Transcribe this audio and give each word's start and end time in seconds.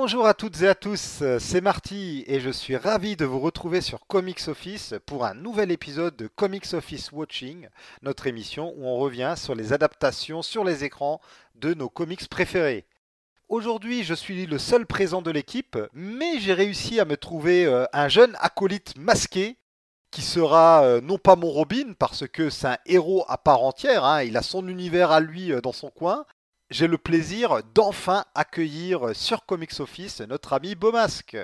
Bonjour 0.00 0.28
à 0.28 0.34
toutes 0.34 0.62
et 0.62 0.68
à 0.68 0.76
tous, 0.76 1.24
c'est 1.40 1.60
Marty 1.60 2.22
et 2.28 2.38
je 2.38 2.50
suis 2.50 2.76
ravi 2.76 3.16
de 3.16 3.24
vous 3.24 3.40
retrouver 3.40 3.80
sur 3.80 4.06
Comics 4.06 4.46
Office 4.46 4.94
pour 5.06 5.24
un 5.24 5.34
nouvel 5.34 5.72
épisode 5.72 6.14
de 6.14 6.28
Comics 6.28 6.72
Office 6.72 7.10
Watching, 7.10 7.68
notre 8.02 8.28
émission 8.28 8.72
où 8.76 8.86
on 8.86 8.96
revient 8.98 9.34
sur 9.36 9.56
les 9.56 9.72
adaptations 9.72 10.40
sur 10.40 10.62
les 10.62 10.84
écrans 10.84 11.20
de 11.56 11.74
nos 11.74 11.88
comics 11.88 12.28
préférés. 12.28 12.86
Aujourd'hui, 13.48 14.04
je 14.04 14.14
suis 14.14 14.46
le 14.46 14.58
seul 14.58 14.86
présent 14.86 15.20
de 15.20 15.32
l'équipe, 15.32 15.76
mais 15.92 16.38
j'ai 16.38 16.54
réussi 16.54 17.00
à 17.00 17.04
me 17.04 17.16
trouver 17.16 17.66
euh, 17.66 17.84
un 17.92 18.06
jeune 18.06 18.36
acolyte 18.38 18.96
masqué 18.96 19.58
qui 20.12 20.22
sera 20.22 20.84
euh, 20.84 21.00
non 21.00 21.18
pas 21.18 21.34
mon 21.34 21.50
Robin 21.50 21.94
parce 21.98 22.28
que 22.28 22.50
c'est 22.50 22.68
un 22.68 22.78
héros 22.86 23.24
à 23.26 23.36
part 23.36 23.64
entière, 23.64 24.04
hein, 24.04 24.22
il 24.22 24.36
a 24.36 24.42
son 24.42 24.68
univers 24.68 25.10
à 25.10 25.18
lui 25.18 25.50
euh, 25.50 25.60
dans 25.60 25.72
son 25.72 25.90
coin, 25.90 26.24
j'ai 26.70 26.86
le 26.86 26.98
plaisir 26.98 27.62
d'enfin 27.74 28.24
accueillir 28.34 29.14
sur 29.14 29.46
Comics 29.46 29.80
Office 29.80 30.20
notre 30.20 30.52
ami 30.52 30.74
Beaumasque. 30.74 31.36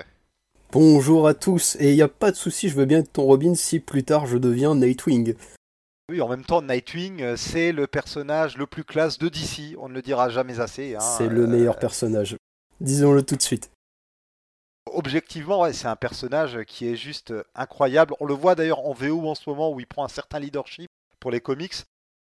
Bonjour 0.71 1.27
à 1.27 1.33
tous, 1.33 1.77
et 1.79 1.91
il 1.91 1.95
n'y 1.95 2.01
a 2.01 2.07
pas 2.07 2.31
de 2.31 2.35
souci, 2.35 2.69
je 2.69 2.75
veux 2.75 2.85
bien 2.85 2.99
être 2.99 3.13
ton 3.13 3.23
Robin 3.23 3.55
si 3.55 3.79
plus 3.79 4.03
tard 4.03 4.27
je 4.27 4.37
deviens 4.37 4.75
Nightwing. 4.75 5.35
Oui, 6.09 6.21
en 6.21 6.29
même 6.29 6.43
temps, 6.43 6.61
Nightwing, 6.61 7.21
euh, 7.21 7.35
c'est 7.35 7.71
le 7.71 7.87
personnage 7.87 8.57
le 8.57 8.67
plus 8.67 8.83
classe 8.83 9.17
de 9.17 9.27
DC, 9.27 9.75
on 9.79 9.89
ne 9.89 9.93
le 9.95 10.03
dira 10.03 10.29
jamais 10.29 10.59
assez. 10.59 10.95
Hein, 10.95 10.99
c'est 10.99 11.29
le 11.29 11.47
meilleur 11.47 11.79
personnage, 11.79 12.35
disons-le 12.79 13.23
tout 13.23 13.35
de 13.35 13.41
suite. 13.41 13.71
Objectivement, 14.91 15.61
ouais, 15.61 15.73
c'est 15.73 15.87
un 15.87 15.95
personnage 15.95 16.63
qui 16.65 16.87
est 16.87 16.95
juste 16.95 17.33
incroyable. 17.55 18.13
On 18.19 18.25
le 18.25 18.35
voit 18.35 18.53
d'ailleurs 18.53 18.85
en 18.85 18.93
VO 18.93 19.27
en 19.27 19.33
ce 19.33 19.49
moment 19.49 19.71
où 19.71 19.79
il 19.79 19.87
prend 19.87 20.05
un 20.05 20.09
certain 20.09 20.37
leadership 20.37 20.87
pour 21.19 21.31
les 21.31 21.39
comics. 21.39 21.73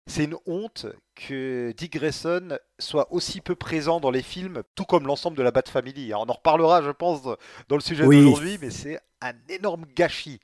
C'est 0.08 0.24
une 0.24 0.36
honte 0.46 0.86
que 1.14 1.72
Dick 1.76 1.92
Grayson 1.92 2.58
soit 2.78 3.12
aussi 3.12 3.40
peu 3.40 3.54
présent 3.54 4.00
dans 4.00 4.10
les 4.10 4.22
films, 4.22 4.62
tout 4.74 4.84
comme 4.84 5.06
l'ensemble 5.06 5.36
de 5.36 5.42
la 5.42 5.50
Bat 5.50 5.64
Family. 5.68 6.12
On 6.14 6.28
en 6.28 6.32
reparlera, 6.32 6.82
je 6.82 6.90
pense, 6.90 7.22
dans 7.22 7.76
le 7.76 7.80
sujet 7.80 8.04
d'aujourd'hui, 8.04 8.58
mais 8.60 8.70
c'est 8.70 8.98
un 9.20 9.34
énorme 9.48 9.84
gâchis. 9.94 10.40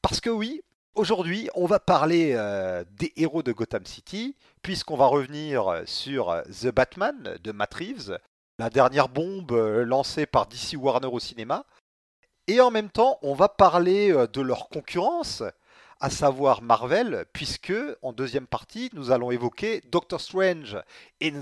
Parce 0.00 0.20
que 0.20 0.30
oui, 0.30 0.62
aujourd'hui, 0.94 1.48
on 1.54 1.66
va 1.66 1.78
parler 1.78 2.32
euh, 2.34 2.84
des 2.90 3.12
héros 3.16 3.42
de 3.42 3.52
Gotham 3.52 3.86
City, 3.86 4.34
puisqu'on 4.62 4.96
va 4.96 5.06
revenir 5.06 5.82
sur 5.84 6.42
The 6.62 6.68
Batman 6.68 7.36
de 7.44 7.52
Matt 7.52 7.74
Reeves, 7.74 8.18
la 8.58 8.70
dernière 8.70 9.08
bombe 9.08 9.52
euh, 9.52 9.84
lancée 9.84 10.26
par 10.26 10.46
DC 10.46 10.74
Warner 10.76 11.08
au 11.08 11.18
cinéma. 11.18 11.64
Et 12.48 12.60
en 12.60 12.70
même 12.70 12.90
temps, 12.90 13.18
on 13.22 13.34
va 13.34 13.48
parler 13.48 14.12
euh, 14.12 14.26
de 14.26 14.40
leur 14.40 14.68
concurrence, 14.68 15.42
à 16.02 16.10
savoir 16.10 16.62
Marvel, 16.62 17.24
puisque 17.32 17.72
en 18.02 18.12
deuxième 18.12 18.48
partie, 18.48 18.90
nous 18.92 19.12
allons 19.12 19.30
évoquer 19.30 19.80
Doctor 19.88 20.20
Strange 20.20 20.76
in 21.16 21.40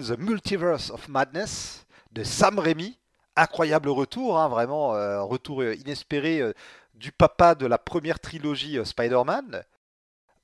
the 0.00 0.18
Multiverse 0.18 0.90
of 0.90 1.08
Madness 1.08 1.86
de 2.10 2.24
Sam 2.24 2.58
Raimi. 2.58 2.98
Incroyable 3.36 3.88
retour, 3.88 4.36
hein, 4.36 4.48
vraiment 4.48 4.96
euh, 4.96 5.22
retour 5.22 5.62
inespéré 5.62 6.40
euh, 6.40 6.52
du 6.94 7.12
papa 7.12 7.54
de 7.54 7.66
la 7.66 7.78
première 7.78 8.18
trilogie 8.18 8.78
euh, 8.78 8.84
Spider-Man. 8.84 9.62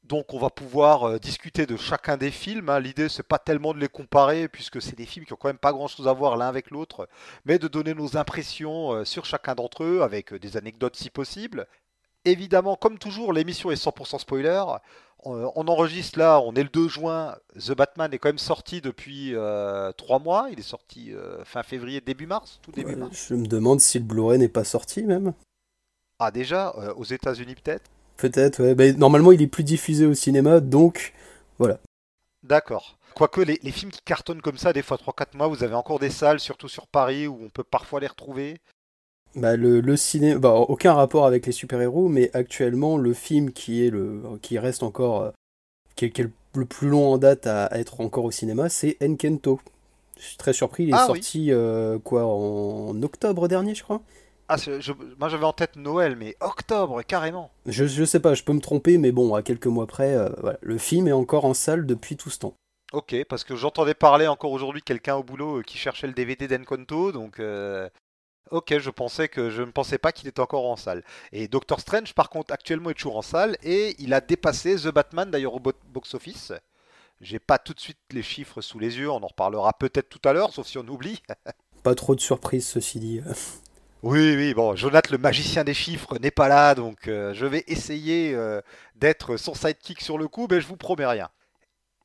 Donc 0.08 0.32
on 0.32 0.38
va 0.38 0.48
pouvoir 0.48 1.04
euh, 1.04 1.18
discuter 1.18 1.66
de 1.66 1.76
chacun 1.76 2.16
des 2.16 2.30
films. 2.30 2.70
Hein. 2.70 2.80
L'idée 2.80 3.10
c'est 3.10 3.22
pas 3.22 3.38
tellement 3.38 3.74
de 3.74 3.78
les 3.78 3.88
comparer 3.88 4.48
puisque 4.48 4.80
c'est 4.80 4.96
des 4.96 5.04
films 5.04 5.26
qui 5.26 5.34
ont 5.34 5.36
quand 5.36 5.50
même 5.50 5.58
pas 5.58 5.72
grand 5.72 5.86
chose 5.86 6.08
à 6.08 6.14
voir 6.14 6.38
l'un 6.38 6.48
avec 6.48 6.70
l'autre, 6.70 7.08
mais 7.44 7.58
de 7.58 7.68
donner 7.68 7.92
nos 7.92 8.16
impressions 8.16 8.92
euh, 8.92 9.04
sur 9.04 9.26
chacun 9.26 9.54
d'entre 9.54 9.84
eux 9.84 10.00
avec 10.02 10.32
euh, 10.32 10.38
des 10.38 10.56
anecdotes 10.56 10.96
si 10.96 11.10
possible. 11.10 11.66
Évidemment, 12.24 12.74
comme 12.76 12.98
toujours, 12.98 13.34
l'émission 13.34 13.70
est 13.70 13.82
100% 13.82 14.18
spoiler. 14.18 14.62
On, 15.24 15.66
enregistre 15.66 16.18
là, 16.18 16.40
on 16.40 16.54
est 16.54 16.62
le 16.62 16.68
2 16.68 16.88
juin. 16.88 17.36
The 17.54 17.72
Batman 17.72 18.12
est 18.12 18.18
quand 18.18 18.28
même 18.28 18.38
sorti 18.38 18.80
depuis 18.80 19.34
3 19.34 20.18
mois. 20.18 20.48
Il 20.50 20.58
est 20.58 20.62
sorti 20.62 21.12
fin 21.44 21.62
février, 21.62 22.00
début 22.00 22.26
mars, 22.26 22.58
tout 22.60 22.72
début 22.72 22.96
mars. 22.96 23.28
Je 23.28 23.34
me 23.34 23.46
demande 23.46 23.80
si 23.80 23.98
le 23.98 24.04
Blu-ray 24.04 24.38
n'est 24.38 24.48
pas 24.48 24.64
sorti 24.64 25.04
même. 25.04 25.32
Ah 26.18 26.30
déjà, 26.30 26.74
aux 26.96 27.04
États-Unis 27.04 27.54
peut-être 27.54 27.90
Peut-être, 28.18 28.62
ouais. 28.62 28.74
Ben, 28.74 28.96
normalement, 28.98 29.32
il 29.32 29.40
est 29.40 29.46
plus 29.46 29.64
diffusé 29.64 30.04
au 30.04 30.12
cinéma, 30.12 30.60
donc 30.60 31.14
voilà. 31.58 31.78
D'accord. 32.42 32.98
Quoique 33.14 33.40
les, 33.40 33.58
les, 33.62 33.72
films 33.72 33.90
qui 33.90 34.00
cartonnent 34.04 34.42
comme 34.42 34.58
ça, 34.58 34.72
des 34.72 34.82
fois 34.82 34.96
3-4 34.96 35.36
mois, 35.36 35.48
vous 35.48 35.64
avez 35.64 35.74
encore 35.74 35.98
des 35.98 36.10
salles, 36.10 36.40
surtout 36.40 36.68
sur 36.68 36.86
Paris, 36.86 37.26
où 37.26 37.38
on 37.42 37.48
peut 37.48 37.64
parfois 37.64 38.00
les 38.00 38.06
retrouver. 38.06 38.58
Bah, 39.34 39.56
le, 39.56 39.80
le 39.80 39.96
ciné... 39.96 40.34
bah, 40.34 40.52
aucun 40.54 40.94
rapport 40.94 41.26
avec 41.26 41.46
les 41.46 41.52
super-héros, 41.52 42.08
mais 42.08 42.30
actuellement, 42.34 42.96
le 42.96 43.14
film 43.14 43.52
qui, 43.52 43.86
est 43.86 43.90
le... 43.90 44.22
qui 44.42 44.58
reste 44.58 44.82
encore. 44.82 45.22
Euh, 45.22 45.30
qui, 45.94 46.06
est, 46.06 46.28
le 46.54 46.64
plus 46.64 46.88
long 46.88 47.12
en 47.12 47.18
date 47.18 47.46
à, 47.46 47.68
être 47.78 48.00
encore 48.00 48.24
au 48.24 48.30
cinéma, 48.32 48.68
c'est 48.68 48.96
Enkento. 49.02 49.60
Je 50.18 50.24
suis 50.24 50.36
très 50.36 50.52
surpris, 50.52 50.84
il 50.84 50.90
est 50.90 50.94
ah 50.94 51.06
sorti 51.06 51.52
euh, 51.52 51.98
quoi 52.00 52.24
en 52.26 53.00
octobre 53.02 53.46
dernier, 53.46 53.76
je 53.76 53.84
crois? 53.84 54.02
Ah, 54.48 54.56
moi 55.18 55.28
j'avais 55.28 55.44
en 55.44 55.52
tête 55.52 55.76
Noël, 55.76 56.16
mais 56.16 56.34
octobre, 56.40 57.02
carrément. 57.02 57.50
Je, 57.66 57.84
je 57.84 58.04
sais 58.04 58.20
pas, 58.20 58.32
je 58.32 58.42
peux 58.42 58.54
me 58.54 58.60
tromper, 58.60 58.96
mais 58.96 59.12
bon, 59.12 59.34
à 59.34 59.42
quelques 59.42 59.66
mois 59.66 59.86
près, 59.86 60.14
euh, 60.14 60.30
le 60.62 60.78
film 60.78 61.06
est 61.06 61.12
encore 61.12 61.44
en 61.44 61.52
salle 61.52 61.84
depuis 61.84 62.16
tout 62.16 62.30
ce 62.30 62.38
temps. 62.38 62.54
Ok, 62.92 63.14
parce 63.28 63.44
que 63.44 63.54
j'entendais 63.54 63.92
parler 63.92 64.26
encore 64.26 64.52
aujourd'hui 64.52 64.80
quelqu'un 64.80 65.16
au 65.16 65.22
boulot 65.22 65.58
euh, 65.58 65.62
qui 65.62 65.76
cherchait 65.76 66.06
le 66.06 66.14
DVD 66.14 66.48
d'Encanto, 66.48 67.12
donc 67.12 67.38
euh, 67.38 67.90
ok, 68.50 68.78
je 68.78 68.88
pensais 68.88 69.28
que 69.28 69.50
je 69.50 69.60
ne 69.60 69.70
pensais 69.70 69.98
pas 69.98 70.12
qu'il 70.12 70.26
était 70.26 70.40
encore 70.40 70.64
en 70.64 70.76
salle. 70.76 71.04
Et 71.32 71.48
Doctor 71.48 71.80
Strange, 71.80 72.14
par 72.14 72.30
contre, 72.30 72.54
actuellement 72.54 72.88
est 72.88 72.94
toujours 72.94 73.18
en 73.18 73.22
salle 73.22 73.58
et 73.62 73.94
il 73.98 74.14
a 74.14 74.22
dépassé 74.22 74.76
The 74.76 74.88
Batman 74.88 75.30
d'ailleurs 75.30 75.54
au 75.54 75.60
box-office. 75.60 76.54
J'ai 77.20 77.38
pas 77.38 77.58
tout 77.58 77.74
de 77.74 77.80
suite 77.80 77.98
les 78.12 78.22
chiffres 78.22 78.62
sous 78.62 78.78
les 78.78 78.96
yeux, 78.96 79.10
on 79.10 79.22
en 79.22 79.26
reparlera 79.26 79.74
peut-être 79.74 80.08
tout 80.08 80.26
à 80.26 80.32
l'heure, 80.32 80.54
sauf 80.54 80.66
si 80.66 80.78
on 80.78 80.88
oublie. 80.88 81.22
pas 81.82 81.94
trop 81.94 82.14
de 82.14 82.20
surprises, 82.20 82.66
ceci 82.66 83.00
dit. 83.00 83.20
Oui, 84.04 84.36
oui, 84.36 84.54
bon, 84.54 84.76
Jonathan, 84.76 85.10
le 85.10 85.18
magicien 85.18 85.64
des 85.64 85.74
chiffres, 85.74 86.18
n'est 86.20 86.30
pas 86.30 86.46
là, 86.46 86.76
donc 86.76 87.08
euh, 87.08 87.34
je 87.34 87.44
vais 87.46 87.64
essayer 87.66 88.32
euh, 88.32 88.60
d'être 88.94 89.36
son 89.36 89.54
sidekick 89.54 90.00
sur 90.00 90.18
le 90.18 90.28
coup, 90.28 90.46
mais 90.48 90.60
je 90.60 90.68
vous 90.68 90.76
promets 90.76 91.04
rien. 91.04 91.28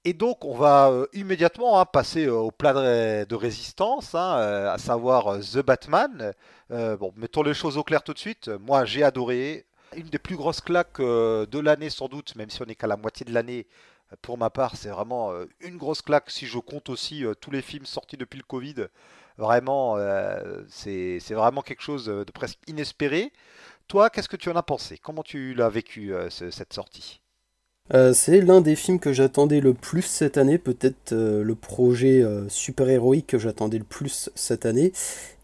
Et 0.03 0.13
donc, 0.13 0.43
on 0.43 0.55
va 0.55 0.89
euh, 0.89 1.05
immédiatement 1.13 1.79
hein, 1.79 1.85
passer 1.85 2.27
au 2.27 2.49
plat 2.49 2.73
de, 2.73 3.35
résistance, 3.35 4.15
hein, 4.15 4.33
à 4.73 4.77
savoir 4.79 5.39
The 5.39 5.59
Batman. 5.59 6.33
bon, 6.71 7.13
mettons 7.15 7.43
les 7.43 7.53
choses 7.53 7.77
au 7.77 7.83
clair 7.83 8.01
tout 8.03 8.13
de 8.13 8.19
suite. 8.19 8.47
Moi, 8.47 8.85
j'ai 8.85 9.03
adoré. 9.03 9.65
Une 9.95 10.09
des 10.09 10.17
plus 10.17 10.35
grosses 10.35 10.61
claques 10.61 10.99
de 10.99 11.59
l'année, 11.59 11.91
sans 11.91 12.07
doute, 12.07 12.35
même 12.35 12.49
si 12.49 12.59
on 12.63 12.65
n'est 12.65 12.73
qu'à 12.73 12.87
la 12.87 12.97
moitié 12.97 13.23
de 13.23 13.33
l'année. 13.33 13.67
Pour 14.23 14.39
ma 14.39 14.49
part, 14.49 14.75
c'est 14.75 14.89
vraiment 14.89 15.31
une 15.59 15.77
grosse 15.77 16.01
claque 16.01 16.31
si 16.31 16.47
je 16.47 16.57
compte 16.57 16.89
aussi 16.89 17.23
tous 17.39 17.51
les 17.51 17.61
films 17.61 17.85
sortis 17.85 18.17
depuis 18.17 18.39
le 18.39 18.43
Covid. 18.43 18.87
Vraiment, 19.37 19.97
euh, 19.97 20.61
c'est 20.69 21.19
vraiment 21.31 21.61
quelque 21.61 21.81
chose 21.81 22.05
de 22.05 22.31
presque 22.31 22.59
inespéré. 22.67 23.31
Toi, 23.87 24.09
qu'est-ce 24.09 24.29
que 24.29 24.37
tu 24.37 24.49
en 24.49 24.55
as 24.55 24.63
pensé? 24.63 24.97
Comment 25.01 25.23
tu 25.23 25.53
l'as 25.53 25.69
vécu, 25.69 26.13
euh, 26.13 26.29
cette 26.29 26.73
sortie? 26.73 27.21
Euh, 27.93 28.13
c'est 28.13 28.39
l'un 28.39 28.61
des 28.61 28.75
films 28.75 28.99
que 28.99 29.11
j'attendais 29.11 29.59
le 29.59 29.73
plus 29.73 30.03
cette 30.03 30.37
année, 30.37 30.57
peut-être 30.57 31.13
le 31.13 31.55
projet 31.55 32.23
super-héroïque 32.47 33.27
que 33.27 33.39
j'attendais 33.39 33.79
le 33.79 33.83
plus 33.83 34.29
cette 34.35 34.65
année. 34.65 34.93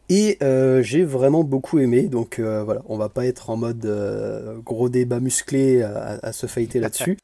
Et 0.07 0.37
j'ai 0.81 1.03
vraiment 1.03 1.43
beaucoup 1.43 1.79
aimé, 1.79 2.03
donc 2.03 2.39
voilà, 2.39 2.81
on 2.85 2.97
va 2.97 3.09
pas 3.09 3.25
être 3.25 3.49
en 3.49 3.57
mode 3.57 4.61
gros 4.63 4.89
débat 4.89 5.19
musclé 5.19 5.81
à, 5.81 6.19
à 6.23 6.31
se 6.31 6.47
fighter 6.47 6.79
là-dessus. 6.79 7.17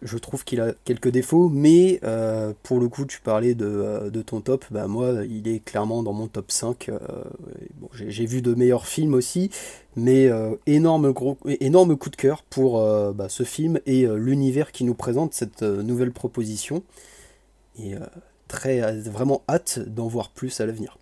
Je 0.00 0.16
trouve 0.16 0.44
qu'il 0.44 0.60
a 0.60 0.72
quelques 0.84 1.08
défauts, 1.08 1.48
mais 1.48 1.98
euh, 2.04 2.52
pour 2.62 2.78
le 2.78 2.88
coup, 2.88 3.04
tu 3.04 3.20
parlais 3.20 3.54
de, 3.54 3.66
euh, 3.66 4.10
de, 4.10 4.22
ton 4.22 4.40
top. 4.40 4.64
Bah, 4.70 4.86
moi, 4.86 5.24
il 5.28 5.48
est 5.48 5.58
clairement 5.58 6.04
dans 6.04 6.12
mon 6.12 6.28
top 6.28 6.52
5. 6.52 6.88
Euh, 6.88 6.98
bon, 7.74 7.88
J'ai 7.92 8.26
vu 8.26 8.40
de 8.40 8.54
meilleurs 8.54 8.86
films 8.86 9.14
aussi, 9.14 9.50
mais 9.96 10.30
énorme, 10.66 11.12
énorme 11.60 11.96
coup 11.96 12.10
de 12.10 12.16
cœur 12.16 12.42
pour 12.44 12.80
bah, 13.14 13.28
ce 13.28 13.42
film 13.42 13.80
et 13.86 14.06
l'univers 14.06 14.70
qui 14.70 14.84
nous 14.84 14.94
présente 14.94 15.34
cette 15.34 15.62
nouvelle 15.62 16.12
proposition. 16.12 16.84
Et 17.80 17.94
très, 18.46 18.80
vraiment 19.00 19.42
hâte 19.48 19.80
d'en 19.80 20.06
voir 20.06 20.30
plus 20.30 20.60
à 20.60 20.66
l'avenir. 20.66 20.98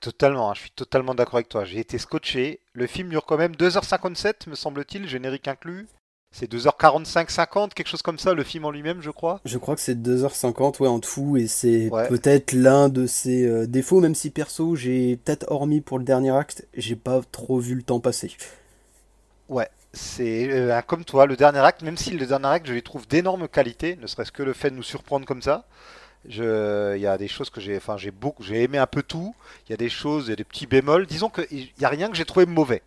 Totalement, 0.00 0.50
hein, 0.50 0.54
je 0.54 0.60
suis 0.60 0.70
totalement 0.70 1.14
d'accord 1.14 1.36
avec 1.36 1.48
toi. 1.48 1.64
J'ai 1.64 1.80
été 1.80 1.98
scotché. 1.98 2.60
Le 2.72 2.86
film 2.86 3.10
dure 3.10 3.26
quand 3.26 3.36
même 3.36 3.52
2h57, 3.52 4.48
me 4.48 4.54
semble-t-il, 4.54 5.06
générique 5.06 5.48
inclus. 5.48 5.86
C'est 6.32 6.52
2h45, 6.52 7.30
50, 7.30 7.74
quelque 7.74 7.88
chose 7.88 8.02
comme 8.02 8.18
ça, 8.18 8.34
le 8.34 8.42
film 8.42 8.66
en 8.66 8.70
lui-même, 8.70 9.00
je 9.00 9.10
crois. 9.10 9.40
Je 9.44 9.56
crois 9.56 9.74
que 9.74 9.80
c'est 9.80 9.94
2h50, 9.94 10.80
ouais, 10.80 10.88
en 10.88 11.00
tout, 11.00 11.36
et 11.36 11.46
c'est 11.46 11.90
peut-être 12.08 12.52
l'un 12.52 12.88
de 12.88 13.06
ses 13.06 13.46
euh, 13.46 13.66
défauts, 13.66 14.00
même 14.00 14.14
si 14.14 14.30
perso, 14.30 14.76
j'ai 14.76 15.16
peut-être 15.16 15.50
hormis 15.50 15.80
pour 15.80 15.98
le 15.98 16.04
dernier 16.04 16.30
acte, 16.36 16.66
j'ai 16.76 16.96
pas 16.96 17.22
trop 17.32 17.58
vu 17.58 17.74
le 17.74 17.82
temps 17.82 18.00
passer. 18.00 18.36
Ouais, 19.48 19.68
c'est 19.94 20.50
euh, 20.50 20.78
comme 20.82 21.04
toi, 21.04 21.24
le 21.24 21.36
dernier 21.36 21.60
acte, 21.60 21.82
même 21.82 21.96
si 21.96 22.10
le 22.10 22.26
dernier 22.26 22.48
acte, 22.48 22.66
je 22.66 22.74
les 22.74 22.82
trouve 22.82 23.08
d'énorme 23.08 23.48
qualité, 23.48 23.96
ne 23.96 24.06
serait-ce 24.06 24.32
que 24.32 24.42
le 24.42 24.52
fait 24.52 24.70
de 24.70 24.76
nous 24.76 24.82
surprendre 24.82 25.24
comme 25.24 25.42
ça. 25.42 25.64
Il 26.28 27.00
y 27.00 27.06
a 27.06 27.18
des 27.18 27.28
choses 27.28 27.50
que 27.50 27.60
j'ai, 27.60 27.76
enfin, 27.76 27.96
j'ai 27.96 28.10
beaucoup, 28.10 28.42
j'ai 28.42 28.62
aimé 28.62 28.78
un 28.78 28.86
peu 28.86 29.02
tout. 29.02 29.34
Il 29.66 29.70
y 29.70 29.74
a 29.74 29.76
des 29.76 29.88
choses, 29.88 30.26
il 30.26 30.30
y 30.30 30.32
a 30.32 30.36
des 30.36 30.44
petits 30.44 30.66
bémols. 30.66 31.06
Disons 31.06 31.30
qu'il 31.30 31.68
n'y 31.78 31.84
a 31.84 31.88
rien 31.88 32.08
que 32.10 32.16
j'ai 32.16 32.24
trouvé 32.24 32.46
mauvais. 32.46 32.82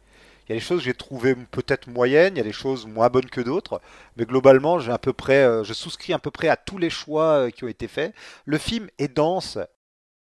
Il 0.49 0.53
y 0.53 0.55
a 0.55 0.59
des 0.59 0.65
choses 0.65 0.79
que 0.79 0.85
j'ai 0.85 0.95
trouvées 0.95 1.35
peut-être 1.35 1.87
moyennes, 1.87 2.33
il 2.33 2.37
y 2.39 2.41
a 2.41 2.43
des 2.43 2.51
choses 2.51 2.87
moins 2.87 3.09
bonnes 3.09 3.29
que 3.29 3.39
d'autres, 3.39 3.79
mais 4.17 4.25
globalement, 4.25 4.79
j'ai 4.79 4.91
à 4.91 4.97
peu 4.97 5.13
près, 5.13 5.43
euh, 5.43 5.63
je 5.63 5.73
souscris 5.73 6.11
à 6.11 6.17
peu 6.17 6.31
près 6.31 6.47
à 6.47 6.57
tous 6.57 6.79
les 6.79 6.89
choix 6.89 7.45
euh, 7.45 7.49
qui 7.51 7.65
ont 7.65 7.67
été 7.67 7.87
faits. 7.87 8.15
Le 8.45 8.57
film 8.57 8.89
est 8.97 9.15
dense, 9.15 9.59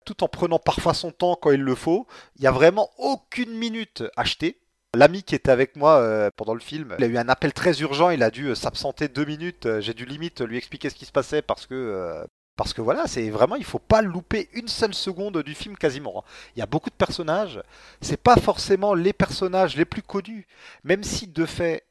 tout 0.05 0.23
en 0.23 0.29
prenant 0.29 0.59
parfois 0.59 0.93
son 0.93 1.13
temps 1.13 1.35
quand 1.41 1.51
il 1.51 1.63
le 1.63 1.75
faut. 1.75 2.07
Il 2.37 2.43
y 2.43 2.47
a 2.47 2.51
vraiment 2.51 2.91
aucune 2.99 3.57
minute 3.57 4.05
achetée. 4.15 4.59
L'ami 4.95 5.23
qui 5.23 5.35
était 5.35 5.51
avec 5.51 5.77
moi 5.77 5.97
euh, 5.97 6.29
pendant 6.37 6.53
le 6.53 6.61
film, 6.61 6.95
il 6.99 7.05
a 7.05 7.07
eu 7.07 7.17
un 7.17 7.31
appel 7.31 7.55
très 7.55 7.81
urgent, 7.81 8.11
il 8.11 8.23
a 8.23 8.31
dû 8.31 8.55
s'absenter 8.55 9.09
deux 9.09 9.25
minutes. 9.25 9.67
J'ai 9.81 9.95
dû 9.95 10.05
limite 10.05 10.43
lui 10.43 10.59
expliquer 10.59 10.91
ce 10.91 10.95
qui 10.95 11.07
se 11.07 11.13
passait 11.13 11.41
parce 11.41 11.67
que 11.67 12.27
parce 12.63 12.75
que 12.75 12.81
voilà, 12.83 13.07
c'est 13.07 13.29
vraiment 13.31 13.57
il 13.57 13.65
faut 13.65 13.79
pas 13.79 14.03
louper 14.03 14.49
une 14.55 14.69
seule 14.69 14.95
seconde 14.95 15.43
du 15.43 15.55
film 15.55 15.77
quasiment. 15.77 16.21
hein. 16.27 16.31
Il 16.57 16.61
y 16.61 16.63
a 16.63 16.67
beaucoup 16.67 16.91
de 16.91 16.95
personnages, 16.95 17.61
c'est 18.01 18.17
pas 18.23 18.37
forcément 18.37 18.95
les 18.95 19.13
personnages 19.13 19.77
les 19.77 19.85
plus 19.85 20.03
connus, 20.03 20.47
même 20.85 21.03
si 21.03 21.27
de 21.27 21.47
fait 21.47 21.85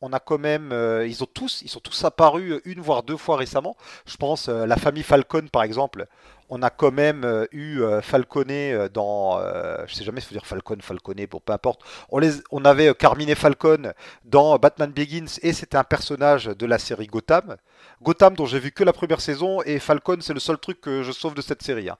on 0.00 0.12
a 0.12 0.20
quand 0.20 0.38
même, 0.38 0.70
euh, 0.72 1.06
ils 1.08 1.24
ont 1.24 1.26
tous, 1.26 1.60
ils 1.62 1.68
sont 1.68 1.80
tous 1.80 2.04
apparus 2.04 2.60
une 2.64 2.80
voire 2.80 3.02
deux 3.02 3.16
fois 3.16 3.36
récemment. 3.36 3.76
Je 4.06 4.16
pense 4.16 4.48
euh, 4.48 4.64
la 4.64 4.76
famille 4.76 5.02
Falcon 5.02 5.48
par 5.50 5.64
exemple. 5.64 6.06
On 6.50 6.62
a 6.62 6.70
quand 6.70 6.92
même 6.92 7.24
euh, 7.24 7.46
eu 7.52 7.82
euh, 7.82 8.00
Falconet 8.00 8.72
euh, 8.72 8.88
dans, 8.88 9.38
euh, 9.40 9.76
je 9.86 9.94
sais 9.94 10.04
jamais 10.04 10.20
si 10.20 10.28
faut 10.28 10.34
dire 10.34 10.46
Falcon, 10.46 10.76
Falconet, 10.80 11.26
bon 11.26 11.40
peu 11.44 11.52
importe. 11.52 11.80
On 12.10 12.18
les, 12.18 12.30
on 12.52 12.64
avait 12.64 12.88
euh, 12.88 12.94
Carmine 12.94 13.34
Falcon 13.34 13.92
dans 14.24 14.56
Batman 14.58 14.90
Begins 14.92 15.26
et 15.42 15.52
c'était 15.52 15.76
un 15.76 15.84
personnage 15.84 16.44
de 16.46 16.66
la 16.66 16.78
série 16.78 17.06
Gotham. 17.08 17.56
Gotham 18.02 18.34
dont 18.34 18.46
j'ai 18.46 18.58
vu 18.60 18.70
que 18.72 18.84
la 18.84 18.92
première 18.92 19.20
saison 19.20 19.60
et 19.62 19.78
Falcon 19.78 20.18
c'est 20.20 20.34
le 20.34 20.40
seul 20.40 20.58
truc 20.58 20.80
que 20.80 21.02
je 21.02 21.12
sauve 21.12 21.34
de 21.34 21.42
cette 21.42 21.62
série. 21.62 21.88
hein. 21.88 21.98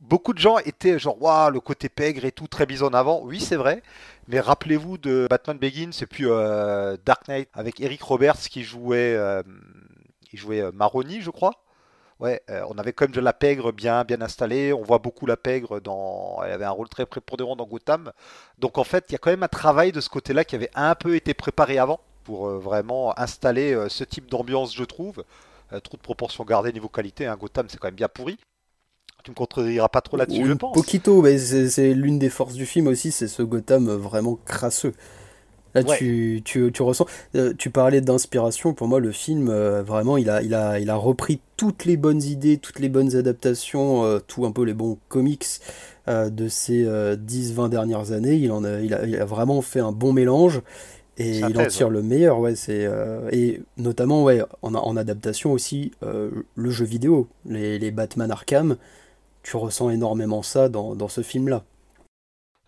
Beaucoup 0.00 0.32
de 0.32 0.38
gens 0.38 0.58
étaient 0.58 0.98
genre 0.98 1.20
waouh 1.20 1.50
le 1.50 1.60
côté 1.60 1.88
pègre 1.90 2.24
et 2.24 2.32
tout 2.32 2.46
très 2.46 2.66
mis 2.66 2.82
en 2.82 2.94
avant. 2.94 3.20
Oui 3.22 3.40
c'est 3.40 3.56
vrai, 3.56 3.82
mais 4.28 4.40
rappelez-vous 4.40 4.96
de 4.96 5.26
Batman 5.28 5.58
Begins 5.58 5.90
et 6.00 6.06
puis 6.06 6.24
euh, 6.26 6.96
Dark 7.04 7.28
Knight 7.28 7.48
avec 7.52 7.80
Eric 7.80 8.00
Roberts 8.02 8.38
qui 8.38 8.62
jouait, 8.62 9.14
euh, 9.14 9.42
euh, 10.48 10.72
Maroni 10.72 11.20
je 11.20 11.30
crois. 11.30 11.52
Ouais, 12.20 12.42
euh, 12.50 12.62
on 12.68 12.76
avait 12.78 12.92
quand 12.92 13.06
même 13.06 13.14
de 13.14 13.20
la 13.20 13.32
pègre 13.32 13.72
bien 13.72 14.04
bien 14.04 14.20
installée. 14.22 14.72
On 14.72 14.82
voit 14.82 14.98
beaucoup 14.98 15.26
la 15.26 15.36
pègre 15.38 15.80
dans, 15.80 16.38
elle 16.44 16.52
avait 16.52 16.66
un 16.66 16.70
rôle 16.70 16.88
très 16.88 17.06
prépondérant 17.06 17.56
dans 17.56 17.66
Gotham. 17.66 18.12
Donc 18.58 18.78
en 18.78 18.84
fait 18.84 19.06
il 19.08 19.12
y 19.12 19.14
a 19.16 19.18
quand 19.18 19.30
même 19.30 19.42
un 19.42 19.48
travail 19.48 19.90
de 19.92 20.00
ce 20.00 20.08
côté-là 20.08 20.44
qui 20.44 20.54
avait 20.54 20.70
un 20.74 20.94
peu 20.94 21.14
été 21.16 21.34
préparé 21.34 21.78
avant 21.78 22.00
pour 22.24 22.46
euh, 22.48 22.58
vraiment 22.58 23.18
installer 23.18 23.72
euh, 23.72 23.88
ce 23.88 24.04
type 24.04 24.30
d'ambiance 24.30 24.74
je 24.74 24.84
trouve. 24.84 25.24
Euh, 25.72 25.80
trop 25.80 25.96
de 25.96 26.02
proportions 26.02 26.44
gardées 26.44 26.72
niveau 26.72 26.88
qualité, 26.88 27.26
hein. 27.26 27.36
Gotham 27.38 27.66
c'est 27.68 27.78
quand 27.78 27.88
même 27.88 27.94
bien 27.94 28.08
pourri. 28.08 28.38
Tu 29.22 29.30
me 29.30 29.36
contrediras 29.36 29.88
pas 29.88 30.00
trop 30.00 30.16
là-dessus, 30.16 30.46
je 30.46 30.52
pense. 30.54 30.74
Poquito, 30.74 31.20
mais 31.20 31.36
c'est 31.38 31.92
l'une 31.92 32.18
des 32.18 32.30
forces 32.30 32.54
du 32.54 32.64
film 32.64 32.86
aussi, 32.86 33.12
c'est 33.12 33.28
ce 33.28 33.42
Gotham 33.42 33.88
vraiment 33.90 34.38
crasseux. 34.46 34.94
Là, 35.74 35.82
Ouais. 35.82 35.96
tu, 35.98 36.40
tu, 36.44 36.72
tu 36.72 36.82
ressens. 36.82 37.06
tu 37.58 37.70
parlais 37.70 38.00
d'inspiration. 38.00 38.72
Pour 38.72 38.88
moi, 38.88 38.98
le 38.98 39.12
film, 39.12 39.52
vraiment, 39.82 40.16
il 40.16 40.28
a, 40.30 40.42
il 40.42 40.54
a, 40.54 40.80
il 40.80 40.88
a 40.90 40.96
repris 40.96 41.40
toutes 41.58 41.84
les 41.84 41.96
bonnes 41.98 42.22
idées, 42.22 42.56
toutes 42.56 42.80
les 42.80 42.88
bonnes 42.88 43.14
adaptations, 43.14 44.20
tout 44.26 44.46
un 44.46 44.52
peu 44.52 44.62
les 44.64 44.74
bons 44.74 44.98
comics 45.08 45.46
de 46.08 46.48
ces 46.48 46.84
10-20 46.84 47.68
dernières 47.68 48.12
années. 48.12 48.34
Il, 48.34 48.50
en 48.50 48.64
a, 48.64 48.80
il, 48.80 48.94
a, 48.94 49.04
il 49.04 49.16
a 49.16 49.24
vraiment 49.26 49.60
fait 49.62 49.80
un 49.80 49.92
bon 49.92 50.12
mélange 50.14 50.62
et 51.16 51.38
il 51.38 51.58
en 51.58 51.66
tire 51.66 51.90
le 51.90 52.02
meilleur. 52.02 52.38
Ouais, 52.38 52.54
c'est, 52.54 52.84
euh, 52.84 53.28
et 53.32 53.62
notamment, 53.76 54.22
ouais, 54.22 54.42
en, 54.62 54.74
en 54.74 54.96
adaptation 54.96 55.52
aussi, 55.52 55.92
euh, 56.02 56.30
le 56.54 56.70
jeu 56.70 56.84
vidéo, 56.84 57.28
les, 57.44 57.78
les 57.78 57.90
Batman 57.90 58.30
Arkham. 58.30 58.76
Tu 59.42 59.56
ressens 59.56 59.90
énormément 59.90 60.42
ça 60.42 60.68
dans, 60.68 60.94
dans 60.94 61.08
ce 61.08 61.22
film-là. 61.22 61.64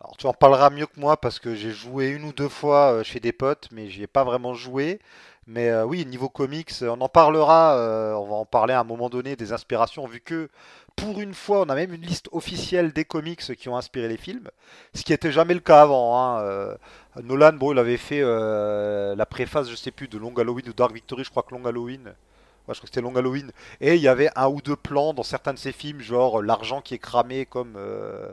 Alors, 0.01 0.17
tu 0.17 0.27
en 0.27 0.33
parleras 0.33 0.71
mieux 0.71 0.87
que 0.87 0.99
moi 0.99 1.17
parce 1.17 1.39
que 1.39 1.55
j'ai 1.55 1.71
joué 1.71 2.09
une 2.09 2.25
ou 2.25 2.33
deux 2.33 2.49
fois 2.49 2.93
euh, 2.93 3.03
chez 3.05 3.21
des 3.21 3.33
potes, 3.33 3.69
mais 3.73 3.89
j'y 3.89 4.03
ai 4.03 4.07
pas 4.07 4.25
vraiment 4.25 4.55
joué. 4.55 4.99
Mais 5.47 5.69
euh, 5.69 5.85
oui, 5.85 6.07
niveau 6.07 6.29
comics, 6.29 6.73
on 6.83 7.01
en 7.01 7.09
parlera, 7.09 7.77
euh, 7.77 8.15
on 8.15 8.27
va 8.27 8.35
en 8.37 8.45
parler 8.47 8.75
à 8.75 8.81
un 8.81 8.85
moment 8.85 9.11
donné 9.11 9.35
des 9.37 9.53
inspirations, 9.53 10.07
vu 10.07 10.21
que 10.21 10.49
pour 10.95 11.21
une 11.21 11.35
fois, 11.35 11.63
on 11.63 11.69
a 11.69 11.75
même 11.75 11.93
une 11.93 12.03
liste 12.03 12.29
officielle 12.33 12.93
des 12.93 13.05
comics 13.05 13.41
qui 13.57 13.69
ont 13.69 13.77
inspiré 13.77 14.09
les 14.09 14.17
films, 14.17 14.49
ce 14.95 15.03
qui 15.03 15.13
était 15.13 15.33
jamais 15.33 15.55
le 15.55 15.61
cas 15.61 15.83
avant. 15.83 16.17
hein. 16.17 16.43
Euh, 16.43 16.77
Nolan, 17.21 17.53
bon, 17.53 17.73
il 17.73 17.79
avait 17.79 17.97
fait 17.99 18.21
euh, 18.23 19.15
la 19.15 19.27
préface, 19.27 19.69
je 19.69 19.77
sais 19.77 19.91
plus, 19.91 20.09
de 20.09 20.19
Long 20.19 20.35
Halloween 20.37 20.69
ou 20.69 20.73
Dark 20.73 20.93
Victory, 20.93 21.25
je 21.25 21.31
crois 21.31 21.43
que 21.43 21.55
Long 21.55 21.65
Halloween. 21.67 22.05
Ouais, 22.07 22.15
je 22.69 22.75
crois 22.75 22.75
que 22.75 22.87
c'était 22.87 23.01
Long 23.03 23.15
Halloween. 23.17 23.51
Et 23.81 23.97
il 23.97 24.01
y 24.01 24.09
avait 24.09 24.31
un 24.37 24.49
ou 24.49 24.63
deux 24.63 24.77
plans 24.77 25.13
dans 25.13 25.23
certains 25.23 25.53
de 25.53 25.59
ses 25.59 25.73
films, 25.73 26.01
genre 26.01 26.41
euh, 26.41 26.43
l'argent 26.43 26.81
qui 26.81 26.95
est 26.95 26.99
cramé 26.99 27.45
comme... 27.47 27.75
euh, 27.77 28.33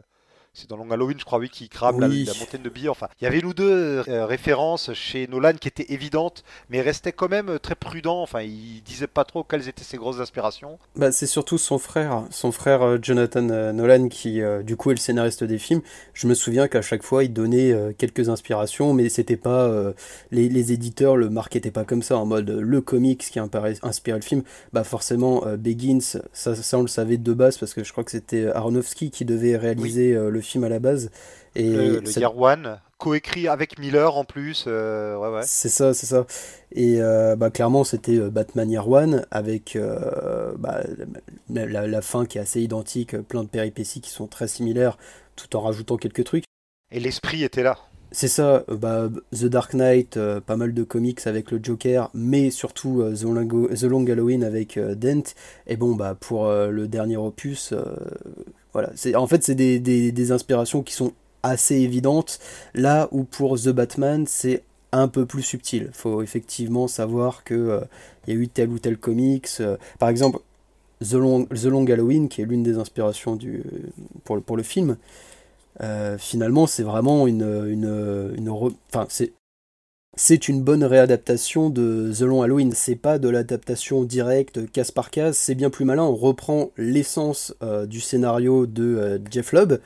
c'est 0.60 0.70
dans 0.70 0.78
Long 0.78 0.90
Halloween, 0.92 1.18
je 1.20 1.26
crois, 1.26 1.40
oui, 1.40 1.50
qui 1.50 1.70
crame 1.70 2.00
la, 2.00 2.08
Oui. 2.08 2.26
la 2.26 2.34
montagne 2.40 2.62
de 2.62 2.70
billets. 2.70 2.90
Enfin, 2.90 3.08
il 3.20 3.24
y 3.24 3.28
avait 3.28 3.40
une 3.40 3.46
ou 3.46 3.54
deux 3.54 4.04
euh, 4.08 4.26
références 4.26 4.94
chez 4.94 5.28
Nolan 5.28 5.54
qui 5.54 5.68
étaient 5.68 5.94
évidentes, 5.94 6.44
mais 6.70 6.82
restait 6.82 7.12
quand 7.12 7.30
même 7.30 7.50
euh, 7.50 7.60
très 7.60 7.76
prudent. 7.76 8.22
Enfin, 8.22 8.42
il 8.42 8.82
disait 8.84 9.08
pas 9.08 9.24
trop 9.24 9.44
quelles 9.44 9.68
étaient 9.68 9.84
ses 9.84 9.98
grosses 9.98 10.20
inspirations. 10.20 10.78
Bah, 10.96 11.12
c'est 11.12 11.28
surtout 11.28 11.58
son 11.58 11.78
frère, 11.78 12.24
son 12.30 12.52
frère 12.52 12.82
euh, 12.82 12.98
Jonathan 13.02 13.42
Nolan, 13.42 14.10
qui 14.10 14.42
euh, 14.42 14.64
du 14.64 14.76
coup 14.76 14.92
est 14.92 14.96
le 14.96 15.00
scénariste 15.00 15.44
des 15.44 15.58
films. 15.58 15.82
Je 16.14 16.28
me 16.28 16.34
souviens 16.34 16.68
qu'à 16.68 16.82
chaque 16.82 17.04
fois 17.04 17.24
il 17.24 17.32
donnait 17.34 17.72
euh, 17.72 17.94
quelques 17.98 18.30
inspirations, 18.30 18.94
mais 18.94 19.10
c'était 19.10 19.38
pas 19.38 19.70
les, 20.32 20.50
les 20.50 20.72
éditeurs 20.74 21.16
le 21.16 21.30
marketaient 21.30 21.72
pas 21.72 21.84
comme 21.86 22.02
ça 22.02 22.18
en 22.18 22.26
mode 22.26 22.50
le 22.50 22.82
comics 22.82 23.20
qui 23.20 23.40
inspiré 23.40 24.18
le 24.18 24.24
film. 24.24 24.44
Bah 24.74 24.84
forcément 24.84 25.44
Begins, 25.58 26.00
ça, 26.34 26.56
ça 26.56 26.78
on 26.78 26.82
le 26.82 26.88
savait 26.88 27.18
de 27.18 27.34
base 27.34 27.58
parce 27.58 27.74
que 27.74 27.84
je 27.84 27.92
crois 27.92 28.04
que 28.04 28.12
c'était 28.12 28.48
Aronofsky 28.48 29.12
qui 29.12 29.26
devait 29.26 29.58
réaliser 29.58 30.14
le 30.14 30.42
film 30.42 30.49
à 30.58 30.70
la 30.70 30.80
base. 30.80 31.12
Et 31.56 31.70
le 31.70 32.00
le 32.00 32.06
ça- 32.06 32.20
Year 32.20 32.38
One, 32.38 32.80
coécrit 33.00 33.48
avec 33.48 33.80
Miller 33.80 34.16
en 34.18 34.24
plus. 34.24 34.66
euh, 34.68 35.18
ouais, 35.18 35.30
ouais. 35.30 35.42
C'est 35.44 35.70
ça, 35.70 35.94
c'est 35.94 36.06
ça. 36.06 36.26
Et 36.72 37.02
euh, 37.02 37.36
bah, 37.36 37.50
clairement, 37.50 37.84
c'était 37.84 38.18
euh, 38.20 38.30
Batman 38.30 38.70
Year 38.70 38.88
One 38.88 39.26
avec 39.32 39.76
euh, 39.76 40.54
bah, 40.58 40.82
la, 41.50 41.66
la- 41.66 41.88
la 41.88 42.02
fin 42.02 42.26
qui 42.26 42.38
est 42.38 42.42
assez 42.42 42.62
identique, 42.62 43.18
plein 43.22 43.44
de 43.44 43.50
péripéties 43.50 44.02
qui 44.02 44.10
sont 44.12 44.28
très 44.28 44.48
similaires, 44.48 44.98
tout 45.36 45.56
en 45.56 45.62
rajoutant 45.62 45.98
quelques 45.98 46.24
trucs. 46.24 46.44
Et 46.92 47.00
l'esprit 47.00 47.44
était 47.44 47.64
là. 47.64 47.78
C'est 48.12 48.28
ça, 48.28 48.64
bah, 48.68 49.08
The 49.32 49.46
Dark 49.46 49.74
Knight, 49.76 50.18
pas 50.48 50.56
mal 50.56 50.74
de 50.74 50.84
comics 50.84 51.28
avec 51.28 51.52
le 51.52 51.60
Joker, 51.62 52.10
mais 52.16 52.50
surtout 52.50 53.04
The, 53.16 53.22
Long, 53.22 53.68
The 53.68 53.84
Long 53.84 54.06
Halloween 54.08 54.44
avec 54.44 54.80
Dent. 54.80 55.22
Et 55.68 55.78
bon, 55.78 55.94
bah, 55.96 56.16
pour 56.20 56.48
le 56.52 56.88
dernier 56.88 57.18
opus, 57.18 57.72
voilà. 58.74 58.92
C'est, 58.96 59.16
en 59.16 59.28
fait, 59.28 59.44
c'est 59.44 59.56
des, 59.56 59.80
des, 59.80 60.32
inspirations 60.32 60.84
qui 60.84 60.94
sont 60.94 61.14
assez 61.44 61.76
évidentes, 61.76 62.40
là 62.74 63.08
où 63.12 63.24
pour 63.24 63.58
The 63.60 63.70
Batman, 63.70 64.26
c'est 64.28 64.64
un 64.92 65.08
peu 65.08 65.26
plus 65.26 65.44
subtil. 65.44 65.90
faut 65.94 66.22
effectivement 66.22 66.88
savoir 66.88 67.44
que 67.44 67.54
euh, 67.54 67.82
il 68.28 68.34
y 68.34 68.38
a 68.38 68.40
eu 68.40 68.48
tel 68.48 68.70
ou 68.70 68.80
tel 68.80 68.98
comics. 68.98 69.48
euh, 69.60 69.78
par 70.00 70.10
exemple, 70.10 70.40
The 71.02 71.14
Long, 71.14 71.46
The 71.46 71.66
Long 71.66 71.86
Halloween, 71.86 72.30
qui 72.30 72.42
est 72.42 72.46
l'une 72.46 72.64
des 72.64 72.78
inspirations 72.78 73.36
du, 73.36 73.64
pour, 74.26 74.36
le, 74.36 74.42
pour 74.42 74.58
le 74.58 74.64
film, 74.64 74.98
euh, 75.82 76.18
finalement, 76.18 76.68
c'est 76.68 76.84
vraiment 76.84 77.28
une, 77.28 77.44
une, 77.44 78.34
une 78.38 78.50
re- 78.50 78.76
enfin, 78.94 79.06
c'est 79.10 79.34
c'est 80.16 80.50
une 80.50 80.62
bonne 80.62 80.84
réadaptation 80.84 81.70
de 81.70 82.12
The 82.14 82.22
Long 82.22 82.42
Halloween. 82.42 82.74
C'est 82.74 82.96
pas 82.96 83.20
de 83.20 83.30
l'adaptation 83.30 84.04
directe, 84.04 84.70
case 84.72 84.92
par 84.92 85.12
case. 85.12 85.38
C'est 85.38 85.56
bien 85.56 85.70
plus 85.70 85.86
malin. 85.86 86.04
On 86.04 86.16
reprend 86.16 86.72
l'essence 86.78 87.56
euh, 87.64 87.86
du 87.86 88.02
scénario 88.02 88.66
de 88.66 88.84
euh, 88.84 89.20
Jeff 89.32 89.54
Lubb 89.54 89.80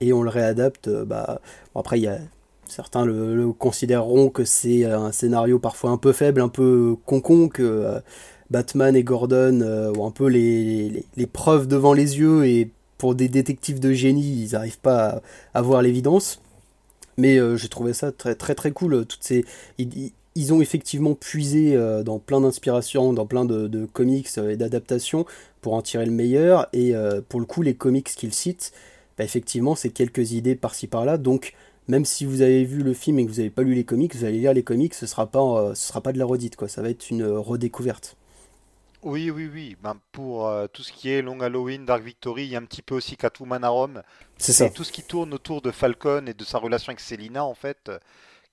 et 0.00 0.12
on 0.12 0.22
le 0.22 0.30
réadapte. 0.30 0.88
euh, 0.88 1.04
bah, 1.04 1.40
bon, 1.74 1.80
après, 1.80 2.00
y 2.00 2.08
a 2.08 2.18
certains 2.66 3.04
le, 3.04 3.52
considéreront 3.52 4.28
que 4.28 4.44
c'est 4.44 4.84
un 4.84 5.12
scénario 5.12 5.58
parfois 5.58 5.90
un 5.90 5.98
peu 5.98 6.12
faible, 6.12 6.40
un 6.40 6.48
peu 6.48 6.96
concon, 7.06 7.48
que 7.48 8.00
Batman 8.50 8.96
et 8.96 9.04
Gordon 9.04 9.62
ont 9.96 10.06
un 10.06 10.10
peu 10.10 10.26
les, 10.26 11.04
preuves 11.32 11.68
devant 11.68 11.92
les 11.92 12.18
yeux 12.18 12.44
et 12.44 12.70
pour 12.98 13.14
des 13.14 13.28
détectives 13.28 13.78
de 13.78 13.92
génie, 13.92 14.46
ils 14.46 14.52
n'arrivent 14.52 14.80
pas 14.80 15.22
à 15.54 15.62
voir 15.62 15.80
l'évidence. 15.80 16.40
Mais 17.16 17.38
euh, 17.38 17.56
j'ai 17.56 17.68
trouvé 17.68 17.92
ça 17.92 18.12
très 18.12 18.34
très 18.34 18.54
très 18.54 18.72
cool. 18.72 19.06
Toutes 19.06 19.22
ces, 19.22 19.44
ils, 19.78 20.12
ils 20.36 20.52
ont 20.52 20.60
effectivement 20.60 21.14
puisé 21.14 21.74
euh, 21.74 22.02
dans 22.02 22.18
plein 22.18 22.42
d'inspirations, 22.42 23.12
dans 23.12 23.26
plein 23.26 23.44
de, 23.44 23.86
comics 23.92 24.28
euh, 24.38 24.50
et 24.50 24.56
d'adaptations 24.56 25.24
pour 25.62 25.74
en 25.74 25.82
tirer 25.82 26.04
le 26.06 26.12
meilleur. 26.12 26.68
Et 26.72 26.94
euh, 26.94 27.20
pour 27.26 27.40
le 27.40 27.46
coup, 27.46 27.62
les 27.62 27.74
comics 27.74 28.06
qu'ils 28.06 28.34
citent, 28.34 28.72
bah, 29.18 29.24
effectivement, 29.24 29.74
c'est 29.74 29.90
quelques 29.90 30.32
idées 30.32 30.54
par-ci 30.54 30.86
par-là. 30.86 31.16
Donc, 31.16 31.54
même 31.88 32.04
si 32.04 32.24
vous 32.24 32.42
avez 32.42 32.64
vu 32.64 32.82
le 32.82 32.94
film 32.94 33.18
et 33.18 33.24
que 33.24 33.30
vous 33.30 33.36
n'avez 33.38 33.50
pas 33.50 33.62
lu 33.62 33.74
les 33.74 33.84
comics, 33.84 34.14
vous 34.14 34.24
allez 34.24 34.38
lire 34.38 34.52
les 34.52 34.62
comics, 34.62 34.94
ce 34.94 35.06
sera 35.06 35.26
pas, 35.26 35.70
euh, 35.70 35.74
sera 35.74 36.00
pas 36.00 36.12
de 36.12 36.18
la 36.18 36.24
redite, 36.26 36.56
quoi. 36.56 36.68
Ça 36.68 36.82
va 36.82 36.90
être 36.90 37.10
une 37.10 37.22
euh, 37.22 37.38
redécouverte. 37.38 38.16
Oui, 39.06 39.30
oui, 39.30 39.48
oui. 39.52 39.76
Ben, 39.80 39.96
pour 40.10 40.48
euh, 40.48 40.66
tout 40.66 40.82
ce 40.82 40.92
qui 40.92 41.10
est 41.10 41.22
Long 41.22 41.38
Halloween, 41.38 41.84
Dark 41.86 42.02
Victory, 42.02 42.42
il 42.42 42.48
y 42.48 42.56
a 42.56 42.58
un 42.58 42.64
petit 42.64 42.82
peu 42.82 42.96
aussi 42.96 43.16
Catwoman 43.16 43.62
à 43.62 43.68
Rome. 43.68 44.02
C'est 44.36 44.52
ça. 44.52 44.68
tout 44.68 44.82
ce 44.82 44.90
qui 44.90 45.04
tourne 45.04 45.32
autour 45.32 45.62
de 45.62 45.70
Falcon 45.70 46.26
et 46.26 46.34
de 46.34 46.42
sa 46.42 46.58
relation 46.58 46.90
avec 46.90 46.98
Selina, 46.98 47.44
en 47.44 47.54
fait, 47.54 47.88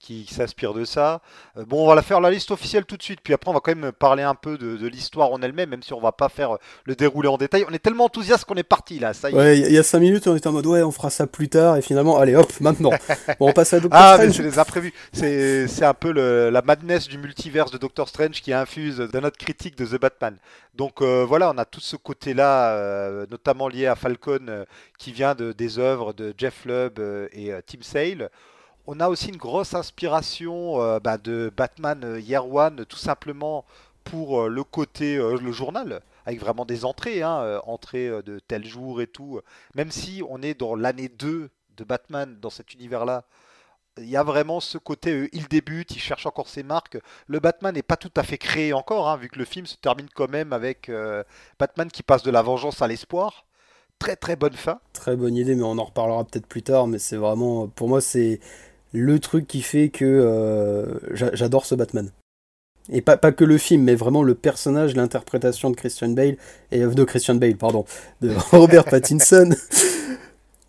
qui, 0.03 0.25
s'inspire 0.29 0.73
de 0.73 0.83
ça. 0.83 1.21
Euh, 1.57 1.65
bon, 1.65 1.85
on 1.85 1.87
va 1.87 1.95
la 1.95 2.01
faire 2.01 2.19
la 2.19 2.29
liste 2.29 2.51
officielle 2.51 2.85
tout 2.85 2.97
de 2.97 3.03
suite, 3.03 3.19
puis 3.23 3.33
après 3.33 3.49
on 3.49 3.53
va 3.53 3.61
quand 3.61 3.73
même 3.73 3.91
parler 3.91 4.23
un 4.23 4.35
peu 4.35 4.57
de, 4.57 4.87
l'histoire 4.87 5.31
en 5.31 5.41
elle-même, 5.41 5.69
même 5.69 5.81
si 5.81 5.93
on 5.93 6.01
va 6.01 6.11
pas 6.11 6.29
faire 6.29 6.57
le 6.85 6.95
déroulé 6.95 7.29
en 7.29 7.37
détail. 7.37 7.65
On 7.69 7.73
est 7.73 7.79
tellement 7.79 8.05
enthousiaste 8.05 8.45
qu'on 8.45 8.55
est 8.55 8.63
parti 8.63 8.99
là, 8.99 9.13
ça 9.13 9.29
y 9.29 9.33
est. 9.33 9.37
Ouais, 9.37 9.59
il 9.59 9.71
y 9.71 9.77
a 9.77 9.83
5 9.83 9.99
minutes 9.99 10.27
on 10.27 10.35
était 10.35 10.47
en 10.47 10.51
mode 10.51 10.65
ouais, 10.65 10.83
on 10.83 10.91
fera 10.91 11.09
ça 11.09 11.25
plus 11.25 11.47
tard, 11.49 11.77
et 11.77 11.81
finalement, 11.81 12.17
allez 12.17 12.35
hop, 12.35 12.51
maintenant. 12.59 12.91
bon, 13.39 13.49
on 13.49 13.53
passe 13.53 13.73
à 13.73 13.79
Doctor 13.79 13.99
ah, 13.99 14.15
Strange. 14.15 14.27
mais 14.27 14.33
c'est 14.33 14.43
les 14.43 14.59
imprévus. 14.59 14.93
C'est 15.13 15.85
un 15.85 15.93
peu 15.93 16.11
le, 16.11 16.49
la 16.49 16.61
madness 16.61 17.07
du 17.07 17.17
multiverse 17.17 17.71
de 17.71 17.77
Doctor 17.77 18.09
Strange 18.09 18.41
qui 18.41 18.51
infuse 18.53 18.97
dans 18.97 19.21
notre 19.21 19.37
critique 19.37 19.77
de 19.77 19.85
The 19.85 19.99
Batman. 19.99 20.37
Donc 20.75 21.01
euh, 21.01 21.23
voilà, 21.27 21.51
on 21.51 21.57
a 21.57 21.65
tout 21.65 21.79
ce 21.79 21.95
côté-là, 21.95 22.71
euh, 22.73 23.25
notamment 23.29 23.67
lié 23.67 23.87
à 23.87 23.95
Falcon, 23.95 24.65
qui 24.97 25.11
vient 25.11 25.35
de, 25.35 25.53
des 25.53 25.79
œuvres 25.79 26.13
de 26.13 26.33
Jeff 26.37 26.65
Lubb 26.65 26.99
et 27.31 27.53
Tim 27.65 27.81
Sale 27.81 28.29
on 28.85 28.99
a 28.99 29.07
aussi 29.09 29.29
une 29.29 29.37
grosse 29.37 29.73
inspiration 29.73 30.81
euh, 30.81 30.99
bah, 30.99 31.17
de 31.17 31.51
Batman 31.55 32.03
euh, 32.03 32.19
Year 32.19 32.47
One, 32.51 32.85
tout 32.85 32.97
simplement 32.97 33.65
pour 34.03 34.41
euh, 34.41 34.49
le 34.49 34.63
côté, 34.63 35.15
le 35.15 35.51
journal, 35.51 36.01
avec 36.25 36.39
vraiment 36.39 36.65
des 36.65 36.85
entrées, 36.85 37.21
hein, 37.21 37.61
entrées 37.65 38.09
de 38.23 38.39
tel 38.39 38.65
jour 38.65 39.01
et 39.01 39.07
tout. 39.07 39.39
Même 39.75 39.91
si 39.91 40.21
on 40.29 40.41
est 40.41 40.53
dans 40.53 40.75
l'année 40.75 41.09
2 41.09 41.49
de 41.77 41.83
Batman 41.83 42.37
dans 42.41 42.49
cet 42.49 42.73
univers-là, 42.73 43.23
il 43.97 44.09
y 44.09 44.17
a 44.17 44.23
vraiment 44.23 44.59
ce 44.59 44.77
côté, 44.79 45.29
il 45.33 45.47
débute, 45.47 45.95
il 45.95 45.99
cherche 45.99 46.25
encore 46.25 46.49
ses 46.49 46.63
marques. 46.63 46.97
Le 47.27 47.39
Batman 47.39 47.75
n'est 47.75 47.83
pas 47.83 47.95
tout 47.95 48.11
à 48.15 48.23
fait 48.23 48.39
créé 48.39 48.73
encore, 48.73 49.07
hein, 49.07 49.17
vu 49.17 49.29
que 49.29 49.37
le 49.37 49.45
film 49.45 49.67
se 49.67 49.77
termine 49.77 50.07
quand 50.13 50.29
même 50.29 50.51
avec 50.51 50.91
Batman 51.59 51.89
qui 51.91 52.03
passe 52.03 52.23
de 52.23 52.31
la 52.31 52.41
vengeance 52.41 52.81
à 52.81 52.87
l'espoir. 52.87 53.45
Très 53.99 54.15
très 54.15 54.35
bonne 54.35 54.53
fin. 54.53 54.79
Très 54.91 55.15
bonne 55.15 55.35
idée, 55.35 55.55
mais 55.55 55.63
on 55.63 55.77
en 55.77 55.83
reparlera 55.85 56.25
peut-être 56.25 56.47
plus 56.47 56.63
tard. 56.63 56.87
Mais 56.87 56.99
c'est 56.99 57.15
vraiment, 57.15 57.67
pour 57.67 57.87
moi, 57.87 58.01
c'est 58.01 58.39
le 58.93 59.19
truc 59.19 59.47
qui 59.47 59.61
fait 59.61 59.89
que 59.89 60.05
euh, 60.05 60.99
j'adore 61.13 61.65
ce 61.65 61.75
Batman. 61.75 62.09
Et 62.91 63.01
pas, 63.01 63.17
pas 63.17 63.31
que 63.31 63.43
le 63.43 63.57
film, 63.57 63.83
mais 63.83 63.95
vraiment 63.95 64.23
le 64.23 64.35
personnage, 64.35 64.95
l'interprétation 64.95 65.69
de 65.69 65.75
Christian 65.75 66.09
Bale, 66.09 66.37
et 66.71 66.81
euh, 66.81 66.89
de 66.89 67.03
Christian 67.03 67.35
Bale, 67.35 67.55
pardon, 67.55 67.85
de 68.21 68.31
Robert 68.51 68.85
Pattinson. 68.85 69.49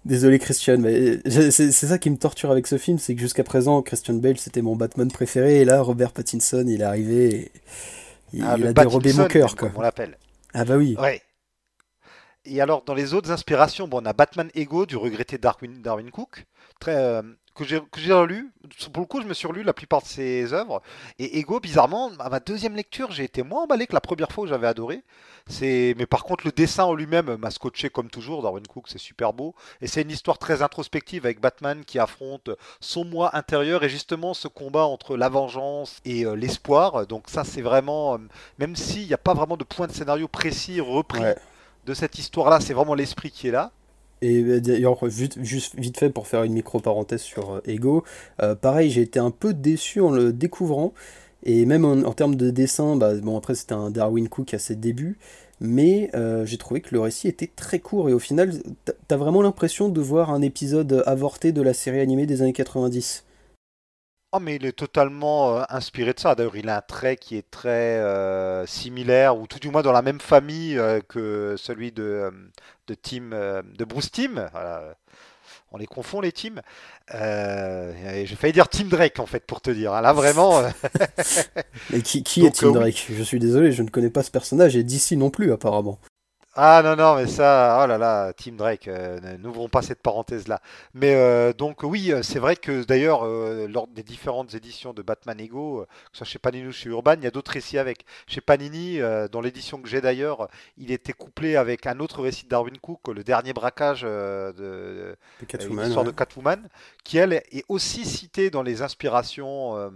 Désolé 0.04 0.38
Christian, 0.38 0.78
mais 0.78 1.18
c'est 1.28 1.72
ça 1.72 1.98
qui 1.98 2.10
me 2.10 2.18
torture 2.18 2.50
avec 2.50 2.66
ce 2.66 2.76
film, 2.76 2.98
c'est 2.98 3.14
que 3.14 3.20
jusqu'à 3.20 3.42
présent, 3.42 3.80
Christian 3.80 4.14
Bale 4.14 4.36
c'était 4.36 4.60
mon 4.60 4.76
Batman 4.76 5.10
préféré, 5.10 5.62
et 5.62 5.64
là, 5.64 5.80
Robert 5.80 6.12
Pattinson, 6.12 6.64
il 6.68 6.82
est 6.82 6.84
arrivé, 6.84 7.34
et 7.34 7.52
il, 8.34 8.42
ah, 8.42 8.52
a 8.52 8.72
dérobé 8.72 9.14
mon 9.14 9.26
cœur, 9.26 9.56
quoi. 9.56 9.70
On 9.74 9.80
l'appelle. 9.80 10.18
Ah 10.52 10.64
bah 10.64 10.76
oui. 10.76 10.94
Ouais. 11.00 11.22
Et 12.44 12.60
alors, 12.60 12.84
dans 12.84 12.92
les 12.92 13.14
autres 13.14 13.30
inspirations, 13.30 13.88
bon, 13.88 14.02
on 14.02 14.06
a 14.06 14.12
Batman 14.12 14.50
Ego 14.54 14.84
du 14.84 14.96
regretté 14.96 15.38
Darwin, 15.38 15.80
Darwin 15.80 16.10
Cook, 16.10 16.44
très, 16.78 16.96
euh, 16.96 17.22
que 17.54 17.64
j'ai 17.64 18.12
relu. 18.12 18.52
Pour 18.92 19.02
le 19.02 19.06
coup, 19.06 19.22
je 19.22 19.26
me 19.26 19.34
suis 19.34 19.46
relu 19.46 19.62
la 19.62 19.72
plupart 19.72 20.02
de 20.02 20.06
ses 20.06 20.52
œuvres. 20.52 20.82
Et 21.18 21.38
Ego, 21.38 21.60
bizarrement, 21.60 22.10
à 22.18 22.28
ma 22.28 22.40
deuxième 22.40 22.74
lecture, 22.74 23.12
j'ai 23.12 23.24
été 23.24 23.42
moins 23.42 23.62
emballé 23.62 23.86
que 23.86 23.94
la 23.94 24.00
première 24.00 24.32
fois 24.32 24.44
où 24.44 24.46
j'avais 24.46 24.66
adoré. 24.66 25.02
Mais 25.60 26.06
par 26.06 26.24
contre, 26.24 26.44
le 26.46 26.52
dessin 26.52 26.84
en 26.84 26.94
lui-même 26.94 27.36
m'a 27.36 27.50
scotché 27.50 27.90
comme 27.90 28.10
toujours. 28.10 28.42
Darwin 28.42 28.66
Cook, 28.66 28.86
c'est 28.88 28.98
super 28.98 29.32
beau. 29.32 29.54
Et 29.80 29.86
c'est 29.86 30.02
une 30.02 30.10
histoire 30.10 30.38
très 30.38 30.62
introspective 30.62 31.24
avec 31.24 31.40
Batman 31.40 31.84
qui 31.84 31.98
affronte 31.98 32.50
son 32.80 33.04
moi 33.04 33.36
intérieur 33.36 33.84
et 33.84 33.88
justement 33.88 34.34
ce 34.34 34.48
combat 34.48 34.84
entre 34.84 35.16
la 35.16 35.28
vengeance 35.28 36.00
et 36.04 36.24
euh, 36.24 36.34
l'espoir. 36.34 37.06
Donc 37.06 37.28
ça, 37.28 37.44
c'est 37.44 37.62
vraiment, 37.62 38.14
euh, 38.14 38.18
même 38.58 38.74
s'il 38.74 39.06
n'y 39.06 39.14
a 39.14 39.18
pas 39.18 39.34
vraiment 39.34 39.56
de 39.56 39.64
point 39.64 39.86
de 39.86 39.92
scénario 39.92 40.28
précis 40.28 40.80
repris. 40.80 41.22
De 41.86 41.92
cette 41.92 42.18
histoire-là, 42.18 42.60
c'est 42.60 42.72
vraiment 42.72 42.94
l'esprit 42.94 43.30
qui 43.30 43.48
est 43.48 43.50
là. 43.50 43.70
Et 44.22 44.42
euh, 44.42 44.60
d'ailleurs, 44.60 44.98
juste, 45.08 45.38
vite 45.76 45.98
fait 45.98 46.10
pour 46.10 46.26
faire 46.26 46.44
une 46.44 46.54
micro-parenthèse 46.54 47.20
sur 47.20 47.54
euh, 47.54 47.60
Ego, 47.66 48.04
euh, 48.42 48.54
pareil, 48.54 48.90
j'ai 48.90 49.02
été 49.02 49.18
un 49.18 49.30
peu 49.30 49.54
déçu 49.54 50.00
en 50.00 50.10
le 50.10 50.32
découvrant. 50.32 50.94
Et 51.44 51.66
même 51.66 51.84
en, 51.84 52.12
termes 52.12 52.36
de 52.36 52.50
dessin, 52.50 52.96
bah, 52.96 53.14
bon 53.16 53.36
après 53.36 53.54
c'était 53.54 53.74
un 53.74 53.90
Darwin 53.90 54.30
Cook 54.30 54.54
à 54.54 54.58
ses 54.58 54.76
débuts, 54.76 55.18
mais 55.60 56.10
j'ai 56.46 56.56
trouvé 56.56 56.80
que 56.80 56.94
le 56.94 57.00
récit 57.00 57.28
était 57.28 57.50
très 57.54 57.80
court 57.80 58.08
et 58.08 58.14
au 58.14 58.18
final, 58.18 58.50
t'as 59.08 59.16
vraiment 59.18 59.42
l'impression 59.42 59.90
de 59.90 60.00
voir 60.00 60.30
un 60.30 60.40
épisode 60.40 61.02
avorté 61.04 61.52
de 61.52 61.60
la 61.60 61.74
série 61.74 62.00
animée 62.00 62.24
des 62.24 62.40
années 62.40 62.54
90. 62.54 63.23
Oh, 64.36 64.40
mais 64.40 64.56
il 64.56 64.66
est 64.66 64.72
totalement 64.72 65.64
inspiré 65.70 66.12
de 66.12 66.18
ça. 66.18 66.34
D'ailleurs, 66.34 66.56
il 66.56 66.68
a 66.68 66.78
un 66.78 66.80
trait 66.80 67.16
qui 67.16 67.36
est 67.36 67.48
très 67.50 68.02
similaire, 68.66 69.38
ou 69.38 69.46
tout 69.46 69.60
du 69.60 69.70
moins 69.70 69.82
dans 69.82 69.92
la 69.92 70.02
même 70.02 70.20
famille 70.20 70.80
que 71.08 71.54
celui 71.56 71.92
de, 71.92 72.32
de 72.86 72.94
Tim, 72.94 73.32
euh, 73.32 73.62
de 73.62 73.84
Bruce 73.84 74.10
Tim. 74.10 74.48
On 75.72 75.76
les 75.76 75.86
confond 75.86 76.20
les 76.20 76.30
teams. 76.30 76.62
Euh, 77.14 78.24
J'ai 78.24 78.36
failli 78.36 78.52
dire 78.52 78.68
Tim 78.68 78.84
Drake 78.84 79.18
en 79.18 79.26
fait 79.26 79.44
pour 79.44 79.60
te 79.60 79.70
dire. 79.70 79.92
Hein. 79.92 80.02
Là 80.02 80.12
vraiment. 80.12 80.60
Euh, 80.60 80.70
Mais 81.90 82.00
qui, 82.00 82.22
qui 82.22 82.46
est 82.46 82.52
Tim 82.52 82.70
Drake? 82.70 83.06
Je 83.10 83.22
suis 83.24 83.40
désolé, 83.40 83.72
je 83.72 83.82
ne 83.82 83.88
connais 83.88 84.10
pas 84.10 84.22
ce 84.22 84.30
personnage 84.30 84.76
et 84.76 84.84
d'ici 84.84 85.16
non 85.16 85.30
plus 85.30 85.52
apparemment. 85.52 85.98
Ah 86.56 86.82
non, 86.84 86.94
non, 86.94 87.16
mais 87.16 87.26
ça, 87.26 87.80
oh 87.82 87.86
là 87.88 87.98
là, 87.98 88.32
Team 88.32 88.56
Drake, 88.56 88.86
euh, 88.86 89.18
n'ouvrons 89.38 89.68
pas 89.68 89.82
cette 89.82 90.00
parenthèse-là. 90.00 90.60
Mais 90.94 91.16
euh, 91.16 91.52
donc 91.52 91.82
oui, 91.82 92.12
euh, 92.12 92.22
c'est 92.22 92.38
vrai 92.38 92.54
que 92.54 92.84
d'ailleurs, 92.84 93.24
lors 93.24 93.88
des 93.88 94.04
différentes 94.04 94.54
éditions 94.54 94.92
de 94.92 95.02
Batman 95.02 95.40
Ego, 95.40 95.84
que 95.84 96.10
ce 96.12 96.18
soit 96.18 96.26
chez 96.26 96.38
Panini 96.38 96.68
ou 96.68 96.72
chez 96.72 96.90
Urban, 96.90 97.14
il 97.14 97.24
y 97.24 97.26
a 97.26 97.32
d'autres 97.32 97.50
récits 97.50 97.76
avec. 97.76 98.04
Chez 98.28 98.40
Panini, 98.40 99.00
dans 99.32 99.40
l'édition 99.40 99.82
que 99.82 99.88
j'ai 99.88 100.00
d'ailleurs, 100.00 100.46
il 100.78 100.92
était 100.92 101.12
couplé 101.12 101.56
avec 101.56 101.86
un 101.88 101.98
autre 101.98 102.22
récit 102.22 102.44
de 102.44 102.50
Darwin 102.50 102.78
Cook, 102.78 103.08
le 103.08 103.24
dernier 103.24 103.52
braquage 103.52 104.02
de, 104.02 105.16
l'histoire 105.40 106.04
de 106.04 106.12
Catwoman, 106.12 106.68
qui 107.02 107.18
elle 107.18 107.32
est 107.32 107.64
aussi 107.68 108.04
citée 108.04 108.50
dans 108.50 108.62
les 108.62 108.80
inspirations 108.82 109.90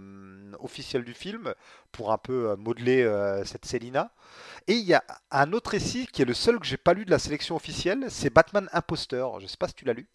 officielles 0.59 1.05
du 1.05 1.13
film 1.13 1.53
pour 1.93 2.11
un 2.11 2.17
peu 2.17 2.55
modeler 2.57 3.09
cette 3.45 3.65
Selina. 3.65 4.11
Et 4.67 4.73
il 4.73 4.85
y 4.85 4.93
a 4.93 5.03
un 5.31 5.53
autre 5.53 5.71
récit 5.71 6.07
qui 6.07 6.21
est 6.21 6.25
le 6.25 6.33
seul 6.33 6.59
que 6.59 6.65
j'ai 6.65 6.77
pas 6.77 6.93
lu 6.93 7.05
de 7.05 7.11
la 7.11 7.19
sélection 7.19 7.55
officielle, 7.55 8.05
c'est 8.09 8.33
Batman 8.33 8.69
Imposteur. 8.73 9.39
Je 9.39 9.47
sais 9.47 9.57
pas 9.57 9.67
si 9.67 9.73
tu 9.73 9.85
l'as 9.85 9.93
lu. 9.93 10.07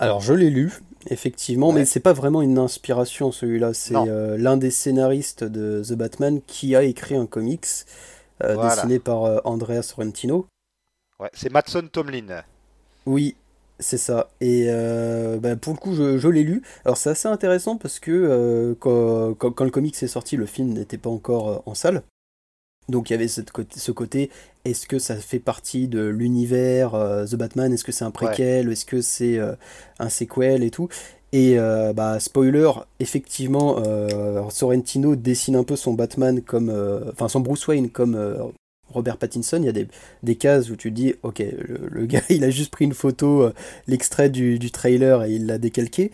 Alors 0.00 0.20
je 0.20 0.32
l'ai 0.32 0.50
lu, 0.50 0.72
effectivement, 1.08 1.72
mais 1.72 1.84
c'est 1.84 2.00
pas 2.00 2.12
vraiment 2.12 2.40
une 2.40 2.58
inspiration 2.58 3.32
celui-là. 3.32 3.74
C'est 3.74 3.96
euh, 3.96 4.36
l'un 4.38 4.56
des 4.56 4.70
scénaristes 4.70 5.42
de 5.42 5.82
The 5.84 5.94
Batman 5.94 6.40
qui 6.46 6.76
a 6.76 6.84
écrit 6.84 7.16
un 7.16 7.26
comics 7.26 7.66
euh, 8.44 8.62
dessiné 8.62 9.00
par 9.00 9.24
euh, 9.24 9.40
Andrea 9.44 9.82
Sorrentino. 9.82 10.46
Ouais, 11.18 11.30
c'est 11.32 11.50
Matson 11.50 11.88
Tomlin. 11.90 12.44
Oui, 13.06 13.34
c'est 13.80 13.98
ça. 13.98 14.28
Et 14.40 14.68
bah, 15.40 15.56
pour 15.56 15.72
le 15.72 15.78
coup, 15.78 15.94
je, 15.94 16.28
l'ai 16.28 16.44
lu. 16.44 16.62
Alors 16.84 16.96
c'est 16.96 17.10
assez 17.10 17.26
intéressant 17.26 17.76
parce 17.76 17.98
que 17.98 18.76
quand, 18.78 19.34
quand, 19.34 19.64
le 19.64 19.70
comics 19.70 20.00
est 20.00 20.06
sorti, 20.06 20.36
le 20.36 20.46
film 20.46 20.74
n'était 20.74 20.98
pas 20.98 21.10
encore 21.10 21.64
en 21.66 21.74
salle. 21.74 22.04
Donc 22.88 23.10
il 23.10 23.12
y 23.12 23.16
avait 23.16 23.28
cette 23.28 23.50
ce 23.76 23.92
côté, 23.92 24.30
est-ce 24.64 24.86
que 24.86 24.98
ça 24.98 25.16
fait 25.16 25.38
partie 25.38 25.88
de 25.88 26.04
l'univers 26.06 26.94
euh, 26.94 27.26
The 27.26 27.36
Batman? 27.36 27.72
Est-ce 27.72 27.84
que 27.84 27.92
c'est 27.92 28.04
un 28.04 28.10
préquel? 28.10 28.70
Est-ce 28.70 28.86
que 28.86 29.00
c'est 29.02 29.38
euh, 29.38 29.54
un 29.98 30.08
sequel 30.08 30.62
et 30.62 30.70
tout? 30.70 30.88
Et 31.32 31.58
euh, 31.58 31.92
bah, 31.92 32.18
spoiler, 32.20 32.70
effectivement, 33.00 33.82
Sorrentino 34.50 35.14
dessine 35.16 35.56
un 35.56 35.64
peu 35.64 35.76
son 35.76 35.92
Batman 35.92 36.40
comme. 36.40 36.70
Enfin, 37.12 37.28
son 37.28 37.40
Bruce 37.40 37.66
Wayne 37.66 37.90
comme 37.90 38.52
Robert 38.88 39.18
Pattinson. 39.18 39.58
Il 39.58 39.66
y 39.66 39.68
a 39.68 39.72
des, 39.72 39.86
des, 40.22 40.36
cases 40.36 40.70
où 40.70 40.76
tu 40.76 40.88
te 40.88 40.94
dis, 40.94 41.14
ok, 41.22 41.42
le, 41.90 42.06
gars 42.06 42.22
il 42.30 42.44
a 42.44 42.50
juste 42.50 42.70
pris 42.70 42.86
une 42.86 42.94
photo, 42.94 43.50
l'extrait 43.86 44.30
du, 44.30 44.58
du, 44.58 44.70
trailer 44.70 45.24
et 45.24 45.34
il 45.34 45.44
l'a 45.44 45.58
décalqué. 45.58 46.10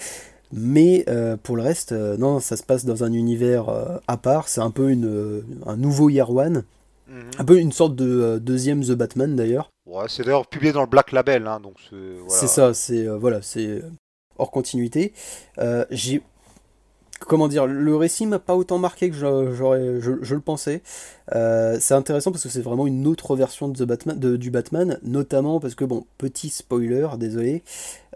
Mais 0.57 1.05
euh, 1.09 1.37
pour 1.37 1.57
le 1.57 1.63
reste, 1.63 1.91
euh, 1.91 2.17
non, 2.17 2.39
ça 2.39 2.57
se 2.57 2.63
passe 2.63 2.85
dans 2.85 3.03
un 3.03 3.13
univers 3.13 3.69
euh, 3.69 3.99
à 4.07 4.17
part. 4.17 4.49
C'est 4.49 4.61
un 4.61 4.71
peu 4.71 4.91
une, 4.91 5.43
un 5.67 5.77
nouveau 5.77 6.11
Year 6.11 6.31
One. 6.31 6.63
Mhm. 7.09 7.31
Un 7.39 7.45
peu 7.45 7.59
une 7.59 7.73
sorte 7.73 7.97
de 7.97 8.39
deuxième 8.39 8.85
The 8.85 8.93
Batman 8.93 9.35
d'ailleurs. 9.35 9.73
Ouais, 9.85 10.05
c'est 10.09 10.23
d'ailleurs 10.23 10.47
publié 10.47 10.73
dans 10.73 10.83
le 10.83 10.87
Black 10.87 11.11
Label, 11.11 11.47
hein, 11.49 11.61
donc 11.61 11.75
c'est 12.29 12.47
ça, 12.47 12.73
c'est 12.73 13.07
voilà, 13.07 13.43
c'est 13.43 13.83
hors 14.39 14.51
continuité. 14.51 15.13
J'ai 15.91 16.23
comment 17.21 17.49
dire, 17.49 17.67
le 17.67 17.97
récit 17.97 18.27
m'a 18.27 18.39
pas 18.39 18.55
autant 18.55 18.79
marqué 18.79 19.11
que 19.11 19.17
j'aurais, 19.17 20.01
je, 20.01 20.35
le 20.35 20.41
pensais. 20.41 20.83
c'est 21.31 21.93
intéressant 21.95 22.31
parce 22.31 22.43
que 22.43 22.49
c'est 22.49 22.63
vraiment 22.63 22.87
une 22.87 23.07
autre 23.07 23.37
version 23.37 23.69
de 23.69 23.77
The 23.77 23.87
Batman, 23.87 24.19
de, 24.19 24.37
du 24.37 24.51
Batman, 24.51 24.99
notamment 25.03 25.61
parce 25.61 25.75
que 25.75 25.85
bon, 25.85 26.07
petit 26.17 26.49
spoiler, 26.49 27.09
désolé, 27.19 27.63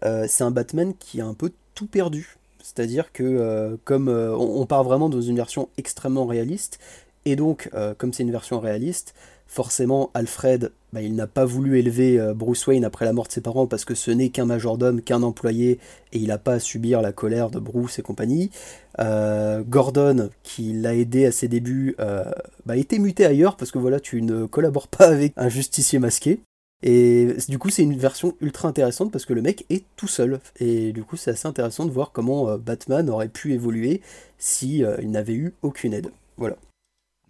c'est 0.02 0.44
un 0.44 0.50
Batman 0.50 0.94
qui 0.98 1.20
a 1.20 1.26
un 1.26 1.34
peu 1.34 1.50
perdu. 1.86 2.38
C'est-à-dire 2.68 3.12
que 3.12 3.22
euh, 3.22 3.76
comme 3.84 4.08
euh, 4.08 4.36
on, 4.36 4.66
part 4.66 4.84
vraiment 4.84 5.08
dans 5.08 5.22
une 5.22 5.36
version 5.36 5.68
extrêmement 5.78 6.26
réaliste, 6.26 6.78
et 7.24 7.34
donc 7.34 7.70
euh, 7.74 7.94
comme 7.96 8.12
c'est 8.12 8.22
une 8.22 8.30
version 8.30 8.60
réaliste, 8.60 9.14
forcément 9.46 10.10
Alfred, 10.12 10.72
bah, 10.92 11.00
il 11.00 11.14
n'a 11.14 11.26
pas 11.26 11.46
voulu 11.46 11.78
élever 11.78 12.18
Bruce 12.34 12.66
Wayne 12.66 12.84
après 12.84 13.06
la 13.06 13.14
mort 13.14 13.26
de 13.26 13.32
ses 13.32 13.40
parents 13.40 13.66
parce 13.66 13.86
que 13.86 13.94
ce 13.94 14.10
n'est 14.10 14.28
qu'un 14.28 14.44
majordome, 14.44 15.00
qu'un 15.00 15.22
employé, 15.22 15.78
et 16.12 16.18
il 16.18 16.28
n'a 16.28 16.36
pas 16.36 16.54
à 16.54 16.60
subir 16.60 17.00
la 17.00 17.12
colère 17.12 17.48
de 17.48 17.58
Bruce 17.58 17.98
et 17.98 18.02
compagnie. 18.02 18.50
Gordon, 18.98 20.28
qui 20.42 20.72
l'a 20.72 20.94
aidé 20.94 21.24
à 21.24 21.32
ses 21.32 21.48
débuts, 21.48 21.94
bah, 21.98 22.34
a 22.68 22.76
été 22.76 22.98
muté 22.98 23.24
ailleurs 23.24 23.56
parce 23.56 23.70
que 23.70 23.78
voilà, 23.78 24.00
tu 24.00 24.20
ne 24.20 24.44
collabores 24.44 24.88
pas 24.88 25.06
avec 25.06 25.32
un 25.36 25.48
justicier 25.48 25.98
masqué. 25.98 26.40
Et 26.82 27.34
du 27.48 27.58
coup, 27.58 27.70
c'est 27.70 27.82
une 27.82 27.96
version 27.96 28.36
ultra 28.40 28.68
intéressante 28.68 29.10
parce 29.10 29.24
que 29.24 29.32
le 29.32 29.42
mec 29.42 29.66
est 29.68 29.84
tout 29.96 30.06
seul. 30.06 30.40
Et 30.60 30.92
du 30.92 31.02
coup, 31.02 31.16
c'est 31.16 31.32
assez 31.32 31.48
intéressant 31.48 31.86
de 31.86 31.90
voir 31.90 32.12
comment 32.12 32.48
euh, 32.48 32.58
Batman 32.58 33.10
aurait 33.10 33.28
pu 33.28 33.52
évoluer 33.52 34.00
si 34.38 34.84
euh, 34.84 34.96
il 35.00 35.10
n'avait 35.10 35.34
eu 35.34 35.54
aucune 35.62 35.92
aide. 35.92 36.12
Voilà. 36.36 36.56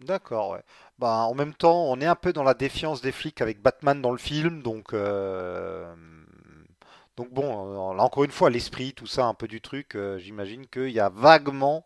D'accord, 0.04 0.50
ouais. 0.50 0.62
Bah, 0.98 1.26
en 1.28 1.34
même 1.34 1.54
temps, 1.54 1.90
on 1.90 2.00
est 2.00 2.06
un 2.06 2.14
peu 2.14 2.32
dans 2.32 2.42
la 2.42 2.54
défiance 2.54 3.00
des 3.00 3.12
flics 3.12 3.40
avec 3.40 3.62
Batman 3.62 4.02
dans 4.02 4.12
le 4.12 4.18
film, 4.18 4.62
donc 4.62 4.92
euh, 4.92 5.92
donc 7.16 7.32
bon, 7.32 7.94
là 7.94 8.02
encore 8.04 8.22
une 8.22 8.30
fois, 8.30 8.50
l'esprit, 8.50 8.92
tout 8.92 9.06
ça, 9.06 9.24
un 9.24 9.34
peu 9.34 9.48
du 9.48 9.60
truc, 9.60 9.96
j'imagine 10.18 10.66
qu'il 10.66 10.90
y 10.90 11.00
a 11.00 11.08
vaguement 11.08 11.84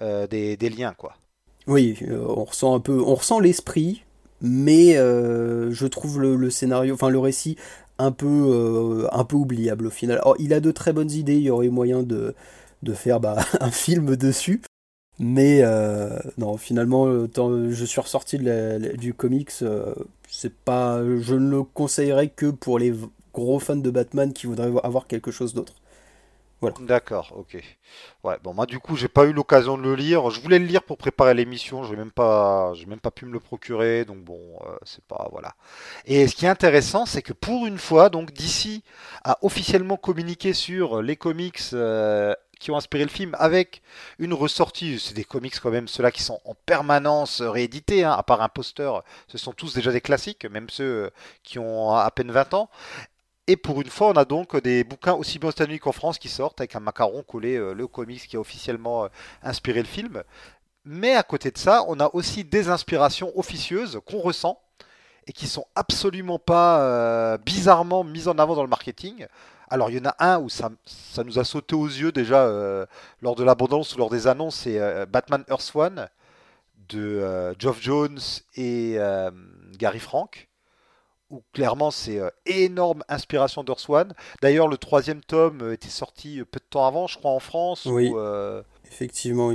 des, 0.00 0.56
des 0.56 0.70
liens, 0.70 0.94
quoi. 0.94 1.16
Oui, 1.66 1.98
on 2.10 2.44
ressent 2.44 2.74
un 2.74 2.80
peu, 2.80 2.98
on 2.98 3.14
ressent 3.14 3.40
l'esprit, 3.40 4.04
mais 4.40 4.96
euh, 4.96 5.70
je 5.72 5.86
trouve 5.86 6.20
le, 6.20 6.50
scénario, 6.50 6.94
enfin 6.94 7.08
le 7.08 7.18
récit 7.18 7.56
un 7.98 8.12
peu, 8.12 8.26
euh, 8.26 9.08
un 9.12 9.24
peu 9.24 9.36
oubliable 9.36 9.86
au 9.86 9.90
final. 9.90 10.18
Alors, 10.18 10.36
il 10.38 10.54
a 10.54 10.60
de 10.60 10.70
très 10.70 10.92
bonnes 10.92 11.10
idées, 11.10 11.36
il 11.36 11.42
y 11.42 11.50
aurait 11.50 11.68
moyen 11.68 12.02
de, 12.02 12.34
de 12.82 12.92
faire 12.94 13.20
bah, 13.20 13.36
un 13.60 13.70
film 13.70 14.16
dessus. 14.16 14.62
Mais 15.18 15.60
euh, 15.62 16.18
non, 16.38 16.56
finalement, 16.56 17.06
je 17.06 17.84
suis 17.84 18.00
ressorti 18.00 18.38
du 18.38 19.12
comics. 19.12 19.52
c'est 20.30 20.54
pas, 20.54 21.02
je 21.18 21.34
ne 21.34 21.50
le 21.50 21.62
conseillerais 21.62 22.28
que 22.28 22.46
pour 22.46 22.78
les 22.78 22.94
gros 23.34 23.58
fans 23.58 23.76
de 23.76 23.90
Batman 23.90 24.32
qui 24.32 24.46
voudraient 24.46 24.72
avoir 24.82 25.06
quelque 25.06 25.30
chose 25.30 25.52
d'autre. 25.52 25.74
D'accord, 26.62 27.32
ok. 27.36 27.56
Ouais, 28.22 28.36
bon, 28.42 28.52
moi 28.52 28.66
du 28.66 28.78
coup, 28.78 28.94
j'ai 28.94 29.08
pas 29.08 29.24
eu 29.24 29.32
l'occasion 29.32 29.78
de 29.78 29.82
le 29.82 29.94
lire. 29.94 30.28
Je 30.30 30.40
voulais 30.42 30.58
le 30.58 30.66
lire 30.66 30.82
pour 30.82 30.98
préparer 30.98 31.32
l'émission, 31.32 31.84
j'ai 31.84 31.96
même 31.96 32.10
pas, 32.10 32.72
j'ai 32.74 32.84
même 32.84 33.00
pas 33.00 33.10
pu 33.10 33.24
me 33.24 33.32
le 33.32 33.40
procurer, 33.40 34.04
donc 34.04 34.18
bon, 34.18 34.38
euh, 34.66 34.76
c'est 34.84 35.02
pas, 35.04 35.28
voilà. 35.32 35.54
Et 36.04 36.26
ce 36.28 36.36
qui 36.36 36.44
est 36.44 36.48
intéressant, 36.50 37.06
c'est 37.06 37.22
que 37.22 37.32
pour 37.32 37.66
une 37.66 37.78
fois, 37.78 38.10
donc 38.10 38.32
DC 38.34 38.82
a 39.24 39.38
officiellement 39.40 39.96
communiqué 39.96 40.52
sur 40.52 41.00
les 41.00 41.16
comics 41.16 41.60
euh, 41.72 42.34
qui 42.58 42.70
ont 42.70 42.76
inspiré 42.76 43.04
le 43.04 43.10
film 43.10 43.34
avec 43.38 43.80
une 44.18 44.34
ressortie. 44.34 45.00
C'est 45.00 45.14
des 45.14 45.24
comics 45.24 45.58
quand 45.60 45.70
même, 45.70 45.88
ceux-là 45.88 46.10
qui 46.10 46.22
sont 46.22 46.40
en 46.44 46.54
permanence 46.66 47.40
réédités, 47.40 48.04
hein, 48.04 48.12
à 48.12 48.22
part 48.22 48.42
un 48.42 48.50
poster, 48.50 49.02
ce 49.28 49.38
sont 49.38 49.52
tous 49.52 49.74
déjà 49.74 49.92
des 49.92 50.02
classiques, 50.02 50.44
même 50.44 50.68
ceux 50.68 50.84
euh, 51.06 51.10
qui 51.42 51.58
ont 51.58 51.94
à 51.94 52.10
peine 52.10 52.30
20 52.30 52.52
ans. 52.52 52.68
Et 53.50 53.56
pour 53.56 53.80
une 53.80 53.90
fois, 53.90 54.10
on 54.10 54.12
a 54.12 54.24
donc 54.24 54.56
des 54.62 54.84
bouquins 54.84 55.14
aussi 55.14 55.40
bien 55.40 55.48
aux 55.48 55.50
États-Unis 55.50 55.80
qu'en 55.80 55.90
France 55.90 56.20
qui 56.20 56.28
sortent 56.28 56.60
avec 56.60 56.76
un 56.76 56.78
macaron 56.78 57.24
collé, 57.24 57.56
euh, 57.56 57.72
le 57.72 57.88
comics 57.88 58.24
qui 58.28 58.36
a 58.36 58.40
officiellement 58.40 59.06
euh, 59.06 59.08
inspiré 59.42 59.80
le 59.80 59.88
film. 59.88 60.22
Mais 60.84 61.16
à 61.16 61.24
côté 61.24 61.50
de 61.50 61.58
ça, 61.58 61.84
on 61.88 61.98
a 61.98 62.10
aussi 62.12 62.44
des 62.44 62.68
inspirations 62.68 63.36
officieuses 63.36 63.98
qu'on 64.06 64.20
ressent 64.20 64.60
et 65.26 65.32
qui 65.32 65.48
sont 65.48 65.66
absolument 65.74 66.38
pas 66.38 66.80
euh, 66.82 67.38
bizarrement 67.38 68.04
mises 68.04 68.28
en 68.28 68.38
avant 68.38 68.54
dans 68.54 68.62
le 68.62 68.68
marketing. 68.68 69.26
Alors 69.68 69.90
il 69.90 69.96
y 69.96 70.00
en 70.00 70.10
a 70.10 70.14
un 70.20 70.38
où 70.38 70.48
ça, 70.48 70.70
nous 71.24 71.40
a 71.40 71.44
sauté 71.44 71.74
aux 71.74 71.88
yeux 71.88 72.12
déjà 72.12 72.48
lors 73.20 73.34
de 73.34 73.42
l'abondance 73.42 73.96
ou 73.96 73.98
lors 73.98 74.10
des 74.10 74.28
annonces, 74.28 74.58
c'est 74.58 75.06
Batman 75.06 75.44
Earth 75.48 75.72
One 75.74 76.08
de 76.88 77.54
Geoff 77.58 77.80
Jones 77.80 78.20
et 78.56 78.96
Gary 79.76 80.00
Frank 80.00 80.49
où 81.30 81.42
clairement 81.52 81.90
c'est 81.90 82.18
euh, 82.18 82.30
énorme 82.46 83.02
inspiration 83.08 83.64
One. 83.88 84.12
D'ailleurs, 84.42 84.68
le 84.68 84.76
troisième 84.76 85.20
tome 85.22 85.62
euh, 85.62 85.72
était 85.72 85.88
sorti 85.88 86.40
euh, 86.40 86.44
peu 86.44 86.58
de 86.58 86.64
temps 86.68 86.86
avant, 86.86 87.06
je 87.06 87.16
crois, 87.18 87.30
en 87.30 87.40
France. 87.40 87.86
Oui. 87.86 88.12
Effectivement, 88.86 89.52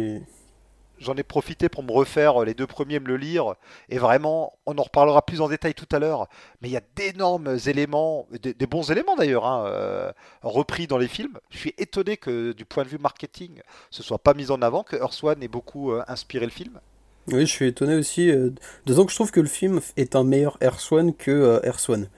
J'en 0.98 1.16
ai 1.16 1.24
profité 1.24 1.68
pour 1.68 1.84
me 1.84 1.92
refaire 1.92 2.46
les 2.46 2.54
deux 2.54 2.68
premiers, 2.68 3.02
me 3.02 3.08
le 3.08 3.18
lire. 3.18 3.56
Et 3.90 3.98
vraiment, 3.98 4.54
on 4.66 4.78
en 4.78 4.84
reparlera 4.84 5.26
plus 5.26 5.42
en 5.42 5.50
détail 5.50 5.74
tout 5.74 5.94
à 5.94 6.00
l'heure. 6.00 6.30
Mais 6.62 6.70
il 6.70 6.72
y 6.72 6.78
a 6.78 6.82
d'énormes 6.96 7.58
éléments, 7.66 8.28
des, 8.42 8.66
bons 8.66 8.90
éléments 8.90 9.18
d'ailleurs, 9.18 9.46
hein, 9.46 10.14
repris 10.42 10.88
dans 10.88 10.98
les 10.98 11.10
films. 11.10 11.38
Je 11.50 11.58
suis 11.58 11.74
étonné 11.78 12.16
que 12.16 12.54
du 12.54 12.64
point 12.64 12.86
de 12.86 12.88
vue 12.88 12.98
marketing, 12.98 13.62
ce 13.90 14.04
soit 14.04 14.20
pas 14.20 14.34
mis 14.34 14.52
en 14.52 14.62
avant, 14.62 14.84
que 14.84 14.96
Earth 14.96 15.22
One 15.22 15.44
ait 15.44 15.50
beaucoup 15.50 15.92
inspiré 16.08 16.46
le 16.46 16.52
film. 16.52 16.80
Oui, 17.28 17.42
je 17.42 17.52
suis 17.52 17.68
étonné 17.68 17.94
aussi. 17.96 18.32
Euh, 18.32 18.50
D'autant 18.88 19.06
que 19.06 19.12
je 19.12 19.16
trouve 19.16 19.32
que 19.32 19.40
le 19.40 19.48
film 19.48 19.80
est 19.96 20.16
un 20.16 20.24
meilleur 20.24 20.58
Air 20.62 20.80
Swan 20.80 21.14
que 21.14 21.30
euh, 21.32 21.60
Air 21.64 21.80
Swan. 21.80 22.10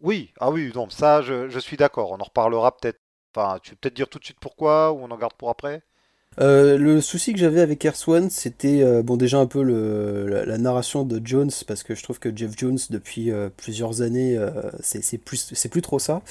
Oui, 0.00 0.32
ah 0.38 0.50
oui, 0.52 0.70
non, 0.74 0.88
ça, 0.88 1.20
je, 1.22 1.48
je 1.48 1.58
suis 1.58 1.76
d'accord. 1.76 2.12
On 2.12 2.20
en 2.20 2.24
reparlera 2.24 2.76
peut-être. 2.76 3.00
Enfin, 3.34 3.58
tu 3.60 3.70
peux 3.72 3.76
peut-être 3.76 3.94
dire 3.94 4.08
tout 4.08 4.18
de 4.20 4.24
suite 4.24 4.38
pourquoi 4.40 4.92
ou 4.92 5.00
on 5.00 5.10
en 5.10 5.18
garde 5.18 5.34
pour 5.34 5.50
après? 5.50 5.82
Euh, 6.40 6.76
le 6.78 7.00
souci 7.00 7.32
que 7.32 7.38
j'avais 7.38 7.60
avec 7.60 7.86
Swan, 7.94 8.28
c'était 8.28 8.82
euh, 8.82 9.02
bon 9.02 9.16
déjà 9.16 9.38
un 9.38 9.46
peu 9.46 9.62
la, 9.62 10.58
narration 10.58 11.04
de 11.04 11.20
Jones 11.24 11.50
parce 11.66 11.82
que 11.82 11.94
je 11.94 12.02
trouve 12.02 12.18
que 12.18 12.34
Jeff 12.34 12.52
Jones 12.56 12.78
depuis 12.90 13.30
euh, 13.30 13.50
plusieurs 13.56 14.02
années 14.02 14.38
c'est 14.80 15.18
plus 15.18 15.50
c'est 15.52 15.68
plus 15.68 15.82
trop 15.82 15.98
ça. 15.98 16.22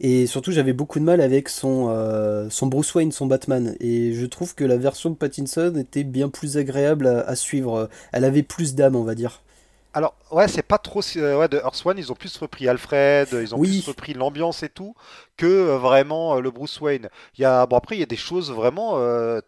Et 0.00 0.26
surtout 0.26 0.52
j'avais 0.52 0.72
beaucoup 0.72 0.98
de 0.98 1.04
mal 1.04 1.20
avec 1.20 1.48
son 1.48 2.48
Bruce 2.62 2.94
Wayne 2.94 3.12
son 3.12 3.26
Batman. 3.26 3.74
Et 3.80 4.12
je 4.12 4.26
trouve 4.26 4.54
que 4.54 4.64
la 4.64 4.76
version 4.76 5.10
de 5.10 5.16
Pattinson 5.16 5.74
était 5.76 6.04
bien 6.04 6.28
plus 6.28 6.56
agréable 6.56 7.06
à 7.06 7.34
suivre. 7.36 7.88
Elle 8.12 8.24
avait 8.24 8.42
plus 8.42 8.74
d'âme 8.74 8.96
on 8.96 9.04
va 9.04 9.14
dire 9.14 9.42
alors, 9.92 10.14
ouais, 10.30 10.46
c'est 10.46 10.62
pas 10.62 10.78
trop. 10.78 11.00
Euh, 11.16 11.38
ouais, 11.38 11.48
de 11.48 11.56
Earth 11.58 11.82
One, 11.84 11.98
ils 11.98 12.12
ont 12.12 12.14
plus 12.14 12.36
repris 12.36 12.68
Alfred, 12.68 13.28
ils 13.32 13.54
ont 13.54 13.58
plus 13.58 13.88
repris 13.88 14.14
l'ambiance 14.14 14.62
et 14.62 14.68
tout, 14.68 14.94
que 15.36 15.46
euh, 15.46 15.78
vraiment 15.78 16.36
euh, 16.36 16.40
le 16.40 16.50
Bruce 16.52 16.80
Wayne. 16.80 17.08
Il 17.36 17.42
y 17.42 17.44
a, 17.44 17.66
bon, 17.66 17.76
après, 17.76 17.96
il 17.96 18.00
y 18.00 18.04
a 18.04 18.06
des 18.06 18.16
choses 18.16 18.52
vraiment 18.52 18.98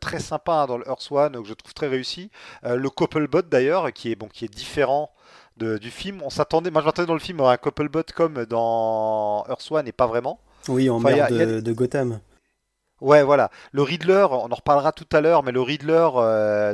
très 0.01 0.19
sympas 0.19 0.63
hein, 0.63 0.67
dans 0.67 0.79
le 0.79 0.87
Earth 0.89 1.07
One 1.11 1.41
que 1.43 1.49
je 1.49 1.55
trouve 1.55 1.75
très 1.75 1.89
réussi. 1.89 2.31
le 2.65 2.89
Couplebot 2.89 3.43
d'ailleurs, 3.43 3.93
qui 3.93 4.11
est, 4.11 4.17
bon, 4.17 4.29
qui 4.29 4.45
est 4.45 4.53
différent 4.53 5.11
de, 5.59 5.79
du 5.79 5.91
film. 5.91 6.23
On 6.23 6.31
s'attendait, 6.31 6.71
moi 6.71 6.81
je 6.81 6.87
m'attendais 6.87 7.07
dans 7.07 7.15
le 7.15 7.21
film 7.21 7.41
à 7.41 7.51
un 7.51 7.57
Couplebot 7.57 8.03
comme 8.15 8.45
dans 8.47 9.45
Earth 9.49 9.71
One 9.71 9.87
et 9.87 9.93
pas 9.93 10.07
vraiment. 10.07 10.41
Oui, 10.69 10.91
en 10.91 10.97
enfin, 10.97 11.29
de, 11.29 11.61
de, 11.61 11.73
Gotham. 11.73 12.21
Ouais, 13.01 13.23
voilà. 13.23 13.51
Le 13.73 13.83
Riddler, 13.83 14.27
on 14.31 14.51
en 14.51 14.55
reparlera 14.55 14.93
tout 14.93 15.09
à 15.13 15.21
l'heure, 15.21 15.43
mais 15.43 15.53
le 15.53 15.61
Riddler 15.61 16.09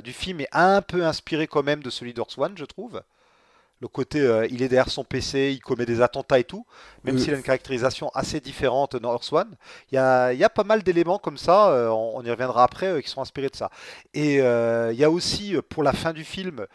du 0.02 0.12
film 0.12 0.40
est 0.40 0.48
un 0.52 0.81
peu 0.81 1.04
inspiré 1.04 1.46
quand 1.46 1.62
même 1.62 1.83
de 1.83 1.90
celui 1.90 2.14
d'Earth 2.14 2.38
One, 2.38 2.57
je 2.57 2.64
trouve 2.64 3.02
le 3.81 3.88
côté 3.88 4.21
euh, 4.21 4.47
il 4.51 4.62
est 4.62 4.69
derrière 4.69 4.91
son 4.91 5.05
PC, 5.05 5.53
il 5.53 5.61
commet 5.61 5.87
des 5.87 6.01
attentats 6.01 6.38
et 6.38 6.45
tout, 6.45 6.67
même 7.05 7.19
s'il 7.19 7.33
a 7.33 7.37
une 7.37 7.43
caractérisation 7.43 8.11
assez 8.14 8.41
différente 8.41 8.97
dans 8.97 9.12
Earth 9.12 9.33
One. 9.33 9.57
Il 9.93 9.95
y 9.95 9.99
a, 9.99 10.33
y 10.33 10.43
a, 10.43 10.51
pas 10.51 10.64
mal 10.64 10.83
d'éléments 10.83 11.19
comme 11.19 11.38
ça, 11.38 11.71
euh, 11.71 11.88
on, 11.88 12.23
y 12.25 12.31
reviendra 12.31 12.64
après, 12.64 12.87
euh, 12.87 13.01
qui 13.01 13.09
sont 13.09 13.21
inspirés 13.21 13.49
de 13.49 13.57
ça. 13.57 13.71
Et 14.14 14.37
il 14.37 14.99
y 14.99 15.05
a 15.05 15.11
aussi, 15.11 15.57
pour 15.69 15.83
la 15.83 15.93
fin 15.93 16.12
du 16.12 16.25
film, 16.25 16.67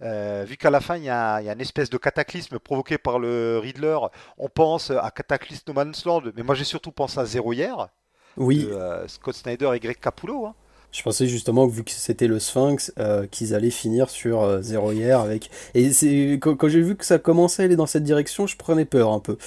vu 0.00 0.56
qu'à 0.56 0.70
la 0.70 0.80
fin 0.80 0.96
il 0.96 1.04
y, 1.04 1.10
a, 1.10 1.40
y, 1.40 1.48
a, 1.48 1.52
une 1.52 1.60
espèce 1.60 1.90
de 1.90 1.96
cataclysme 1.96 2.58
provoqué 2.58 2.98
par 2.98 3.18
le 3.18 3.58
Riddler, 3.58 3.98
on 4.38 4.48
pense 4.48 4.90
à 4.90 5.10
Cataclysme 5.10 5.64
No 5.68 5.74
Man's 5.74 6.04
Land, 6.04 6.22
mais 6.36 6.42
moi 6.42 6.54
j'ai 6.54 6.64
surtout 6.64 6.92
pensé 6.92 7.18
à 7.18 7.24
Zéro 7.24 7.52
hier. 7.52 7.88
Oui. 8.36 8.64
De, 8.64 9.04
Scott 9.08 9.34
Snyder 9.34 9.70
et 9.74 9.80
Greg 9.80 9.98
Capullo. 9.98 10.46
Hein. 10.46 10.54
Je 10.92 11.02
pensais 11.02 11.26
justement 11.26 11.66
que 11.66 11.72
vu 11.72 11.84
que 11.84 11.90
c'était 11.90 12.26
le 12.26 12.38
Sphinx, 12.38 12.92
euh, 12.98 13.26
qu'ils 13.26 13.54
allaient 13.54 13.70
finir 13.70 14.10
sur 14.10 14.42
euh, 14.42 14.60
Zéro 14.60 14.92
hier 14.92 15.18
avec. 15.20 15.50
Et 15.74 15.90
c'est 15.92 16.38
quand, 16.40 16.68
j'ai 16.68 16.82
vu 16.82 16.96
que 16.96 17.06
ça 17.06 17.18
commençait 17.18 17.62
à 17.62 17.64
aller 17.64 17.76
dans 17.76 17.86
cette 17.86 18.04
direction, 18.04 18.46
je 18.46 18.58
prenais 18.58 18.84
peur 18.84 19.10
un 19.10 19.18
peu. 19.18 19.38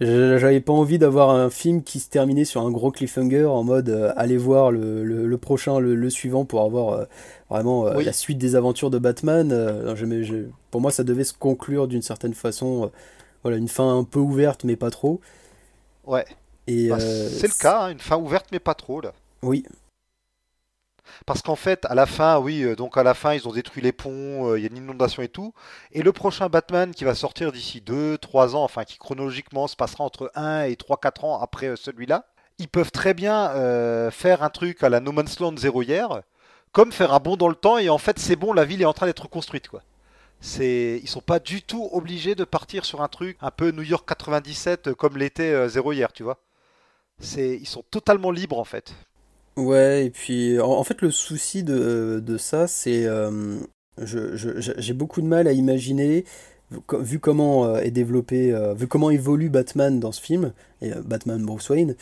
J'avais 0.00 0.60
pas 0.60 0.72
envie 0.74 0.98
d'avoir 0.98 1.30
un 1.30 1.48
film 1.48 1.82
qui 1.82 2.00
se 2.00 2.10
terminait 2.10 2.44
sur 2.44 2.60
un 2.60 2.70
gros 2.70 2.90
cliffhanger 2.90 3.46
en 3.46 3.64
mode 3.64 3.88
euh, 3.88 4.12
aller 4.16 4.36
voir 4.36 4.70
le, 4.70 5.02
le, 5.04 5.38
prochain, 5.38 5.78
le, 5.78 6.10
suivant 6.10 6.44
pour 6.44 6.60
avoir 6.60 7.06
vraiment 7.48 7.86
la 7.86 8.12
suite 8.12 8.36
des 8.36 8.54
aventures 8.54 8.90
de 8.90 8.98
Batman. 8.98 9.48
pour 10.70 10.82
moi, 10.82 10.90
ça 10.90 11.04
devait 11.04 11.24
se 11.24 11.32
conclure 11.32 11.88
d'une 11.88 12.02
certaine 12.02 12.34
façon. 12.34 12.90
voilà, 13.42 13.56
une 13.56 13.68
fin 13.68 13.98
un 13.98 14.04
peu 14.04 14.18
ouverte, 14.18 14.64
mais 14.64 14.76
pas 14.76 14.90
trop. 14.90 15.20
Ouais. 16.06 16.26
Et 16.66 16.88
bah, 16.88 16.98
c'est 17.00 17.46
le 17.46 17.58
cas, 17.58 17.84
hein, 17.84 17.92
une 17.92 18.00
fin 18.00 18.18
ouverte, 18.18 18.46
mais 18.52 18.58
pas 18.58 18.74
trop 18.74 19.00
là. 19.00 19.12
Oui, 19.42 19.64
parce 21.26 21.42
qu'en 21.42 21.56
fait, 21.56 21.84
à 21.86 21.94
la 21.94 22.06
fin, 22.06 22.38
oui, 22.38 22.62
euh, 22.62 22.76
donc 22.76 22.96
à 22.96 23.02
la 23.02 23.14
fin, 23.14 23.34
ils 23.34 23.48
ont 23.48 23.52
détruit 23.52 23.82
les 23.82 23.92
ponts, 23.92 24.48
euh, 24.48 24.58
il 24.58 24.62
y 24.62 24.66
a 24.66 24.70
une 24.70 24.76
inondation 24.76 25.22
et 25.22 25.28
tout. 25.28 25.54
Et 25.92 26.02
le 26.02 26.12
prochain 26.12 26.48
Batman 26.48 26.92
qui 26.94 27.04
va 27.04 27.14
sortir 27.14 27.52
d'ici 27.52 27.82
2-3 27.84 28.54
ans, 28.54 28.64
enfin 28.64 28.84
qui 28.84 28.98
chronologiquement 28.98 29.66
se 29.66 29.76
passera 29.76 30.04
entre 30.04 30.30
1 30.34 30.64
et 30.64 30.74
3-4 30.74 31.24
ans 31.24 31.40
après 31.40 31.68
euh, 31.68 31.76
celui-là, 31.76 32.26
ils 32.58 32.68
peuvent 32.68 32.92
très 32.92 33.14
bien 33.14 33.50
faire 34.12 34.44
un 34.44 34.48
truc 34.48 34.84
à 34.84 34.88
la 34.88 35.00
No 35.00 35.10
Man's 35.10 35.40
Land 35.40 35.56
zéro 35.56 35.82
hier, 35.82 36.22
comme 36.70 36.92
faire 36.92 37.12
un 37.12 37.18
bond 37.18 37.36
dans 37.36 37.48
le 37.48 37.56
temps 37.56 37.78
et 37.78 37.88
en 37.88 37.98
fait 37.98 38.20
c'est 38.20 38.36
bon, 38.36 38.52
la 38.52 38.64
ville 38.64 38.80
est 38.80 38.84
en 38.84 38.92
train 38.92 39.06
d'être 39.06 39.28
construite 39.28 39.66
quoi. 39.66 39.82
Ils 40.60 41.08
sont 41.08 41.20
pas 41.20 41.40
du 41.40 41.62
tout 41.62 41.88
obligés 41.90 42.36
de 42.36 42.44
partir 42.44 42.84
sur 42.84 43.02
un 43.02 43.08
truc 43.08 43.36
un 43.40 43.50
peu 43.50 43.72
New 43.72 43.82
York 43.82 44.06
97 44.08 44.94
comme 44.94 45.16
l'était 45.18 45.68
zéro 45.68 45.92
hier, 45.92 46.12
tu 46.12 46.22
vois. 46.22 46.38
Ils 47.36 47.66
sont 47.66 47.82
totalement 47.90 48.30
libres 48.30 48.60
en 48.60 48.64
fait. 48.64 48.94
Ouais, 49.56 50.06
et 50.06 50.10
puis 50.10 50.58
en, 50.58 50.82
fait 50.82 51.00
le 51.00 51.10
souci 51.12 51.62
de, 51.62 52.20
de 52.24 52.36
ça, 52.38 52.66
c'est 52.66 53.06
euh, 53.06 53.56
je, 53.98 54.34
j'ai 54.78 54.92
beaucoup 54.94 55.22
de 55.22 55.26
mal 55.28 55.46
à 55.46 55.52
imaginer, 55.52 56.24
vu 56.98 57.20
comment 57.20 57.64
euh, 57.66 57.78
est 57.80 57.92
développé, 57.92 58.52
euh, 58.52 58.74
vu 58.74 58.88
comment 58.88 59.10
évolue 59.10 59.50
Batman 59.50 60.00
dans 60.00 60.10
ce 60.10 60.20
film, 60.20 60.52
et 60.82 60.90
Batman 61.04 61.40
Bruce 61.44 61.68
Wayne, 61.70 61.94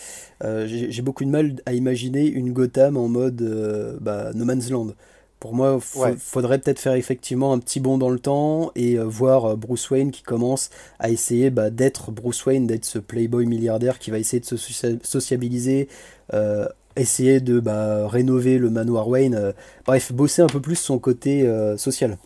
j'ai 0.43 1.03
beaucoup 1.03 1.25
de 1.25 1.31
mal 1.31 1.57
à 1.67 1.75
imaginer 1.75 2.27
une 2.27 2.53
Gotham 2.53 2.97
en 2.97 3.09
mode 3.09 3.99
bah, 4.01 4.31
No 4.35 4.45
Man's 4.47 4.71
Land. 4.71 4.95
Pour 5.41 5.55
moi, 5.55 5.81
il 5.81 6.01
Ouais. 6.01 6.17
faudrait 6.17 6.59
peut-être 6.61 6.79
faire 6.79 6.95
effectivement 6.95 7.53
un 7.53 7.59
petit 7.59 7.81
bond 7.81 7.99
dans 7.99 8.11
le 8.11 8.21
temps 8.21 8.71
et 8.77 8.97
euh, 8.97 9.05
voir 9.05 9.45
euh, 9.45 9.57
Bruce 9.57 9.91
Wayne 9.91 10.12
qui 10.12 10.23
commence 10.23 10.71
à 11.01 11.11
essayer 11.11 11.51
bah, 11.51 11.71
d'être 11.71 12.12
Bruce 12.12 12.47
Wayne, 12.47 12.69
d'être 12.69 12.85
ce 12.85 13.01
playboy 13.01 13.47
milliardaire 13.47 13.99
qui 13.99 14.12
va 14.12 14.19
essayer 14.21 14.38
de 14.38 14.45
se 14.47 14.57
socia- 14.57 14.99
sociabiliser, 15.05 15.88
euh, 16.33 16.69
essayer 16.96 17.40
de 17.40 17.61
bah, 17.61 18.09
rénover 18.09 18.59
le 18.59 18.70
manoir 18.70 19.09
Wayne. 19.09 19.35
euh, 19.35 19.52
bref, 19.85 20.12
bosser 20.12 20.42
un 20.42 20.46
peu 20.46 20.61
plus 20.61 20.76
son 20.76 20.98
côté 20.98 21.46
euh, 21.46 21.76
social. 21.76 22.18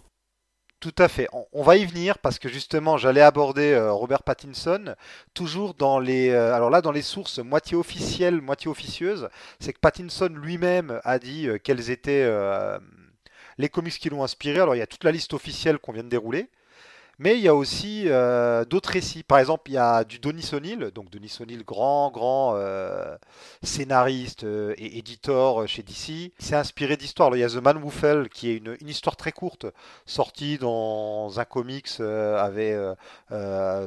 Tout 0.81 0.95
à 0.99 1.09
fait. 1.09 1.27
On, 1.53 1.63
va 1.63 1.77
y 1.77 1.87
venir 1.87 2.19
parce 2.19 2.39
que 2.39 2.49
justement, 2.49 2.99
j'allais 2.99 3.23
aborder 3.23 3.73
euh, 3.73 3.93
Robert 3.93 4.23
Pattinson 4.23 4.95
toujours 5.35 5.75
dans 5.75 5.99
les, 5.99 6.31
alors 6.31 6.71
là, 6.71 6.83
dans 6.83 6.93
les 6.93 7.03
sources 7.03 7.39
moitié 7.39 7.77
officielles, 7.77 8.41
moitié 8.41 8.71
officieuses. 8.71 9.29
C'est 9.59 9.73
que 9.73 9.81
Pattinson 9.81 10.29
lui-même 10.31 11.01
a 11.03 11.19
dit 11.19 11.49
quels 11.65 11.91
étaient 11.91 12.31
les 13.59 13.69
comics 13.71 13.99
qui 13.99 14.11
l'ont 14.11 14.23
inspiré. 14.23 14.61
Alors 14.61 14.75
il 14.75 14.79
y 14.79 14.83
a 14.83 14.87
toute 14.87 15.05
la 15.05 15.13
liste 15.13 15.33
officielle 15.33 15.79
qu'on 15.79 15.93
vient 15.93 16.05
de 16.05 16.09
dérouler. 16.11 16.51
Mais 17.19 17.39
il 17.39 17.41
y 17.41 17.49
a 17.49 17.55
aussi 17.55 18.05
euh, 18.09 18.67
d'autres 18.67 18.91
récits. 18.91 19.23
Par 19.23 19.39
exemple, 19.39 19.71
il 19.71 19.75
y 19.75 19.79
a 19.79 20.05
du 20.05 20.19
Denis 20.19 20.51
O'Neill, 20.53 20.91
donc 20.95 21.09
Denis 21.09 21.35
O'Neill, 21.41 21.65
grand, 21.65 22.11
grand 22.11 22.53
euh, 22.57 23.17
scénariste 23.63 24.45
euh, 24.45 24.75
et 24.77 24.99
éditeur 24.99 25.67
chez 25.67 25.83
DC. 25.83 26.09
Il 26.09 26.33
s'est 26.39 26.57
inspiré 26.57 26.99
d'histoires. 26.99 27.35
Il 27.35 27.41
y 27.41 27.45
a 27.45 27.49
The 27.49 27.55
Man 27.55 27.83
Who 27.83 27.91
qui 28.31 28.51
est 28.51 28.57
une, 28.57 28.77
une 28.83 28.89
histoire 28.89 29.17
très 29.17 29.33
courte, 29.33 29.65
sortie 30.05 30.59
dans 30.59 31.41
un 31.41 31.45
comics, 31.47 31.89
avait 32.01 32.77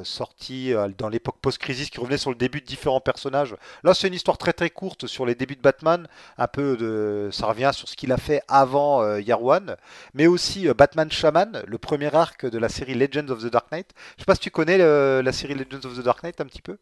sorti 0.02 0.72
dans 0.98 1.08
l'époque 1.08 1.36
post-crisis, 1.40 1.90
qui 1.90 2.00
revenait 2.00 2.18
sur 2.18 2.30
le 2.30 2.36
début 2.36 2.60
de 2.60 2.66
différents 2.66 3.00
personnages. 3.00 3.54
Là, 3.84 3.94
c'est 3.94 4.08
une 4.08 4.14
histoire 4.14 4.38
très 4.38 4.52
très 4.52 4.70
courte 4.70 5.06
sur 5.06 5.24
les 5.24 5.36
débuts 5.36 5.54
de 5.54 5.60
Batman. 5.60 6.08
Un 6.38 6.48
peu 6.48 6.76
de, 6.76 7.28
ça 7.30 7.46
revient 7.46 7.70
sur 7.72 7.88
ce 7.88 7.94
qu'il 7.94 8.10
a 8.10 8.16
fait 8.16 8.42
avant 8.48 9.00
One, 9.00 9.76
mais 10.14 10.26
aussi 10.26 10.66
Batman 10.74 11.10
Shaman, 11.10 11.62
le 11.66 11.78
premier 11.78 12.12
arc 12.14 12.46
de 12.46 12.58
la 12.58 12.68
série 12.68 12.94
Legends 13.20 13.32
of 13.32 13.42
the 13.42 13.50
Dark 13.52 13.70
Knight. 13.72 13.90
Je 14.16 14.22
sais 14.22 14.26
pas 14.26 14.34
si 14.34 14.40
tu 14.40 14.50
connais 14.50 14.78
le- 14.78 15.20
la 15.24 15.32
série 15.32 15.54
Legends 15.54 15.86
of 15.86 15.96
the 15.98 16.02
Dark 16.02 16.22
Knight 16.22 16.40
un 16.40 16.46
petit 16.46 16.62
peu. 16.62 16.76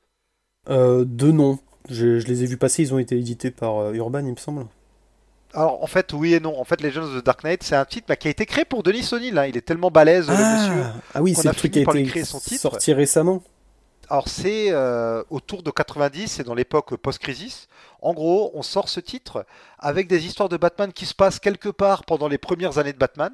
Euh, 0.69 1.05
deux 1.05 1.33
noms. 1.33 1.59
Je, 1.89 2.19
je 2.19 2.27
les 2.27 2.43
ai 2.43 2.47
vus 2.47 2.57
passer, 2.59 2.83
ils 2.83 2.93
ont 2.93 2.99
été 2.99 3.17
édités 3.17 3.51
par 3.51 3.79
euh, 3.79 3.93
Urban, 3.95 4.21
il 4.21 4.33
me 4.33 4.37
semble. 4.37 4.67
Alors 5.55 5.83
en 5.83 5.87
fait 5.87 6.13
oui 6.13 6.35
et 6.35 6.41
non. 6.41 6.61
En 6.61 6.65
fait 6.65 6.83
Legends 6.83 7.05
of 7.05 7.21
the 7.21 7.25
Dark 7.25 7.43
Knight 7.43 7.63
c'est 7.63 7.75
un 7.77 7.87
titre 7.87 8.07
bah, 8.09 8.17
qui 8.17 8.29
a 8.29 8.31
été 8.31 8.45
créé 8.45 8.65
pour 8.67 8.83
Denis 8.83 9.09
O'Neill. 9.13 9.39
hein. 9.39 9.47
Il 9.47 9.57
est 9.57 9.63
tellement 9.63 9.91
balèze 9.91 10.29
le 10.29 10.35
monsieur. 10.35 10.83
Ah, 10.85 10.93
ah 11.15 11.23
oui, 11.23 11.35
c'est 11.35 11.49
le 11.49 11.55
truc 11.55 11.73
qui 11.73 11.79
a 11.79 11.99
été 11.99 12.25
sorti 12.25 12.93
récemment. 12.93 13.43
Alors 14.11 14.29
c'est 14.29 14.67
euh, 14.71 15.23
autour 15.31 15.63
de 15.63 15.71
90, 15.71 16.29
c'est 16.29 16.43
dans 16.45 16.55
l'époque 16.55 16.95
post-crisis. 16.97 17.69
En 18.01 18.15
gros, 18.15 18.51
on 18.55 18.63
sort 18.63 18.89
ce 18.89 19.01
titre 19.01 19.45
avec 19.79 20.07
des 20.09 20.25
histoires 20.27 20.49
de 20.49 20.57
Batman 20.57 20.93
qui 20.93 21.05
se 21.07 21.15
passent 21.15 21.39
quelque 21.39 21.69
part 21.69 22.05
pendant 22.05 22.29
les 22.29 22.39
premières 22.39 22.79
années 22.79 22.93
de 22.93 22.99
Batman. 22.99 23.33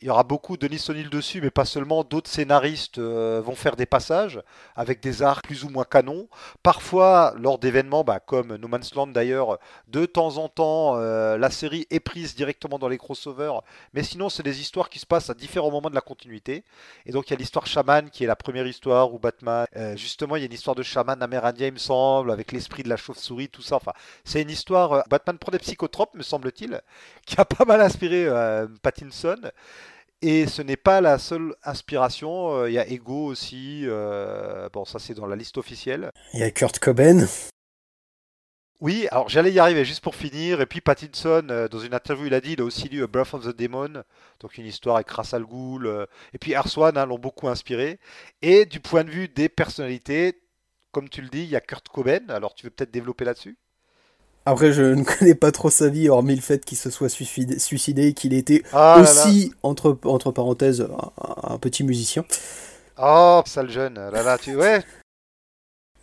Il 0.00 0.08
y 0.08 0.10
aura 0.10 0.22
beaucoup 0.22 0.56
de 0.56 0.66
O'Neill 0.66 1.08
dessus, 1.08 1.40
mais 1.40 1.50
pas 1.50 1.64
seulement. 1.64 2.04
D'autres 2.04 2.30
scénaristes 2.30 2.98
euh, 2.98 3.40
vont 3.44 3.54
faire 3.54 3.76
des 3.76 3.86
passages 3.86 4.42
avec 4.76 5.00
des 5.00 5.22
arcs 5.22 5.44
plus 5.46 5.64
ou 5.64 5.70
moins 5.70 5.84
canons. 5.84 6.28
Parfois, 6.62 7.34
lors 7.38 7.58
d'événements, 7.58 8.04
bah, 8.04 8.20
comme 8.20 8.56
No 8.56 8.68
Man's 8.68 8.94
Land 8.94 9.08
d'ailleurs, 9.08 9.58
de 9.88 10.04
temps 10.04 10.36
en 10.38 10.48
temps, 10.48 10.96
euh, 10.96 11.38
la 11.38 11.50
série 11.50 11.86
est 11.90 12.00
prise 12.00 12.34
directement 12.34 12.78
dans 12.78 12.88
les 12.88 12.98
crossovers. 12.98 13.62
Mais 13.92 14.02
sinon, 14.02 14.28
c'est 14.28 14.42
des 14.42 14.60
histoires 14.60 14.90
qui 14.90 14.98
se 14.98 15.06
passent 15.06 15.30
à 15.30 15.34
différents 15.34 15.70
moments 15.70 15.90
de 15.90 15.94
la 15.94 16.00
continuité. 16.00 16.64
Et 17.06 17.12
donc, 17.12 17.28
il 17.28 17.30
y 17.32 17.36
a 17.36 17.38
l'histoire 17.38 17.66
Shaman 17.66 18.10
qui 18.10 18.24
est 18.24 18.26
la 18.26 18.36
première 18.36 18.66
histoire 18.66 19.12
où 19.14 19.18
Batman, 19.18 19.66
euh, 19.76 19.96
justement, 19.96 20.36
il 20.36 20.40
y 20.40 20.42
a 20.42 20.46
une 20.46 20.52
histoire 20.52 20.76
de 20.76 20.82
chaman 20.82 21.22
amérindien, 21.22 21.68
il 21.68 21.74
me 21.74 21.78
semble, 21.78 22.30
avec 22.30 22.52
l'esprit 22.52 22.82
de 22.82 22.88
la 22.88 22.96
chauve-souris, 22.96 23.48
tout 23.48 23.62
ça. 23.62 23.76
Enfin, 23.76 23.92
c'est 24.24 24.42
une 24.42 24.50
histoire. 24.50 25.04
Batman 25.08 25.38
prend 25.38 25.52
des 25.52 25.58
psychotropes, 25.58 26.14
me 26.14 26.22
semble-t-il, 26.22 26.80
qui 27.26 27.40
a 27.40 27.44
pas 27.44 27.64
mal 27.64 27.80
inspiré 27.80 28.26
euh, 28.26 28.66
Pattinson. 28.82 29.36
Et 30.22 30.46
ce 30.46 30.62
n'est 30.62 30.76
pas 30.76 31.00
la 31.02 31.18
seule 31.18 31.54
inspiration. 31.64 32.56
euh, 32.56 32.70
Il 32.70 32.74
y 32.74 32.78
a 32.78 32.86
Ego 32.88 33.26
aussi. 33.26 33.82
euh, 33.84 34.68
bon, 34.72 34.84
ça, 34.84 34.98
c'est 34.98 35.14
dans 35.14 35.26
la 35.26 35.36
liste 35.36 35.58
officielle. 35.58 36.10
Il 36.32 36.40
y 36.40 36.42
a 36.42 36.50
Kurt 36.50 36.78
Cobain. 36.78 37.26
Oui, 38.80 39.06
alors 39.10 39.28
j'allais 39.28 39.52
y 39.52 39.58
arriver 39.58 39.84
juste 39.84 40.02
pour 40.02 40.14
finir. 40.14 40.60
Et 40.60 40.66
puis 40.66 40.80
Pattinson, 40.80 41.46
euh, 41.50 41.68
dans 41.68 41.78
une 41.78 41.94
interview, 41.94 42.26
il 42.26 42.34
a 42.34 42.40
dit 42.40 42.52
il 42.52 42.60
a 42.60 42.64
aussi 42.64 42.88
lu 42.88 43.02
A 43.02 43.06
Breath 43.06 43.32
of 43.34 43.44
the 43.44 43.56
Demon, 43.56 44.02
donc 44.40 44.58
une 44.58 44.66
histoire 44.66 44.96
avec 44.96 45.10
Ra's 45.10 45.32
al 45.32 45.44
Ghul. 45.44 45.86
euh, 45.86 46.06
et 46.34 46.38
puis 46.38 46.54
Arswan 46.54 46.96
hein, 46.98 47.06
l'ont 47.06 47.18
beaucoup 47.18 47.48
inspiré. 47.48 47.98
Et 48.42 48.66
du 48.66 48.80
point 48.80 49.04
de 49.04 49.10
vue 49.10 49.28
des 49.28 49.48
personnalités, 49.48 50.40
comme 50.92 51.08
tu 51.08 51.22
le 51.22 51.28
dis, 51.28 51.44
il 51.44 51.50
y 51.50 51.56
a 51.56 51.60
Kurt 51.60 51.88
Cobain. 51.88 52.20
Alors 52.28 52.54
tu 52.54 52.66
veux 52.66 52.70
peut-être 52.70 52.90
développer 52.90 53.24
là-dessus? 53.24 53.56
Après, 54.46 54.72
je 54.72 54.82
ne 54.82 55.04
connais 55.18 55.34
pas 55.34 55.52
trop 55.52 55.70
sa 55.70 55.88
vie, 55.88 56.08
hormis 56.08 56.34
le 56.36 56.40
fait 56.42 56.64
qu'il 56.64 56.78
se 56.78 56.90
soit 56.90 57.08
suicidé, 57.08 58.06
et 58.08 58.14
qu'il 58.14 58.32
était 58.34 58.62
Ah 58.72 59.00
là 59.02 59.12
là. 59.14 59.38
aussi, 59.38 59.52
entre, 59.62 59.98
entre 60.04 60.32
parenthèses, 60.32 60.82
un, 60.82 61.54
un 61.54 61.58
petit 61.58 61.84
musicien. 61.84 62.24
Oh, 62.96 63.42
sale 63.46 63.70
jeune. 63.70 63.94
Là 64.10 64.22
là, 64.22 64.36
tu 64.38 64.56
ouais. 64.56 64.82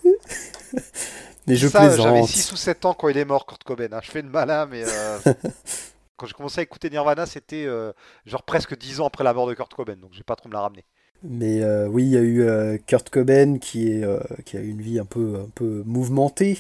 Mais 1.48 1.56
je 1.56 1.68
ça, 1.68 1.98
j'avais 1.98 2.24
plaisante. 2.24 2.24
6 2.24 2.52
ou 2.52 2.56
7 2.56 2.86
ans 2.86 2.94
quand 2.94 3.10
il 3.10 3.18
est 3.18 3.26
mort, 3.26 3.46
Kurt 3.46 3.64
Cobain. 3.64 3.88
hein. 3.92 4.00
Je 4.04 4.12
fais 4.12 4.22
le 4.22 4.30
malin, 4.30 4.66
mais 4.66 4.84
euh, 4.86 5.20
quand 6.18 6.26
j'ai 6.28 6.34
commencé 6.34 6.60
à 6.60 6.64
écouter 6.64 6.90
Nirvana, 6.90 7.26
c'était 7.26 7.66
euh, 7.66 7.94
genre 8.26 8.44
presque 8.44 8.78
10 8.78 9.00
ans 9.02 9.08
après 9.08 9.24
la 9.24 9.34
mort 9.34 9.48
de 9.48 9.54
Kurt 9.54 9.74
Cobain, 9.74 9.98
donc 9.98 10.14
j'ai 10.14 10.24
pas 10.24 10.36
trop 10.36 10.50
me 10.50 10.54
la 10.54 10.62
ramener. 10.62 10.86
Mais 11.24 11.62
euh, 11.62 11.88
oui, 11.88 12.04
il 12.04 12.10
y 12.10 12.18
a 12.18 12.22
eu 12.22 12.80
Kurt 12.88 13.10
Cobain 13.10 13.58
qui, 13.60 13.90
est, 13.92 14.04
qui 14.44 14.58
a 14.58 14.62
eu 14.62 14.70
une 14.70 14.82
vie 14.82 15.00
un 15.00 15.06
peu, 15.06 15.40
un 15.46 15.50
peu 15.54 15.84
mouvementée. 15.86 16.58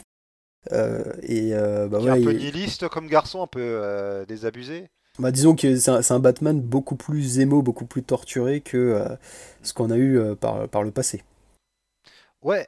Euh, 0.71 1.13
et 1.23 1.53
euh, 1.55 1.87
bah 1.87 1.99
ouais, 1.99 2.11
un 2.11 2.17
peu 2.17 2.33
il- 2.33 2.37
nihiliste 2.37 2.87
comme 2.89 3.07
garçon, 3.07 3.41
un 3.41 3.47
peu 3.47 3.59
euh, 3.61 4.25
désabusé. 4.25 4.89
bah, 5.19 5.31
disons 5.31 5.55
que 5.55 5.75
c'est 5.77 6.11
un, 6.11 6.19
Batman 6.19 6.59
beaucoup 6.61 6.95
plus 6.95 7.39
émo, 7.39 7.61
beaucoup 7.61 7.85
plus 7.85 8.03
torturé 8.03 8.61
que 8.61 9.05
ce 9.63 9.73
qu'on 9.73 9.91
a 9.91 9.97
eu 9.97 10.35
par, 10.39 10.67
par 10.69 10.83
le 10.83 10.91
passé. 10.91 11.23
Ouais. 12.41 12.67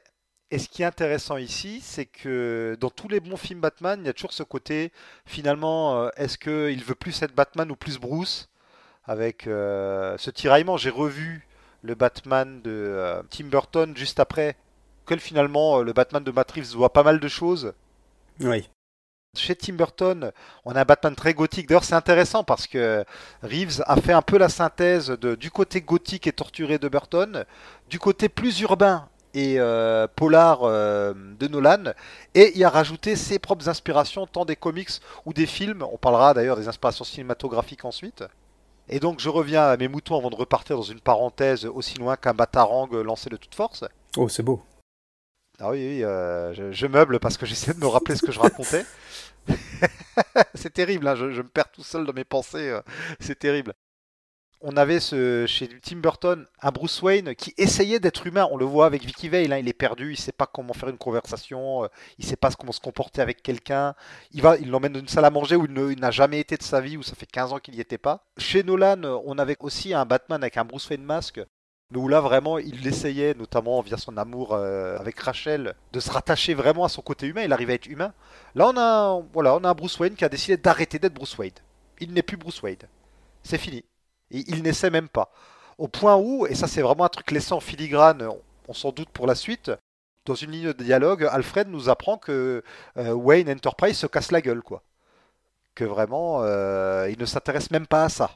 Et 0.50 0.58
ce 0.58 0.68
qui 0.68 0.82
est 0.82 0.86
intéressant 0.86 1.36
ici, 1.36 1.80
c'est 1.82 2.06
que 2.06 2.76
dans 2.80 2.90
tous 2.90 3.08
les 3.08 3.18
bons 3.20 3.36
films 3.36 3.60
Batman, 3.60 3.98
il 4.02 4.06
y 4.06 4.08
a 4.08 4.12
toujours 4.12 4.32
ce 4.32 4.42
côté, 4.44 4.92
finalement, 5.26 6.10
est-ce 6.12 6.38
qu'il 6.38 6.84
veut 6.84 6.94
plus 6.94 7.22
être 7.22 7.34
Batman 7.34 7.70
ou 7.72 7.76
plus 7.76 7.98
Bruce? 7.98 8.48
Avec 9.04 9.46
euh, 9.46 10.16
ce 10.18 10.30
tiraillement, 10.30 10.76
j'ai 10.76 10.90
revu 10.90 11.46
le 11.82 11.94
Batman 11.94 12.60
de 12.62 12.70
euh, 12.72 13.22
Tim 13.30 13.46
Burton 13.46 13.96
juste 13.96 14.20
après, 14.20 14.56
que 15.06 15.16
finalement, 15.16 15.82
le 15.82 15.92
Batman 15.92 16.24
de 16.24 16.30
Matt 16.30 16.52
Reeves 16.52 16.74
voit 16.74 16.92
pas 16.92 17.02
mal 17.02 17.20
de 17.20 17.28
choses. 17.28 17.74
Oui. 18.40 18.68
Chez 19.36 19.56
Tim 19.56 19.74
Burton, 19.74 20.30
on 20.64 20.76
a 20.76 20.82
un 20.82 20.84
Batman 20.84 21.16
très 21.16 21.34
gothique. 21.34 21.68
D'ailleurs, 21.68 21.84
c'est 21.84 21.94
intéressant 21.94 22.44
parce 22.44 22.66
que 22.66 23.04
Reeves 23.42 23.82
a 23.86 23.96
fait 23.96 24.12
un 24.12 24.22
peu 24.22 24.38
la 24.38 24.48
synthèse 24.48 25.08
de, 25.08 25.34
du 25.34 25.50
côté 25.50 25.80
gothique 25.80 26.26
et 26.26 26.32
torturé 26.32 26.78
de 26.78 26.88
Burton, 26.88 27.44
du 27.90 27.98
côté 27.98 28.28
plus 28.28 28.60
urbain 28.60 29.08
et 29.34 29.56
euh, 29.58 30.06
polar 30.14 30.60
euh, 30.62 31.12
de 31.40 31.48
Nolan, 31.48 31.92
et 32.34 32.52
il 32.54 32.64
a 32.64 32.70
rajouté 32.70 33.16
ses 33.16 33.40
propres 33.40 33.68
inspirations, 33.68 34.28
tant 34.28 34.44
des 34.44 34.54
comics 34.54 34.90
ou 35.26 35.32
des 35.32 35.46
films. 35.46 35.84
On 35.92 35.98
parlera 35.98 36.34
d'ailleurs 36.34 36.56
des 36.56 36.68
inspirations 36.68 37.04
cinématographiques 37.04 37.84
ensuite. 37.84 38.22
Et 38.88 39.00
donc, 39.00 39.18
je 39.18 39.30
reviens 39.30 39.64
à 39.64 39.76
mes 39.76 39.88
moutons 39.88 40.16
avant 40.16 40.30
de 40.30 40.36
repartir 40.36 40.76
dans 40.76 40.82
une 40.82 41.00
parenthèse 41.00 41.64
aussi 41.64 41.98
loin 41.98 42.16
qu'un 42.16 42.34
batarang 42.34 42.92
lancé 42.92 43.30
de 43.30 43.36
toute 43.36 43.54
force. 43.54 43.84
Oh, 44.16 44.28
c'est 44.28 44.42
beau. 44.42 44.62
Ah 45.60 45.70
oui, 45.70 46.02
euh, 46.02 46.72
je, 46.72 46.86
meuble 46.86 47.20
parce 47.20 47.36
que 47.36 47.46
j'essaie 47.46 47.74
de 47.74 47.78
me 47.78 47.86
rappeler 47.86 48.16
ce 48.16 48.22
que 48.22 48.32
je 48.32 48.40
racontais. 48.40 48.84
c'est 50.54 50.72
terrible, 50.72 51.06
hein, 51.06 51.14
je, 51.14 51.24
me 51.26 51.48
perds 51.48 51.70
tout 51.70 51.84
seul 51.84 52.06
dans 52.06 52.12
mes 52.12 52.24
pensées, 52.24 52.70
euh, 52.70 52.80
c'est 53.20 53.38
terrible. 53.38 53.74
On 54.66 54.76
avait 54.78 54.98
ce, 54.98 55.44
chez 55.46 55.68
Tim 55.82 55.96
Burton 55.96 56.46
un 56.62 56.70
Bruce 56.70 57.02
Wayne 57.02 57.34
qui 57.34 57.52
essayait 57.58 58.00
d'être 58.00 58.26
humain. 58.26 58.48
On 58.50 58.56
le 58.56 58.64
voit 58.64 58.86
avec 58.86 59.04
Vicky 59.04 59.28
Vale, 59.28 59.52
hein, 59.52 59.58
il 59.58 59.68
est 59.68 59.74
perdu, 59.74 60.12
il 60.12 60.16
sait 60.16 60.32
pas 60.32 60.46
comment 60.46 60.72
faire 60.72 60.88
une 60.88 60.96
conversation, 60.96 61.84
euh, 61.84 61.88
il 62.18 62.24
sait 62.24 62.36
pas 62.36 62.50
comment 62.50 62.72
se 62.72 62.80
comporter 62.80 63.20
avec 63.20 63.42
quelqu'un. 63.42 63.94
Il 64.32 64.40
va, 64.40 64.56
il 64.56 64.70
l'emmène 64.70 64.94
dans 64.94 65.00
une 65.00 65.08
salle 65.08 65.26
à 65.26 65.30
manger 65.30 65.54
où 65.56 65.66
il 65.66 65.72
ne- 65.72 65.92
il 65.92 66.00
n'a 66.00 66.10
jamais 66.10 66.40
été 66.40 66.56
de 66.56 66.62
sa 66.62 66.80
vie, 66.80 66.96
où 66.96 67.02
ça 67.02 67.14
fait 67.14 67.26
15 67.26 67.52
ans 67.52 67.58
qu'il 67.58 67.74
n'y 67.74 67.80
était 67.80 67.98
pas. 67.98 68.24
Chez 68.38 68.62
Nolan, 68.62 69.02
euh, 69.04 69.18
on 69.26 69.38
avait 69.38 69.56
aussi 69.60 69.92
un 69.92 70.06
Batman 70.06 70.42
avec 70.42 70.56
un 70.56 70.64
Bruce 70.64 70.88
Wayne 70.88 71.04
masque 71.04 71.40
mais 71.94 72.00
où 72.00 72.08
là 72.08 72.20
vraiment 72.20 72.58
il 72.58 72.86
essayait, 72.86 73.34
notamment 73.34 73.80
via 73.80 73.96
son 73.96 74.16
amour 74.16 74.52
euh, 74.52 74.98
avec 74.98 75.18
Rachel, 75.20 75.74
de 75.92 76.00
se 76.00 76.10
rattacher 76.10 76.54
vraiment 76.54 76.84
à 76.84 76.88
son 76.88 77.02
côté 77.02 77.26
humain, 77.26 77.42
il 77.42 77.52
arrivait 77.52 77.72
à 77.72 77.76
être 77.76 77.86
humain. 77.86 78.12
Là 78.54 78.68
on 78.68 78.76
a, 78.76 79.22
voilà, 79.32 79.54
on 79.54 79.64
a 79.64 79.72
Bruce 79.74 79.98
Wayne 79.98 80.14
qui 80.14 80.24
a 80.24 80.28
décidé 80.28 80.56
d'arrêter 80.56 80.98
d'être 80.98 81.14
Bruce 81.14 81.38
Wayne. 81.38 81.52
Il 82.00 82.12
n'est 82.12 82.22
plus 82.22 82.36
Bruce 82.36 82.62
Wayne. 82.62 82.78
C'est 83.44 83.58
fini. 83.58 83.84
Et 84.30 84.44
il 84.48 84.62
n'essaie 84.62 84.90
même 84.90 85.08
pas. 85.08 85.30
Au 85.78 85.88
point 85.88 86.16
où, 86.16 86.46
et 86.46 86.54
ça 86.54 86.66
c'est 86.66 86.82
vraiment 86.82 87.04
un 87.04 87.08
truc 87.08 87.30
laissé 87.30 87.52
en 87.52 87.60
filigrane, 87.60 88.22
on, 88.22 88.40
on 88.68 88.74
s'en 88.74 88.90
doute 88.90 89.10
pour 89.10 89.26
la 89.26 89.34
suite, 89.34 89.70
dans 90.24 90.34
une 90.34 90.52
ligne 90.52 90.72
de 90.72 90.82
dialogue, 90.82 91.28
Alfred 91.30 91.68
nous 91.68 91.88
apprend 91.88 92.16
que 92.16 92.62
euh, 92.96 93.12
Wayne 93.12 93.50
Enterprise 93.50 93.98
se 93.98 94.06
casse 94.06 94.32
la 94.32 94.40
gueule, 94.40 94.62
quoi. 94.62 94.82
Que 95.74 95.84
vraiment, 95.84 96.42
euh, 96.42 97.10
il 97.10 97.18
ne 97.18 97.26
s'intéresse 97.26 97.70
même 97.70 97.86
pas 97.86 98.04
à 98.04 98.08
ça. 98.08 98.30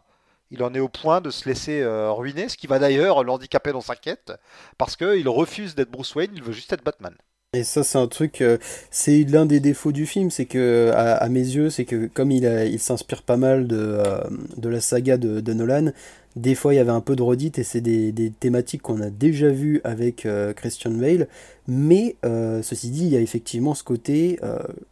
Il 0.50 0.62
en 0.62 0.72
est 0.74 0.80
au 0.80 0.88
point 0.88 1.20
de 1.20 1.30
se 1.30 1.48
laisser 1.48 1.80
euh, 1.80 2.11
ruiner, 2.11 2.48
ce 2.48 2.56
qui 2.56 2.66
va 2.66 2.78
d'ailleurs 2.78 3.22
l'handicaper 3.22 3.72
dans 3.72 3.82
sa 3.82 3.96
quête, 3.96 4.32
parce 4.78 4.96
qu'il 4.96 5.28
refuse 5.28 5.74
d'être 5.74 5.90
Bruce 5.90 6.14
Wayne, 6.14 6.30
il 6.34 6.42
veut 6.42 6.52
juste 6.52 6.72
être 6.72 6.84
Batman. 6.84 7.14
Et 7.54 7.64
ça, 7.64 7.82
c'est 7.82 7.98
un 7.98 8.08
truc, 8.08 8.40
euh, 8.40 8.58
c'est 8.90 9.24
l'un 9.24 9.46
des 9.46 9.61
défauts 9.61 9.92
du 9.92 10.06
film, 10.06 10.30
c'est 10.30 10.44
que, 10.44 10.90
à, 10.94 11.28
mes 11.28 11.40
yeux, 11.40 11.70
c'est 11.70 11.87
que 11.87 12.06
comme 12.06 12.30
il, 12.30 12.78
s'inspire 12.78 13.22
pas 13.22 13.38
mal 13.38 13.66
de, 13.66 13.76
euh, 13.78 14.20
de 14.56 14.68
la 14.68 14.80
saga 14.80 15.16
de, 15.16 15.40
de, 15.40 15.52
Nolan, 15.54 15.92
des 16.37 16.54
fois 16.54 16.72
il 16.72 16.76
y 16.76 16.80
avait 16.80 16.92
un 16.92 17.00
peu 17.00 17.16
de 17.16 17.22
redite 17.22 17.58
et 17.58 17.64
c'est 17.64 17.80
des, 17.80 18.32
thématiques 18.38 18.82
qu'on 18.82 19.00
a 19.00 19.08
déjà 19.08 19.48
vues 19.48 19.80
avec 19.82 20.28
Christian 20.56 20.90
Bale. 20.90 21.26
Mais 21.66 22.16
ceci 22.22 22.90
dit, 22.90 23.06
il 23.06 23.08
y 23.08 23.16
a 23.16 23.20
effectivement 23.20 23.74
ce 23.74 23.82
côté, 23.82 24.38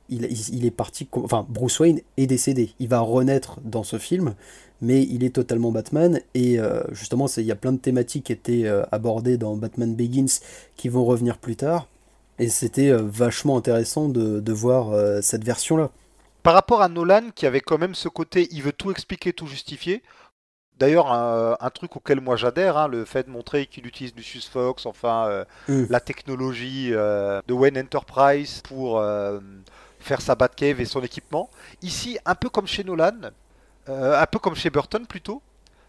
il, 0.09 0.65
est 0.65 0.71
parti, 0.71 1.07
enfin, 1.13 1.47
Bruce 1.49 1.79
Wayne 1.79 2.01
est 2.17 2.27
décédé. 2.27 2.71
Il 2.81 2.89
va 2.89 3.01
renaître 3.01 3.61
dans 3.65 3.85
ce 3.85 3.99
film, 3.99 4.35
mais 4.81 5.03
il 5.03 5.25
est 5.25 5.35
totalement 5.35 5.73
Batman. 5.73 6.21
Et 6.35 6.59
justement, 6.93 7.27
il 7.37 7.45
y 7.45 7.53
a 7.53 7.57
plein 7.57 7.73
de 7.73 7.79
thématiques 7.79 8.25
qui 8.25 8.33
étaient 8.33 8.67
abordées 8.93 9.37
dans 9.37 9.57
Batman 9.57 9.95
Begins 9.95 10.41
qui 10.77 10.89
vont 10.89 11.05
revenir 11.05 11.39
plus 11.39 11.57
tard. 11.57 11.87
Et 12.39 12.49
c'était 12.49 12.91
euh, 12.91 13.01
vachement 13.03 13.57
intéressant 13.57 14.09
de, 14.09 14.41
de 14.41 14.53
voir 14.53 14.91
euh, 14.91 15.21
cette 15.23 15.45
version-là. 15.45 15.91
Par 16.43 16.55
rapport 16.55 16.83
à 16.83 16.89
Nolan, 16.89 17.31
qui 17.35 17.47
avait 17.47 17.61
quand 17.61 17.79
même 17.79 17.95
ce 17.95 18.09
côté, 18.09 18.49
il 18.53 18.63
veut 18.63 18.73
tout 18.73 18.91
expliquer, 18.91 19.33
tout 19.33 19.47
justifier. 19.47 20.03
D'ailleurs, 20.79 21.11
un, 21.11 21.71
truc 21.71 21.97
auquel 21.97 22.21
moi 22.21 22.37
j'adhère, 22.37 22.77
hein, 22.77 22.87
le 22.87 23.07
fait 23.07 23.23
de 23.23 23.31
montrer 23.31 23.65
qu'il 23.65 23.87
utilise 23.87 24.15
Lucius 24.15 24.47
Fox, 24.47 24.85
enfin 24.85 25.27
euh, 25.27 25.45
mm. 25.69 25.87
la 25.89 26.01
technologie 26.01 26.91
de 26.91 27.53
Wayne 27.53 27.79
Enterprise 27.79 28.61
pour 28.63 29.03
faire 29.99 30.21
sa 30.21 30.35
Batcave 30.35 30.79
et 30.79 30.85
son 30.85 31.01
équipement. 31.01 31.49
Ici, 31.81 32.19
un 32.27 32.35
peu 32.35 32.51
comme 32.51 32.67
chez 32.67 32.85
Nolan, 32.85 33.31
un 33.89 34.27
peu 34.27 34.39
comme 34.39 34.55
chez 34.55 34.71
Burton 34.71 35.07
plutôt, 35.07 35.43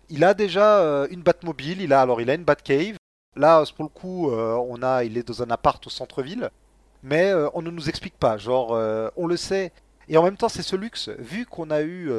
il 0.10 0.24
a 0.24 0.34
déjà 0.34 1.06
une 1.10 1.22
Batmobile, 1.22 1.82
il 1.82 1.94
a 1.94 2.02
alors 2.02 2.22
il 2.22 2.30
a 2.30 2.34
une 2.34 2.44
Batcave, 2.44 2.98
Là, 3.38 3.64
pour 3.76 3.86
le 3.86 3.90
coup, 3.90 4.32
euh, 4.32 4.56
on 4.68 4.82
a, 4.82 5.04
il 5.04 5.18
est 5.18 5.28
dans 5.28 5.44
un 5.44 5.52
appart 5.52 5.86
au 5.86 5.90
centre-ville, 5.92 6.50
mais 7.04 7.32
euh, 7.32 7.50
on 7.54 7.62
ne 7.62 7.70
nous 7.70 7.88
explique 7.88 8.18
pas. 8.18 8.38
Genre, 8.38 8.74
euh, 8.74 9.10
on 9.16 9.28
le 9.28 9.38
sait. 9.38 9.72
Et 10.10 10.18
en 10.18 10.24
même 10.24 10.38
temps, 10.38 10.50
c'est 10.50 10.64
ce 10.64 10.76
luxe, 10.76 11.10
vu 11.20 11.46
qu'on 11.46 11.70
a 11.70 11.82
eu 11.82 12.10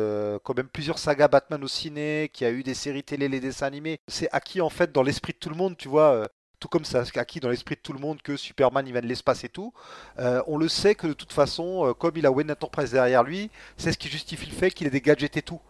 quand 0.45 0.55
même 0.55 0.69
plusieurs 0.69 0.99
sagas 0.99 1.29
Batman 1.29 1.65
au 1.65 1.69
ciné, 1.69 2.31
qu'il 2.35 2.47
y 2.47 2.51
a 2.51 2.53
eu 2.53 2.63
des 2.63 2.75
séries 2.75 3.03
télé, 3.03 3.29
les 3.29 3.41
dessins 3.41 3.67
animés, 3.67 3.99
c'est 4.09 4.29
acquis 4.31 4.61
en 4.61 4.69
fait 4.69 4.93
dans 4.93 5.03
l'esprit 5.03 5.33
de 5.33 5.39
tout 5.39 5.49
le 5.49 5.57
monde, 5.57 5.75
tu 5.75 5.89
vois 5.89 6.29
tout 6.61 6.69
comme 6.69 6.85
ça, 6.85 7.05
acquis 7.15 7.41
dans 7.41 7.49
l'esprit 7.49 7.77
de 7.77 7.81
tout 7.81 7.93
le 7.93 8.01
monde 8.01 8.21
que 8.23 8.37
Superman 8.37 8.87
il 8.87 8.93
vient 8.93 9.01
de 9.01 9.07
l'espace 9.07 9.45
et 9.45 9.49
tout. 9.49 9.73
on 10.19 10.57
le 10.57 10.69
sait 10.69 10.95
que 10.95 11.07
de 11.07 11.13
toute 11.13 11.33
façon, 11.33 11.95
comme 11.99 12.17
il 12.17 12.27
a 12.27 12.31
Wayne 12.31 12.51
Enterprise 12.51 12.91
derrière 12.93 13.23
lui, 13.23 13.51
c'est 13.77 13.93
ce 13.93 13.99
qui 13.99 14.09
justifie 14.09 14.47
le 14.47 14.57
fait 14.57 14.71
qu'il 14.71 14.87
ait 14.87 14.91
des 14.91 15.01
gadgets 15.01 15.37
et 15.37 15.43
tout. 15.43 15.61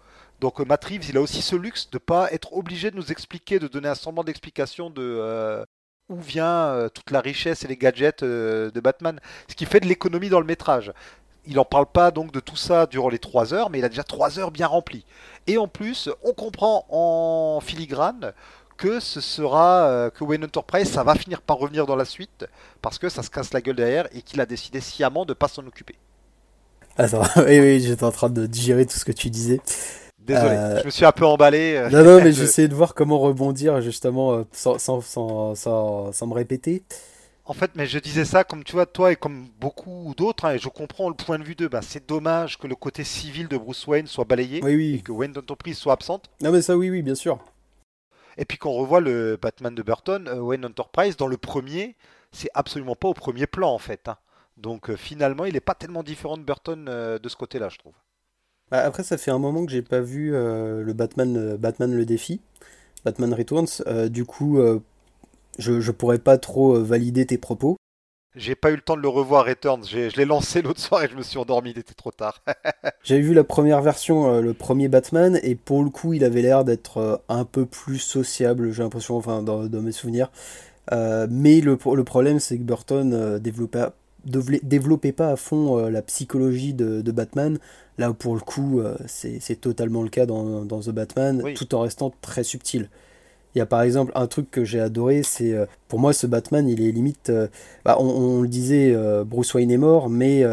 Donc 0.40 0.60
euh, 0.60 0.64
Matt 0.64 0.84
Reeves, 0.84 1.08
il 1.08 1.16
a 1.16 1.20
aussi 1.20 1.42
ce 1.42 1.56
luxe 1.56 1.90
de 1.90 1.98
pas 1.98 2.32
être 2.32 2.52
obligé 2.52 2.90
de 2.90 2.96
nous 2.96 3.10
expliquer, 3.10 3.58
de 3.58 3.68
donner 3.68 3.88
un 3.88 3.94
semblant 3.94 4.24
d'explication 4.24 4.90
de 4.90 5.02
euh, 5.02 5.64
où 6.08 6.20
vient 6.20 6.68
euh, 6.68 6.88
toute 6.88 7.10
la 7.10 7.20
richesse 7.20 7.64
et 7.64 7.68
les 7.68 7.76
gadgets 7.76 8.24
de 8.24 8.80
Batman, 8.80 9.20
ce 9.48 9.54
qui 9.54 9.66
fait 9.66 9.80
de 9.80 9.86
l'économie 9.86 10.28
dans 10.28 10.40
le 10.40 10.46
métrage. 10.46 10.92
Il 11.46 11.54
n'en 11.54 11.64
parle 11.64 11.86
pas 11.86 12.10
donc 12.10 12.30
de 12.30 12.40
tout 12.40 12.56
ça 12.56 12.86
durant 12.86 13.08
les 13.08 13.18
3 13.18 13.54
heures, 13.54 13.70
mais 13.70 13.78
il 13.78 13.84
a 13.84 13.88
déjà 13.88 14.04
3 14.04 14.38
heures 14.38 14.50
bien 14.50 14.66
remplies. 14.66 15.06
Et 15.46 15.56
en 15.56 15.66
plus, 15.66 16.10
on 16.22 16.34
comprend 16.34 16.84
en 16.90 17.60
filigrane 17.60 18.34
que 18.78 19.00
ce 19.00 19.20
sera 19.20 20.10
que 20.14 20.24
Wayne 20.24 20.44
Enterprise, 20.44 20.90
ça 20.90 21.02
va 21.02 21.14
finir 21.14 21.42
par 21.42 21.58
revenir 21.58 21.84
dans 21.84 21.96
la 21.96 22.06
suite, 22.06 22.46
parce 22.80 22.98
que 22.98 23.10
ça 23.10 23.22
se 23.22 23.28
casse 23.28 23.52
la 23.52 23.60
gueule 23.60 23.76
derrière 23.76 24.08
et 24.14 24.22
qu'il 24.22 24.40
a 24.40 24.46
décidé 24.46 24.80
sciemment 24.80 25.26
de 25.26 25.32
ne 25.32 25.34
pas 25.34 25.48
s'en 25.48 25.66
occuper. 25.66 25.96
Attends, 26.98 27.22
oui, 27.36 27.60
oui, 27.60 27.80
j'étais 27.80 28.04
en 28.04 28.10
train 28.10 28.28
de 28.28 28.46
digérer 28.46 28.84
tout 28.84 28.98
ce 28.98 29.04
que 29.04 29.12
tu 29.12 29.30
disais. 29.30 29.60
Désolé, 30.18 30.56
euh, 30.56 30.80
je 30.80 30.84
me 30.84 30.90
suis 30.90 31.04
un 31.04 31.12
peu 31.12 31.24
emballé. 31.24 31.76
Euh, 31.76 31.90
non, 31.90 32.04
non, 32.04 32.22
mais 32.22 32.32
j'essayais 32.34 32.68
de 32.68 32.74
voir 32.74 32.94
comment 32.94 33.18
rebondir 33.18 33.80
justement 33.80 34.34
euh, 34.34 34.42
sans, 34.52 34.78
sans, 34.78 35.00
sans, 35.00 35.54
sans, 35.54 36.26
me 36.26 36.34
répéter. 36.34 36.82
En 37.46 37.54
fait, 37.54 37.70
mais 37.76 37.86
je 37.86 37.98
disais 37.98 38.26
ça 38.26 38.44
comme 38.44 38.62
tu 38.62 38.72
vois, 38.72 38.84
toi 38.84 39.12
et 39.12 39.16
comme 39.16 39.46
beaucoup 39.58 40.12
d'autres, 40.16 40.44
hein, 40.44 40.54
et 40.54 40.58
je 40.58 40.68
comprends 40.68 41.08
le 41.08 41.14
point 41.14 41.38
de 41.38 41.44
vue 41.44 41.54
d'eux. 41.54 41.68
Bah, 41.68 41.80
c'est 41.82 42.06
dommage 42.06 42.58
que 42.58 42.66
le 42.66 42.74
côté 42.74 43.04
civil 43.04 43.48
de 43.48 43.56
Bruce 43.56 43.86
Wayne 43.86 44.06
soit 44.06 44.24
balayé 44.24 44.60
oui, 44.62 44.74
oui. 44.76 44.94
et 44.96 45.00
que 45.00 45.12
Wayne 45.12 45.32
d'entreprise 45.32 45.78
soit 45.78 45.94
absente. 45.94 46.28
Non, 46.42 46.50
mais 46.50 46.60
ça, 46.60 46.76
oui, 46.76 46.90
oui, 46.90 47.00
bien 47.00 47.14
sûr. 47.14 47.38
Et 48.38 48.44
puis 48.44 48.56
quand 48.56 48.70
on 48.70 48.76
revoit 48.76 49.00
le 49.00 49.36
Batman 49.40 49.74
de 49.74 49.82
Burton, 49.82 50.28
Wayne 50.40 50.64
Enterprise, 50.64 51.16
dans 51.16 51.26
le 51.26 51.36
premier, 51.36 51.96
c'est 52.32 52.50
absolument 52.54 52.94
pas 52.94 53.08
au 53.08 53.14
premier 53.14 53.46
plan 53.46 53.72
en 53.72 53.78
fait. 53.78 54.08
Hein. 54.08 54.16
Donc 54.56 54.94
finalement, 54.94 55.44
il 55.44 55.52
n'est 55.52 55.60
pas 55.60 55.74
tellement 55.74 56.02
différent 56.02 56.38
de 56.38 56.42
Burton 56.42 56.84
de 56.86 57.28
ce 57.28 57.36
côté-là, 57.36 57.68
je 57.68 57.78
trouve. 57.78 57.94
Bah, 58.70 58.84
après, 58.84 59.02
ça 59.02 59.16
fait 59.16 59.30
un 59.30 59.38
moment 59.38 59.64
que 59.64 59.72
j'ai 59.72 59.82
pas 59.82 60.00
vu 60.00 60.34
euh, 60.34 60.82
le 60.82 60.92
Batman, 60.92 61.36
euh, 61.36 61.86
le 61.86 62.04
défi, 62.04 62.40
Batman 63.04 63.32
Returns. 63.32 63.82
Euh, 63.86 64.08
du 64.08 64.24
coup, 64.24 64.60
je, 65.58 65.80
je 65.80 65.92
pourrais 65.92 66.18
pas 66.18 66.38
trop 66.38 66.78
valider 66.82 67.26
tes 67.26 67.38
propos. 67.38 67.76
J'ai 68.36 68.54
pas 68.54 68.70
eu 68.70 68.76
le 68.76 68.80
temps 68.80 68.96
de 68.96 69.02
le 69.02 69.08
revoir 69.08 69.46
Returns. 69.46 69.84
Je 69.90 70.16
l'ai 70.16 70.24
lancé 70.24 70.62
l'autre 70.62 70.80
soir 70.80 71.02
et 71.02 71.08
je 71.08 71.16
me 71.16 71.22
suis 71.22 71.38
endormi. 71.38 71.70
Il 71.70 71.78
était 71.78 71.94
trop 71.94 72.10
tard. 72.10 72.42
J'avais 73.02 73.20
vu 73.20 73.34
la 73.34 73.44
première 73.44 73.82
version, 73.82 74.40
le 74.40 74.54
premier 74.54 74.88
Batman, 74.88 75.40
et 75.42 75.54
pour 75.54 75.82
le 75.82 75.90
coup, 75.90 76.12
il 76.12 76.24
avait 76.24 76.42
l'air 76.42 76.64
d'être 76.64 77.22
un 77.28 77.44
peu 77.44 77.66
plus 77.66 77.98
sociable. 77.98 78.70
J'ai 78.72 78.82
l'impression, 78.82 79.16
enfin, 79.16 79.42
dans, 79.42 79.68
mes 79.68 79.92
souvenirs. 79.92 80.30
mais 80.92 81.60
le, 81.60 81.78
le 81.94 82.04
problème, 82.04 82.38
c'est 82.38 82.58
que 82.58 82.62
Burton 82.62 83.38
développait, 83.38 83.86
développait 84.24 85.12
pas 85.12 85.30
à 85.30 85.36
fond 85.36 85.88
la 85.88 86.02
psychologie 86.02 86.74
de, 86.74 87.00
de 87.00 87.12
Batman. 87.12 87.58
Là 87.98 88.10
où 88.10 88.14
pour 88.14 88.34
le 88.34 88.40
coup, 88.40 88.80
euh, 88.80 88.96
c'est 89.06 89.60
totalement 89.60 90.02
le 90.02 90.08
cas 90.08 90.24
dans, 90.24 90.64
dans 90.64 90.80
The 90.80 90.90
Batman, 90.90 91.42
tout 91.54 91.74
en 91.74 91.80
restant 91.80 92.12
très 92.22 92.44
subtil. 92.44 92.88
Il 93.54 93.58
y 93.58 93.60
a 93.62 93.66
par 93.66 93.82
exemple 93.82 94.12
un 94.14 94.26
truc 94.26 94.50
que 94.50 94.64
j'ai 94.64 94.80
adoré, 94.80 95.22
c'est 95.22 95.52
euh, 95.52 95.66
pour 95.88 95.98
moi 95.98 96.12
ce 96.12 96.26
Batman, 96.26 96.68
il 96.68 96.82
est 96.82 96.92
limite. 96.92 97.30
Euh, 97.30 97.48
bah, 97.84 97.96
on, 97.98 98.06
on, 98.06 98.42
le 98.42 98.48
disait, 98.48 98.94
Bruce 99.24 99.54
Wayne 99.54 99.70
est 99.70 99.78
mort, 99.78 100.10
mais 100.10 100.44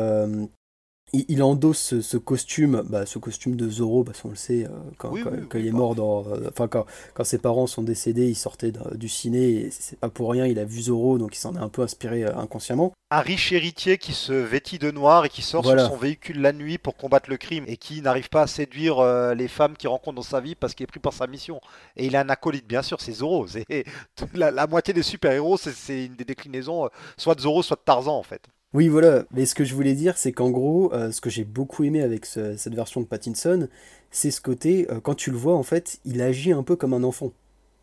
il, 1.27 1.43
endosse 1.43 1.99
ce, 1.99 2.17
costume, 2.17 2.83
bah, 2.89 3.05
ce 3.05 3.19
costume 3.19 3.55
de 3.55 3.69
Zorro, 3.69 4.03
parce 4.03 4.21
qu'on 4.21 4.29
le 4.29 4.35
sait, 4.35 4.65
euh, 4.65 4.69
quand, 4.97 5.13
il 5.55 5.67
est 5.67 5.71
mort 5.71 5.95
dans. 5.95 6.25
Euh, 6.27 6.49
enfin, 6.49 6.67
quand, 6.67 6.85
quand, 7.13 7.23
ses 7.23 7.37
parents 7.37 7.67
sont 7.67 7.83
décédés, 7.83 8.27
il 8.27 8.35
sortait 8.35 8.73
du 8.93 9.09
ciné, 9.09 9.51
et 9.51 9.71
c'est 9.71 9.99
pas 9.99 10.09
pour 10.09 10.31
rien, 10.31 10.45
il 10.45 10.59
a 10.59 10.65
vu 10.65 10.81
Zorro, 10.81 11.17
donc 11.17 11.35
il 11.35 11.39
s'en 11.39 11.55
est 11.55 11.59
un 11.59 11.69
peu 11.69 11.81
inspiré 11.81 12.23
euh, 12.23 12.35
inconsciemment. 12.35 12.93
Un 13.11 13.21
riche 13.21 13.51
héritier 13.51 13.97
qui 13.97 14.13
se 14.13 14.33
vêtit 14.33 14.79
de 14.79 14.91
noir 14.91 15.25
et 15.25 15.29
qui 15.29 15.41
sort 15.41 15.65
sur 15.65 15.79
son 15.79 15.95
véhicule 15.95 16.41
la 16.41 16.53
nuit 16.53 16.77
pour 16.77 16.97
combattre 16.97 17.29
le 17.29 17.37
crime, 17.37 17.65
et 17.67 17.77
qui 17.77 18.01
n'arrive 18.01 18.29
pas 18.29 18.41
à 18.41 18.47
séduire 18.47 19.03
les 19.35 19.47
femmes 19.47 19.77
qu'il 19.77 19.89
rencontre 19.89 20.15
dans 20.15 20.21
sa 20.23 20.41
vie 20.41 20.55
parce 20.55 20.73
qu'il 20.73 20.85
est 20.85 20.87
pris 20.87 20.99
par 20.99 21.13
sa 21.13 21.27
mission. 21.27 21.61
Et 21.95 22.07
il 22.07 22.15
a 22.15 22.21
un 22.21 22.29
acolyte, 22.29 22.67
bien 22.67 22.81
sûr, 22.81 22.99
c'est 23.01 23.13
Zorro. 23.13 23.45
La, 24.33 24.51
la 24.51 24.67
moitié 24.67 24.93
des 24.93 25.03
super-héros, 25.03 25.57
c'est 25.57 26.05
une 26.05 26.15
des 26.15 26.25
déclinaisons, 26.25 26.89
soit 27.15 27.35
de 27.35 27.41
Zorro, 27.41 27.61
soit 27.61 27.77
de 27.77 27.81
Tarzan, 27.85 28.17
en 28.17 28.23
fait. 28.23 28.41
Oui, 28.75 28.89
voilà. 28.89 29.23
Mais 29.31 29.45
ce 29.45 29.55
que 29.55 29.63
je 29.63 29.73
voulais 29.73 29.93
dire, 29.93 30.17
c'est 30.17 30.33
qu'en 30.33 30.49
gros, 30.49 30.93
euh, 30.93 31.09
ce 31.11 31.21
que 31.21 31.29
j'ai 31.29 31.45
beaucoup 31.45 31.85
aimé 31.85 32.01
avec 32.01 32.25
cette 32.25 32.75
version 32.75 32.99
de 32.99 33.05
Pattinson, 33.05 33.69
c'est 34.11 34.31
ce 34.31 34.41
côté, 34.41 34.85
euh, 34.91 34.99
quand 34.99 35.15
tu 35.15 35.31
le 35.31 35.37
vois, 35.37 35.55
en 35.55 35.63
fait, 35.63 35.99
il 36.03 36.21
agit 36.21 36.51
un 36.51 36.61
peu 36.61 36.75
comme 36.75 36.93
un 36.93 37.03
enfant. 37.03 37.31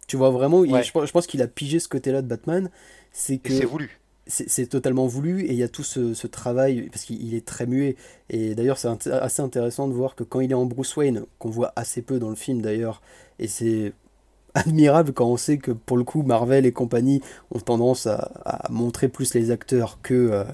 Tu 0.07 0.19
vois 0.19 0.29
vraiment, 0.29 0.63
je, 0.67 1.11
pense 1.11 1.27
qu'il 1.27 1.41
a 1.41 1.47
pigé 1.47 1.79
ce 1.79 1.89
côté-là 1.89 2.21
de 2.21 2.27
Batman. 2.27 2.69
C'est 3.11 3.39
que. 3.39 3.55
C'est 3.55 3.65
voulu. 3.65 3.99
C'est 4.27 4.67
totalement 4.69 5.07
voulu 5.07 5.43
et 5.43 5.51
il 5.53 5.57
y 5.57 5.65
a 5.65 5.69
tout 5.69 5.83
ce, 5.83 6.27
travail, 6.27 6.89
parce 6.93 7.05
qu'il 7.05 7.35
est 7.35 7.45
très 7.45 7.67
muet. 7.67 7.97
Et 8.29 8.55
d'ailleurs, 8.55 8.79
c'est 8.79 8.89
assez 9.11 9.43
intéressant 9.43 9.89
de 9.89 9.95
voir 9.95 10.15
que 10.15 10.25
quand 10.25 10.41
il 10.41 10.51
est 10.51 10.55
en 10.55 10.67
Bruce 10.67 10.95
Wayne, 10.95 11.25
qu'on 11.39 11.51
voit 11.51 11.73
assez 11.75 12.03
peu 12.03 12.19
dans 12.19 12.31
le 12.31 12.37
film 12.37 12.63
d'ailleurs, 12.63 13.03
et 13.39 13.49
c'est 13.49 13.95
admirable 14.55 15.13
quand 15.13 15.27
on 15.27 15.37
sait 15.37 15.59
que 15.59 15.71
pour 15.71 15.97
le 15.97 16.05
coup 16.05 16.23
Marvel 16.23 16.67
et 16.67 16.73
compagnie 16.73 17.21
ont 17.55 17.61
tendance 17.61 18.07
à, 18.07 18.67
montrer 18.71 19.09
plus 19.09 19.35
les 19.35 19.51
acteurs 19.51 19.99
que 20.03 20.15
euh, 20.15 20.45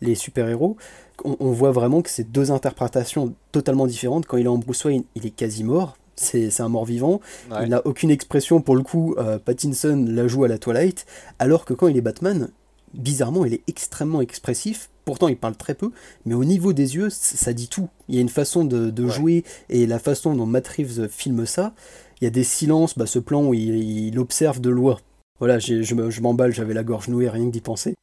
les 0.00 0.14
super-héros. 0.14 0.76
On, 1.24 1.50
voit 1.50 1.72
vraiment 1.72 2.02
que 2.02 2.10
c'est 2.10 2.30
deux 2.30 2.52
interprétations 2.52 3.34
totalement 3.50 3.86
différentes. 3.86 4.26
Quand 4.26 4.36
il 4.36 4.44
est 4.44 4.50
en 4.50 4.58
Bruce 4.58 4.84
Wayne, 4.84 5.04
il 5.14 5.24
est 5.24 5.30
quasi 5.30 5.64
mort. 5.64 5.96
C'est 6.14 6.60
un 6.60 6.68
mort-vivant. 6.68 7.20
Il 7.62 7.70
n'a 7.70 7.80
aucune 7.86 8.10
expression. 8.10 8.60
Pour 8.60 8.76
le 8.76 8.82
coup, 8.82 9.14
euh, 9.16 9.38
Pattinson 9.38 10.04
la 10.06 10.28
joue 10.28 10.44
à 10.44 10.48
la 10.48 10.58
Twilight. 10.58 11.06
Alors 11.38 11.64
que 11.64 11.72
quand 11.72 11.88
il 11.88 11.96
est 11.96 12.02
Batman, 12.02 12.50
bizarrement, 12.92 13.46
il 13.46 13.54
est 13.54 13.62
extrêmement 13.66 14.20
expressif. 14.20 14.90
Pourtant, 15.04 15.28
il 15.28 15.36
parle 15.36 15.56
très 15.56 15.74
peu, 15.74 15.92
mais 16.24 16.34
au 16.34 16.44
niveau 16.44 16.72
des 16.72 16.96
yeux, 16.96 17.10
ça 17.10 17.52
dit 17.52 17.68
tout. 17.68 17.88
Il 18.08 18.16
y 18.16 18.18
a 18.18 18.20
une 18.20 18.28
façon 18.28 18.64
de, 18.64 19.06
jouer 19.06 19.44
et 19.68 19.86
la 19.86 20.00
façon 20.00 20.34
dont 20.34 20.46
Matt 20.46 20.66
Reeves 20.66 21.08
filme 21.08 21.46
ça, 21.46 21.74
il 22.20 22.24
y 22.24 22.26
a 22.26 22.30
des 22.30 22.44
silences, 22.44 22.96
bah, 22.96 23.06
ce 23.06 23.18
plan 23.18 23.44
où 23.44 23.54
il, 23.54 24.18
observe 24.18 24.60
de 24.60 24.70
loin. 24.70 24.98
Voilà, 25.38 25.58
je 25.58 26.20
m'emballe, 26.20 26.52
j'avais 26.52 26.74
la 26.74 26.82
gorge 26.82 27.08
nouée, 27.08 27.28
rien 27.28 27.46
que 27.46 27.50
d'y 27.50 27.60
penser. 27.60 27.94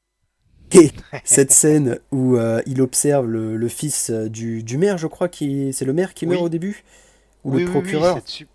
Et 0.71 0.91
cette 1.23 1.51
scène 1.51 1.99
où 2.11 2.35
euh, 2.35 2.61
il 2.65 2.81
observe 2.81 3.27
le, 3.27 3.67
fils 3.67 4.09
euh, 4.09 4.29
du, 4.29 4.77
maire, 4.77 4.97
je 4.97 5.07
crois, 5.07 5.29
qui 5.29 5.73
c'est 5.73 5.85
le 5.85 5.93
maire 5.93 6.13
qui 6.13 6.25
meurt 6.25 6.43
au 6.43 6.49
début? 6.49 6.83
Ou 7.43 7.57
le 7.57 7.65
procureur? 7.65 8.17
oui, 8.17 8.47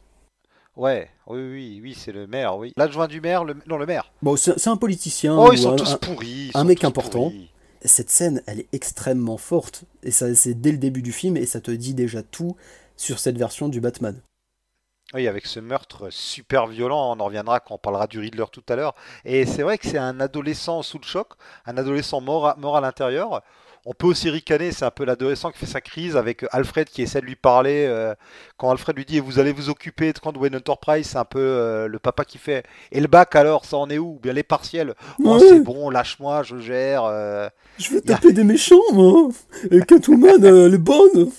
Ouais, 0.77 1.09
oui, 1.27 1.41
oui, 1.41 1.81
oui, 1.83 1.97
c'est 1.99 2.13
le 2.13 2.29
maire, 2.29 2.57
oui. 2.57 2.73
L'adjoint 2.77 3.09
du 3.09 3.21
maire, 3.21 3.45
le... 3.45 3.57
non, 3.67 3.79
le 3.79 3.87
maire. 3.87 4.13
Bon, 4.23 4.37
c'est 4.37 4.69
un 4.69 4.77
politicien. 4.77 5.37
Oh, 5.37 5.53
ils 5.53 5.59
sont 5.59 5.75
tous 5.75 5.97
pourris. 5.97 6.53
un 6.55 6.65
mec 6.65 6.85
important. 6.85 7.33
Cette 7.85 8.11
scène, 8.11 8.43
elle 8.47 8.61
est 8.61 8.69
extrêmement 8.73 9.39
forte. 9.39 9.85
Et 10.05 10.13
ça, 10.13 10.33
c'est 10.35 10.55
dès 10.55 10.71
le 10.71 10.79
début 10.79 11.03
du 11.03 11.13
film, 11.13 11.37
et 11.37 11.47
ça 11.47 11.61
te 11.61 11.73
dit 11.73 11.95
déjà 11.95 12.23
tout 12.23 12.57
sur 12.97 13.19
cette 13.19 13.37
version 13.39 13.69
du 13.69 13.81
Batman. 13.81 14.21
Oui, 15.15 15.27
avec 15.27 15.47
ce 15.47 15.59
meurtre 15.59 16.11
super 16.11 16.67
violent, 16.67 17.17
on 17.17 17.21
en 17.21 17.25
reviendra 17.25 17.61
quand 17.61 17.77
on 17.77 17.79
parlera 17.79 18.07
du 18.07 18.19
Riddler 18.19 18.45
tout 18.53 18.63
à 18.69 18.77
l'heure. 18.77 18.95
Et 19.25 19.47
c'est 19.47 19.63
vrai 19.63 19.79
que 19.79 19.87
c'est 19.89 19.97
un 19.97 20.21
adolescent 20.21 20.83
sous 20.83 20.99
le 20.99 21.05
choc, 21.07 21.29
un 21.65 21.79
adolescent 21.79 22.21
mort 22.21 22.47
à, 22.49 22.57
mort 22.59 22.77
à 22.77 22.83
l'intérieur. 22.83 23.43
On 23.87 23.95
peut 23.95 24.07
aussi 24.07 24.29
ricaner, 24.29 24.71
c'est 24.71 24.85
un 24.85 24.91
peu 24.91 25.07
l'adolescent 25.07 25.51
qui 25.51 25.57
fait 25.59 25.65
sa 25.65 25.81
crise 25.81 26.15
avec 26.15 26.45
Alfred 26.51 26.91
qui 26.91 27.01
essaie 27.01 27.23
de 27.23 27.27
lui 27.27 27.37
parler. 27.37 27.87
euh, 27.89 28.15
quand 28.59 28.71
Alfred 28.71 28.95
lui 28.99 29.07
dit 29.07 29.19
Vous 29.19 29.39
allez 29.39 29.53
vous 29.53 29.71
occuper 29.71 30.13
de 30.13 30.39
Wayne 30.39 30.57
Enterprise, 30.57 31.07
c'est 31.07 31.17
un 31.17 31.25
peu 31.25 31.39
euh, 31.41 31.89
le 31.89 31.99
papa 31.99 32.27
qui 32.27 32.37
fait 32.37 32.65
Et 32.93 33.01
le 33.01 33.07
bac 33.07 33.35
alors, 33.35 33.65
ça 33.65 33.79
en 33.79 33.89
est 33.89 33.97
où? 33.97 34.17
Ou 34.17 34.19
Bien 34.21 34.35
les 34.35 34.43
partiels. 34.43 34.95
Oh, 35.25 35.39
c'est 35.39 35.61
bon, 35.61 35.89
lâche-moi, 35.89 36.43
je 36.43 36.59
gère. 36.59 37.05
euh. 37.05 37.49
Je 37.79 37.97
a- 37.97 38.01
taper 38.03 38.35
des 38.35 38.45
méchants, 38.45 38.83
moi. 38.93 39.29
Et 39.71 39.81
Catwoman, 39.81 40.37
euh, 40.45 40.67
elle 40.67 40.75
est 40.75 40.79
bonne. 40.79 41.31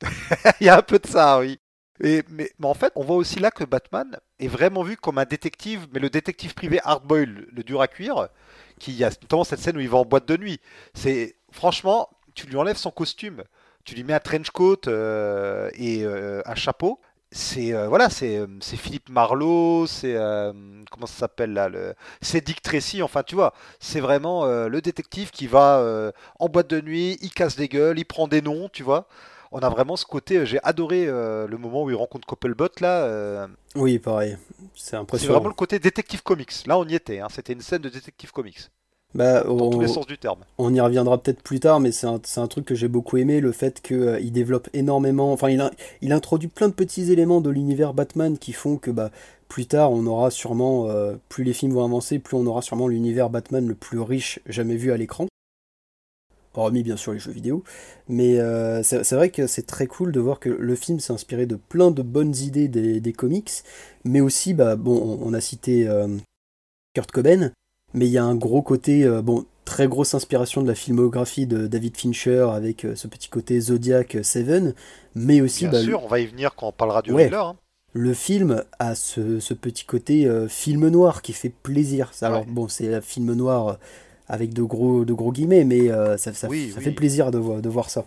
Il 0.60 0.66
y 0.66 0.70
a 0.70 0.78
un 0.78 0.82
peu 0.82 0.98
de 0.98 1.06
ça, 1.06 1.38
oui. 1.40 1.58
Mais, 2.00 2.22
en 2.62 2.74
fait, 2.74 2.92
on 2.94 3.04
voit 3.04 3.16
aussi 3.16 3.40
là 3.40 3.50
que 3.50 3.64
Batman 3.64 4.18
est 4.38 4.48
vraiment 4.48 4.82
vu 4.82 4.96
comme 4.96 5.18
un 5.18 5.24
détective, 5.24 5.86
mais 5.92 6.00
le 6.00 6.10
détective 6.10 6.54
privé 6.54 6.80
hardboil, 6.84 7.46
le 7.50 7.62
dur 7.62 7.80
à 7.80 7.88
cuire, 7.88 8.28
qui 8.78 9.02
a 9.04 9.10
notamment 9.10 9.44
cette 9.44 9.60
scène 9.60 9.76
où 9.76 9.80
il 9.80 9.88
va 9.88 9.98
en 9.98 10.04
boîte 10.04 10.26
de 10.26 10.36
nuit. 10.36 10.60
C'est 10.94 11.36
franchement, 11.50 12.08
tu 12.34 12.46
lui 12.46 12.56
enlèves 12.56 12.76
son 12.76 12.90
costume, 12.90 13.42
tu 13.84 13.94
lui 13.94 14.04
mets 14.04 14.14
un 14.14 14.20
trench 14.20 14.50
coat 14.50 14.82
euh, 14.86 15.70
et 15.74 16.04
euh, 16.04 16.40
un 16.46 16.54
chapeau. 16.54 17.00
C'est 17.30 17.74
euh, 17.74 17.88
voilà, 17.88 18.08
c'est 18.08 18.46
Philippe 18.62 19.10
Marlowe, 19.10 19.86
c'est 19.86 20.14
comment 20.90 21.06
ça 21.06 21.18
s'appelle 21.18 21.52
là, 21.52 21.68
le, 21.68 21.94
c'est 22.22 22.44
Dick 22.44 22.62
Tracy. 22.62 23.02
Enfin, 23.02 23.22
tu 23.22 23.34
vois, 23.34 23.52
c'est 23.80 24.00
vraiment 24.00 24.46
le 24.46 24.80
détective 24.80 25.30
qui 25.30 25.46
va 25.46 26.12
en 26.38 26.48
boîte 26.48 26.70
de 26.70 26.80
nuit, 26.80 27.18
il 27.20 27.30
casse 27.30 27.56
des 27.56 27.68
gueules, 27.68 27.98
il 27.98 28.04
prend 28.06 28.28
des 28.28 28.40
noms, 28.40 28.68
tu 28.72 28.82
vois 28.82 29.08
on 29.52 29.58
a 29.58 29.68
vraiment 29.68 29.96
ce 29.96 30.04
côté. 30.04 30.38
euh, 30.38 30.44
J'ai 30.44 30.58
adoré 30.62 31.06
euh, 31.06 31.46
le 31.46 31.58
moment 31.58 31.82
où 31.84 31.90
il 31.90 31.96
rencontre 31.96 32.26
Coppelbot 32.26 32.68
là. 32.80 33.02
euh, 33.04 33.46
Oui, 33.74 33.98
pareil. 33.98 34.36
C'est 34.74 34.90
c'est 34.90 34.96
impressionnant. 34.96 35.34
vraiment 35.34 35.48
le 35.48 35.54
côté 35.54 35.78
détective 35.78 36.22
comics. 36.22 36.52
Là, 36.66 36.78
on 36.78 36.84
y 36.86 36.94
était. 36.94 37.20
hein, 37.20 37.28
C'était 37.30 37.52
une 37.52 37.60
scène 37.60 37.82
de 37.82 37.88
détective 37.88 38.32
comics 38.32 38.68
Bah, 39.14 39.42
dans 39.44 39.54
on, 39.66 39.70
tous 39.70 39.80
les 39.80 39.88
sens 39.88 40.06
du 40.06 40.18
terme. 40.18 40.40
on 40.58 40.72
y 40.74 40.80
reviendra 40.80 41.16
peut-être 41.22 41.42
plus 41.42 41.60
tard, 41.60 41.80
mais 41.80 41.92
c'est 41.92 42.06
un, 42.06 42.20
c'est 42.24 42.40
un 42.40 42.46
truc 42.46 42.64
que 42.66 42.74
j'ai 42.74 42.88
beaucoup 42.88 43.16
aimé, 43.16 43.40
le 43.40 43.52
fait 43.52 43.80
qu'il 43.80 44.32
développe 44.32 44.68
énormément. 44.74 45.32
Enfin, 45.32 45.48
il, 45.50 45.60
a- 45.60 45.70
il 46.02 46.12
introduit 46.12 46.48
plein 46.48 46.68
de 46.68 46.74
petits 46.74 47.10
éléments 47.12 47.40
de 47.40 47.50
l'univers 47.50 47.94
Batman 47.94 48.36
qui 48.38 48.52
font 48.52 48.76
que 48.76 48.90
bah, 48.90 49.10
plus 49.48 49.66
tard, 49.66 49.92
on 49.92 50.04
aura 50.06 50.30
sûrement, 50.30 50.90
euh, 50.90 51.14
plus 51.30 51.42
les 51.42 51.54
films 51.54 51.72
vont 51.72 51.84
avancer, 51.84 52.18
plus 52.18 52.36
on 52.36 52.46
aura 52.46 52.60
sûrement 52.60 52.86
l'univers 52.86 53.30
Batman 53.30 53.66
le 53.66 53.74
plus 53.74 53.98
riche 53.98 54.40
jamais 54.46 54.76
vu 54.76 54.92
à 54.92 54.98
l'écran. 54.98 55.26
Hormis 56.58 56.82
bien 56.82 56.96
sûr 56.96 57.12
les 57.12 57.18
jeux 57.18 57.32
vidéo. 57.32 57.62
Mais 58.08 58.38
euh, 58.38 58.82
c'est 58.82 59.12
vrai 59.12 59.30
que 59.30 59.46
c'est 59.46 59.66
très 59.66 59.86
cool 59.86 60.12
de 60.12 60.20
voir 60.20 60.40
que 60.40 60.48
le 60.48 60.74
film 60.74 61.00
s'est 61.00 61.12
inspiré 61.12 61.46
de 61.46 61.56
plein 61.56 61.90
de 61.90 62.02
bonnes 62.02 62.34
idées 62.36 62.68
des, 62.68 63.00
des 63.00 63.12
comics, 63.12 63.50
mais 64.04 64.20
aussi, 64.20 64.54
bah, 64.54 64.76
bon, 64.76 65.18
on, 65.22 65.28
on 65.28 65.34
a 65.34 65.40
cité 65.40 65.88
euh, 65.88 66.08
Kurt 66.94 67.10
Cobain, 67.10 67.52
mais 67.94 68.06
il 68.06 68.12
y 68.12 68.18
a 68.18 68.24
un 68.24 68.34
gros 68.34 68.62
côté, 68.62 69.04
euh, 69.04 69.22
bon, 69.22 69.44
très 69.64 69.86
grosse 69.88 70.14
inspiration 70.14 70.62
de 70.62 70.66
la 70.68 70.74
filmographie 70.74 71.46
de 71.46 71.66
David 71.66 71.96
Fincher 71.96 72.48
avec 72.52 72.86
ce 72.94 73.06
petit 73.06 73.28
côté 73.28 73.60
Zodiac 73.60 74.16
Seven, 74.22 74.74
mais 75.14 75.40
aussi 75.42 75.64
Bien 75.68 75.72
bah, 75.72 75.82
sûr, 75.84 76.02
on 76.04 76.08
va 76.08 76.20
y 76.20 76.26
venir 76.26 76.54
quand 76.54 76.68
on 76.68 76.72
parlera 76.72 77.02
du 77.02 77.12
Ouais. 77.12 77.30
Hein. 77.34 77.56
le 77.92 78.14
film 78.14 78.64
a 78.78 78.94
ce, 78.94 79.40
ce 79.40 79.52
petit 79.54 79.84
côté 79.84 80.26
euh, 80.26 80.48
film 80.48 80.88
noir 80.88 81.20
qui 81.20 81.34
fait 81.34 81.50
plaisir. 81.50 82.12
Alors 82.22 82.40
Ouais. 82.40 82.46
bon, 82.48 82.68
c'est 82.68 82.94
un 82.94 83.02
film 83.02 83.34
noir 83.34 83.78
avec 84.28 84.52
de 84.54 84.62
gros, 84.62 85.04
de 85.04 85.12
gros 85.12 85.32
guillemets, 85.32 85.64
mais 85.64 85.90
euh, 85.90 86.16
ça, 86.16 86.32
ça, 86.34 86.48
Oui, 86.48 86.70
ça 86.72 86.78
oui. 86.78 86.84
fait 86.84 86.92
plaisir 86.92 87.30
de, 87.30 87.38
vo- 87.38 87.60
de 87.60 87.68
voir 87.68 87.90
ça. 87.90 88.04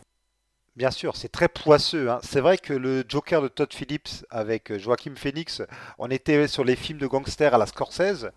Bien 0.76 0.92
sûr, 0.92 1.18
c'est 1.18 1.30
très 1.30 1.50
poisseux. 1.50 2.10
hein. 2.10 2.20
C'est 2.24 2.40
vrai 2.40 2.58
que 2.58 2.74
le 2.74 3.04
Joker 3.08 3.42
de 3.42 3.48
Todd 3.50 3.74
Phillips 3.74 4.26
avec 4.30 4.72
euh, 4.72 4.80
Joaquin 4.80 5.14
Phoenix, 5.16 5.62
on 6.00 6.10
était 6.10 6.48
sur 6.48 6.64
les 6.64 6.76
films 6.78 7.00
de 7.00 7.08
gangsters 7.08 7.54
à 7.54 7.58
la 7.58 7.66
Scorsese, 7.66 8.30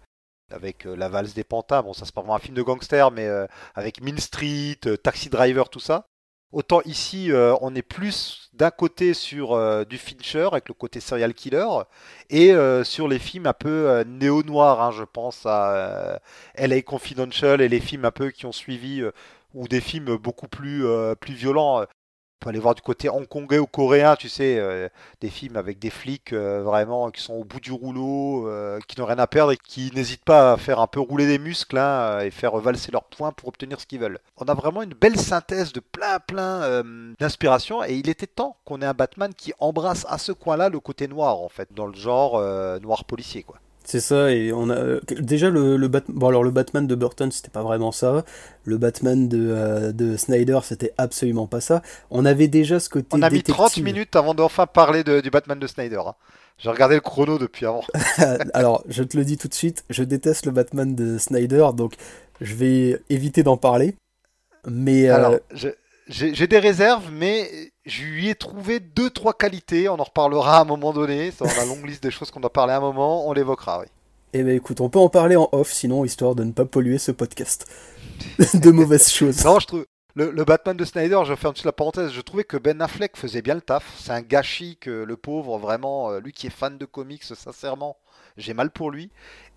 avec 0.51 0.85
euh, 0.87 0.97
La 0.97 1.09
valse 1.09 1.35
des 1.35 1.45
pantins. 1.45 1.83
Bon, 1.83 1.93
ça 1.93 2.05
c'est 2.05 2.15
pas 2.15 2.23
vraiment 2.23 2.35
un 2.37 2.41
film 2.41 2.57
de 2.57 2.63
gangsters, 2.63 3.11
mais 3.13 3.27
euh, 3.27 3.47
avec 3.75 4.03
Mean 4.03 4.19
Street, 4.19 4.79
Taxi 5.03 5.29
Driver, 5.31 5.69
tout 5.69 5.81
ça. 5.81 6.07
Autant 6.55 6.81
ici, 6.85 7.33
euh, 7.33 7.57
on 7.63 7.75
est 7.75 7.83
plus 7.83 8.49
d'un 8.53 8.71
côté 8.71 9.13
sur 9.13 9.55
euh, 9.55 9.85
du 9.85 9.99
Fincher 9.99 10.47
avec 10.53 10.69
le 10.69 10.75
côté 10.75 11.01
serial 11.01 11.35
killer 11.35 11.67
et 12.31 12.53
euh, 12.53 12.85
sur 12.85 13.09
les 13.09 13.19
films 13.19 13.47
un 13.47 13.53
peu 13.53 14.05
néo-noirs. 14.07 14.81
hein. 14.81 14.93
je 14.93 15.03
pense 15.03 15.47
à 15.47 16.21
LA 16.57 16.83
Confidential 16.83 17.61
et 17.61 17.69
les 17.69 17.81
films 17.81 18.05
un 18.05 18.13
peu 18.13 18.31
qui 18.31 18.47
ont 18.47 18.53
suivi 18.53 19.03
ou 19.53 19.67
des 19.67 19.81
films 19.81 20.17
beaucoup 20.17 20.47
plus, 20.47 20.87
plus 21.21 21.35
violents. 21.35 21.87
Peut 22.45 22.51
aller 22.51 22.59
voir 22.59 22.75
du 22.75 22.83
côté 22.83 23.09
hongkongais 23.09 23.59
ou 23.59 23.67
coréen, 23.67 24.17
tu 24.17 24.29
sais, 24.29 24.59
euh, 24.59 24.91
des 25.23 25.31
films 25.31 25.57
avec 25.57 25.79
des 25.79 25.89
flics 25.89 26.35
euh, 26.35 26.63
vraiment 26.63 27.11
qui 27.11 27.23
sont 27.23 27.33
au 27.33 27.43
bout 27.43 27.59
du 27.59 27.73
rouleau, 27.73 28.47
euh, 28.47 28.79
qui 28.87 29.01
n'ont 29.01 29.07
rien 29.07 29.19
à 29.19 29.27
perdre 29.27 29.53
et 29.53 29.57
qui 29.57 29.91
n'hésitent 29.95 30.27
pas 30.27 30.53
à 30.53 30.57
faire 30.59 30.79
un 30.79 30.87
peu 30.87 31.01
rouler 31.01 31.27
des 31.27 31.39
muscles 31.39 31.79
hein, 31.79 32.21
et 32.21 32.31
faire 32.31 32.55
valser 32.59 32.93
leurs 32.93 33.05
points 33.05 33.33
pour 33.33 33.49
obtenir 33.49 33.81
ce 33.81 33.87
qu'ils 33.87 34.01
veulent. 34.01 34.19
On 34.37 34.45
a 34.45 34.53
vraiment 34.53 34.83
une 34.83 34.93
belle 34.93 35.19
synthèse 35.19 35.73
de 35.73 35.81
plein 35.81 36.19
plein 36.19 36.83
d'inspiration 37.19 37.83
et 37.83 37.95
il 37.95 38.11
était 38.11 38.27
temps 38.27 38.59
qu'on 38.67 38.83
ait 38.83 38.87
un 38.87 38.93
Batman 38.93 39.33
qui 39.33 39.55
embrasse 39.59 40.05
à 40.11 40.19
ce 40.19 40.33
coin-là 40.33 40.69
le 40.69 40.81
côté 40.81 41.09
noir 41.09 41.39
en 41.39 41.49
fait, 41.49 41.73
dans 41.73 41.87
le 41.87 41.95
genre 41.95 42.39
noir 42.83 43.07
policier 43.07 43.43
quoi. 43.43 43.57
C'est 43.87 44.01
ça, 44.01 44.31
et 44.33 44.51
on 44.51 44.71
a 44.71 44.77
euh, 44.77 45.01
déjà 45.21 45.51
le, 45.51 45.77
le 45.77 45.89
Bat- 45.89 46.05
bon 46.09 46.29
alors 46.29 46.43
le 46.43 46.51
Batman 46.51 46.87
de 46.87 46.95
Burton 46.95 47.31
c'était 47.31 47.51
pas 47.51 47.63
vraiment 47.63 47.93
ça, 47.93 48.25
le 48.65 48.79
Batman 48.79 49.29
de, 49.29 49.39
euh, 49.51 49.93
de 49.93 50.17
Snyder 50.17 50.61
c'était 50.63 50.93
absolument 50.97 51.47
pas 51.47 51.61
ça. 51.61 51.83
On 52.11 52.25
avait 52.25 52.49
déjà 52.49 52.81
ce 52.81 52.89
côté 52.89 53.09
On 53.13 53.21
a 53.21 53.29
mis 53.29 53.43
30 53.43 53.57
détective. 53.59 53.85
minutes 53.85 54.17
avant 54.17 54.33
d'enfin 54.35 54.67
parler 54.67 55.05
de- 55.05 55.21
du 55.21 55.31
Batman 55.31 55.59
de 55.59 55.67
Snyder. 55.67 56.01
hein. 56.07 56.15
J'ai 56.57 56.71
regardé 56.71 56.95
le 56.95 57.03
chrono 57.03 57.37
depuis 57.37 57.67
avant. 57.67 57.85
Alors 58.55 58.85
je 58.89 59.03
te 59.03 59.19
le 59.19 59.25
dis 59.25 59.37
tout 59.37 59.49
de 59.49 59.55
suite, 59.55 59.85
je 59.91 60.03
déteste 60.03 60.47
le 60.47 60.53
Batman 60.53 60.95
de 60.95 61.19
Snyder, 61.19 61.67
donc 61.77 61.95
je 62.41 62.55
vais 62.55 63.03
éviter 63.11 63.43
d'en 63.43 63.59
parler. 63.59 63.97
Mais 64.67 65.11
euh, 65.11 65.15
Alors, 65.17 65.35
je- 65.53 65.69
j'ai 66.09 66.47
des 66.47 66.59
réserves, 66.59 67.11
mais 67.13 67.73
je 67.87 68.05
lui 68.05 68.29
ai 68.29 68.35
trouvé 68.35 68.81
deux 68.81 69.11
trois 69.11 69.35
qualités. 69.35 69.89
On 69.89 69.95
en 69.99 70.05
reparlera 70.05 70.59
à 70.59 70.61
un 70.63 70.65
moment 70.65 70.93
donné. 70.93 71.31
C'est 71.31 71.45
dans 71.45 71.55
la 71.55 71.65
longue 71.65 71.87
liste 71.87 72.03
des 72.03 72.11
choses 72.11 72.31
qu'on 72.31 72.41
doit 72.41 72.53
parler 72.53 72.73
à 72.75 72.79
un 72.79 72.81
moment. 72.81 73.29
On 73.29 73.33
l'évoquera, 73.33 73.81
oui. 73.81 73.87
eh 74.33 74.43
ben 74.43 74.57
écoute, 74.57 74.81
on 74.81 74.91
peut 74.91 74.99
en 74.99 75.09
parler 75.09 75.37
en 75.37 75.49
off 75.53 75.73
sinon 75.73 76.05
histoire 76.05 76.35
de 76.35 76.45
ne 76.45 76.53
pas 76.53 76.65
polluer 76.67 76.99
ce 76.99 77.13
podcast 77.13 77.67
de 78.55 78.71
mauvaises 78.71 79.11
choses. 79.11 79.45
Non, 79.45 79.59
je 79.61 79.67
trouve 79.67 79.87
le, 80.15 80.31
le 80.31 80.45
Batman 80.45 80.77
de 80.77 80.85
Snyder. 80.85 81.21
Je 81.25 81.31
vais 81.33 81.37
faire 81.37 81.51
une 81.51 81.55
petite 81.55 81.67
la 81.67 81.73
parenthèse. 81.73 82.13
Je 82.13 82.21
trouvais 82.21 82.45
que 82.45 82.57
Ben 82.57 82.81
Affleck 82.83 83.17
faisait 83.17 83.43
bien 83.43 83.55
le 83.55 83.61
taf. 83.61 83.95
C'est 83.99 84.13
un 84.13 84.23
gâchis 84.23 84.77
que 84.81 84.91
le 84.91 85.17
pauvre, 85.17 85.59
vraiment, 85.59 86.11
euh, 86.11 86.21
lui 86.21 86.33
qui 86.33 86.47
est 86.47 86.51
fan 86.51 86.79
de 86.79 86.85
comics, 86.87 87.23
sincèrement, 87.25 87.97
j'ai 88.37 88.55
mal 88.55 88.71
pour 88.71 88.91
lui. 88.91 89.11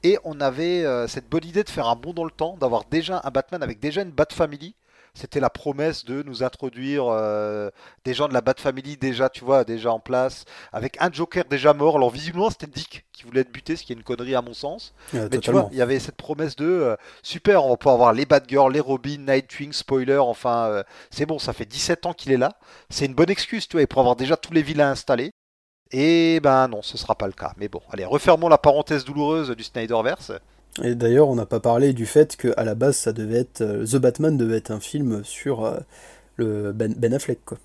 Et 0.03 0.17
on 0.23 0.39
avait 0.41 0.85
euh, 0.85 1.07
cette 1.07 1.29
bonne 1.29 1.45
idée 1.45 1.63
de 1.63 1.69
faire 1.69 1.87
un 1.87 1.95
bond 1.95 2.13
dans 2.13 2.25
le 2.25 2.31
temps, 2.31 2.57
d'avoir 2.57 2.85
déjà 2.85 3.21
un 3.23 3.31
Batman 3.31 3.63
avec 3.63 3.79
déjà 3.79 4.01
une 4.01 4.11
Bat 4.11 4.27
Family. 4.33 4.75
C'était 5.17 5.39
la 5.39 5.49
promesse 5.49 6.05
de 6.05 6.21
nous 6.21 6.43
introduire 6.43 7.05
euh, 7.07 7.71
des 8.05 8.13
gens 8.13 8.27
de 8.27 8.33
la 8.33 8.41
Bat 8.41 8.53
Family 8.59 8.97
déjà, 8.97 9.29
tu 9.29 9.43
vois, 9.43 9.63
déjà 9.63 9.91
en 9.91 9.99
place, 9.99 10.45
avec 10.71 10.95
un 11.01 11.11
Joker 11.11 11.45
déjà 11.45 11.73
mort. 11.73 11.95
Alors 11.95 12.11
visiblement 12.11 12.51
c'était 12.51 12.67
Dick 12.67 13.03
qui 13.13 13.23
voulait 13.23 13.41
être 13.41 13.51
buté, 13.51 13.75
ce 13.75 13.83
qui 13.83 13.93
est 13.93 13.95
une 13.95 14.03
connerie 14.03 14.35
à 14.35 14.43
mon 14.43 14.53
sens. 14.53 14.93
Mais 15.13 15.39
tu 15.39 15.49
vois, 15.51 15.69
il 15.71 15.77
y 15.77 15.81
avait 15.81 15.97
cette 15.97 16.17
promesse 16.17 16.55
de 16.55 16.67
euh, 16.67 16.95
super, 17.23 17.65
on 17.65 17.69
va 17.69 17.77
pouvoir 17.77 17.95
avoir 17.95 18.13
les 18.13 18.27
Batgirl, 18.27 18.71
les 18.71 18.79
Robin, 18.79 19.17
Nightwing, 19.17 19.73
spoiler, 19.73 20.19
enfin 20.19 20.67
euh, 20.67 20.83
c'est 21.09 21.25
bon, 21.25 21.39
ça 21.39 21.51
fait 21.51 21.65
17 21.65 22.05
ans 22.05 22.13
qu'il 22.13 22.31
est 22.31 22.37
là. 22.37 22.59
C'est 22.91 23.07
une 23.07 23.15
bonne 23.15 23.31
excuse, 23.31 23.67
tu 23.67 23.77
vois, 23.77 23.81
et 23.81 23.87
pour 23.87 24.01
avoir 24.01 24.15
déjà 24.15 24.37
tous 24.37 24.53
les 24.53 24.61
vilains 24.61 24.91
installés. 24.91 25.31
Et 25.91 26.39
ben 26.41 26.67
non, 26.67 26.83
ce 26.83 26.95
sera 26.95 27.15
pas 27.15 27.27
le 27.27 27.33
cas. 27.33 27.53
Mais 27.57 27.69
bon, 27.69 27.81
allez, 27.91 28.05
refermons 28.05 28.49
la 28.49 28.57
parenthèse 28.59 29.03
douloureuse 29.03 29.49
du 29.51 29.63
Snyderverse. 29.63 30.31
Et 30.83 30.95
d'ailleurs, 30.95 31.27
on 31.27 31.35
n'a 31.35 31.45
pas 31.45 31.59
parlé 31.59 31.93
du 31.93 32.05
fait 32.05 32.37
que 32.37 32.53
à 32.57 32.63
la 32.63 32.75
base, 32.75 32.97
ça 32.97 33.13
devait 33.13 33.39
être 33.39 33.61
euh, 33.61 33.85
The 33.85 33.95
Batman 33.95 34.37
devait 34.37 34.57
être 34.57 34.71
un 34.71 34.79
film 34.79 35.23
sur 35.23 35.65
euh, 35.65 35.79
le 36.35 36.71
Ben, 36.71 36.93
Ben 36.93 37.13
Affleck, 37.13 37.43
quoi. 37.45 37.57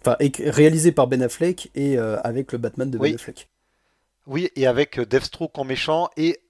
Enfin, 0.00 0.16
réalisé 0.44 0.92
par 0.92 1.06
Ben 1.06 1.22
Affleck 1.22 1.70
et 1.74 1.96
euh, 1.96 2.18
avec 2.22 2.52
le 2.52 2.58
Batman 2.58 2.90
de 2.90 2.98
Oui. 2.98 3.10
Ben 3.10 3.14
Affleck. 3.16 3.48
Oui, 4.26 4.50
et 4.56 4.66
avec 4.66 5.00
Deathstroke 5.00 5.58
en 5.58 5.64
méchant. 5.64 6.10
Et 6.16 6.40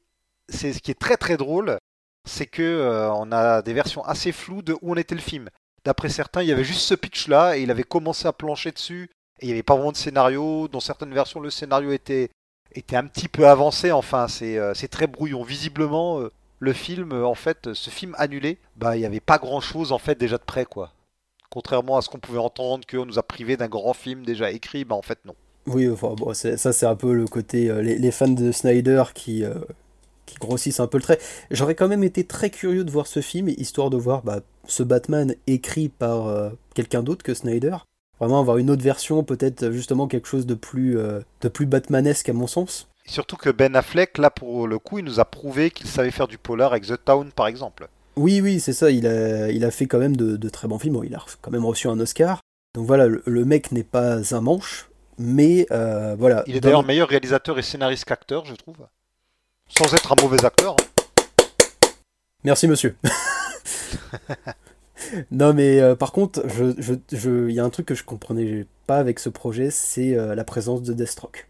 c'est 0.48 0.72
ce 0.72 0.80
qui 0.80 0.90
est 0.90 0.98
très 0.98 1.16
très 1.16 1.36
drôle, 1.36 1.78
c'est 2.26 2.46
que 2.46 2.62
euh, 2.62 3.12
on 3.12 3.32
a 3.32 3.62
des 3.62 3.72
versions 3.72 4.04
assez 4.04 4.32
floues 4.32 4.62
de 4.62 4.76
où 4.82 4.92
en 4.92 4.96
était 4.96 5.14
le 5.14 5.20
film. 5.20 5.48
D'après 5.84 6.08
certains, 6.08 6.42
il 6.42 6.48
y 6.48 6.52
avait 6.52 6.64
juste 6.64 6.80
ce 6.80 6.94
pitch-là 6.94 7.56
et 7.56 7.62
il 7.62 7.70
avait 7.70 7.82
commencé 7.84 8.26
à 8.26 8.32
plancher 8.32 8.72
dessus. 8.72 9.10
Et 9.40 9.46
il 9.46 9.48
n'y 9.48 9.52
avait 9.52 9.62
pas 9.62 9.74
vraiment 9.74 9.92
de 9.92 9.96
scénario. 9.96 10.68
Dans 10.68 10.80
certaines 10.80 11.12
versions, 11.12 11.40
le 11.40 11.50
scénario 11.50 11.92
était, 11.92 12.30
était 12.74 12.96
un 12.96 13.06
petit 13.06 13.28
peu 13.28 13.46
avancé. 13.46 13.92
Enfin, 13.92 14.28
c'est 14.28 14.58
euh, 14.58 14.74
très 14.90 15.06
brouillon. 15.06 15.42
Visiblement, 15.42 16.20
euh, 16.20 16.30
le 16.60 16.72
film, 16.72 17.12
euh, 17.12 17.24
en 17.24 17.34
fait, 17.34 17.72
ce 17.72 17.90
film 17.90 18.14
annulé, 18.18 18.58
bah, 18.76 18.96
il 18.96 19.00
n'y 19.00 19.06
avait 19.06 19.20
pas 19.20 19.38
grand-chose 19.38 19.92
en 19.92 19.98
fait 19.98 20.18
déjà 20.18 20.38
de 20.38 20.42
prêt, 20.42 20.64
quoi. 20.64 20.92
Contrairement 21.50 21.96
à 21.96 22.02
ce 22.02 22.08
qu'on 22.08 22.18
pouvait 22.18 22.38
entendre, 22.38 22.84
qu'on 22.90 23.06
nous 23.06 23.18
a 23.18 23.22
privé 23.22 23.56
d'un 23.56 23.68
grand 23.68 23.94
film 23.94 24.24
déjà 24.24 24.50
écrit, 24.50 24.84
bah 24.84 24.96
en 24.96 25.02
fait 25.02 25.18
non. 25.24 25.34
Oui, 25.66 25.88
enfin, 25.88 26.14
bon, 26.16 26.34
ça 26.34 26.56
c'est 26.56 26.86
un 26.86 26.96
peu 26.96 27.12
le 27.14 27.26
côté 27.26 27.72
les, 27.80 28.10
fans 28.10 28.28
de 28.28 28.50
Snyder 28.50 29.04
qui 29.14 29.44
grossissent 30.40 30.80
un 30.80 30.88
peu 30.88 30.98
le 30.98 31.04
trait. 31.04 31.20
J'aurais 31.52 31.76
quand 31.76 31.86
même 31.86 32.02
été 32.02 32.24
très 32.24 32.50
curieux 32.50 32.82
de 32.82 32.90
voir 32.90 33.06
ce 33.06 33.20
film, 33.20 33.48
histoire 33.48 33.88
de 33.88 33.96
voir 33.96 34.22
bah, 34.22 34.40
ce 34.66 34.82
Batman 34.82 35.36
écrit 35.46 35.88
par 35.88 36.50
quelqu'un 36.74 37.04
d'autre 37.04 37.22
que 37.22 37.34
Snyder. 37.34 37.76
Vraiment 38.20 38.40
avoir 38.40 38.58
une 38.58 38.70
autre 38.70 38.82
version, 38.82 39.24
peut-être 39.24 39.70
justement 39.70 40.06
quelque 40.06 40.28
chose 40.28 40.46
de 40.46 40.54
plus, 40.54 40.98
euh, 40.98 41.20
de 41.40 41.48
plus 41.48 41.66
Batmanesque 41.66 42.28
à 42.28 42.32
mon 42.32 42.46
sens. 42.46 42.88
Surtout 43.06 43.36
que 43.36 43.50
Ben 43.50 43.76
Affleck, 43.76 44.18
là 44.18 44.30
pour 44.30 44.66
le 44.66 44.78
coup, 44.78 44.98
il 44.98 45.04
nous 45.04 45.20
a 45.20 45.24
prouvé 45.24 45.70
qu'il 45.70 45.86
savait 45.86 46.10
faire 46.10 46.28
du 46.28 46.38
polar 46.38 46.72
avec 46.72 46.86
The 46.86 47.04
Town 47.04 47.30
par 47.32 47.48
exemple. 47.48 47.88
Oui, 48.16 48.40
oui, 48.40 48.60
c'est 48.60 48.72
ça, 48.72 48.90
il 48.90 49.06
a, 49.06 49.50
il 49.50 49.64
a 49.64 49.70
fait 49.70 49.86
quand 49.86 49.98
même 49.98 50.16
de, 50.16 50.48
très 50.48 50.68
bons 50.68 50.78
films, 50.78 51.00
il 51.04 51.14
a 51.14 51.24
quand 51.42 51.50
même 51.50 51.64
reçu 51.64 51.88
un 51.88 51.98
Oscar. 51.98 52.40
Donc 52.74 52.86
voilà, 52.86 53.06
le, 53.06 53.44
mec 53.44 53.72
n'est 53.72 53.82
pas 53.82 54.34
un 54.34 54.40
manche, 54.40 54.88
mais 55.18 55.66
euh, 55.70 56.14
voilà. 56.18 56.44
Il 56.46 56.56
est 56.56 56.60
d'ailleurs 56.60 56.84
meilleur 56.84 57.08
réalisateur 57.08 57.58
et 57.58 57.62
scénariste 57.62 58.04
qu'acteur, 58.04 58.46
je 58.46 58.54
trouve. 58.54 58.76
Sans 59.68 59.92
être 59.94 60.12
un 60.12 60.22
mauvais 60.22 60.44
acteur. 60.44 60.76
Hein. 60.80 61.88
Merci 62.44 62.68
monsieur. 62.68 62.96
non 65.30 65.52
mais 65.54 65.80
euh, 65.80 65.94
par 65.94 66.12
contre, 66.12 66.42
il 66.44 66.74
je, 66.78 66.94
je, 67.12 67.50
y 67.50 67.60
a 67.60 67.64
un 67.64 67.70
truc 67.70 67.86
que 67.86 67.94
je 67.94 68.04
comprenais 68.04 68.66
pas 68.86 68.98
avec 68.98 69.18
ce 69.18 69.28
projet, 69.28 69.70
c'est 69.70 70.16
euh, 70.16 70.34
la 70.34 70.44
présence 70.44 70.82
de 70.82 70.92
Deathstroke. 70.92 71.48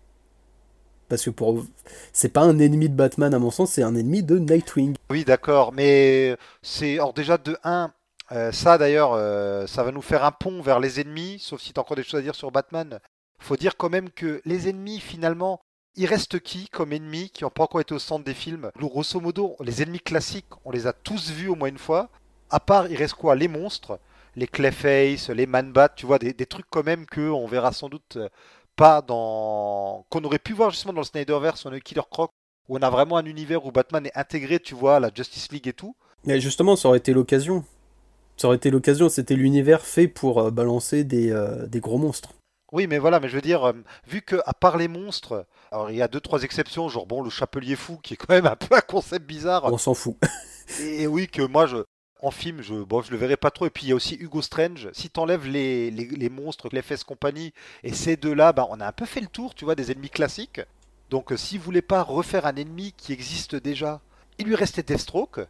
Parce 1.09 1.25
que 1.25 1.31
pour 1.31 1.65
c'est 2.13 2.31
pas 2.31 2.43
un 2.43 2.59
ennemi 2.59 2.89
de 2.89 2.95
Batman 2.95 3.35
à 3.35 3.39
mon 3.39 3.51
sens, 3.51 3.73
c'est 3.73 3.83
un 3.83 3.95
ennemi 3.95 4.23
de 4.23 4.39
Nightwing. 4.39 4.95
Oui, 5.11 5.25
d'accord, 5.25 5.73
mais 5.73 6.37
c'est 6.63 6.95
alors 6.95 7.13
déjà 7.13 7.39
de 7.39 7.57
1 7.65 7.93
euh, 8.33 8.53
ça 8.53 8.79
d'ailleurs, 8.79 9.11
ça 9.69 9.83
va 9.83 9.93
nous 9.93 10.01
faire 10.01 10.25
un 10.25 10.33
pont 10.33 10.63
vers 10.63 10.81
les 10.81 10.99
ennemis, 10.99 11.39
sauf 11.41 11.61
si 11.61 11.75
tu 11.75 11.79
as 11.79 11.83
encore 11.83 11.97
des 11.97 12.03
choses 12.03 12.21
à 12.21 12.23
dire 12.23 12.35
sur 12.35 12.51
Batman. 12.51 12.99
Faut 13.39 13.57
dire 13.57 13.77
quand 13.77 13.91
même 13.91 14.09
que 14.09 14.41
les 14.47 14.69
ennemis 14.71 14.99
finalement, 14.99 15.61
il 15.97 16.07
reste 16.07 16.41
qui 16.41 16.69
comme 16.69 16.93
ennemis 16.93 17.31
qui 17.31 17.45
n'ont 17.45 17.51
pas 17.51 17.65
encore 17.65 17.81
été 17.81 17.95
au 17.95 17.99
centre 17.99 18.25
des 18.25 18.35
films? 18.35 18.71
Grosso 18.77 19.21
modo, 19.21 19.57
les 19.61 19.83
ennemis 19.83 20.01
classiques, 20.01 20.47
on 20.65 20.71
les 20.71 20.87
a 20.87 20.93
tous 20.93 21.31
vus 21.31 21.49
au 21.49 21.55
moins 21.55 21.69
une 21.69 21.79
fois. 21.79 22.09
À 22.51 22.61
part, 22.61 22.89
il 22.89 22.97
reste 22.97 23.15
quoi? 23.15 23.35
Les 23.35 23.49
monstres, 23.49 23.99
les 24.37 24.47
Clayface, 24.47 25.31
les 25.31 25.47
Man-Bat, 25.47 25.91
tu 25.91 26.07
vois, 26.07 26.19
des, 26.19 26.35
trucs 26.47 26.67
quand 26.71 26.85
même 26.85 27.07
que 27.07 27.29
on 27.31 27.47
verra 27.47 27.73
sans 27.73 27.89
doute 27.89 28.17
euh, 28.17 28.29
pas 28.77 29.03
dans. 29.03 30.07
qu'on 30.11 30.25
aurait 30.25 30.39
pu 30.39 30.53
voir 30.53 30.71
justement 30.71 30.93
dans 30.93 31.01
le 31.01 31.07
Snyderverse, 31.07 31.65
on 31.67 31.73
a 31.73 31.77
eu 31.77 31.81
Killer 31.81 32.03
Croc, 32.11 32.31
où 32.69 32.77
on 32.77 32.83
a 32.83 32.91
vraiment 32.91 33.17
un 33.17 33.25
univers 33.25 33.65
où 33.65 33.73
Batman 33.73 34.07
est 34.07 34.17
intégré, 34.17 34.61
tu 34.61 34.75
vois, 34.75 35.01
la 35.01 35.11
Justice 35.15 35.51
League 35.53 35.69
et 35.69 35.73
tout. 35.73 35.97
Mais 36.25 36.41
justement, 36.41 36.77
ça 36.77 36.89
aurait 36.89 36.99
été 36.99 37.13
l'occasion. 37.13 37.65
Ça 38.37 38.49
aurait 38.49 38.57
été 38.57 38.71
l'occasion, 38.71 39.09
c'était 39.09 39.37
l'univers 39.37 39.83
fait 39.83 40.09
pour 40.09 40.41
euh, 40.41 40.51
balancer 40.51 41.05
des, 41.05 41.31
euh, 41.31 41.67
des, 41.67 41.81
gros 41.81 41.99
monstres. 41.99 42.31
Oui, 42.73 42.89
mais 42.89 42.99
voilà, 42.99 43.21
mais 43.21 43.29
je 43.29 43.37
veux 43.37 43.43
dire, 43.43 43.73
vu 44.09 44.23
que 44.23 44.37
à 44.45 44.53
part 44.53 44.77
les 44.77 44.89
monstres, 44.89 45.47
alors 45.71 45.93
il 45.93 45.97
y 45.97 46.03
a 46.03 46.09
deux 46.09 46.21
trois 46.21 46.43
exceptions, 46.43 46.89
genre 46.89 47.07
bon 47.07 47.23
le 47.23 47.31
chapelier 47.31 47.77
fou 47.77 47.99
qui 48.03 48.15
est 48.15 48.17
quand 48.17 48.35
même 48.35 48.47
un 48.47 48.57
peu 48.57 48.75
un 48.75 48.81
concept 48.81 49.25
bizarre. 49.25 49.65
On 49.73 49.79
s'en 49.79 49.95
fout. 49.95 50.17
et, 50.81 51.07
oui 51.07 51.29
que 51.29 51.43
moi 51.43 51.67
je 51.67 51.77
en 52.25 52.31
film, 52.31 52.63
je, 52.63 52.75
bon, 52.75 53.03
le 53.11 53.17
verrai 53.17 53.37
pas 53.37 53.51
trop. 53.51 53.67
Et 53.67 53.71
puis 53.71 53.87
il 53.87 53.89
y 53.91 53.93
a 53.93 53.95
aussi 53.95 54.17
Hugo 54.19 54.43
Strange. 54.43 54.89
Si 54.93 55.11
t'enlèves 55.11 55.47
les, 55.47 55.91
les, 55.91 56.07
les 56.07 56.29
monstres, 56.31 56.69
les 56.73 56.83
fesses 56.83 57.05
compagnie, 57.05 57.53
et 57.83 57.93
ces 57.93 58.17
deux-là, 58.17 58.53
bah, 58.53 58.67
on 58.71 58.81
a 58.81 58.87
un 58.87 58.93
peu 58.93 59.05
fait 59.07 59.21
le 59.21 59.27
tour, 59.27 59.55
tu 59.55 59.65
vois, 59.65 59.75
des 59.75 59.93
ennemis 59.93 60.11
classiques. 60.11 60.61
Donc 61.11 61.33
euh, 61.33 61.37
s'il 61.37 61.61
voulait 61.61 61.83
pas 61.83 62.03
refaire 62.03 62.47
un 62.47 62.57
ennemi 62.57 62.95
qui 62.97 63.13
existe 63.13 63.55
déjà, 63.57 64.01
il 64.39 64.47
lui 64.47 64.55
restait 64.55 64.83
Deathstroke. 64.83 65.41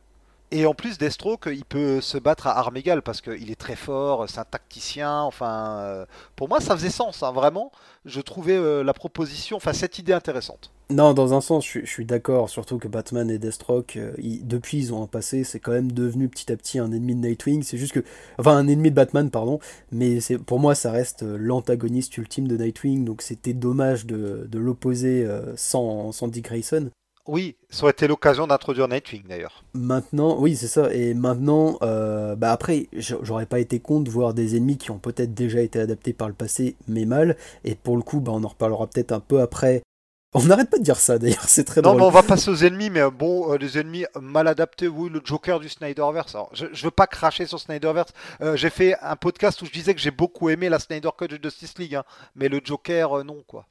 Et 0.54 0.66
en 0.66 0.74
plus, 0.74 0.98
Deathstroke, 0.98 1.48
il 1.52 1.64
peut 1.64 2.00
se 2.00 2.16
battre 2.16 2.46
à 2.46 2.56
armes 2.56 2.76
égales 2.76 3.02
parce 3.02 3.20
qu'il 3.20 3.50
est 3.50 3.58
très 3.58 3.74
fort, 3.74 4.30
c'est 4.30 4.38
un 4.38 4.44
tacticien. 4.44 5.22
Enfin, 5.22 5.78
euh, 5.80 6.06
pour 6.36 6.48
moi, 6.48 6.60
ça 6.60 6.76
faisait 6.76 6.90
sens, 6.90 7.24
hein, 7.24 7.32
vraiment. 7.32 7.72
Je 8.04 8.20
trouvais 8.20 8.54
euh, 8.54 8.84
la 8.84 8.92
proposition, 8.92 9.56
enfin, 9.56 9.72
cette 9.72 9.98
idée 9.98 10.12
intéressante. 10.12 10.70
Non, 10.90 11.12
dans 11.12 11.34
un 11.34 11.40
sens, 11.40 11.66
je, 11.66 11.84
suis 11.84 12.04
d'accord, 12.04 12.48
surtout 12.48 12.78
que 12.78 12.86
Batman 12.86 13.28
et 13.32 13.38
Deathstroke, 13.38 13.96
euh, 13.96 14.12
depuis 14.44 14.78
ils 14.78 14.94
ont 14.94 15.02
un 15.02 15.08
passé, 15.08 15.42
c'est 15.42 15.58
quand 15.58 15.72
même 15.72 15.90
devenu 15.90 16.28
petit 16.28 16.52
à 16.52 16.56
petit 16.56 16.78
un 16.78 16.92
ennemi 16.92 17.16
de 17.16 17.26
Nightwing. 17.26 17.64
C'est 17.64 17.78
juste 17.78 17.92
que. 17.92 18.04
Enfin, 18.38 18.56
un 18.56 18.68
ennemi 18.68 18.90
de 18.90 18.94
Batman, 18.94 19.30
pardon. 19.30 19.58
Mais 19.90 20.20
pour 20.46 20.60
moi, 20.60 20.76
ça 20.76 20.92
reste 20.92 21.24
l'antagoniste 21.24 22.16
ultime 22.16 22.46
de 22.46 22.56
Nightwing, 22.56 23.04
donc 23.04 23.22
c'était 23.22 23.54
dommage 23.54 24.06
de, 24.06 24.48
l'opposer 24.52 25.28
sans 25.56 26.28
Dick 26.28 26.44
Grayson. 26.44 26.90
Oui, 27.26 27.56
ça 27.70 27.84
aurait 27.84 27.92
été 27.92 28.06
l'occasion 28.06 28.46
d'introduire 28.46 28.86
Nightwing 28.86 29.22
d'ailleurs. 29.26 29.64
Maintenant, 29.72 30.36
oui, 30.38 30.56
c'est 30.56 30.66
ça. 30.66 30.92
Et 30.92 31.14
maintenant, 31.14 31.78
euh, 31.82 32.36
bah 32.36 32.52
après, 32.52 32.88
j'aurais 32.92 33.46
pas 33.46 33.60
été 33.60 33.80
con 33.80 34.00
de 34.00 34.10
voir 34.10 34.34
des 34.34 34.56
ennemis 34.56 34.76
qui 34.76 34.90
ont 34.90 34.98
peut-être 34.98 35.32
déjà 35.32 35.60
été 35.60 35.80
adaptés 35.80 36.12
par 36.12 36.28
le 36.28 36.34
passé, 36.34 36.76
mais 36.86 37.06
mal. 37.06 37.36
Et 37.64 37.76
pour 37.76 37.96
le 37.96 38.02
coup, 38.02 38.20
bah, 38.20 38.32
on 38.34 38.44
en 38.44 38.48
reparlera 38.48 38.86
peut-être 38.86 39.12
un 39.12 39.20
peu 39.20 39.40
après. 39.40 39.82
On 40.36 40.42
n'arrête 40.46 40.68
pas 40.68 40.78
de 40.78 40.82
dire 40.82 40.96
ça 40.96 41.16
d'ailleurs, 41.16 41.44
c'est 41.46 41.62
très 41.62 41.80
drôle. 41.80 41.92
Non, 41.92 42.00
mais 42.00 42.06
on 42.06 42.10
va 42.10 42.24
passer 42.24 42.50
aux 42.50 42.64
ennemis, 42.64 42.90
mais 42.90 43.02
euh, 43.02 43.10
bon, 43.10 43.52
euh, 43.52 43.56
les 43.56 43.78
ennemis 43.78 44.04
mal 44.20 44.48
adaptés, 44.48 44.88
oui, 44.88 45.08
le 45.08 45.20
Joker 45.22 45.60
du 45.60 45.68
Snyderverse. 45.68 46.34
Alors, 46.34 46.50
je, 46.52 46.66
je 46.72 46.84
veux 46.84 46.90
pas 46.90 47.06
cracher 47.06 47.46
sur 47.46 47.60
Snyderverse. 47.60 48.12
j'ai 48.54 48.70
fait 48.70 48.96
un 49.00 49.14
podcast 49.14 49.62
où 49.62 49.66
je 49.66 49.70
disais 49.70 49.94
que 49.94 50.00
j'ai 50.00 50.10
beaucoup 50.10 50.50
aimé 50.50 50.68
la 50.68 50.80
Snyder 50.80 51.10
Cut 51.16 51.28
de 51.28 51.38
Justice 51.40 51.78
League, 51.78 51.94
hein, 51.94 52.02
mais 52.34 52.48
le 52.48 52.60
Joker, 52.64 53.24
non, 53.24 53.44
quoi. 53.46 53.68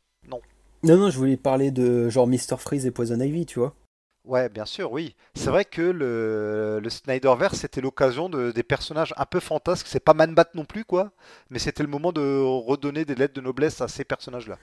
Non. 0.84 0.97
Non, 0.97 1.09
je 1.09 1.17
voulais 1.17 1.38
parler 1.38 1.71
de 1.71 2.09
genre 2.09 2.27
Mr. 2.27 2.57
Freeze 2.57 2.86
et 2.86 2.91
Poison 2.91 3.19
Ivy, 3.19 3.45
tu 3.45 3.59
vois. 3.59 3.73
Ouais, 4.25 4.47
bien 4.47 4.65
sûr, 4.65 4.91
oui. 4.91 5.15
C'est 5.36 5.49
vrai 5.49 5.65
que 5.65 5.81
le, 5.81 6.79
le 6.81 6.89
Snyderverse, 6.89 7.59
c'était 7.59 7.81
l'occasion 7.81 8.29
de, 8.29 8.51
des 8.51 8.63
personnages 8.63 9.13
un 9.17 9.25
peu 9.25 9.41
fantasques. 9.41 9.88
C'est 9.89 9.99
pas 9.99 10.13
Man-Bat 10.13 10.49
non 10.55 10.63
plus, 10.63 10.86
quoi. 10.86 11.11
Mais 11.49 11.59
c'était 11.59 11.84
le 11.84 11.89
moment 11.89 12.13
de 12.13 12.39
redonner 12.41 13.03
des 13.03 13.15
lettres 13.15 13.34
de 13.34 13.41
noblesse 13.41 13.81
à 13.81 13.89
ces 13.89 14.05
personnages-là. 14.05 14.57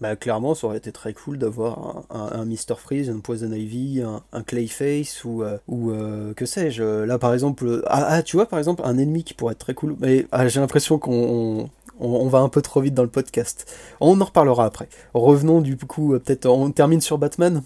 Bah, 0.00 0.16
clairement, 0.16 0.54
ça 0.54 0.66
aurait 0.66 0.78
été 0.78 0.92
très 0.92 1.12
cool 1.12 1.36
d'avoir 1.36 2.04
un, 2.10 2.46
Mr. 2.46 2.76
Freeze, 2.76 3.10
un 3.10 3.20
Poison 3.20 3.52
Ivy, 3.52 4.02
un, 4.02 4.42
Clayface 4.42 5.24
ou, 5.24 5.42
euh, 5.42 5.58
ou 5.68 5.90
euh, 5.90 6.32
que 6.34 6.46
sais-je. 6.46 6.82
Là, 6.82 7.18
par 7.18 7.34
exemple, 7.34 7.82
ah, 7.86 8.06
ah, 8.08 8.22
tu 8.22 8.36
vois, 8.36 8.46
par 8.46 8.58
exemple, 8.58 8.82
un 8.84 8.96
ennemi 8.96 9.24
qui 9.24 9.34
pourrait 9.34 9.52
être 9.52 9.58
très 9.58 9.74
cool. 9.74 9.96
Mais 10.00 10.26
ah, 10.32 10.48
j'ai 10.48 10.60
l'impression 10.60 10.98
qu'on 10.98 11.68
on, 12.00 12.28
va 12.28 12.38
un 12.38 12.48
peu 12.48 12.62
trop 12.62 12.80
vite 12.80 12.94
dans 12.94 13.02
le 13.02 13.08
podcast. 13.08 13.70
On 14.00 14.20
en 14.20 14.24
reparlera 14.24 14.64
après. 14.64 14.88
Revenons 15.14 15.60
du 15.60 15.76
coup, 15.76 16.14
euh, 16.14 16.18
peut-être 16.18 16.46
on 16.46 16.70
termine 16.70 17.00
sur 17.00 17.18
Batman? 17.18 17.62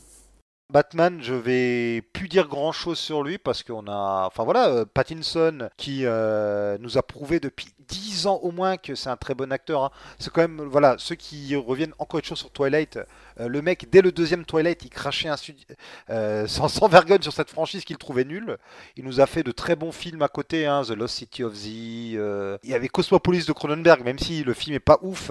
Batman, 0.71 1.21
je 1.23 1.35
vais 1.35 2.01
plus 2.15 2.27
dire 2.27 2.49
grand 2.49 2.73
chose 2.73 2.99
sur 2.99 3.23
lui 3.23 3.37
parce 3.37 3.63
qu'on 3.63 3.87
a, 3.87 4.25
enfin 4.27 4.45
voilà, 4.45 4.69
euh, 4.69 4.85
Pattinson 4.87 5.69
qui 5.77 6.07
euh, 6.07 6.79
nous 6.81 6.97
a 6.97 7.03
prouvé 7.03 7.39
depuis 7.39 7.67
10 7.87 8.27
ans 8.27 8.37
au 8.43 8.51
moins 8.51 8.79
que 8.79 8.95
c'est 8.95 9.11
un 9.11 9.17
très 9.19 9.35
bon 9.35 9.53
acteur. 9.53 9.85
Hein. 9.85 9.91
C'est 10.19 10.33
quand 10.33 10.41
même, 10.41 10.63
voilà, 10.63 10.97
ceux 10.99 11.17
qui 11.17 11.55
reviennent 11.55 11.93
encore 11.99 12.19
une 12.19 12.25
chose 12.25 12.39
sur 12.39 12.51
Twilight. 12.51 12.99
Euh, 13.41 13.49
le 13.49 13.61
mec, 13.61 13.91
dès 13.91 14.01
le 14.01 14.11
deuxième 14.11 14.47
Twilight, 14.47 14.83
il 14.85 14.91
crachait 14.91 15.29
un 15.29 15.37
sans, 16.47 16.69
sans, 16.69 16.89
vergogne 16.89 17.23
sur 17.23 17.33
cette 17.35 17.51
franchise 17.51 17.85
qu'il 17.85 17.99
trouvait 17.99 18.25
nulle. 18.25 18.57
Il 18.97 19.05
nous 19.05 19.21
a 19.21 19.27
fait 19.27 19.43
de 19.43 19.53
très 19.53 19.77
bons 19.77 19.93
films 19.93 20.23
à 20.23 20.29
côté, 20.29 20.65
hein, 20.65 20.83
The 20.83 20.91
Lost 20.91 21.17
City 21.17 21.45
of 21.45 21.55
Z. 21.55 21.67
il 21.67 22.59
y 22.65 22.75
avait 22.75 22.89
Cosmopolis 22.89 23.45
de 23.45 23.53
Cronenberg, 23.53 24.03
même 24.03 24.19
si 24.19 24.43
le 24.43 24.55
film 24.55 24.75
est 24.75 24.81
pas 24.81 24.99
ouf. 25.03 25.31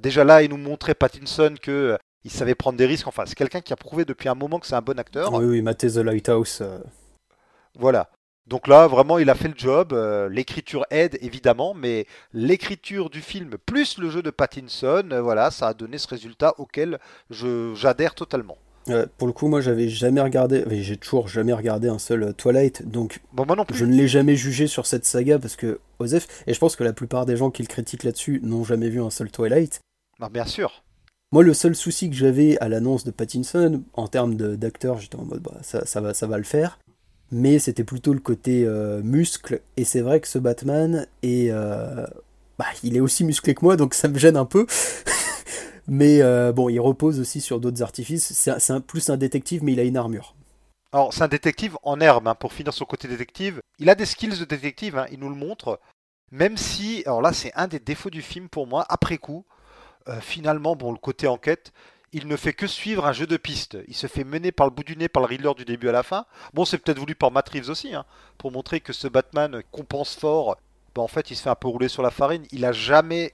Déjà 0.00 0.24
là, 0.24 0.42
il 0.42 0.50
nous 0.50 0.56
montrait 0.56 0.94
Pattinson 0.94 1.54
que 1.60 1.98
il 2.24 2.30
savait 2.30 2.54
prendre 2.54 2.78
des 2.78 2.86
risques. 2.86 3.06
Enfin, 3.06 3.24
c'est 3.26 3.34
quelqu'un 3.34 3.60
qui 3.60 3.72
a 3.72 3.76
prouvé 3.76 4.04
depuis 4.04 4.28
un 4.28 4.34
moment 4.34 4.58
que 4.58 4.66
c'est 4.66 4.74
un 4.74 4.82
bon 4.82 4.98
acteur. 4.98 5.32
Oui, 5.32 5.44
oui, 5.44 5.62
Maté 5.62 5.90
The 5.90 5.96
Lighthouse. 5.96 6.58
Euh. 6.60 6.78
Voilà. 7.78 8.10
Donc 8.46 8.66
là, 8.66 8.86
vraiment, 8.88 9.18
il 9.18 9.30
a 9.30 9.34
fait 9.34 9.48
le 9.48 9.54
job. 9.56 9.92
Euh, 9.92 10.28
l'écriture 10.28 10.84
aide, 10.90 11.18
évidemment, 11.20 11.74
mais 11.74 12.06
l'écriture 12.32 13.08
du 13.08 13.20
film 13.20 13.56
plus 13.66 13.98
le 13.98 14.10
jeu 14.10 14.22
de 14.22 14.30
Pattinson, 14.30 15.08
euh, 15.12 15.22
voilà, 15.22 15.50
ça 15.50 15.68
a 15.68 15.74
donné 15.74 15.98
ce 15.98 16.08
résultat 16.08 16.54
auquel 16.58 16.98
j'adhère 17.30 18.14
totalement. 18.14 18.58
pour 19.16 19.28
le 19.28 19.32
coup, 19.32 19.46
moi, 19.46 19.60
j'avais 19.60 19.88
jamais 19.88 20.20
regardé, 20.20 20.64
j'ai 20.82 20.96
toujours 20.96 21.28
jamais 21.28 21.52
regardé 21.52 21.88
un 21.88 22.00
seul 22.00 22.34
Twilight, 22.34 22.88
donc 22.88 23.20
moi 23.32 23.46
non 23.54 23.64
plus. 23.64 23.76
je 23.76 23.84
ne 23.84 23.92
l'ai 23.92 24.08
jamais 24.08 24.34
jugé 24.34 24.66
sur 24.66 24.86
cette 24.86 25.04
saga 25.04 25.38
parce 25.38 25.54
que 25.54 25.78
Osef, 26.00 26.26
et 26.48 26.52
je 26.52 26.58
pense 26.58 26.74
que 26.74 26.82
la 26.82 26.92
plupart 26.92 27.26
des 27.26 27.36
gens 27.36 27.52
qui 27.52 27.62
le 27.62 27.68
critiquent 27.68 28.02
là-dessus 28.02 28.40
n'ont 28.42 28.64
jamais 28.64 28.88
vu 28.88 29.00
un 29.00 29.10
seul 29.10 29.30
Twilight. 29.30 29.80
Bah, 30.18 30.28
bien 30.28 30.46
sûr. 30.46 30.82
Moi, 31.32 31.42
le 31.42 31.54
seul 31.54 31.74
souci 31.74 32.10
que 32.10 32.16
j'avais 32.16 32.58
à 32.58 32.68
l'annonce 32.68 33.04
de 33.04 33.10
Pattinson, 33.10 33.82
en 33.94 34.06
termes 34.06 34.34
d'acteur, 34.34 34.98
j'étais 34.98 35.16
en 35.16 35.24
mode, 35.24 35.40
bah, 35.40 35.56
ça, 35.62 36.00
va, 36.26 36.36
le 36.36 36.44
faire. 36.44 36.78
Mais 37.30 37.58
c'était 37.58 37.84
plutôt 37.84 38.12
le 38.12 38.20
côté 38.20 38.64
euh, 38.66 39.02
muscle. 39.02 39.62
Et 39.78 39.84
c'est 39.84 40.02
vrai 40.02 40.20
que 40.20 40.28
ce 40.28 40.38
Batman 40.38 41.06
est. 41.22 41.50
Euh, 41.50 42.06
bah, 42.58 42.66
il 42.82 42.98
est 42.98 43.00
aussi 43.00 43.24
musclé 43.24 43.54
que 43.54 43.64
moi, 43.64 43.76
donc 43.76 43.94
ça 43.94 44.08
me 44.08 44.18
gêne 44.18 44.36
un 44.36 44.44
peu. 44.44 44.66
mais 45.88 46.20
euh, 46.20 46.52
bon, 46.52 46.68
il 46.68 46.78
repose 46.80 47.18
aussi 47.18 47.40
sur 47.40 47.60
d'autres 47.60 47.82
artifices. 47.82 48.34
C'est 48.34 48.80
plus 48.80 49.08
un 49.08 49.16
détective, 49.16 49.64
mais 49.64 49.72
il 49.72 49.80
a 49.80 49.84
une 49.84 49.96
armure. 49.96 50.36
Alors, 50.92 51.14
c'est 51.14 51.22
un 51.22 51.28
détective 51.28 51.78
en 51.82 51.98
herbe, 52.00 52.28
hein, 52.28 52.34
pour 52.34 52.52
finir 52.52 52.74
son 52.74 52.84
côté 52.84 53.08
détective. 53.08 53.62
Il 53.78 53.88
a 53.88 53.94
des 53.94 54.04
skills 54.04 54.38
de 54.38 54.44
détective, 54.44 54.98
hein, 54.98 55.06
il 55.10 55.18
nous 55.18 55.30
le 55.30 55.34
montre. 55.34 55.80
Même 56.30 56.58
si, 56.58 57.02
alors 57.06 57.22
là, 57.22 57.32
c'est 57.32 57.52
un 57.54 57.68
des 57.68 57.78
défauts 57.78 58.10
du 58.10 58.20
film 58.20 58.50
pour 58.50 58.66
moi, 58.66 58.84
après 58.90 59.16
coup. 59.16 59.46
Euh, 60.08 60.20
finalement, 60.20 60.76
bon, 60.76 60.92
le 60.92 60.98
côté 60.98 61.26
enquête, 61.26 61.72
il 62.12 62.26
ne 62.26 62.36
fait 62.36 62.52
que 62.52 62.66
suivre 62.66 63.06
un 63.06 63.12
jeu 63.12 63.26
de 63.26 63.36
piste. 63.36 63.78
Il 63.88 63.94
se 63.94 64.06
fait 64.06 64.24
mener 64.24 64.52
par 64.52 64.66
le 64.66 64.70
bout 64.72 64.84
du 64.84 64.96
nez 64.96 65.08
par 65.08 65.22
le 65.22 65.28
Riddler 65.28 65.54
du 65.56 65.64
début 65.64 65.88
à 65.88 65.92
la 65.92 66.02
fin. 66.02 66.26
Bon, 66.52 66.64
c'est 66.64 66.78
peut-être 66.78 66.98
voulu 66.98 67.14
par 67.14 67.30
Matt 67.30 67.48
Reeves 67.48 67.70
aussi, 67.70 67.94
hein, 67.94 68.04
pour 68.38 68.52
montrer 68.52 68.80
que 68.80 68.92
ce 68.92 69.08
Batman 69.08 69.62
compense 69.70 70.14
fort. 70.14 70.56
Ben, 70.94 71.02
en 71.02 71.08
fait, 71.08 71.30
il 71.30 71.36
se 71.36 71.42
fait 71.42 71.50
un 71.50 71.54
peu 71.54 71.68
rouler 71.68 71.88
sur 71.88 72.02
la 72.02 72.10
farine. 72.10 72.44
Il 72.52 72.64
a 72.64 72.72
jamais, 72.72 73.32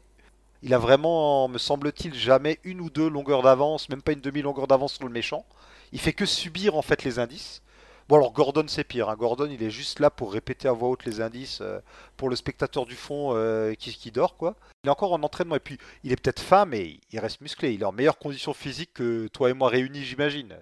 il 0.63 0.73
a 0.75 0.79
vraiment, 0.79 1.49
me 1.49 1.59
semble-t-il, 1.59 2.15
jamais 2.15 2.61
une 2.63 2.81
ou 2.81 2.91
deux 2.91 3.09
longueurs 3.09 3.43
d'avance, 3.43 3.89
même 3.89 4.03
pas 4.03 4.13
une 4.13 4.21
demi-longueur 4.21 4.69
d'avance 4.69 4.95
sur 4.95 5.05
le 5.05 5.13
méchant. 5.13 5.45
Il 5.93 6.01
fait 6.01 6.13
que 6.13 6.27
subir 6.27 6.77
en 6.77 6.83
fait 6.83 7.03
les 7.03 7.19
indices. 7.19 7.63
Bon 8.09 8.17
alors 8.17 8.33
Gordon 8.33 8.65
c'est 8.69 8.85
pire, 8.85 9.11
hein. 9.11 9.17
Gordon 9.19 9.49
il 9.51 9.63
est 9.63 9.71
juste 9.71 10.01
là 10.01 10.09
pour 10.09 10.33
répéter 10.33 10.67
à 10.67 10.73
voix 10.73 10.89
haute 10.89 11.05
les 11.05 11.21
indices 11.21 11.59
euh, 11.61 11.79
pour 12.17 12.31
le 12.31 12.37
spectateur 12.37 12.87
du 12.87 12.95
fond 12.95 13.33
euh, 13.35 13.75
qui, 13.75 13.93
qui 13.95 14.11
dort 14.11 14.37
quoi. 14.37 14.55
Il 14.83 14.89
est 14.89 14.91
encore 14.91 15.13
en 15.13 15.23
entraînement 15.23 15.57
et 15.57 15.61
puis 15.61 15.77
il 16.05 16.13
est 16.13 16.17
peut-être 16.17 16.41
fin 16.41 16.65
mais 16.65 17.01
il 17.13 17.19
reste 17.19 17.43
musclé, 17.43 17.73
il 17.73 17.83
est 17.83 17.85
en 17.85 17.93
meilleure 17.93 18.19
condition 18.19 18.55
physique 18.55 18.95
que 18.95 19.27
toi 19.29 19.51
et 19.51 19.53
moi 19.53 19.69
réunis 19.69 20.05
j'imagine. 20.05 20.55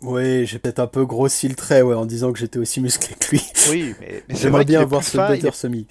Oui, 0.00 0.46
j'ai 0.46 0.60
peut-être 0.60 0.78
un 0.78 0.86
peu 0.86 1.04
grossi 1.06 1.48
le 1.48 1.56
trait 1.56 1.82
ouais, 1.82 1.94
en 1.96 2.06
disant 2.06 2.32
que 2.32 2.38
j'étais 2.38 2.60
aussi 2.60 2.80
musclé 2.80 3.16
que 3.16 3.30
lui. 3.30 3.42
Oui, 3.70 3.94
mais, 4.00 4.22
mais 4.28 4.34
c'est 4.36 4.42
J'aimerais 4.42 4.64
bien 4.64 4.80
avoir 4.82 5.00
plus 5.00 5.10
ce 5.10 5.16
fin, 5.16 5.32
est- 5.32 5.50
Semi. 5.54 5.86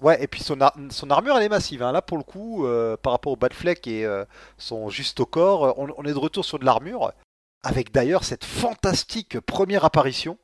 Ouais, 0.00 0.20
et 0.20 0.26
puis 0.26 0.42
son, 0.42 0.60
ar- 0.60 0.74
son 0.90 1.08
armure 1.10 1.36
elle 1.36 1.44
est 1.44 1.48
massive. 1.50 1.82
hein. 1.82 1.92
Là 1.92 2.00
pour 2.02 2.16
le 2.16 2.24
coup, 2.24 2.66
euh, 2.66 2.96
par 2.96 3.12
rapport 3.12 3.32
au 3.32 3.36
Batfleck 3.36 3.86
et 3.86 4.04
euh, 4.06 4.24
son 4.58 4.88
juste 4.88 5.20
au 5.20 5.26
corps, 5.26 5.78
on, 5.78 5.88
on 5.98 6.04
est 6.04 6.12
de 6.14 6.18
retour 6.18 6.44
sur 6.46 6.58
de 6.58 6.64
l'armure. 6.64 7.12
Avec 7.64 7.92
d'ailleurs 7.92 8.22
cette 8.24 8.44
fantastique 8.44 9.40
première 9.40 9.84
apparition. 9.84 10.38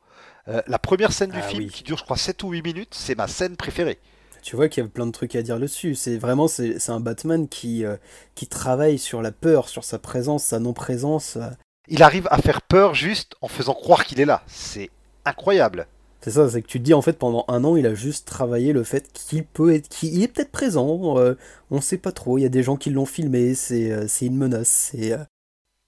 Euh, 0.49 0.63
la 0.67 0.79
première 0.79 1.13
scène 1.13 1.31
du 1.31 1.39
Ah 1.39 1.43
film 1.43 1.65
oui. 1.65 1.71
qui 1.71 1.85
dure 1.85 1.99
je 1.99 2.05
crois 2.05 2.17
7 2.17 2.43
ou 2.43 2.51
8 2.51 2.63
minutes, 2.63 2.95
c'est 2.95 3.15
ma 3.15 3.29
scène 3.29 3.57
préférée. 3.57 3.99
Tu 4.43 4.57
vois 4.57 4.69
qu'il 4.71 4.83
y 4.83 4.87
a 4.87 4.89
plein 4.89 5.07
de 5.07 5.13
trucs 5.13 5.37
à 5.37 5.43
dire 5.43 5.61
dessus. 5.61 5.95
C'est 5.95 6.17
vraiment 6.17 6.49
c'est 6.49 6.79
c'est 6.79 6.93
un 6.93 7.01
Batman 7.01 7.47
qui 7.47 7.85
euh, 7.85 7.97
qui 8.35 8.47
travaille 8.47 8.99
sur 8.99 9.21
la 9.21 9.33
peur, 9.33 9.69
sur 9.69 9.85
sa 9.85 9.99
présence, 9.99 10.45
sa 10.45 10.59
non-présence. 10.59 11.37
euh. 11.37 11.51
Il 11.89 12.03
arrive 12.03 12.27
à 12.31 12.39
faire 12.39 12.63
peur 12.63 12.95
juste 12.95 13.35
en 13.43 13.49
faisant 13.49 13.75
croire 13.75 14.05
qu'il 14.07 14.19
est 14.21 14.25
là. 14.25 14.43
C'est 14.47 14.89
incroyable. 15.27 15.87
C'est 16.23 16.31
ça, 16.33 16.49
c'est 16.51 16.61
que 16.63 16.67
tu 16.67 16.79
te 16.79 16.85
dis 16.85 16.95
en 16.95 17.03
fait 17.03 17.15
pendant 17.19 17.45
un 17.49 17.65
an 17.65 17.77
il 17.77 17.87
a 17.87 17.95
juste 17.95 18.27
travaillé 18.29 18.73
le 18.75 18.85
fait 18.85 19.11
qu'il 19.13 19.45
peut 19.45 19.75
être, 19.75 19.89
qu'il 19.89 20.23
est 20.23 20.29
peut-être 20.29 20.51
présent. 20.53 21.19
euh, 21.19 21.35
on 21.71 21.81
sait 21.83 21.99
pas 21.99 22.13
trop. 22.13 22.39
Il 22.39 22.43
y 22.43 22.47
a 22.47 22.51
des 22.51 22.63
gens 22.63 22.77
qui 22.77 22.91
l'ont 22.91 23.07
filmé. 23.07 23.55
C'est 23.55 23.91
euh, 23.93 24.07
c'est 24.09 24.27
une 24.27 24.37
menace. 24.37 24.91
C'est 24.93 25.13
euh, 25.13 25.19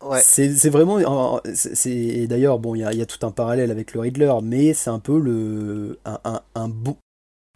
Ouais. 0.05 0.21
c'est 0.23 0.69
vraiment. 0.71 1.41
c'est- 1.55 2.27
d'ailleurs 2.27 2.59
bon 2.59 2.75
il 2.75 2.81
y 2.81 2.85
a, 2.85 2.93
il 2.93 2.99
y 2.99 3.03
a 3.03 3.07
tout 3.07 3.25
un 3.27 3.31
parallèle 3.31 3.71
avec 3.71 3.95
le 3.95 4.01
Riddler, 4.01 4.33
mais 4.43 4.75
c'est 4.75 4.91
un 4.91 4.99
peu 4.99 5.19
le 5.19 5.99
un, 6.05 6.19
un, 6.25 6.41
un 6.55 6.69
bon 6.69 6.97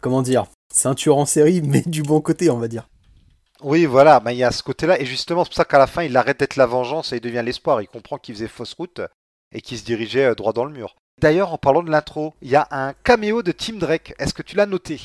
comment 0.01 0.21
dire. 0.21 0.45
C'est 0.73 0.87
un 0.89 0.95
tueur 0.95 1.17
en 1.17 1.25
série, 1.25 1.61
mais 1.61 1.81
du 1.85 2.03
bon 2.03 2.21
côté, 2.21 2.49
on 2.49 2.57
va 2.57 2.67
dire. 2.67 2.87
Oui, 3.63 3.85
voilà, 3.85 4.21
mais 4.23 4.35
il 4.35 4.37
y 4.37 4.43
a 4.43 4.51
ce 4.51 4.61
côté-là. 4.61 5.01
Et 5.01 5.05
justement, 5.05 5.43
c'est 5.43 5.49
pour 5.49 5.55
ça 5.55 5.65
qu'à 5.65 5.79
la 5.79 5.87
fin, 5.87 6.03
il 6.03 6.15
arrête 6.15 6.39
d'être 6.39 6.57
la 6.57 6.65
vengeance 6.67 7.11
et 7.11 7.15
il 7.17 7.21
devient 7.21 7.41
l'espoir. 7.43 7.81
Il 7.81 7.87
comprend 7.87 8.17
qu'il 8.17 8.35
faisait 8.35 8.47
fausse 8.47 8.73
route 8.75 9.01
et 9.55 9.61
qu'il 9.61 9.77
se 9.79 9.83
dirigeait 9.85 10.25
euh, 10.25 10.35
droit 10.35 10.53
dans 10.53 10.65
le 10.65 10.73
mur. 10.73 10.95
D'ailleurs, 11.19 11.53
en 11.53 11.57
parlant 11.57 11.81
de 11.81 11.89
l'intro, 11.89 12.33
il 12.43 12.49
y 12.51 12.55
a 12.55 12.67
un 12.69 12.93
caméo 13.03 13.41
de 13.41 13.51
Tim 13.51 13.77
Drake. 13.77 14.13
Est-ce 14.19 14.33
que 14.35 14.43
tu 14.43 14.55
l'as 14.55 14.67
noté? 14.67 14.99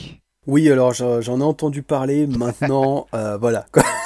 Oui, 0.46 0.70
alors 0.70 0.92
j'en 0.92 1.20
j'en 1.22 1.40
ai 1.40 1.44
entendu 1.44 1.82
parler. 1.82 2.26
Maintenant, 2.26 3.06
euh, 3.14 3.38
voilà. 3.38 3.64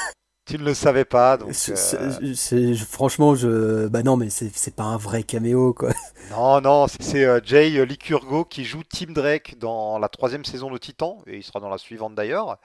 Tu 0.46 0.58
ne 0.58 0.64
le 0.64 0.74
savais 0.74 1.04
pas, 1.04 1.36
donc. 1.36 1.48
Euh, 1.68 2.74
franchement, 2.88 3.34
je. 3.34 3.88
Bah 3.88 4.02
non, 4.04 4.16
mais 4.16 4.30
c'est 4.30 4.74
pas 4.74 4.84
un 4.84 4.96
vrai 4.96 5.22
caméo, 5.24 5.72
quoi. 5.74 5.90
Non, 6.30 6.60
non, 6.60 6.86
c'est- 6.88 7.24
euh, 7.24 7.40
Jay 7.44 7.84
Licurgo 7.84 8.44
qui 8.44 8.64
joue 8.64 8.82
Tim 8.84 9.12
Drake 9.12 9.58
dans 9.58 9.98
la 9.98 10.08
troisième 10.08 10.44
saison 10.44 10.70
de 10.70 10.78
Titan, 10.78 11.18
et 11.26 11.36
il 11.36 11.42
sera 11.42 11.60
dans 11.60 11.68
la 11.68 11.78
suivante 11.78 12.14
d'ailleurs, 12.14 12.58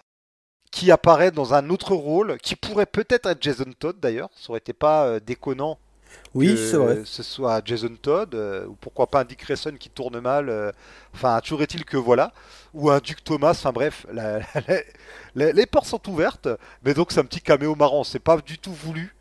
qui 0.72 0.92
apparaît 0.92 1.32
dans 1.32 1.54
un 1.54 1.70
autre 1.70 1.94
rôle, 1.96 2.38
qui 2.38 2.56
pourrait 2.56 2.86
peut-être 2.86 3.28
être 3.28 3.42
Jason 3.42 3.66
Todd 3.78 4.00
d'ailleurs, 4.00 4.30
ça 4.36 4.50
aurait 4.52 4.60
été 4.60 4.74
pas 4.74 5.06
euh, 5.06 5.20
déconnant 5.20 5.78
Oui, 6.34 6.56
c'est 6.58 6.78
vrai. 6.78 7.02
ce 7.04 7.24
soit 7.24 7.62
Jason 7.66 7.96
Todd, 8.02 8.34
euh, 8.36 8.66
ou 8.68 8.76
pourquoi 8.80 9.08
pas 9.08 9.22
un 9.22 9.24
Dick 9.26 9.42
Grayson 9.44 9.74
qui 9.80 9.90
tourne 9.90 10.20
mal, 10.22 10.50
euh, 10.50 10.72
enfin 11.14 11.40
toujours 11.42 11.62
est-il 11.62 11.84
que 11.86 11.98
voilà, 11.98 12.32
ou 12.74 12.90
un 12.90 13.00
Duke 13.00 13.24
Thomas, 13.24 13.52
enfin 13.52 13.72
bref, 13.72 14.06
la- 14.14 14.40
la- 14.40 14.82
la- 15.36 15.52
les 15.52 15.66
portes 15.66 15.88
sont 15.88 16.10
ouvertes, 16.10 16.48
mais 16.84 16.94
donc 16.94 17.12
c'est 17.12 17.20
un 17.20 17.26
petit 17.26 17.42
caméo 17.42 17.76
marrant, 17.76 18.04
c'est 18.04 18.20
pas 18.20 18.38
du 18.38 18.58
tout 18.58 18.74
voulu. 18.74 19.16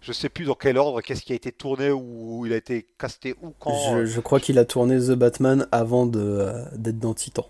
Je 0.00 0.12
sais 0.12 0.28
plus 0.28 0.44
dans 0.44 0.54
quel 0.54 0.78
ordre, 0.78 1.00
qu'est-ce 1.00 1.22
qui 1.22 1.32
a 1.32 1.36
été 1.36 1.50
tourné 1.50 1.90
ou 1.90 2.44
il 2.46 2.52
a 2.52 2.56
été 2.56 2.86
casté 2.98 3.34
ou 3.42 3.52
quand. 3.58 3.72
Je, 4.00 4.06
je 4.06 4.20
crois 4.20 4.38
qu'il 4.40 4.58
a 4.58 4.64
tourné 4.64 4.98
The 4.98 5.12
Batman 5.12 5.66
avant 5.72 6.08
euh, 6.14 6.64
d'être 6.76 6.98
dans 7.00 7.14
Titan. 7.14 7.46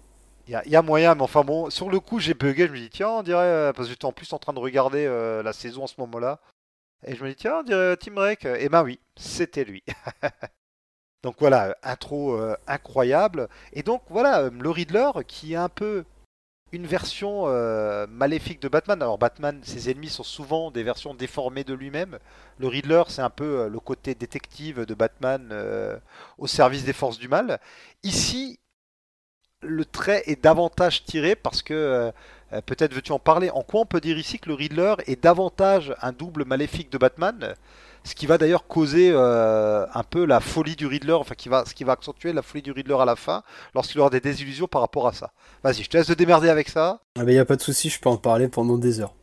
Il 0.49 0.53
y, 0.53 0.55
a- 0.55 0.63
il 0.65 0.71
y 0.71 0.77
a 0.77 0.83
moyen, 0.83 1.15
mais 1.15 1.23
enfin 1.23 1.43
bon, 1.43 1.71
sur 1.71 1.91
le 1.91 1.99
coup 1.99 2.21
j'ai 2.21 2.35
bugué, 2.35 2.67
je 2.69 2.73
me 2.73 2.79
dis 2.79 2.89
tiens, 2.91 3.09
on 3.11 3.23
dirait, 3.23 3.41
euh, 3.43 3.73
parce 3.73 3.89
que 3.89 3.93
j'étais 3.93 4.05
en 4.05 4.13
plus 4.13 4.33
en 4.33 4.39
train 4.39 4.53
de 4.53 4.61
regarder 4.61 5.05
euh, 5.05 5.43
la 5.43 5.53
saison 5.53 5.83
en 5.85 5.87
ce 5.89 5.95
moment-là, 5.99 6.39
et 7.05 7.15
je 7.15 7.23
me 7.23 7.29
dis 7.31 7.37
tiens, 7.37 7.59
on 7.61 7.63
dirait 7.63 7.97
Tim 7.97 8.15
Drake, 8.15 8.45
et 8.45 8.69
ben 8.69 8.83
oui, 8.83 8.99
c'était 9.17 9.65
lui. 9.65 9.83
donc 11.23 11.37
voilà, 11.39 11.77
intro 11.83 12.35
euh, 12.35 12.57
incroyable, 12.67 13.49
et 13.73 13.83
donc 13.83 14.03
voilà, 14.09 14.43
euh, 14.43 14.51
le 14.51 14.71
Riddler 14.71 15.11
qui 15.27 15.53
est 15.53 15.57
un 15.57 15.69
peu 15.69 16.05
une 16.73 16.87
version 16.87 17.45
euh, 17.47 18.07
maléfique 18.09 18.61
de 18.61 18.69
Batman. 18.69 19.01
Alors 19.01 19.19
Batman, 19.19 19.61
ses 19.63 19.91
ennemis 19.91 20.09
sont 20.09 20.25
souvent 20.25 20.71
des 20.71 20.83
versions 20.83 21.15
déformées 21.15 21.65
de 21.65 21.75
lui-même. 21.75 22.19
Le 22.59 22.67
Riddler, 22.67 23.05
c'est 23.09 23.23
un 23.23 23.31
peu 23.31 23.69
le 23.69 23.81
côté 23.81 24.15
détective 24.15 24.85
de 24.85 24.95
Batman 24.95 26.01
au 26.39 26.47
service 26.49 26.85
des 26.85 26.93
forces 26.93 27.19
du 27.19 27.29
mal. 27.29 27.61
Ici, 28.03 28.59
le 29.63 29.85
trait 29.85 30.25
est 30.27 30.43
davantage 30.43 31.05
tiré 31.05 31.37
parce 31.37 31.63
que 31.63 32.13
euh, 32.53 32.61
peut-être 32.61 32.95
veux-tu 32.95 33.13
en 33.13 33.19
parler. 33.19 33.51
En 33.51 33.63
quoi 33.63 33.81
on 33.81 33.87
peut 33.87 34.01
dire 34.01 34.19
ici 34.19 34.39
que 34.39 34.49
le 34.49 34.55
Riddler 34.55 34.95
est 35.07 35.23
davantage 35.23 35.95
un 36.03 36.13
double 36.13 36.45
maléfique 36.45 36.91
de 36.91 36.99
Batman, 36.99 37.55
ce 38.05 38.15
qui 38.15 38.27
va 38.27 38.39
d'ailleurs 38.39 38.67
causer 38.67 39.11
euh, 39.13 39.87
un 39.93 40.03
peu 40.05 40.25
la 40.25 40.41
folie 40.41 40.77
du 40.77 40.87
Riddler, 40.87 41.15
enfin 41.15 41.35
qui 41.35 41.49
va, 41.49 41.65
ce 41.67 41.75
qui 41.75 41.85
va 41.85 41.93
accentuer 41.93 42.33
la 42.33 42.43
folie 42.43 42.63
du 42.63 42.73
Riddler 42.73 42.97
à 43.01 43.05
la 43.05 43.17
fin 43.17 43.43
lorsqu'il 43.75 44.01
aura 44.01 44.11
des 44.11 44.21
désillusions 44.21 44.69
par 44.69 44.81
rapport 44.81 45.09
à 45.09 45.13
ça. 45.13 45.33
Vas-y, 45.65 45.83
je 45.83 45.91
te 45.91 45.97
laisse 45.97 46.07
te 46.07 46.13
démerder 46.13 46.49
avec 46.49 46.69
ça. 46.69 47.01
Ah 47.19 47.25
ben 47.25 47.35
y 47.35 47.39
a 47.39 47.45
pas 47.45 47.57
de 47.57 47.63
souci, 47.63 47.91
je 47.91 48.01
peux 48.01 48.09
en 48.09 48.17
parler 48.17 48.49
pendant 48.49 48.79
des 48.79 49.01
heures. 49.01 49.15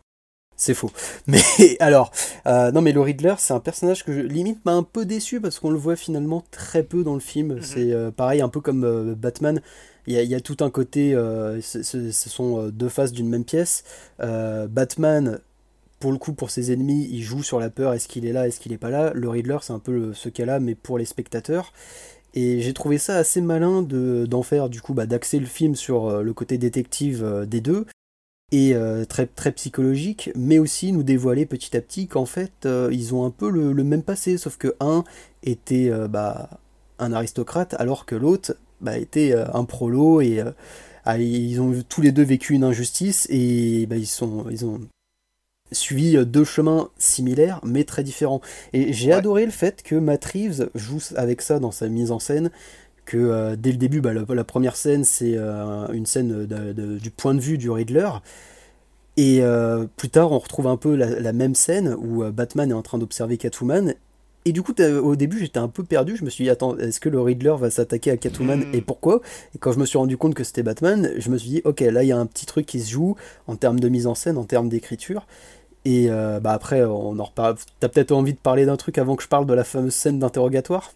C'est 0.64 0.74
faux. 0.74 0.92
Mais 1.28 1.42
alors, 1.82 2.10
euh, 2.48 2.72
non 2.72 2.82
mais 2.82 2.94
le 2.94 3.02
Riddler, 3.02 3.36
c'est 3.38 3.54
un 3.54 3.60
personnage 3.60 4.06
que 4.06 4.14
je, 4.14 4.20
limite 4.22 4.64
m'a 4.64 4.72
un 4.72 4.84
peu 4.84 5.04
déçu 5.04 5.42
parce 5.42 5.60
qu'on 5.60 5.72
le 5.72 5.78
voit 5.78 5.98
finalement 5.98 6.42
très 6.52 6.84
peu 6.84 7.04
dans 7.04 7.16
le 7.16 7.20
film. 7.20 7.56
Mhm. 7.56 7.62
C'est 7.62 7.92
euh, 7.92 8.12
pareil, 8.12 8.40
un 8.40 8.48
peu 8.48 8.62
comme 8.62 8.86
euh, 8.86 9.14
Batman. 9.14 9.60
Il 10.08 10.14
y, 10.14 10.18
a, 10.18 10.24
il 10.24 10.30
y 10.30 10.36
a 10.36 10.40
tout 10.40 10.58
un 10.62 10.70
côté, 10.70 11.14
ce, 11.62 12.12
sont 12.12 12.68
deux 12.68 12.90
faces 12.90 13.14
d'une 13.14 13.30
même 13.30 13.46
pièce. 13.46 13.86
Batman, 14.20 15.40
pour 16.00 16.12
le 16.12 16.18
coup, 16.18 16.34
pour 16.34 16.50
ses 16.50 16.74
ennemis, 16.74 17.08
il 17.10 17.22
joue 17.22 17.42
sur 17.42 17.58
la 17.58 17.70
peur. 17.70 17.94
Est-ce 17.94 18.10
qu'il 18.10 18.26
est 18.26 18.34
là, 18.34 18.46
est-ce 18.46 18.60
qu'il 18.60 18.74
est 18.74 18.78
pas 18.78 18.90
là? 18.90 19.12
Le 19.14 19.30
Riddler, 19.30 19.60
c'est 19.62 19.72
un 19.72 19.80
peu 19.80 19.94
le- 19.94 20.14
ce 20.14 20.28
cas-là, 20.28 20.60
mais 20.60 20.76
pour 20.76 20.98
les 20.98 21.06
spectateurs. 21.06 21.72
Et 22.34 22.60
j'ai 22.60 22.74
trouvé 22.74 22.98
ça 22.98 23.16
assez 23.16 23.40
malin 23.40 23.82
de, 23.82 24.26
d'en 24.26 24.44
faire, 24.44 24.68
du 24.68 24.82
coup, 24.82 24.94
bah, 24.94 25.06
d'axer 25.06 25.40
le 25.40 25.46
film 25.46 25.74
sur 25.76 26.22
le 26.22 26.34
côté 26.34 26.58
détective 26.58 27.46
des 27.48 27.62
deux 27.62 27.86
et 28.54 28.76
euh, 28.76 29.04
très, 29.04 29.26
très 29.26 29.52
psychologique, 29.52 30.30
mais 30.36 30.60
aussi 30.60 30.92
nous 30.92 31.02
dévoiler 31.02 31.48
petit 31.48 31.76
à 31.76 31.82
petit 31.82 32.06
qu'en 32.08 32.28
fait, 32.28 32.52
euh, 32.68 32.88
ils 32.92 33.16
ont 33.16 33.26
un 33.26 33.32
peu 33.32 33.50
le, 33.50 33.74
le 33.74 33.84
même 33.84 34.04
passé, 34.04 34.38
sauf 34.38 34.58
que 34.58 34.76
un 34.80 35.04
était 35.42 35.90
euh, 35.90 36.08
bah, 36.08 36.50
un 37.00 37.14
aristocrate, 37.14 37.74
alors 37.80 38.06
que 38.06 38.16
l'autre 38.16 38.56
bah, 38.80 39.00
était 39.00 39.34
un 39.34 39.64
prolo, 39.66 40.22
et 40.22 40.44
ah, 41.04 41.18
ils 41.18 41.60
ont 41.62 41.74
tous 41.90 42.02
les 42.02 42.12
deux 42.12 42.22
vécu 42.24 42.54
une 42.54 42.64
injustice, 42.64 43.26
et 43.32 43.88
bah, 43.88 43.98
ils, 43.98 44.06
sont, 44.06 44.46
ils 44.52 44.66
ont 44.68 44.80
suivi 45.72 46.24
deux 46.24 46.44
chemins 46.44 46.90
similaires, 47.00 47.60
mais 47.64 47.86
très 47.86 48.04
différents. 48.04 48.42
Et 48.74 48.94
j'ai 48.94 49.10
Ouais. 49.10 49.14
adoré 49.14 49.46
le 49.46 49.52
fait 49.52 49.82
que 49.82 49.96
Matt 49.96 50.26
Reeves 50.26 50.70
joue 50.76 51.02
avec 51.16 51.42
ça 51.42 51.58
dans 51.60 51.72
sa 51.72 51.88
mise 51.90 52.12
en 52.12 52.20
scène, 52.20 52.52
que 53.06 53.18
euh, 53.18 53.56
dès 53.58 53.72
le 53.72 53.78
début, 53.78 54.02
bah, 54.02 54.14
la, 54.14 54.24
la 54.28 54.44
première 54.44 54.76
scène, 54.76 55.04
c'est 55.04 55.34
euh, 55.36 55.88
une 55.94 56.06
scène 56.06 56.46
de- 56.46 56.74
de- 56.74 56.98
du 56.98 57.10
point 57.12 57.34
de 57.36 57.40
vue 57.42 57.58
du 57.58 57.70
Riddler. 57.70 58.10
Et 59.16 59.40
euh, 59.42 59.86
plus 59.98 60.10
tard, 60.10 60.32
on 60.32 60.40
retrouve 60.40 60.68
un 60.68 60.78
peu 60.78 60.96
la, 60.96 61.20
la 61.20 61.34
même 61.34 61.56
scène 61.56 61.96
où 62.00 62.24
Batman 62.32 62.72
est 62.72 62.74
en 62.74 62.82
train 62.82 62.98
d'observer 62.98 63.38
Catwoman. 63.38 63.94
Et 64.46 64.52
du 64.52 64.62
coup, 64.62 64.74
au 64.82 65.16
début, 65.16 65.40
j'étais 65.40 65.60
un 65.60 65.70
peu 65.70 65.84
perdu. 65.84 66.18
Je 66.18 66.26
me 66.26 66.30
suis 66.30 66.44
dit, 66.44 66.50
attends, 66.50 66.76
est-ce 66.78 67.00
que 67.00 67.08
le 67.08 67.22
Riddler 67.22 67.56
va 67.58 67.70
s'attaquer 67.70 68.12
à 68.12 68.18
Catwoman 68.18 68.60
Hmm. 68.62 68.74
et 68.76 68.82
pourquoi? 68.82 69.22
Et 69.56 69.58
quand 69.58 69.72
je 69.72 69.80
me 69.80 69.86
suis 69.86 69.98
rendu 69.98 70.18
compte 70.18 70.34
que 70.34 70.44
c'était 70.44 70.64
Batman, 70.64 71.12
je 71.18 71.30
me 71.30 71.38
suis 71.38 71.50
dit, 71.50 71.62
ok, 71.64 71.80
là, 71.82 72.04
il 72.04 72.08
y 72.08 72.12
a 72.12 72.18
un 72.18 72.26
petit 72.26 72.46
truc 72.46 72.66
qui 72.66 72.82
se 72.82 72.92
joue 72.92 73.16
en 73.48 73.56
termes 73.56 73.80
de 73.80 73.88
mise 73.88 74.06
en 74.08 74.16
scène, 74.16 74.38
en 74.38 74.44
termes 74.44 74.68
d'écriture. 74.68 75.28
Et 75.86 76.08
bah 76.10 76.52
après, 76.52 76.84
on 76.84 77.20
en 77.20 77.24
reparle. 77.24 77.56
T'as 77.80 77.90
peut-être 77.90 78.12
envie 78.14 78.34
de 78.34 78.38
parler 78.38 78.66
d'un 78.66 78.78
truc 78.78 78.98
avant 78.98 79.16
que 79.16 79.24
je 79.24 79.28
parle 79.28 79.46
de 79.46 79.54
la 79.54 79.64
fameuse 79.64 79.94
scène 79.94 80.18
d'interrogatoire? 80.20 80.94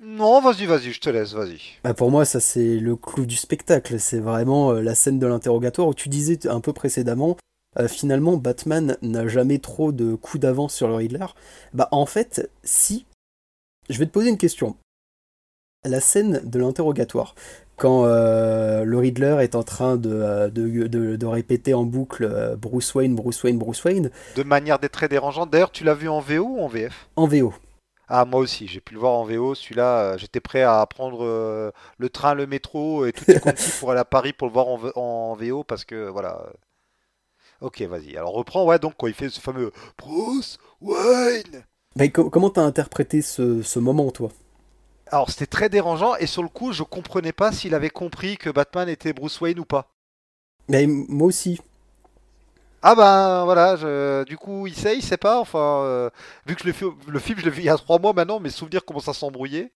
Non, 0.00 0.40
vas-y, 0.40 0.66
vas-y, 0.66 0.92
je 0.92 1.00
te 1.00 1.10
laisse, 1.10 1.32
vas-y. 1.32 1.60
bah 1.82 1.92
pour 1.92 2.10
moi, 2.10 2.24
ça 2.24 2.38
c'est 2.38 2.78
le 2.78 2.94
clou 2.94 3.26
du 3.26 3.34
spectacle. 3.36 3.98
C'est 3.98 4.20
vraiment 4.20 4.72
euh, 4.72 4.80
la 4.80 4.94
scène 4.94 5.18
de 5.18 5.26
l'interrogatoire 5.26 5.88
où 5.88 5.94
tu 5.94 6.08
disais 6.08 6.46
un 6.46 6.60
peu 6.60 6.72
précédemment, 6.72 7.36
euh, 7.80 7.88
finalement, 7.88 8.36
Batman 8.36 8.96
n'a 9.02 9.26
jamais 9.26 9.58
trop 9.58 9.90
de 9.90 10.14
coups 10.14 10.40
d'avance 10.40 10.74
sur 10.74 10.86
le 10.88 10.94
Riddler. 10.94 11.26
Bah 11.74 11.88
en 11.90 12.06
fait, 12.06 12.48
si. 12.62 13.06
Je 13.90 13.98
vais 13.98 14.06
te 14.06 14.10
poser 14.12 14.28
une 14.28 14.38
question. 14.38 14.76
La 15.84 16.00
scène 16.00 16.42
de 16.44 16.58
l'interrogatoire, 16.58 17.34
quand 17.76 18.04
euh, 18.04 18.84
le 18.84 18.98
Riddler 18.98 19.38
est 19.40 19.54
en 19.54 19.62
train 19.62 19.96
de, 19.96 20.48
de, 20.50 20.86
de- 20.86 21.16
de 21.16 21.26
répéter 21.26 21.72
en 21.74 21.84
boucle 21.84 22.24
euh, 22.24 22.56
Bruce 22.56 22.94
Wayne, 22.94 23.14
Bruce 23.14 23.42
Wayne, 23.42 23.58
Bruce 23.58 23.82
Wayne, 23.84 24.10
De 24.36 24.42
manière 24.42 24.78
des 24.78 24.88
très 24.90 25.08
dérangeante. 25.08 25.50
D'ailleurs, 25.50 25.70
tu 25.72 25.84
l'as 25.84 25.94
vu 25.94 26.08
en 26.08 26.20
VO 26.20 26.44
ou 26.44 26.60
en 26.60 26.68
VF 26.68 27.08
en 27.16 27.26
VO. 27.26 27.54
Ah, 28.08 28.24
moi 28.24 28.40
aussi, 28.40 28.66
j'ai 28.68 28.80
pu 28.80 28.94
le 28.94 29.00
voir 29.00 29.12
en 29.14 29.24
VO. 29.24 29.54
Celui-là, 29.54 30.12
euh, 30.14 30.18
j'étais 30.18 30.40
prêt 30.40 30.62
à 30.62 30.84
prendre 30.86 31.24
euh, 31.24 31.70
le 31.98 32.08
train, 32.10 32.34
le 32.34 32.46
métro 32.46 33.04
et 33.06 33.12
tout 33.12 33.26
pour 33.78 33.90
aller 33.90 34.00
à 34.00 34.04
Paris 34.04 34.32
pour 34.32 34.46
le 34.48 34.52
voir 34.52 34.68
en, 34.68 34.80
en 34.96 35.34
VO 35.36 35.64
parce 35.64 35.84
que 35.84 36.08
voilà. 36.08 36.50
Ok, 37.60 37.82
vas-y. 37.82 38.16
Alors 38.16 38.32
reprends, 38.34 38.64
ouais, 38.64 38.78
donc 38.80 38.94
quand 38.98 39.06
il 39.06 39.14
fait 39.14 39.30
ce 39.30 39.40
fameux 39.40 39.72
Bruce 39.96 40.58
Wayne. 40.80 41.64
Co- 42.14 42.30
comment 42.30 42.48
t'as 42.48 42.62
interprété 42.62 43.20
ce, 43.20 43.60
ce 43.60 43.78
moment, 43.78 44.10
toi? 44.10 44.30
Alors 45.10 45.28
c'était 45.28 45.44
très 45.46 45.68
dérangeant 45.68 46.16
et 46.16 46.26
sur 46.26 46.42
le 46.42 46.48
coup 46.48 46.72
je 46.72 46.82
comprenais 46.82 47.34
pas 47.34 47.52
s'il 47.52 47.74
avait 47.74 47.90
compris 47.90 48.38
que 48.38 48.48
Batman 48.48 48.88
était 48.88 49.12
Bruce 49.12 49.38
Wayne 49.42 49.58
ou 49.58 49.66
pas. 49.66 49.90
Mais 50.68 50.86
moi 50.86 51.26
aussi. 51.28 51.60
Ah 52.82 52.94
ben 52.94 53.44
voilà, 53.44 53.76
je- 53.76 54.24
du 54.24 54.36
coup 54.36 54.66
il 54.66 54.74
sait, 54.74 54.96
il 54.96 55.02
sait 55.02 55.16
pas, 55.16 55.40
enfin 55.40 55.82
euh, 55.84 56.10
vu 56.46 56.54
que 56.56 56.70
fait, 56.72 56.86
le 57.08 57.18
film 57.18 57.38
je 57.38 57.44
l'ai 57.44 57.50
vu 57.50 57.62
il 57.62 57.64
y 57.64 57.68
a 57.68 57.76
trois 57.76 57.98
mois 57.98 58.12
maintenant, 58.12 58.38
mes 58.40 58.50
souvenirs 58.50 58.84
commencent 58.84 59.08
à 59.08 59.14
s'embrouiller. 59.14 59.72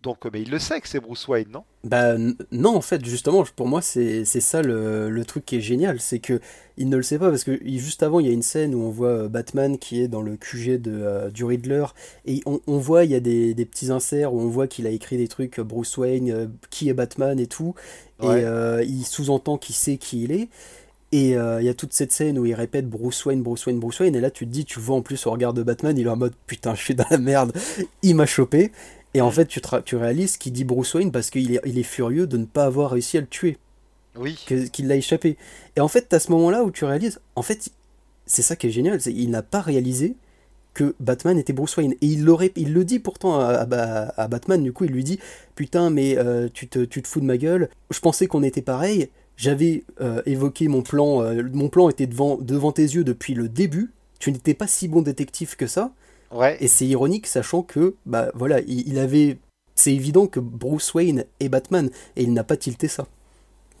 Donc 0.00 0.26
euh, 0.26 0.30
mais 0.32 0.42
il 0.42 0.50
le 0.50 0.58
sait 0.58 0.80
que 0.80 0.88
c'est 0.88 1.00
Bruce 1.00 1.26
Wayne, 1.28 1.48
non? 1.50 1.64
Bah 1.82 2.16
non, 2.52 2.76
en 2.76 2.82
fait, 2.82 3.02
justement, 3.06 3.42
pour 3.56 3.66
moi, 3.66 3.80
c'est 3.80 4.26
c'est 4.26 4.40
ça 4.42 4.60
le, 4.60 5.08
le 5.08 5.24
truc 5.24 5.46
qui 5.46 5.56
est 5.56 5.60
génial, 5.62 5.98
c'est 5.98 6.18
que 6.18 6.38
il 6.76 6.90
ne 6.90 6.96
le 6.98 7.02
sait 7.02 7.18
pas 7.18 7.30
parce 7.30 7.42
que 7.42 7.58
juste 7.64 8.02
avant, 8.02 8.20
il 8.20 8.26
y 8.26 8.28
a 8.28 8.32
une 8.34 8.42
scène 8.42 8.74
où 8.74 8.80
on 8.82 8.90
voit 8.90 9.08
euh, 9.08 9.28
Batman 9.28 9.78
qui 9.78 10.02
est 10.02 10.08
dans 10.08 10.20
le 10.20 10.36
QG 10.36 10.76
de, 10.76 10.90
euh, 10.92 11.30
du 11.30 11.42
Riddler 11.42 11.86
et 12.26 12.42
on, 12.44 12.60
on 12.66 12.76
voit 12.76 13.04
il 13.04 13.12
y 13.12 13.14
a 13.14 13.20
des, 13.20 13.54
des 13.54 13.64
petits 13.64 13.90
inserts 13.90 14.34
où 14.34 14.40
on 14.42 14.48
voit 14.48 14.66
qu'il 14.66 14.86
a 14.86 14.90
écrit 14.90 15.16
des 15.16 15.28
trucs 15.28 15.58
Bruce 15.58 15.96
Wayne, 15.96 16.30
euh, 16.30 16.46
qui 16.68 16.90
est 16.90 16.94
Batman 16.94 17.40
et 17.40 17.46
tout, 17.46 17.74
Ouais. 18.20 18.40
et 18.40 18.44
euh, 18.44 18.84
il 18.84 19.06
sous-entend 19.06 19.56
qu'il 19.56 19.74
sait 19.74 19.96
qui 19.96 20.24
il 20.24 20.32
est. 20.32 20.48
Et 21.12 21.36
euh, 21.36 21.60
il 21.60 21.66
y 21.66 21.68
a 21.68 21.74
toute 21.74 21.92
cette 21.92 22.12
scène 22.12 22.38
où 22.38 22.46
il 22.46 22.54
répète 22.54 22.88
Bruce 22.88 23.24
Wayne, 23.24 23.42
Bruce 23.42 23.66
Wayne, 23.66 23.80
Bruce 23.80 23.98
Wayne, 23.98 24.14
et 24.14 24.20
là 24.20 24.30
tu 24.30 24.46
te 24.46 24.50
dis, 24.52 24.64
tu 24.64 24.78
vois 24.78 24.96
en 24.96 25.02
plus 25.02 25.26
au 25.26 25.32
regard 25.32 25.52
de 25.52 25.62
Batman, 25.64 25.96
il 25.98 26.06
est 26.06 26.10
en 26.10 26.16
mode 26.16 26.34
putain, 26.46 26.74
je 26.76 26.82
suis 26.82 26.94
dans 26.94 27.06
la 27.10 27.18
merde, 27.18 27.52
il 28.02 28.14
m'a 28.14 28.26
chopé. 28.26 28.70
Et 29.12 29.20
en 29.20 29.28
Mm. 29.28 29.32
fait, 29.32 29.46
tu, 29.46 29.60
te 29.60 29.80
tu 29.80 29.96
réalises 29.96 30.36
qu'il 30.36 30.52
dit 30.52 30.62
Bruce 30.62 30.94
Wayne 30.94 31.10
parce 31.10 31.30
qu'il 31.30 31.52
est, 31.56 31.60
il 31.66 31.78
est 31.78 31.82
furieux 31.82 32.28
de 32.28 32.36
ne 32.36 32.44
pas 32.44 32.64
avoir 32.64 32.92
réussi 32.92 33.18
à 33.18 33.20
le 33.20 33.26
tuer, 33.26 33.56
Oui. 34.16 34.36
qu'il 34.72 34.86
l'a 34.86 34.94
échappé. 34.94 35.36
Et 35.74 35.80
en 35.80 35.88
fait, 35.88 36.06
t'as 36.08 36.20
ce 36.20 36.30
moment-là 36.30 36.62
où 36.62 36.70
tu 36.70 36.84
réalises, 36.84 37.18
en 37.34 37.42
fait, 37.42 37.70
c'est 38.26 38.42
ça 38.42 38.54
qui 38.54 38.68
est 38.68 38.70
génial, 38.70 39.00
c'est 39.00 39.12
il 39.12 39.30
n'a 39.30 39.42
pas 39.42 39.60
réalisé 39.62 40.14
que 40.74 40.94
Batman 41.00 41.36
était 41.36 41.52
Bruce 41.52 41.76
Wayne. 41.76 41.94
Et 42.00 42.06
il, 42.06 42.24
il 42.54 42.72
le 42.72 42.84
dit 42.84 43.00
pourtant 43.00 43.40
à, 43.40 43.66
à- 43.68 44.22
à 44.22 44.28
Batman, 44.28 44.62
du 44.62 44.72
coup, 44.72 44.84
il 44.84 44.92
lui 44.92 45.02
dit 45.02 45.18
Putain, 45.56 45.90
mais 45.90 46.16
euh, 46.16 46.48
tu, 46.54 46.68
te, 46.68 46.84
tu 46.84 47.02
te 47.02 47.08
fous 47.08 47.18
de 47.18 47.24
ma 47.24 47.36
gueule, 47.36 47.68
je 47.90 47.98
pensais 47.98 48.28
qu'on 48.28 48.44
était 48.44 48.62
pareil, 48.62 49.08
j'avais 49.40 49.84
euh, 50.02 50.20
évoqué 50.26 50.68
mon 50.68 50.82
plan, 50.82 51.22
euh, 51.22 51.42
mon 51.52 51.68
plan 51.70 51.88
était 51.88 52.06
devant, 52.06 52.36
devant 52.36 52.72
tes 52.72 52.82
yeux 52.82 53.04
depuis 53.04 53.32
le 53.32 53.48
début, 53.48 53.90
tu 54.18 54.30
n'étais 54.32 54.52
pas 54.52 54.66
si 54.66 54.86
bon 54.86 55.00
détective 55.00 55.56
que 55.56 55.66
ça. 55.66 55.92
Ouais. 56.30 56.58
Et 56.60 56.68
c'est 56.68 56.86
ironique, 56.86 57.26
sachant 57.26 57.62
que, 57.62 57.94
bah 58.04 58.30
voilà, 58.34 58.60
il, 58.60 58.86
il 58.86 58.98
avait. 58.98 59.38
C'est 59.74 59.94
évident 59.94 60.26
que 60.26 60.40
Bruce 60.40 60.92
Wayne 60.92 61.24
est 61.40 61.48
Batman, 61.48 61.88
et 62.16 62.22
il 62.22 62.34
n'a 62.34 62.44
pas 62.44 62.58
tilté 62.58 62.86
ça. 62.86 63.06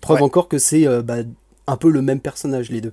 Preuve 0.00 0.18
Ouais. 0.18 0.22
encore 0.22 0.48
que 0.48 0.58
c'est 0.58 0.86
euh, 0.86 1.02
bah, 1.02 1.18
un 1.66 1.76
peu 1.76 1.90
le 1.90 2.00
même 2.00 2.20
personnage, 2.20 2.70
les 2.70 2.80
deux. 2.80 2.92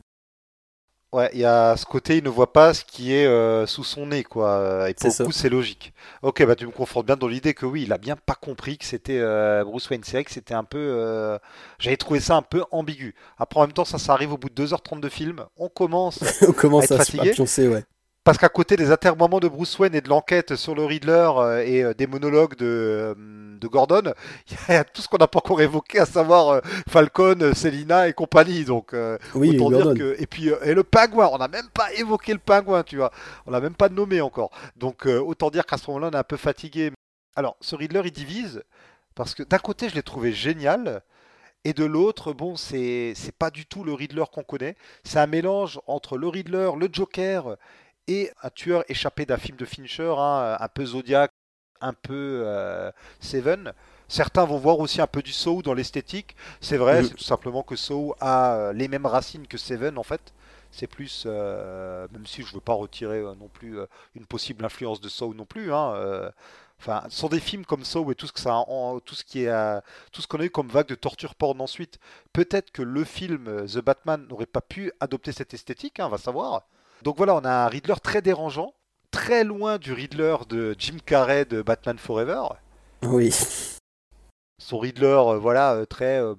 Ouais, 1.13 1.29
il 1.33 1.39
y 1.39 1.45
a 1.45 1.77
ce 1.77 1.85
côté, 1.85 2.17
il 2.17 2.23
ne 2.25 2.29
voit 2.29 2.51
pas 2.51 2.73
ce 2.73 2.83
qui 2.83 3.13
est 3.13 3.25
euh, 3.25 3.65
sous 3.65 3.85
son 3.85 4.07
nez, 4.07 4.25
quoi. 4.25 4.89
Et 4.89 4.93
pour 4.93 5.09
le 5.09 5.15
coup, 5.15 5.31
c'est 5.31 5.47
logique. 5.49 5.93
Ok, 6.21 6.45
bah 6.45 6.55
tu 6.55 6.65
me 6.67 6.71
confortes 6.71 7.05
bien 7.05 7.15
dans 7.15 7.27
l'idée 7.29 7.53
que 7.53 7.65
oui, 7.65 7.83
il 7.83 7.93
a 7.93 7.97
bien 7.97 8.17
pas 8.17 8.35
compris 8.35 8.77
que 8.77 8.83
c'était 8.85 9.17
euh, 9.19 9.63
Bruce 9.63 9.89
Wayne. 9.89 10.03
C'est 10.03 10.17
vrai 10.17 10.25
que 10.25 10.31
c'était 10.31 10.53
un 10.53 10.65
peu. 10.65 10.77
euh, 10.77 11.39
J'avais 11.79 11.95
trouvé 11.97 12.19
ça 12.19 12.35
un 12.35 12.41
peu 12.41 12.63
ambigu. 12.71 13.15
Après, 13.37 13.59
en 13.59 13.63
même 13.63 13.71
temps, 13.73 13.85
ça, 13.85 13.97
ça 13.99 14.11
arrive 14.13 14.33
au 14.33 14.37
bout 14.37 14.49
de 14.49 14.55
2h30 14.55 14.99
de 14.99 15.07
film. 15.09 15.45
On 15.55 15.69
commence. 15.69 16.19
On 16.41 16.51
commence 16.53 16.91
être 16.91 16.99
à 16.99 17.05
fatigué 17.05 17.19
à 17.19 17.25
pioncer, 17.25 17.67
ouais. 17.69 17.85
Parce 18.27 18.37
qu'à 18.37 18.49
côté 18.49 18.75
des 18.75 18.91
atermoiements 18.91 19.39
de 19.39 19.47
Bruce 19.47 19.79
Wayne 19.79 19.95
et 19.95 20.01
de 20.01 20.09
l'enquête 20.09 20.57
sur 20.57 20.75
le 20.75 20.83
Riddler 20.83 21.29
euh, 21.37 21.63
et 21.65 21.81
euh, 21.81 21.93
des 21.93 22.07
monologues 22.07 22.57
de, 22.57 22.65
euh, 22.65 23.15
de 23.15 23.67
Gordon, 23.69 24.11
il 24.67 24.73
y 24.73 24.75
a 24.75 24.83
tout 24.83 25.01
ce 25.01 25.07
qu'on 25.07 25.15
n'a 25.15 25.29
pas 25.29 25.39
encore 25.39 25.61
évoqué, 25.61 25.99
à 25.99 26.05
savoir 26.05 26.61
Falcon, 26.89 27.53
Selina 27.53 28.09
et 28.09 28.11
compagnie. 28.11 28.65
Donc, 28.65 28.93
Oui, 29.33 29.51
Autant 29.51 29.69
Gordon. 29.69 29.93
dire 29.93 30.03
que 30.03 30.21
et 30.21 30.27
puis 30.27 30.49
et 30.49 30.73
le 30.73 30.83
pingouin, 30.83 31.29
on 31.31 31.37
n'a 31.37 31.47
même 31.47 31.69
pas 31.73 31.93
évoqué 31.93 32.33
le 32.33 32.39
pingouin, 32.39 32.83
tu 32.83 32.97
vois, 32.97 33.13
on 33.45 33.51
l'a 33.51 33.61
même 33.61 33.75
pas 33.75 33.87
nommé 33.87 34.19
encore. 34.19 34.51
Donc 34.75 35.05
autant 35.05 35.49
dire 35.49 35.65
qu'à 35.65 35.77
ce 35.77 35.89
moment-là, 35.89 36.09
on 36.11 36.15
est 36.17 36.19
un 36.19 36.23
peu 36.23 36.35
fatigué. 36.35 36.91
Alors 37.37 37.55
ce 37.61 37.77
Riddler, 37.77 38.01
il 38.03 38.11
divise 38.11 38.61
parce 39.15 39.35
que 39.35 39.43
d'un 39.43 39.59
côté, 39.59 39.87
je 39.87 39.95
l'ai 39.95 40.03
trouvé 40.03 40.33
génial. 40.33 41.01
Et 41.63 41.73
de 41.73 41.83
l'autre, 41.83 42.33
bon, 42.33 42.55
c'est 42.55 43.13
pas 43.39 43.49
du 43.51 43.65
tout 43.65 43.83
le 43.83 43.93
Riddler 43.93 44.23
qu'on 44.31 44.43
connaît. 44.43 44.75
C'est 45.03 45.19
un 45.19 45.27
mélange 45.27 45.79
entre 45.87 46.17
le 46.17 46.27
Riddler, 46.27 46.71
le 46.77 46.87
Joker 46.91 47.57
et 48.07 48.31
un 48.43 48.49
tueur 48.49 48.83
échappé 48.89 49.25
d'un 49.25 49.37
film 49.37 49.57
de 49.57 49.65
Fincher, 49.65 50.13
hein, 50.17 50.57
un 50.59 50.67
peu 50.67 50.85
Zodiac, 50.85 51.31
un 51.81 51.93
peu 51.93 52.43
euh, 52.45 52.91
Seven. 53.19 53.73
Certains 54.07 54.45
vont 54.45 54.57
voir 54.57 54.79
aussi 54.79 55.01
un 55.01 55.07
peu 55.07 55.21
du 55.21 55.33
Saw 55.33 55.61
dans 55.61 55.73
l'esthétique. 55.73 56.35
C'est 56.61 56.77
vrai, 56.77 57.03
c'est 57.03 57.13
tout 57.15 57.23
simplement 57.23 57.63
que 57.63 57.75
Saw 57.75 58.15
a 58.19 58.55
euh, 58.55 58.73
les 58.73 58.87
mêmes 58.87 59.05
racines 59.05 59.47
que 59.47 59.57
Seven 59.57 59.97
en 59.97 60.03
fait. 60.03 60.33
C'est 60.71 60.87
plus, 60.87 61.23
euh, 61.25 62.07
même 62.11 62.25
si 62.25 62.43
je 62.43 62.53
veux 62.53 62.61
pas 62.61 62.73
retirer 62.73 63.19
euh, 63.19 63.35
non 63.35 63.47
plus 63.49 63.77
une 64.15 64.25
possible 64.25 64.63
influence 64.65 65.01
de 65.01 65.09
Saw 65.09 65.33
non 65.33 65.45
plus. 65.45 65.73
Hein, 65.73 66.31
Enfin, 66.79 67.03
ce 67.09 67.17
sont 67.17 67.27
des 67.29 67.39
films 67.39 67.65
comme 67.65 67.83
Saw 67.83 68.11
et 68.11 68.15
tout 68.15 68.27
ce 68.27 68.31
que 68.33 68.39
ça, 68.39 68.53
en- 68.55 68.99
tout 68.99 69.15
ce 69.15 69.23
qui 69.23 69.45
est, 69.45 69.81
tout 70.11 70.21
ce 70.21 70.27
qu'on 70.27 70.39
a 70.39 70.43
eu 70.45 70.51
comme 70.51 70.67
vague 70.69 70.87
de 70.87 70.93
torture 70.95 71.33
porn 71.33 71.59
ensuite. 71.59 71.97
Peut-être 72.33 72.71
que 72.71 72.83
le 72.83 73.03
film 73.03 73.65
The 73.65 73.79
Batman 73.79 74.27
n'aurait 74.29 74.45
pas 74.45 74.61
pu 74.61 74.91
adopter 74.99 75.31
cette 75.31 75.55
esthétique, 75.55 75.99
hein, 75.99 76.05
on 76.05 76.09
va 76.09 76.19
savoir. 76.19 76.67
Donc 77.03 77.17
voilà, 77.17 77.35
on 77.35 77.45
a 77.45 77.49
un 77.65 77.67
Riddler 77.67 77.95
très 78.01 78.21
dérangeant, 78.21 78.73
très 79.11 79.43
loin 79.43 79.77
du 79.77 79.93
Riddler 79.93 80.35
de 80.49 80.75
Jim 80.77 80.97
Carrey 81.05 81.45
de 81.45 81.61
Batman 81.61 81.97
Forever. 81.97 82.41
Oui. 83.03 83.31
Son 84.61 84.79
Riddler, 84.79 85.05
euh, 85.07 85.37
voilà, 85.37 85.73
euh, 85.75 85.85
très 85.85 86.19
euh, 86.19 86.33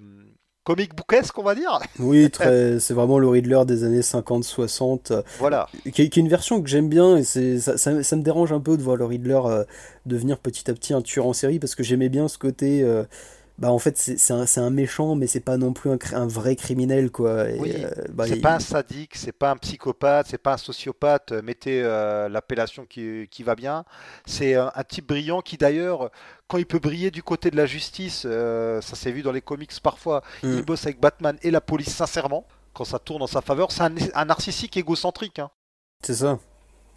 comic 0.65 0.95
bookesque, 0.95 1.39
on 1.39 1.43
va 1.45 1.55
dire. 1.55 1.79
Oui, 1.99 2.31
très... 2.31 2.81
c'est 2.81 2.93
vraiment 2.95 3.19
le 3.19 3.29
Riddler 3.29 3.63
des 3.67 3.85
années 3.85 4.01
50-60, 4.01 5.13
euh, 5.13 5.23
Voilà. 5.39 5.69
qui, 5.95 6.03
est 6.03 6.09
qui 6.09 6.19
est 6.19 6.23
une 6.23 6.29
version 6.29 6.61
que 6.61 6.69
j'aime 6.69 6.89
bien, 6.89 7.17
et 7.17 7.23
c'est, 7.23 7.61
ça, 7.61 7.79
ça- 7.79 8.03
ça 8.03 8.17
me 8.17 8.23
dérange 8.23 8.53
un 8.53 8.61
peu 8.61 8.77
de 8.77 8.83
voir 8.83 8.97
le 8.97 9.05
Riddler 9.05 9.41
euh, 9.45 9.65
devenir 10.05 10.39
petit 10.39 10.69
à 10.71 10.75
petit 10.75 10.93
un 10.93 11.01
tueur 11.03 11.27
en 11.27 11.33
série, 11.33 11.59
parce 11.61 11.75
que 11.75 11.83
j'aimais 11.83 12.09
bien 12.09 12.29
ce 12.29 12.39
côté... 12.39 12.83
euh, 12.83 13.05
bah 13.59 13.73
en 13.73 13.79
fait 13.81 13.99
c'est 13.99 14.33
un, 14.33 14.45
un 14.57 14.71
méchant 14.71 15.17
mais 15.17 15.27
c'est 15.27 15.41
pas 15.41 15.57
non 15.57 15.73
plus 15.73 15.91
un, 16.13 16.27
vrai 16.29 16.55
criminel 16.55 17.11
quoi 17.11 17.45
Oui, 17.59 17.73
euh, 17.77 17.91
bah, 18.13 18.25
c'est 18.29 18.37
il- 18.37 18.41
pas 18.41 18.55
un 18.55 18.61
sadique, 18.61 19.17
c'est 19.17 19.33
pas 19.33 19.51
un 19.51 19.57
psychopathe, 19.57 20.29
c'est 20.31 20.39
pas 20.39 20.53
un 20.55 20.57
sociopathe. 20.59 21.33
euh, 21.33 21.43
Mettez 21.43 21.83
euh, 21.83 22.29
l'appellation 22.29 22.87
qui, 22.87 23.27
qui 23.31 23.43
va 23.43 23.57
bien. 23.57 23.85
C'est 24.27 24.55
un, 24.55 24.71
un 24.75 24.85
type 24.85 25.09
brillant 25.09 25.41
qui 25.41 25.57
d'ailleurs, 25.57 26.11
quand 26.47 26.59
il 26.59 26.67
peut 26.67 26.79
briller 26.79 27.11
du 27.11 27.23
côté 27.25 27.51
de 27.51 27.57
la 27.57 27.67
justice, 27.67 28.23
euh, 28.27 28.81
ça 28.81 28.95
s'est 28.95 29.11
vu 29.11 29.23
dans 29.23 29.33
les 29.33 29.43
comics 29.43 29.73
parfois, 29.83 30.23
Mm. 30.43 30.53
il 30.59 30.63
bosse 30.65 30.85
avec 30.87 31.01
Batman 31.01 31.37
et 31.43 31.51
la 31.51 31.61
police 31.61 31.95
sincèrement. 31.95 32.47
Quand 32.75 32.85
ça 32.85 33.01
tourne 33.01 33.23
en 33.23 33.27
sa 33.27 33.41
faveur, 33.41 33.73
c'est 33.73 33.83
un, 33.83 33.93
un 34.15 34.25
narcissique 34.27 34.77
égocentrique. 34.77 35.41
hein. 35.41 35.51
c'est 36.05 36.15
ça 36.15 36.39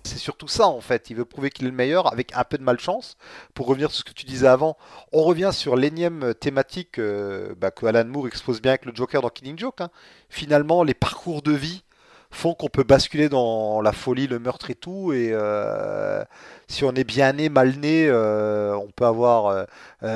C'est 0.03 0.17
surtout 0.17 0.47
ça 0.47 0.67
en 0.67 0.81
fait. 0.81 1.09
Il 1.09 1.15
veut 1.15 1.25
prouver 1.25 1.49
qu'il 1.49 1.65
est 1.65 1.69
le 1.69 1.75
meilleur 1.75 2.11
avec 2.11 2.35
un 2.35 2.43
peu 2.43 2.57
de 2.57 2.63
malchance. 2.63 3.17
Pour 3.53 3.67
revenir 3.67 3.91
sur 3.91 3.99
ce 3.99 4.03
que 4.03 4.13
tu 4.13 4.25
disais 4.25 4.47
avant, 4.47 4.77
on 5.11 5.23
revient 5.23 5.51
sur 5.53 5.75
l'énième 5.75 6.33
thématique 6.33 6.97
euh, 6.99 7.53
bah, 7.57 7.71
que 7.71 7.85
Alan 7.85 8.05
Moore 8.05 8.27
expose 8.27 8.61
bien 8.61 8.71
avec 8.71 8.85
le 8.85 8.93
Joker 8.95 9.21
dans 9.21 9.29
Killing 9.29 9.59
Joke. 9.59 9.81
hein. 9.81 9.89
Finalement, 10.29 10.83
les 10.83 10.93
parcours 10.95 11.41
de 11.41 11.51
vie 11.51 11.83
font 12.31 12.53
qu'on 12.53 12.69
peut 12.69 12.83
basculer 12.83 13.29
dans 13.29 13.81
la 13.81 13.91
folie, 13.91 14.25
le 14.25 14.39
meurtre 14.39 14.69
et 14.71 14.75
tout. 14.75 15.13
Et 15.13 15.29
euh, 15.33 16.23
si 16.67 16.83
on 16.83 16.93
est 16.93 17.03
bien 17.03 17.33
né, 17.33 17.49
mal 17.49 17.75
né, 17.77 18.07
euh, 18.07 18.73
on 18.75 18.89
peut 18.89 19.05
avoir. 19.05 19.67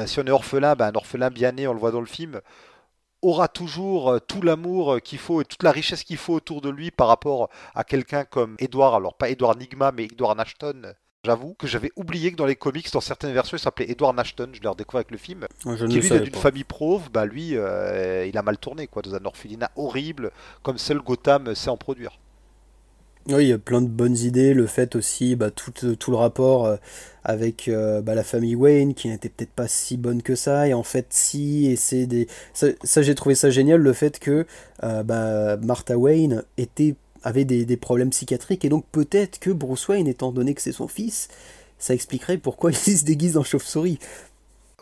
si 0.06 0.20
on 0.20 0.24
est 0.24 0.32
orphelin, 0.32 0.76
bah, 0.76 0.88
un 0.88 0.96
orphelin 0.96 1.30
bien 1.30 1.52
né, 1.52 1.68
on 1.68 1.74
le 1.74 1.80
voit 1.80 1.92
dans 1.92 2.00
le 2.00 2.06
film, 2.08 2.42
aura 3.30 3.48
toujours 3.48 4.12
euh, 4.12 4.20
tout 4.20 4.42
l'amour 4.42 4.96
euh, 4.96 5.00
qu'il 5.00 5.20
faut 5.20 5.42
et 5.42 5.46
toute 5.46 5.64
la 5.64 5.72
richesse 5.72 6.04
qu'il 6.04 6.18
faut 6.18 6.34
autour 6.34 6.62
de 6.62 6.70
lui 6.70 6.92
par 6.92 7.08
rapport 7.08 7.50
à 7.74 7.84
quelqu'un 7.84 8.24
comme 8.24 8.56
Edward, 8.60 8.96
alors 8.96 9.16
pas 9.16 9.30
Edward 9.30 9.60
Nigma, 9.60 9.92
mais 9.92 10.06
Edward 10.06 10.40
Ashton. 10.40 10.94
J'avoue 11.26 11.56
que 11.56 11.66
j'avais 11.66 11.92
oublié 11.96 12.32
que 12.32 12.38
dans 12.38 12.46
les 12.46 12.56
comics, 12.56 12.92
dans 12.94 13.02
certaines 13.02 13.34
versions, 13.34 13.58
il 13.58 13.60
s'appelait 13.60 13.90
Edward 13.90 14.20
Ashton. 14.20 14.50
Je 14.54 14.62
l'ai 14.62 14.68
redécouvert 14.68 15.00
avec 15.00 15.12
le 15.12 15.18
film. 15.18 15.48
je 15.66 15.86
Qui 15.88 16.00
lui 16.00 16.14
est 16.14 16.20
d'une 16.20 16.36
famille 16.36 16.64
pauvre, 16.64 17.10
bah 17.12 17.26
lui, 17.26 17.58
euh, 17.58 18.28
il 18.28 18.38
a 18.38 18.44
mal 18.44 18.60
tourné 18.60 18.86
quoi, 18.86 19.02
dans 19.02 19.16
un 19.16 19.26
orphelinat 19.26 19.72
horrible, 19.76 20.32
comme 20.62 20.78
seul 20.78 21.00
Gotham 21.00 21.56
sait 21.56 21.72
en 21.72 21.78
produire. 21.78 22.20
Oui, 23.28 23.46
il 23.46 23.50
y 23.50 23.54
a 23.54 23.58
plein 23.58 23.82
de 23.82 23.88
bonnes 23.88 24.18
idées. 24.18 24.54
Le 24.54 24.68
fait 24.68 24.96
aussi, 24.96 25.36
bah, 25.36 25.50
tout, 25.50 25.74
le 25.84 26.16
rapport 26.16 26.66
euh, 26.66 26.78
avec 27.24 27.68
euh, 27.68 28.02
bah, 28.02 28.14
la 28.14 28.24
famille 28.24 28.56
Wayne, 28.56 28.94
qui 28.94 29.10
n'était 29.10 29.30
peut-être 29.30 29.52
pas 29.52 29.68
si 29.68 29.98
bonne 29.98 30.22
que 30.22 30.36
ça, 30.36 30.68
et 30.68 30.74
en 30.76 30.84
fait, 30.84 31.08
si, 31.10 31.66
et 31.66 31.76
c'est 31.76 32.06
des. 32.06 32.28
Ça, 32.54 33.02
j'ai 33.02 33.16
trouvé 33.16 33.34
ça 33.34 33.50
génial, 33.50 33.82
le 33.82 33.94
fait 33.94 34.20
que 34.20 34.46
euh, 34.84 35.04
bah, 35.04 35.58
Martha 35.58 35.98
Wayne 35.98 36.44
avait 37.24 37.46
des, 37.46 37.78
problèmes 37.78 38.12
psychiatriques, 38.12 38.64
et 38.64 38.70
donc 38.70 38.86
peut-être 38.92 39.40
que 39.40 39.50
Bruce 39.50 39.88
Wayne, 39.88 40.08
étant 40.08 40.32
donné 40.32 40.54
que 40.54 40.62
c'est 40.62 40.72
son 40.72 40.88
fils, 40.88 41.28
ça 41.80 41.96
expliquerait 41.96 42.38
pourquoi 42.38 42.72
il 42.88 42.98
se 42.98 43.06
déguise 43.06 43.38
en 43.38 43.44
chauve-souris. 43.44 43.98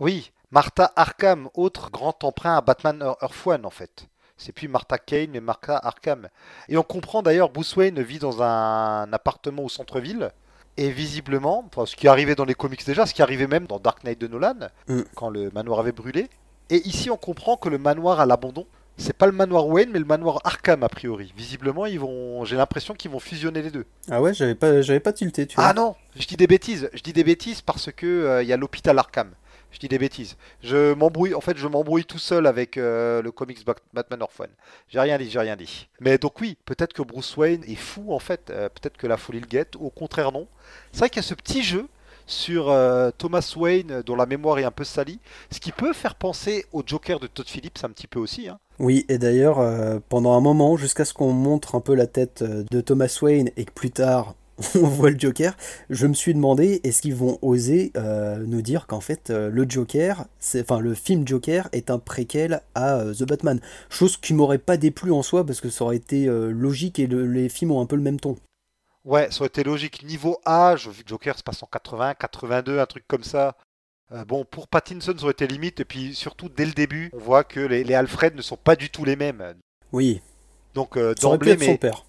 Oui, 0.02 0.32
Martha 0.52 0.92
Arkham, 0.98 1.48
autre 1.54 1.92
grand 1.92 2.22
emprunt 2.26 2.58
à 2.58 2.62
Batman 2.62 3.00
Ear- 3.02 3.18
Earth 3.22 3.48
One 3.48 3.66
en 3.66 3.70
fait. 3.70 4.08
C'est 4.38 4.52
plus 4.52 4.68
Martha 4.68 4.98
Kane, 4.98 5.30
mais 5.32 5.40
Martha 5.40 5.78
Arkham. 5.78 6.28
Et 6.70 6.78
on 6.78 6.84
comprend 6.84 7.22
d'ailleurs, 7.22 7.50
Bruce 7.50 7.76
Wayne 7.76 8.02
vit 8.02 8.20
dans 8.20 8.42
un 8.42 9.12
appartement 9.14 9.64
au 9.64 9.70
centre-ville. 9.70 10.32
Et 10.76 10.90
visiblement, 10.90 11.64
enfin, 11.68 11.86
ce 11.86 11.96
qui 11.96 12.08
arrivait 12.08 12.34
dans 12.36 12.46
les 12.46 12.56
comics 12.56 12.84
déjà, 12.86 13.06
ce 13.06 13.14
qui 13.14 13.22
arrivait 13.22 13.46
même 13.48 13.68
dans 13.68 13.80
Dark 13.80 14.04
Knight 14.04 14.20
de 14.20 14.28
Nolan, 14.28 14.56
Mm. 14.88 15.02
quand 15.16 15.30
le 15.30 15.52
manoir 15.52 15.80
avait 15.80 15.92
brûlé. 15.92 16.30
Et 16.72 16.78
ici, 16.88 17.12
on 17.12 17.18
comprend 17.18 17.58
que 17.58 17.70
le 17.70 17.78
manoir 17.78 18.20
à 18.20 18.26
l'abandon, 18.26 18.66
C'est 18.96 19.18
pas 19.18 19.26
le 19.26 19.32
manoir 19.32 19.66
Wayne, 19.68 19.90
mais 19.92 19.98
le 19.98 20.06
manoir 20.06 20.40
Arkham 20.44 20.84
a 20.84 20.88
priori. 20.90 21.34
Visiblement, 21.36 21.88
ils 21.88 22.00
vont. 22.00 22.46
J'ai 22.46 22.56
l'impression 22.56 22.94
qu'ils 22.94 23.10
vont 23.10 23.18
fusionner 23.20 23.64
les 23.64 23.72
deux. 23.72 23.86
Ah 24.12 24.22
ouais, 24.22 24.36
j'avais 24.36 24.54
pas, 24.54 24.84
j'avais 24.84 25.00
pas 25.00 25.12
tilté, 25.14 25.48
tu 25.48 25.56
vois. 25.56 25.66
Ah 25.66 25.74
non, 25.74 25.96
je 26.16 26.28
dis 26.28 26.38
des 26.38 26.46
bêtises. 26.46 26.92
Je 26.94 27.02
dis 27.02 27.12
des 27.12 27.24
bêtises 27.24 27.62
parce 27.62 27.92
que 27.92 28.06
euh, 28.06 28.44
il 28.44 28.50
y 28.50 28.54
a 28.54 28.58
l'hôpital 28.58 29.00
Arkham. 29.00 29.32
Je 29.74 29.80
dis 29.80 29.90
des 29.90 29.98
bêtises. 30.00 30.38
Je 30.64 30.94
m'embrouille. 30.94 31.34
En 31.34 31.42
fait, 31.42 31.58
je 31.58 31.68
m'embrouille 31.68 32.06
tout 32.06 32.20
seul 32.20 32.48
avec 32.48 32.78
euh, 32.78 33.22
le 33.22 33.32
comics 33.32 33.66
Bat- 33.66 33.76
Batman 33.92 34.22
Orphan. 34.22 34.46
J'ai 34.88 35.00
rien 35.02 35.18
dit, 35.18 35.30
j'ai 35.30 35.40
rien 35.40 35.58
dit. 35.58 35.90
Mais 36.00 36.18
donc 36.18 36.40
oui, 36.40 36.56
peut-être 36.64 36.94
que 36.94 37.02
Bruce 37.02 37.36
Wayne 37.36 37.64
est 37.68 37.76
fou 37.76 38.14
en 38.14 38.20
fait. 38.20 38.50
Euh, 38.52 38.70
peut-être 38.70 38.96
que 38.98 39.08
la 39.08 39.18
folie 39.18 39.42
le 39.42 39.48
guette. 39.48 39.76
Au 39.76 39.90
contraire, 39.90 40.32
non. 40.32 40.48
C'est 40.92 41.00
vrai 41.00 41.10
qu'il 41.10 41.18
y 41.18 41.26
a 41.26 41.28
ce 41.28 41.34
petit 41.34 41.64
jeu 41.64 41.88
sur 42.26 42.70
euh, 42.70 43.12
Thomas 43.18 43.54
Wayne 43.58 44.02
dont 44.06 44.16
la 44.16 44.26
mémoire 44.26 44.58
est 44.58 44.64
un 44.64 44.72
peu 44.72 44.86
salie, 44.86 45.20
ce 45.52 45.60
qui 45.60 45.74
peut 45.74 45.92
faire 45.92 46.16
penser 46.16 46.66
au 46.72 46.82
Joker 46.86 47.20
de 47.20 47.28
Todd 47.28 47.50
Phillips 47.50 47.84
un 47.84 47.90
petit 47.90 48.08
peu 48.08 48.20
aussi. 48.20 48.48
hein. 48.48 48.60
Oui, 48.80 49.06
et 49.10 49.18
d'ailleurs, 49.18 49.60
pendant 50.08 50.34
un 50.34 50.40
moment, 50.40 50.78
jusqu'à 50.78 51.04
ce 51.04 51.14
qu'on 51.14 51.34
montre 51.34 51.76
un 51.76 51.82
peu 51.82 51.94
la 51.96 52.08
tête 52.08 52.42
de 52.44 52.82
Thomas 52.82 53.18
Wayne 53.22 53.50
et 53.58 53.66
que 53.66 53.72
plus 53.72 53.92
tard 53.92 54.36
on 54.76 54.88
voit 54.88 55.10
le 55.10 55.20
Joker, 55.20 55.56
je 55.90 56.08
me 56.08 56.14
suis 56.14 56.34
demandé 56.34 56.80
est-ce 56.84 57.02
qu'ils 57.02 57.16
vont 57.16 57.40
oser 57.42 57.92
euh, 57.98 58.38
nous 58.46 58.62
dire 58.62 58.88
qu'en 58.88 59.02
fait 59.02 59.30
euh, 59.30 59.50
le 59.50 59.66
Joker, 59.68 60.26
enfin 60.56 60.80
le 60.80 60.94
film 60.94 61.28
Joker 61.28 61.70
est 61.72 61.90
un 61.90 62.00
préquel 62.00 62.62
à 62.76 62.98
euh, 63.00 63.14
The 63.14 63.24
Batman. 63.24 63.60
Chose 63.90 64.18
qui 64.18 64.34
m'aurait 64.34 64.58
pas 64.60 64.78
déplu 64.78 65.12
en 65.12 65.24
soi 65.24 65.46
parce 65.46 65.60
que 65.62 65.70
ça 65.70 65.84
aurait 65.86 65.96
été 65.98 66.26
logique 66.28 67.00
et 67.00 67.08
le- 67.08 67.28
les 67.28 67.50
films 67.50 67.72
ont 67.72 67.82
un 67.82 67.86
peu 67.86 67.96
le 67.96 68.02
même 68.02 68.20
ton. 68.20 68.36
Ouais, 69.06 69.30
ça 69.32 69.40
aurait 69.42 69.48
été 69.48 69.64
logique. 69.64 70.04
Niveau 70.04 70.40
âge, 70.46 70.88
vu 70.88 71.04
que 71.04 71.10
Joker 71.10 71.38
se 71.38 71.44
passe 71.44 71.62
en 71.64 71.68
80, 71.68 72.14
82, 72.14 72.80
un 72.80 72.86
truc 72.86 73.04
comme 73.08 73.24
ça. 73.24 73.56
Bon, 74.28 74.46
pour 74.46 74.68
Pattinson, 74.68 75.14
ça 75.18 75.24
aurait 75.24 75.32
été 75.32 75.48
limite. 75.48 75.80
Et 75.80 75.86
puis 75.86 76.14
surtout, 76.14 76.48
dès 76.50 76.66
le 76.66 76.72
début, 76.74 77.10
on 77.14 77.18
voit 77.18 77.44
que 77.44 77.60
les, 77.60 77.84
les 77.84 77.96
Alfred 77.96 78.36
ne 78.36 78.42
sont 78.42 78.58
pas 78.58 78.76
du 78.76 78.90
tout 78.90 79.04
les 79.06 79.16
mêmes. 79.16 79.56
Oui, 79.92 80.22
Donc 80.74 80.98
d'emblée, 80.98 81.58
son 81.58 81.72
mais 81.72 81.78
père. 81.78 82.06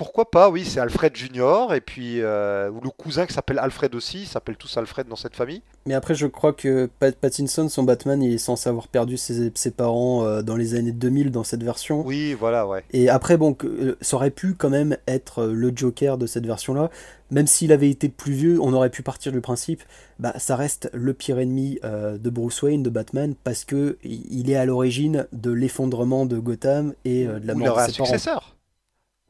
Pourquoi 0.00 0.30
pas 0.30 0.48
Oui, 0.48 0.64
c'est 0.64 0.80
Alfred 0.80 1.14
Junior. 1.14 1.74
Et 1.74 1.82
puis, 1.82 2.22
euh, 2.22 2.70
le 2.82 2.88
cousin 2.88 3.26
qui 3.26 3.34
s'appelle 3.34 3.58
Alfred 3.58 3.94
aussi. 3.94 4.22
Ils 4.22 4.26
s'appellent 4.26 4.56
tous 4.56 4.74
Alfred 4.78 5.06
dans 5.06 5.14
cette 5.14 5.36
famille. 5.36 5.60
Mais 5.84 5.92
après, 5.92 6.14
je 6.14 6.26
crois 6.26 6.54
que 6.54 6.88
Pat 6.98 7.14
Pattinson, 7.14 7.68
son 7.68 7.82
Batman, 7.82 8.22
il 8.22 8.32
est 8.32 8.38
censé 8.38 8.70
avoir 8.70 8.88
perdu 8.88 9.18
ses, 9.18 9.52
ses 9.54 9.70
parents 9.70 10.24
euh, 10.24 10.40
dans 10.40 10.56
les 10.56 10.74
années 10.74 10.92
2000 10.92 11.30
dans 11.30 11.44
cette 11.44 11.62
version. 11.62 12.00
Oui, 12.06 12.32
voilà, 12.32 12.66
ouais. 12.66 12.82
Et 12.92 13.10
après, 13.10 13.36
bon, 13.36 13.52
que- 13.52 13.66
euh, 13.66 13.98
ça 14.00 14.16
aurait 14.16 14.30
pu 14.30 14.54
quand 14.54 14.70
même 14.70 14.96
être 15.06 15.44
le 15.44 15.70
Joker 15.76 16.16
de 16.16 16.26
cette 16.26 16.46
version-là. 16.46 16.88
Même 17.30 17.46
s'il 17.46 17.70
avait 17.70 17.90
été 17.90 18.08
plus 18.08 18.32
vieux, 18.32 18.58
on 18.58 18.72
aurait 18.72 18.88
pu 18.88 19.02
partir 19.02 19.32
du 19.32 19.42
principe, 19.42 19.82
bah, 20.18 20.32
ça 20.38 20.56
reste 20.56 20.88
le 20.94 21.12
pire 21.12 21.38
ennemi 21.38 21.78
euh, 21.84 22.16
de 22.16 22.30
Bruce 22.30 22.62
Wayne, 22.62 22.82
de 22.82 22.88
Batman, 22.90 23.34
parce 23.44 23.64
que 23.66 23.98
il 24.02 24.50
est 24.50 24.56
à 24.56 24.64
l'origine 24.64 25.26
de 25.34 25.50
l'effondrement 25.50 26.24
de 26.24 26.38
Gotham 26.38 26.94
et 27.04 27.26
de 27.26 27.46
la 27.46 27.52
il 27.52 27.58
mort 27.58 27.76
de 27.76 27.82
un 27.82 27.86
ses 27.86 27.92
parents. 27.92 28.06
successeur. 28.06 28.56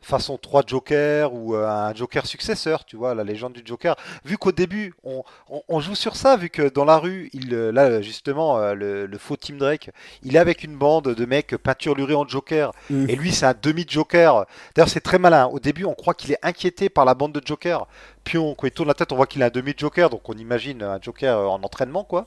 Façon 0.03 0.39
3 0.39 0.63
Jokers 0.67 1.33
ou 1.35 1.55
euh, 1.55 1.69
un 1.69 1.95
Joker 1.95 2.25
successeur, 2.27 2.85
tu 2.87 2.97
vois, 2.97 3.15
la 3.15 3.23
légende 3.23 3.53
du 3.53 3.63
Joker. 3.65 3.97
Vu 4.25 4.39
qu'au 4.39 4.51
début, 4.53 4.95
on, 5.05 5.23
on- 5.51 5.63
on 5.69 5.81
joue 5.81 5.95
sur 5.95 6.17
ça, 6.17 6.37
vu 6.37 6.49
que 6.49 6.69
dans 6.71 6.87
la 6.87 6.97
rue, 6.99 7.29
il, 7.35 7.53
euh, 7.55 7.71
là 7.71 8.01
justement, 8.01 8.59
euh, 8.59 8.75
le, 8.75 9.07
le 9.07 9.19
faux 9.19 9.37
Tim 9.37 9.57
Drake, 9.57 9.91
il 10.23 10.37
est 10.37 10.39
avec 10.39 10.65
une 10.65 10.77
bande 10.77 11.15
de 11.15 11.25
mecs 11.27 11.57
peinturlurés 11.57 12.15
en 12.15 12.27
Joker. 12.27 12.73
Mm. 12.89 13.07
Et 13.09 13.17
lui, 13.17 13.31
c'est 13.33 13.47
un 13.47 13.55
demi-Joker. 13.61 14.47
D'ailleurs, 14.75 14.89
c'est 14.89 15.01
très 15.01 15.19
malin. 15.19 15.47
Au 15.47 15.59
début, 15.61 15.85
on 15.85 15.95
croit 15.95 16.15
qu'il 16.15 16.33
est 16.33 16.39
inquiété 16.43 16.89
par 16.89 17.05
la 17.05 17.15
bande 17.15 17.33
de 17.33 17.43
Joker. 17.47 17.87
Puis, 18.25 18.39
on, 18.39 18.55
quand 18.55 18.67
il 18.67 18.71
tourne 18.73 18.89
la 18.89 18.95
tête, 18.95 19.13
on 19.13 19.17
voit 19.17 19.27
qu'il 19.27 19.43
est 19.43 19.47
un 19.47 19.51
demi-Joker. 19.51 20.09
Donc, 20.11 20.29
on 20.29 20.35
imagine 20.35 20.83
un 20.83 20.99
Joker 21.01 21.39
en 21.51 21.63
entraînement, 21.63 22.05
quoi. 22.05 22.27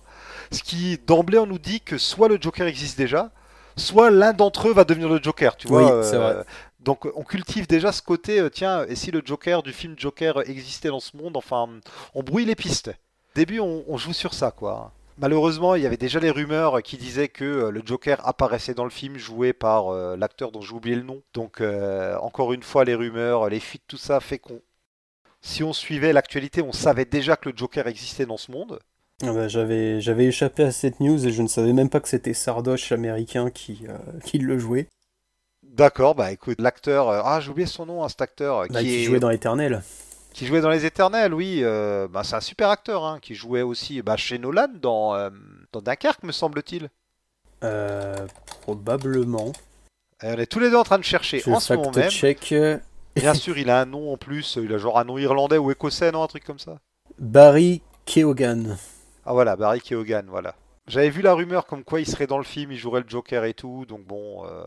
Ce 0.52 0.62
qui, 0.64 1.00
d'emblée, 1.08 1.40
on 1.40 1.48
nous 1.48 1.60
dit 1.60 1.82
que 1.82 1.98
soit 1.98 2.28
le 2.28 2.38
Joker 2.40 2.68
existe 2.68 2.98
déjà, 2.98 3.32
soit 3.76 4.12
l'un 4.12 4.34
d'entre 4.34 4.68
eux 4.68 4.74
va 4.74 4.84
devenir 4.86 5.10
le 5.10 5.20
Joker, 5.22 5.56
tu 5.58 5.68
vois. 5.68 5.84
Oui, 5.84 6.04
c'est 6.04 6.18
vrai. 6.18 6.36
Donc 6.84 7.08
on 7.16 7.24
cultive 7.24 7.68
déjà 7.68 7.92
ce 7.92 8.02
côté, 8.02 8.40
euh, 8.40 8.50
tiens, 8.50 8.86
et 8.88 8.96
si 8.96 9.12
le 9.12 9.22
Joker 9.24 9.64
du 9.64 9.72
film 9.72 9.96
Joker 9.98 10.48
existait 10.50 10.90
dans 10.90 11.00
ce 11.00 11.16
monde, 11.16 11.38
enfin, 11.38 11.70
on 12.14 12.24
brouille 12.24 12.46
les 12.46 12.56
pistes. 12.56 12.92
Début, 13.36 13.60
on, 13.60 13.98
joue 13.98 14.14
sur 14.14 14.34
ça, 14.34 14.52
quoi. 14.52 14.92
Malheureusement, 15.18 15.74
il 15.74 15.82
y 15.82 15.88
avait 15.88 15.98
déjà 15.98 16.20
les 16.20 16.30
rumeurs 16.30 16.84
qui 16.84 16.98
disaient 16.98 17.28
que 17.28 17.44
euh, 17.44 17.72
le 17.72 17.82
Joker 17.84 18.28
apparaissait 18.28 18.76
dans 18.76 18.84
le 18.84 18.92
film 18.92 19.18
joué 19.18 19.54
par 19.54 19.90
euh, 19.90 20.16
l'acteur 20.16 20.52
dont 20.52 20.62
j'ai 20.62 20.74
oublié 20.74 20.96
le 20.96 21.04
nom. 21.04 21.22
Donc, 21.34 21.60
euh, 21.60 22.16
encore 22.18 22.54
une 22.54 22.62
fois, 22.62 22.86
les 22.86 22.94
rumeurs, 22.94 23.50
les 23.50 23.60
fuites, 23.60 23.84
tout 23.88 23.98
ça 23.98 24.20
fait 24.20 24.38
qu'on. 24.38 24.62
Si 25.42 25.64
on 25.64 25.74
suivait 25.74 26.14
l'actualité, 26.14 26.62
on 26.62 26.72
savait 26.72 27.06
déjà 27.06 27.36
que 27.36 27.50
le 27.50 27.58
Joker 27.58 27.88
existait 27.88 28.26
dans 28.26 28.38
ce 28.38 28.52
monde. 28.52 28.80
Ah 29.22 29.32
bah, 29.32 29.48
j'avais, 29.48 30.02
j'avais 30.02 30.26
échappé 30.26 30.64
à 30.64 30.72
cette 30.72 31.00
news 31.00 31.26
et 31.26 31.32
je 31.32 31.42
ne 31.42 31.48
savais 31.48 31.74
même 31.74 31.90
pas 31.90 32.00
que 32.00 32.10
c'était 32.10 32.34
Sardoche 32.34 32.92
américain 32.92 33.50
qui, 33.52 33.86
euh, 33.88 33.98
qui 34.26 34.38
le 34.38 34.58
jouait, 34.58 34.88
D'accord, 35.74 36.14
bah 36.16 36.32
écoute, 36.32 36.62
l'acteur. 36.62 37.10
euh, 37.10 37.22
ah, 37.26 37.40
j'ai 37.42 37.50
oublié 37.50 37.66
son 37.68 37.86
nom, 37.86 38.04
hein, 38.04 38.10
cet 38.10 38.22
acteur. 38.22 38.60
euh, 38.60 38.66
Bah, 38.70 38.80
qui, 38.82 38.86
qui 38.88 38.96
est- 39.02 39.04
jouait 39.04 39.20
dans 39.20 39.30
Éternel. 39.32 39.82
Qui 40.34 40.46
jouait 40.48 40.62
dans 40.62 40.70
Les 40.70 40.86
Éternels, 40.86 41.34
oui. 41.34 41.60
euh, 41.64 42.08
bah, 42.08 42.24
c'est 42.24 42.36
un 42.36 42.42
super 42.42 42.70
acteur, 42.70 43.04
hein, 43.06 43.20
qui 43.22 43.36
jouait 43.36 43.62
aussi 43.62 44.02
bah, 44.02 44.18
chez 44.18 44.38
Nolan 44.40 44.68
dans, 44.82 45.16
euh, 45.16 45.30
dans 45.72 45.82
Dunkerque, 45.82 46.24
me 46.24 46.32
semble-t-il. 46.32 46.90
Euh, 47.64 48.16
probablement. 48.62 49.52
Et 50.22 50.28
on 50.28 50.38
est 50.38 50.46
tous 50.46 50.60
les 50.60 50.70
deux 50.70 50.76
en 50.78 50.84
train 50.84 50.98
de 51.00 51.04
chercher 51.04 51.40
Je 51.40 51.50
en 51.50 51.60
ce 51.60 51.74
moment 51.74 51.92
même. 52.02 52.10
Bien 53.16 53.34
sûr, 53.34 53.58
il 53.58 53.70
a 53.70 53.80
un 53.82 53.86
nom 53.86 54.12
en 54.14 54.18
plus, 54.18 54.58
il 54.62 54.74
a 54.74 54.78
genre 54.78 54.98
un 54.98 55.04
nom 55.04 55.18
irlandais 55.18 55.58
ou 55.58 55.70
écossais, 55.72 56.12
non, 56.12 56.24
un 56.24 56.28
truc 56.28 56.44
comme 56.44 56.60
ça. 56.60 56.78
Barry 57.20 57.82
Keoghan. 58.06 58.76
Ah 59.26 59.34
voilà, 59.34 59.56
Barry 59.56 59.82
Keoghan, 59.82 60.24
voilà. 60.28 60.56
J'avais 60.88 61.10
vu 61.10 61.22
la 61.22 61.34
rumeur 61.34 61.66
comme 61.66 61.84
quoi 61.84 62.00
il 62.02 62.08
serait 62.08 62.28
dans 62.28 62.38
le 62.40 62.44
film, 62.44 62.72
il 62.72 62.78
jouerait 62.78 63.02
le 63.02 63.08
Joker 63.10 63.46
et 63.46 63.54
tout, 63.54 63.86
donc 63.88 64.04
bon. 64.06 64.46
euh, 64.46 64.66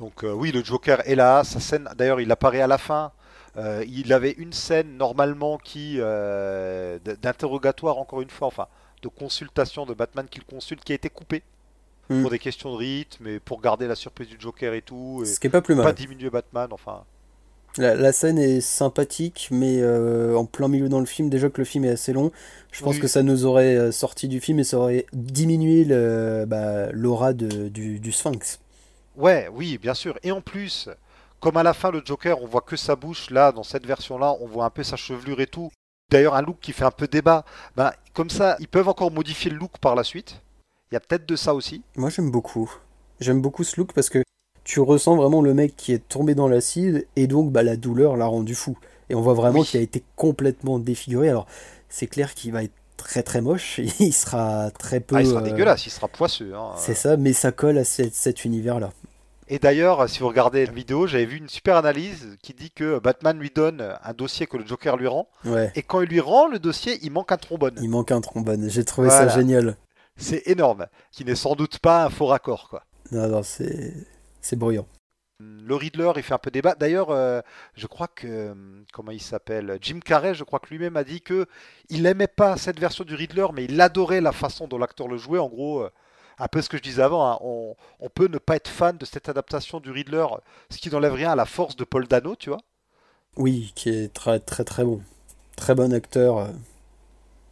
Donc 0.00 0.24
euh, 0.24 0.32
oui, 0.32 0.50
le 0.50 0.64
Joker 0.64 1.06
est 1.08 1.14
là, 1.14 1.44
sa 1.44 1.60
scène, 1.60 1.88
d'ailleurs 1.96 2.20
il 2.20 2.32
apparaît 2.32 2.62
à 2.62 2.66
la 2.66 2.78
fin. 2.78 3.12
Euh, 3.56 3.84
il 3.86 4.12
avait 4.12 4.32
une 4.32 4.52
scène 4.52 4.96
normalement 4.96 5.58
qui 5.58 5.96
euh, 5.98 6.98
d'interrogatoire 7.22 7.98
encore 7.98 8.20
une 8.22 8.30
fois, 8.30 8.48
enfin 8.48 8.66
de 9.02 9.08
consultation 9.08 9.86
de 9.86 9.94
Batman 9.94 10.26
qu'il 10.28 10.44
consulte, 10.44 10.82
qui 10.84 10.92
a 10.92 10.96
été 10.96 11.08
coupée 11.08 11.42
Hmm. 12.08 12.22
pour 12.22 12.30
des 12.32 12.40
questions 12.40 12.72
de 12.72 12.76
rythme 12.76 13.28
et 13.28 13.38
pour 13.38 13.60
garder 13.60 13.86
la 13.86 13.94
surprise 13.94 14.26
du 14.28 14.36
Joker 14.40 14.74
et 14.74 14.82
tout, 14.82 15.22
et 15.22 15.26
Ce 15.26 15.38
qui 15.38 15.46
est 15.46 15.50
pas 15.50 15.62
plus 15.62 15.76
pas 15.76 15.84
mal. 15.84 15.94
diminuer 15.94 16.28
Batman, 16.28 16.68
enfin. 16.72 17.04
La, 17.76 17.94
la 17.94 18.12
scène 18.12 18.36
est 18.36 18.60
sympathique, 18.60 19.46
mais 19.52 19.80
euh, 19.80 20.34
en 20.34 20.44
plein 20.44 20.66
milieu 20.66 20.88
dans 20.88 20.98
le 20.98 21.06
film, 21.06 21.30
déjà 21.30 21.48
que 21.50 21.60
le 21.60 21.64
film 21.64 21.84
est 21.84 21.90
assez 21.90 22.12
long, 22.12 22.32
je 22.72 22.82
pense 22.82 22.96
Oui. 22.96 23.00
que 23.00 23.06
ça 23.06 23.22
nous 23.22 23.46
aurait 23.46 23.92
sorti 23.92 24.26
du 24.26 24.40
film 24.40 24.58
et 24.58 24.64
ça 24.64 24.78
aurait 24.78 25.06
diminué 25.12 25.84
bah, 26.46 26.90
l'aura 26.90 27.32
du 27.32 28.12
Sphinx. 28.12 28.58
Ouais, 29.20 29.48
oui, 29.52 29.78
bien 29.78 29.94
sûr. 29.94 30.18
Et 30.22 30.32
en 30.32 30.40
plus, 30.40 30.88
comme 31.40 31.56
à 31.56 31.62
la 31.62 31.74
fin 31.74 31.90
le 31.90 32.02
Joker, 32.04 32.42
on 32.42 32.46
voit 32.46 32.60
que 32.62 32.76
sa 32.76 32.96
bouche, 32.96 33.30
là, 33.30 33.52
dans 33.52 33.62
cette 33.62 33.86
version-là, 33.86 34.34
on 34.40 34.46
voit 34.46 34.64
un 34.64 34.70
peu 34.70 34.82
sa 34.82 34.96
chevelure 34.96 35.40
et 35.40 35.46
tout. 35.46 35.70
D'ailleurs, 36.10 36.34
un 36.34 36.42
look 36.42 36.56
qui 36.60 36.72
fait 36.72 36.84
un 36.84 36.90
peu 36.90 37.06
débat. 37.06 37.44
Ben, 37.76 37.92
comme 38.14 38.30
ça, 38.30 38.56
ils 38.60 38.68
peuvent 38.68 38.88
encore 38.88 39.10
modifier 39.12 39.50
le 39.50 39.58
look 39.58 39.78
par 39.80 39.94
la 39.94 40.02
suite. 40.04 40.40
Il 40.90 40.94
y 40.94 40.96
a 40.96 41.00
peut-être 41.00 41.24
de 41.26 41.36
ça 41.36 41.54
aussi. 41.54 41.82
Moi 41.94 42.10
j'aime 42.10 42.32
beaucoup. 42.32 42.68
J'aime 43.20 43.40
beaucoup 43.40 43.62
ce 43.62 43.78
look 43.78 43.92
parce 43.92 44.08
que 44.10 44.24
tu 44.64 44.80
ressens 44.80 45.14
vraiment 45.14 45.40
le 45.40 45.54
mec 45.54 45.76
qui 45.76 45.92
est 45.92 46.08
tombé 46.08 46.34
dans 46.34 46.48
l'acide 46.48 47.06
et 47.14 47.28
donc 47.28 47.52
bah, 47.52 47.62
la 47.62 47.76
douleur 47.76 48.16
l'a 48.16 48.26
rendu 48.26 48.56
fou. 48.56 48.76
Et 49.08 49.14
on 49.14 49.20
voit 49.20 49.34
vraiment 49.34 49.60
Oui. 49.60 49.66
qu'il 49.66 49.78
a 49.78 49.82
été 49.84 50.02
complètement 50.16 50.80
défiguré. 50.80 51.28
Alors 51.28 51.46
c'est 51.88 52.08
clair 52.08 52.34
qu'il 52.34 52.50
va 52.52 52.64
être 52.64 52.72
très 52.96 53.22
très 53.22 53.40
moche, 53.40 53.78
il 54.00 54.12
sera 54.12 54.70
très 54.72 54.98
peu... 54.98 55.14
Ah, 55.16 55.20
il 55.22 55.26
sera 55.28 55.40
euh, 55.40 55.44
dégueulasse, 55.44 55.86
il 55.86 55.90
sera 55.90 56.08
poisseux. 56.08 56.52
hein. 56.56 56.72
C'est 56.76 56.94
ça, 56.94 57.16
mais 57.16 57.32
ça 57.32 57.52
colle 57.52 57.78
à 57.78 57.84
cet, 57.84 58.14
cet 58.14 58.44
univers-là. 58.44 58.90
Et 59.52 59.58
d'ailleurs, 59.58 60.08
si 60.08 60.20
vous 60.20 60.28
regardez 60.28 60.64
la 60.64 60.72
vidéo, 60.72 61.08
j'avais 61.08 61.24
vu 61.26 61.36
une 61.36 61.48
super 61.48 61.76
analyse 61.76 62.36
qui 62.40 62.54
dit 62.54 62.70
que 62.70 63.00
Batman 63.00 63.36
lui 63.36 63.50
donne 63.50 63.96
un 64.02 64.12
dossier 64.12 64.46
que 64.46 64.56
le 64.56 64.64
Joker 64.64 64.96
lui 64.96 65.08
rend. 65.08 65.28
Ouais, 65.44 65.72
Et 65.74 65.82
quand 65.82 66.00
il 66.02 66.08
lui 66.08 66.20
rend 66.20 66.46
le 66.46 66.60
dossier, 66.60 66.98
il 67.02 67.10
manque 67.10 67.32
un 67.32 67.36
trombone. 67.36 67.74
il 67.82 67.90
manque 67.90 68.12
un 68.12 68.20
trombone. 68.20 68.70
J'ai 68.70 68.84
trouvé 68.84 69.08
Voilà. 69.08 69.28
ça 69.28 69.36
génial. 69.36 69.76
C'est 70.16 70.46
énorme. 70.46 70.86
Qui 71.10 71.24
n'est 71.24 71.34
sans 71.34 71.56
doute 71.56 71.80
pas 71.80 72.04
un 72.04 72.10
faux 72.10 72.26
raccord, 72.26 72.68
quoi. 72.68 72.84
Non, 73.10 73.26
non, 73.26 73.42
c'est 73.42 73.92
c'est 74.40 74.56
bruyant. 74.56 74.86
Le 75.40 75.74
Riddler, 75.74 76.12
il 76.16 76.22
fait 76.22 76.34
un 76.34 76.38
peu 76.38 76.50
débat. 76.50 76.74
D'ailleurs, 76.78 77.10
euh, 77.10 77.40
je 77.74 77.86
crois 77.88 78.06
que 78.08 78.26
euh, 78.28 78.54
comment 78.92 79.10
il 79.10 79.20
s'appelle, 79.22 79.78
Jim 79.80 79.98
Carrey, 80.04 80.34
je 80.34 80.44
crois 80.44 80.60
que 80.60 80.68
lui-même 80.68 80.96
a 80.96 81.02
dit 81.04 81.22
que 81.22 81.46
il 81.88 82.02
n'aimait 82.02 82.26
pas 82.28 82.56
cette 82.56 82.78
version 82.78 83.02
du 83.04 83.14
Riddler, 83.16 83.46
mais 83.52 83.64
il 83.64 83.80
adorait 83.80 84.20
la 84.20 84.32
façon 84.32 84.68
dont 84.68 84.78
l'acteur 84.78 85.08
le 85.08 85.16
jouait. 85.16 85.38
En 85.38 85.48
gros, 85.48 85.80
euh, 85.80 85.90
un 86.40 86.48
peu 86.48 86.62
ce 86.62 86.68
que 86.68 86.76
je 86.78 86.82
disais 86.82 87.02
avant. 87.02 87.24
hein, 87.30 87.38
on, 87.42 87.76
on 88.00 88.08
peut 88.08 88.26
ne 88.28 88.38
pas 88.38 88.56
être 88.56 88.68
fan 88.68 88.98
de 88.98 89.04
cette 89.04 89.28
adaptation 89.28 89.80
du 89.80 89.90
Riddler, 89.92 90.26
ce 90.70 90.78
qui 90.78 90.90
n'enlève 90.90 91.14
rien 91.14 91.30
à 91.32 91.36
la 91.36 91.46
force 91.46 91.76
de 91.76 91.84
Paul 91.84 92.08
Dano, 92.08 92.34
tu 92.36 92.50
vois. 92.50 92.58
Oui, 93.36 93.72
qui 93.74 93.88
est 93.90 94.12
très 94.14 94.38
très 94.40 94.64
très 94.64 94.84
bon. 94.84 95.02
Très 95.56 95.74
bon 95.74 95.92
acteur. 95.92 96.38
euh. 96.38 96.48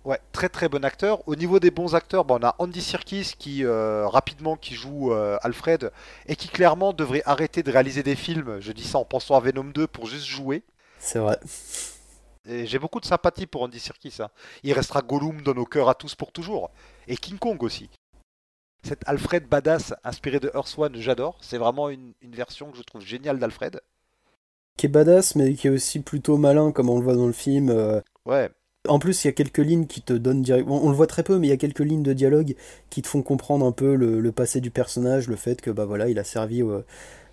Ouais, 0.05 0.21
très 0.33 0.49
très 0.49 0.69
bon 0.69 0.85
acteur. 0.85 1.27
Au 1.29 1.37
niveau 1.37 1.61
des 1.61 1.71
bons 1.71 1.95
acteurs, 1.95 2.25
bon, 2.25 2.39
on 2.41 2.47
a 2.47 2.55
Andy 2.59 2.81
Serkis 2.81 3.35
qui 3.39 3.65
euh, 3.65 4.09
rapidement 4.09 4.57
qui 4.57 4.75
joue 4.75 5.13
euh, 5.13 5.37
Alfred 5.43 5.93
et 6.27 6.37
qui 6.37 6.49
clairement 6.49 6.93
devrait 6.93 7.23
arrêter 7.27 7.63
de 7.63 7.71
réaliser 7.71 8.03
des 8.03 8.17
films. 8.17 8.59
Je 8.61 8.73
dis 8.73 8.85
ça 8.85 8.99
en 8.99 9.05
pensant 9.05 9.37
à 9.37 9.41
Venom 9.41 9.65
2 9.65 9.87
pour 9.87 10.07
juste 10.07 10.25
jouer. 10.27 10.63
C'est 10.99 11.19
vrai. 11.19 11.39
Et 12.49 12.67
j'ai 12.67 12.79
beaucoup 12.79 13.01
de 13.01 13.05
sympathie 13.05 13.47
pour 13.47 13.63
Andy 13.63 13.79
Serkis. 13.79 14.15
hein. 14.21 14.29
Il 14.63 14.73
restera 14.73 15.03
Gollum 15.03 15.43
dans 15.43 15.55
nos 15.55 15.67
cœurs 15.67 15.89
à 15.89 15.95
tous 15.95 16.15
pour 16.15 16.33
toujours. 16.33 16.71
Et 17.07 17.17
King 17.17 17.39
Kong 17.39 17.63
aussi. 17.63 17.91
Cet 18.83 19.07
Alfred 19.07 19.47
badass 19.49 19.95
inspiré 20.03 20.41
de 20.41 20.51
Earth 20.53 20.75
One, 20.79 20.97
j'adore. 20.97 21.39
C'est 21.41 21.59
vraiment 21.59 21.91
une, 21.91 22.15
une 22.23 22.35
version 22.35 22.73
que 22.73 22.77
je 22.79 22.83
trouve 22.83 23.03
géniale 23.03 23.39
d'Alfred. 23.39 23.81
Qui 24.79 24.87
est 24.87 24.89
badass, 24.89 25.35
mais 25.35 25.53
qui 25.55 25.67
est 25.67 25.71
aussi 25.71 26.01
plutôt 26.01 26.37
malin, 26.39 26.73
comme 26.73 26.89
on 26.89 26.99
le 26.99 27.05
voit 27.05 27.17
dans 27.17 27.27
le 27.27 27.33
film. 27.33 27.69
euh. 27.71 28.01
Ouais, 28.25 28.51
En 28.89 28.99
plus, 28.99 29.25
il 29.25 29.29
y 29.29 29.31
a 29.31 29.33
quelques 29.33 29.59
lignes 29.59 29.87
qui 29.87 30.03
te 30.03 30.13
donnent 30.15 30.43
direct. 30.43 30.67
On, 30.69 30.87
on 30.87 30.91
le 30.91 30.97
voit 30.97 31.07
très 31.09 31.23
peu, 31.25 31.39
mais 31.39 31.49
il 31.49 31.51
y 31.51 31.55
a 31.55 31.57
quelques 31.59 31.81
lignes 31.81 32.03
de 32.03 32.13
dialogue 32.15 32.55
qui 32.91 33.03
te 33.03 33.09
font 33.09 33.23
comprendre 33.23 33.67
un 33.67 33.73
peu 33.73 33.95
le, 33.97 34.21
le 34.21 34.33
passé 34.33 34.61
du 34.61 34.71
personnage, 34.71 35.29
le 35.29 35.37
fait 35.37 35.61
que 35.61 35.71
bah 35.71 35.85
voilà, 35.87 36.09
il 36.09 36.19
a 36.19 36.25
servi 36.25 36.63
euh, 36.63 36.83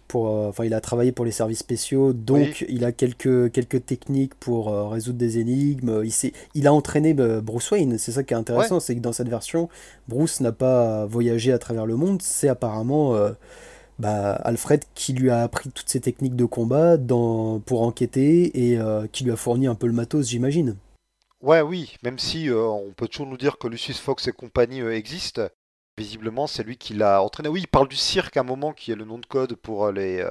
pour, 0.07 0.29
euh, 0.29 0.49
enfin, 0.49 0.65
il 0.65 0.73
a 0.73 0.81
travaillé 0.81 1.11
pour 1.11 1.25
les 1.25 1.31
services 1.31 1.59
spéciaux, 1.59 2.13
donc 2.13 2.65
il 2.69 2.85
a 2.85 2.91
quelques 2.91 3.51
quelques 3.51 3.85
techniques 3.85 4.35
pour 4.35 4.69
euh, 4.69 4.87
résoudre 4.87 5.17
des 5.17 5.39
énigmes. 5.39 6.03
Il 6.03 6.31
il 6.53 6.67
a 6.67 6.73
entraîné 6.73 7.13
bah, 7.13 7.41
Bruce 7.41 7.71
Wayne. 7.71 7.97
C'est 7.97 8.11
ça 8.11 8.23
qui 8.23 8.33
est 8.33 8.37
intéressant, 8.37 8.79
c'est 8.79 8.95
que 8.95 9.01
dans 9.01 9.13
cette 9.13 9.29
version, 9.29 9.69
Bruce 10.07 10.41
n'a 10.41 10.51
pas 10.51 11.05
voyagé 11.05 11.51
à 11.51 11.59
travers 11.59 11.85
le 11.85 11.95
monde. 11.95 12.21
C'est 12.21 12.47
apparemment 12.47 13.15
euh, 13.15 13.31
bah, 13.99 14.33
Alfred 14.33 14.83
qui 14.93 15.13
lui 15.13 15.29
a 15.29 15.41
appris 15.41 15.69
toutes 15.69 15.89
ces 15.89 16.01
techniques 16.01 16.35
de 16.35 16.45
combat 16.45 16.97
dans, 16.97 17.59
pour 17.59 17.81
enquêter 17.81 18.71
et 18.71 18.79
qui 19.11 19.23
lui 19.23 19.31
a 19.31 19.35
fourni 19.35 19.67
un 19.67 19.75
peu 19.75 19.87
le 19.87 19.93
matos, 19.93 20.29
j'imagine. 20.29 20.75
Ouais, 21.41 21.61
oui, 21.61 21.95
même 22.03 22.17
si 22.17 22.49
on 22.51 22.91
peut 22.95 23.07
toujours 23.07 23.27
nous 23.27 23.37
dire 23.37 23.57
que 23.57 23.67
Lucius 23.67 23.99
Fox 23.99 24.27
et 24.27 24.31
compagnie 24.31 24.81
existent, 24.81 25.47
visiblement 25.97 26.47
c'est 26.47 26.63
lui 26.63 26.77
qui 26.77 26.93
l'a 26.93 27.21
entraîné. 27.21 27.49
Oui, 27.49 27.61
il 27.61 27.67
parle 27.67 27.87
du 27.87 27.95
cirque 27.95 28.37
à 28.37 28.41
un 28.41 28.43
moment, 28.43 28.73
qui 28.73 28.91
est 28.91 28.95
le 28.95 29.05
nom 29.05 29.17
de 29.17 29.25
code 29.25 29.55
pour 29.55 29.85
euh, 29.85 29.91
les, 29.91 30.19
euh, 30.19 30.29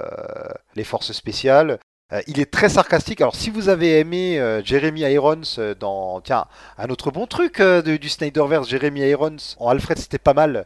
les 0.75 0.83
forces 0.83 1.11
spéciales. 1.11 1.79
Euh, 2.13 2.21
il 2.27 2.39
est 2.39 2.51
très 2.51 2.69
sarcastique. 2.69 3.21
Alors, 3.21 3.35
si 3.35 3.49
vous 3.49 3.69
avez 3.69 3.99
aimé 3.99 4.39
Jeremy 4.63 5.01
Irons 5.01 5.41
dans. 5.79 6.21
Tiens, 6.21 6.45
un 6.77 6.89
autre 6.89 7.09
bon 7.11 7.25
truc 7.25 7.59
de- 7.61 7.97
du 7.97 8.09
Snyderverse, 8.09 8.69
Jeremy 8.69 9.01
Irons 9.09 9.37
en 9.59 9.69
Alfred, 9.69 9.97
c'était 9.97 10.19
pas 10.19 10.33
mal. 10.33 10.65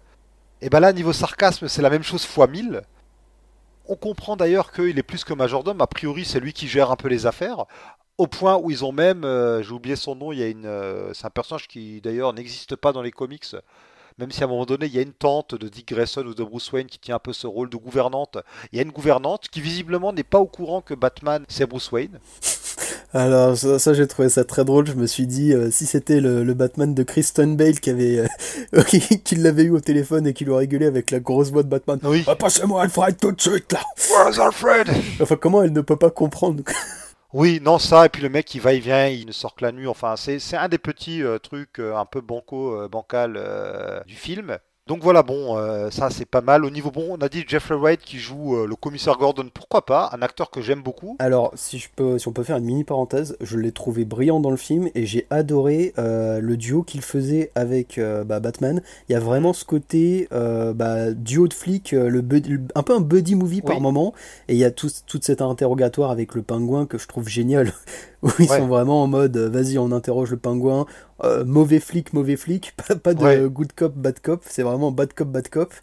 Et 0.61 0.69
ben 0.69 0.81
là, 0.81 0.91
niveau 0.91 1.13
sarcasme, 1.13 1.69
c'est 1.69 1.81
la 1.81 1.89
même 1.89 2.03
chose 2.03 2.25
fois 2.25 2.47
1000. 2.47 2.81
On 3.87 3.95
comprend 3.95 4.35
d'ailleurs 4.35 4.71
qu'il 4.73 4.99
est 4.99 5.03
plus 5.03 5.23
que 5.23 5.33
majordome. 5.33 5.79
A 5.81 5.87
priori, 5.87 6.25
c'est 6.25 6.41
lui 6.41 6.51
qui 6.53 6.67
gère 6.67 6.91
un 6.91 6.97
peu 6.97 7.07
les 7.07 7.25
affaires. 7.25 7.65
Au 8.17 8.27
point 8.27 8.57
où 8.57 8.69
ils 8.69 8.83
ont 8.83 8.91
même, 8.91 9.21
j'ai 9.63 9.71
oublié 9.71 9.95
son 9.95 10.15
nom, 10.15 10.33
il 10.33 10.39
y 10.39 10.43
a 10.43 10.47
une, 10.47 10.69
c'est 11.13 11.25
un 11.25 11.29
personnage 11.29 11.69
qui 11.69 12.01
d'ailleurs 12.01 12.33
n'existe 12.33 12.75
pas 12.75 12.91
dans 12.91 13.01
les 13.01 13.11
comics, 13.11 13.45
même 14.19 14.31
si 14.31 14.43
à 14.43 14.45
un 14.45 14.49
moment 14.49 14.65
donné 14.65 14.85
il 14.85 14.93
y 14.93 14.99
a 14.99 15.01
une 15.01 15.13
tante 15.13 15.55
de 15.55 15.67
Dick 15.69 15.87
Grayson 15.87 16.25
ou 16.25 16.33
de 16.33 16.43
Bruce 16.43 16.71
Wayne 16.71 16.87
qui 16.87 16.99
tient 16.99 17.15
un 17.15 17.19
peu 17.19 17.33
ce 17.33 17.47
rôle 17.47 17.69
de 17.69 17.77
gouvernante. 17.77 18.37
Il 18.71 18.77
y 18.77 18.79
a 18.79 18.83
une 18.83 18.91
gouvernante 18.91 19.47
qui 19.49 19.61
visiblement 19.61 20.13
n'est 20.13 20.23
pas 20.23 20.39
au 20.39 20.45
courant 20.45 20.81
que 20.81 20.93
Batman 20.93 21.45
c'est 21.47 21.65
Bruce 21.65 21.91
Wayne. 21.91 22.19
Alors 23.13 23.57
ça, 23.57 23.79
ça, 23.79 23.93
j'ai 23.95 24.07
trouvé 24.07 24.29
ça 24.29 24.43
très 24.43 24.63
drôle. 24.63 24.85
Je 24.85 24.93
me 24.93 25.07
suis 25.07 25.25
dit 25.25 25.53
euh, 25.53 25.71
si 25.71 25.87
c'était 25.87 26.19
le, 26.19 26.43
le 26.43 26.53
Batman 26.53 26.93
de 26.93 27.03
Kristen 27.03 27.55
Bale 27.55 27.79
qui 27.79 27.89
avait 27.89 28.19
euh, 28.73 28.83
qui, 29.23 29.35
l'avait 29.35 29.63
eu 29.63 29.71
au 29.71 29.79
téléphone 29.79 30.27
et 30.27 30.33
qui 30.33 30.45
lui 30.45 30.67
gueulé 30.67 30.85
avec 30.85 31.09
la 31.09 31.19
grosse 31.19 31.49
voix 31.51 31.63
de 31.63 31.69
Batman. 31.69 31.99
Oui. 32.03 32.23
Ah, 32.27 32.35
Passez-moi 32.35 32.83
Alfred 32.83 33.17
tout 33.17 33.31
de 33.31 33.41
suite 33.41 33.73
là. 33.73 33.79
Where's 34.11 34.37
Alfred? 34.37 34.89
Enfin 35.19 35.37
comment 35.37 35.63
elle 35.63 35.73
ne 35.73 35.81
peut 35.81 35.95
pas 35.95 36.11
comprendre 36.11 36.63
Oui, 37.33 37.59
non, 37.61 37.77
ça, 37.79 38.05
et 38.05 38.09
puis 38.09 38.21
le 38.23 38.29
mec 38.29 38.53
il 38.55 38.61
va, 38.61 38.73
il 38.73 38.81
vient, 38.81 39.07
il 39.07 39.27
ne 39.27 39.31
sort 39.31 39.55
que 39.55 39.63
la 39.63 39.71
nuit. 39.71 39.87
Enfin, 39.87 40.15
c'est 40.15 40.55
un 40.55 40.67
des 40.67 40.77
petits 40.79 41.21
euh, 41.23 41.37
trucs 41.37 41.79
euh, 41.79 41.95
un 41.95 42.05
peu 42.05 42.21
banco, 42.21 42.81
euh, 42.81 42.87
bancal 42.87 43.35
euh, 43.37 44.03
du 44.05 44.15
film. 44.15 44.57
Donc 44.89 45.03
voilà, 45.03 45.21
bon, 45.23 45.55
euh, 45.55 45.89
ça 45.91 46.09
c'est 46.09 46.25
pas 46.25 46.41
mal. 46.41 46.65
Au 46.65 46.71
niveau 46.71 46.89
bon, 46.89 47.05
on 47.11 47.17
a 47.21 47.29
dit 47.29 47.45
Jeffrey 47.47 47.75
Wright 47.75 48.01
qui 48.01 48.17
joue 48.17 48.55
euh, 48.57 48.65
le 48.67 48.75
commissaire 48.75 49.17
Gordon, 49.17 49.47
pourquoi 49.53 49.85
pas, 49.85 50.09
un 50.13 50.21
acteur 50.23 50.49
que 50.49 50.61
j'aime 50.61 50.81
beaucoup. 50.81 51.15
Alors 51.19 51.51
si 51.55 51.77
je 51.77 51.89
peux 51.95 52.17
si 52.17 52.27
on 52.27 52.31
peut 52.33 52.41
faire 52.43 52.57
une 52.57 52.65
mini 52.65 52.83
parenthèse, 52.83 53.37
je 53.39 53.57
l'ai 53.57 53.71
trouvé 53.71 54.03
brillant 54.03 54.39
dans 54.39 54.49
le 54.49 54.57
film 54.57 54.89
et 54.95 55.05
j'ai 55.05 55.27
adoré 55.29 55.93
euh, 55.99 56.39
le 56.41 56.57
duo 56.57 56.81
qu'il 56.83 57.01
faisait 57.01 57.51
avec 57.53 57.99
bah, 58.25 58.39
Batman. 58.39 58.81
Il 59.07 59.13
y 59.13 59.15
a 59.15 59.19
vraiment 59.19 59.53
ce 59.53 59.63
côté 59.63 60.27
bah, 60.31 61.11
duo 61.13 61.47
de 61.47 61.53
flics, 61.53 61.91
le, 61.91 62.21
bud- 62.21 62.47
le- 62.49 62.61
un 62.75 62.81
peu 62.83 62.95
un 62.95 63.01
buddy 63.01 63.35
movie 63.35 63.61
par 63.61 63.79
moment. 63.81 64.13
Et 64.47 64.53
il 64.53 64.59
y 64.59 64.65
a 64.65 64.71
tout, 64.71 64.89
tout 65.05 65.19
cet 65.21 65.41
interrogatoire 65.41 66.09
avec 66.11 66.33
le 66.33 66.41
pingouin 66.41 66.87
que 66.87 66.97
je 66.97 67.07
trouve 67.07 67.29
génial. 67.29 67.73
Où 68.23 68.29
ils 68.39 68.49
Ouais. 68.49 68.57
sont 68.57 68.67
vraiment 68.67 69.01
en 69.03 69.07
mode 69.07 69.37
vas-y 69.37 69.77
on 69.77 69.91
interroge 69.93 70.31
le 70.31 70.37
pingouin. 70.37 70.85
Euh, 71.23 71.43
mauvais 71.45 71.79
flic, 71.79 72.13
mauvais 72.13 72.37
flic. 72.37 72.73
Pas, 72.87 72.95
pas 72.95 73.13
de 73.13 73.23
Ouais. 73.23 73.49
good 73.49 73.73
cop, 73.73 73.93
bad 73.95 74.19
cop. 74.21 74.43
C'est 74.47 74.63
vraiment 74.63 74.91
bad 74.91 75.13
cop, 75.13 75.27
bad 75.29 75.49
cop. 75.49 75.73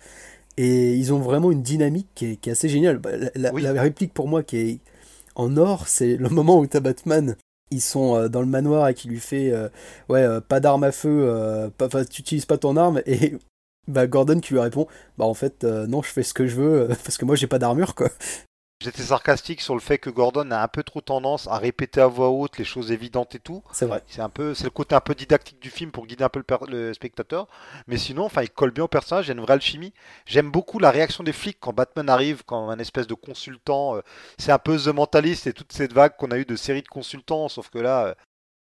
Et 0.56 0.94
ils 0.94 1.12
ont 1.12 1.18
vraiment 1.18 1.52
une 1.52 1.62
dynamique 1.62 2.08
qui 2.14 2.32
est, 2.32 2.36
qui 2.36 2.48
est 2.48 2.52
assez 2.52 2.68
géniale. 2.68 2.98
Bah, 2.98 3.10
La, 3.16 3.30
la- 3.34 3.52
Oui. 3.52 3.62
la 3.62 3.72
réplique 3.80 4.14
pour 4.14 4.28
moi 4.28 4.42
qui 4.42 4.56
est 4.58 4.78
en 5.34 5.56
or, 5.58 5.88
c'est 5.88 6.16
le 6.16 6.28
moment 6.30 6.58
où 6.58 6.66
t'as 6.66 6.80
Batman. 6.80 7.36
Ils 7.70 7.80
sont 7.82 8.14
euh, 8.16 8.28
dans 8.28 8.40
le 8.40 8.46
manoir 8.46 8.88
et 8.88 8.94
qui 8.94 9.08
lui 9.08 9.18
fait 9.20 9.50
euh, 9.50 9.68
ouais 10.08 10.22
euh, 10.22 10.40
pas 10.40 10.60
d'arme 10.60 10.84
à 10.84 10.92
feu, 10.92 11.68
pas, 11.76 11.88
tu 12.04 12.20
utilises 12.22 12.44
pas 12.46 12.58
ton 12.58 12.76
arme 12.76 13.02
et 13.06 13.34
bah 13.88 14.06
Gordon 14.06 14.38
qui 14.40 14.52
lui 14.54 14.60
répond 14.60 14.86
bah 15.18 15.24
en 15.26 15.34
fait 15.34 15.64
non 15.64 16.00
je 16.02 16.08
fais 16.10 16.22
ce 16.22 16.32
que 16.32 16.46
je 16.46 16.54
veux 16.56 16.88
parce 17.04 17.18
que 17.18 17.24
moi 17.24 17.34
j'ai 17.36 17.48
pas 17.48 17.58
d'armure 17.58 17.94
quoi. 17.96 18.08
J'étais 18.78 19.02
sarcastique 19.02 19.62
sur 19.62 19.72
le 19.72 19.80
fait 19.80 19.96
que 19.96 20.10
Gordon 20.10 20.50
a 20.50 20.62
un 20.62 20.68
peu 20.68 20.82
trop 20.82 21.00
tendance 21.00 21.48
à 21.48 21.56
répéter 21.56 22.00
à 22.02 22.06
voix 22.08 22.28
haute 22.28 22.58
les 22.58 22.64
choses 22.64 22.92
évidentes 22.92 23.34
et 23.34 23.38
tout. 23.38 23.62
C'est 23.72 23.86
vrai. 23.86 24.02
C'est 24.06 24.20
un 24.20 24.28
peu, 24.28 24.52
c'est 24.54 24.64
le 24.64 24.70
côté 24.70 24.94
un 24.94 25.00
peu 25.00 25.14
didactique 25.14 25.60
du 25.60 25.70
film 25.70 25.90
pour 25.90 26.06
guider 26.06 26.24
un 26.24 26.28
peu 26.28 26.42
le, 26.68 26.92
spectateur. 26.92 27.48
Mais 27.86 27.96
sinon, 27.96 28.24
enfin, 28.24 28.42
il 28.42 28.50
colle 28.50 28.72
bien 28.72 28.84
au 28.84 28.88
personnage. 28.88 29.26
Il 29.26 29.28
y 29.28 29.30
a 29.30 29.34
une 29.34 29.40
vraie 29.40 29.54
alchimie. 29.54 29.94
J'aime 30.26 30.50
beaucoup 30.50 30.78
la 30.78 30.90
réaction 30.90 31.24
des 31.24 31.32
flics 31.32 31.58
quand 31.58 31.72
Batman 31.72 32.10
arrive, 32.10 32.44
quand 32.44 32.68
un 32.68 32.78
espèce 32.78 33.06
de 33.06 33.14
consultant. 33.14 33.96
euh, 33.96 34.02
c'est 34.38 34.52
un 34.52 34.58
peu 34.58 34.76
The 34.76 34.88
Mentalist 34.88 35.46
et 35.46 35.54
toute 35.54 35.72
cette 35.72 35.94
vague 35.94 36.16
qu'on 36.18 36.30
a 36.30 36.36
eu 36.38 36.44
de 36.44 36.56
séries 36.56 36.82
de 36.82 36.88
consultants. 36.88 37.48
Sauf 37.48 37.70
que 37.70 37.78
là, 37.78 38.08
euh, 38.08 38.14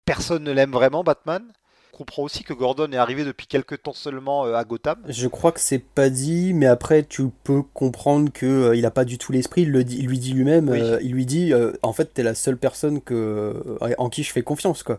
personne 0.05 0.43
ne 0.43 0.51
l'aime 0.51 0.71
vraiment, 0.71 1.03
Batman. 1.03 1.53
Comprend 1.99 2.23
aussi 2.23 2.45
que 2.45 2.53
Gordon 2.53 2.89
est 2.93 2.97
arrivé 2.97 3.25
depuis 3.25 3.45
quelques 3.45 3.83
temps 3.83 3.91
seulement 3.91 4.45
euh, 4.45 4.53
à 4.53 4.63
Gotham. 4.63 4.95
Je 5.09 5.27
crois 5.27 5.51
que 5.51 5.59
c'est 5.59 5.79
pas 5.79 6.09
dit, 6.09 6.53
mais 6.53 6.65
après 6.65 7.03
tu 7.03 7.27
peux 7.43 7.61
comprendre 7.61 8.31
que 8.31 8.45
euh, 8.45 8.75
il 8.77 8.85
a 8.85 8.89
pas 8.91 9.03
du 9.03 9.17
tout 9.17 9.33
l'esprit. 9.33 9.63
Il 9.63 9.71
le 9.71 9.83
dit, 9.83 9.97
il 9.99 10.07
lui 10.07 10.17
dit 10.17 10.31
lui-même. 10.31 10.69
Oui. 10.69 10.79
euh, 10.79 10.97
il 11.01 11.11
lui 11.11 11.25
dit 11.25 11.51
euh, 11.51 11.73
en 11.83 11.91
fait 11.91 12.13
t'es 12.13 12.23
la 12.23 12.35
seule 12.35 12.55
personne 12.55 13.01
que 13.01 13.77
en 13.97 14.07
qui 14.07 14.23
je 14.23 14.31
fais 14.31 14.43
confiance 14.43 14.81
quoi. 14.81 14.97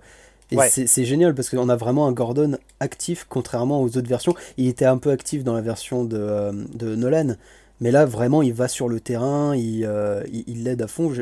Et 0.51 0.57
Ouais. 0.59 0.69
c'est 0.69 1.05
génial 1.07 1.35
parce 1.35 1.49
qu'on 1.49 1.71
a 1.71 1.77
vraiment 1.77 2.07
un 2.07 2.13
Gordon 2.13 2.59
actif 2.81 3.25
contrairement 3.27 3.81
aux 3.81 3.97
autres 3.97 4.09
versions. 4.09 4.35
Il 4.59 4.69
était 4.69 4.85
un 4.85 4.99
peu 4.99 5.11
actif 5.11 5.43
dans 5.43 5.55
la 5.55 5.63
version 5.63 6.05
de, 6.05 6.51
de 6.75 6.97
Nolan, 6.97 7.37
mais 7.81 7.91
là 7.93 8.05
vraiment 8.05 8.43
il 8.43 8.53
va 8.53 8.69
sur 8.69 8.91
le 8.91 9.01
terrain, 9.01 9.57
il 9.57 9.89
il 10.33 10.45
il 10.49 10.65
l'aide 10.65 10.83
à 10.83 10.87
fond. 10.87 11.15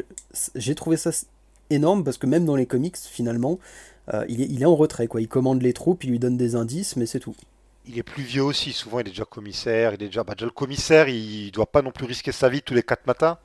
J'ai 0.56 0.74
trouvé 0.74 0.96
ça 0.96 1.10
énorme 1.70 2.02
parce 2.02 2.18
que 2.18 2.26
même 2.26 2.44
dans 2.46 2.56
les 2.56 2.66
comics 2.66 2.96
finalement 2.96 3.60
euh, 4.14 4.24
il, 4.28 4.40
est, 4.42 4.46
il 4.46 4.62
est 4.62 4.66
en 4.66 4.76
retrait 4.76 5.06
quoi. 5.06 5.20
Il 5.20 5.28
commande 5.28 5.62
les 5.62 5.72
troupes, 5.72 6.04
il 6.04 6.10
lui 6.10 6.18
donne 6.18 6.36
des 6.36 6.54
indices, 6.56 6.96
mais 6.96 7.06
c'est 7.06 7.20
tout. 7.20 7.34
Il 7.86 7.98
est 7.98 8.02
plus 8.02 8.22
vieux 8.22 8.42
aussi. 8.44 8.72
Souvent, 8.72 9.00
il 9.00 9.06
est 9.08 9.10
déjà 9.10 9.24
commissaire. 9.24 9.92
Il 9.94 10.02
est 10.02 10.08
déjà, 10.08 10.22
bah, 10.24 10.34
déjà 10.34 10.46
le 10.46 10.52
commissaire. 10.52 11.08
Il 11.08 11.50
doit 11.52 11.66
pas 11.66 11.82
non 11.82 11.90
plus 11.90 12.06
risquer 12.06 12.32
sa 12.32 12.48
vie 12.48 12.62
tous 12.62 12.74
les 12.74 12.82
quatre 12.82 13.06
matins. 13.06 13.38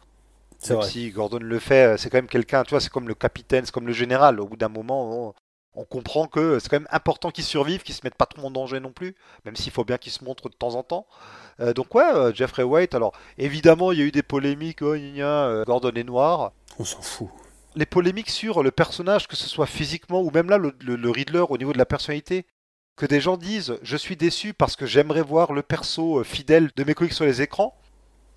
C'est 0.59 0.74
Même 0.74 0.82
vrai. 0.82 0.89
si 0.89 1.11
Gordon 1.11 1.39
le 1.41 1.59
fait, 1.59 1.93
euh, 1.93 1.97
c'est 1.97 2.09
quand 2.09 2.18
même 2.18 2.28
quelqu'un, 2.28 2.64
tu 2.64 2.70
vois, 2.72 2.80
c'est 2.80 2.89
comme 2.91 3.07
le 3.07 3.16
capitaine, 3.16 3.66
c'est 3.66 3.72
comme 3.74 3.88
le 3.88 3.93
général. 3.93 4.39
Au 4.39 4.45
bout 4.47 4.55
d'un 4.55 4.70
moment, 4.70 5.30
on, 5.30 5.34
on 5.76 5.84
comprend 5.84 6.28
que 6.28 6.57
c'est 6.59 6.70
quand 6.70 6.80
même 6.80 6.88
important 6.91 7.32
qu'il 7.32 7.43
survive, 7.43 7.84
qu'il 7.84 7.93
se 7.95 8.01
mette 8.05 8.16
pas 8.16 8.26
trop 8.26 8.47
en 8.47 8.51
danger 8.51 8.80
non 8.80 8.91
plus, 8.93 9.16
même 9.43 9.55
s'il 9.57 9.74
faut 9.74 9.84
bien 9.84 9.97
qu'il 9.97 10.11
se 10.14 10.24
montre 10.24 10.49
de 10.49 10.55
temps 10.55 10.76
en 10.76 10.84
temps. 10.84 11.05
Euh, 11.59 11.74
donc 11.74 11.93
ouais, 11.95 12.34
Jeffrey 12.34 12.64
White, 12.64 12.95
alors 12.95 13.11
évidemment, 13.38 13.91
il 13.91 13.99
y 13.99 14.01
a 14.01 14.05
eu 14.05 14.11
des 14.11 14.24
polémiques, 14.24 14.82
oh, 14.82 14.95
gna 14.95 15.11
gna, 15.11 15.64
Gordon 15.66 15.91
est 15.95 16.03
noir. 16.05 16.53
On 16.80 16.86
s'en 16.86 17.01
fout. 17.01 17.30
Les 17.76 17.86
polémiques 17.86 18.30
sur 18.30 18.61
le 18.61 18.71
personnage, 18.71 19.28
que 19.28 19.36
ce 19.36 19.47
soit 19.47 19.65
physiquement 19.65 20.21
ou 20.21 20.30
même 20.32 20.49
là, 20.49 20.57
le, 20.57 20.76
le- 20.82 20.95
le 20.95 21.09
Riddler 21.09 21.43
au 21.49 21.57
niveau 21.57 21.74
de 21.74 21.78
la 21.78 21.86
personnalité, 21.86 22.45
que 22.95 23.07
des 23.07 23.19
gens 23.19 23.38
disent, 23.38 23.78
je 23.82 23.97
suis 23.97 24.15
déçu 24.15 24.53
parce 24.53 24.76
que 24.76 24.86
j'aimerais 24.86 25.24
voir 25.24 25.53
le 25.53 25.63
perso 25.63 26.19
euh, 26.19 26.24
fidèle 26.24 26.69
de 26.76 26.84
mes 26.84 26.93
comics 26.93 27.13
sur 27.13 27.26
les 27.26 27.41
écrans. 27.41 27.76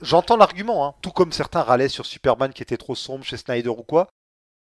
J'entends 0.00 0.36
l'argument, 0.38 0.86
hein. 0.86 0.94
tout 1.02 1.10
comme 1.10 1.32
certains 1.32 1.62
râlaient 1.62 1.88
sur 1.90 2.06
Superman 2.06 2.52
qui 2.52 2.62
était 2.62 2.78
trop 2.78 2.94
sombre 2.94 3.24
chez 3.24 3.36
Snyder 3.36 3.68
ou 3.68 3.82
quoi. 3.82 4.08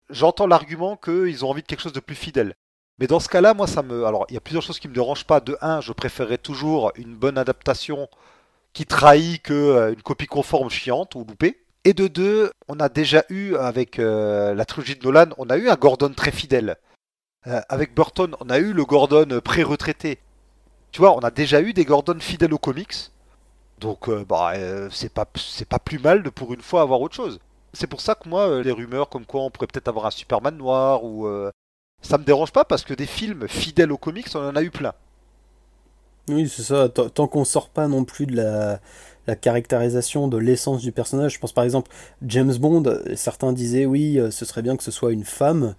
J'entends 0.08 0.46
l'argument 0.46 0.96
qu'ils 0.96 1.44
ont 1.44 1.50
envie 1.50 1.62
de 1.62 1.66
quelque 1.66 1.82
chose 1.82 1.92
de 1.92 2.00
plus 2.00 2.16
fidèle. 2.16 2.54
Mais 2.98 3.06
dans 3.06 3.20
ce 3.20 3.28
cas-là, 3.28 3.54
moi, 3.54 3.66
ça 3.66 3.82
me. 3.82 4.04
Alors, 4.04 4.26
il 4.28 4.34
y 4.34 4.36
a 4.36 4.40
plusieurs 4.40 4.62
choses 4.62 4.78
qui 4.78 4.88
me 4.88 4.94
dérangent 4.94 5.24
pas. 5.24 5.40
De 5.40 5.56
un, 5.60 5.80
je 5.80 5.92
préférerais 5.92 6.36
toujours 6.38 6.92
une 6.96 7.14
bonne 7.16 7.38
adaptation 7.38 8.08
qui 8.72 8.86
trahit 8.86 9.40
que 9.42 9.54
euh, 9.54 9.94
copie 10.04 10.26
conforme 10.26 10.68
chiante 10.68 11.14
ou 11.14 11.24
loupée. 11.24 11.64
Et 11.84 11.94
de 11.94 12.08
deux, 12.08 12.50
on 12.68 12.78
a 12.78 12.88
déjà 12.90 13.24
eu 13.30 13.54
avec 13.56 13.98
euh, 13.98 14.54
la 14.54 14.66
trilogie 14.66 14.96
de 14.96 15.04
Nolan, 15.04 15.30
on 15.38 15.48
a 15.48 15.56
eu 15.56 15.70
un 15.70 15.76
Gordon 15.76 16.12
très 16.14 16.30
fidèle. 16.30 16.76
Euh, 17.46 17.60
avec 17.70 17.94
Burton, 17.94 18.36
on 18.40 18.50
a 18.50 18.58
eu 18.58 18.74
le 18.74 18.84
Gordon 18.84 19.40
pré-retraité. 19.42 20.18
Tu 20.92 21.00
vois, 21.00 21.16
on 21.16 21.20
a 21.20 21.30
déjà 21.30 21.62
eu 21.62 21.72
des 21.72 21.86
Gordon 21.86 22.18
fidèles 22.20 22.52
aux 22.52 22.58
comics. 22.58 23.10
Donc, 23.78 24.10
euh, 24.10 24.26
bah, 24.28 24.52
c'est 24.90 25.12
pas, 25.12 25.24
pas 25.24 25.78
plus 25.78 25.98
mal 25.98 26.22
de 26.22 26.28
pour 26.28 26.52
une 26.52 26.60
fois 26.60 26.82
avoir 26.82 27.00
autre 27.00 27.14
chose. 27.14 27.40
C'est 27.72 27.86
pour 27.86 28.02
ça 28.02 28.14
que 28.14 28.28
moi, 28.28 28.62
les 28.62 28.72
rumeurs 28.72 29.08
comme 29.08 29.24
quoi 29.24 29.42
on 29.42 29.50
pourrait 29.50 29.68
peut-être 29.68 29.88
avoir 29.88 30.04
un 30.06 30.10
Superman 30.10 30.56
noir 30.56 31.04
ou. 31.04 31.28
ça 32.02 32.18
me 32.18 32.24
dérange 32.24 32.52
pas 32.52 32.64
parce 32.64 32.82
que 32.84 32.94
des 32.94 33.06
films 33.06 33.48
fidèles 33.48 33.92
aux 33.92 33.96
comics, 33.98 34.26
on 34.34 34.48
en 34.48 34.56
a 34.56 34.62
eu 34.62 34.70
plein. 34.70 34.92
Oui, 36.28 36.48
c'est 36.48 36.62
ça. 36.62 36.88
Tant 36.88 37.26
qu'on 37.26 37.44
sort 37.44 37.70
pas 37.70 37.88
non 37.88 38.04
plus 38.04 38.26
de 38.26 38.36
la, 38.36 38.80
la 39.30 39.36
caractérisation 39.36 40.26
de 40.26 40.36
l'essence 40.36 40.82
du 40.82 40.90
personnage. 40.90 41.34
Je 41.34 41.38
pense 41.38 41.52
par 41.52 41.62
exemple 41.62 41.90
James 42.26 42.54
Bond. 42.56 42.82
Certains 43.14 43.52
disaient 43.52 43.86
oui, 43.86 44.18
euh, 44.18 44.32
ce 44.32 44.44
serait 44.44 44.62
bien 44.62 44.76
que 44.76 44.82
ce 44.82 44.90
soit 44.90 45.12
une 45.12 45.24
femme. 45.24 45.76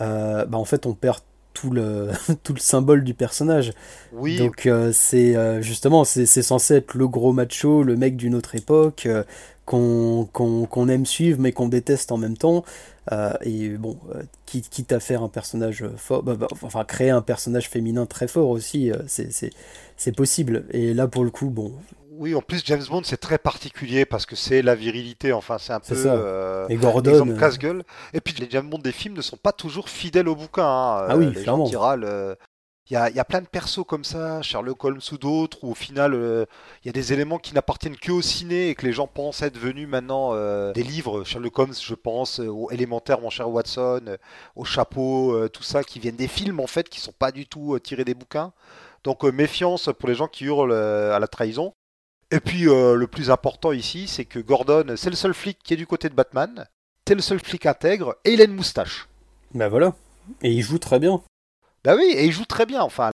Euh, 0.00 0.46
bah 0.46 0.58
en 0.58 0.64
fait, 0.64 0.86
on 0.86 0.94
perd 0.94 1.18
tout 1.52 1.70
le, 1.70 2.10
tout 2.44 2.54
le 2.54 2.60
symbole 2.60 3.02
du 3.02 3.14
personnage. 3.14 3.72
Oui, 4.12 4.38
Donc 4.38 4.66
euh, 4.66 4.92
c'est 4.92 5.36
euh, 5.36 5.60
justement 5.62 6.04
c'est 6.04 6.26
censé 6.26 6.76
être 6.76 6.94
le 6.94 7.08
gros 7.08 7.32
macho, 7.32 7.82
le 7.82 7.96
mec 7.96 8.16
d'une 8.16 8.36
autre 8.36 8.54
époque 8.54 9.08
qu'on 9.64 10.88
aime 10.88 11.06
suivre 11.06 11.40
mais 11.40 11.52
qu'on 11.52 11.68
déteste 11.68 12.12
en 12.12 12.18
même 12.18 12.36
temps. 12.36 12.64
Et 13.42 13.70
bon, 13.70 13.98
quitte, 14.46 14.92
à 14.92 15.00
faire 15.00 15.24
un 15.24 15.28
personnage 15.28 15.84
fort, 15.96 16.22
bah, 16.22 16.36
bah, 16.38 16.46
enfin 16.62 16.84
créer 16.84 17.10
un 17.10 17.22
personnage 17.22 17.68
féminin 17.68 18.06
très 18.06 18.28
fort 18.28 18.48
aussi, 18.48 18.92
c'est 19.06 20.16
possible. 20.16 20.64
Et 20.70 20.94
là 20.94 21.08
pour 21.08 21.24
le 21.24 21.30
coup, 21.30 21.50
bon, 21.50 21.72
oui, 22.22 22.34
en 22.34 22.40
plus 22.40 22.62
James 22.64 22.82
Bond 22.88 23.02
c'est 23.04 23.16
très 23.16 23.38
particulier 23.38 24.04
parce 24.04 24.26
que 24.26 24.36
c'est 24.36 24.62
la 24.62 24.74
virilité, 24.74 25.32
enfin 25.32 25.58
c'est 25.58 25.72
un 25.72 25.80
C'est 25.82 25.94
peu 25.94 26.02
ça. 26.02 26.14
euh, 26.14 26.68
et 26.68 26.76
Gordon, 26.76 27.10
exemple 27.10 27.32
euh, 27.32 27.38
casse-gueule. 27.38 27.84
Et 28.14 28.20
puis 28.20 28.34
les 28.38 28.48
James 28.50 28.68
Bond 28.68 28.78
des 28.78 28.92
films 28.92 29.16
ne 29.16 29.22
sont 29.22 29.36
pas 29.36 29.52
toujours 29.52 29.88
fidèles 29.88 30.28
au 30.28 30.36
bouquin. 30.36 30.64
hein. 30.64 31.06
Ah 31.08 31.16
oui, 31.16 31.26
Euh, 31.26 31.30
les 31.30 31.42
clairement. 31.42 31.68
euh, 32.04 32.34
Il 32.90 32.94
y 32.94 32.96
a, 32.96 33.08
il 33.10 33.16
y 33.16 33.20
a 33.20 33.24
plein 33.24 33.40
de 33.40 33.46
persos 33.46 33.84
comme 33.86 34.04
ça, 34.04 34.42
Sherlock 34.42 34.84
Holmes 34.84 35.00
ou 35.12 35.18
d'autres, 35.18 35.58
où 35.62 35.70
au 35.70 35.74
final 35.74 36.14
euh, 36.14 36.44
il 36.82 36.86
y 36.86 36.90
a 36.90 36.92
des 36.92 37.12
éléments 37.12 37.38
qui 37.38 37.54
n'appartiennent 37.54 37.96
que 37.96 38.12
au 38.12 38.22
ciné 38.22 38.68
et 38.70 38.74
que 38.74 38.84
les 38.86 38.92
gens 38.92 39.06
pensent 39.06 39.42
être 39.42 39.58
venus 39.58 39.88
maintenant 39.88 40.30
euh, 40.34 40.72
des 40.72 40.82
livres. 40.82 41.24
Sherlock 41.24 41.58
Holmes, 41.58 41.74
je 41.80 41.94
pense, 41.94 42.40
euh, 42.40 42.48
au 42.48 42.70
élémentaire, 42.70 43.20
mon 43.20 43.30
cher 43.30 43.48
Watson, 43.48 44.00
euh, 44.08 44.16
au 44.56 44.64
chapeau, 44.64 45.32
euh, 45.34 45.48
tout 45.48 45.62
ça, 45.62 45.84
qui 45.84 46.00
viennent 46.00 46.16
des 46.16 46.28
films 46.28 46.60
en 46.60 46.66
fait, 46.66 46.88
qui 46.88 47.00
sont 47.00 47.12
pas 47.12 47.32
du 47.32 47.46
tout 47.46 47.74
euh, 47.74 47.80
tirés 47.80 48.04
des 48.04 48.14
bouquins. 48.14 48.52
Donc 49.04 49.24
euh, 49.24 49.32
méfiance 49.32 49.88
pour 49.98 50.08
les 50.08 50.14
gens 50.14 50.28
qui 50.28 50.44
hurlent 50.44 50.72
euh, 50.72 51.14
à 51.16 51.18
la 51.20 51.28
trahison. 51.28 51.72
Et 52.32 52.40
puis 52.40 52.66
euh, 52.66 52.94
le 52.94 53.06
plus 53.06 53.30
important 53.30 53.72
ici, 53.72 54.08
c'est 54.08 54.24
que 54.24 54.38
Gordon, 54.38 54.94
c'est 54.96 55.10
le 55.10 55.16
seul 55.16 55.34
flic 55.34 55.58
qui 55.62 55.74
est 55.74 55.76
du 55.76 55.86
côté 55.86 56.08
de 56.08 56.14
Batman, 56.14 56.66
c'est 57.06 57.14
le 57.14 57.20
seul 57.20 57.38
flic 57.38 57.66
intègre, 57.66 58.16
et 58.24 58.32
il 58.32 58.40
a 58.40 58.44
une 58.44 58.54
moustache. 58.54 59.06
Bah 59.54 59.68
voilà. 59.68 59.94
Et 60.42 60.50
il 60.50 60.62
joue 60.62 60.78
très 60.78 60.98
bien. 60.98 61.20
Bah 61.84 61.94
oui, 61.94 62.10
et 62.16 62.24
il 62.24 62.32
joue 62.32 62.46
très 62.46 62.64
bien, 62.64 62.80
enfin. 62.80 63.10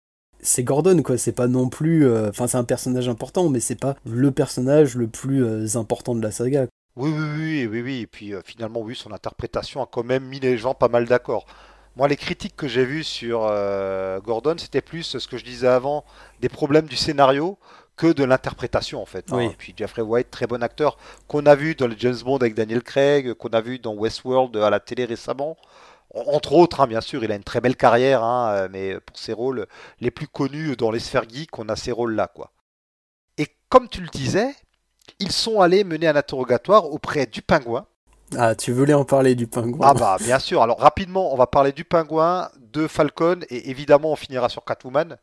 C'est 0.41 0.63
Gordon, 0.63 1.03
quoi. 1.03 1.19
C'est 1.19 1.31
pas 1.31 1.47
non 1.47 1.69
plus. 1.69 2.07
euh, 2.07 2.29
Enfin, 2.29 2.47
c'est 2.47 2.57
un 2.57 2.63
personnage 2.63 3.07
important, 3.07 3.49
mais 3.49 3.59
c'est 3.59 3.79
pas 3.79 3.95
le 4.03 4.31
personnage 4.31 4.95
le 4.95 5.07
plus 5.07 5.45
euh, 5.45 5.77
important 5.77 6.15
de 6.15 6.21
la 6.23 6.31
saga. 6.31 6.65
Oui, 6.95 7.11
oui, 7.15 7.27
oui, 7.37 7.67
oui, 7.67 7.81
oui. 7.81 7.99
Et 8.01 8.07
puis 8.07 8.33
finalement, 8.43 8.81
oui, 8.81 8.95
son 8.95 9.11
interprétation 9.11 9.83
a 9.83 9.85
quand 9.85 10.03
même 10.03 10.23
mis 10.25 10.39
les 10.39 10.57
gens 10.57 10.73
pas 10.73 10.87
mal 10.87 11.05
d'accord. 11.05 11.45
Moi, 11.95 12.07
les 12.07 12.17
critiques 12.17 12.55
que 12.55 12.67
j'ai 12.67 12.85
vues 12.85 13.03
sur 13.03 13.41
Gordon, 14.23 14.55
c'était 14.57 14.81
plus 14.81 15.03
ce 15.03 15.27
que 15.27 15.37
je 15.37 15.45
disais 15.45 15.67
avant, 15.67 16.03
des 16.41 16.49
problèmes 16.49 16.87
du 16.87 16.95
scénario 16.95 17.59
que 17.95 18.07
de 18.11 18.23
l'interprétation 18.23 19.01
en 19.01 19.05
fait. 19.05 19.31
hein. 19.31 19.37
Oui. 19.37 19.45
Et 19.45 19.55
puis 19.57 19.73
Jeffrey 19.77 20.01
White, 20.01 20.31
très 20.31 20.47
bon 20.47 20.61
acteur, 20.63 20.97
qu'on 21.27 21.45
a 21.45 21.55
vu 21.55 21.75
dans 21.75 21.87
les 21.87 21.95
James 21.99 22.17
Bond 22.25 22.37
avec 22.37 22.55
Daniel 22.55 22.81
Craig, 22.83 23.33
qu'on 23.33 23.49
a 23.49 23.61
vu 23.61 23.79
dans 23.79 23.93
Westworld 23.93 24.55
à 24.57 24.69
la 24.69 24.79
télé 24.79 25.05
récemment. 25.05 25.57
En- 26.13 26.33
Entre 26.35 26.53
autres, 26.53 26.81
hein, 26.81 26.87
bien 26.87 27.01
sûr, 27.01 27.23
il 27.23 27.31
a 27.31 27.35
une 27.35 27.43
très 27.43 27.61
belle 27.61 27.75
carrière, 27.75 28.23
hein, 28.23 28.51
euh, 28.53 28.67
mais 28.71 28.99
pour 28.99 29.17
ses 29.17 29.33
rôles 29.33 29.67
les 29.99 30.11
plus 30.11 30.27
connus 30.27 30.75
dans 30.75 30.91
les 30.91 30.99
sphères 30.99 31.27
geeks, 31.29 31.57
on 31.59 31.69
a 31.69 31.75
ces 31.75 31.91
rôles-là, 31.91 32.27
quoi. 32.27 32.51
Et 33.37 33.47
comme 33.69 33.87
tu 33.89 34.01
le 34.01 34.07
disais, 34.09 34.53
ils 35.19 35.31
sont 35.31 35.59
allés 35.61 35.83
mener 35.83 36.07
un 36.07 36.15
interrogatoire 36.15 36.85
auprès 36.91 37.25
du 37.25 37.41
pingouin. 37.41 37.85
Ah, 38.37 38.55
tu 38.55 38.71
voulais 38.71 38.93
en 38.93 39.05
parler 39.05 39.35
du 39.35 39.45
pingouin 39.47 39.87
Ah 39.89 39.93
bah 39.93 40.17
bien 40.19 40.39
sûr. 40.39 40.61
Alors 40.63 40.79
rapidement, 40.79 41.33
on 41.33 41.37
va 41.37 41.45
parler 41.45 41.71
du 41.71 41.83
pingouin, 41.83 42.49
de 42.59 42.87
Falcon 42.87 43.39
et 43.49 43.69
évidemment 43.69 44.11
on 44.11 44.15
finira 44.15 44.49
sur 44.49 44.63
Catwoman. 44.65 45.17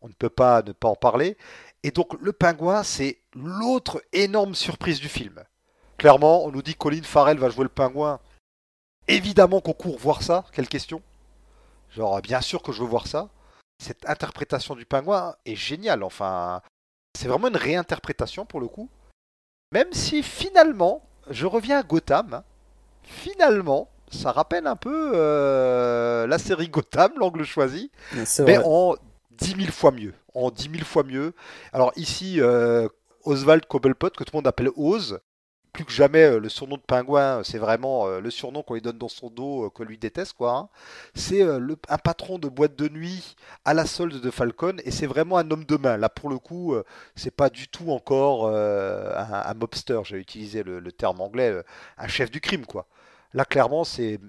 On 0.00 0.08
ne 0.08 0.12
peut 0.12 0.30
pas 0.30 0.62
ne 0.62 0.72
pas 0.72 0.88
en 0.88 0.94
parler. 0.94 1.36
Et 1.84 1.90
donc 1.90 2.16
le 2.20 2.32
pingouin, 2.32 2.82
c'est 2.82 3.18
l'autre 3.34 4.02
énorme 4.14 4.54
surprise 4.54 5.00
du 5.00 5.08
film. 5.08 5.44
Clairement, 5.98 6.44
on 6.44 6.50
nous 6.50 6.62
dit 6.62 6.74
Colin 6.74 7.02
Farrell 7.02 7.38
va 7.38 7.50
jouer 7.50 7.64
le 7.64 7.68
pingouin. 7.68 8.18
Évidemment 9.06 9.60
qu'on 9.60 9.74
court 9.74 9.98
voir 9.98 10.22
ça. 10.22 10.46
Quelle 10.52 10.66
question? 10.66 11.02
Genre 11.90 12.22
bien 12.22 12.40
sûr 12.40 12.62
que 12.62 12.72
je 12.72 12.82
veux 12.82 12.88
voir 12.88 13.06
ça. 13.06 13.28
Cette 13.78 14.08
interprétation 14.08 14.74
du 14.74 14.86
pingouin 14.86 15.36
est 15.44 15.56
géniale. 15.56 16.02
Enfin, 16.02 16.62
c'est 17.16 17.28
vraiment 17.28 17.48
une 17.48 17.56
réinterprétation 17.56 18.46
pour 18.46 18.60
le 18.60 18.66
coup. 18.66 18.88
Même 19.70 19.92
si 19.92 20.22
finalement, 20.22 21.02
je 21.28 21.44
reviens 21.44 21.80
à 21.80 21.82
Gotham. 21.82 22.42
Finalement, 23.02 23.90
ça 24.10 24.32
rappelle 24.32 24.66
un 24.66 24.76
peu 24.76 25.12
euh, 25.14 26.26
la 26.26 26.38
série 26.38 26.68
Gotham, 26.68 27.12
l'angle 27.18 27.44
choisi, 27.44 27.90
mais 28.46 28.56
en 28.64 28.94
10 29.32 29.56
000 29.56 29.70
fois 29.70 29.90
mieux. 29.90 30.14
En 30.34 30.50
10 30.50 30.70
000 30.70 30.84
fois 30.84 31.04
mieux. 31.04 31.32
Alors 31.72 31.92
ici, 31.96 32.40
euh, 32.40 32.88
Oswald 33.24 33.66
Cobblepot, 33.66 34.10
que 34.10 34.24
tout 34.24 34.30
le 34.32 34.38
monde 34.38 34.46
appelle 34.46 34.70
Oz, 34.76 35.20
plus 35.72 35.84
que 35.84 35.92
jamais, 35.92 36.22
euh, 36.22 36.38
le 36.38 36.48
surnom 36.48 36.76
de 36.76 36.82
pingouin, 36.82 37.42
c'est 37.42 37.58
vraiment 37.58 38.06
euh, 38.06 38.20
le 38.20 38.30
surnom 38.30 38.62
qu'on 38.62 38.74
lui 38.74 38.80
donne 38.80 38.96
dans 38.96 39.08
son 39.08 39.28
dos, 39.28 39.66
euh, 39.66 39.70
que 39.70 39.82
lui 39.82 39.98
déteste, 39.98 40.34
quoi. 40.34 40.52
hein. 40.56 40.68
C'est 41.14 41.42
euh, 41.42 41.74
un 41.88 41.98
patron 41.98 42.38
de 42.38 42.48
boîte 42.48 42.76
de 42.76 42.88
nuit 42.88 43.34
à 43.64 43.74
la 43.74 43.84
solde 43.84 44.20
de 44.20 44.30
Falcon, 44.30 44.76
et 44.84 44.92
c'est 44.92 45.06
vraiment 45.06 45.36
un 45.36 45.50
homme 45.50 45.64
de 45.64 45.76
main. 45.76 45.96
Là, 45.96 46.08
pour 46.08 46.30
le 46.30 46.38
coup, 46.38 46.74
euh, 46.74 46.84
c'est 47.16 47.32
pas 47.34 47.50
du 47.50 47.66
tout 47.68 47.90
encore 47.90 48.46
euh, 48.46 49.12
un, 49.16 49.54
mobster, 49.54 50.00
j'ai 50.04 50.16
utilisé 50.18 50.62
le, 50.62 50.92
terme 50.92 51.20
anglais, 51.20 51.50
euh, 51.50 51.62
un 51.98 52.06
chef 52.08 52.30
du 52.30 52.40
crime, 52.40 52.66
quoi. 52.66 52.86
Là, 53.32 53.44
clairement, 53.44 53.82
c'est 53.84 54.20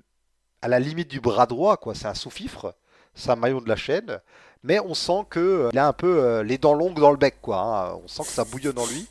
à 0.63 0.67
la 0.67 0.79
limite 0.79 1.09
du 1.09 1.19
bras 1.21 1.45
droit, 1.45 1.77
quoi. 1.77 1.93
C'est 1.95 2.07
un 2.07 2.15
sous-fifre, 2.15 2.75
c'est 3.13 3.29
un 3.29 3.35
maillon 3.35 3.61
de 3.61 3.69
la 3.69 3.75
chaîne, 3.75 4.19
mais 4.65 4.79
on 4.79 4.93
sent 4.93 5.25
que 5.29 5.39
euh, 5.39 5.69
il 5.71 5.79
a 5.79 5.87
un 5.87 5.93
peu 5.93 6.19
euh, 6.23 6.43
les 6.43 6.57
dents 6.57 6.73
longues 6.73 6.99
dans 6.99 7.11
le 7.11 7.17
bec, 7.17 7.35
quoi. 7.41 7.57
hein. 7.57 7.99
On 8.03 8.07
sent 8.07 8.23
que 8.23 8.29
ça 8.29 8.43
bouillonne 8.43 8.77
en 8.79 8.85
lui. 8.85 9.07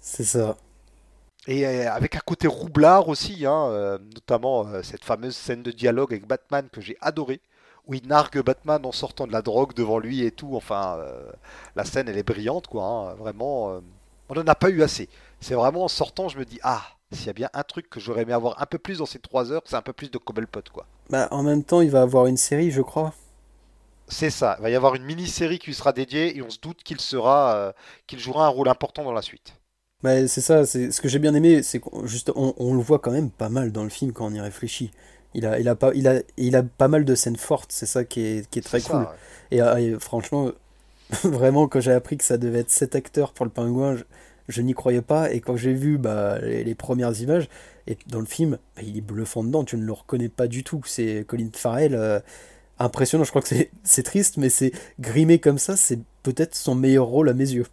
C'est 0.00 0.24
ça. 0.24 0.56
Et 1.46 1.66
euh, 1.66 1.92
avec 1.92 2.16
un 2.16 2.20
côté 2.20 2.46
roublard 2.48 3.08
aussi, 3.08 3.46
hein, 3.46 3.98
notamment 4.14 4.66
cette 4.82 5.04
fameuse 5.04 5.36
scène 5.36 5.62
de 5.62 5.70
dialogue 5.70 6.12
avec 6.12 6.26
Batman 6.26 6.68
que 6.72 6.80
j'ai 6.80 6.96
adoré, 7.00 7.40
où 7.86 7.94
il 7.94 8.06
nargue 8.06 8.42
Batman 8.42 8.84
en 8.84 8.92
sortant 8.92 9.26
de 9.26 9.32
la 9.32 9.42
drogue 9.42 9.74
devant 9.74 9.98
lui 9.98 10.24
et 10.24 10.30
tout. 10.30 10.54
Enfin, 10.54 10.98
euh, 10.98 11.30
la 11.76 11.84
scène 11.84 12.08
elle 12.08 12.18
est 12.18 12.22
brillante, 12.22 12.66
quoi. 12.66 12.84
hein. 12.84 13.14
Vraiment, 13.14 13.70
euh, 13.70 13.80
on 14.28 14.34
n'en 14.34 14.46
a 14.46 14.54
pas 14.54 14.70
eu 14.70 14.82
assez. 14.82 15.08
C'est 15.40 15.54
vraiment 15.54 15.84
en 15.84 15.88
sortant, 15.88 16.28
je 16.28 16.38
me 16.38 16.44
dis 16.44 16.60
ah, 16.62 16.82
s'il 17.12 17.26
y 17.26 17.30
a 17.30 17.32
bien 17.34 17.50
un 17.54 17.62
truc 17.62 17.88
que 17.90 17.98
j'aurais 18.00 18.22
aimé 18.22 18.32
avoir 18.32 18.60
un 18.62 18.66
peu 18.66 18.78
plus 18.78 18.98
dans 18.98 19.06
ces 19.06 19.18
trois 19.18 19.50
heures, 19.50 19.62
c'est 19.64 19.76
un 19.76 19.82
peu 19.82 19.92
plus 19.94 20.10
de 20.10 20.18
Cobblepot, 20.18 20.60
quoi. 20.72 20.86
Bah, 21.08 21.26
en 21.30 21.42
même 21.42 21.64
temps, 21.64 21.80
il 21.80 21.90
va 21.90 22.02
avoir 22.02 22.26
une 22.26 22.36
série, 22.36 22.70
je 22.70 22.82
crois. 22.82 23.12
C'est 24.10 24.28
ça. 24.28 24.56
Il 24.58 24.62
va 24.62 24.68
y 24.70 24.74
avoir 24.74 24.94
une 24.94 25.04
mini-série 25.04 25.58
qui 25.58 25.68
lui 25.68 25.74
sera 25.74 25.94
dédiée 25.94 26.36
et 26.36 26.42
on 26.42 26.50
se 26.50 26.58
doute 26.60 26.82
qu'il 26.82 27.00
sera, 27.00 27.54
euh, 27.56 27.72
qu'il 28.06 28.18
jouera 28.18 28.44
un 28.44 28.48
rôle 28.50 28.68
important 28.68 29.04
dans 29.04 29.12
la 29.14 29.22
suite. 29.22 29.54
Bah, 30.02 30.26
c'est 30.28 30.40
ça. 30.40 30.64
C'est 30.66 30.90
ce 30.92 31.00
que 31.00 31.08
j'ai 31.08 31.18
bien 31.18 31.34
aimé, 31.34 31.62
c'est 31.62 31.78
qu'on 31.80 32.06
juste, 32.06 32.32
on, 32.34 32.54
on 32.58 32.74
le 32.74 32.80
voit 32.80 32.98
quand 32.98 33.10
même 33.10 33.30
pas 33.30 33.48
mal 33.50 33.70
dans 33.72 33.84
le 33.84 33.90
film 33.90 34.12
quand 34.12 34.26
on 34.26 34.34
y 34.34 34.40
réfléchit. 34.40 34.90
Il 35.34 35.46
a, 35.46 35.60
il 35.60 35.68
a 35.68 35.74
pas, 35.76 35.92
il 35.94 36.08
a, 36.08 36.22
il 36.38 36.56
a 36.56 36.62
pas 36.62 36.88
mal 36.88 37.04
de 37.04 37.14
scènes 37.14 37.36
fortes. 37.36 37.70
C'est 37.72 37.86
ça 37.86 38.04
qui 38.04 38.20
est, 38.22 38.48
qui 38.50 38.58
est 38.58 38.62
très 38.62 38.80
ça, 38.80 38.80
cool. 38.80 39.08
ouais. 39.08 39.18
Et, 39.50 39.60
euh, 39.62 39.76
et 39.76 40.00
franchement, 40.00 40.50
vraiment, 41.24 41.68
quand 41.68 41.80
j'ai 41.80 41.92
appris 41.92 42.16
que 42.18 42.24
ça 42.24 42.38
devait 42.38 42.60
être 42.60 42.70
cet 42.70 42.94
acteur 42.96 43.32
pour 43.34 43.44
le 43.46 43.52
pingouin, 43.52 43.96
je, 43.96 44.04
je 44.48 44.62
n'y 44.62 44.74
croyais 44.74 45.02
pas. 45.02 45.32
Et 45.32 45.40
quand 45.40 45.56
j'ai 45.56 45.74
vu 45.74 45.98
bah, 45.98 46.38
les, 46.40 46.64
les 46.64 46.74
premières 46.74 47.20
images, 47.20 47.48
et 47.86 47.98
dans 48.08 48.20
le 48.20 48.26
film, 48.26 48.58
bah, 48.76 48.82
il 48.84 48.96
est 48.98 49.00
bluffant 49.02 49.44
dedans, 49.44 49.64
tu 49.64 49.76
ne 49.76 49.84
le 49.84 49.92
reconnais 49.92 50.28
pas 50.30 50.48
du 50.48 50.64
tout. 50.64 50.82
C'est 50.86 51.24
Colin 51.28 51.50
Farrell, 51.54 51.94
euh, 51.94 52.20
impressionnant. 52.80 53.24
Je 53.24 53.30
crois 53.30 53.42
que 53.42 53.48
c'est 53.48 53.70
c'est 53.84 54.02
triste, 54.02 54.36
mais 54.36 54.50
c'est 54.50 54.72
grimé 54.98 55.38
comme 55.38 55.58
ça, 55.58 55.76
c'est 55.76 56.00
peut-être 56.22 56.54
son 56.54 56.74
meilleur 56.74 57.06
rôle 57.06 57.28
à 57.28 57.34
mes 57.34 57.50
yeux. 57.50 57.66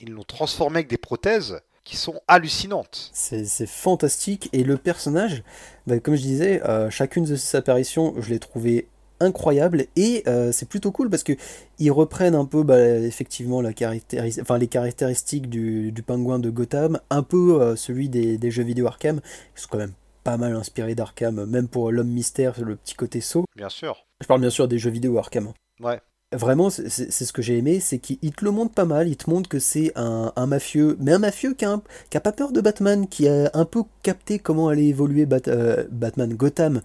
Ils 0.00 0.10
l'ont 0.12 0.22
transformé 0.24 0.78
avec 0.78 0.88
des 0.88 0.98
prothèses 0.98 1.60
qui 1.84 1.96
sont 1.96 2.20
hallucinantes. 2.28 3.10
C'est 3.12 3.44
c'est 3.44 3.66
fantastique. 3.66 4.48
Et 4.52 4.64
le 4.64 4.76
personnage, 4.76 5.42
bah, 5.86 5.98
comme 5.98 6.14
je 6.14 6.22
disais, 6.22 6.62
euh, 6.64 6.90
chacune 6.90 7.24
de 7.24 7.36
ses 7.36 7.56
apparitions, 7.56 8.14
je 8.18 8.30
l'ai 8.30 8.38
trouvé 8.38 8.88
incroyable. 9.20 9.86
Et 9.96 10.22
euh, 10.26 10.50
c'est 10.50 10.68
plutôt 10.68 10.92
cool 10.92 11.08
parce 11.10 11.22
que 11.22 11.32
ils 11.78 11.90
reprennent 11.90 12.34
un 12.34 12.46
peu 12.46 12.62
bah, 12.62 12.80
effectivement 12.80 13.60
la 13.60 13.72
caractéris- 13.72 14.40
enfin, 14.40 14.58
les 14.58 14.66
caractéristiques 14.66 15.48
du, 15.48 15.92
du 15.92 16.02
pingouin 16.02 16.38
de 16.38 16.50
Gotham, 16.50 17.00
un 17.10 17.22
peu 17.22 17.60
euh, 17.60 17.76
celui 17.76 18.08
des, 18.08 18.38
des 18.38 18.50
jeux 18.50 18.64
vidéo 18.64 18.86
Arkham, 18.86 19.20
qui 19.54 19.62
sont 19.62 19.68
quand 19.70 19.78
même 19.78 19.94
pas 20.24 20.36
mal 20.36 20.56
inspirés 20.56 20.94
d'Arkham, 20.94 21.44
même 21.44 21.68
pour 21.68 21.92
l'homme 21.92 22.08
mystère, 22.08 22.60
le 22.62 22.76
petit 22.76 22.94
côté 22.94 23.20
saut. 23.20 23.44
Bien 23.54 23.68
sûr. 23.68 24.06
Je 24.20 24.26
parle 24.26 24.40
bien 24.40 24.50
sûr 24.50 24.66
des 24.66 24.78
jeux 24.78 24.90
vidéo 24.90 25.18
Arkham. 25.18 25.52
Ouais. 25.80 26.00
Vraiment, 26.32 26.68
c'est 26.68 26.88
ce 26.88 27.32
que 27.32 27.42
j'ai 27.42 27.58
aimé, 27.58 27.78
c'est 27.78 27.98
qu'il 27.98 28.18
il 28.22 28.32
te 28.32 28.44
le 28.44 28.50
montre 28.50 28.74
pas 28.74 28.86
mal, 28.86 29.06
il 29.06 29.16
te 29.16 29.30
montre 29.30 29.48
que 29.48 29.60
c'est 29.60 29.92
un, 29.94 30.32
un 30.34 30.46
mafieux, 30.46 30.96
mais 30.98 31.12
un 31.12 31.18
mafieux 31.20 31.54
qui 31.54 31.64
a, 31.64 31.70
un- 31.70 31.82
qui 32.10 32.16
a 32.16 32.20
pas 32.20 32.32
peur 32.32 32.50
de 32.50 32.60
Batman, 32.60 33.06
qui 33.06 33.28
a 33.28 33.50
un 33.54 33.64
peu 33.64 33.84
capté 34.02 34.40
comment 34.40 34.66
allait 34.68 34.86
évoluer 34.86 35.26
Bat- 35.26 35.46
euh, 35.46 35.84
Batman 35.92 36.34
Gotham 36.34 36.82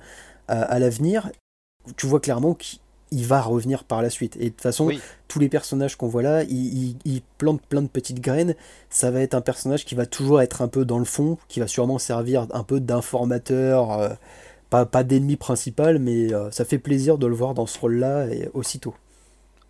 à, 0.47 0.61
à 0.61 0.77
l'avenir. 0.77 1.31
Tu 1.97 2.05
vois 2.05 2.19
clairement 2.19 2.53
qu'il 2.53 2.79
il 3.11 3.25
va 3.25 3.41
revenir 3.41 3.83
par 3.83 4.01
la 4.01 4.09
suite. 4.09 4.35
Et 4.37 4.45
de 4.45 4.49
toute 4.49 4.61
façon, 4.61 4.85
Oui. 4.85 4.99
tous 5.27 5.39
les 5.39 5.49
personnages 5.49 5.95
qu'on 5.95 6.07
voit 6.07 6.21
là, 6.21 6.43
ils, 6.43 6.89
ils- 6.89 6.97
ils 7.05 7.21
plantent 7.37 7.61
plein 7.65 7.81
de 7.81 7.87
petites 7.87 8.19
graines. 8.21 8.55
Ça 8.89 9.11
va 9.11 9.21
être 9.21 9.33
un 9.33 9.41
personnage 9.41 9.85
qui 9.85 9.95
va 9.95 10.05
toujours 10.05 10.41
être 10.41 10.61
un 10.61 10.67
peu 10.67 10.85
dans 10.85 10.99
le 10.99 11.05
fond, 11.05 11.37
qui 11.47 11.59
va 11.59 11.67
sûrement 11.67 11.97
servir 11.99 12.47
un 12.51 12.63
peu 12.63 12.79
d'informateur, 12.79 13.91
euh, 13.99 14.09
pas, 14.69 14.85
pas 14.85 15.03
d'ennemi 15.03 15.35
principal, 15.35 15.99
mais 15.99 16.33
euh, 16.33 16.51
ça 16.51 16.65
fait 16.65 16.77
plaisir 16.79 17.17
de 17.17 17.27
le 17.27 17.35
voir 17.35 17.53
dans 17.53 17.65
ce 17.65 17.79
rôle-là 17.79 18.27
et 18.27 18.49
aussitôt. 18.53 18.93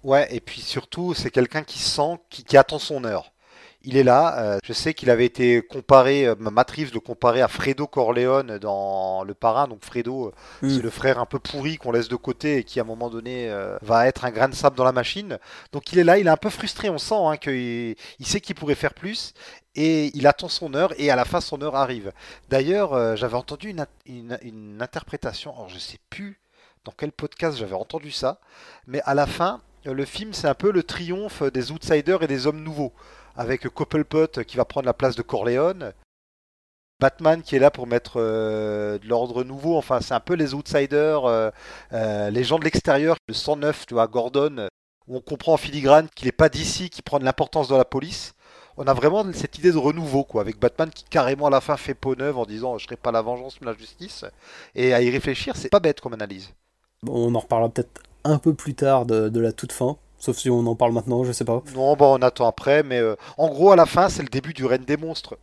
Ouais, 0.03 0.27
et 0.33 0.39
puis 0.39 0.61
surtout, 0.61 1.13
c'est 1.13 1.29
quelqu'un 1.31 1.63
qui 1.63 1.79
sent, 1.79 2.19
qui, 2.29 2.43
qui 2.43 2.57
attend 2.57 2.79
son 2.79 3.03
heure. 3.03 3.31
Il 3.83 3.95
est 3.95 4.03
là. 4.03 4.37
euh, 4.39 4.57
je 4.63 4.73
sais 4.73 4.93
qu'il 4.93 5.09
avait 5.09 5.25
été 5.25 5.61
comparé, 5.61 6.25
euh, 6.27 6.35
Reeves 6.35 6.93
le 6.93 6.99
comparait 6.99 7.39
à 7.41 7.47
Fredo 7.47 7.87
Corleone 7.87 8.57
dans 8.57 9.23
Le 9.23 9.33
Parrain. 9.33 9.67
Donc 9.69 9.85
Fredo, 9.85 10.27
euh, 10.27 10.31
Mm. 10.61 10.69
c'est 10.75 10.81
le 10.81 10.89
frère 10.89 11.17
un 11.19 11.25
peu 11.25 11.39
pourri 11.39 11.77
qu'on 11.77 11.91
laisse 11.93 12.09
de 12.09 12.17
côté 12.17 12.57
et 12.57 12.63
qui 12.65 12.79
à 12.79 12.83
un 12.83 12.85
moment 12.85 13.09
donné 13.09 13.49
euh, 13.49 13.77
va 13.81 14.07
être 14.07 14.25
un 14.25 14.31
grain 14.31 14.49
de 14.49 14.53
sable 14.55 14.75
dans 14.75 14.83
la 14.83 14.91
machine. 14.91 15.37
Donc 15.71 15.93
il 15.93 15.99
est 15.99 16.03
là, 16.03 16.17
il 16.17 16.27
est 16.27 16.29
un 16.29 16.35
peu 16.37 16.49
frustré. 16.49 16.89
On 16.89 16.97
sent 16.97 17.15
hein, 17.15 17.37
qu'il 17.37 17.95
il 18.19 18.25
sait 18.25 18.41
qu'il 18.41 18.55
pourrait 18.55 18.75
faire 18.75 18.93
plus 18.93 19.33
et 19.75 20.11
il 20.13 20.27
attend 20.27 20.49
son 20.49 20.73
heure 20.73 20.93
et 20.97 21.09
à 21.09 21.15
la 21.15 21.23
fin 21.23 21.39
son 21.39 21.61
heure 21.61 21.75
arrive. 21.77 22.11
D'ailleurs, 22.49 23.15
j'avais 23.15 23.35
entendu 23.35 23.69
une, 23.69 23.85
une- 24.05 24.37
une 24.41 24.81
interprétation. 24.81 25.53
Alors 25.55 25.69
je 25.69 25.79
sais 25.79 25.99
plus 26.09 26.39
dans 26.83 26.91
quel 26.97 27.13
podcast 27.13 27.57
j'avais 27.57 27.75
entendu 27.75 28.11
ça, 28.11 28.39
mais 28.87 29.01
à 29.05 29.13
la 29.13 29.25
fin, 29.25 29.61
le 29.85 30.03
film 30.05 30.33
c'est 30.33 30.47
un 30.47 30.53
peu 30.53 30.71
le 30.71 30.83
triomphe 30.83 31.43
des 31.43 31.71
outsiders 31.71 32.23
et 32.23 32.27
des 32.27 32.45
hommes 32.47 32.61
nouveaux 32.61 32.91
avec 33.39 33.69
Coppelpot 33.69 34.43
qui 34.45 34.57
va 34.57 34.65
prendre 34.65 34.85
la 34.85 34.93
place 34.93 35.15
de 35.15 35.21
Corleone. 35.21 35.93
Batman 36.99 37.41
qui 37.41 37.55
est 37.55 37.59
là 37.59 37.71
pour 37.71 37.87
mettre 37.87 38.17
euh, 38.17 38.99
de 38.99 39.07
l'ordre 39.07 39.45
nouveau, 39.45 39.77
enfin 39.77 40.01
c'est 40.01 40.13
un 40.13 40.19
peu 40.19 40.33
les 40.33 40.53
outsiders, 40.53 41.23
euh, 41.23 41.49
euh, 41.93 42.29
les 42.31 42.43
gens 42.43 42.59
de 42.59 42.65
l'extérieur, 42.65 43.15
le 43.29 43.33
109, 43.33 43.85
tu 43.85 43.93
vois, 43.93 44.07
Gordon, 44.07 44.67
où 45.07 45.15
on 45.15 45.21
comprend 45.21 45.53
en 45.53 45.57
filigrane 45.57 46.09
qu'il 46.13 46.25
n'est 46.25 46.33
pas 46.33 46.49
d'ici, 46.49 46.89
qui 46.89 47.01
prend 47.01 47.17
de 47.17 47.23
l'importance 47.23 47.69
dans 47.69 47.77
la 47.77 47.85
police. 47.85 48.33
On 48.75 48.85
a 48.87 48.93
vraiment 48.93 49.25
cette 49.31 49.57
idée 49.57 49.71
de 49.71 49.77
renouveau, 49.77 50.25
quoi, 50.25 50.41
avec 50.41 50.59
Batman 50.59 50.89
qui 50.89 51.05
carrément 51.05 51.47
à 51.47 51.49
la 51.49 51.61
fin 51.61 51.77
fait 51.77 51.93
peau 51.93 52.17
neuve 52.17 52.37
en 52.37 52.45
disant 52.45 52.77
je 52.77 52.83
serai 52.83 52.97
pas 52.97 53.13
la 53.13 53.21
vengeance 53.21 53.61
mais 53.61 53.67
la 53.67 53.77
justice. 53.77 54.25
Et 54.75 54.93
à 54.93 55.01
y 55.01 55.09
réfléchir, 55.09 55.55
c'est 55.55 55.69
pas 55.69 55.79
bête 55.79 56.01
comme 56.01 56.13
analyse. 56.13 56.49
Bon, 57.03 57.29
on 57.29 57.35
en 57.35 57.39
reparlera 57.39 57.69
peut-être 57.69 58.01
un 58.25 58.37
peu 58.37 58.53
plus 58.53 58.75
tard 58.75 59.05
de 59.05 59.39
la 59.39 59.53
toute 59.53 59.71
fin. 59.71 59.97
Sauf 60.19 60.37
si 60.37 60.49
on 60.49 60.59
en 60.67 60.75
parle 60.75 60.91
maintenant, 60.91 61.23
je 61.23 61.31
sais 61.31 61.45
pas. 61.45 61.63
Non, 61.73 61.95
bon, 61.95 62.17
on 62.19 62.21
attend 62.21 62.45
après, 62.47 62.83
mais 62.83 62.99
euh, 62.99 63.15
en 63.37 63.47
gros, 63.47 63.71
à 63.71 63.75
la 63.77 63.85
fin, 63.85 64.09
c'est 64.09 64.21
le 64.21 64.27
début 64.29 64.53
du 64.53 64.65
règne 64.65 64.83
des 64.83 64.97
monstres. 64.97 65.37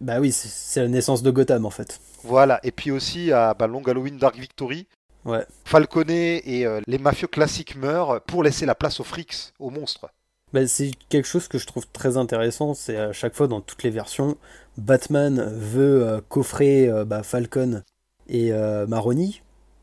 Bah 0.00 0.18
oui, 0.20 0.32
c'est- 0.32 0.80
la 0.80 0.88
naissance 0.88 1.22
de 1.22 1.30
Gotham 1.30 1.64
en 1.66 1.70
fait. 1.70 2.00
Voilà, 2.24 2.60
et 2.62 2.70
puis 2.72 2.90
aussi 2.90 3.32
à 3.32 3.54
bah, 3.54 3.66
Long 3.66 3.82
Halloween 3.82 4.18
Dark 4.18 4.36
Victory, 4.36 4.86
Ouais. 5.24 5.46
Falcone 5.64 6.10
et 6.10 6.66
euh, 6.66 6.80
les 6.88 6.98
mafieux 6.98 7.28
classiques 7.28 7.76
meurent 7.76 8.20
pour 8.22 8.42
laisser 8.42 8.66
la 8.66 8.74
place 8.74 8.98
aux 8.98 9.04
frics, 9.04 9.52
aux 9.60 9.70
monstres. 9.70 10.08
Bah, 10.52 10.66
c'est 10.66 10.90
quelque 11.08 11.28
chose 11.28 11.46
que 11.46 11.58
je 11.58 11.66
trouve 11.66 11.86
très 11.92 12.16
intéressant, 12.16 12.74
c'est 12.74 12.96
à 12.96 13.12
chaque 13.12 13.34
fois 13.34 13.46
dans 13.46 13.60
toutes 13.60 13.84
les 13.84 13.90
versions, 13.90 14.36
Batman 14.76 15.48
veut 15.56 16.04
euh, 16.04 16.20
coffrer 16.28 16.90
bah, 17.06 17.22
Falcon 17.22 17.82
et 18.28 18.50
Maroni, 18.88 19.42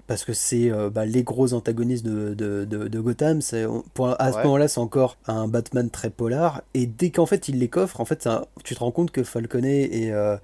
parce 0.09 0.25
que 0.25 0.33
c'est 0.33 0.69
euh, 0.71 0.89
bah, 0.89 1.05
les 1.05 1.23
gros 1.23 1.53
antagonistes 1.53 2.03
de, 2.03 2.33
de, 2.33 2.65
de- 2.65 2.87
de 2.89 2.99
Gotham. 2.99 3.41
C'est, 3.41 3.63
à 3.63 4.31
ce 4.31 4.37
Ouais. 4.37 4.43
moment-là, 4.43 4.67
c'est 4.67 4.79
encore 4.79 5.17
un 5.27 5.47
Batman 5.47 5.89
très 5.89 6.09
polar, 6.09 6.63
et 6.73 6.87
dès 6.87 7.11
qu'en 7.11 7.27
fait 7.27 7.47
il 7.47 7.59
les 7.59 7.67
coffre, 7.69 8.01
en 8.01 8.05
fait, 8.05 8.23
ça- 8.23 8.47
tu 8.63 8.73
te 8.75 8.79
rends 8.79 8.91
compte 8.91 9.11
que 9.11 9.23
Falcone 9.23 9.63
et, 9.65 10.11
euh, 10.11 10.35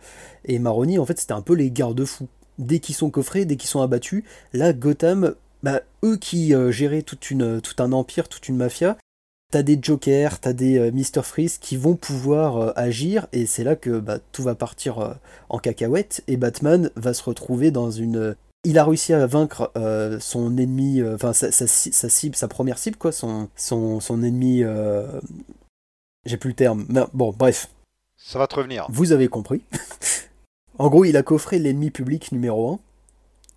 et 0.46 0.60
Maroni, 0.60 1.00
en 1.00 1.06
fait, 1.06 1.20
c'était 1.20 1.34
un 1.34 1.42
peu 1.42 1.54
les 1.56 1.72
garde-fous. 1.72 2.28
Dès 2.60 2.80
qu'ils 2.80 2.96
sont 2.96 3.10
coffrés, 3.10 3.44
dès 3.46 3.56
qu'ils 3.58 3.68
sont 3.70 3.82
abattus, 3.82 4.24
là, 4.54 4.72
Gotham, 4.72 5.34
bah, 5.64 5.82
eux 6.04 6.16
qui 6.18 6.54
euh, 6.54 6.72
géraient 6.72 7.02
toute 7.02 7.32
une, 7.32 7.60
tout 7.60 7.74
un 7.84 7.92
empire, 7.92 8.30
toute 8.30 8.48
une 8.48 8.56
mafia, 8.56 8.98
T'as 9.52 9.62
des 9.62 9.78
Jokers, 9.82 10.40
t'as 10.40 10.54
des 10.54 10.78
euh, 10.80 10.92
Mr. 10.92 11.22
Freeze 11.24 11.60
qui 11.60 11.78
vont 11.78 11.96
pouvoir 11.96 12.58
euh, 12.58 12.72
agir 12.76 13.28
et 13.32 13.46
c'est 13.46 13.64
là 13.64 13.76
que 13.76 14.00
bah, 14.00 14.18
tout 14.32 14.42
va 14.42 14.56
partir 14.56 15.00
euh, 15.00 15.14
en 15.50 15.60
cacahuète 15.60 16.24
et 16.28 16.36
Batman 16.36 16.90
va 16.96 17.14
se 17.14 17.24
retrouver 17.24 17.70
dans 17.72 17.92
une... 17.92 18.36
Il 18.66 18.78
a 18.80 18.84
réussi 18.84 19.14
à 19.14 19.26
vaincre 19.28 19.72
euh, 19.78 20.20
son 20.20 20.58
ennemi, 20.58 21.00
euh, 21.02 21.16
enfin 21.16 21.34
sa, 21.34 21.52
sa 21.52 21.68
ci- 21.68 21.94
sa 21.94 22.10
cible, 22.10 22.36
sa 22.36 22.48
première 22.48 22.78
cible 22.78 22.98
quoi, 22.98 23.12
son, 23.12 23.50
son, 23.56 24.00
son 24.00 24.24
ennemi... 24.24 24.64
euh, 24.64 25.08
J'ai 26.26 26.38
plus 26.38 26.50
le 26.50 26.56
terme. 26.56 26.86
Mais, 26.90 27.02
bon, 27.14 27.32
bref, 27.32 27.70
Ça 28.18 28.40
va 28.40 28.48
te 28.48 28.56
revenir. 28.56 28.88
vous 28.90 29.12
avez 29.12 29.28
compris. 29.28 29.62
en 30.80 30.90
gros, 30.90 31.06
il 31.06 31.16
a 31.18 31.24
coffré 31.24 31.60
l'ennemi 31.60 31.92
public 31.92 32.32
numéro 32.32 32.74
1 32.74 32.80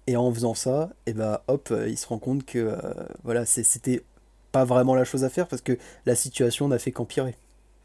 et 0.09 0.16
en 0.16 0.32
faisant 0.32 0.54
ça, 0.54 0.90
et 1.06 1.12
bah 1.12 1.42
hop, 1.48 1.68
euh, 1.70 1.88
il 1.88 1.98
se 1.98 2.06
rend 2.06 2.18
compte 2.18 2.44
que 2.46 2.76
voilà, 3.24 3.44
c'était 3.46 4.02
pas 4.52 4.64
vraiment 4.64 4.94
la 4.94 5.04
chose 5.04 5.24
à 5.24 5.28
faire 5.30 5.46
parce 5.48 5.61
que 5.62 5.76
la 6.06 6.14
situation 6.14 6.68
n'a 6.68 6.78
fait 6.78 6.92
qu'empirer. 6.92 7.34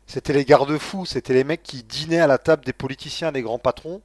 C'était 0.08 0.34
les 0.34 0.46
garde-fous, 0.46 1.06
c'était 1.06 1.34
les 1.34 1.44
mecs 1.46 1.64
qui 1.64 1.84
dînaient 1.84 2.20
à 2.20 2.28
la 2.28 2.38
table 2.38 2.64
des 2.66 2.74
politiciens, 2.74 3.32
des 3.32 3.42
grands 3.42 3.60
patrons. 3.60 4.02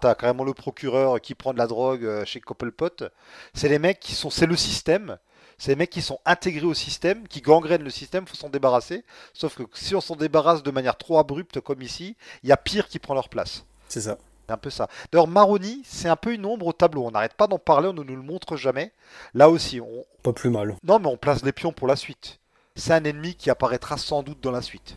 T'as 0.00 0.14
carrément 0.14 0.44
le 0.44 0.54
procureur 0.54 1.20
qui 1.20 1.34
prend 1.34 1.52
de 1.52 1.58
la 1.58 1.66
drogue 1.66 2.04
euh, 2.04 2.24
chez 2.24 2.40
Coppelpot. 2.40 3.04
C'est 3.52 3.68
les 3.68 3.78
mecs 3.78 4.00
qui 4.00 4.14
sont, 4.14 4.30
c'est 4.30 4.46
le 4.46 4.56
système. 4.56 5.18
C'est 5.58 5.72
les 5.72 5.76
mecs 5.76 5.90
qui 5.90 6.00
sont 6.00 6.18
intégrés 6.24 6.64
au 6.64 6.72
système, 6.72 7.28
qui 7.28 7.42
gangrènent 7.42 7.82
le 7.82 7.90
système, 7.90 8.26
faut 8.26 8.34
s'en 8.34 8.48
débarrasser. 8.48 9.04
Sauf 9.34 9.56
que 9.56 9.64
si 9.74 9.94
on 9.94 10.00
s'en 10.00 10.16
débarrasse 10.16 10.62
de 10.62 10.70
manière 10.70 10.96
trop 10.96 11.18
abrupte 11.18 11.60
comme 11.60 11.82
ici, 11.82 12.16
il 12.42 12.48
y 12.48 12.52
a 12.52 12.56
pire 12.56 12.88
qui 12.88 12.98
prend 12.98 13.12
leur 13.12 13.28
place. 13.28 13.66
C'est 13.88 14.00
ça. 14.00 14.16
C'est 14.46 14.54
un 14.54 14.56
peu 14.56 14.70
ça. 14.70 14.88
D'ailleurs, 15.12 15.28
Maroni, 15.28 15.82
c'est 15.84 16.08
un 16.08 16.16
peu 16.16 16.32
une 16.32 16.46
ombre 16.46 16.66
au 16.66 16.72
tableau. 16.72 17.04
On 17.04 17.10
n'arrête 17.10 17.34
pas 17.34 17.46
d'en 17.46 17.58
parler, 17.58 17.88
on 17.88 17.92
ne 17.92 18.02
nous 18.02 18.16
le 18.16 18.22
montre 18.22 18.56
jamais. 18.56 18.92
Là 19.34 19.50
aussi, 19.50 19.82
on... 19.82 20.06
Pas 20.22 20.32
plus 20.32 20.48
mal. 20.48 20.76
non, 20.82 20.98
mais 20.98 21.08
on 21.08 21.18
place 21.18 21.44
les 21.44 21.52
pions 21.52 21.72
pour 21.72 21.86
la 21.86 21.96
suite. 21.96 22.40
C'est 22.74 22.94
un 22.94 23.04
ennemi 23.04 23.34
qui 23.34 23.50
apparaîtra 23.50 23.98
sans 23.98 24.22
doute 24.22 24.40
dans 24.40 24.50
la 24.50 24.62
suite. 24.62 24.96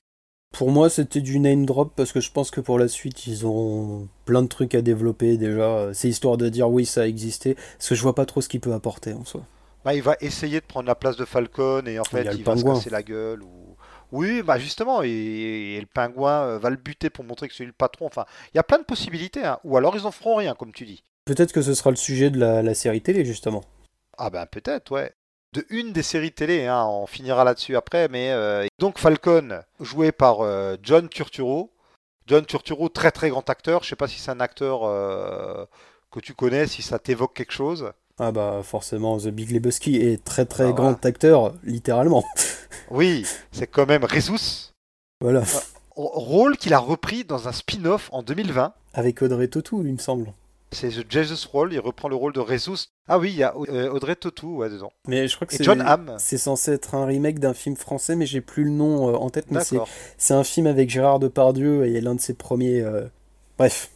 Pour 0.54 0.70
moi, 0.72 0.89
c'était 0.89 1.20
du 1.20 1.39
name 1.39 1.66
drop 1.66 1.93
parce 1.95 2.12
que 2.12 2.22
je 2.22 2.32
pense 2.32 2.51
que 2.51 2.62
pour 2.62 2.78
la 2.80 2.88
suite, 2.88 3.28
ils 3.28 3.45
ont 3.45 4.08
plein 4.26 4.43
de 4.43 4.47
trucs 4.47 4.76
à 4.76 4.82
développer 4.82 5.36
déjà. 5.36 5.89
C'est 5.93 6.08
histoire 6.08 6.38
de 6.38 6.47
dire 6.47 6.70
oui, 6.70 6.86
ça 6.86 7.01
a 7.01 7.06
existé. 7.08 7.56
Parce 7.56 7.89
que 7.89 7.95
je 7.95 8.01
vois 8.04 8.14
pas 8.16 8.26
trop 8.26 8.39
ce 8.39 8.47
qu'il 8.47 8.62
peut 8.62 8.72
apporter 8.72 9.14
en 9.14 9.26
soi. 9.26 9.41
Bah, 9.84 9.95
il 9.95 10.01
va 10.04 10.16
essayer 10.22 10.62
de 10.62 10.66
prendre 10.66 10.88
la 10.88 10.95
place 10.95 11.18
de 11.18 11.26
Falcon 11.26 11.84
et 11.88 11.99
en 11.99 12.04
fait 12.06 12.26
il 12.36 12.43
va 12.43 12.56
se 12.56 12.64
casser 12.64 12.89
la 12.91 13.04
gueule. 13.04 13.41
Ou... 13.43 13.76
Oui, 14.12 14.43
bah 14.43 14.60
justement, 14.60 15.01
et, 15.04 15.10
et 15.10 15.80
le 15.82 15.88
pingouin 15.88 16.43
euh, 16.43 16.60
va 16.60 16.70
le 16.70 16.76
buter 16.78 17.10
pour 17.10 17.26
montrer 17.26 17.47
que 17.47 17.56
c'est 17.56 17.66
le 17.66 17.74
patron. 17.74 18.06
Enfin, 18.06 18.26
il 18.54 18.58
y 18.58 18.60
a 18.60 18.64
plein 18.64 18.78
de 18.78 18.84
possibilités. 18.84 19.43
hein. 19.43 19.58
Ou 19.64 19.76
alors 19.76 19.95
ils 19.97 20.06
en 20.06 20.12
feront 20.12 20.36
rien, 20.36 20.54
comme 20.54 20.72
tu 20.72 20.86
dis. 20.86 21.04
Peut-être 21.26 21.51
que 21.51 21.64
ce 21.64 21.74
sera 21.74 21.89
le 21.89 21.95
sujet 21.95 22.30
de 22.30 22.38
la, 22.39 22.62
la 22.62 22.76
série 22.76 23.01
télé, 23.01 23.26
justement. 23.26 23.64
Ah 24.20 24.30
ben 24.30 24.45
peut-être, 24.45 24.91
ouais. 24.91 25.12
De 25.54 25.66
une 25.70 25.93
des 25.93 26.01
séries 26.01 26.32
télé, 26.32 26.66
hein, 26.66 26.84
on 26.88 27.06
finira 27.06 27.43
là-dessus 27.43 27.76
après, 27.76 28.08
mais 28.08 28.32
euh, 28.32 28.66
donc 28.80 28.97
Falcon, 28.97 29.60
joué 29.80 30.12
par 30.12 30.41
euh, 30.41 30.78
John 30.82 31.08
Turturro. 31.10 31.70
John 32.26 32.43
Turturro, 32.43 32.89
très 32.89 33.12
très 33.12 33.30
grand 33.30 33.47
acteur. 33.51 33.84
Je 33.84 33.89
sais 33.89 33.95
pas 33.95 34.08
si 34.08 34.20
c'est 34.20 34.32
un 34.32 34.39
acteur 34.39 34.82
euh, 34.84 35.66
que 36.12 36.20
tu 36.20 36.34
connais, 36.34 36.66
si 36.66 36.82
ça 36.82 36.97
t'évoque 36.97 37.36
quelque 37.36 37.54
chose. 37.54 37.91
Ah 38.18 38.32
bah 38.32 38.62
forcément, 38.64 39.18
The 39.20 39.28
Big 39.28 39.51
Lebowski 39.51 39.97
est 39.97 40.24
très 40.24 40.45
très 40.45 40.70
Ah, 40.70 40.72
grand 40.72 41.06
acteur, 41.06 41.54
littéralement. 41.64 42.24
Oui, 42.89 43.26
c'est 43.51 43.68
quand 43.68 43.88
même 43.88 44.04
Rezus. 44.04 44.72
voilà. 45.22 45.43
Rôle 45.95 46.58
qu'il 46.58 46.74
a 46.74 46.80
repris 46.80 47.24
dans 47.24 47.47
un 47.47 47.51
spin-off 47.51 48.10
en 48.12 48.24
2020. 48.24 48.74
Avec 48.93 49.22
Audrey 49.22 49.47
Tautou, 49.47 49.84
il 49.86 49.93
me 49.93 49.97
semble. 49.99 50.34
C'est 50.74 50.90
The 50.90 51.06
Jesus 51.10 51.48
Role, 51.52 51.74
il 51.74 51.80
reprend 51.80 52.10
le 52.10 52.16
rôle 52.16 52.34
de 52.34 52.40
Rezus. 52.40 52.88
Ah 53.08 53.20
oui, 53.20 53.32
il 53.32 53.38
y 53.38 53.44
a 53.44 53.54
euh, 53.70 53.90
Audrey 53.92 54.16
Tautou 54.16 54.58
ouais, 54.58 54.70
dedans. 54.70 54.92
Mais 55.08 55.28
je 55.28 55.36
crois 55.36 55.48
que 55.48 55.54
c'est 55.54 55.64
John 55.64 55.82
Hamm. 55.82 56.16
c'est 56.20 56.38
censé 56.38 56.72
être 56.74 56.96
un 56.96 57.06
remake 57.06 57.40
d'un 57.40 57.54
film 57.54 57.76
français, 57.76 58.16
mais 58.16 58.26
j'ai 58.26 58.42
plus 58.42 58.64
le 58.66 58.72
nom 58.72 59.10
euh, 59.10 59.14
en 59.14 59.30
tête. 59.30 59.48
C'est 60.18 60.34
un 60.34 60.44
film 60.44 60.68
avec 60.68 60.90
Gérard 60.90 61.20
Depardieu 61.20 61.86
et 61.86 62.02
l'un 62.02 62.16
de 62.16 62.22
ses 62.22 62.34
premiers. 62.34 62.82
euh, 62.82 63.08
Bref, 63.58 63.92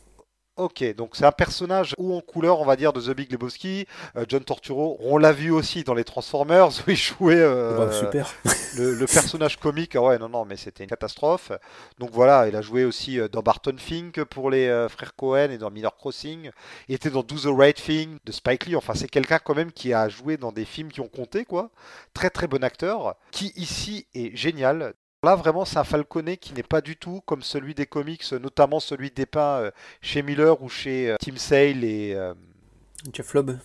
Ok, 0.58 0.84
donc 0.96 1.16
c'est 1.16 1.26
un 1.26 1.32
personnage 1.32 1.94
ou 2.00 2.16
en 2.16 2.22
couleur, 2.22 2.60
on 2.60 2.66
va 2.66 2.76
dire, 2.76 2.92
de 2.92 3.00
The 3.00 3.16
Big 3.16 3.32
Lebowski. 3.32 3.86
Euh, 4.16 4.26
John 4.28 4.44
Torturo, 4.44 4.98
on 5.02 5.20
l'a 5.20 5.32
vu 5.32 5.52
aussi 5.52 5.84
dans 5.84 5.94
les 5.94 6.04
Transformers 6.04 6.68
où 6.88 6.90
il 6.90 6.96
jouait 6.96 7.36
euh, 7.36 7.76
Bref, 7.76 8.00
super. 8.00 8.34
le, 8.76 8.96
le 8.96 9.06
personnage 9.06 9.58
comique. 9.58 9.96
Ah 9.96 10.02
ouais, 10.02 10.18
non, 10.18 10.30
non, 10.30 10.46
mais 10.46 10.58
c'était 10.58 10.84
une 10.84 10.90
catastrophe. 10.90 11.52
Donc 12.00 12.10
voilà, 12.12 12.48
il 12.48 12.56
a 12.56 12.62
joué 12.64 12.86
aussi 12.86 13.20
euh, 13.20 13.28
dans 13.28 13.44
Barton 13.44 13.76
Fink 13.78 14.24
pour 14.24 14.50
les 14.50 14.68
euh, 14.68 14.90
frères 14.90 15.16
Cohen 15.16 15.52
et 15.52 15.60
dans 15.60 15.70
Miller 15.70 15.96
Crossing. 15.96 16.50
Il 16.88 16.96
était 16.96 17.12
dans 17.12 17.22
Do 17.22 17.36
the 17.36 17.56
Right 17.56 17.76
Thing 17.76 18.18
de 18.26 18.32
Spike 18.32 18.66
Lee. 18.66 18.76
Enfin, 18.76 18.94
c'est 18.96 19.08
quelqu'un 19.08 19.38
quand 19.38 19.56
même 19.56 19.72
qui 19.72 19.94
a 19.94 20.10
joué 20.10 20.38
dans 20.38 20.52
des 20.52 20.66
films 20.66 20.92
qui 20.92 21.02
ont 21.02 21.08
compté, 21.08 21.46
quoi. 21.46 21.70
Très 22.16 22.32
très 22.32 22.48
bon 22.48 22.64
acteur, 22.64 23.16
qui 23.30 23.54
ici 23.56 24.08
est 24.16 24.36
génial. 24.36 24.96
Là, 25.24 25.36
vraiment, 25.36 25.66
c'est 25.66 25.78
un 25.78 25.84
Falconet 25.84 26.38
qui 26.38 26.54
n'est 26.54 26.64
pas 26.64 26.80
du 26.82 26.96
tout 26.96 27.22
comme 27.26 27.42
celui 27.42 27.74
des 27.74 27.88
comics, 27.88 28.32
notamment 28.34 28.80
celui 28.80 29.10
dépeint 29.10 29.60
euh, 29.62 29.72
chez 30.02 30.22
Miller 30.22 30.62
ou 30.62 30.70
chez 30.70 31.10
euh, 31.10 31.16
Tim 31.20 31.38
Sale 31.38 31.84
et, 31.84 32.14
euh, 32.14 32.34
Jeff 33.12 33.34
Lobb. 33.34 33.58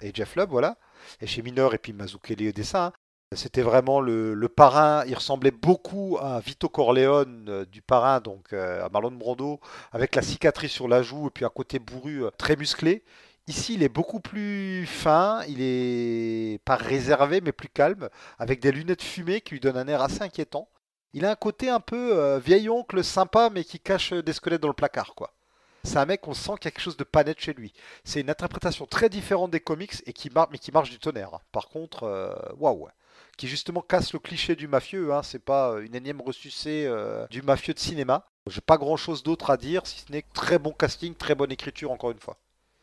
et 0.00 0.10
Jeff 0.12 0.34
Lubb, 0.34 0.50
voilà. 0.50 0.76
Et 1.20 1.26
chez 1.28 1.42
Miller 1.42 1.72
et 1.72 1.78
puis 1.78 1.92
Mazzucchelli 1.92 2.48
au 2.48 2.52
dessin. 2.52 2.86
hein. 2.86 2.92
C'était 3.36 3.62
vraiment 3.62 4.00
le, 4.00 4.34
le 4.34 4.48
parrain. 4.48 5.04
Il 5.06 5.14
ressemblait 5.14 5.50
beaucoup 5.52 6.18
à 6.20 6.40
Vito 6.40 6.68
Corleone 6.68 7.46
euh, 7.48 7.64
du 7.64 7.80
parrain, 7.80 8.20
donc 8.20 8.52
euh, 8.52 8.84
à 8.84 8.88
Marlon 8.88 9.12
Brando, 9.12 9.60
avec 9.92 10.16
la 10.16 10.22
cicatrice 10.22 10.72
sur 10.72 10.88
la 10.88 11.02
joue 11.02 11.28
et 11.28 11.30
puis 11.30 11.44
un 11.44 11.50
côté 11.50 11.78
bourru 11.78 12.24
euh, 12.24 12.30
très 12.38 12.56
musclé. 12.56 13.04
Ici, 13.46 13.74
il 13.74 13.82
est 13.84 13.88
beaucoup 13.88 14.20
plus 14.20 14.84
fin, 14.86 15.42
il 15.48 15.58
est 15.60 16.58
pas 16.64 16.76
réservé 16.76 17.40
mais 17.40 17.52
plus 17.52 17.68
calme, 17.68 18.08
avec 18.38 18.60
des 18.60 18.72
lunettes 18.72 19.02
fumées 19.02 19.40
qui 19.40 19.54
lui 19.54 19.60
donnent 19.60 19.76
un 19.78 19.86
air 19.88 20.02
assez 20.02 20.22
inquiétant. 20.22 20.68
Il 21.14 21.24
a 21.24 21.30
un 21.30 21.36
côté 21.36 21.70
un 21.70 21.80
peu 21.80 22.16
euh, 22.16 22.38
vieil 22.38 22.68
oncle 22.68 23.02
sympa 23.02 23.50
mais 23.52 23.64
qui 23.64 23.80
cache 23.80 24.12
des 24.12 24.32
squelettes 24.32 24.62
dans 24.62 24.68
le 24.68 24.74
placard, 24.74 25.14
quoi. 25.14 25.32
C'est 25.84 25.96
un 25.96 26.06
mec, 26.06 26.26
on 26.26 26.34
sent 26.34 26.54
quelque 26.60 26.80
chose 26.80 26.96
de 26.96 27.04
pas 27.04 27.24
net 27.24 27.40
chez 27.40 27.54
lui. 27.54 27.72
C'est 28.04 28.20
une 28.20 28.30
interprétation 28.30 28.84
très 28.84 29.08
différente 29.08 29.50
des 29.50 29.60
comics 29.60 30.02
et 30.06 30.12
qui 30.12 30.28
marche, 30.28 30.48
mais 30.50 30.58
qui 30.58 30.72
marche 30.72 30.90
du 30.90 30.98
tonnerre. 30.98 31.38
Par 31.52 31.68
contre, 31.68 32.02
euh, 32.02 32.34
waouh, 32.58 32.88
qui 33.38 33.48
justement 33.48 33.80
casse 33.80 34.12
le 34.12 34.18
cliché 34.18 34.56
du 34.56 34.68
mafieux. 34.68 35.14
Hein. 35.14 35.22
C'est 35.22 35.42
pas 35.42 35.70
euh, 35.70 35.86
une 35.86 35.94
énième 35.94 36.20
ressucée 36.20 36.84
euh, 36.86 37.26
du 37.30 37.40
mafieux 37.40 37.72
de 37.72 37.78
cinéma. 37.78 38.26
J'ai 38.50 38.60
pas 38.60 38.76
grand 38.76 38.96
chose 38.96 39.22
d'autre 39.22 39.50
à 39.50 39.56
dire, 39.56 39.86
si 39.86 40.00
ce 40.00 40.12
n'est 40.12 40.24
très 40.34 40.58
bon 40.58 40.72
casting, 40.72 41.14
très 41.14 41.34
bonne 41.34 41.52
écriture, 41.52 41.90
encore 41.90 42.10
une 42.10 42.18
fois. 42.18 42.36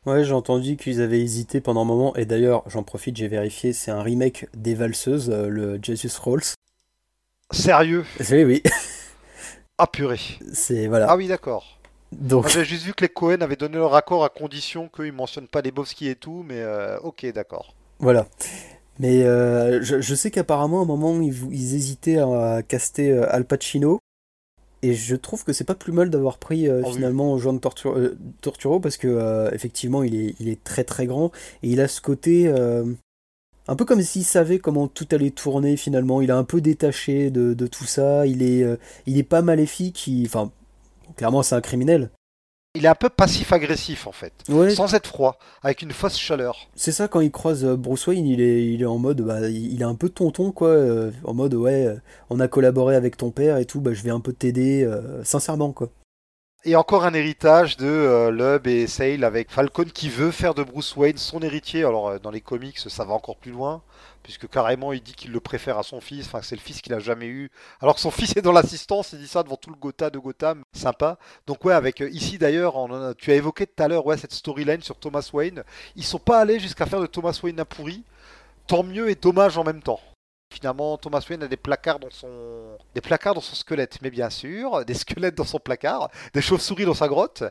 Ouais, 0.05 0.23
j'ai 0.23 0.33
entendu 0.33 0.77
qu'ils 0.77 1.01
avaient 1.01 1.19
hésité 1.19 1.61
pendant 1.61 1.81
un 1.81 1.85
moment, 1.85 2.15
et 2.15 2.25
d'ailleurs, 2.25 2.63
j'en 2.67 2.83
profite, 2.83 3.17
j'ai 3.17 3.27
vérifié, 3.27 3.73
c'est 3.73 3.89
un 3.89 4.03
remake 4.03 4.45
des 4.55 4.75
Valseuses, 4.75 5.31
euh, 5.31 5.47
le 5.47 5.79
Jesus 5.81 6.19
Rolls. 6.21 6.43
Sérieux 7.51 8.05
Oui, 8.31 8.43
oui. 8.43 8.63
Ah 9.77 9.87
purée. 9.87 10.19
C'est 10.53 10.87
voilà. 10.87 11.07
Ah 11.09 11.17
oui, 11.17 11.27
d'accord. 11.27 11.79
Donc, 12.13 12.47
J'ai 12.47 12.63
juste 12.63 12.85
vu 12.85 12.93
que 12.93 13.03
les 13.03 13.09
Cohen 13.09 13.41
avaient 13.41 13.57
donné 13.57 13.75
leur 13.75 13.93
accord 13.95 14.23
à 14.23 14.29
condition 14.29 14.87
qu'ils 14.87 15.11
mentionnent 15.11 15.49
pas 15.49 15.61
les 15.61 15.71
Bovski 15.71 16.07
et 16.07 16.15
tout, 16.15 16.45
mais 16.47 16.61
euh, 16.61 16.97
ok, 16.99 17.25
d'accord. 17.33 17.75
Voilà. 17.99 18.25
Mais 18.99 19.23
euh, 19.23 19.81
je, 19.81 19.99
je 19.99 20.15
sais 20.15 20.31
qu'apparemment, 20.31 20.79
à 20.79 20.83
un 20.83 20.85
moment, 20.85 21.19
ils, 21.19 21.75
hésitaient 21.75 22.19
à 22.19 22.61
caster 22.65 23.11
euh, 23.11 23.25
Al 23.29 23.43
Pacino. 23.45 23.99
Et 24.81 24.93
je 24.93 25.15
trouve 25.15 25.43
que 25.43 25.51
c'est 25.51 25.63
pas 25.65 25.75
plus 25.75 25.91
mal 25.91 26.09
d'avoir 26.09 26.37
pris 26.37 26.69
euh, 26.69 26.81
Oh 26.83 26.87
oui. 26.87 26.93
finalement 26.93 27.37
Jean 27.37 27.57
Torturo, 27.57 27.97
Torturo 28.41 28.79
parce 28.79 28.97
que 28.97 29.49
effectivement 29.51 30.03
il 30.03 30.13
est, 30.15 30.35
il 30.39 30.47
est 30.47 30.63
très 30.63 30.83
très 30.83 31.07
grand 31.07 31.31
et 31.63 31.69
il 31.69 31.81
a 31.81 31.87
ce 31.87 32.01
côté 32.01 32.53
un 33.67 33.75
peu 33.75 33.85
comme 33.85 34.01
s'il 34.01 34.23
savait 34.25 34.59
comment 34.59 34.87
tout 34.87 35.07
allait 35.11 35.31
tourner 35.31 35.77
finalement. 35.77 36.21
Il 36.21 36.29
est 36.29 36.33
un 36.33 36.43
peu 36.43 36.61
détaché 36.61 37.31
de, 37.31 37.53
de 37.53 37.67
tout 37.67 37.85
ça. 37.85 38.25
Il 38.27 38.43
est, 38.43 38.63
euh, 38.63 38.77
il 39.05 39.17
est 39.17 39.23
pas 39.23 39.41
maléfique. 39.41 40.07
il- 40.07 40.25
Enfin, 40.25 40.51
clairement 41.17 41.43
c'est 41.43 41.55
un 41.55 41.61
criminel. 41.61 42.09
Il 42.77 42.83
est 42.83 42.89
un 42.89 42.95
peu 42.95 43.07
passif-agressif 43.07 44.05
en 44.05 44.11
fait, 44.11 44.33
Ouais, 44.49 44.69
sans 44.75 44.93
être 44.95 45.07
froid, 45.07 45.39
avec 45.63 45.81
une 45.81 45.91
fausse 45.91 46.17
chaleur. 46.17 46.67
C'est 46.75 46.91
ça, 46.91 47.07
quand 47.07 47.21
il 47.21 47.31
croise 47.31 47.63
euh, 47.63 47.77
Bruce 47.77 48.05
Wayne, 48.07 48.25
il 48.27 48.41
est, 48.41 48.65
il 48.67 48.81
est 48.81 48.85
en 48.85 48.97
mode, 48.97 49.21
bah, 49.21 49.47
il 49.47 49.79
est 49.79 49.85
un 49.85 49.95
peu 49.95 50.09
tonton, 50.09 50.51
quoi, 50.51 50.67
euh, 50.67 51.09
en 51.23 51.33
mode, 51.33 51.53
ouais, 51.53 51.95
on 52.29 52.41
a 52.41 52.49
collaboré 52.49 52.97
avec 52.97 53.15
ton 53.15 53.31
père 53.31 53.55
et 53.59 53.65
tout, 53.65 53.79
bah, 53.79 53.93
je 53.93 54.03
vais 54.03 54.09
un 54.09 54.19
peu 54.19 54.33
t'aider, 54.33 54.83
euh, 54.83 55.23
sincèrement, 55.23 55.71
quoi. 55.71 55.89
Et 56.67 56.75
encore 56.75 57.05
un 57.05 57.13
héritage 57.13 57.77
de 57.77 57.85
euh, 57.85 58.31
Lubb 58.31 58.65
et 58.65 58.87
Sale 58.87 59.23
avec 59.23 59.51
Falcon 59.51 59.85
qui 59.85 60.09
veut 60.09 60.31
faire 60.31 60.55
de 60.55 60.63
Bruce 60.63 60.95
Wayne 60.95 61.17
son 61.17 61.41
héritier. 61.43 61.83
Alors 61.83 62.07
euh, 62.07 62.17
dans 62.17 62.31
les 62.31 62.41
comics, 62.41 62.79
ça 62.79 63.05
va 63.05 63.13
encore 63.13 63.37
plus 63.37 63.51
loin, 63.51 63.83
puisque 64.23 64.49
carrément 64.49 64.91
il 64.91 65.03
dit 65.03 65.13
qu'il 65.13 65.31
le 65.31 65.39
préfère 65.39 65.77
à 65.77 65.83
son 65.83 66.01
fils, 66.01 66.25
enfin 66.25 66.39
c'est 66.41 66.55
le 66.55 66.61
fils 66.61 66.81
qu'il 66.81 66.95
a 66.95 66.99
jamais 66.99 67.27
eu. 67.27 67.51
Alors 67.81 67.93
que 67.93 68.01
son 68.01 68.09
fils 68.19 68.35
est 68.35 68.41
dans 68.41 68.51
l'assistance, 68.51 69.11
il 69.13 69.19
dit 69.19 69.27
ça 69.27 69.43
devant 69.43 69.57
tout 69.57 69.69
le 69.69 69.75
Gotha 69.75 70.09
de 70.09 70.17
Gotham, 70.17 70.63
sympa. 70.73 71.19
Donc 71.45 71.63
ouais, 71.65 71.73
avec 71.73 72.01
euh, 72.01 72.09
ici 72.09 72.39
d'ailleurs, 72.39 72.73
tu 73.19 73.29
as 73.29 73.35
évoqué 73.35 73.67
tout 73.67 73.83
à 73.83 73.87
l'heure 73.87 74.07
ouais, 74.07 74.17
cette 74.17 74.33
storyline 74.33 74.81
sur 74.81 74.95
Thomas 74.97 75.29
Wayne. 75.33 75.63
Ils 75.95 76.03
sont 76.03 76.17
pas 76.17 76.39
allés 76.39 76.59
jusqu'à 76.59 76.87
faire 76.87 76.99
de 76.99 77.05
Thomas 77.05 77.39
Wayne 77.43 77.59
un 77.59 77.65
pourri. 77.65 78.03
Tant 78.65 78.81
mieux 78.81 79.11
et 79.11 79.15
dommage 79.15 79.59
en 79.59 79.63
même 79.63 79.83
temps. 79.83 79.99
Finalement, 80.55 80.97
Thomas 80.97 81.25
Wayne 81.29 81.43
a 81.43 81.47
des 81.49 81.57
placards 81.57 81.99
dans 81.99 82.09
son 82.09 82.77
des 82.93 83.01
placards 83.01 83.33
dans 83.33 83.41
son 83.41 83.55
squelette, 83.55 83.97
mais 84.01 84.09
bien 84.09 84.29
sûr, 84.29 84.85
des 84.85 84.93
squelettes 84.93 85.35
dans 85.35 85.43
son 85.43 85.59
placard, 85.59 86.09
des 86.33 86.41
chauves-souris 86.41 86.85
dans 86.85 86.93
sa 86.93 87.09
grotte. 87.09 87.43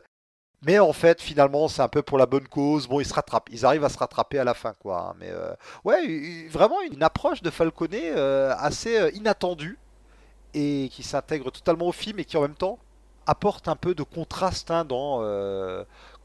Mais 0.65 0.79
en 0.79 0.91
fait, 0.91 1.21
finalement, 1.21 1.67
c'est 1.67 1.83
un 1.83 1.87
peu 1.87 2.01
pour 2.01 2.17
la 2.17 2.25
bonne 2.25 2.47
cause. 2.47 2.87
Bon, 2.87 2.99
ils 2.99 3.05
se 3.05 3.13
rattrapent. 3.13 3.49
Ils 3.51 3.63
arrivent 3.63 3.83
à 3.83 3.89
se 3.89 3.99
rattraper 3.99 4.39
à 4.39 4.43
la 4.43 4.55
fin, 4.55 4.73
quoi. 4.73 5.09
hein. 5.11 5.15
Mais 5.19 5.29
euh, 5.29 5.53
ouais, 5.83 6.47
vraiment 6.49 6.81
une 6.81 7.03
approche 7.03 7.43
de 7.43 7.51
Falconet 7.51 8.11
euh, 8.15 8.55
assez 8.57 8.97
euh, 8.99 9.11
inattendue 9.13 9.77
et 10.55 10.89
qui 10.91 11.03
s'intègre 11.03 11.51
totalement 11.51 11.85
au 11.87 11.91
film 11.91 12.17
et 12.17 12.25
qui 12.25 12.37
en 12.37 12.41
même 12.41 12.55
temps 12.55 12.79
apporte 13.27 13.67
un 13.67 13.75
peu 13.75 13.93
de 13.93 14.01
contraste 14.01 14.71
hein, 14.71 14.83
dans. 14.83 15.21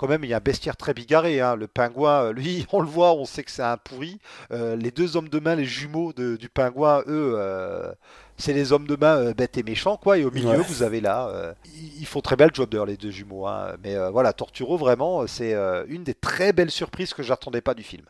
Quand 0.00 0.08
même, 0.08 0.24
il 0.24 0.30
y 0.30 0.34
a 0.34 0.38
un 0.38 0.40
bestiaire 0.40 0.78
très 0.78 0.94
bigarré. 0.94 1.42
hein. 1.42 1.56
Le 1.56 1.66
pingouin, 1.66 2.24
euh, 2.24 2.32
lui, 2.32 2.66
on 2.72 2.80
le 2.80 2.86
voit, 2.88 3.12
on 3.12 3.26
sait 3.26 3.42
que 3.44 3.50
c'est 3.50 3.62
un 3.62 3.76
pourri. 3.76 4.18
Euh, 4.50 4.74
les 4.76 4.90
deux 4.90 5.16
hommes 5.18 5.28
de 5.28 5.38
main, 5.38 5.54
les 5.54 5.66
jumeaux 5.66 6.14
de- 6.14 6.36
du 6.36 6.48
pingouin, 6.48 7.02
eux, 7.06 7.34
euh, 7.36 7.92
c'est 8.38 8.54
les 8.54 8.72
hommes 8.72 8.86
de 8.86 8.96
main 8.96 9.16
euh, 9.18 9.34
bêtes 9.34 9.58
et 9.58 9.62
méchants, 9.62 9.98
quoi. 9.98 10.16
Et 10.16 10.24
au 10.24 10.30
milieu, 10.30 10.48
Ouais. 10.48 10.56
vous 10.56 10.82
avez 10.82 11.02
là. 11.02 11.54
ils 12.00 12.06
font 12.06 12.22
très 12.22 12.36
bien 12.36 12.46
le 12.46 12.54
job 12.54 12.70
d'ailleurs, 12.70 12.86
les 12.86 12.96
deux 12.96 13.10
jumeaux. 13.10 13.46
hein. 13.46 13.76
Mais 13.84 13.94
voilà, 14.10 14.32
Torturo, 14.32 14.78
vraiment, 14.78 15.26
c'est 15.26 15.54
une 15.88 16.02
des 16.04 16.14
très 16.14 16.52
belles 16.54 16.70
surprises 16.70 17.12
que 17.12 17.22
j'attendais 17.22 17.60
pas 17.60 17.74
du 17.74 17.82
film. 17.82 18.04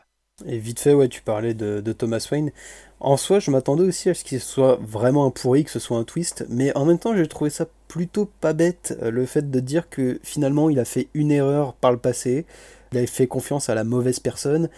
Et 0.45 0.57
vite 0.57 0.79
fait, 0.79 0.93
ouais, 0.93 1.07
tu 1.07 1.21
parlais 1.21 1.53
de, 1.53 1.93
Thomas 1.93 2.25
Wayne. 2.31 2.51
En 2.99 3.17
soi, 3.17 3.39
je 3.39 3.51
m'attendais 3.51 3.83
aussi 3.83 4.09
à 4.09 4.13
ce 4.13 4.23
qu'il 4.23 4.39
soit 4.39 4.79
vraiment 4.81 5.25
un 5.25 5.31
pourri, 5.31 5.63
que 5.63 5.71
ce 5.71 5.79
soit 5.79 5.97
un 5.97 6.03
twist, 6.03 6.45
mais 6.49 6.75
en 6.77 6.85
même 6.85 6.99
temps, 6.99 7.15
j'ai 7.15 7.27
trouvé 7.27 7.49
ça 7.49 7.65
plutôt 7.87 8.29
pas 8.39 8.53
bête, 8.53 8.97
euh, 9.01 9.09
le 9.09 9.25
fait 9.25 9.49
de 9.49 9.59
dire 9.59 9.89
que 9.89 10.19
finalement, 10.23 10.69
il 10.69 10.79
a 10.79 10.85
fait 10.85 11.07
une 11.13 11.31
erreur 11.31 11.73
par 11.73 11.91
le 11.91 11.97
passé, 11.97 12.45
il 12.91 12.99
avait 12.99 13.07
fait 13.07 13.27
confiance 13.27 13.69
à 13.69 13.75
la 13.75 13.83
mauvaise 13.83 14.19
personne, 14.19 14.69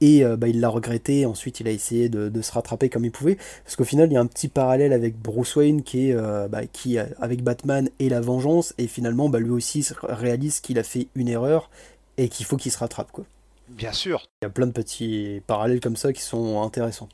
et 0.00 0.24
euh, 0.24 0.36
bah, 0.36 0.48
il 0.48 0.60
l'a 0.60 0.68
regretté, 0.70 1.26
ensuite 1.26 1.60
il 1.60 1.68
a 1.68 1.70
essayé 1.70 2.08
de, 2.08 2.42
se 2.42 2.52
rattraper 2.52 2.88
comme 2.88 3.04
il 3.04 3.12
pouvait, 3.12 3.36
parce 3.64 3.76
qu'au 3.76 3.84
final, 3.84 4.10
il 4.10 4.14
y 4.14 4.16
a 4.16 4.20
un 4.20 4.26
petit 4.26 4.48
parallèle 4.48 4.94
avec 4.94 5.20
Bruce 5.20 5.54
Wayne, 5.56 5.82
qui 5.82 6.10
est, 6.10 6.14
euh, 6.14 6.48
bah, 6.48 6.66
qui, 6.66 6.98
avec 6.98 7.42
Batman 7.42 7.90
et 7.98 8.08
la 8.08 8.22
vengeance, 8.22 8.74
et 8.78 8.86
finalement, 8.86 9.28
bah, 9.28 9.38
lui 9.38 9.50
aussi 9.50 9.82
se 9.82 9.94
réalise 10.02 10.60
qu'il 10.60 10.78
a 10.78 10.82
fait 10.82 11.08
une 11.14 11.28
erreur, 11.28 11.70
et 12.16 12.30
qu'il 12.30 12.46
faut 12.46 12.56
qu'il 12.56 12.72
se 12.72 12.78
rattrape, 12.78 13.12
quoi. 13.12 13.26
Bien 13.76 13.92
sûr, 13.92 14.26
Il 14.40 14.46
y 14.46 14.48
a 14.48 14.50
plein 14.50 14.66
de 14.66 14.72
petits 14.72 15.42
parallèles 15.46 15.80
comme 15.80 15.96
ça 15.96 16.14
qui 16.14 16.22
sont 16.22 16.62
intéressants. 16.62 17.10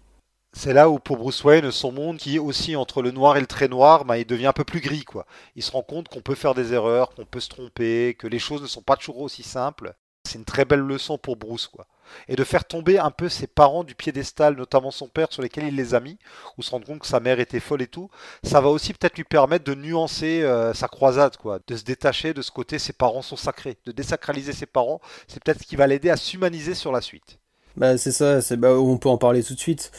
c'est 0.52 0.72
là 0.72 0.88
où 0.88 1.00
pour 1.00 1.16
Bruce 1.16 1.42
Wayne, 1.42 1.72
son 1.72 1.90
monde 1.90 2.18
qui 2.18 2.36
est 2.36 2.38
aussi 2.38 2.76
entre 2.76 3.02
le 3.02 3.10
noir 3.10 3.36
et 3.36 3.40
le 3.40 3.48
très 3.48 3.66
noir, 3.66 4.04
bah, 4.04 4.16
il 4.18 4.26
devient 4.26 4.46
un 4.46 4.52
peu 4.52 4.62
plus 4.62 4.80
gris. 4.80 5.02
quoi. 5.04 5.26
Il 5.56 5.64
se 5.64 5.72
rend 5.72 5.82
compte 5.82 6.08
qu'on 6.08 6.20
peut 6.20 6.36
faire 6.36 6.54
des 6.54 6.72
erreurs, 6.72 7.10
qu'on 7.16 7.24
peut 7.24 7.40
se 7.40 7.48
tromper, 7.48 8.14
que 8.16 8.28
les 8.28 8.38
choses 8.38 8.62
ne 8.62 8.68
sont 8.68 8.80
pas 8.80 8.96
toujours 8.96 9.18
aussi 9.18 9.42
simples. 9.42 9.92
C'est 10.24 10.38
une 10.38 10.44
très 10.44 10.64
belle 10.64 10.80
leçon 10.80 11.18
pour 11.18 11.36
Bruce. 11.36 11.66
quoi. 11.66 11.86
Et 12.28 12.36
de 12.36 12.44
faire 12.44 12.64
tomber 12.64 12.98
un 12.98 13.10
peu 13.10 13.28
ses 13.28 13.46
parents 13.46 13.84
du 13.84 13.94
piédestal, 13.94 14.56
notamment 14.56 14.90
son 14.90 15.08
père 15.08 15.32
sur 15.32 15.42
lesquels 15.42 15.64
il 15.64 15.76
les 15.76 15.94
a 15.94 16.00
mis, 16.00 16.18
ou 16.58 16.62
se 16.62 16.70
rendre 16.70 16.86
compte 16.86 17.00
que 17.00 17.06
sa 17.06 17.20
mère 17.20 17.40
était 17.40 17.60
folle 17.60 17.82
et 17.82 17.86
tout, 17.86 18.10
ça 18.42 18.60
va 18.60 18.68
aussi 18.68 18.92
peut-être 18.92 19.16
lui 19.16 19.24
permettre 19.24 19.64
de 19.64 19.74
nuancer 19.74 20.42
euh, 20.42 20.74
sa 20.74 20.88
croisade, 20.88 21.32
de 21.66 21.76
se 21.76 21.84
détacher 21.84 22.34
de 22.34 22.42
ce 22.42 22.50
côté 22.50 22.78
ses 22.78 22.92
parents 22.92 23.22
sont 23.22 23.36
sacrés, 23.36 23.78
de 23.86 23.92
désacraliser 23.92 24.52
ses 24.52 24.66
parents, 24.66 25.00
c'est 25.26 25.42
peut-être 25.42 25.60
ce 25.60 25.66
qui 25.66 25.76
va 25.76 25.86
l'aider 25.86 26.10
à 26.10 26.16
s'humaniser 26.16 26.74
sur 26.74 26.92
la 26.92 27.00
suite. 27.00 27.38
Bah, 27.76 27.96
c'est 27.96 28.12
ça, 28.12 28.42
c'est 28.42 28.58
bah, 28.58 28.78
on 28.78 28.98
peut 28.98 29.08
en 29.08 29.16
parler 29.16 29.42
tout 29.42 29.54
de 29.54 29.58
suite. 29.58 29.92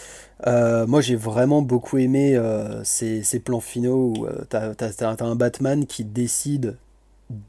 Euh, 0.46 0.86
moi, 0.86 1.02
j'ai 1.02 1.16
vraiment 1.16 1.64
beaucoup 1.64 1.98
aimé 1.98 2.36
euh, 2.36 2.84
ces, 2.84 3.24
plans 3.44 3.62
finaux 3.62 4.14
où 4.16 4.28
t'as 4.50 5.26
un 5.26 5.36
Batman 5.36 5.88
qui 5.88 6.06
décide 6.06 6.78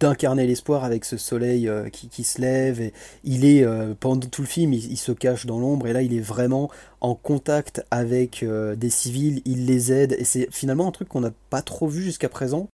d'incarner 0.00 0.46
l'espoir 0.46 0.84
avec 0.84 1.04
ce 1.04 1.16
soleil 1.16 1.68
euh, 1.68 1.88
qui, 1.88 2.08
qui 2.08 2.24
se 2.24 2.40
lève. 2.40 2.80
Et 2.80 2.92
il 3.24 3.44
est, 3.44 3.64
euh, 3.64 3.94
pendant 3.98 4.26
tout 4.28 4.42
le 4.42 4.48
film, 4.48 4.72
il, 4.72 4.90
il 4.92 4.96
se 4.96 5.12
cache 5.12 5.46
dans 5.46 5.58
l'ombre 5.58 5.86
et 5.86 5.92
là, 5.92 6.02
il 6.02 6.14
est 6.14 6.20
vraiment 6.20 6.70
en 7.00 7.14
contact 7.14 7.84
avec 7.90 8.42
euh, 8.42 8.74
des 8.76 8.90
civils, 8.90 9.42
il 9.44 9.66
les 9.66 9.92
aide. 9.92 10.16
Et 10.18 10.24
c'est 10.24 10.48
finalement 10.50 10.88
un 10.88 10.92
truc 10.92 11.08
qu'on 11.08 11.20
n'a 11.20 11.32
pas 11.50 11.62
trop 11.62 11.86
vu 11.88 12.02
jusqu'à 12.02 12.28
présent. 12.28 12.68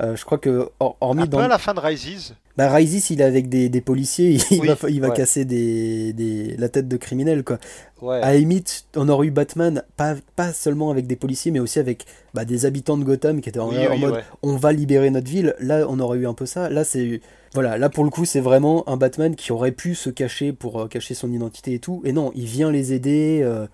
Je 0.00 0.24
crois 0.24 0.38
que, 0.38 0.70
hor- 0.80 0.96
hormis 1.00 1.22
Un 1.22 1.26
peu 1.26 1.30
dans. 1.36 1.38
à 1.38 1.48
la 1.48 1.58
fin 1.58 1.72
de 1.72 1.78
Rises, 1.80 2.34
Bah, 2.56 2.72
Rises, 2.72 3.10
il 3.10 3.20
est 3.20 3.24
avec 3.24 3.48
des, 3.48 3.68
des 3.68 3.80
policiers, 3.80 4.38
il 4.50 4.60
Oui, 4.60 4.68
va, 4.68 4.76
il 4.88 5.00
va 5.00 5.08
ouais. 5.08 5.12
casser 5.12 5.44
des, 5.44 6.12
des, 6.12 6.56
la 6.56 6.68
tête 6.68 6.86
de 6.88 6.96
criminels, 6.96 7.42
quoi. 7.42 7.58
ouais. 8.00 8.22
À 8.22 8.34
limite, 8.34 8.86
on 8.96 9.08
aurait 9.08 9.26
eu 9.26 9.30
Batman, 9.32 9.82
pas, 9.96 10.14
pas 10.36 10.52
seulement 10.52 10.90
avec 10.90 11.06
des 11.06 11.16
policiers, 11.16 11.50
mais 11.50 11.60
aussi 11.60 11.78
avec 11.80 12.06
bah, 12.32 12.44
des 12.44 12.64
habitants 12.66 12.96
de 12.96 13.04
Gotham 13.04 13.40
qui 13.40 13.48
étaient 13.48 13.58
en, 13.60 13.70
Oui, 13.70 13.86
en 13.88 13.96
oui, 13.96 13.98
mode 13.98 14.14
ouais. 14.14 14.24
on 14.42 14.56
va 14.56 14.72
libérer 14.72 15.10
notre 15.10 15.28
ville. 15.28 15.54
Là, 15.58 15.86
on 15.88 15.98
aurait 16.00 16.18
eu 16.18 16.26
un 16.28 16.34
peu 16.34 16.46
ça. 16.46 16.70
Là, 16.70 16.84
c'est. 16.84 17.20
Voilà, 17.54 17.78
là 17.78 17.88
pour 17.88 18.04
le 18.04 18.10
coup, 18.10 18.24
c'est 18.24 18.40
vraiment 18.40 18.88
un 18.88 18.96
Batman 18.96 19.36
qui 19.36 19.52
aurait 19.52 19.72
pu 19.72 19.94
se 19.94 20.10
cacher 20.10 20.52
pour 20.52 20.80
euh, 20.82 20.88
cacher 20.88 21.14
son 21.14 21.32
identité 21.32 21.74
et 21.74 21.78
tout. 21.80 22.02
Et 22.04 22.12
non, 22.12 22.32
il 22.34 22.46
vient 22.46 22.70
les 22.70 22.92
aider. 22.92 23.40
euh, 23.44 23.66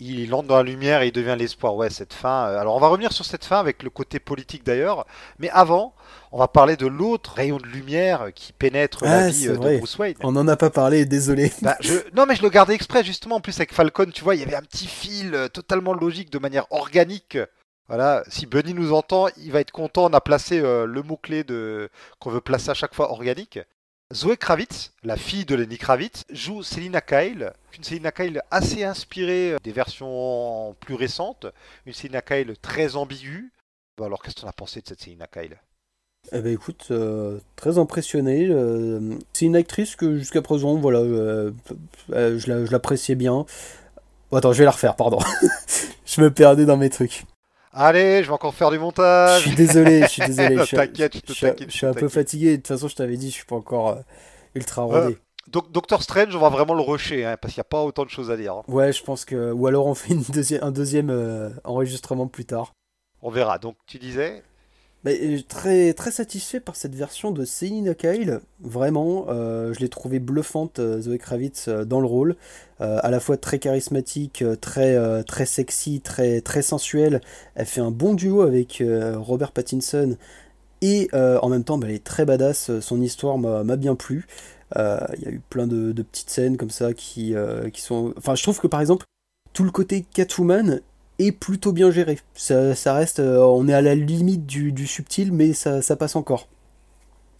il 0.00 0.34
entre 0.34 0.48
dans 0.48 0.56
la 0.56 0.64
lumière 0.64 1.02
et 1.02 1.08
il 1.08 1.12
devient 1.12 1.36
l'espoir. 1.38 1.76
Ouais, 1.76 1.88
cette 1.90 2.12
fin. 2.12 2.48
euh, 2.48 2.58
Alors, 2.60 2.74
on 2.76 2.80
va 2.80 2.88
revenir 2.88 3.12
sur 3.12 3.24
cette 3.24 3.44
fin 3.44 3.58
avec 3.60 3.82
le 3.84 3.90
côté 3.90 4.18
politique 4.18 4.64
d'ailleurs. 4.66 5.06
Mais 5.38 5.48
avant, 5.50 5.94
on 6.34 6.38
va 6.38 6.48
parler 6.48 6.76
de 6.76 6.88
l'autre 6.88 7.34
rayon 7.34 7.58
de 7.58 7.66
lumière 7.66 8.32
qui 8.34 8.52
pénètre 8.52 9.04
Ah, 9.04 9.20
la 9.20 9.28
vie 9.28 9.34
c'est 9.34 9.50
euh, 9.50 9.54
vrai. 9.54 9.74
de 9.74 9.78
Bruce 9.78 9.96
Wayne. 9.98 10.16
On 10.20 10.32
n'en 10.32 10.48
a 10.48 10.56
pas 10.56 10.68
parlé, 10.68 11.06
désolé. 11.06 11.52
Bah, 11.62 11.76
je... 11.78 11.94
Non, 12.12 12.26
mais 12.26 12.34
je 12.34 12.42
le 12.42 12.48
gardais 12.48 12.74
exprès 12.74 13.04
justement. 13.04 13.36
En 13.36 13.40
plus, 13.40 13.56
avec 13.58 13.72
Falcon, 13.72 14.10
tu 14.12 14.24
vois, 14.24 14.34
il 14.34 14.40
y 14.40 14.44
avait 14.44 14.56
un 14.56 14.62
petit 14.62 14.88
fil 14.88 15.32
euh, 15.36 15.46
totalement 15.46 15.94
logique, 15.94 16.30
de 16.30 16.40
manière 16.40 16.66
organique. 16.72 17.38
Voilà, 17.86 18.24
si 18.26 18.46
Bunny 18.46 18.74
nous 18.74 18.92
entend, 18.92 19.28
il 19.36 19.52
va 19.52 19.60
être 19.60 19.70
content. 19.70 20.06
On 20.06 20.12
a 20.12 20.20
placé 20.20 20.58
euh, 20.58 20.86
le 20.86 21.04
mot-clé 21.04 21.44
de... 21.44 21.88
qu'on 22.18 22.30
veut 22.30 22.40
placer 22.40 22.70
à 22.70 22.74
chaque 22.74 22.96
fois 22.96 23.12
organique. 23.12 23.60
Zoé 24.12 24.36
Kravitz, 24.36 24.92
la 25.04 25.16
fille 25.16 25.44
de 25.44 25.54
Lenny 25.54 25.78
Kravitz, 25.78 26.24
joue 26.30 26.64
Selina 26.64 27.00
Kyle. 27.00 27.52
Une 27.78 27.84
Selina 27.84 28.10
Kyle 28.10 28.42
assez 28.50 28.82
inspirée 28.82 29.54
des 29.62 29.72
versions 29.72 30.74
plus 30.80 30.96
récentes. 30.96 31.46
Une 31.86 31.92
Selina 31.92 32.22
Kyle 32.22 32.54
très 32.60 32.96
ambiguë. 32.96 33.52
Bon, 33.96 34.06
alors, 34.06 34.20
qu'est-ce 34.20 34.34
que 34.34 34.40
tu 34.40 34.46
en 34.46 34.50
as 34.50 34.52
pensé 34.52 34.80
de 34.80 34.88
cette 34.88 35.00
Selina 35.00 35.28
Kyle? 35.28 35.56
Eh 36.32 36.40
ben 36.40 36.52
écoute, 36.52 36.86
euh, 36.90 37.38
très 37.56 37.78
impressionné. 37.78 38.48
euh, 38.50 39.14
c'est 39.32 39.44
une 39.44 39.56
actrice 39.56 39.94
que 39.96 40.16
jusqu'à 40.16 40.42
présent, 40.42 40.74
voilà, 40.76 40.98
euh, 41.00 41.50
je 42.08 42.48
la- 42.50 42.64
je 42.64 42.70
l'appréciais 42.72 43.14
bien. 43.14 43.44
Attends, 44.32 44.52
je 44.52 44.58
vais 44.58 44.64
la 44.64 44.72
refaire, 44.72 44.96
pardon. 44.96 45.18
je 46.06 46.20
me 46.20 46.30
perdais 46.32 46.64
dans 46.64 46.76
mes 46.76 46.90
trucs. 46.90 47.24
Allez, 47.72 48.22
je 48.22 48.28
vais 48.28 48.32
encore 48.34 48.54
faire 48.54 48.70
du 48.70 48.76
Je 48.76 48.80
montage. 48.80 49.42
suis 49.42 49.54
désolé, 49.54 50.02
je 50.02 50.06
suis 50.08 50.26
désolé. 50.26 50.56
Je 50.58 50.62
suis, 50.64 50.76
t'inquiète, 50.76 51.14
je 51.26 51.32
suis- 51.32 51.46
je 51.46 51.64
je 51.66 51.70
suis 51.70 51.86
un 51.86 51.92
peu 51.92 52.08
fatigué. 52.08 52.52
De 52.52 52.56
toute 52.56 52.68
façon, 52.68 52.88
je 52.88 52.96
t'avais 52.96 53.16
dit, 53.16 53.28
je 53.30 53.34
suis 53.34 53.44
pas 53.44 53.56
encore 53.56 53.98
ultra 54.54 54.82
rodé. 54.82 55.18
Donc 55.48 55.70
Doctor 55.72 56.02
Strange, 56.02 56.34
on 56.34 56.38
va 56.40 56.48
vraiment 56.48 56.74
le 56.74 56.80
rusher, 56.80 57.24
hein, 57.26 57.36
parce 57.40 57.52
qu'il 57.54 57.60
n'y 57.60 57.66
a 57.66 57.68
pas 57.68 57.82
autant 57.82 58.04
de 58.04 58.10
choses 58.10 58.30
à 58.30 58.36
dire. 58.36 58.54
hein. 58.54 58.62
Ouais, 58.66 58.92
je 58.92 59.02
pense 59.04 59.24
que. 59.24 59.52
Ou 59.52 59.66
alors 59.66 59.86
on 59.86 59.94
fait 59.94 60.14
une 60.14 60.22
deuxi- 60.22 60.58
un 60.62 60.70
deuxième 60.70 61.10
enregistrement 61.64 62.26
plus 62.28 62.44
tard. 62.46 62.72
On 63.22 63.30
verra. 63.30 63.58
Donc 63.58 63.76
tu 63.86 63.98
disais 63.98 64.42
Euh, 65.06 65.38
très, 65.48 65.92
très 65.92 66.10
satisfait 66.10 66.60
par 66.60 66.76
cette 66.76 66.94
version 66.94 67.30
de 67.30 67.44
Selina 67.44 67.94
Kyle. 67.94 68.40
Vraiment, 68.60 69.26
euh, 69.28 69.74
je 69.74 69.80
l'ai 69.80 69.88
trouvée 69.88 70.18
bluffante, 70.18 70.78
euh, 70.78 71.00
Zoé 71.00 71.18
Kravitz, 71.18 71.68
euh, 71.68 71.84
dans 71.84 72.00
le 72.00 72.06
rôle. 72.06 72.36
À 72.80 73.10
la 73.10 73.18
fois 73.18 73.38
très 73.38 73.58
charismatique, 73.58 74.44
très, 74.60 75.24
très 75.24 75.46
sexy, 75.46 76.02
très, 76.02 76.42
très 76.42 76.60
sensuelle. 76.60 77.22
Elle 77.54 77.64
fait 77.64 77.80
un 77.80 77.92
bon 77.92 78.12
duo 78.12 78.42
avec 78.42 78.82
Robert 79.14 79.52
Pattinson. 79.52 80.18
Et 80.82 81.08
en 81.14 81.48
même 81.48 81.64
temps, 81.64 81.78
bah, 81.78 81.86
elle 81.88 81.94
est 81.94 82.04
très 82.04 82.26
badass. 82.26 82.78
Son 82.80 83.00
histoire 83.00 83.38
m'a 83.38 83.76
bien 83.76 83.94
plu. 83.94 84.26
Il 84.76 85.22
y 85.22 85.26
a 85.26 85.30
eu 85.30 85.40
plein 85.48 85.66
de, 85.66 85.92
de 85.92 86.02
petites 86.02 86.28
scènes 86.28 86.58
comme 86.58 86.68
ça 86.68 86.92
qui, 86.92 87.34
qui 87.72 87.80
sont. 87.80 88.12
Enfin, 88.18 88.34
je 88.34 88.42
trouve 88.42 88.60
que 88.60 88.66
par 88.66 88.82
exemple, 88.82 89.06
tout 89.54 89.64
le 89.64 89.70
côté 89.70 90.04
Catwoman 90.12 90.80
est 91.18 91.32
plutôt 91.32 91.72
bien 91.72 91.90
géré. 91.90 92.18
Ça, 92.34 92.74
ça 92.74 92.94
reste, 92.94 93.20
euh, 93.20 93.38
on 93.38 93.68
est 93.68 93.74
à 93.74 93.82
la 93.82 93.94
limite 93.94 94.46
du, 94.46 94.72
du 94.72 94.86
subtil, 94.86 95.32
mais 95.32 95.52
ça, 95.52 95.82
ça 95.82 95.96
passe 95.96 96.16
encore. 96.16 96.48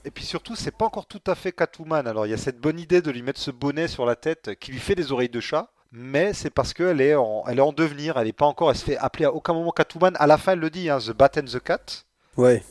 Et 0.04 0.10
puis 0.10 0.24
surtout, 0.24 0.54
c'est 0.54 0.70
pas 0.70 0.84
encore 0.84 1.06
tout 1.06 1.22
à 1.26 1.34
fait 1.34 1.52
Catwoman. 1.52 2.06
Alors 2.06 2.26
il 2.26 2.30
y 2.30 2.34
a 2.34 2.38
cette 2.38 2.60
bonne 2.60 2.78
idée 2.78 3.00
de 3.00 3.10
lui 3.10 3.22
mettre 3.22 3.40
ce 3.40 3.50
bonnet 3.50 3.88
sur 3.88 4.04
la 4.04 4.16
tête 4.16 4.54
qui 4.60 4.70
lui 4.72 4.78
fait 4.78 4.94
des 4.94 5.12
oreilles 5.12 5.30
de 5.30 5.40
chat. 5.40 5.70
Mais 5.96 6.34
c'est 6.34 6.50
parce 6.50 6.74
qu'elle 6.74 7.00
est, 7.00 7.14
en, 7.14 7.44
elle 7.46 7.58
est 7.58 7.62
en 7.62 7.72
devenir, 7.72 8.16
elle 8.16 8.26
est 8.26 8.32
pas 8.32 8.46
encore, 8.46 8.70
elle 8.70 8.76
se 8.76 8.84
fait 8.84 8.96
appeler 8.96 9.26
à 9.26 9.32
aucun 9.32 9.54
moment 9.54 9.70
Catwoman. 9.70 10.16
À 10.18 10.26
la 10.26 10.38
fin, 10.38 10.52
elle 10.52 10.58
le 10.58 10.68
dit, 10.68 10.90
hein, 10.90 10.98
The 10.98 11.12
Bat 11.12 11.30
and 11.38 11.44
the 11.44 11.60
Cat. 11.60 12.04
Ouais. 12.36 12.64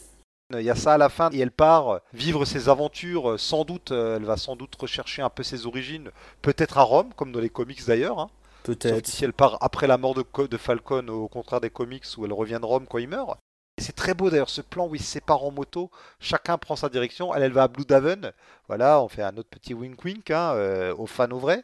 Il 0.51 0.61
y 0.61 0.69
a 0.69 0.75
ça 0.75 0.93
à 0.93 0.97
la 0.97 1.07
fin 1.09 1.31
et 1.31 1.39
elle 1.39 1.51
part 1.51 2.01
vivre 2.13 2.43
ses 2.45 2.67
aventures. 2.67 3.39
Sans 3.39 3.63
doute, 3.63 3.91
euh, 3.91 4.17
elle 4.17 4.25
va 4.25 4.35
sans 4.37 4.55
doute 4.57 4.75
rechercher 4.75 5.21
un 5.21 5.29
peu 5.29 5.41
ses 5.41 5.65
origines, 5.65 6.11
peut-être 6.41 6.77
à 6.77 6.83
Rome, 6.83 7.13
comme 7.15 7.31
dans 7.31 7.39
les 7.39 7.49
comics 7.49 7.83
d'ailleurs. 7.87 8.19
hein. 8.19 8.29
Peut-être. 8.63 9.01
qu'ici, 9.01 9.25
elle 9.25 9.33
part 9.33 9.57
après 9.61 9.87
la 9.87 9.97
mort 9.97 10.13
de, 10.13 10.21
Co- 10.21 10.47
de 10.47 10.57
Falcon, 10.57 11.07
au 11.09 11.27
contraire 11.27 11.61
des 11.61 11.69
comics 11.69 12.05
où 12.17 12.25
elle 12.25 12.33
revient 12.33 12.59
de 12.61 12.65
Rome 12.65 12.85
quand 12.89 12.97
il 12.97 13.09
meurt. 13.09 13.37
C'est 13.81 13.95
très 13.95 14.13
beau 14.13 14.29
d'ailleurs 14.29 14.49
ce 14.49 14.61
plan 14.61 14.87
où 14.87 14.95
ils 14.95 15.01
se 15.01 15.11
séparent 15.13 15.43
en 15.43 15.51
moto, 15.51 15.89
chacun 16.19 16.57
prend 16.57 16.75
sa 16.75 16.89
direction. 16.89 17.33
Elle, 17.33 17.43
elle 17.43 17.51
va 17.53 17.63
à 17.63 17.67
Blue 17.67 17.85
Daven. 17.85 18.31
Voilà, 18.67 19.01
on 19.01 19.07
fait 19.09 19.23
un 19.23 19.35
autre 19.37 19.49
petit 19.49 19.73
wink 19.73 20.03
wink 20.05 20.29
hein, 20.31 20.53
euh, 20.55 20.93
aux 20.95 21.07
fans 21.07 21.31
au 21.31 21.39
vrai. 21.39 21.63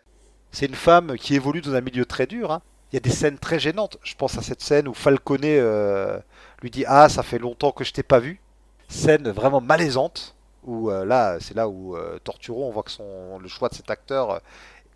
C'est 0.51 0.65
une 0.65 0.75
femme 0.75 1.15
qui 1.17 1.35
évolue 1.35 1.61
dans 1.61 1.73
un 1.75 1.81
milieu 1.81 2.05
très 2.05 2.25
dur. 2.25 2.51
hein. 2.51 2.61
Il 2.91 2.95
y 2.95 2.97
a 2.97 3.01
des 3.01 3.11
scènes 3.11 3.37
très 3.37 3.59
gênantes. 3.59 3.97
Je 4.03 4.15
pense 4.15 4.37
à 4.39 4.41
cette 4.41 4.61
scène 4.61 4.87
où 4.87 4.95
Falconet 4.95 5.59
euh, 5.59 6.17
lui 6.63 6.71
dit 6.71 6.83
Ah, 6.87 7.07
ça 7.07 7.21
fait 7.21 7.37
longtemps 7.37 7.71
que 7.71 7.83
je 7.83 7.93
t'ai 7.93 8.01
pas 8.03 8.19
vu. 8.19 8.41
Scène 8.87 9.29
vraiment 9.29 9.61
malaisante. 9.61 10.35
Où 10.63 10.89
euh, 10.91 11.05
là, 11.05 11.37
c'est 11.39 11.55
là 11.55 11.69
où 11.69 11.95
euh, 11.95 12.17
Torturo, 12.23 12.65
on 12.67 12.71
voit 12.71 12.83
que 12.83 12.91
son, 12.91 13.37
le 13.39 13.47
choix 13.47 13.69
de 13.69 13.75
cet 13.75 13.89
acteur 13.91 14.41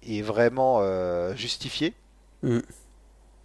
est 0.08 0.22
vraiment 0.22 0.80
euh, 0.82 1.36
justifié. 1.36 1.94
Mm. 2.44 2.60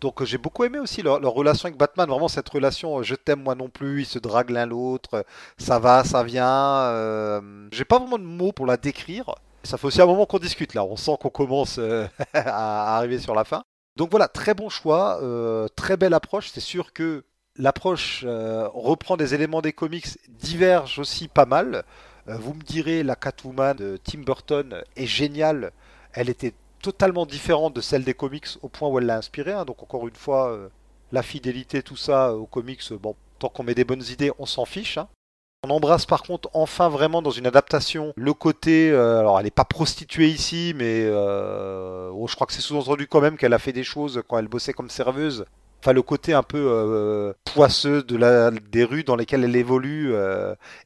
Donc 0.00 0.22
euh, 0.22 0.24
j'ai 0.24 0.38
beaucoup 0.38 0.64
aimé 0.64 0.78
aussi 0.78 1.02
leur, 1.02 1.18
leur 1.20 1.32
relation 1.32 1.66
avec 1.66 1.78
Batman, 1.78 2.08
vraiment 2.08 2.28
cette 2.28 2.48
relation 2.48 3.00
euh, 3.00 3.02
je 3.02 3.14
t'aime 3.16 3.42
moi 3.42 3.54
non 3.56 3.68
plus, 3.68 4.02
ils 4.02 4.06
se 4.06 4.18
draguent 4.20 4.50
l'un 4.50 4.66
l'autre, 4.66 5.24
ça 5.58 5.78
va, 5.80 6.04
ça 6.04 6.22
vient. 6.22 6.46
euh, 6.92 7.68
J'ai 7.72 7.84
pas 7.84 7.98
vraiment 7.98 8.18
de 8.18 8.24
mots 8.24 8.52
pour 8.52 8.66
la 8.66 8.76
décrire. 8.76 9.34
Ça 9.64 9.76
fait 9.76 9.86
aussi 9.88 10.00
un 10.00 10.06
moment 10.06 10.24
qu'on 10.26 10.38
discute 10.38 10.74
là, 10.74 10.84
on 10.84 10.96
sent 10.96 11.16
qu'on 11.20 11.30
commence 11.30 11.78
euh, 11.78 12.06
à 12.34 12.96
arriver 12.96 13.18
sur 13.18 13.34
la 13.34 13.44
fin. 13.44 13.64
Donc 13.96 14.10
voilà, 14.12 14.28
très 14.28 14.54
bon 14.54 14.68
choix, 14.68 15.20
euh, 15.22 15.66
très 15.76 15.96
belle 15.96 16.14
approche. 16.14 16.50
C'est 16.54 16.60
sûr 16.60 16.92
que 16.92 17.24
l'approche 17.56 18.24
reprend 18.24 19.16
des 19.16 19.34
éléments 19.34 19.60
des 19.62 19.72
comics, 19.72 20.06
diverge 20.28 21.00
aussi 21.00 21.26
pas 21.26 21.46
mal. 21.46 21.84
Vous 22.26 22.54
me 22.54 22.62
direz, 22.62 23.02
la 23.02 23.16
Catwoman 23.16 23.74
de 23.76 23.98
Tim 24.04 24.20
Burton 24.20 24.82
est 24.96 25.06
géniale. 25.06 25.72
Elle 26.20 26.30
était 26.30 26.52
totalement 26.82 27.26
différente 27.26 27.74
de 27.74 27.80
celle 27.80 28.02
des 28.02 28.12
comics 28.12 28.48
au 28.62 28.68
point 28.68 28.88
où 28.88 28.98
elle 28.98 29.06
l'a 29.06 29.18
inspirée. 29.18 29.52
hein. 29.52 29.64
Donc 29.64 29.84
encore 29.84 30.08
une 30.08 30.16
fois, 30.16 30.50
euh, 30.50 30.68
la 31.12 31.22
fidélité, 31.22 31.80
tout 31.80 31.96
ça 31.96 32.30
euh, 32.30 32.32
aux 32.34 32.46
comics, 32.46 32.82
euh, 32.90 32.98
bon, 32.98 33.14
tant 33.38 33.48
qu'on 33.48 33.62
met 33.62 33.76
des 33.76 33.84
bonnes 33.84 34.02
idées, 34.10 34.32
on 34.40 34.44
s'en 34.44 34.64
fiche. 34.64 34.98
hein. 34.98 35.06
On 35.64 35.70
embrasse 35.70 36.06
par 36.06 36.24
contre 36.24 36.50
enfin 36.54 36.88
vraiment 36.88 37.22
dans 37.22 37.30
une 37.30 37.46
adaptation 37.46 38.12
le 38.16 38.32
côté, 38.32 38.90
alors 38.92 39.38
elle 39.38 39.44
n'est 39.44 39.50
pas 39.52 39.64
prostituée 39.64 40.26
ici, 40.28 40.72
mais 40.76 41.08
oh, 41.08 42.26
je 42.28 42.34
crois 42.34 42.46
que 42.48 42.52
c'est 42.52 42.60
sous-entendu 42.62 43.06
quand 43.06 43.20
même 43.20 43.36
qu'elle 43.36 43.52
a 43.54 43.58
fait 43.60 43.72
des 43.72 43.84
choses 43.84 44.22
quand 44.28 44.38
elle 44.38 44.48
bossait 44.48 44.72
comme 44.72 44.90
serveuse. 44.90 45.46
Enfin 45.80 45.92
le 45.92 46.02
côté 46.02 46.32
un 46.32 46.44
peu 46.44 47.34
poisseux 47.44 48.04
des 48.04 48.84
rues 48.84 49.02
dans 49.02 49.16
lesquelles 49.16 49.42
elle 49.42 49.56
évolue 49.56 50.14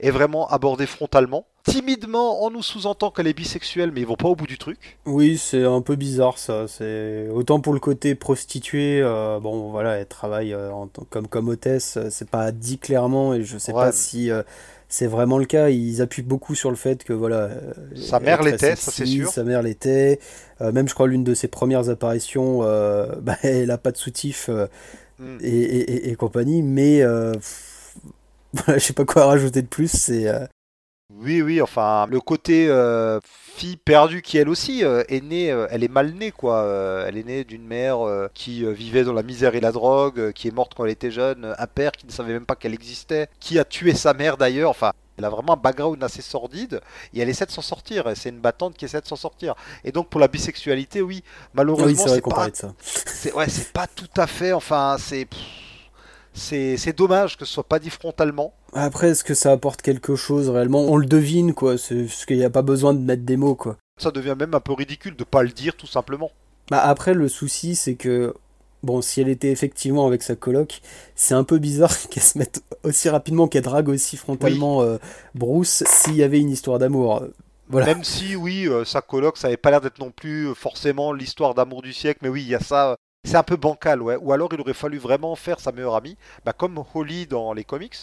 est 0.00 0.10
vraiment 0.10 0.48
abordé 0.48 0.86
frontalement. 0.86 1.46
Timidement, 1.64 2.44
on 2.44 2.50
nous 2.50 2.62
sous-entend 2.62 3.10
qu'elle 3.12 3.28
est 3.28 3.32
bisexuelle, 3.36 3.92
mais 3.94 4.00
ils 4.00 4.06
vont 4.06 4.16
pas 4.16 4.28
au 4.28 4.34
bout 4.34 4.46
du 4.48 4.58
truc. 4.58 4.98
Oui, 5.06 5.38
c'est 5.38 5.64
un 5.64 5.80
peu 5.80 5.94
bizarre 5.94 6.36
ça. 6.38 6.66
C'est 6.66 7.28
autant 7.32 7.60
pour 7.60 7.72
le 7.72 7.78
côté 7.80 8.14
prostituée. 8.16 9.00
euh, 9.00 9.38
bon, 9.38 9.70
voilà, 9.70 9.92
elle 9.98 10.06
travaille 10.06 10.52
euh, 10.54 10.72
en 10.72 10.88
tant- 10.88 11.06
comme 11.08 11.28
comme 11.28 11.48
hôtesse. 11.48 11.96
euh, 11.96 12.08
C'est 12.10 12.28
pas 12.28 12.50
dit 12.50 12.78
clairement 12.78 13.32
et 13.34 13.44
je 13.44 13.58
sais 13.58 13.72
Ouais. 13.72 13.80
pas 13.84 13.92
si 13.92 14.30
euh, 14.30 14.42
c'est 14.88 15.06
vraiment 15.06 15.38
le 15.38 15.44
cas. 15.44 15.68
Ils 15.70 16.02
appuient 16.02 16.22
beaucoup 16.22 16.56
sur 16.56 16.68
le 16.70 16.76
fait 16.76 17.04
que 17.04 17.12
voilà. 17.12 17.50
Sa 17.94 18.18
mère 18.18 18.42
l'était, 18.42 18.74
ça, 18.74 18.90
c'est 18.90 19.06
sûr. 19.06 19.30
Sa 19.30 19.44
mère 19.44 19.62
l'était. 19.62 20.18
Même 20.60 20.88
je 20.88 20.94
crois 20.94 21.06
l'une 21.06 21.24
de 21.24 21.34
ses 21.34 21.48
premières 21.48 21.88
apparitions, 21.90 22.58
bah, 23.22 23.36
elle 23.42 23.70
a 23.70 23.78
pas 23.78 23.92
de 23.92 23.96
soutif 23.98 24.50
Hmm. 25.18 25.36
et, 25.42 25.46
et, 25.48 25.92
et- 25.92 26.08
et 26.10 26.14
compagnie. 26.16 26.62
Mais 26.62 27.02
voilà, 28.54 28.78
je 28.78 28.78
sais 28.78 28.92
pas 28.94 29.04
quoi 29.04 29.26
rajouter 29.26 29.62
de 29.62 29.68
plus. 29.68 29.88
C'est 29.90 30.26
euh, 30.26 30.44
Oui, 31.22 31.40
oui, 31.40 31.62
enfin, 31.62 32.06
le 32.10 32.20
côté 32.20 32.66
euh, 32.68 33.20
fille 33.24 33.76
perdue 33.76 34.22
qui 34.22 34.38
elle 34.38 34.48
aussi 34.48 34.84
euh, 34.84 35.04
est 35.08 35.22
née, 35.22 35.52
euh, 35.52 35.68
elle 35.70 35.84
est 35.84 35.88
mal 35.88 36.12
née 36.14 36.32
quoi. 36.32 36.66
Elle 37.06 37.16
est 37.16 37.22
née 37.22 37.44
d'une 37.44 37.64
mère 37.64 37.98
qui 38.34 38.64
vivait 38.72 39.04
dans 39.04 39.12
la 39.12 39.22
misère 39.22 39.54
et 39.54 39.60
la 39.60 39.72
drogue, 39.72 40.32
qui 40.32 40.48
est 40.48 40.50
morte 40.50 40.72
quand 40.74 40.84
elle 40.84 40.90
était 40.90 41.10
jeune, 41.10 41.54
un 41.56 41.66
père 41.66 41.92
qui 41.92 42.06
ne 42.06 42.12
savait 42.12 42.32
même 42.32 42.46
pas 42.46 42.56
qu'elle 42.56 42.74
existait, 42.74 43.28
qui 43.38 43.58
a 43.58 43.64
tué 43.64 43.94
sa 43.94 44.14
mère 44.14 44.36
d'ailleurs. 44.36 44.70
Enfin, 44.70 44.92
elle 45.16 45.24
a 45.24 45.30
vraiment 45.30 45.52
un 45.52 45.56
background 45.56 46.02
assez 46.02 46.22
sordide 46.22 46.80
et 47.14 47.20
elle 47.20 47.28
essaie 47.28 47.46
de 47.46 47.50
s'en 47.50 47.62
sortir. 47.62 48.10
C'est 48.16 48.30
une 48.30 48.40
battante 48.40 48.76
qui 48.76 48.84
essaie 48.84 49.00
de 49.00 49.06
s'en 49.06 49.16
sortir. 49.16 49.54
Et 49.84 49.92
donc 49.92 50.08
pour 50.08 50.20
la 50.20 50.28
bisexualité, 50.28 51.00
oui, 51.02 51.12
oui, 51.12 51.24
malheureusement, 51.54 52.06
c'est 52.08 52.20
vrai 52.20 52.50
c'est 52.52 52.66
pas 52.66 52.74
c'est 52.80 53.32
ouais, 53.34 53.46
pas 53.72 53.86
tout 53.86 54.10
à 54.16 54.26
fait. 54.26 54.52
Enfin, 54.52 54.96
c'est 54.98 55.28
c'est 56.34 56.96
dommage 56.96 57.36
que 57.36 57.44
ce 57.44 57.52
soit 57.52 57.68
pas 57.68 57.78
dit 57.78 57.90
frontalement. 57.90 58.54
Après, 58.72 59.10
est-ce 59.10 59.24
que 59.24 59.34
ça 59.34 59.52
apporte 59.52 59.82
quelque 59.82 60.16
chose 60.16 60.48
réellement? 60.48 60.80
On 60.80 60.96
le 60.96 61.06
devine, 61.06 61.54
quoi. 61.54 61.78
C'est 61.78 62.04
parce 62.04 62.24
qu'il 62.24 62.38
n'y 62.38 62.44
a 62.44 62.50
pas 62.50 62.62
besoin 62.62 62.94
de 62.94 63.00
mettre 63.00 63.22
des 63.22 63.36
mots, 63.36 63.54
quoi. 63.54 63.76
Ça 64.00 64.10
devient 64.10 64.36
même 64.38 64.54
un 64.54 64.60
peu 64.60 64.72
ridicule 64.72 65.16
de 65.16 65.24
pas 65.24 65.42
le 65.42 65.50
dire 65.50 65.76
tout 65.76 65.86
simplement. 65.86 66.30
Bah 66.70 66.80
après, 66.80 67.14
le 67.14 67.28
souci, 67.28 67.74
c'est 67.74 67.94
que 67.94 68.34
bon, 68.82 69.02
si 69.02 69.20
elle 69.20 69.28
était 69.28 69.50
effectivement 69.50 70.06
avec 70.06 70.22
sa 70.22 70.34
coloc, 70.34 70.80
c'est 71.14 71.34
un 71.34 71.44
peu 71.44 71.58
bizarre 71.58 71.92
qu'elle 72.10 72.22
se 72.22 72.38
mette 72.38 72.62
aussi 72.82 73.08
rapidement, 73.08 73.48
qu'elle 73.48 73.62
drague 73.62 73.88
aussi 73.88 74.16
frontalement 74.16 74.82
euh, 74.82 74.98
Bruce 75.34 75.84
s'il 75.86 76.16
y 76.16 76.22
avait 76.22 76.40
une 76.40 76.50
histoire 76.50 76.78
d'amour. 76.78 77.24
Voilà. 77.68 77.86
Même 77.86 78.04
si, 78.04 78.36
oui, 78.36 78.68
euh, 78.68 78.84
sa 78.84 79.00
coloc, 79.00 79.38
ça 79.38 79.46
avait 79.46 79.56
pas 79.56 79.70
l'air 79.70 79.80
d'être 79.80 79.98
non 79.98 80.10
plus 80.10 80.48
euh, 80.48 80.54
forcément 80.54 81.12
l'histoire 81.12 81.54
d'amour 81.54 81.80
du 81.80 81.92
siècle, 81.92 82.20
mais 82.22 82.28
oui, 82.28 82.42
il 82.42 82.48
y 82.48 82.54
a 82.54 82.60
ça. 82.60 82.96
C'est 83.24 83.36
un 83.36 83.42
peu 83.42 83.56
bancal, 83.56 84.02
ouais. 84.02 84.16
Ou 84.16 84.32
alors 84.32 84.48
il 84.52 84.60
aurait 84.60 84.74
fallu 84.74 84.98
vraiment 84.98 85.36
faire 85.36 85.60
sa 85.60 85.72
meilleure 85.72 85.94
amie, 85.94 86.16
bah, 86.44 86.52
comme 86.52 86.82
Holly 86.94 87.26
dans 87.26 87.52
les 87.52 87.64
comics, 87.64 87.96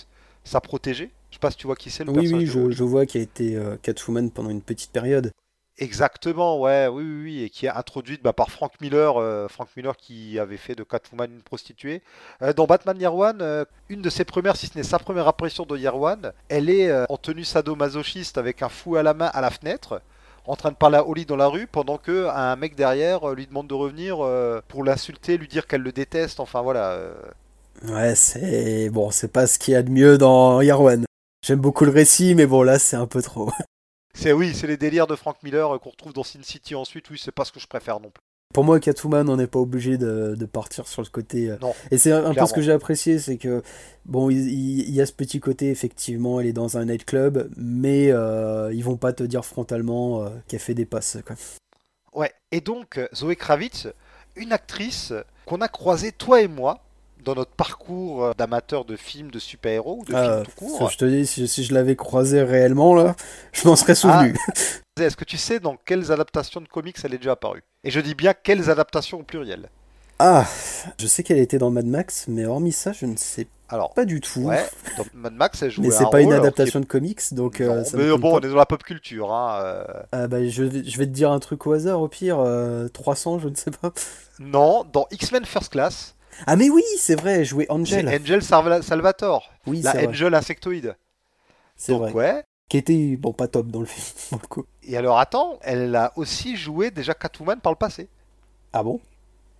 sa 0.44 0.62
protégée. 0.62 1.12
Je 1.30 1.36
sais 1.36 1.40
pas 1.40 1.52
si 1.52 1.58
tu 1.58 1.68
vois 1.68 1.76
qui 1.76 1.92
c'est 1.92 2.04
le 2.04 2.12
Oui, 2.12 2.34
oui, 2.34 2.46
je, 2.46 2.84
vois 2.84 3.06
qu'elle 3.06 3.22
a 3.22 3.24
été 3.24 3.56
euh, 3.56 3.76
Catwoman 3.82 4.32
pendant 4.32 4.50
une 4.50 4.62
petite 4.62 4.92
période. 4.92 5.32
Exactement, 5.80 6.60
ouais, 6.60 6.88
oui, 6.88 7.04
oui, 7.04 7.22
oui, 7.24 7.44
et 7.44 7.50
qui 7.50 7.66
est 7.66 7.70
introduite 7.70 8.22
bah, 8.22 8.34
par 8.34 8.52
Frank 8.52 8.74
Miller, 8.82 9.16
euh, 9.16 9.48
Frank 9.48 9.70
Miller 9.78 9.96
qui 9.96 10.38
avait 10.38 10.58
fait 10.58 10.76
de 10.76 10.84
Catwoman 10.84 11.32
une 11.32 11.42
prostituée. 11.42 12.02
Euh, 12.42 12.52
dans 12.52 12.66
Batman 12.66 13.00
Year 13.00 13.16
One, 13.16 13.38
euh, 13.42 13.64
une 13.88 14.02
de 14.02 14.10
ses 14.10 14.26
premières, 14.26 14.58
si 14.58 14.68
ce 14.68 14.78
n'est 14.78 14.84
sa 14.84 15.00
première 15.00 15.30
apparition 15.30 15.66
de 15.66 15.78
Year 15.78 15.98
One, 15.98 16.34
elle 16.50 16.70
est 16.70 16.92
en 17.10 17.16
tenue 17.16 17.46
sadomasochiste 17.46 18.38
avec 18.38 18.62
un 18.62 18.68
fou 18.68 18.98
à 18.98 19.04
la 19.04 19.14
main 19.14 19.28
à 19.28 19.40
la 19.40 19.52
fenêtre, 19.52 20.02
en 20.46 20.56
train 20.56 20.72
de 20.72 20.76
parler 20.76 20.98
à 20.98 21.08
Holly 21.08 21.26
dans 21.26 21.36
la 21.36 21.48
rue, 21.48 21.68
pendant 21.68 21.98
que 21.98 22.28
un 22.28 22.56
mec 22.56 22.76
derrière 22.76 23.30
euh, 23.30 23.36
lui 23.36 23.48
demande 23.48 23.68
de 23.68 23.74
revenir 23.74 24.18
euh, 24.20 24.62
pour 24.68 24.84
l'insulter, 24.84 25.38
lui 25.38 25.48
dire 25.48 25.68
qu'elle 25.68 25.82
le 25.82 25.92
déteste, 25.92 26.40
enfin 26.40 26.62
voilà. 26.62 26.92
euh. 26.92 27.14
Ouais, 27.88 28.16
c'est 28.16 28.90
bon, 28.90 29.10
c'est 29.12 29.32
pas 29.32 29.48
ce 29.48 29.58
qu'il 29.58 29.74
y 29.74 29.78
a 29.78 29.84
de 29.84 29.90
mieux 29.90 30.18
dans 30.18 30.62
Yarwan. 30.62 31.06
J'aime 31.46 31.60
beaucoup 31.60 31.86
le 31.86 31.92
récit, 31.92 32.36
mais 32.36 32.46
bon, 32.46 32.64
là, 32.64 32.80
c'est 32.80 32.98
un 32.98 33.08
peu 33.08 33.22
trop. 33.22 33.50
C'est 34.14 34.34
oui, 34.34 34.54
c'est 34.54 34.68
les 34.68 34.76
délires 34.76 35.08
de 35.08 35.16
Frank 35.16 35.38
Miller 35.44 35.80
qu'on 35.80 35.92
retrouve 35.92 36.14
dans 36.14 36.24
Sin 36.24 36.44
City 36.44 36.76
ensuite, 36.76 37.10
oui, 37.10 37.22
c'est 37.24 37.32
pas 37.32 37.46
ce 37.46 37.52
que 37.52 37.60
je 37.60 37.68
préfère 37.68 38.00
non 38.00 38.10
plus. 38.10 38.24
Pour 38.52 38.64
moi, 38.64 38.80
Catwoman, 38.80 39.30
on 39.30 39.38
n'est 39.38 39.46
pas 39.46 39.60
obligé 39.60 40.00
de, 40.00 40.34
de 40.36 40.46
partir 40.48 40.88
sur 40.88 41.04
le 41.04 41.08
côté. 41.10 41.52
euh, 41.52 41.58
Non, 41.62 41.76
Et 41.92 42.00
c'est 42.00 42.12
un, 42.12 42.34
peu 42.34 42.48
ce 42.48 42.54
que 42.54 42.62
j'ai 42.62 42.72
apprécié, 42.72 43.20
c'est 43.20 43.38
que 43.38 43.62
bon, 44.06 44.32
il, 44.32 44.38
il- 44.50 44.90
il 44.90 44.96
y 44.96 45.02
a 45.02 45.06
ce 45.06 45.14
petit 45.14 45.40
côté 45.40 45.70
effectivement, 45.70 46.40
elle 46.40 46.48
est 46.48 46.54
dans 46.54 46.76
un 46.76 46.86
nightclub, 46.86 47.48
mais 47.58 48.10
euh, 48.12 48.74
ils 48.74 48.84
vont 48.84 48.98
pas 48.98 49.14
te 49.14 49.22
dire 49.22 49.46
frontalement 49.46 50.24
euh, 50.24 50.30
qu'elle 50.48 50.60
fait 50.60 50.74
des 50.74 50.86
passes. 50.86 51.18
Quoi. 51.28 51.36
Ouais, 52.16 52.32
et 52.52 52.60
donc 52.60 52.98
euh, 52.98 53.08
Zoé 53.14 53.36
Kravitz, 53.36 53.88
une 54.36 54.52
actrice 54.52 55.14
qu'on 55.46 55.62
a 55.62 55.68
croisée 55.68 56.12
toi 56.12 56.42
et 56.42 56.48
moi 56.48 56.80
dans 57.24 57.36
notre 57.36 57.52
parcours 57.52 58.24
euh, 58.26 58.34
d'amateur 58.38 58.86
de 58.86 58.96
films 58.96 59.32
de 59.32 59.40
super-héros 59.40 60.00
ou 60.02 60.06
de 60.06 60.16
Ah, 60.16 60.24
films 60.24 60.46
tout 60.46 60.52
court. 60.78 60.90
je 60.90 60.98
te 60.98 61.06
dis, 61.06 61.26
si, 61.28 61.48
si 61.48 61.64
je 61.64 61.74
l'avais 61.74 61.96
croisé 61.96 62.42
réellement, 62.44 62.96
là, 62.96 63.16
je 63.54 63.68
m'en 63.68 63.76
serais 63.76 63.96
souvenu. 63.96 64.36
Est-ce 65.00 65.16
que 65.16 65.26
tu 65.26 65.38
sais 65.38 65.60
dans 65.60 65.78
quelles 65.86 66.12
adaptations 66.12 66.60
de 66.62 66.68
comics 66.68 66.98
elle 67.04 67.14
est 67.14 67.18
déjà 67.20 67.32
apparue? 67.34 67.64
Et 67.84 67.92
je 67.92 68.00
dis 68.02 68.16
bien 68.16 68.34
quelles 68.34 68.70
adaptations 68.70 69.20
au 69.20 69.24
pluriel. 69.24 69.70
Ah, 70.22 70.46
je 71.00 71.08
sais 71.08 71.24
qu'elle 71.24 71.38
était 71.38 71.58
dans 71.58 71.70
Mad 71.72 71.86
Max, 71.86 72.26
mais 72.28 72.46
hormis 72.46 72.74
ça, 72.74 72.92
je 72.92 73.06
ne 73.06 73.16
sais 73.16 73.48
Alors, 73.70 73.94
pas 73.94 74.04
du 74.04 74.20
tout. 74.20 74.42
ouais, 74.42 74.66
dans 74.98 75.06
Mad 75.14 75.34
Max, 75.34 75.62
elle 75.62 75.72
joue 75.72 75.82
mais 75.82 75.92
c'est 75.92 76.10
pas 76.12 76.20
une 76.22 76.34
adaptation 76.34 76.82
de 76.82 76.86
comics, 76.86 77.22
donc 77.34 77.62
euh, 77.62 77.86
ça 77.86 77.96
mais 77.96 78.10
bon, 78.18 78.36
on 78.36 78.40
pas. 78.42 78.46
est 78.48 78.50
dans 78.52 78.58
la 78.58 78.66
pop 78.66 78.84
culture. 78.84 79.32
Hein, 79.34 79.62
euh. 79.64 79.84
Ah, 80.12 80.28
bah, 80.28 80.46
je, 80.46 80.64
vais, 80.64 80.84
je 80.84 80.98
vais 80.98 81.06
te 81.06 81.12
dire 81.12 81.32
un 81.32 81.40
truc 81.40 81.66
au 81.66 81.72
hasard, 81.72 82.02
au 82.02 82.10
pire, 82.10 82.40
euh, 82.40 82.90
300, 82.90 83.40
je 83.40 83.48
ne 83.48 83.56
sais 83.56 83.72
pas. 83.72 83.94
Non, 84.40 84.84
dans 84.92 85.08
X-Men 85.12 85.46
First 85.46 85.72
Class, 85.72 86.16
Ah, 86.48 86.56
mais 86.56 86.70
oui, 86.70 86.84
c'est 86.98 87.16
vrai, 87.16 87.44
c'est 87.46 87.70
Angel. 87.70 88.08
Angel 88.10 88.42
Salva- 88.42 88.82
Salvatore, 88.82 89.50
Oui, 89.68 89.82
la 89.82 89.92
c'est 89.92 89.98
vrai. 89.98 90.08
Angel 90.08 90.34
insectoïde. 90.34 90.96
C'est 91.76 91.94
vrai. 91.94 92.12
ouais. 92.14 92.44
Qui 92.70 92.78
était, 92.78 93.16
bon, 93.18 93.34
pas 93.34 93.48
top 93.48 93.68
dans 93.68 93.80
le 93.80 93.86
film, 93.86 94.06
pour 94.30 94.40
le 94.42 94.48
coup. 94.48 94.66
Et 94.84 94.98
alors, 94.98 95.20
attends, 95.20 95.58
elle 95.62 95.96
a 95.96 96.14
aussi 96.16 96.56
joué 96.56 96.92
déjà 96.92 97.14
Catwoman 97.14 97.60
par 97.60 97.72
le 97.72 97.78
passé. 97.78 98.10
Ah 98.74 98.84
bon? 98.84 99.00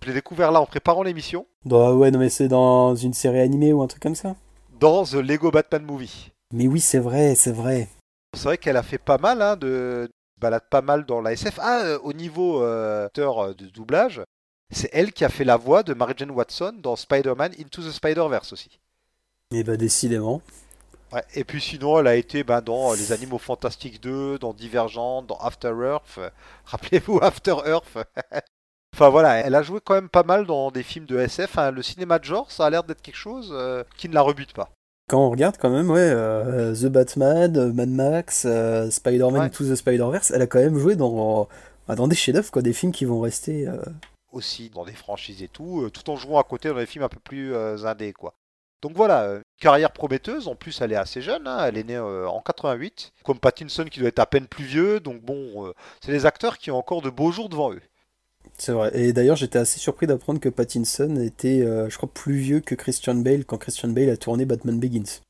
Je 0.02 0.08
l'ai 0.08 0.14
découvert 0.14 0.50
là 0.52 0.60
en 0.60 0.66
préparant 0.66 1.02
l'émission, 1.02 1.46
Bah 1.64 1.92
ouais, 1.94 2.10
non, 2.10 2.18
mais 2.18 2.30
c'est 2.30 2.48
dans 2.48 2.94
une 2.94 3.12
série 3.12 3.40
animée 3.40 3.72
ou 3.72 3.82
un 3.82 3.86
truc 3.86 4.02
comme 4.02 4.14
ça? 4.14 4.36
dans 4.80 5.04
The 5.04 5.14
Lego 5.14 5.50
Batman 5.50 5.84
Movie. 5.84 6.30
Mais 6.54 6.66
oui, 6.66 6.80
c'est 6.80 6.98
vrai, 6.98 7.34
c'est 7.34 7.52
vrai. 7.52 7.88
C'est 8.34 8.44
vrai 8.44 8.58
qu'elle 8.58 8.76
a 8.78 8.82
fait 8.82 8.98
pas 8.98 9.18
mal, 9.18 9.42
hein, 9.42 9.56
de 9.56 10.08
balade 10.40 10.62
pas 10.70 10.80
mal 10.80 11.04
dans 11.04 11.20
la 11.20 11.32
SF. 11.32 11.58
Ah, 11.60 11.80
euh, 11.84 11.98
au 12.02 12.12
niveau 12.14 12.62
euh, 12.62 13.06
acteur 13.06 13.38
euh, 13.40 13.54
de 13.54 13.66
doublage, 13.66 14.22
c'est 14.70 14.90
elle 14.92 15.12
qui 15.12 15.24
a 15.24 15.28
fait 15.28 15.44
la 15.44 15.56
voix 15.56 15.82
de 15.82 15.94
Mary 15.94 16.14
Jane 16.16 16.30
Watson 16.30 16.74
dans 16.82 16.96
Spider-Man 16.96 17.52
Into 17.60 17.82
the 17.82 17.90
Spider-Verse 17.90 18.52
aussi. 18.52 18.78
Et 19.52 19.64
bah 19.64 19.76
décidément. 19.76 20.42
Ouais, 21.12 21.24
et 21.34 21.42
puis 21.42 21.60
sinon, 21.60 21.98
elle 21.98 22.06
a 22.06 22.14
été 22.14 22.44
ben, 22.44 22.60
dans 22.60 22.92
Les 22.92 23.10
Animaux 23.10 23.38
Fantastiques 23.38 24.00
2, 24.00 24.38
dans 24.38 24.52
Divergent, 24.52 25.22
dans 25.22 25.38
After 25.38 25.72
Earth. 25.82 26.18
Euh, 26.18 26.30
Rappelez-vous 26.66 27.18
After 27.20 27.56
Earth. 27.66 27.98
enfin 28.94 29.08
voilà, 29.08 29.38
elle 29.38 29.56
a 29.56 29.62
joué 29.64 29.80
quand 29.84 29.94
même 29.94 30.08
pas 30.08 30.22
mal 30.22 30.46
dans 30.46 30.70
des 30.70 30.84
films 30.84 31.06
de 31.06 31.18
SF. 31.18 31.58
hein. 31.58 31.72
Le 31.72 31.82
cinéma 31.82 32.20
de 32.20 32.24
genre, 32.24 32.50
ça 32.52 32.66
a 32.66 32.70
l'air 32.70 32.84
d'être 32.84 33.02
quelque 33.02 33.16
chose 33.16 33.50
euh, 33.52 33.82
qui 33.96 34.08
ne 34.08 34.14
la 34.14 34.22
rebute 34.22 34.52
pas. 34.52 34.70
Quand 35.08 35.26
on 35.26 35.30
regarde 35.30 35.56
quand 35.58 35.70
même, 35.70 35.90
ouais, 35.90 35.98
euh, 35.98 36.72
The 36.72 36.86
Batman, 36.86 37.56
euh, 37.56 37.72
Mad 37.72 37.88
Max, 37.88 38.44
euh, 38.46 38.88
Spider-Man 38.88 39.42
Ouais. 39.42 39.50
to 39.50 39.64
the 39.64 39.74
Spider-Verse, 39.74 40.30
elle 40.30 40.42
a 40.42 40.46
quand 40.46 40.60
même 40.60 40.78
joué 40.78 40.94
dans, 40.94 41.48
dans 41.88 42.06
des 42.06 42.14
chefs-d'œuvre, 42.14 42.52
quoi, 42.52 42.62
des 42.62 42.72
films 42.72 42.92
qui 42.92 43.04
vont 43.04 43.20
rester. 43.20 43.66
Aussi 44.32 44.70
dans 44.70 44.84
des 44.84 44.92
franchises 44.94 45.42
et 45.42 45.48
tout, 45.48 45.82
euh, 45.82 45.90
tout 45.90 46.08
en 46.10 46.16
jouant 46.16 46.38
à 46.38 46.44
côté 46.44 46.68
dans 46.68 46.76
des 46.76 46.86
films 46.86 47.04
un 47.04 47.08
peu 47.08 47.18
plus 47.18 47.52
euh, 47.54 47.84
indés, 47.84 48.12
quoi. 48.12 48.34
Donc 48.82 48.92
voilà, 48.96 49.24
euh, 49.24 49.40
carrière 49.60 49.92
prometteuse. 49.92 50.48
En 50.48 50.54
plus, 50.54 50.80
elle 50.80 50.92
est 50.92 50.96
assez 50.96 51.20
jeune. 51.20 51.46
hein, 51.46 51.64
Elle 51.66 51.76
est 51.76 51.84
née 51.84 51.96
euh, 51.96 52.26
en 52.28 52.40
88, 52.40 53.12
comme 53.24 53.38
Pattinson 53.38 53.84
qui 53.90 53.98
doit 54.00 54.08
être 54.08 54.20
à 54.20 54.26
peine 54.26 54.46
plus 54.46 54.64
vieux. 54.64 55.00
Donc 55.00 55.20
bon, 55.20 55.66
euh, 55.66 55.72
c'est 56.00 56.12
des 56.12 56.24
acteurs 56.26 56.56
qui 56.58 56.70
ont 56.70 56.78
encore 56.78 57.02
de 57.02 57.10
beaux 57.10 57.32
jours 57.32 57.48
devant 57.48 57.72
eux. 57.72 57.82
C'est 58.56 58.72
vrai. 58.72 58.90
Et 58.94 59.12
d'ailleurs, 59.12 59.36
j'étais 59.36 59.58
assez 59.58 59.78
surpris 59.78 60.06
d'apprendre 60.06 60.40
que 60.40 60.48
Pattinson 60.48 61.16
était, 61.16 61.60
euh, 61.62 61.90
je 61.90 61.96
crois, 61.98 62.08
plus 62.10 62.36
vieux 62.36 62.60
que 62.60 62.74
Christian 62.74 63.16
Bale 63.16 63.44
quand 63.44 63.58
Christian 63.58 63.88
Bale 63.88 64.08
a 64.10 64.16
tourné 64.16 64.46
Batman 64.46 64.78
Begins. 64.80 65.20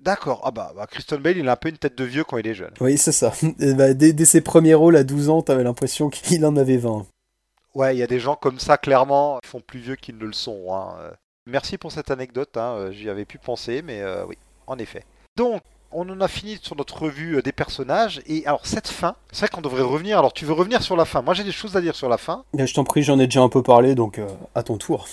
D'accord. 0.00 0.40
Ah 0.44 0.50
bah, 0.50 0.72
bah, 0.74 0.86
Christian 0.86 1.18
Bale, 1.18 1.38
il 1.38 1.48
a 1.48 1.52
un 1.52 1.56
peu 1.56 1.68
une 1.68 1.78
tête 1.78 1.96
de 1.96 2.04
vieux 2.04 2.24
quand 2.24 2.36
il 2.38 2.46
est 2.46 2.54
jeune. 2.54 2.72
Oui, 2.80 2.98
c'est 2.98 3.12
ça. 3.12 3.32
Et 3.60 3.74
bah, 3.74 3.94
dès, 3.94 4.12
dès 4.12 4.24
ses 4.24 4.40
premiers 4.40 4.74
rôles 4.74 4.96
à 4.96 5.04
12 5.04 5.28
ans, 5.30 5.42
t'avais 5.42 5.64
l'impression 5.64 6.10
qu'il 6.10 6.44
en 6.44 6.56
avait 6.56 6.76
20. 6.78 7.06
Ouais, 7.76 7.94
il 7.94 7.98
y 7.98 8.02
a 8.02 8.06
des 8.06 8.20
gens 8.20 8.36
comme 8.36 8.58
ça, 8.58 8.78
clairement, 8.78 9.38
qui 9.42 9.50
font 9.50 9.60
plus 9.60 9.80
vieux 9.80 9.96
qu'ils 9.96 10.16
ne 10.16 10.24
le 10.24 10.32
sont. 10.32 10.74
hein. 10.74 10.94
Merci 11.46 11.76
pour 11.76 11.92
cette 11.92 12.10
anecdote. 12.10 12.56
hein, 12.56 12.74
euh, 12.78 12.90
J'y 12.92 13.10
avais 13.10 13.26
pu 13.26 13.36
penser, 13.38 13.82
mais 13.82 14.00
euh, 14.00 14.24
oui, 14.26 14.38
en 14.66 14.78
effet. 14.78 15.04
Donc, 15.36 15.60
on 15.92 16.08
en 16.08 16.20
a 16.22 16.26
fini 16.26 16.58
sur 16.62 16.74
notre 16.74 17.02
revue 17.02 17.36
euh, 17.36 17.42
des 17.42 17.52
personnages. 17.52 18.22
Et 18.26 18.46
alors, 18.46 18.64
cette 18.66 18.88
fin, 18.88 19.14
c'est 19.30 19.40
vrai 19.40 19.48
qu'on 19.54 19.60
devrait 19.60 19.82
revenir. 19.82 20.18
Alors, 20.18 20.32
tu 20.32 20.46
veux 20.46 20.54
revenir 20.54 20.82
sur 20.82 20.96
la 20.96 21.04
fin? 21.04 21.20
Moi, 21.20 21.34
j'ai 21.34 21.44
des 21.44 21.52
choses 21.52 21.76
à 21.76 21.82
dire 21.82 21.94
sur 21.94 22.08
la 22.08 22.16
fin. 22.16 22.44
Là, 22.54 22.64
je 22.64 22.72
t'en 22.72 22.82
prie, 22.84 23.02
j'en 23.02 23.18
ai 23.18 23.26
déjà 23.26 23.42
un 23.42 23.50
peu 23.50 23.62
parlé, 23.62 23.94
donc 23.94 24.18
euh, 24.18 24.26
à 24.54 24.62
ton 24.62 24.78
tour. 24.78 25.06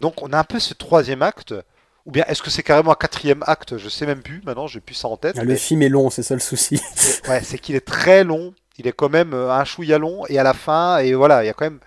Donc, 0.00 0.22
on 0.22 0.32
a 0.32 0.38
un 0.38 0.44
peu 0.44 0.60
ce 0.60 0.72
troisième 0.72 1.20
acte. 1.22 1.52
Ou 2.06 2.12
bien, 2.12 2.24
est-ce 2.28 2.42
que 2.42 2.50
c'est 2.50 2.62
carrément 2.62 2.92
un 2.92 2.96
quatrième 2.96 3.42
acte? 3.46 3.76
Je 3.76 3.88
sais 3.88 4.06
même 4.06 4.22
plus. 4.22 4.40
Maintenant, 4.46 4.68
j'ai 4.68 4.78
plus 4.80 4.94
ça 4.94 5.08
en 5.08 5.16
tête. 5.16 5.34
Ah, 5.38 5.42
Le 5.42 5.48
mais- 5.48 5.56
film 5.56 5.82
est 5.82 5.88
long, 5.88 6.10
c'est 6.10 6.22
ça 6.22 6.34
le 6.34 6.40
souci. 6.40 6.80
Ouais, 7.28 7.42
c'est 7.42 7.58
qu'il 7.58 7.74
est 7.74 7.84
très 7.84 8.22
long. 8.22 8.54
Il 8.78 8.86
est 8.86 8.92
quand 8.92 9.08
même 9.08 9.34
un 9.34 9.64
chouïa 9.64 9.98
long. 9.98 10.24
Et 10.28 10.38
à 10.38 10.42
la 10.44 10.54
fin, 10.54 10.98
et 10.98 11.14
voilà, 11.14 11.42
il 11.42 11.46
y 11.46 11.50
a 11.50 11.54
quand 11.54 11.64
même 11.66 11.80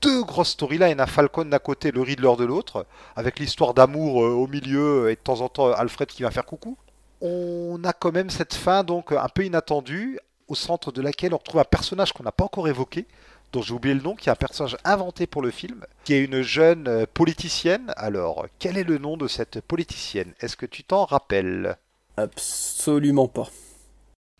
deux 0.00 0.22
grosses 0.22 0.50
storylines. 0.50 1.00
Un 1.00 1.06
Falcon 1.06 1.44
d'un 1.44 1.58
côté, 1.58 1.90
le 1.90 2.02
Riddler 2.02 2.36
de 2.38 2.44
l'autre. 2.44 2.86
Avec 3.16 3.38
l'histoire 3.38 3.74
d'amour 3.74 4.24
euh, 4.24 4.30
au 4.30 4.46
milieu 4.46 5.10
et 5.10 5.14
de 5.14 5.20
temps 5.20 5.40
en 5.40 5.48
temps 5.48 5.72
Alfred 5.72 6.08
qui 6.08 6.22
va 6.22 6.30
faire 6.30 6.44
coucou. 6.44 6.76
On 7.20 7.80
a 7.84 7.92
quand 7.92 8.12
même 8.12 8.30
cette 8.30 8.54
fin 8.54 8.84
donc 8.84 9.12
un 9.12 9.28
peu 9.28 9.44
inattendue. 9.44 10.18
Au 10.48 10.54
centre 10.54 10.92
de 10.92 11.02
laquelle 11.02 11.34
on 11.34 11.36
retrouve 11.36 11.60
un 11.60 11.64
personnage 11.64 12.12
qu'on 12.12 12.22
n'a 12.22 12.32
pas 12.32 12.44
encore 12.44 12.68
évoqué. 12.68 13.06
Dont 13.52 13.62
j'ai 13.62 13.72
oublié 13.72 13.94
le 13.94 14.02
nom, 14.02 14.14
qui 14.14 14.28
est 14.28 14.32
un 14.32 14.36
personnage 14.36 14.76
inventé 14.84 15.26
pour 15.26 15.40
le 15.40 15.50
film, 15.50 15.82
qui 16.04 16.12
est 16.12 16.22
une 16.22 16.42
jeune 16.42 16.86
euh, 16.86 17.06
politicienne. 17.12 17.92
Alors, 17.96 18.46
quel 18.58 18.76
est 18.76 18.84
le 18.84 18.98
nom 18.98 19.16
de 19.16 19.26
cette 19.26 19.60
politicienne? 19.62 20.34
Est-ce 20.40 20.56
que 20.56 20.66
tu 20.66 20.84
t'en 20.84 21.06
rappelles? 21.06 21.76
Absolument 22.18 23.26
pas. 23.26 23.48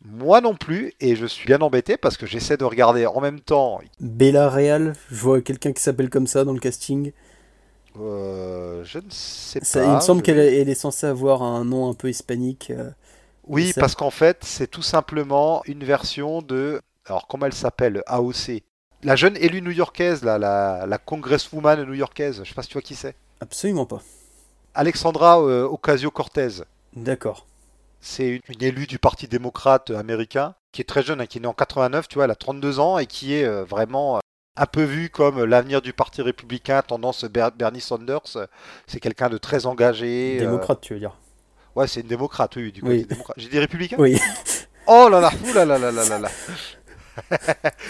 Moi 0.04 0.40
non 0.40 0.54
plus, 0.54 0.92
et 1.00 1.16
je 1.16 1.26
suis 1.26 1.46
bien 1.46 1.60
embêté 1.60 1.96
parce 1.96 2.16
que 2.16 2.26
j'essaie 2.26 2.56
de 2.56 2.64
regarder 2.64 3.06
en 3.06 3.20
même 3.20 3.40
temps. 3.40 3.80
Bella 4.00 4.48
Real, 4.48 4.94
je 5.10 5.14
vois 5.16 5.40
quelqu'un 5.40 5.72
qui 5.72 5.82
s'appelle 5.82 6.10
comme 6.10 6.26
ça 6.26 6.44
dans 6.44 6.52
le 6.52 6.60
casting. 6.60 7.12
euh, 7.98 8.84
je 8.84 8.98
ne 8.98 9.10
sais 9.10 9.60
Ça, 9.62 9.80
pas. 9.80 9.84
il 9.84 9.94
me 9.96 10.00
semble 10.00 10.20
je- 10.20 10.24
qu'elle 10.24 10.38
est, 10.68 10.74
censée 10.74 11.06
avoir 11.06 11.42
un 11.42 11.64
nom 11.64 11.88
un 11.90 11.94
peu 11.94 12.08
hispanique. 12.10 12.70
euh. 12.70 12.90
Oui, 13.46 13.72
parce 13.74 13.94
qu'en 13.94 14.10
fait, 14.10 14.38
c'est 14.44 14.66
tout 14.70 14.82
simplement 14.82 15.62
une 15.64 15.84
version 15.84 16.42
de. 16.42 16.80
Alors, 17.06 17.26
comment 17.26 17.46
elle 17.46 17.54
s'appelle 17.54 18.02
AOC. 18.06 18.62
La 19.02 19.16
jeune 19.16 19.36
élue 19.36 19.62
new-yorkaise, 19.62 20.22
là, 20.24 20.38
la, 20.38 20.84
la 20.86 20.98
congresswoman 20.98 21.84
new-yorkaise, 21.84 22.42
je 22.44 22.48
sais 22.48 22.54
pas 22.54 22.62
si 22.62 22.68
tu 22.68 22.74
vois 22.74 22.82
qui 22.82 22.94
c'est. 22.94 23.16
Absolument 23.40 23.86
pas. 23.86 24.02
Alexandra 24.74 25.40
euh, 25.42 25.64
Ocasio-Cortez. 25.68 26.62
D'accord. 26.94 27.47
C'est 28.00 28.28
une, 28.48 28.62
élue 28.62 28.86
du 28.86 28.98
Parti 28.98 29.26
démocrate 29.28 29.90
américain 29.90 30.54
qui 30.72 30.80
est 30.82 30.84
très 30.84 31.02
jeune, 31.02 31.20
hein, 31.20 31.26
qui 31.26 31.38
est 31.38 31.40
née 31.40 31.46
en 31.48 31.52
89, 31.54 32.08
tu 32.08 32.16
vois, 32.16 32.24
elle 32.24 32.30
a 32.30 32.36
32 32.36 32.78
ans 32.78 32.98
et 32.98 33.06
qui 33.06 33.34
est 33.34 33.44
euh, 33.44 33.64
vraiment 33.64 34.16
euh, 34.16 34.20
un 34.56 34.66
peu 34.66 34.82
vue 34.84 35.08
comme 35.10 35.44
l'avenir 35.44 35.82
du 35.82 35.92
Parti 35.92 36.22
républicain, 36.22 36.82
tendance 36.82 37.24
Ber- 37.24 37.50
Bernie 37.56 37.80
Sanders. 37.80 38.36
C'est 38.86 39.00
quelqu'un 39.00 39.28
de 39.28 39.38
très 39.38 39.66
engagé. 39.66 40.36
euh, 40.38 40.40
Démocrate, 40.40 40.80
tu 40.80 40.94
veux 40.94 41.00
dire? 41.00 41.16
Ouais, 41.74 41.86
c'est 41.86 42.00
une 42.00 42.08
démocrate, 42.08 42.54
oui, 42.56 42.72
du 42.72 42.80
Oui. 42.82 43.04
démocrate. 43.04 43.36
J'ai 43.38 43.48
dit 43.48 43.58
républicain? 43.58 43.96
Oui, 43.98 44.18
Oh 44.86 45.08
là 45.10 45.20
là, 45.20 45.30
ouh 45.44 45.52
là 45.52 45.64
là 45.64 45.78
là 45.78 45.90
là 45.92 46.18
là 46.18 46.28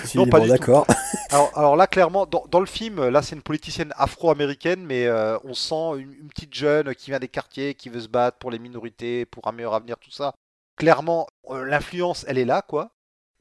suis 0.05 0.19
Non, 0.19 0.27
pas 0.27 0.41
bon, 0.41 0.47
du 0.47 0.53
tout. 0.55 0.67
d'accord. 0.67 0.87
Alors, 1.31 1.51
alors 1.59 1.77
là, 1.77 1.87
clairement, 1.87 2.25
dans, 2.27 2.45
dans 2.51 2.61
le 2.61 2.67
film, 2.67 3.07
là, 3.09 3.21
c'est 3.23 3.37
une 3.37 3.43
politicienne 3.43 3.93
afro-américaine, 3.97 4.85
mais 4.87 5.07
euh, 5.07 5.39
on 5.45 5.53
sent 5.55 6.01
une, 6.01 6.15
une 6.15 6.29
petite 6.29 6.55
jeune 6.55 6.95
qui 6.95 7.11
vient 7.11 7.19
des 7.19 7.29
quartiers, 7.29 7.75
qui 7.75 7.91
veut 7.91 8.01
se 8.01 8.09
battre 8.09 8.39
pour 8.39 8.51
les 8.51 8.59
minorités, 8.59 9.27
pour 9.27 9.47
un 9.47 9.53
meilleur 9.53 9.75
avenir, 9.75 9.99
tout 9.99 10.11
ça. 10.11 10.33
Clairement, 10.77 11.27
euh, 11.51 11.65
l'influence, 11.67 12.25
elle 12.29 12.39
est 12.39 12.45
là, 12.47 12.63
quoi. 12.63 12.93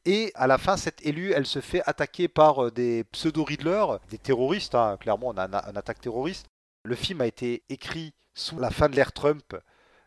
Et 0.05 0.31
à 0.35 0.47
la 0.47 0.57
fin, 0.57 0.75
cette 0.77 1.05
élue, 1.05 1.31
elle 1.33 1.45
se 1.45 1.59
fait 1.61 1.81
attaquer 1.85 2.27
par 2.27 2.65
euh, 2.65 2.71
des 2.71 3.03
pseudo-riddlers, 3.11 3.99
des 4.09 4.17
terroristes, 4.17 4.75
hein. 4.75 4.97
clairement, 4.99 5.27
on 5.29 5.37
a 5.37 5.45
un, 5.45 5.53
un 5.53 5.75
attaque 5.77 6.01
terroriste. 6.01 6.47
Le 6.83 6.95
film 6.95 7.21
a 7.21 7.27
été 7.27 7.63
écrit 7.69 8.13
sous 8.33 8.59
la 8.59 8.69
fin 8.71 8.89
de 8.89 8.95
l'ère 8.95 9.13
Trump. 9.13 9.55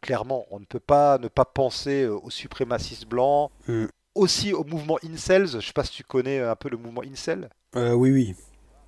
Clairement, 0.03 0.47
on 0.51 0.61
ne 0.61 0.65
peut 0.65 0.81
pas 0.81 1.19
ne 1.19 1.29
pas 1.29 1.45
penser 1.45 2.07
aux 2.07 2.31
suprémacistes 2.31 3.07
blancs, 3.07 3.51
Hmm. 3.69 3.87
Aussi 4.15 4.53
au 4.53 4.65
mouvement 4.65 4.99
incels. 5.05 5.47
Je 5.49 5.61
sais 5.61 5.73
pas 5.73 5.85
si 5.85 5.93
tu 5.93 6.05
connais 6.05 6.41
un 6.41 6.57
peu 6.57 6.69
le 6.69 6.77
mouvement 6.77 7.03
incel. 7.03 7.49
Euh, 7.77 7.93
oui, 7.93 8.11
oui. 8.11 8.35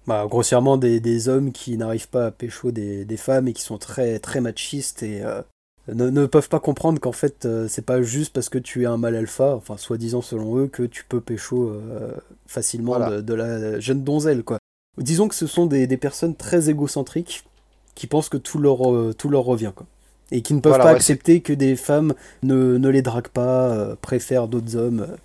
Bah, 0.06 0.26
grossièrement, 0.28 0.76
des, 0.76 0.98
des 1.00 1.28
hommes 1.28 1.52
qui 1.52 1.76
n'arrivent 1.76 2.08
pas 2.08 2.26
à 2.26 2.30
pécho 2.32 2.72
des, 2.72 3.04
des 3.04 3.16
femmes 3.16 3.46
et 3.48 3.52
qui 3.52 3.62
sont 3.62 3.78
très, 3.78 4.18
très 4.18 4.40
machistes 4.40 5.04
et 5.04 5.22
euh, 5.22 5.40
ne, 5.86 6.10
ne 6.10 6.26
peuvent 6.26 6.48
pas 6.48 6.58
comprendre 6.58 7.00
qu'en 7.00 7.12
fait, 7.12 7.46
euh, 7.46 7.68
c'est 7.68 7.86
pas 7.86 8.02
juste 8.02 8.32
parce 8.32 8.48
que 8.48 8.58
tu 8.58 8.82
es 8.82 8.86
un 8.86 8.96
mâle 8.96 9.14
alpha, 9.14 9.54
enfin, 9.54 9.76
soi-disant 9.76 10.20
selon 10.20 10.58
eux, 10.58 10.66
que 10.66 10.82
tu 10.82 11.04
peux 11.04 11.20
pécho 11.20 11.68
euh, 11.68 12.12
facilement 12.46 12.96
Voilà. 12.96 13.10
de, 13.16 13.20
de 13.20 13.34
la 13.34 13.78
jeune 13.80 14.02
donzelle, 14.02 14.42
quoi. 14.42 14.58
Disons 14.98 15.28
que 15.28 15.34
ce 15.36 15.46
sont 15.46 15.66
des, 15.66 15.86
des 15.86 15.96
personnes 15.96 16.34
très 16.34 16.68
égocentriques 16.68 17.44
qui 17.94 18.06
pensent 18.08 18.28
que 18.28 18.36
tout 18.38 18.58
leur, 18.58 18.92
euh, 18.92 19.14
tout 19.16 19.28
leur 19.28 19.44
revient, 19.44 19.72
quoi. 19.74 19.86
Et 20.32 20.42
qui 20.42 20.54
ne 20.54 20.60
peuvent 20.60 20.70
Voilà, 20.70 20.84
pas 20.84 20.90
ouais, 20.90 20.96
accepter 20.96 21.40
que 21.42 21.52
des 21.52 21.76
femmes 21.76 22.14
ne, 22.42 22.78
ne 22.78 22.88
les 22.88 23.02
draguent 23.02 23.28
pas, 23.28 23.68
euh, 23.68 23.94
préfèrent 24.00 24.48
d'autres 24.48 24.76
hommes. 24.76 25.06
euh. 25.08 25.16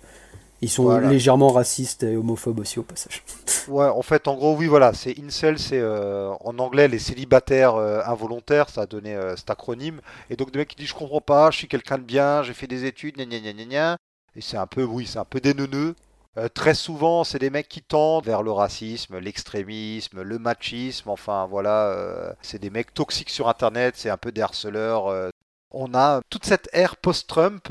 Ils 0.60 0.68
sont 0.70 0.84
Voilà. 0.84 1.08
légèrement 1.08 1.50
racistes 1.52 2.02
et 2.02 2.16
homophobes 2.16 2.60
aussi 2.60 2.78
au 2.78 2.82
passage. 2.82 3.24
Ouais, 3.68 3.86
en 3.86 4.00
fait, 4.02 4.28
en 4.28 4.34
gros, 4.34 4.56
oui, 4.56 4.66
voilà, 4.66 4.94
c'est 4.94 5.14
incel, 5.18 5.58
c'est 5.58 5.78
euh, 5.78 6.30
en 6.40 6.58
anglais 6.58 6.88
les 6.88 6.98
célibataires 6.98 7.74
euh, 7.74 8.00
involontaires, 8.06 8.70
ça 8.70 8.82
a 8.82 8.86
donné 8.86 9.14
euh, 9.14 9.36
cet 9.36 9.50
acronyme. 9.50 10.00
Et 10.30 10.36
donc, 10.36 10.50
des 10.52 10.58
mecs 10.58 10.68
qui 10.68 10.76
disent 10.76 10.88
Je 10.88 10.94
comprends 10.94 11.20
pas, 11.20 11.50
je 11.50 11.58
suis 11.58 11.68
quelqu'un 11.68 11.98
de 11.98 12.02
bien, 12.02 12.42
j'ai 12.42 12.54
fait 12.54 12.66
des 12.66 12.86
études, 12.86 13.16
gna 13.18 13.26
gna 13.26 13.52
gna 13.52 13.64
gna. 13.66 13.96
Et 14.36 14.40
c'est 14.40 14.56
un 14.56 14.66
peu, 14.66 14.84
oui, 14.84 15.06
c'est 15.06 15.18
un 15.18 15.24
peu 15.26 15.40
des 15.40 15.52
neuneux. 15.54 15.94
Euh, 16.38 16.48
très 16.48 16.74
souvent, 16.74 17.24
c'est 17.24 17.40
des 17.40 17.50
mecs 17.50 17.68
qui 17.68 17.82
tendent 17.82 18.24
vers 18.24 18.44
le 18.44 18.52
racisme, 18.52 19.18
l'extrémisme, 19.18 20.22
le 20.22 20.38
machisme. 20.38 21.10
Enfin, 21.10 21.46
voilà, 21.46 21.88
euh, 21.88 22.32
c'est 22.42 22.60
des 22.60 22.70
mecs 22.70 22.94
toxiques 22.94 23.30
sur 23.30 23.48
Internet, 23.48 23.94
c'est 23.96 24.10
un 24.10 24.16
peu 24.16 24.30
des 24.30 24.40
harceleurs. 24.40 25.08
euh. 25.08 25.30
On 25.70 25.92
a 25.94 26.22
toute 26.30 26.46
cette 26.46 26.68
ère 26.72 26.96
post-Trump 26.96 27.70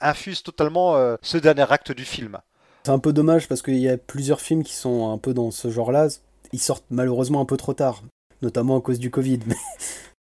infuse 0.00 0.42
totalement 0.42 1.16
ce 1.22 1.38
dernier 1.38 1.64
acte 1.72 1.90
du 1.90 2.04
film. 2.04 2.36
C'est 2.84 2.92
un 2.92 2.98
peu 2.98 3.14
dommage 3.14 3.48
parce 3.48 3.62
qu'il 3.62 3.78
y 3.78 3.88
a 3.88 3.96
plusieurs 3.96 4.42
films 4.42 4.62
qui 4.62 4.74
sont 4.74 5.10
un 5.10 5.16
peu 5.16 5.32
dans 5.32 5.50
ce 5.50 5.70
genre-là. 5.70 6.08
Ils 6.52 6.60
sortent 6.60 6.84
malheureusement 6.90 7.40
un 7.40 7.46
peu 7.46 7.56
trop 7.56 7.72
tard, 7.72 8.02
notamment 8.42 8.76
à 8.76 8.82
cause 8.82 8.98
du 8.98 9.10
Covid. 9.10 9.40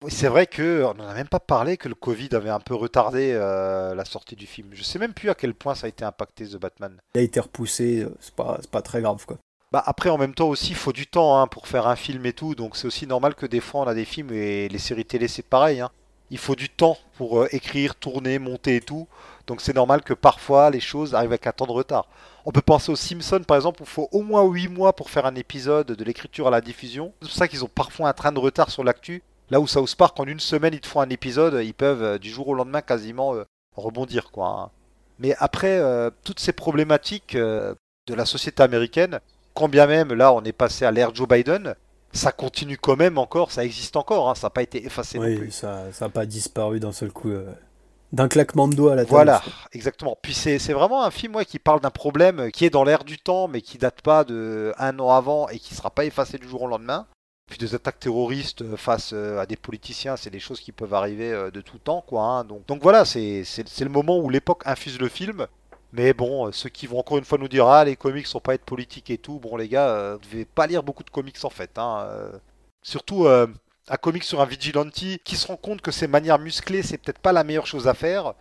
Oui, 0.03 0.11
c'est 0.11 0.27
vrai 0.27 0.47
que 0.47 0.83
on 0.83 0.95
n'en 0.95 1.07
a 1.07 1.13
même 1.13 1.27
pas 1.27 1.39
parlé 1.39 1.77
que 1.77 1.87
le 1.87 1.93
Covid 1.93 2.29
avait 2.33 2.49
un 2.49 2.59
peu 2.59 2.73
retardé 2.73 3.33
euh, 3.33 3.93
la 3.93 4.03
sortie 4.03 4.35
du 4.35 4.47
film. 4.47 4.69
Je 4.73 4.81
sais 4.81 4.97
même 4.97 5.13
plus 5.13 5.29
à 5.29 5.35
quel 5.35 5.53
point 5.53 5.75
ça 5.75 5.85
a 5.85 5.89
été 5.89 6.03
impacté 6.03 6.47
The 6.47 6.57
Batman. 6.57 6.99
il 7.13 7.19
a 7.19 7.21
été 7.21 7.39
repoussé, 7.39 8.01
euh, 8.01 8.15
c'est 8.19 8.33
pas, 8.33 8.59
pas 8.71 8.81
très 8.81 9.01
grave 9.01 9.25
quoi. 9.27 9.37
Bah 9.71 9.83
après 9.85 10.09
en 10.09 10.17
même 10.17 10.33
temps 10.33 10.49
aussi 10.49 10.71
il 10.71 10.75
faut 10.75 10.91
du 10.91 11.07
temps 11.07 11.39
hein, 11.39 11.47
pour 11.47 11.67
faire 11.67 11.87
un 11.87 11.95
film 11.95 12.25
et 12.25 12.33
tout 12.33 12.55
donc 12.55 12.75
c'est 12.75 12.87
aussi 12.87 13.07
normal 13.07 13.35
que 13.35 13.45
des 13.45 13.61
fois 13.61 13.81
on 13.81 13.87
a 13.87 13.93
des 13.93 14.03
films 14.03 14.33
et 14.33 14.67
les 14.67 14.79
séries 14.79 15.05
télé 15.05 15.29
c'est 15.29 15.45
pareil 15.47 15.79
hein. 15.79 15.91
Il 16.29 16.37
faut 16.37 16.55
du 16.55 16.69
temps 16.69 16.97
pour 17.17 17.41
euh, 17.41 17.47
écrire, 17.51 17.95
tourner, 17.95 18.37
monter 18.39 18.77
et 18.77 18.81
tout 18.81 19.07
donc 19.47 19.61
c'est 19.61 19.75
normal 19.75 20.01
que 20.01 20.13
parfois 20.13 20.71
les 20.71 20.79
choses 20.79 21.13
arrivent 21.13 21.31
avec 21.31 21.47
un 21.47 21.51
temps 21.51 21.67
de 21.67 21.71
retard. 21.71 22.07
On 22.45 22.51
peut 22.51 22.61
penser 22.61 22.91
aux 22.91 22.95
Simpsons 22.95 23.43
par 23.47 23.55
exemple 23.55 23.81
où 23.81 23.85
il 23.85 23.89
faut 23.89 24.09
au 24.11 24.23
moins 24.23 24.43
8 24.43 24.67
mois 24.67 24.93
pour 24.93 25.09
faire 25.09 25.25
un 25.25 25.35
épisode 25.35 25.87
de 25.87 26.03
l'écriture 26.03 26.47
à 26.47 26.51
la 26.51 26.61
diffusion. 26.61 27.13
C'est 27.21 27.27
pour 27.27 27.37
ça 27.37 27.47
qu'ils 27.47 27.63
ont 27.63 27.69
parfois 27.73 28.09
un 28.09 28.13
train 28.13 28.31
de 28.31 28.39
retard 28.39 28.71
sur 28.71 28.83
l'actu. 28.83 29.23
Là 29.51 29.59
où 29.59 29.67
South 29.67 29.95
Park 29.95 30.19
en 30.19 30.25
une 30.25 30.39
semaine 30.39 30.73
ils 30.73 30.81
te 30.81 30.87
font 30.87 31.01
un 31.01 31.09
épisode, 31.09 31.59
ils 31.63 31.73
peuvent 31.73 32.01
euh, 32.03 32.17
du 32.17 32.29
jour 32.31 32.47
au 32.47 32.53
lendemain 32.55 32.81
quasiment 32.81 33.35
euh, 33.35 33.43
rebondir 33.75 34.31
quoi. 34.31 34.47
hein. 34.47 34.69
Mais 35.19 35.35
après 35.39 35.77
euh, 35.77 36.09
toutes 36.23 36.39
ces 36.39 36.53
problématiques 36.53 37.35
euh, 37.35 37.75
de 38.07 38.13
la 38.15 38.25
société 38.25 38.63
américaine, 38.63 39.19
quand 39.53 39.67
bien 39.69 39.85
même 39.87 40.13
là 40.13 40.33
on 40.33 40.41
est 40.43 40.51
passé 40.53 40.85
à 40.85 40.91
l'ère 40.91 41.13
Joe 41.13 41.27
Biden, 41.27 41.75
ça 42.13 42.31
continue 42.31 42.77
quand 42.77 42.97
même 42.97 43.17
encore, 43.17 43.51
ça 43.51 43.63
existe 43.63 43.95
encore, 43.97 44.29
hein, 44.29 44.35
ça 44.35 44.47
n'a 44.47 44.51
pas 44.51 44.63
été 44.63 44.85
effacé 44.85 45.19
non 45.19 45.25
Oui, 45.25 45.35
plus. 45.37 45.51
ça 45.51 45.83
n'a 45.99 46.09
pas 46.09 46.25
disparu 46.25 46.79
d'un 46.79 46.91
seul 46.91 47.11
coup. 47.11 47.29
euh, 47.29 47.45
d'un 48.13 48.27
claquement 48.27 48.67
de 48.67 48.75
doigts 48.75 48.93
à 48.93 48.95
la 48.95 49.03
tête. 49.03 49.09
Voilà, 49.11 49.41
exactement. 49.73 50.17
Puis 50.21 50.33
c'est 50.33 50.59
c'est 50.59 50.73
vraiment 50.73 51.03
un 51.05 51.11
film 51.11 51.35
ouais, 51.35 51.45
qui 51.45 51.59
parle 51.59 51.79
d'un 51.79 51.91
problème 51.91 52.51
qui 52.51 52.65
est 52.65 52.69
dans 52.69 52.83
l'air 52.83 53.03
du 53.05 53.17
temps, 53.17 53.47
mais 53.47 53.61
qui 53.61 53.77
date 53.77 54.01
pas 54.01 54.23
de 54.25 54.73
un 54.77 54.97
an 54.99 55.11
avant 55.11 55.47
et 55.49 55.59
qui 55.59 55.75
sera 55.75 55.89
pas 55.89 56.03
effacé 56.05 56.37
du 56.37 56.47
jour 56.49 56.63
au 56.63 56.67
lendemain. 56.67 57.05
Puis 57.51 57.57
des 57.57 57.75
attaques 57.75 57.99
terroristes 57.99 58.61
euh, 58.61 58.77
face 58.77 59.11
euh, 59.11 59.37
à 59.37 59.45
des 59.45 59.57
politiciens, 59.57 60.15
c'est 60.15 60.29
des 60.29 60.39
choses 60.39 60.61
qui 60.61 60.71
peuvent 60.71 60.93
arriver 60.93 61.33
euh, 61.33 61.51
de 61.51 61.59
tout 61.59 61.79
temps, 61.79 62.01
quoi. 62.07 62.23
hein. 62.23 62.45
Donc, 62.45 62.81
voilà, 62.81 63.03
c'est 63.03 63.43
le 63.43 63.89
moment 63.89 64.19
où 64.19 64.29
l'époque 64.29 64.63
infuse 64.65 64.97
le 64.97 65.09
film. 65.09 65.47
Mais 65.91 66.13
bon, 66.13 66.49
ceux 66.53 66.69
qui 66.69 66.87
vont 66.87 66.99
encore 66.99 67.17
une 67.17 67.25
fois 67.25 67.37
nous 67.37 67.49
dire 67.49 67.67
ah 67.67 67.83
les 67.83 67.97
comics 67.97 68.25
sont 68.25 68.39
pas 68.39 68.53
être 68.53 68.63
politiques 68.63 69.09
et 69.09 69.17
tout, 69.17 69.37
bon 69.39 69.57
les 69.57 69.67
gars, 69.67 69.89
euh, 69.89 70.13
vous 70.13 70.29
devez 70.29 70.45
pas 70.45 70.65
lire 70.65 70.81
beaucoup 70.81 71.03
de 71.03 71.09
comics 71.09 71.43
en 71.43 71.49
fait. 71.49 71.77
Hein. 71.77 72.07
Surtout 72.81 73.27
un 73.27 73.97
comic 73.97 74.23
sur 74.23 74.39
un 74.39 74.45
vigilante 74.45 74.93
qui 74.93 75.35
se 75.35 75.47
rend 75.47 75.57
compte 75.57 75.81
que 75.81 75.91
ses 75.91 76.07
manières 76.07 76.39
musclées 76.39 76.81
c'est 76.81 76.97
peut-être 76.97 77.19
pas 77.19 77.33
la 77.33 77.43
meilleure 77.43 77.67
chose 77.67 77.89
à 77.89 77.93
faire. 77.93 78.35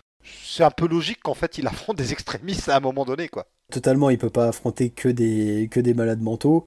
C'est 0.45 0.63
un 0.63 0.71
peu 0.71 0.87
logique 0.87 1.23
qu'en 1.23 1.35
fait 1.35 1.59
il 1.59 1.67
affronte 1.67 1.97
des 1.97 2.13
extrémistes 2.13 2.69
à 2.69 2.77
un 2.77 2.81
moment 2.81 3.05
donné 3.05 3.29
quoi. 3.29 3.47
Totalement, 3.73 4.11
il 4.11 4.19
peut 4.19 4.31
pas 4.31 4.47
affronter 4.47 4.91
que 4.91 5.09
des 5.09 5.95
malades 5.95 6.23
mentaux. 6.23 6.67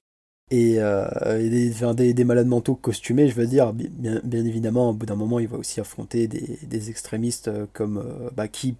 Et, 0.50 0.76
euh, 0.78 1.94
des, 1.94 2.24
malades 2.24 2.46
mentaux 2.46 2.74
costumés, 2.74 3.28
je 3.28 3.34
veux 3.34 3.46
dire, 3.46 3.72
bi- 3.72 3.88
bien, 3.88 4.44
évidemment, 4.44 4.90
au 4.90 4.92
bout 4.92 5.06
d'un 5.06 5.16
moment, 5.16 5.38
il 5.38 5.48
va 5.48 5.56
aussi 5.56 5.80
affronter 5.80 6.26
des, 6.28 6.90
extrémistes 6.90 7.48
euh, 7.48 7.66
comme 7.72 7.98
euh, 7.98 8.30
bah, 8.34 8.48
qui, 8.48 8.76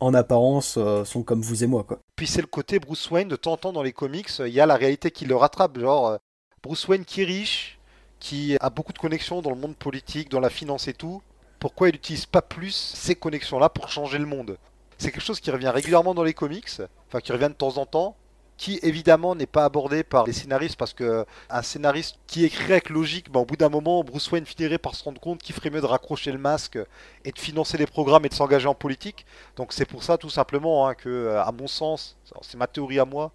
en 0.00 0.14
apparence, 0.14 0.76
euh, 0.78 1.04
sont 1.04 1.22
comme 1.22 1.42
vous 1.42 1.64
et 1.64 1.66
moi. 1.66 1.84
Quoi. 1.84 1.98
Puis 2.16 2.26
c'est 2.26 2.40
le 2.40 2.46
côté 2.46 2.78
Bruce 2.78 3.10
Wayne 3.10 3.28
de 3.28 3.36
temps 3.36 3.52
en 3.52 3.56
temps 3.56 3.72
dans 3.72 3.82
les 3.82 3.92
comics, 3.92 4.30
il 4.38 4.52
y 4.52 4.60
a 4.60 4.66
la 4.66 4.76
réalité 4.76 5.10
qui 5.10 5.24
le 5.24 5.34
rattrape, 5.34 5.78
genre 5.78 6.18
Bruce 6.62 6.86
Wayne 6.86 7.04
qui 7.04 7.22
est 7.22 7.26
riche, 7.26 7.78
qui 8.20 8.56
a 8.60 8.70
beaucoup 8.70 8.92
de 8.92 8.98
connexions 8.98 9.42
dans 9.42 9.50
le 9.50 9.56
monde 9.56 9.76
politique, 9.76 10.30
dans 10.30 10.40
la 10.40 10.50
finance 10.50 10.88
et 10.88 10.94
tout. 10.94 11.20
Pourquoi 11.58 11.88
il 11.88 11.92
n'utilise 11.92 12.26
pas 12.26 12.42
plus 12.42 12.72
ces 12.72 13.14
connexions-là 13.14 13.68
pour 13.68 13.88
changer 13.88 14.18
le 14.18 14.26
monde? 14.26 14.56
C'est 14.96 15.10
quelque 15.10 15.24
chose 15.24 15.40
qui 15.40 15.50
revient 15.50 15.68
régulièrement 15.68 16.14
dans 16.14 16.22
les 16.22 16.34
comics, 16.34 16.70
enfin 17.08 17.20
qui 17.20 17.32
revient 17.32 17.48
de 17.48 17.54
temps 17.54 17.78
en 17.78 17.86
temps, 17.86 18.16
qui 18.56 18.78
évidemment 18.82 19.34
n'est 19.34 19.46
pas 19.46 19.64
abordé 19.64 20.04
par 20.04 20.26
les 20.26 20.32
scénaristes 20.32 20.76
parce 20.76 20.92
que 20.94 21.26
un 21.50 21.62
scénariste 21.62 22.18
qui 22.26 22.44
écrit 22.44 22.72
avec 22.72 22.90
logique, 22.90 23.30
ben, 23.30 23.40
au 23.40 23.44
bout 23.44 23.56
d'un 23.56 23.68
moment, 23.68 24.04
Bruce 24.04 24.30
Wayne 24.30 24.46
finirait 24.46 24.78
par 24.78 24.94
se 24.94 25.04
rendre 25.04 25.20
compte 25.20 25.42
qu'il 25.42 25.54
ferait 25.54 25.70
mieux 25.70 25.80
de 25.80 25.86
raccrocher 25.86 26.32
le 26.32 26.38
masque 26.38 26.78
et 27.24 27.32
de 27.32 27.38
financer 27.38 27.78
les 27.78 27.86
programmes 27.86 28.24
et 28.26 28.28
de 28.28 28.34
s'engager 28.34 28.68
en 28.68 28.74
politique. 28.74 29.26
Donc 29.56 29.72
c'est 29.72 29.84
pour 29.84 30.02
ça 30.02 30.18
tout 30.18 30.30
simplement 30.30 30.86
hein, 30.86 30.94
que, 30.94 31.08
euh, 31.08 31.42
à 31.42 31.52
mon 31.52 31.66
sens, 31.66 32.16
c'est 32.42 32.56
ma 32.56 32.66
théorie 32.66 32.98
à 32.98 33.04
moi, 33.04 33.32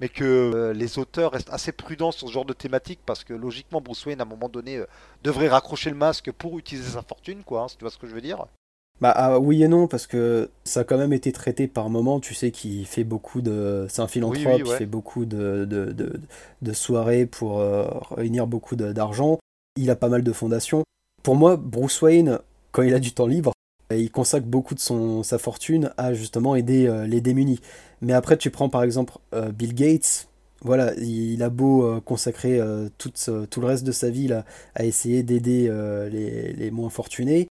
mais 0.00 0.08
que 0.08 0.24
euh, 0.24 0.72
les 0.72 0.98
auteurs 0.98 1.32
restent 1.32 1.52
assez 1.52 1.72
prudents 1.72 2.12
sur 2.12 2.28
ce 2.28 2.32
genre 2.32 2.44
de 2.44 2.52
thématique 2.52 3.00
parce 3.06 3.24
que 3.24 3.34
logiquement 3.34 3.80
Bruce 3.80 4.04
Wayne 4.06 4.20
à 4.20 4.24
un 4.24 4.26
moment 4.26 4.48
donné 4.48 4.76
euh, 4.76 4.86
devrait 5.22 5.48
raccrocher 5.48 5.90
le 5.90 5.96
masque 5.96 6.30
pour 6.32 6.58
utiliser 6.58 6.90
sa 6.90 7.02
fortune, 7.02 7.42
quoi. 7.44 7.62
hein, 7.62 7.68
si 7.68 7.76
tu 7.76 7.84
vois 7.84 7.90
ce 7.90 7.98
que 7.98 8.06
je 8.06 8.14
veux 8.14 8.20
dire. 8.20 8.46
Bah 9.00 9.12
ah, 9.14 9.38
oui 9.38 9.62
et 9.62 9.68
non, 9.68 9.86
parce 9.86 10.06
que 10.08 10.50
ça 10.64 10.80
a 10.80 10.84
quand 10.84 10.98
même 10.98 11.12
été 11.12 11.30
traité 11.30 11.68
par 11.68 11.88
moment. 11.88 12.18
Tu 12.18 12.34
sais 12.34 12.50
qu'il 12.50 12.84
fait 12.84 13.04
beaucoup 13.04 13.40
de. 13.40 13.86
C'est 13.88 14.02
un 14.02 14.08
philanthrope, 14.08 14.54
Oui, 14.56 14.62
oui, 14.64 14.70
il 14.72 14.76
fait 14.76 14.86
beaucoup 14.86 15.24
de, 15.24 15.64
de, 15.64 15.92
de, 15.92 16.20
de 16.62 16.72
soirées 16.72 17.26
pour 17.26 17.60
euh, 17.60 17.86
réunir 18.10 18.46
beaucoup 18.48 18.74
d'argent. 18.74 19.38
Il 19.76 19.90
a 19.90 19.96
pas 19.96 20.08
mal 20.08 20.24
de 20.24 20.32
fondations. 20.32 20.82
Pour 21.22 21.36
moi, 21.36 21.56
Bruce 21.56 22.02
Wayne, 22.02 22.40
quand 22.72 22.82
il 22.82 22.92
a 22.92 22.98
du 22.98 23.12
temps 23.12 23.28
libre, 23.28 23.52
il 23.94 24.10
consacre 24.10 24.46
beaucoup 24.46 24.74
de 24.74 24.80
son, 24.80 25.22
sa 25.22 25.38
fortune 25.38 25.92
à 25.96 26.12
justement 26.12 26.56
aider 26.56 26.88
euh, 26.88 27.06
les 27.06 27.20
démunis. 27.20 27.60
Mais 28.00 28.14
après, 28.14 28.36
tu 28.36 28.50
prends 28.50 28.68
par 28.68 28.82
exemple 28.82 29.14
euh, 29.32 29.52
Bill 29.52 29.74
Gates. 29.74 30.28
Voilà, 30.62 30.92
il 30.96 31.40
a 31.44 31.50
beau 31.50 32.00
consacrer 32.00 32.60
tout, 32.98 33.12
le 33.60 33.64
reste 33.64 33.84
de 33.84 33.92
sa 33.92 34.10
vie 34.10 34.26
là, 34.26 34.44
à 34.74 34.84
essayer 34.84 35.22
d'aider 35.22 35.70
les, 36.10 36.52
les 36.52 36.70
moins 36.72 36.90
fortunés 36.90 37.46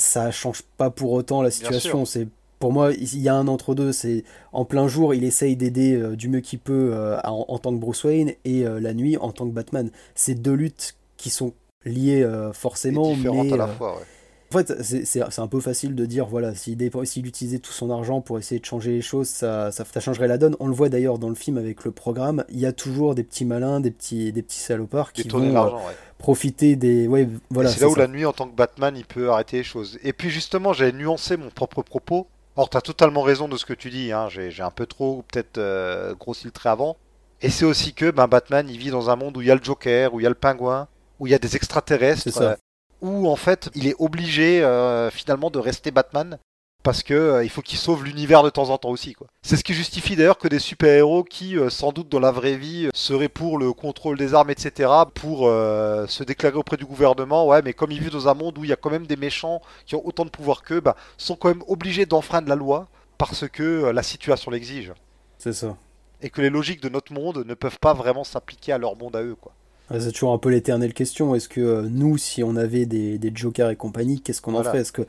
ça 0.00 0.30
change 0.30 0.62
pas 0.76 0.90
pour 0.90 1.12
autant 1.12 1.42
la 1.42 1.50
situation. 1.50 2.04
C'est 2.04 2.28
pour 2.58 2.72
moi, 2.72 2.92
il 2.92 3.18
y 3.18 3.28
a 3.28 3.34
un 3.34 3.48
entre-deux. 3.48 3.92
C'est 3.92 4.24
en 4.52 4.64
plein 4.64 4.88
jour, 4.88 5.14
il 5.14 5.24
essaye 5.24 5.56
d'aider 5.56 5.94
euh, 5.94 6.16
du 6.16 6.28
mieux 6.28 6.40
qu'il 6.40 6.58
peut 6.58 6.90
euh, 6.92 7.18
en, 7.24 7.46
en 7.48 7.58
tant 7.58 7.72
que 7.72 7.78
Bruce 7.78 8.04
Wayne 8.04 8.34
et 8.44 8.66
euh, 8.66 8.80
la 8.80 8.92
nuit 8.94 9.16
en 9.16 9.32
tant 9.32 9.46
que 9.46 9.52
Batman. 9.52 9.90
C'est 10.14 10.34
deux 10.34 10.54
luttes 10.54 10.96
qui 11.16 11.30
sont 11.30 11.54
liées 11.84 12.26
forcément, 12.52 13.14
mais 13.14 13.52
à 13.52 13.56
la 13.56 13.66
fois, 13.68 13.96
ouais. 13.96 14.04
En 14.52 14.58
fait, 14.58 14.82
c'est- 14.82 15.38
un 15.38 15.46
peu 15.46 15.60
facile 15.60 15.94
de 15.94 16.04
dire, 16.06 16.26
voilà, 16.26 16.54
s'il 16.54 16.82
utilisait 17.26 17.60
tout 17.60 17.72
son 17.72 17.90
argent 17.90 18.20
pour 18.20 18.38
essayer 18.38 18.60
de 18.60 18.64
changer 18.64 18.90
les 18.90 19.02
choses, 19.02 19.28
ça, 19.28 19.70
ça, 19.70 19.84
ça 19.84 20.00
changerait 20.00 20.26
la 20.26 20.38
donne. 20.38 20.56
On 20.58 20.66
le 20.66 20.74
voit 20.74 20.88
d'ailleurs 20.88 21.18
dans 21.18 21.28
le 21.28 21.36
film 21.36 21.56
avec 21.56 21.84
le 21.84 21.92
programme, 21.92 22.44
il 22.48 22.58
y 22.58 22.66
a 22.66 22.72
toujours 22.72 23.14
des 23.14 23.22
petits 23.22 23.44
malins, 23.44 23.78
des 23.78 23.92
petits, 23.92 24.32
des 24.32 24.42
petits 24.42 24.58
salopards 24.58 25.12
qui 25.12 25.28
vont 25.28 25.40
euh, 25.40 25.64
ouais. 25.70 25.96
profiter 26.18 26.74
des... 26.74 27.06
Ouais, 27.06 27.28
voilà, 27.50 27.70
c'est 27.70 27.80
là 27.80 27.88
où 27.88 27.94
ça. 27.94 28.00
la 28.00 28.08
nuit, 28.08 28.26
en 28.26 28.32
tant 28.32 28.48
que 28.48 28.56
Batman, 28.56 28.96
il 28.96 29.04
peut 29.04 29.30
arrêter 29.30 29.58
les 29.58 29.62
choses. 29.64 29.98
Et 30.02 30.12
puis 30.12 30.30
justement, 30.30 30.72
j'avais 30.72 30.92
nuancé 30.92 31.36
mon 31.36 31.50
propre 31.50 31.82
propos. 31.82 32.26
Or, 32.56 32.68
tu 32.68 32.76
as 32.76 32.80
totalement 32.80 33.22
raison 33.22 33.46
de 33.46 33.56
ce 33.56 33.64
que 33.64 33.72
tu 33.72 33.90
dis. 33.90 34.10
Hein. 34.10 34.28
J'ai 34.28 34.62
un 34.62 34.72
peu 34.72 34.86
trop, 34.86 35.22
peut-être, 35.30 35.58
euh, 35.58 36.14
grossi 36.14 36.46
le 36.46 36.50
trait 36.50 36.70
avant. 36.70 36.96
Et 37.40 37.48
c'est 37.50 37.64
aussi 37.64 37.94
que 37.94 38.10
ben, 38.10 38.26
Batman, 38.26 38.68
il 38.68 38.78
vit 38.78 38.90
dans 38.90 39.10
un 39.10 39.16
monde 39.16 39.36
où 39.36 39.40
il 39.40 39.46
y 39.46 39.50
a 39.50 39.54
le 39.54 39.62
Joker, 39.62 40.12
où 40.12 40.20
il 40.20 40.24
y 40.24 40.26
a 40.26 40.28
le 40.28 40.34
pingouin, 40.34 40.88
où 41.20 41.26
il 41.26 41.30
y 41.30 41.34
a 41.34 41.38
des 41.38 41.54
extraterrestres. 41.56 42.28
Euh, 42.42 42.56
où 43.00 43.28
en 43.28 43.36
fait, 43.36 43.70
il 43.74 43.86
est 43.86 43.94
obligé 43.98 44.62
euh, 44.62 45.10
finalement 45.10 45.50
de 45.50 45.58
rester 45.58 45.90
Batman. 45.90 46.38
Parce 46.82 47.02
que 47.02 47.12
euh, 47.12 47.44
il 47.44 47.50
faut 47.50 47.60
qu'il 47.60 47.78
sauve 47.78 48.04
l'univers 48.04 48.42
de 48.42 48.48
temps 48.48 48.70
en 48.70 48.78
temps 48.78 48.88
aussi. 48.88 49.12
quoi. 49.12 49.26
C'est 49.42 49.56
ce 49.56 49.64
qui 49.64 49.74
justifie 49.74 50.16
d'ailleurs 50.16 50.38
que 50.38 50.48
des 50.48 50.58
super-héros 50.58 51.24
qui, 51.24 51.58
euh, 51.58 51.68
sans 51.68 51.92
doute 51.92 52.08
dans 52.08 52.20
la 52.20 52.30
vraie 52.30 52.56
vie, 52.56 52.88
seraient 52.94 53.28
pour 53.28 53.58
le 53.58 53.72
contrôle 53.72 54.16
des 54.16 54.32
armes, 54.32 54.50
etc., 54.50 54.90
pour 55.14 55.46
euh, 55.46 56.06
se 56.06 56.24
déclarer 56.24 56.56
auprès 56.56 56.78
du 56.78 56.86
gouvernement, 56.86 57.46
ouais, 57.46 57.60
mais 57.62 57.74
comme 57.74 57.90
ils 57.92 58.00
vivent 58.00 58.12
dans 58.12 58.28
un 58.28 58.34
monde 58.34 58.56
où 58.56 58.64
il 58.64 58.70
y 58.70 58.72
a 58.72 58.76
quand 58.76 58.90
même 58.90 59.06
des 59.06 59.16
méchants 59.16 59.60
qui 59.84 59.94
ont 59.94 60.06
autant 60.06 60.24
de 60.24 60.30
pouvoir 60.30 60.62
qu'eux, 60.62 60.80
bah, 60.80 60.96
sont 61.18 61.36
quand 61.36 61.48
même 61.48 61.64
obligés 61.68 62.06
d'enfreindre 62.06 62.48
la 62.48 62.56
loi 62.56 62.88
parce 63.18 63.46
que 63.46 63.90
la 63.90 64.02
situation 64.02 64.50
l'exige. 64.50 64.94
C'est 65.36 65.52
ça. 65.52 65.76
Et 66.22 66.30
que 66.30 66.40
les 66.40 66.50
logiques 66.50 66.82
de 66.82 66.88
notre 66.88 67.12
monde 67.12 67.44
ne 67.46 67.54
peuvent 67.54 67.78
pas 67.78 67.92
vraiment 67.92 68.24
s'appliquer 68.24 68.72
à 68.72 68.78
leur 68.78 68.96
monde 68.96 69.16
à 69.16 69.22
eux, 69.22 69.36
quoi. 69.38 69.52
Ouais, 69.90 70.00
C'est 70.00 70.12
toujours 70.12 70.32
un 70.32 70.38
peu 70.38 70.50
l'éternelle 70.50 70.94
question. 70.94 71.34
Est-ce 71.34 71.48
que 71.48 71.60
euh, 71.60 71.88
nous, 71.90 72.16
si 72.18 72.42
on 72.42 72.56
avait 72.56 72.86
des, 72.86 73.18
des 73.18 73.32
Jokers 73.34 73.70
et 73.70 73.76
compagnie, 73.76 74.20
qu'est-ce 74.20 74.40
qu'on 74.40 74.52
en 74.52 74.62
Voilà. 74.62 74.70
ferait? 74.70 74.80
Est-ce 74.82 74.92
que 74.92 75.02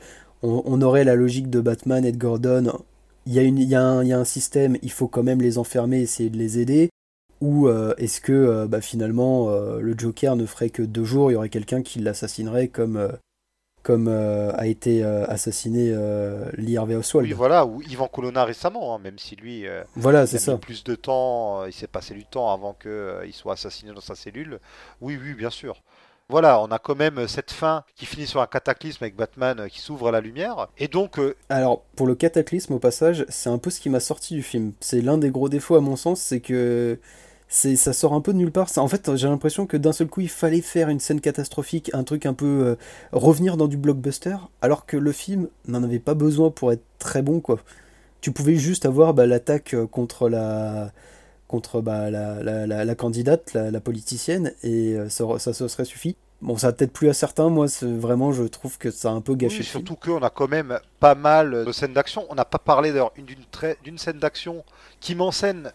on, 0.43 0.63
on 0.65 0.81
aurait 0.81 1.03
la 1.03 1.15
logique 1.15 1.49
de 1.49 1.59
Batman 1.61 2.03
et 2.05 2.11
de 2.11 2.17
Gordon? 2.17 2.71
Il 3.27 3.33
y 3.33 3.39
a 3.39 3.43
une, 3.43 3.59
il 3.59 3.69
y 3.69 3.75
a 3.75 3.83
un, 3.83 4.03
il 4.03 4.07
y 4.09 4.13
a 4.13 4.19
un 4.19 4.25
système, 4.25 4.77
il 4.81 4.91
faut 4.91 5.07
quand 5.07 5.21
même 5.23 5.41
les 5.41 5.57
enfermer, 5.59 6.01
essayer 6.01 6.29
de 6.31 6.37
les 6.37 6.57
aider. 6.59 6.89
Ou 7.41 7.67
euh, 7.67 7.93
est-ce 7.97 8.21
que 8.21 8.31
euh, 8.33 8.67
bah, 8.67 8.81
finalement 8.81 9.49
euh, 9.49 9.79
le 9.79 9.95
Joker 9.97 10.35
ne 10.35 10.45
ferait 10.45 10.69
que 10.69 10.81
deux 10.83 11.03
jours, 11.05 11.31
il 11.31 11.33
y 11.33 11.37
aurait 11.37 11.49
quelqu'un 11.49 11.81
qui 11.81 11.99
l'assassinerait 11.99 12.67
comme, 12.67 13.09
comme 13.83 14.07
euh, 14.07 14.51
a 14.55 14.67
été 14.67 15.03
euh, 15.03 15.25
assassiné 15.27 15.91
euh, 15.93 16.49
Lee 16.57 16.77
Harvey 16.77 16.95
Oswald 16.95 17.27
Oui, 17.27 17.33
voilà, 17.33 17.65
ou 17.65 17.81
Ivan 17.83 18.07
Colonna 18.07 18.43
récemment, 18.45 18.95
hein, 18.95 18.99
même 18.99 19.17
si 19.19 19.35
lui, 19.35 19.65
Voilà, 19.95 20.25
il 20.25 20.27
c'est 20.27 20.37
a 20.37 20.39
ça. 20.39 20.53
mis 20.53 20.57
plus 20.57 20.83
de 20.83 20.95
temps, 20.95 21.65
il 21.65 21.73
s'est 21.73 21.87
passé 21.87 22.13
du 22.13 22.25
temps 22.25 22.51
avant 22.51 22.73
qu'il 22.73 23.33
soit 23.33 23.53
assassiné 23.53 23.93
dans 23.93 24.01
sa 24.01 24.15
cellule. 24.15 24.59
Oui, 25.01 25.17
oui, 25.21 25.33
bien 25.33 25.49
sûr. 25.49 25.81
Voilà, 26.29 26.61
on 26.61 26.67
a 26.71 26.79
quand 26.79 26.95
même 26.95 27.27
cette 27.27 27.51
fin 27.51 27.83
qui 27.95 28.05
finit 28.05 28.25
sur 28.25 28.41
un 28.41 28.47
cataclysme 28.47 29.03
avec 29.03 29.15
Batman 29.17 29.67
qui 29.69 29.79
s'ouvre 29.81 30.07
à 30.07 30.11
la 30.11 30.21
lumière. 30.21 30.67
Et 30.77 30.87
donc, 30.87 31.19
Alors, 31.49 31.81
pour 31.95 32.07
le 32.07 32.15
cataclysme, 32.15 32.73
au 32.73 32.79
passage, 32.79 33.25
c'est 33.29 33.49
un 33.49 33.57
peu 33.57 33.69
ce 33.69 33.81
qui 33.81 33.89
m'a 33.89 33.99
sorti 33.99 34.35
du 34.35 34.43
film. 34.43 34.73
C'est 34.79 35.01
l'un 35.01 35.17
des 35.17 35.29
gros 35.29 35.49
défauts, 35.49 35.75
à 35.75 35.81
mon 35.81 35.95
sens, 35.97 36.21
c'est 36.21 36.39
que 36.39 36.99
c'est 37.53 37.75
ça 37.75 37.91
sort 37.91 38.13
un 38.13 38.21
peu 38.21 38.31
de 38.31 38.37
nulle 38.37 38.51
part. 38.51 38.69
Ça- 38.69 38.81
En 38.81 38.87
fait, 38.87 39.13
j'ai 39.17 39.27
l'impression 39.27 39.65
que 39.67 39.75
d'un 39.75 39.91
seul 39.91 40.07
coup, 40.07 40.21
il 40.21 40.29
fallait 40.29 40.61
faire 40.61 40.87
une 40.89 41.01
scène 41.01 41.19
catastrophique, 41.19 41.91
un 41.93 42.03
truc 42.05 42.25
un 42.25 42.33
peu 42.33 42.45
euh, 42.47 42.75
revenir 43.11 43.57
dans 43.57 43.67
du 43.67 43.75
blockbuster, 43.77 44.37
alors 44.61 44.85
que 44.85 44.95
le 44.95 45.11
film 45.11 45.49
n'en 45.67 45.83
avait 45.83 45.99
pas 45.99 46.13
besoin 46.13 46.49
pour 46.49 46.71
être 46.71 46.83
très 46.97 47.21
bon, 47.21 47.41
quoi. 47.41 47.59
Tu 48.21 48.31
pouvais 48.31 48.55
juste 48.55 48.85
avoir 48.85 49.13
bah, 49.13 49.25
l'attaque 49.27 49.73
euh, 49.73 49.85
contre 49.87 50.29
la 50.29 50.91
contre 51.49 51.81
bah, 51.81 52.09
la, 52.09 52.41
la, 52.41 52.65
la- 52.67 52.85
la 52.85 52.95
candidate, 52.95 53.53
la, 53.53 53.81
politicienne, 53.81 54.53
et 54.63 54.93
euh, 54.95 55.09
ça, 55.09 55.25
ça, 55.37 55.51
se 55.53 55.67
serait 55.67 55.83
suffi. 55.85 56.15
Bon, 56.41 56.57
ça 56.57 56.67
a 56.67 56.71
peut-être 56.71 56.93
plu 56.93 57.09
à 57.09 57.13
certains, 57.13 57.49
moi, 57.49 57.67
vraiment, 57.81 58.31
je 58.31 58.43
trouve 58.43 58.77
que 58.77 58.89
ça 58.89 59.09
a 59.09 59.11
un 59.11 59.19
peu 59.21 59.35
gâché 59.35 59.59
oui, 59.59 59.63
surtout 59.65 59.95
qu'on 59.97 60.21
a 60.23 60.29
quand 60.29 60.47
même 60.47 60.79
pas 61.01 61.13
mal 61.13 61.65
de 61.65 61.71
scènes 61.73 61.93
d'action. 61.93 62.25
On 62.29 62.35
n'a 62.35 62.45
pas 62.45 62.57
parlé 62.59 62.91
d'ailleurs 62.91 63.11
d'une 63.83 63.97
scène 63.97 64.17
d'action 64.19 64.63
qui 65.01 65.13
m'enseigne 65.15 65.69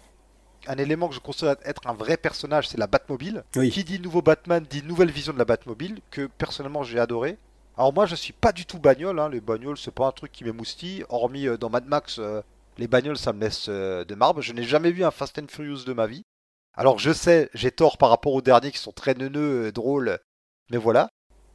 un 0.68 0.76
élément 0.76 1.09
que 1.09 1.14
je 1.14 1.20
considère 1.20 1.56
être 1.64 1.86
un 1.86 1.94
vrai 1.94 2.16
personnage, 2.16 2.68
c'est 2.68 2.78
la 2.78 2.86
Batmobile. 2.86 3.44
Oui. 3.56 3.70
Qui 3.70 3.84
dit 3.84 4.01
nouveau 4.01 4.22
Batman 4.22 4.64
dit 4.68 4.82
nouvelle 4.82 5.10
vision 5.10 5.32
de 5.32 5.38
la 5.38 5.44
Batmobile 5.44 6.01
que 6.10 6.26
personnellement 6.26 6.82
j'ai 6.82 6.98
adoré. 6.98 7.38
Alors 7.76 7.93
moi 7.93 8.06
je 8.06 8.14
suis 8.14 8.32
pas 8.32 8.52
du 8.52 8.64
tout 8.64 8.78
bagnole, 8.78 9.20
hein. 9.20 9.28
les 9.28 9.40
bagnoles 9.40 9.76
c'est 9.76 9.90
pas 9.90 10.06
un 10.06 10.12
truc 10.12 10.32
qui 10.32 10.44
m'émoustille, 10.44 11.05
hormis 11.10 11.47
euh, 11.47 11.59
dans 11.59 11.68
Mad 11.68 11.86
Max, 11.86 12.18
euh, 12.18 12.40
les 12.78 12.88
bagnoles 12.88 13.18
ça 13.18 13.32
me 13.32 13.40
laisse 13.40 13.66
euh, 13.68 14.05
de 14.05 14.14
marbre. 14.14 14.40
Je 14.40 14.52
n'ai 14.52 14.62
jamais 14.62 14.93
vu 14.93 15.05
un 15.05 15.10
Fast 15.10 15.38
and 15.38 15.47
Furious 15.48 15.84
de 15.84 15.93
ma 15.93 16.06
vie. 16.06 16.22
Alors 16.74 16.98
je 16.98 17.12
sais, 17.12 17.51
j'ai 17.55 17.70
tort 17.70 17.98
par 17.98 18.09
rapport 18.09 18.32
aux 18.32 18.43
derniers 18.43 18.72
qui 18.72 18.78
sont 18.78 18.93
très 18.93 19.14
neuneux, 19.14 19.72
drôles, 19.72 20.18
mais 20.70 20.78
voilà. 20.78 21.09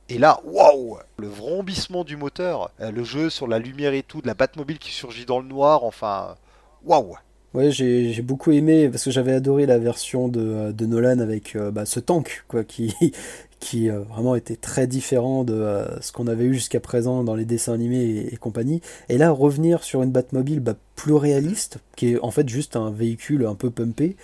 Et 0.10 0.18
là, 0.18 0.42
waouh 0.44 1.00
Le 1.18 1.28
vrombissement 1.28 2.04
du 2.04 2.18
moteur, 2.18 2.72
le 2.80 3.04
jeu 3.04 3.30
sur 3.30 3.48
la 3.48 3.60
lumière 3.60 3.94
et 3.94 4.04
tout, 4.04 4.22
de 4.22 4.28
la 4.28 4.34
Batmobile 4.34 4.80
qui 4.80 4.92
surgit 4.92 5.26
dans 5.26 5.40
le 5.40 5.46
noir, 5.46 5.84
enfin, 5.84 6.36
waouh 6.84 7.16
Ouais, 7.54 7.70
j'ai 7.72 8.14
j'ai 8.14 8.22
beaucoup 8.22 8.52
aimé 8.52 8.88
parce 8.90 9.04
que 9.04 9.12
j'avais 9.12 9.34
adoré 9.34 9.66
la 9.66 9.78
version 9.78 10.30
de, 10.30 10.72
de 10.72 10.86
Nolan 10.86 11.20
avec 11.20 11.56
euh, 11.56 11.70
bah, 11.70 11.86
ce 11.86 12.00
tank 12.00 12.46
quoi, 12.48 12.64
qui, 12.64 12.96
qui 13.60 13.90
euh, 13.90 14.02
vraiment 14.02 14.36
était 14.36 14.56
très 14.56 14.88
différent 14.88 15.44
de 15.44 15.54
euh, 15.54 16.00
ce 16.00 16.14
qu'on 16.14 16.28
avait 16.28 16.46
eu 16.46 16.54
jusqu'à 16.54 16.80
présent 16.80 17.24
dans 17.26 17.36
les 17.36 17.44
dessins 17.46 17.74
animés 17.74 18.30
et, 18.32 18.38
compagnie. 18.38 18.82
Et 19.10 19.18
là, 19.18 19.32
revenir 19.32 19.84
sur 19.84 20.02
une 20.02 20.12
Batmobile 20.12 20.62
bah, 20.62 20.76
plus 20.96 21.14
réaliste, 21.14 21.80
qui 21.98 22.14
est 22.14 22.20
en 22.20 22.32
fait 22.32 22.48
juste 22.48 22.78
un 22.78 22.90
véhicule 22.90 23.46
un 23.46 23.56
peu 23.56 23.70
pumpé, 23.70 24.16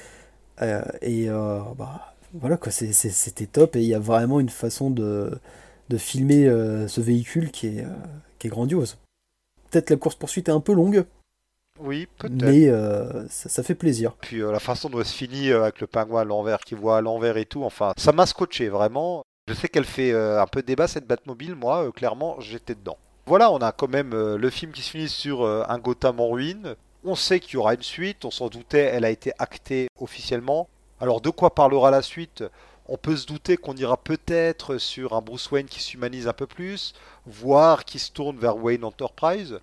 euh, 0.61 0.81
et 1.01 1.29
euh, 1.29 1.59
bah, 1.77 2.15
voilà 2.33 2.57
quoi, 2.57 2.71
c'était 2.71 3.45
top. 3.45 3.75
Et 3.75 3.81
il 3.81 3.87
y 3.87 3.93
a 3.93 3.99
vraiment 3.99 4.39
une 4.39 4.49
façon 4.49 4.89
de, 4.89 5.31
de 5.89 5.97
filmer 5.97 6.47
euh, 6.47 6.87
ce 6.87 7.01
véhicule 7.01 7.51
qui 7.51 7.67
est, 7.67 7.83
euh, 7.83 7.89
qui 8.39 8.47
est 8.47 8.49
grandiose. 8.49 8.97
Peut-être 9.69 9.89
la 9.89 9.97
course-poursuite 9.97 10.49
est 10.49 10.51
un 10.51 10.59
peu 10.59 10.73
longue, 10.73 11.05
Oui, 11.79 12.07
peut-être. 12.17 12.43
mais 12.43 12.67
euh, 12.67 13.27
ça, 13.29 13.49
ça 13.49 13.63
fait 13.63 13.75
plaisir. 13.75 14.13
Puis 14.13 14.41
euh, 14.41 14.51
la 14.51 14.59
façon 14.59 14.89
dont 14.89 14.99
elle 14.99 15.05
se 15.05 15.15
finit 15.15 15.49
euh, 15.49 15.63
avec 15.63 15.81
le 15.81 15.87
pingouin 15.87 16.21
à 16.21 16.23
l'envers 16.23 16.59
qui 16.59 16.75
voit 16.75 16.97
à 16.97 17.01
l'envers 17.01 17.37
et 17.37 17.45
tout, 17.45 17.63
enfin, 17.63 17.93
ça 17.97 18.11
m'a 18.11 18.25
scotché 18.25 18.69
vraiment. 18.69 19.23
Je 19.47 19.53
sais 19.53 19.69
qu'elle 19.69 19.85
fait 19.85 20.13
un 20.13 20.45
peu 20.45 20.61
débat 20.61 20.89
cette 20.89 21.07
Batmobile, 21.07 21.55
moi, 21.55 21.89
clairement, 21.93 22.37
j'étais 22.41 22.75
dedans. 22.75 22.97
Voilà, 23.25 23.49
on 23.49 23.59
a 23.59 23.71
quand 23.71 23.87
même 23.87 24.11
le 24.13 24.49
film 24.49 24.73
qui 24.73 24.81
se 24.81 24.89
finit 24.89 25.07
sur 25.07 25.45
un 25.45 25.79
Gotham 25.79 26.19
en 26.19 26.27
ruine. 26.27 26.75
On 27.05 27.15
sait 27.15 27.39
qu'il 27.39 27.53
y 27.53 27.57
aura 27.57 27.73
une 27.73 27.81
suite, 27.81 28.25
on 28.25 28.31
s'en 28.31 28.49
doutait, 28.49 28.79
elle 28.79 29.05
a 29.05 29.09
été 29.09 29.31
actée 29.39 29.87
officiellement. 29.97 30.67
Alors 30.99 31.21
de 31.21 31.29
quoi 31.29 31.55
parlera 31.55 31.91
la 31.91 32.01
suite? 32.01 32.43
On 32.89 32.97
peut 32.97 33.15
se 33.15 33.25
douter 33.25 33.55
qu'on 33.55 33.75
ira 33.77 33.95
peut-être 33.95 34.77
sur 34.77 35.13
un 35.13 35.21
Bruce 35.21 35.49
Wayne 35.51 35.67
qui 35.67 35.81
s'humanise 35.81 36.27
un 36.27 36.33
peu 36.33 36.47
plus, 36.47 36.93
voire 37.25 37.85
qui 37.85 37.99
se 37.99 38.11
tourne 38.11 38.37
vers 38.37 38.57
Wayne 38.57 38.83
Enterprise. 38.83 39.61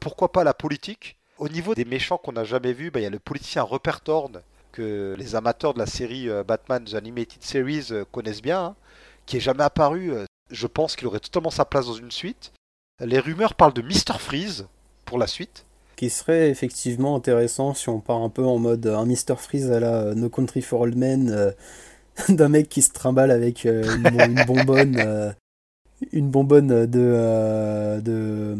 Pourquoi 0.00 0.30
pas 0.30 0.44
la 0.44 0.54
politique? 0.54 1.16
Au 1.38 1.48
niveau 1.48 1.74
des 1.74 1.84
méchants 1.84 2.18
qu'on 2.18 2.32
n'a 2.32 2.44
jamais 2.44 2.72
vus, 2.72 2.90
bah, 2.90 3.00
il 3.00 3.02
y 3.02 3.06
a 3.06 3.10
le 3.10 3.18
politicien 3.18 3.62
Rupert 3.62 4.00
Thorne, 4.02 4.40
que 4.72 5.14
les 5.18 5.34
amateurs 5.34 5.74
de 5.74 5.78
la 5.78 5.86
série 5.86 6.28
euh, 6.28 6.44
Batman 6.44 6.84
The 6.84 6.94
Animated 6.94 7.42
Series 7.42 7.88
euh, 7.90 8.04
connaissent 8.12 8.42
bien, 8.42 8.62
hein, 8.64 8.74
qui 9.26 9.36
est 9.38 9.40
jamais 9.40 9.64
apparu. 9.64 10.12
euh, 10.12 10.24
Je 10.50 10.66
pense 10.66 10.94
qu'il 10.96 11.06
aurait 11.08 11.20
totalement 11.20 11.50
sa 11.50 11.64
place 11.64 11.86
dans 11.86 11.94
une 11.94 12.10
suite. 12.12 12.52
Les 13.00 13.18
rumeurs 13.18 13.54
parlent 13.54 13.72
de 13.74 13.82
Mr. 13.82 14.18
Freeze 14.18 14.66
pour 15.04 15.18
la 15.18 15.26
suite. 15.26 15.64
qui 15.96 16.10
serait 16.10 16.50
effectivement 16.50 17.16
intéressant 17.16 17.74
si 17.74 17.88
on 17.88 18.00
part 18.00 18.18
un 18.22 18.28
peu 18.28 18.44
en 18.44 18.58
mode 18.58 18.86
un 18.86 19.04
Mr. 19.06 19.36
Freeze 19.36 19.70
à 19.70 19.80
la 19.80 20.14
No 20.14 20.28
Country 20.28 20.62
for 20.62 20.80
Old 20.82 20.96
Men, 20.96 21.52
d'un 22.28 22.48
mec 22.48 22.68
qui 22.68 22.82
se 22.82 22.92
trimballe 22.92 23.30
avec 23.32 23.64
une, 23.64 24.06
une 24.06 24.44
bonbonne, 24.44 25.34
une 26.12 26.30
bonbonne 26.30 26.86
de, 26.86 28.00
de 28.00 28.56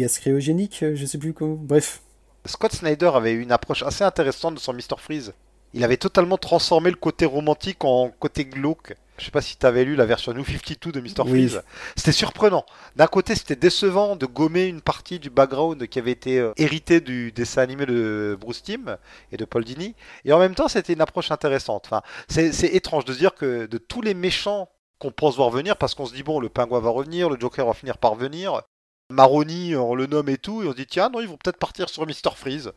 gaz 0.00 0.18
cryogénique, 0.18 0.82
euh, 0.82 0.96
je 0.96 1.06
sais 1.06 1.18
plus 1.18 1.32
comment. 1.32 1.56
Bref, 1.60 2.02
Scott 2.46 2.72
Snyder 2.72 3.10
avait 3.14 3.32
eu 3.32 3.42
une 3.42 3.52
approche 3.52 3.82
assez 3.82 4.04
intéressante 4.04 4.54
de 4.54 4.60
son 4.60 4.72
Mr. 4.72 4.96
Freeze. 4.98 5.34
Il 5.72 5.84
avait 5.84 5.96
totalement 5.96 6.36
transformé 6.36 6.90
le 6.90 6.96
côté 6.96 7.26
romantique 7.26 7.84
en 7.84 8.10
côté 8.18 8.44
glauque. 8.44 8.96
Je 9.18 9.26
sais 9.26 9.30
pas 9.30 9.42
si 9.42 9.56
tu 9.58 9.66
avais 9.66 9.84
lu 9.84 9.94
la 9.96 10.06
version 10.06 10.32
New 10.32 10.44
52 10.44 10.92
de 10.92 11.00
Mr. 11.00 11.20
Oui. 11.24 11.30
Freeze. 11.30 11.62
C'était 11.94 12.10
surprenant. 12.12 12.64
D'un 12.96 13.06
côté, 13.06 13.34
c'était 13.34 13.54
décevant 13.54 14.16
de 14.16 14.24
gommer 14.24 14.64
une 14.64 14.80
partie 14.80 15.18
du 15.18 15.28
background 15.28 15.86
qui 15.86 15.98
avait 15.98 16.10
été 16.10 16.38
euh, 16.38 16.52
hérité 16.56 17.00
du 17.00 17.30
dessin 17.30 17.60
animé 17.60 17.84
de 17.84 18.36
Bruce 18.40 18.62
Timm 18.62 18.96
et 19.30 19.36
de 19.36 19.44
Paul 19.44 19.62
Dini. 19.62 19.94
Et 20.24 20.32
en 20.32 20.38
même 20.38 20.54
temps, 20.54 20.68
c'était 20.68 20.94
une 20.94 21.02
approche 21.02 21.30
intéressante. 21.30 21.84
Enfin, 21.86 22.02
c'est 22.28 22.52
c'est 22.52 22.68
étrange 22.68 23.04
de 23.04 23.12
se 23.12 23.18
dire 23.18 23.34
que 23.34 23.66
de 23.66 23.78
tous 23.78 24.00
les 24.00 24.14
méchants 24.14 24.70
qu'on 24.98 25.10
pense 25.10 25.36
voir 25.36 25.50
venir, 25.50 25.76
parce 25.76 25.94
qu'on 25.94 26.06
se 26.06 26.14
dit, 26.14 26.22
bon, 26.22 26.40
le 26.40 26.48
pingouin 26.48 26.78
va 26.78 26.90
revenir, 26.90 27.30
le 27.30 27.40
Joker 27.40 27.66
va 27.66 27.72
finir 27.72 27.96
par 27.98 28.14
venir, 28.14 28.60
Maroni, 29.10 29.74
on 29.74 29.94
le 29.94 30.06
nomme 30.06 30.28
et 30.28 30.38
tout, 30.38 30.62
et 30.62 30.66
on 30.66 30.70
se 30.70 30.76
dit, 30.76 30.86
tiens, 30.86 31.10
non, 31.10 31.20
ils 31.20 31.28
vont 31.28 31.36
peut-être 31.36 31.58
partir 31.58 31.88
sur 31.88 32.06
Mr. 32.06 32.34
Freeze. 32.36 32.72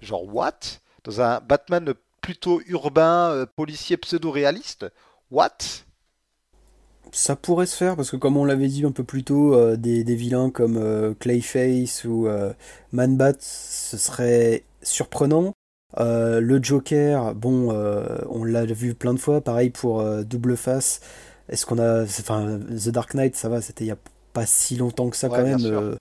Genre, 0.00 0.34
what? 0.34 0.58
Dans 1.04 1.20
un 1.20 1.40
Batman 1.40 1.94
plutôt 2.20 2.60
urbain, 2.66 3.30
euh, 3.30 3.46
policier 3.46 3.96
pseudo-réaliste? 3.96 4.86
What? 5.30 5.58
Ça 7.12 7.36
pourrait 7.36 7.66
se 7.66 7.76
faire 7.76 7.94
parce 7.94 8.10
que 8.10 8.16
comme 8.16 8.36
on 8.36 8.44
l'avait 8.44 8.66
dit 8.66 8.84
un 8.84 8.90
peu 8.90 9.04
plus 9.04 9.22
tôt, 9.22 9.54
euh, 9.54 9.76
des, 9.76 10.02
des 10.02 10.16
vilains 10.16 10.50
comme 10.50 10.76
euh, 10.76 11.14
Clayface 11.14 12.04
ou 12.04 12.28
Man-Bat, 12.90 13.36
ce 13.38 13.96
serait 13.96 14.64
surprenant. 14.82 15.52
Le 15.98 16.58
Joker, 16.62 17.34
bon, 17.34 17.70
on 18.28 18.44
l'a 18.44 18.64
vu 18.66 18.94
plein 18.94 19.14
de 19.14 19.20
fois, 19.20 19.40
pareil 19.40 19.70
pour 19.70 20.04
Double 20.24 20.56
Face. 20.56 21.00
Est-ce 21.48 21.64
qu'on 21.64 21.78
a, 21.78 22.02
enfin, 22.02 22.58
The 22.58 22.88
Dark 22.88 23.14
Knight, 23.14 23.36
ça 23.36 23.48
va, 23.48 23.62
c'était 23.62 23.84
il 23.84 23.88
y 23.88 23.92
a 23.92 23.98
pas 24.40 24.46
si 24.46 24.76
longtemps 24.76 25.08
que 25.10 25.16
ça 25.16 25.28
Ouais, 25.28 25.38
quand 25.38 25.44
même. 25.44 25.58
euh. 25.64 25.96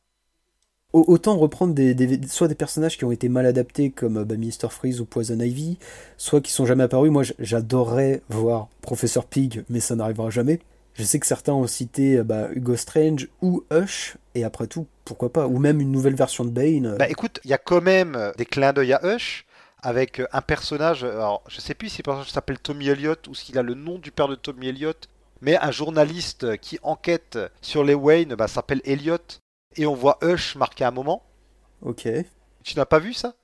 Au- 0.93 1.05
Autant 1.07 1.37
reprendre 1.37 1.73
des, 1.73 1.93
des- 1.93 2.27
soit 2.27 2.47
des 2.47 2.55
personnages 2.55 2.97
qui 2.97 3.05
ont 3.05 3.11
été 3.11 3.27
mal 3.29 3.45
adaptés 3.45 3.89
comme 3.91 4.17
euh, 4.17 4.25
bah, 4.25 4.35
Mr. 4.37 4.69
Freeze 4.69 5.01
ou 5.01 5.05
Poison 5.05 5.39
Ivy, 5.39 5.77
soit 6.17 6.41
qui 6.41 6.51
sont 6.51 6.65
jamais 6.65 6.83
apparus. 6.83 7.11
Moi, 7.11 7.23
j'adorerais 7.39 8.21
voir 8.29 8.67
Professeur 8.81 9.25
Pig, 9.25 9.63
mais 9.69 9.79
ça 9.79 9.95
n'arrivera 9.95 10.29
jamais. 10.29 10.59
Je 10.93 11.03
sais 11.03 11.19
que 11.19 11.25
certains 11.27 11.53
ont 11.53 11.67
cité 11.67 12.17
euh, 12.17 12.23
bah, 12.23 12.47
Hugo 12.53 12.75
Strange 12.77 13.27
ou 13.41 13.63
Hush, 13.71 14.15
et 14.35 14.43
après 14.45 14.67
tout, 14.67 14.87
pourquoi 15.03 15.31
pas, 15.33 15.47
ou 15.47 15.59
même 15.59 15.81
une 15.81 15.91
nouvelle 15.91 16.15
version 16.15 16.45
de 16.45 16.49
Bane. 16.51 16.95
Bah 16.97 17.09
écoute, 17.09 17.39
il 17.43 17.49
y 17.49 17.53
a 17.53 17.57
quand 17.57 17.81
même 17.81 18.31
des 18.37 18.45
clins 18.45 18.71
d'œil 18.73 18.93
à 18.93 19.01
Hush, 19.05 19.45
avec 19.81 20.21
un 20.31 20.41
personnage, 20.41 21.03
alors 21.03 21.43
je 21.47 21.59
sais 21.61 21.73
plus 21.75 21.89
si 21.89 21.97
le 21.99 22.03
personnage 22.03 22.31
s'appelle 22.31 22.57
Tommy 22.59 22.87
Elliott 22.87 23.27
ou 23.27 23.35
s'il 23.35 23.57
a 23.57 23.61
le 23.63 23.73
nom 23.75 23.99
du 23.99 24.11
père 24.11 24.27
de 24.29 24.35
Tommy 24.35 24.67
Elliott, 24.69 25.09
mais 25.45 25.57
un 25.57 25.71
journaliste 25.71 26.57
qui 26.57 26.79
enquête 26.81 27.37
sur 27.61 27.83
les 27.83 27.93
Wayne 27.93 28.33
bah, 28.35 28.47
s'appelle 28.47 28.81
Elliott, 28.83 29.39
et 29.77 29.85
on 29.85 29.93
voit 29.93 30.17
Hush 30.23 30.55
marqué 30.55 30.83
à 30.83 30.87
un 30.87 30.91
moment. 30.91 31.21
Ok. 31.81 32.07
Tu 32.63 32.75
n'as 32.75 32.85
pas 32.85 32.97
vu 32.99 33.13
ça? 33.13 33.35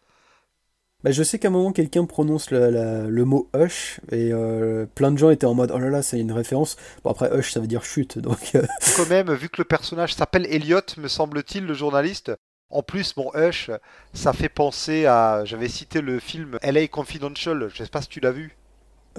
Bah, 1.03 1.11
je 1.11 1.23
sais 1.23 1.39
qu'à 1.39 1.47
un 1.47 1.51
moment, 1.51 1.71
quelqu'un 1.71 2.05
prononce 2.05 2.51
le, 2.51 2.69
la- 2.69 3.03
le 3.07 3.25
mot 3.25 3.49
Hush, 3.55 3.99
et 4.11 4.31
euh, 4.33 4.85
plein 4.95 5.11
de 5.11 5.17
gens 5.17 5.29
étaient 5.31 5.45
en 5.45 5.53
mode, 5.55 5.71
oh 5.73 5.79
là 5.79 5.89
là, 5.89 6.01
c'est 6.01 6.19
une 6.19 6.31
référence. 6.31 6.75
Bon, 7.03 7.11
après, 7.11 7.29
Hush, 7.35 7.51
ça 7.53 7.59
veut 7.59 7.67
dire 7.67 7.83
chute, 7.83 8.17
donc... 8.27 8.55
euh, 8.55 8.65
quand 8.95 9.09
même, 9.09 9.31
vu 9.33 9.49
que 9.49 9.61
le 9.61 9.65
personnage 9.65 10.13
s'appelle 10.15 10.45
Elliot, 10.47 10.81
me 10.97 11.07
semble-t-il, 11.07 11.65
le 11.65 11.73
journaliste. 11.73 12.31
En 12.69 12.83
plus, 12.83 13.17
mon 13.17 13.31
Hush, 13.35 13.69
ça 14.13 14.31
fait 14.31 14.47
penser 14.47 15.05
à. 15.05 15.43
J'avais 15.43 15.67
cité 15.67 15.99
le 16.01 16.19
film 16.19 16.57
LA 16.61 16.87
Confidential, 16.87 17.69
je 17.73 17.83
sais 17.83 17.89
pas 17.89 18.01
si 18.01 18.07
tu 18.07 18.21
l'as 18.21 18.31
vu. 18.31 18.55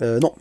euh, 0.01 0.19
non. 0.21 0.35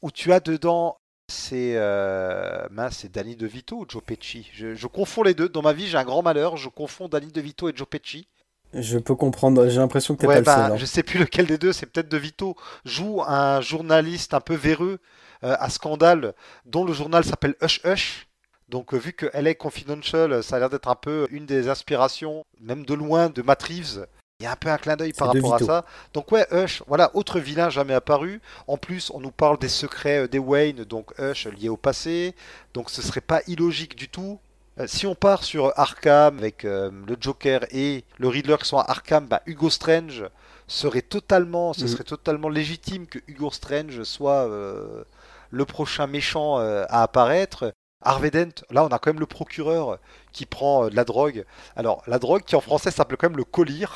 Où 0.00 0.10
tu 0.10 0.32
as 0.32 0.40
dedans. 0.40 0.96
C'est. 1.32 1.72
Euh... 1.76 2.66
Mince, 2.70 2.98
c'est 2.98 3.12
Danny 3.12 3.36
DeVito 3.36 3.76
ou 3.78 3.86
Joe 3.88 4.02
Pesci? 4.04 4.48
Je, 4.52 4.74
je 4.74 4.86
confonds 4.86 5.22
les 5.22 5.34
deux. 5.34 5.48
Dans 5.48 5.62
ma 5.62 5.72
vie, 5.72 5.86
j'ai 5.86 5.96
un 5.98 6.04
grand 6.04 6.22
malheur. 6.22 6.56
Je 6.56 6.68
confonds 6.68 7.08
Danny 7.08 7.28
DeVito 7.32 7.68
et 7.68 7.72
Joe 7.74 7.88
Pesci. 7.88 8.26
Je 8.74 8.96
peux 8.98 9.14
comprendre, 9.14 9.68
j'ai 9.68 9.80
l'impression 9.80 10.14
que 10.14 10.20
t'es 10.22 10.26
Ouais, 10.26 10.36
pas 10.36 10.40
le 10.40 10.44
bah, 10.46 10.56
seul. 10.68 10.72
hein. 10.72 10.76
je 10.76 10.86
sais 10.86 11.02
plus 11.02 11.18
lequel 11.20 11.46
des 11.46 11.58
deux, 11.58 11.72
c'est 11.74 11.84
peut-être 11.86 12.08
DeVito. 12.08 12.56
Joue 12.86 13.22
un 13.26 13.60
journaliste 13.60 14.32
un 14.32 14.40
peu 14.40 14.54
véreux 14.54 14.98
euh, 15.44 15.54
à 15.58 15.68
scandale, 15.68 16.32
dont 16.64 16.84
le 16.84 16.92
journal 16.94 17.22
s'appelle 17.24 17.54
Hush 17.62 17.80
Hush. 17.84 18.26
Donc, 18.70 18.94
euh, 18.94 18.96
vu 18.96 19.12
que 19.12 19.26
LA 19.34 19.54
Confidential, 19.54 20.32
euh, 20.32 20.40
ça 20.42 20.56
a 20.56 20.58
l'air 20.58 20.70
d'être 20.70 20.88
un 20.88 20.94
peu 20.94 21.26
une 21.30 21.44
des 21.44 21.68
inspirations, 21.68 22.44
même 22.60 22.86
de 22.86 22.94
loin, 22.94 23.28
de 23.28 23.42
Matt 23.42 23.62
Reeves. 23.64 24.06
Il 24.42 24.46
y 24.46 24.48
a 24.48 24.52
un 24.52 24.56
peu 24.56 24.70
un 24.70 24.76
clin 24.76 24.96
d'œil 24.96 25.12
par 25.12 25.28
rapport 25.44 25.54
à 25.54 25.58
ça. 25.66 25.84
Donc 26.14 26.32
ouais, 26.32 26.44
Hush, 26.50 26.82
voilà, 26.88 27.12
autre 27.14 27.38
vilain 27.38 27.70
jamais 27.70 27.94
apparu. 27.94 28.40
En 28.66 28.76
plus, 28.76 29.08
on 29.14 29.20
nous 29.20 29.30
parle 29.30 29.56
des 29.56 29.68
secrets 29.68 30.24
euh, 30.24 30.26
des 30.26 30.40
Wayne, 30.40 30.82
donc 30.82 31.12
Hush 31.20 31.46
lié 31.46 31.68
au 31.68 31.76
passé. 31.76 32.34
Donc 32.74 32.90
ce 32.90 33.02
serait 33.02 33.20
pas 33.20 33.40
illogique 33.46 33.94
du 33.94 34.08
tout. 34.08 34.40
Euh, 34.80 34.86
si 34.88 35.06
on 35.06 35.14
part 35.14 35.44
sur 35.44 35.72
Arkham 35.78 36.38
avec 36.38 36.64
euh, 36.64 36.90
le 37.06 37.16
Joker 37.20 37.60
et 37.70 38.04
le 38.18 38.26
Riddler 38.26 38.56
qui 38.58 38.66
sont 38.66 38.78
à 38.78 38.90
Arkham, 38.90 39.26
bah, 39.26 39.42
Hugo 39.46 39.70
Strange 39.70 40.24
serait 40.66 41.02
totalement, 41.02 41.72
ce 41.72 41.82
Mhm. 41.82 41.88
serait 41.88 42.04
totalement 42.04 42.48
légitime 42.48 43.06
que 43.06 43.20
Hugo 43.28 43.52
Strange 43.52 44.02
soit 44.02 44.48
euh, 44.48 45.04
le 45.52 45.64
prochain 45.66 46.08
méchant 46.08 46.56
à 46.56 47.02
apparaître. 47.02 47.72
Harvey 48.04 48.32
Dent, 48.32 48.64
là 48.72 48.82
on 48.84 48.88
a 48.88 48.98
quand 48.98 49.10
même 49.12 49.20
le 49.20 49.26
procureur 49.26 49.98
qui 50.32 50.46
prend 50.46 50.88
de 50.88 50.96
la 50.96 51.04
drogue. 51.04 51.44
Alors 51.76 52.02
la 52.08 52.18
drogue 52.18 52.42
qui 52.42 52.56
en 52.56 52.60
français 52.60 52.90
s'appelle 52.90 53.16
quand 53.18 53.28
même 53.28 53.36
le 53.38 53.44
collier. 53.44 53.86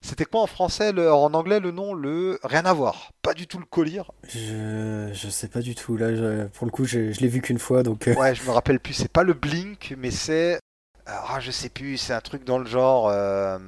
C'était 0.00 0.24
quoi 0.24 0.42
en 0.42 0.46
français, 0.46 0.92
le- 0.92 1.12
en 1.12 1.34
anglais 1.34 1.60
le 1.60 1.70
nom 1.70 1.92
Le 1.92 2.38
rien 2.44 2.64
à 2.64 2.72
voir, 2.72 3.10
pas 3.20 3.34
du 3.34 3.46
tout 3.46 3.58
le 3.58 3.64
collier. 3.64 4.02
Je, 4.28 5.10
je 5.12 5.28
sais 5.28 5.48
pas 5.48 5.60
du 5.60 5.74
tout. 5.74 5.96
Là, 5.96 6.14
je- 6.14 6.46
pour 6.48 6.66
le 6.66 6.70
coup, 6.70 6.84
je, 6.84 7.12
je 7.12 7.20
l'ai 7.20 7.28
vu 7.28 7.40
qu'une 7.40 7.58
fois, 7.58 7.82
donc. 7.82 8.06
euh, 8.08 8.14
Ouais, 8.14 8.34
je 8.34 8.42
me 8.44 8.50
rappelle 8.50 8.80
plus. 8.80 8.94
C'est 8.94 9.10
pas 9.12 9.24
le 9.24 9.34
Blink, 9.34 9.94
mais 9.98 10.10
c'est. 10.10 10.60
Ah, 11.06 11.38
je 11.40 11.50
sais 11.50 11.68
plus. 11.68 11.96
C'est 11.98 12.12
un 12.14 12.20
truc 12.20 12.44
dans 12.44 12.58
le 12.58 12.66
genre. 12.66 13.08
euh, 13.08 13.58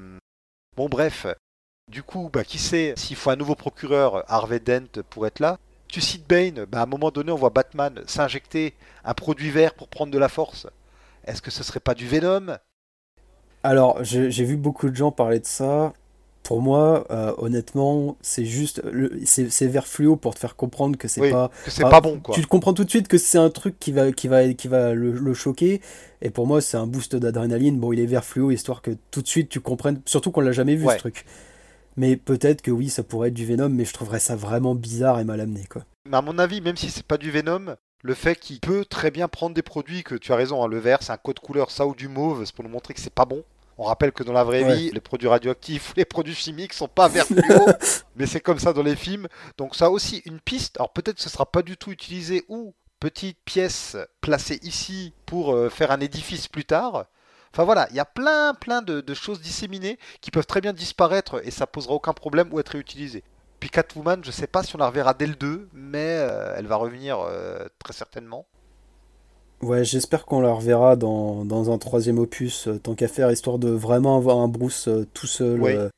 Bon, 0.77 0.89
bref. 0.89 1.27
Du 1.91 2.03
coup, 2.05 2.31
bah, 2.33 2.45
qui 2.45 2.59
sait 2.59 2.95
s'il 2.97 3.17
faut 3.17 3.31
un 3.31 3.37
nouveau 3.37 3.57
procureur, 3.57 4.25
Harvey 4.31 4.61
Dent, 4.61 5.03
pour 5.11 5.27
être 5.27 5.41
là? 5.41 5.59
Tu 5.89 6.01
cites 6.01 6.29
Bane. 6.29 6.65
Bah, 6.67 6.79
à 6.79 6.83
un 6.85 6.87
moment 6.87 7.11
donné, 7.11 7.33
on 7.33 7.37
voit 7.37 7.51
Batman 7.51 8.01
s'injecter 8.07 8.75
un 9.05 9.15
produit 9.15 9.51
vert 9.51 9.75
pour 9.75 9.89
prendre 9.89 10.13
de 10.13 10.19
la 10.19 10.29
force. 10.29 10.69
Est-ce 11.25 11.43
que 11.43 11.51
ce 11.51 11.65
serait 11.65 11.81
pas 11.81 11.95
du 11.95 12.07
Venom? 12.07 12.57
Alors, 13.63 14.03
j'ai 14.05 14.45
vu 14.45 14.57
beaucoup 14.57 14.89
de 14.89 14.95
gens 14.97 15.11
parler 15.11 15.41
de 15.41 15.47
ça. 15.47 15.93
Pour 16.51 16.63
moi, 16.63 17.07
euh, 17.13 17.33
honnêtement, 17.39 18.17
c'est 18.23 18.45
juste. 18.45 18.83
C'est 19.25 19.69
vert 19.69 19.87
fluo 19.87 20.17
pour 20.17 20.35
te 20.35 20.41
faire 20.41 20.57
comprendre 20.57 20.99
que 20.99 21.07
c'est 21.07 21.21
Oui, 21.21 21.31
pas. 21.31 21.53
Que 21.65 21.71
c'est 21.71 21.85
Ah, 21.85 21.91
pas 21.91 22.01
bon, 22.01 22.19
quoi. 22.19 22.35
Tu 22.35 22.45
comprends 22.45 22.75
tout 22.75 22.83
de 22.83 22.91
suite 22.91 23.07
que 23.07 23.19
c'est 23.19 23.39
un 23.39 23.51
truc 23.51 23.79
qui 23.79 23.93
va, 23.93 24.11
qui 24.11 24.27
va, 24.27 24.53
qui 24.53 24.67
va 24.67 24.93
le, 24.93 25.13
le 25.13 25.33
choquer. 25.33 25.81
Et 26.23 26.31
pour 26.31 26.49
moi, 26.49 26.61
c'est 26.61 26.77
un 26.77 26.89
boost 26.89 27.15
d'adrénaline. 27.15 27.79
Bon, 27.79 27.93
il 27.93 28.01
est 28.01 28.07
vert 28.07 28.25
fluo, 28.25 28.51
histoire 28.51 28.83
que 28.83 28.91
tout 29.13 29.23
de 29.23 29.29
suite 29.29 29.49
tu 29.49 29.61
comprennes. 29.61 30.01
Surtout 30.07 30.33
qu'on 30.33 30.41
l'a 30.41 30.51
jamais 30.51 30.75
vu 30.75 30.87
Ouais. 30.87 30.95
ce 30.95 30.99
truc. 30.99 31.25
Mais 31.97 32.17
peut-être 32.17 32.63
que 32.63 32.73
oui, 32.73 32.89
ça 32.91 33.05
pourrait 33.05 33.29
être 33.29 33.35
du 33.35 33.47
Venom, 33.47 33.69
mais 33.69 33.85
je 33.85 33.93
trouverais 33.93 34.19
ça 34.19 34.35
vraiment 34.35 34.75
bizarre 34.75 35.21
et 35.21 35.25
mal 35.25 35.41
amené, 35.41 35.67
quoi. 35.71 35.85
Mais 36.11 36.17
à 36.17 36.21
mon 36.23 36.37
avis, 36.41 36.61
même 36.61 36.77
si 36.77 36.91
c'est 36.91 37.07
pas 37.07 37.17
du 37.17 37.31
Venom, 37.31 37.77
le 38.03 38.15
fait 38.15 38.35
qu'il 38.35 38.59
peut 38.59 38.85
très 38.85 39.13
bien 39.13 39.29
prendre 39.29 39.55
des 39.55 39.63
produits 39.63 40.03
que 40.03 40.17
tu 40.17 40.33
as 40.33 40.37
raison, 40.37 40.65
hein, 40.65 40.67
le 40.67 40.79
vert 40.81 40.99
c'est 41.01 41.13
un 41.13 41.17
code 41.17 41.39
couleur, 41.39 41.71
ça 41.71 41.87
ou 41.87 41.95
du 41.95 42.09
mauve, 42.09 42.45
c'est 42.45 42.55
pour 42.57 42.65
nous 42.65 42.71
montrer 42.73 42.93
que 42.95 43.01
c'est 43.01 43.15
pas 43.15 43.25
bon. 43.25 43.45
On 43.83 43.85
rappelle 43.85 44.13
que 44.13 44.23
dans 44.23 44.35
la 44.35 44.45
vraie 44.45 44.63
Ouais. 44.63 44.77
vie, 44.77 44.91
les 44.93 45.01
produits 45.01 45.27
radioactifs, 45.27 45.95
les 45.97 46.05
produits 46.05 46.35
chimiques 46.35 46.75
sont 46.75 46.87
pas 46.87 47.09
vert 47.09 47.25
fluo, 47.25 47.67
mais 48.17 48.27
c'est 48.27 48.41
comme 48.41 48.59
ça 48.59 48.75
dans 48.75 48.83
les 48.83 48.95
films. 48.95 49.27
Donc 49.57 49.75
ça 49.75 49.87
a 49.87 49.89
aussi 49.89 50.23
une 50.27 50.39
piste. 50.39 50.77
Alors 50.79 50.93
peut-être 50.93 51.17
que 51.17 51.23
ce 51.23 51.31
sera 51.31 51.51
pas 51.51 51.63
du 51.63 51.79
tout 51.79 51.91
utilisé 51.91 52.45
ou 52.49 52.75
petite 53.01 53.39
pièce 53.47 53.97
placée 54.21 54.59
ici 54.63 55.15
pour 55.25 55.55
euh, 55.55 55.71
faire 55.71 55.93
un 55.93 56.01
édifice 56.01 56.47
plus 56.47 56.67
tard. 56.67 57.07
Enfin 57.55 57.65
voilà, 57.65 57.89
il 57.91 57.97
y 57.97 58.01
a 58.01 58.05
plein 58.05 58.53
plein 58.53 58.83
de, 58.83 59.01
de 59.01 59.15
choses 59.15 59.41
disséminées 59.41 59.99
qui 60.21 60.31
peuvent 60.31 60.47
très 60.47 60.61
bien 60.61 60.75
disparaître 60.75 61.41
et 61.47 61.51
ça 61.51 61.67
posera 61.67 61.95
aucun 61.95 62.13
problème 62.13 62.53
ou 62.53 62.61
être 62.61 62.69
réutilisé. 62.69 63.25
Puis 63.61 63.71
Catwoman, 63.71 64.23
je 64.23 64.31
sais 64.31 64.47
pas 64.47 64.63
si 64.63 64.75
on 64.77 64.79
la 64.79 64.89
reverra 64.89 65.15
dès 65.15 65.27
le 65.27 65.35
2, 65.37 65.71
mais 65.73 65.99
euh, 66.21 66.55
elle 66.57 66.67
va 66.67 66.77
revenir 66.77 67.19
euh, 67.21 67.67
très 67.83 67.95
certainement. 67.95 68.47
Ouais, 69.63 69.85
j'espère 69.85 70.25
qu'on 70.25 70.41
la 70.41 70.53
reverra 70.53 70.97
dans, 70.97 71.45
dans 71.45 71.71
un 71.71 71.79
troisième 71.79 72.19
opus, 72.19 72.67
euh, 72.67 72.79
tant 72.79 72.95
qu'à 72.95 73.09
faire, 73.09 73.31
histoire 73.31 73.59
de 73.59 73.69
vraiment 73.69 74.17
avoir 74.17 74.39
un 74.39 74.49
Bruce 74.49 74.89
euh, 74.89 75.07
tout 75.13 75.27
seul. 75.27 75.61
Ouais. 75.61 75.77
euh. 75.77 75.89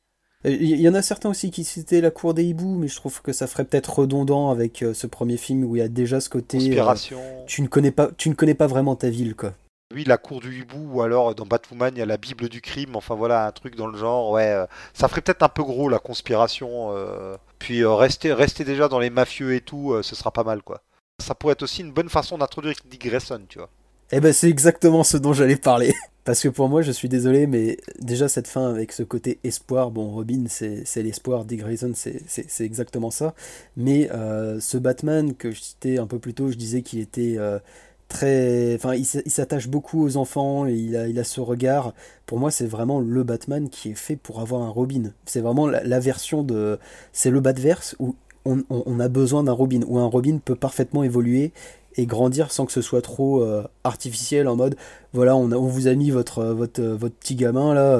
Il 0.45 0.81
y, 0.81 0.89
en 0.89 0.93
a 0.93 1.01
certains 1.01 1.29
aussi 1.29 1.51
qui 1.51 1.63
citaient 1.63 2.01
la 2.01 2.11
cour 2.11 2.33
des 2.33 2.43
hiboux, 2.43 2.75
mais 2.75 2.89
je 2.89 2.97
trouve 2.97 3.21
que 3.21 3.31
ça 3.31 3.47
ferait 3.47 3.63
peut-être 3.63 3.99
redondant 3.99 4.49
avec 4.51 4.83
ce 4.93 5.07
premier 5.07 5.37
film 5.37 5.63
où 5.63 5.77
il 5.77 5.79
y 5.79 5.81
a 5.81 5.87
déjà 5.87 6.19
ce 6.19 6.27
côté. 6.27 6.57
euh, 6.57 6.59
Conspiration. 6.59 7.21
tu 7.47 7.61
ne 7.61 7.67
connais 7.67 7.91
pas, 7.91 8.09
tu 8.17 8.27
ne 8.27 8.33
connais 8.33 8.53
pas 8.53 8.67
vraiment 8.67 8.97
ta 8.97 9.09
ville, 9.09 9.35
quoi. 9.35 9.53
Oui, 9.95 10.03
la 10.05 10.17
cour 10.17 10.41
du 10.41 10.59
hibou, 10.59 10.95
ou 10.95 11.01
alors 11.01 11.33
dans 11.33 11.45
Batwoman, 11.45 11.93
il 11.95 11.99
y 11.99 12.01
a 12.01 12.05
la 12.05 12.17
Bible 12.17 12.49
du 12.49 12.59
crime, 12.59 12.97
enfin 12.97 13.15
voilà, 13.15 13.45
un 13.47 13.51
truc 13.53 13.77
dans 13.77 13.87
le 13.87 13.97
genre, 13.97 14.31
ouais. 14.31 14.65
ça 14.93 15.07
ferait 15.07 15.21
peut-être 15.21 15.43
un 15.43 15.49
peu 15.49 15.63
gros 15.63 15.87
la 15.87 15.99
conspiration. 15.99 16.89
euh, 16.91 17.37
puis 17.59 17.79
euh, 17.81 17.93
rester, 17.93 18.33
rester 18.33 18.65
déjà 18.65 18.89
dans 18.89 18.99
les 18.99 19.09
mafieux 19.11 19.53
et 19.55 19.61
tout, 19.61 19.95
ce 20.01 20.13
sera 20.13 20.31
pas 20.31 20.43
mal 20.43 20.61
quoi. 20.61 20.81
Ça 21.19 21.35
pourrait 21.35 21.53
être 21.53 21.63
aussi 21.63 21.81
une 21.81 21.91
bonne 21.91 22.09
façon 22.09 22.37
d'introduire 22.37 22.75
Dick 22.89 23.05
Grayson, 23.05 23.41
tu 23.47 23.59
vois. 23.59 23.69
Eh 24.11 24.19
ben, 24.19 24.33
c'est 24.33 24.49
exactement 24.49 25.03
ce 25.03 25.17
dont 25.17 25.33
j'allais 25.33 25.55
parler. 25.55 25.93
Parce 26.23 26.41
que 26.41 26.47
pour 26.47 26.69
moi, 26.69 26.81
je 26.81 26.91
suis 26.91 27.09
désolé, 27.09 27.47
mais 27.47 27.77
déjà 27.99 28.29
cette 28.29 28.47
fin 28.47 28.69
avec 28.69 28.93
ce 28.93 29.03
côté 29.03 29.39
espoir, 29.43 29.91
bon, 29.91 30.11
Robin, 30.11 30.45
c'est 30.47 30.85
l'espoir, 31.03 31.43
Dick 31.43 31.59
Grayson, 31.59 31.91
c'est 31.95 32.63
exactement 32.63 33.11
ça. 33.11 33.33
Mais 33.75 34.09
euh, 34.11 34.59
ce 34.61 34.77
Batman 34.77 35.33
que 35.35 35.51
je 35.51 35.59
citais 35.59 35.97
un 35.97 36.07
peu 36.07 36.19
plus 36.19 36.33
tôt, 36.33 36.49
je 36.49 36.55
disais 36.55 36.81
qu'il 36.81 36.99
était 36.99 37.35
euh, 37.37 37.59
très. 38.07 38.75
Enfin, 38.75 38.95
il 38.95 39.05
s'attache 39.05 39.67
beaucoup 39.67 40.01
aux 40.05 40.15
enfants, 40.15 40.65
il 40.65 40.95
a, 40.95 41.07
il 41.07 41.19
a 41.19 41.25
ce 41.25 41.41
regard. 41.41 41.93
Pour 42.25 42.39
moi, 42.39 42.51
c'est 42.51 42.67
vraiment 42.67 43.01
le 43.01 43.23
Batman 43.23 43.69
qui 43.69 43.91
est 43.91 43.95
fait 43.95 44.15
pour 44.15 44.39
avoir 44.39 44.61
un 44.61 44.69
Robin. 44.69 45.11
C'est 45.25 45.41
vraiment 45.41 45.67
la 45.67 45.99
version 45.99 46.43
de. 46.43 46.79
C'est 47.11 47.31
le 47.31 47.41
Batverse 47.41 47.97
où 47.99 48.15
on, 48.45 48.99
a 48.99 49.07
besoin 49.07 49.43
d'un 49.43 49.51
Robin, 49.51 49.81
où 49.87 49.99
un 49.99 50.05
Robin 50.05 50.39
peut 50.43 50.55
parfaitement 50.55 51.03
évoluer 51.03 51.51
et 51.95 52.05
grandir 52.05 52.51
sans 52.51 52.65
que 52.65 52.71
ce 52.71 52.81
soit 52.81 53.01
trop 53.01 53.43
euh, 53.43 53.63
artificiel 53.83 54.47
en 54.47 54.55
mode 54.55 54.75
voilà 55.13 55.35
on, 55.35 55.51
a- 55.51 55.55
on 55.55 55.67
vous 55.67 55.87
a 55.87 55.93
mis 55.93 56.09
votre, 56.09 56.39
euh, 56.39 56.53
votre, 56.53 56.81
euh, 56.81 56.95
votre 56.95 57.13
petit 57.13 57.35
gamin 57.35 57.75
là 57.75 57.97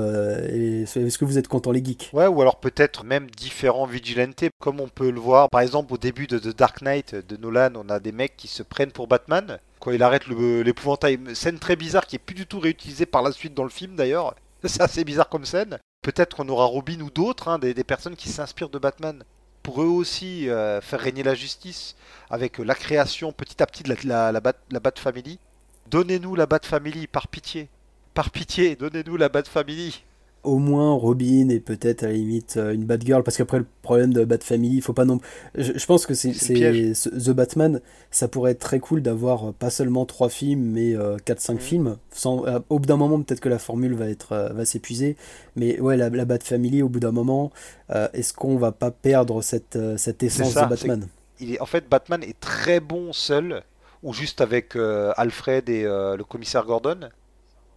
est-ce 0.49 1.18
que 1.18 1.26
vous 1.26 1.38
êtes 1.38 1.48
content 1.48 1.72
les 1.72 1.84
geeks? 1.84 2.10
Ouais, 2.14 2.28
ou 2.28 2.41
alors 2.41 2.57
peut-être 2.57 3.03
même 3.03 3.28
différents 3.38 3.86
vigilantes, 3.86 4.45
comme 4.60 4.80
on 4.80 4.88
peut 4.88 5.11
le 5.11 5.20
voir. 5.20 5.49
Par 5.49 5.61
exemple, 5.61 5.94
au 5.94 5.98
début 5.98 6.28
de 6.28 6.40
The 6.40 6.56
Dark 6.57 6.82
Knight 6.82 7.15
de 7.15 7.38
Nolan, 7.38 7.74
on 7.76 7.90
a 7.90 7.99
des 7.99 8.11
mecs 8.11 8.36
qui 8.36 8.48
se 8.48 8.64
prennent 8.64 8.91
pour 8.91 9.07
Batman. 9.07 9.60
Quand 9.80 9.91
il 9.91 10.02
arrête 10.03 10.28
l'épouvantail, 10.28 11.20
scène 11.34 11.60
très 11.60 11.76
bizarre 11.76 12.07
qui 12.07 12.15
est 12.15 12.20
plus 12.20 12.36
du 12.36 12.48
tout 12.48 12.60
réutilisée 12.60 13.06
par 13.06 13.22
la 13.22 13.32
suite 13.32 13.53
dans 13.53 13.64
le 13.64 13.70
film 13.70 13.95
d'ailleurs. 13.95 14.36
C'est 14.64 14.82
assez 14.82 15.03
bizarre 15.03 15.30
comme 15.30 15.45
scène. 15.45 15.78
Peut-être 16.02 16.36
qu'on 16.36 16.49
aura 16.49 16.65
Robin 16.65 16.99
ou 17.02 17.10
d'autres, 17.10 17.48
hein, 17.48 17.60
des 17.60 17.74
personnes 17.84 18.15
qui 18.15 18.30
s'inspirent 18.30 18.70
de 18.70 18.80
Batman, 18.80 19.24
pour 19.64 19.81
eux 19.81 19.88
aussi 19.88 20.49
euh, 20.49 20.81
faire 20.81 20.99
régner 20.99 21.23
la 21.23 21.34
justice 21.34 21.95
avec 22.30 22.60
euh, 22.60 22.64
la 22.64 22.76
création 22.76 23.31
petit 23.31 23.64
à 23.64 23.65
petit 23.65 23.84
de 23.84 23.90
la, 23.90 23.95
la, 24.03 24.31
la, 24.34 24.40
Bat, 24.41 24.53
la 24.69 24.80
Bat 24.80 24.91
Family. 24.98 25.40
Donnez-nous 25.88 26.35
la 26.35 26.45
Bat 26.45 26.60
Family, 26.64 27.07
par 27.07 27.27
pitié. 27.30 27.69
Par 28.14 28.30
pitié, 28.30 28.76
donnez-nous 28.76 29.18
la 29.18 29.30
Bat 29.30 29.45
Family. 29.45 30.03
Au 30.44 30.57
moins 30.57 30.94
Robin 30.94 31.49
et 31.49 31.60
peut-être 31.60 32.03
à 32.03 32.07
la 32.07 32.14
limite 32.14 32.57
euh, 32.57 32.74
une 32.74 32.86
Batgirl 32.86 33.24
parce 33.24 33.38
qu'après 33.38 33.60
le 33.60 33.65
problème 33.82 34.14
de 34.14 34.26
Bat 34.26 34.40
Family 34.41 34.76
il 34.78 34.82
faut 34.82 34.94
pas 34.94 35.06
non 35.06 35.20
je, 35.56 35.74
je 35.76 35.86
pense 35.86 36.06
que 36.06 36.14
c'est 36.14 36.32
The 36.34 37.30
Batman 37.32 37.82
ça 38.11 38.28
pourrait 38.28 38.52
être 38.52 38.60
très 38.60 38.80
cool 38.80 39.02
d'avoir 39.02 39.49
euh, 39.49 39.52
pas 39.52 39.70
seulement 39.70 40.06
trois 40.06 40.30
films 40.30 40.61
mais 40.72 40.94
4-5 41.26 41.53
Mhm. 41.53 41.60
films 41.60 41.98
sans 42.11 42.45
euh, 42.45 42.60
au 42.70 42.80
bout 42.80 42.86
d'un 42.88 42.98
moment 42.98 43.22
peut-être 43.22 43.40
que 43.41 43.49
la 43.49 43.60
formule 43.60 43.94
va 43.95 44.07
être 44.10 44.34
euh, 44.34 44.49
va 44.53 44.65
s'épuiser 44.65 45.15
mais 45.56 45.80
ouais 45.80 45.98
la, 45.98 46.10
la 46.10 46.26
Bat 46.26 46.40
Family 46.44 46.82
au 46.82 46.90
bout 46.90 46.99
d'un 46.99 47.11
moment 47.11 47.52
euh, 47.91 48.07
est-ce 48.14 48.34
qu'on 48.34 48.57
va 48.57 48.72
pas 48.72 48.91
perdre 48.91 49.41
cette 49.41 49.76
euh, 49.76 49.98
cette 49.98 50.24
essence 50.24 50.53
ça, 50.53 50.61
de 50.61 50.65
Batman 50.65 51.07
il 51.40 51.56
est, 51.56 51.60
en 51.61 51.65
fait, 51.65 51.90
Batman 51.90 52.24
est 52.24 52.40
très 52.40 52.80
bon 52.80 53.11
seul, 53.14 53.64
ou 54.03 54.14
juste 54.14 54.41
avec 54.41 54.76
euh, 54.76 55.11
Alfred 55.18 55.70
et 55.70 55.84
euh, 55.84 56.15
le 56.15 56.24
commissaire 56.24 56.65
Gordon. 56.65 57.10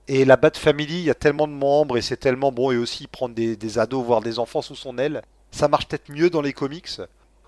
Et 0.08 0.24
la 0.24 0.36
Bat 0.36 0.52
Family, 0.54 0.98
il 0.98 1.04
y 1.04 1.10
a 1.10 1.14
tellement 1.14 1.48
de 1.48 1.52
membres 1.52 1.98
et 1.98 2.02
c'est 2.02 2.16
tellement 2.16 2.52
bon, 2.52 2.70
et 2.70 2.76
aussi 2.76 3.08
prendre 3.08 3.34
des, 3.34 3.78
ados, 3.78 4.04
voire 4.04 4.20
des 4.20 4.38
enfants 4.38 4.62
sous 4.62 4.76
son 4.76 4.98
aile. 4.98 5.22
Ça 5.50 5.66
marche 5.66 5.88
peut-être 5.88 6.10
mieux 6.10 6.30
dans 6.30 6.42
les 6.42 6.52
comics, 6.52 7.00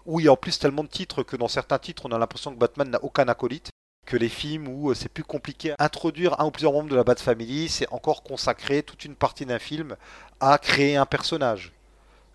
où 0.07 0.19
il 0.19 0.25
y 0.25 0.29
a 0.29 0.33
en 0.33 0.37
plus 0.37 0.59
tellement 0.59 0.83
de 0.83 0.89
titres 0.89 1.23
que 1.23 1.37
dans 1.37 1.47
certains 1.47 1.79
titres, 1.79 2.03
on 2.07 2.13
a 2.13 2.19
l'impression 2.19 2.53
que 2.53 2.59
Batman 2.59 2.91
n'a 2.91 3.05
aucun 3.05 3.29
acolyte. 3.29 3.71
Que 4.07 4.17
les 4.17 4.31
films 4.31 4.69
où 4.69 4.91
euh, 4.91 4.95
c'est 4.95 5.11
plus 5.11 5.23
compliqué. 5.23 5.75
Introduire 5.79 6.41
un 6.41 6.47
ou 6.47 6.51
plusieurs 6.51 6.73
membres 6.73 6.89
de 6.89 6.97
la 6.97 7.05
Bat 7.05 7.17
Family, 7.17 7.69
c'est 7.69 7.87
encore 7.93 8.23
consacrer 8.23 8.83
toute 8.83 9.05
une 9.05 9.15
partie 9.15 9.45
d'un 9.45 9.59
film 9.59 9.97
à 10.41 10.57
créer 10.57 10.97
un 10.97 11.05
personnage 11.05 11.73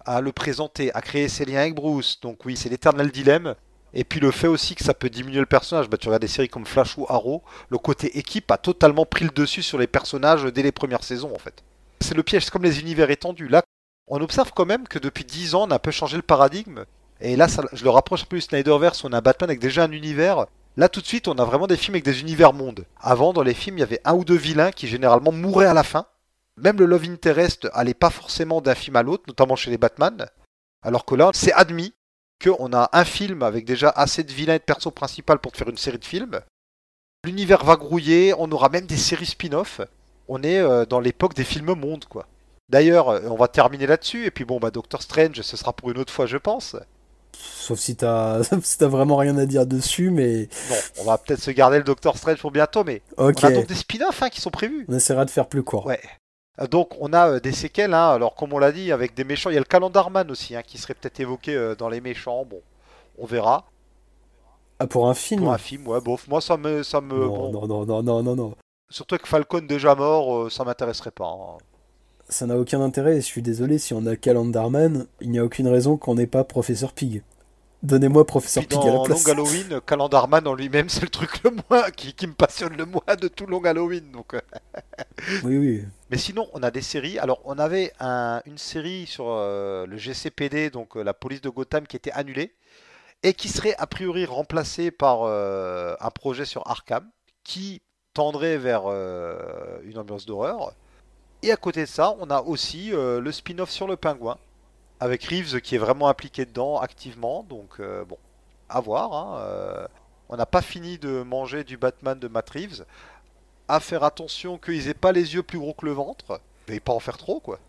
à 0.06 0.22
le 0.22 0.32
présenter, 0.32 0.94
à 0.94 1.02
créer 1.02 1.28
ses 1.30 1.46
liens 1.46 1.62
avec 1.62 1.76
Bruce. 1.76 2.20
Donc 2.22 2.46
oui, 2.46 2.56
c'est 2.56 2.70
l'éternel 2.70 3.12
dilemme. 3.12 3.56
Et 3.94 4.04
puis 4.04 4.20
le 4.20 4.32
fait 4.32 4.48
aussi 4.48 4.76
que 4.76 4.84
ça 4.84 4.94
peut 4.94 5.10
diminuer 5.10 5.40
le 5.40 5.46
personnage. 5.46 5.90
Bah, 5.90 5.98
tu 5.98 6.08
regardes 6.08 6.22
des 6.22 6.28
séries 6.28 6.50
comme 6.50 6.66
Flash 6.66 6.98
ou 6.98 7.06
Arrow, 7.10 7.44
le 7.70 7.78
côté 7.78 8.18
équipe 8.18 8.52
a 8.52 8.58
totalement 8.58 9.06
pris 9.06 9.26
le 9.26 9.32
dessus 9.32 9.62
sur 9.62 9.78
les 9.78 9.88
personnages 9.88 10.46
dès 10.46 10.64
les 10.64 10.72
premières 10.72 11.04
saisons 11.04 11.34
en 11.34 11.40
fait. 11.40 11.64
C'est 12.02 12.16
le 12.16 12.24
piège, 12.24 12.46
c'est 12.46 12.52
comme 12.52 12.64
les 12.64 12.80
univers 12.80 13.10
étendus. 13.10 13.48
Là, 13.48 13.64
on 14.08 14.20
observe 14.22 14.52
quand 14.54 14.66
même 14.66 14.88
que 14.88 15.00
depuis 15.00 15.24
10 15.24 15.56
ans, 15.56 15.68
on 15.68 15.72
a 15.72 15.76
un 15.76 15.80
peu 15.80 15.92
changé 15.92 16.18
le 16.18 16.24
paradigme. 16.24 16.86
Et 17.22 17.36
là, 17.36 17.48
je 17.72 17.84
le 17.84 17.90
rapproche 17.90 18.24
un 18.24 18.26
peu 18.26 18.36
du 18.36 18.42
Snyderverse, 18.42 19.04
on 19.06 19.14
a 19.14 19.22
Batman 19.22 19.50
avec 19.50 19.62
déjà 19.62 19.84
un 19.84 19.92
univers. 19.92 20.46
Là, 20.76 20.90
tout 20.90 21.02
de 21.02 21.06
suite, 21.06 21.28
on 21.28 21.38
a 21.38 21.46
vraiment 21.46 21.68
des 21.68 21.78
films 21.78 21.96
avec 21.96 22.04
des 22.04 22.20
univers 22.20 22.52
mondes. 22.52 22.86
Avant, 23.00 23.32
dans 23.32 23.44
les 23.44 23.54
films, 23.54 23.78
il 23.78 23.82
y 23.82 23.84
avait 23.84 24.02
un 24.04 24.16
ou 24.16 24.26
deux 24.26 24.36
vilains 24.36 24.72
qui 24.72 24.88
généralement 24.88 25.32
mouraient 25.32 25.68
à 25.68 25.74
la 25.74 25.84
fin. 25.84 26.08
Même 26.58 26.80
le 26.80 26.86
Love 26.86 27.06
Interest 27.06 27.70
allait 27.74 27.94
pas 27.94 28.10
forcément 28.10 28.60
d'un 28.60 28.76
film 28.76 28.96
à 28.96 29.04
l'autre, 29.04 29.24
notamment 29.28 29.56
chez 29.56 29.72
les 29.72 29.78
Batman. 29.78 30.28
Alors 30.82 31.06
que 31.06 31.16
là, 31.16 31.30
c'est 31.34 31.54
admis 31.54 31.94
qu'on 32.42 32.74
a 32.74 32.90
un 32.94 33.06
film 33.06 33.44
avec 33.44 33.66
déjà 33.66 33.90
assez 33.90 34.24
de 34.24 34.32
vilains 34.32 34.56
et 34.56 34.60
de 34.60 34.64
persos 34.64 34.94
principaux 34.94 35.38
pour 35.38 35.52
te 35.52 35.58
faire 35.58 35.70
une 35.70 35.78
série 35.78 36.00
de 36.00 36.06
films. 36.06 36.40
L'univers 37.26 37.64
va 37.64 37.76
grouiller, 37.76 38.34
on 38.38 38.52
aura 38.52 38.70
même 38.70 38.86
des 38.86 38.98
séries 38.98 39.26
spin-off. 39.26 39.82
On 40.28 40.44
est 40.44 40.60
euh, 40.60 40.86
dans 40.86 41.00
l'époque 41.00 41.34
des 41.34 41.44
films 41.44 41.74
mondes, 41.74 42.06
quoi. 42.06 42.28
D'ailleurs, 42.70 43.10
euh, 43.10 43.22
on 43.30 43.36
va 43.36 43.48
terminer 43.48 43.88
là-dessus, 43.88 44.26
et 44.26 44.32
puis 44.32 44.46
bon, 44.46 44.60
bah 44.60 44.72
Doctor 44.72 45.02
Strange, 45.02 45.42
ce 45.42 45.58
sera 45.58 45.74
pour 45.74 45.92
une 45.92 45.98
autre 45.98 46.12
fois, 46.12 46.26
je 46.26 46.38
pense. 46.38 46.76
Sauf 47.34 47.80
si 47.80 47.96
t'as 47.96 48.42
si 48.64 48.78
vraiment 48.84 49.18
rien 49.18 49.38
à 49.38 49.46
dire 49.46 49.66
dessus, 49.66 50.12
mais 50.12 50.50
Bon, 50.70 50.76
on 51.00 51.04
va 51.06 51.18
peut-être 51.18 51.42
se 51.42 51.52
garder 51.52 51.78
le 51.78 51.84
Doctor 51.84 52.18
Strange 52.18 52.40
pour 52.40 52.52
bientôt, 52.52 52.84
mais 52.84 53.02
ok. 53.18 53.38
on 53.44 53.48
a 53.48 53.52
donc 53.52 53.68
des 53.68 53.76
spin-offs 53.76 54.22
hein, 54.22 54.30
qui 54.30 54.42
sont 54.42 54.52
prévus. 54.52 54.86
On 54.90 54.96
essaiera 54.96 55.26
de 55.26 55.30
faire 55.30 55.48
plus 55.48 55.64
court. 55.64 55.86
Ouais. 55.86 56.02
Donc 56.70 56.90
on 57.00 57.14
a 57.14 57.30
euh, 57.30 57.40
des 57.40 57.52
séquelles, 57.52 57.94
hein. 57.94 58.10
alors 58.12 58.36
comme 58.36 58.54
on 58.54 58.60
l'a 58.60 58.72
dit, 58.72 58.92
avec 58.92 59.16
des 59.16 59.24
méchants. 59.24 59.50
Il 59.50 59.54
y 59.54 59.58
a 59.58 59.60
le 59.62 59.66
Calendarman 59.66 60.30
aussi, 60.30 60.56
hein, 60.56 60.62
qui 60.62 60.78
serait 60.78 60.94
peut-être 60.94 61.20
évoqué 61.20 61.56
euh, 61.56 61.76
dans 61.76 61.90
les 61.90 62.00
méchants. 62.02 62.46
Bon, 62.46 62.62
on 63.18 63.26
verra. 63.26 63.66
Ah, 64.80 64.88
pour 64.88 65.10
un 65.10 65.14
film 65.14 65.42
Pour 65.42 65.54
un 65.54 65.58
film, 65.58 65.88
ouais, 65.88 66.02
bof, 66.02 66.28
moi 66.28 66.42
ça 66.42 66.58
me... 66.58 66.84
Ça 66.84 67.02
me 67.02 67.16
non, 67.16 67.52
bon, 67.52 67.52
non, 67.52 67.68
non, 67.68 67.86
non, 67.86 68.04
non, 68.04 68.24
non, 68.24 68.36
non. 68.36 68.56
Surtout 68.90 69.18
que 69.18 69.28
Falcon 69.28 69.62
déjà 69.62 69.96
mort, 69.96 70.36
euh, 70.36 70.50
ça 70.50 70.64
m'intéresserait 70.64 71.12
pas. 71.12 71.26
hein. 71.26 71.58
Ça 72.30 72.46
n'a 72.46 72.58
aucun 72.58 72.82
intérêt. 72.82 73.16
Je 73.16 73.26
suis 73.26 73.42
désolé, 73.42 73.78
si 73.78 73.94
on 73.94 74.06
a 74.06 74.16
Calendarman, 74.16 75.08
il 75.22 75.32
n'y 75.32 75.40
a 75.40 75.44
aucune 75.44 75.68
raison 75.68 75.98
qu'on 75.98 76.16
n'ait 76.16 76.28
pas 76.28 76.44
Professeur 76.44 76.94
Pig. 76.94 77.24
Donnez-moi 77.84 78.26
Professeur 78.26 78.66
Pig 78.66 78.80
à 78.80 78.94
la 78.94 79.00
place. 79.04 79.28
Long 79.28 79.34
Halloween, 79.34 79.82
Calendarman 79.86 80.48
en 80.48 80.54
lui-même, 80.54 80.88
c'est 80.88 81.02
le 81.02 81.10
truc 81.10 81.44
le 81.44 81.52
moins 81.70 81.92
qui, 81.92 82.14
qui 82.14 82.28
me 82.28 82.34
passionne 82.34 82.76
le 82.78 82.86
moins 82.86 83.16
de 83.20 83.28
tout 83.28 83.46
Long 83.46 83.64
Halloween. 83.64 84.10
Donc, 84.12 84.34
euh. 84.34 84.42
Oui, 85.44 85.58
oui. 85.58 85.84
Mais 86.10 86.18
sinon, 86.18 86.48
on 86.54 86.64
a 86.64 86.72
des 86.72 86.82
séries. 86.82 87.20
Alors, 87.20 87.42
on 87.44 87.60
avait 87.60 87.92
un- 88.00 88.42
une 88.46 88.58
série 88.58 89.06
sur 89.06 89.26
euh, 89.28 89.86
le 89.86 89.98
GCPD, 89.98 90.70
donc 90.70 90.96
euh, 90.96 91.04
la 91.04 91.14
police 91.14 91.42
de 91.42 91.50
Gotham, 91.50 91.86
qui 91.86 91.98
était 91.98 92.12
annulée 92.14 92.54
et 93.22 93.34
qui 93.34 93.50
serait 93.50 93.76
a 93.78 93.86
priori 93.88 94.26
remplacée 94.26 94.90
par 94.90 95.24
euh, 95.24 95.96
un 96.00 96.10
projet 96.10 96.46
sur 96.46 96.66
Arkham 96.70 97.06
qui 97.44 97.82
tendrait 98.14 98.58
vers 98.58 98.84
une 99.84 99.98
ambiance 99.98 100.26
d'horreur. 100.26 100.74
Et 101.42 101.52
à 101.52 101.58
côté 101.58 101.82
de 101.82 101.88
ça, 101.88 102.16
on 102.20 102.30
a 102.30 102.42
aussi 102.42 102.92
le 102.94 103.32
spin-off 103.32 103.72
sur 103.72 103.88
le 103.88 103.98
pingouin 103.98 104.38
avec 105.04 105.26
Reeves 105.26 105.60
qui 105.60 105.76
est 105.76 105.80
vraiment 105.80 106.08
impliqué 106.08 106.46
dedans 106.46 106.80
activement. 106.80 107.46
Donc, 107.50 107.82
euh, 107.82 108.06
bon, 108.06 108.18
à 108.70 108.80
voir. 108.80 109.14
hein, 109.14 109.38
euh, 109.42 109.86
on 110.30 110.38
n'a 110.38 110.46
pas 110.46 110.62
fini 110.62 110.98
de 110.98 111.24
manger 111.24 111.66
du 111.66 111.76
Batman 111.76 112.18
de 112.18 112.30
Matt 112.30 112.50
Reeves. 112.52 112.86
À 113.68 113.82
faire 113.82 114.06
attention 114.06 114.58
qu'ils 114.58 114.88
aient 114.88 114.94
pas 114.94 115.12
les 115.12 115.36
yeux 115.36 115.44
plus 115.44 115.60
gros 115.60 115.74
que 115.74 115.86
le 115.86 115.92
ventre. 115.92 116.40
Mais 116.70 116.80
pas 116.80 116.94
en 116.94 117.02
faire 117.02 117.18
trop, 117.18 117.42
quoi. 117.42 117.60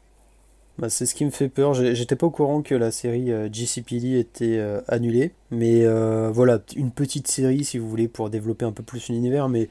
Bah, 0.79 0.89
c'est 0.89 1.07
ce 1.07 1.15
qui 1.17 1.25
me 1.25 1.31
fait 1.31 1.49
peur. 1.49 1.75
J'étais 1.75 2.15
pas 2.15 2.27
au 2.27 2.31
courant 2.31 2.63
que 2.63 2.77
la 2.77 2.93
série 2.93 3.33
euh, 3.33 3.49
GCPD 3.53 4.17
était 4.21 4.65
annulée. 4.87 5.33
Mais 5.51 5.85
voilà, 6.31 6.61
une 6.77 6.93
petite 6.93 7.27
série 7.27 7.65
si 7.65 7.79
vous 7.79 7.89
voulez 7.91 8.07
pour 8.07 8.31
développer 8.31 8.65
un 8.65 8.73
peu 8.73 8.85
plus 8.85 9.09
l'univers. 9.09 9.49
Mais 9.49 9.69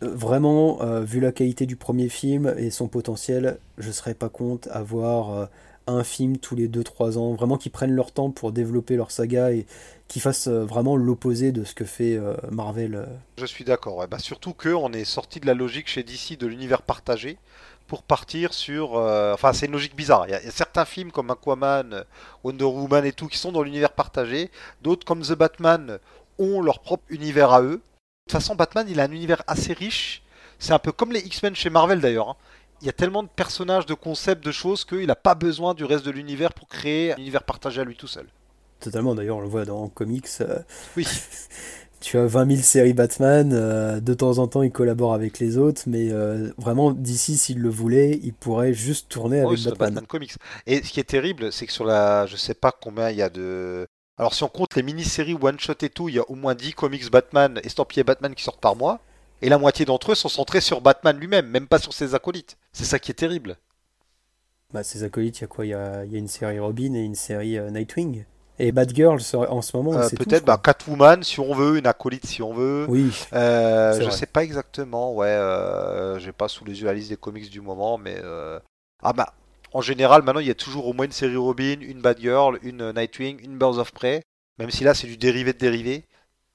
vraiment, 0.00 0.78
vu 1.02 1.20
la 1.20 1.30
qualité 1.30 1.66
du 1.66 1.76
premier 1.76 2.08
film 2.08 2.52
et 2.58 2.70
son 2.70 2.88
potentiel, 2.88 3.58
je 3.78 3.92
serais 3.92 4.14
pas 4.14 4.28
contre 4.28 4.68
à 4.72 4.82
voir 4.82 5.30
euh, 5.30 5.46
un 5.90 6.04
film 6.04 6.38
tous 6.38 6.54
les 6.54 6.68
2-3 6.68 7.18
ans. 7.18 7.34
Vraiment 7.34 7.56
qu'ils 7.56 7.72
prennent 7.72 7.94
leur 7.94 8.12
temps 8.12 8.30
pour 8.30 8.52
développer 8.52 8.96
leur 8.96 9.10
saga 9.10 9.52
et 9.52 9.66
qu'ils 10.08 10.22
fassent 10.22 10.48
euh, 10.48 10.64
vraiment 10.64 10.96
l'opposé 10.96 11.52
de 11.52 11.64
ce 11.64 11.74
que 11.74 11.84
fait 11.84 12.16
euh, 12.16 12.34
Marvel. 12.50 12.94
euh. 12.94 13.06
Je 13.38 13.46
suis 13.46 13.64
d'accord. 13.64 13.96
ouais. 13.98 14.06
Bah, 14.06 14.18
surtout 14.18 14.52
que 14.54 14.68
on 14.70 14.92
est 14.92 15.04
sorti 15.04 15.40
de 15.40 15.46
la 15.46 15.54
logique 15.54 15.88
chez 15.88 16.02
DC 16.02 16.38
de 16.38 16.46
l'univers 16.46 16.82
partagé 16.82 17.38
pour 17.86 18.02
partir 18.02 18.54
sur. 18.54 18.92
Enfin, 18.94 19.52
c'est 19.52 19.66
une 19.66 19.72
logique 19.72 19.96
bizarre. 19.96 20.26
Il 20.28 20.30
y, 20.30 20.34
a, 20.34 20.40
certains 20.50 20.84
films 20.84 21.10
comme 21.10 21.30
Aquaman, 21.30 22.04
Wonder 22.44 22.64
Woman 22.64 23.04
et 23.04 23.12
tout 23.12 23.26
qui 23.26 23.36
sont 23.38 23.50
dans 23.52 23.62
l'univers 23.62 23.92
partagé. 23.92 24.50
D'autres 24.82 25.04
comme 25.04 25.22
The 25.22 25.32
Batman 25.32 25.98
ont 26.38 26.60
leur 26.62 26.80
propre 26.80 27.02
univers 27.08 27.50
à 27.52 27.62
eux. 27.62 27.80
De 27.80 28.32
toute 28.32 28.32
façon, 28.32 28.54
Batman, 28.54 28.86
il 28.88 29.00
a 29.00 29.04
un 29.04 29.10
univers 29.12 29.42
assez 29.48 29.72
riche. 29.72 30.22
C'est 30.60 30.72
un 30.72 30.78
peu 30.78 30.92
comme 30.92 31.10
les 31.12 31.20
X-Men 31.20 31.56
chez 31.56 31.70
Marvel 31.70 32.00
d'ailleurs. 32.00 32.28
hein. 32.30 32.36
Il 32.82 32.86
y 32.86 32.88
a 32.88 32.92
tellement 32.92 33.22
de 33.22 33.28
personnages, 33.28 33.86
de 33.86 33.94
concepts, 33.94 34.44
de 34.44 34.52
choses 34.52 34.84
qu'il 34.84 35.06
n'a 35.06 35.16
pas 35.16 35.34
besoin 35.34 35.74
du 35.74 35.84
reste 35.84 36.04
de 36.04 36.10
l'univers 36.10 36.52
pour 36.52 36.68
créer 36.68 37.12
un 37.12 37.16
univers 37.16 37.42
partagé 37.42 37.80
à 37.80 37.84
lui 37.84 37.96
tout 37.96 38.06
seul. 38.06 38.26
Totalement, 38.80 39.14
d'ailleurs, 39.14 39.36
on 39.36 39.42
le 39.42 39.48
voit 39.48 39.66
dans 39.66 39.88
comics. 39.88 40.26
euh, 40.40 40.58
Oui. 40.96 41.06
Tu 42.00 42.16
as 42.16 42.24
20 42.24 42.50
000 42.52 42.62
séries 42.62 42.94
Batman, 42.94 43.52
euh, 43.52 44.00
de 44.00 44.14
temps 44.14 44.38
en 44.38 44.46
temps 44.48 44.62
il 44.62 44.72
collabore 44.72 45.12
avec 45.12 45.38
les 45.38 45.58
autres, 45.58 45.82
mais 45.86 46.10
euh, 46.10 46.50
vraiment 46.56 46.92
d'ici 46.92 47.36
s'il 47.36 47.58
le 47.58 47.68
voulait, 47.68 48.18
il 48.22 48.32
pourrait 48.32 48.72
juste 48.72 49.10
tourner 49.10 49.40
avec 49.40 49.58
Batman. 49.62 49.76
Batman 49.78 50.06
Comics. 50.06 50.32
Et 50.66 50.82
ce 50.82 50.90
qui 50.90 50.98
est 51.00 51.04
terrible, 51.04 51.52
c'est 51.52 51.66
que 51.66 51.72
sur 51.72 51.84
la. 51.84 52.24
Je 52.24 52.36
sais 52.36 52.54
pas 52.54 52.72
combien 52.72 53.10
il 53.10 53.16
y 53.18 53.22
a 53.22 53.28
de. 53.28 53.86
Alors, 54.16 54.32
si 54.32 54.42
on 54.44 54.48
compte 54.48 54.76
les 54.76 54.82
mini-séries 54.82 55.36
one-shot 55.38 55.74
et 55.82 55.90
tout, 55.90 56.08
il 56.08 56.14
y 56.14 56.18
a 56.18 56.30
au 56.30 56.36
moins 56.36 56.54
10 56.54 56.72
comics 56.72 57.10
Batman, 57.10 57.60
estampillés 57.64 58.02
Batman 58.02 58.34
qui 58.34 58.44
sortent 58.44 58.62
par 58.62 58.76
mois. 58.76 59.00
Et 59.42 59.48
la 59.48 59.58
moitié 59.58 59.84
d'entre 59.86 60.12
eux 60.12 60.14
sont 60.14 60.28
centrés 60.28 60.60
sur 60.60 60.80
Batman 60.80 61.16
lui-même, 61.18 61.46
même 61.46 61.66
pas 61.66 61.78
sur 61.78 61.92
ses 61.92 62.14
acolytes. 62.14 62.56
C'est 62.72 62.84
ça 62.84 62.98
qui 62.98 63.10
est 63.10 63.14
terrible. 63.14 63.56
Bah, 64.72 64.84
ces 64.84 65.02
acolytes, 65.02 65.38
il 65.38 65.40
y 65.42 65.44
a 65.44 65.48
quoi? 65.48 65.66
Il 65.66 65.70
y 65.70 65.74
a, 65.74 66.04
il 66.04 66.12
y 66.12 66.16
a 66.16 66.18
une 66.18 66.28
série 66.28 66.58
Robin 66.60 66.94
et 66.94 67.00
une 67.00 67.14
série 67.16 67.58
euh, 67.58 67.70
Nightwing. 67.70 68.24
Et 68.58 68.72
Batgirl 68.72 69.20
serait- 69.20 69.48
en 69.48 69.62
ce 69.62 69.74
moment, 69.76 69.94
Euh, 69.94 70.06
c'est 70.08 70.18
Peut-être 70.18 70.44
bah. 70.44 70.60
Catwoman 70.62 71.22
si 71.22 71.40
on 71.40 71.54
veut, 71.54 71.78
une 71.78 71.86
acolyte 71.86 72.26
si 72.26 72.42
on 72.42 72.52
veut. 72.52 72.84
Oui, 72.88 73.10
Euh, 73.32 73.94
je 73.98 74.02
vrai. 74.04 74.12
sais 74.12 74.26
pas 74.26 74.44
exactement, 74.44 75.14
ouais. 75.14 75.26
Euh, 75.28 76.18
J'ai 76.18 76.32
pas 76.32 76.46
sous 76.48 76.64
les 76.66 76.78
yeux 76.78 76.86
la 76.86 76.92
liste 76.92 77.08
des 77.08 77.16
comics 77.16 77.50
du 77.50 77.60
moment, 77.62 77.96
mais. 77.98 78.16
euh, 78.22 78.60
Ah 79.02 79.12
bah. 79.14 79.32
En 79.72 79.80
général, 79.80 80.22
maintenant, 80.22 80.40
il 80.40 80.48
y 80.48 80.50
a 80.50 80.54
toujours 80.54 80.86
au 80.88 80.92
moins 80.92 81.06
une 81.06 81.12
série 81.12 81.36
Robin, 81.36 81.76
une 81.80 82.02
Batgirl, 82.02 82.58
une 82.62 82.92
Nightwing, 82.92 83.40
une 83.42 83.56
Birds 83.56 83.78
of 83.78 83.92
Prey. 83.92 84.22
Même 84.58 84.70
si 84.70 84.84
là, 84.84 84.94
c'est 84.94 85.06
du 85.06 85.16
dérivé 85.16 85.52
de 85.54 85.58
dérivé. 85.58 86.04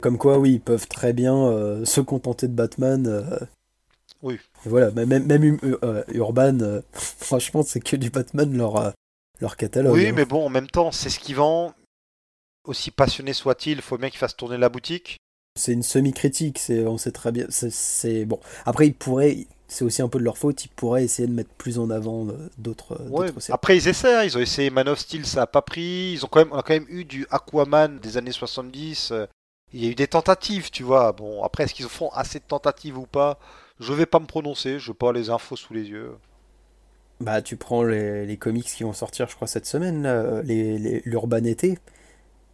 Comme 0.05 0.19
quoi, 0.19 0.37
oui, 0.37 0.51
ils 0.53 0.61
peuvent 0.61 0.87
très 0.87 1.13
bien 1.13 1.35
euh, 1.35 1.83
se 1.83 1.99
contenter 1.99 2.47
de 2.47 2.53
Batman. 2.53 3.07
euh. 3.07 3.39
Oui. 4.21 4.37
Et 4.63 4.69
voilà, 4.69 4.91
même, 4.91 5.57
euh, 5.63 6.03
Urban, 6.09 6.59
franchement, 6.93 7.63
c'est 7.63 7.79
que 7.79 7.95
du 7.95 8.11
Batman 8.11 8.55
leur, 8.55 8.93
leur 9.41 9.57
catalogue. 9.57 9.95
Oui, 9.95 10.05
hein. 10.05 10.13
mais 10.15 10.25
bon, 10.25 10.45
en 10.45 10.49
même 10.49 10.67
temps, 10.67 10.91
c'est 10.91 11.09
ce 11.09 11.19
qui 11.19 11.33
vend. 11.33 11.73
Aussi 12.65 12.91
passionné 12.91 13.33
soit-il, 13.33 13.81
faut 13.81 13.97
bien 13.97 14.11
qu'il 14.11 14.19
fasse 14.19 14.37
tourner 14.37 14.57
la 14.59 14.69
boutique. 14.69 15.17
C'est 15.59 15.73
une 15.73 15.81
semi-critique, 15.81 16.59
c'est, 16.59 16.85
on 16.85 16.99
sait 16.99 17.11
très 17.11 17.31
bien. 17.31 17.47
C'est, 17.49 18.25
bon. 18.25 18.39
Après, 18.67 18.85
ils 18.85 18.93
pourraient, 18.93 19.47
c'est 19.67 19.85
aussi 19.85 20.03
un 20.03 20.07
peu 20.07 20.19
de 20.19 20.23
leur 20.23 20.37
faute, 20.37 20.65
ils 20.65 20.69
pourraient 20.69 21.03
essayer 21.03 21.27
de 21.27 21.33
mettre 21.33 21.49
plus 21.57 21.79
en 21.79 21.89
avant 21.89 22.27
d'autres, 22.59 23.01
Ouais. 23.09 23.29
Après, 23.49 23.75
ils 23.75 23.87
essaient, 23.87 24.13
hein, 24.13 24.23
ils 24.23 24.37
ont 24.37 24.41
essayé 24.41 24.69
Man 24.69 24.87
of 24.87 24.99
Steel, 24.99 25.25
ça 25.25 25.41
a 25.41 25.47
pas 25.47 25.63
pris. 25.63 26.11
Ils 26.13 26.25
ont 26.25 26.27
quand 26.27 26.41
même, 26.41 26.53
on 26.53 26.59
a 26.59 26.61
quand 26.61 26.75
même 26.75 26.85
eu 26.89 27.05
du 27.05 27.25
Aquaman 27.31 27.97
des 27.97 28.17
années 28.17 28.31
70. 28.31 29.11
Euh, 29.73 29.77
Il 29.77 29.83
y 29.83 29.87
a 29.87 29.91
eu 29.91 29.95
des 29.95 30.07
tentatives, 30.07 30.71
tu 30.71 30.81
vois. 30.83 31.11
Bon, 31.11 31.43
après, 31.43 31.63
est-ce 31.65 31.73
qu'ils 31.75 31.87
font 31.87 32.09
assez 32.09 32.39
de 32.39 32.45
tentatives 32.45 32.97
ou 32.97 33.05
pas? 33.05 33.37
Je 33.79 33.93
vais 33.93 34.05
pas 34.07 34.19
me 34.19 34.25
prononcer, 34.25 34.79
je 34.79 34.87
veux 34.87 34.93
pas 34.97 35.11
les 35.13 35.29
infos 35.29 35.55
sous 35.55 35.73
les 35.73 35.89
yeux. 35.89 36.17
Bah, 37.21 37.41
tu 37.41 37.55
prends 37.55 37.83
les, 37.83 38.25
les 38.25 38.37
comics 38.37 38.65
qui 38.65 38.83
vont 38.83 38.91
sortir, 38.93 39.27
je 39.29 39.35
crois, 39.35 39.47
cette 39.47 39.65
semaine, 39.65 40.03
là, 40.03 40.41
les, 40.43 40.77
les- 40.77 41.01
l'Urban 41.05 41.43
été. 41.45 41.77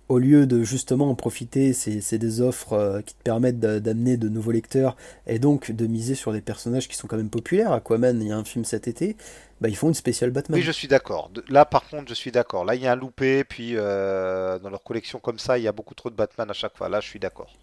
Au 0.09 0.19
lieu 0.19 0.47
de 0.47 0.63
justement 0.63 1.09
en 1.09 1.15
profiter, 1.15 1.73
c'est, 1.73 2.01
des 2.19 2.41
offres 2.41 2.73
euh, 2.73 3.01
qui 3.01 3.15
te 3.15 3.23
permettent 3.23 3.59
d'a- 3.59 3.79
d'amener 3.81 4.17
de 4.17 4.29
nouveaux 4.29 4.51
lecteurs 4.51 4.97
et 5.27 5.39
donc 5.39 5.71
de 5.71 5.88
miser 5.88 6.15
sur 6.15 6.33
des 6.33 6.41
personnages 6.41 6.88
qui 6.89 6.95
sont 6.97 7.07
quand 7.07 7.17
même 7.17 7.29
populaires. 7.31 7.71
Aquaman, 7.73 8.21
il 8.21 8.29
y 8.29 8.31
a 8.33 8.38
un 8.38 8.45
film 8.45 8.65
cet 8.65 8.88
été, 8.88 9.17
bah, 9.61 9.69
ils 9.69 9.77
font 9.77 9.88
une 9.89 9.93
spéciale 9.93 10.31
Batman. 10.31 10.57
Oui, 10.59 10.65
je 10.65 10.71
suis 10.71 10.88
d'accord. 10.88 11.29
Là, 11.47 11.65
par 11.65 11.88
contre, 11.88 12.09
je 12.09 12.15
suis 12.15 12.31
d'accord. 12.31 12.65
Là, 12.65 12.73
il 12.75 12.81
y 12.81 12.88
a 12.88 12.91
un 12.91 12.95
loupé, 12.95 13.43
puis 13.43 13.73
euh, 13.75 14.57
dans 14.59 14.69
leur 14.71 14.83
collection 14.83 15.19
comme 15.19 15.38
ça, 15.39 15.57
il 15.59 15.63
y 15.63 15.67
a 15.67 15.71
beaucoup 15.71 15.93
trop 15.93 16.09
de 16.09 16.15
Batman 16.15 16.49
à 16.49 16.53
chaque 16.53 16.75
fois. 16.75 16.89
Là, 16.89 16.99
je 16.99 17.07
suis 17.07 17.19
d'accord. 17.19 17.53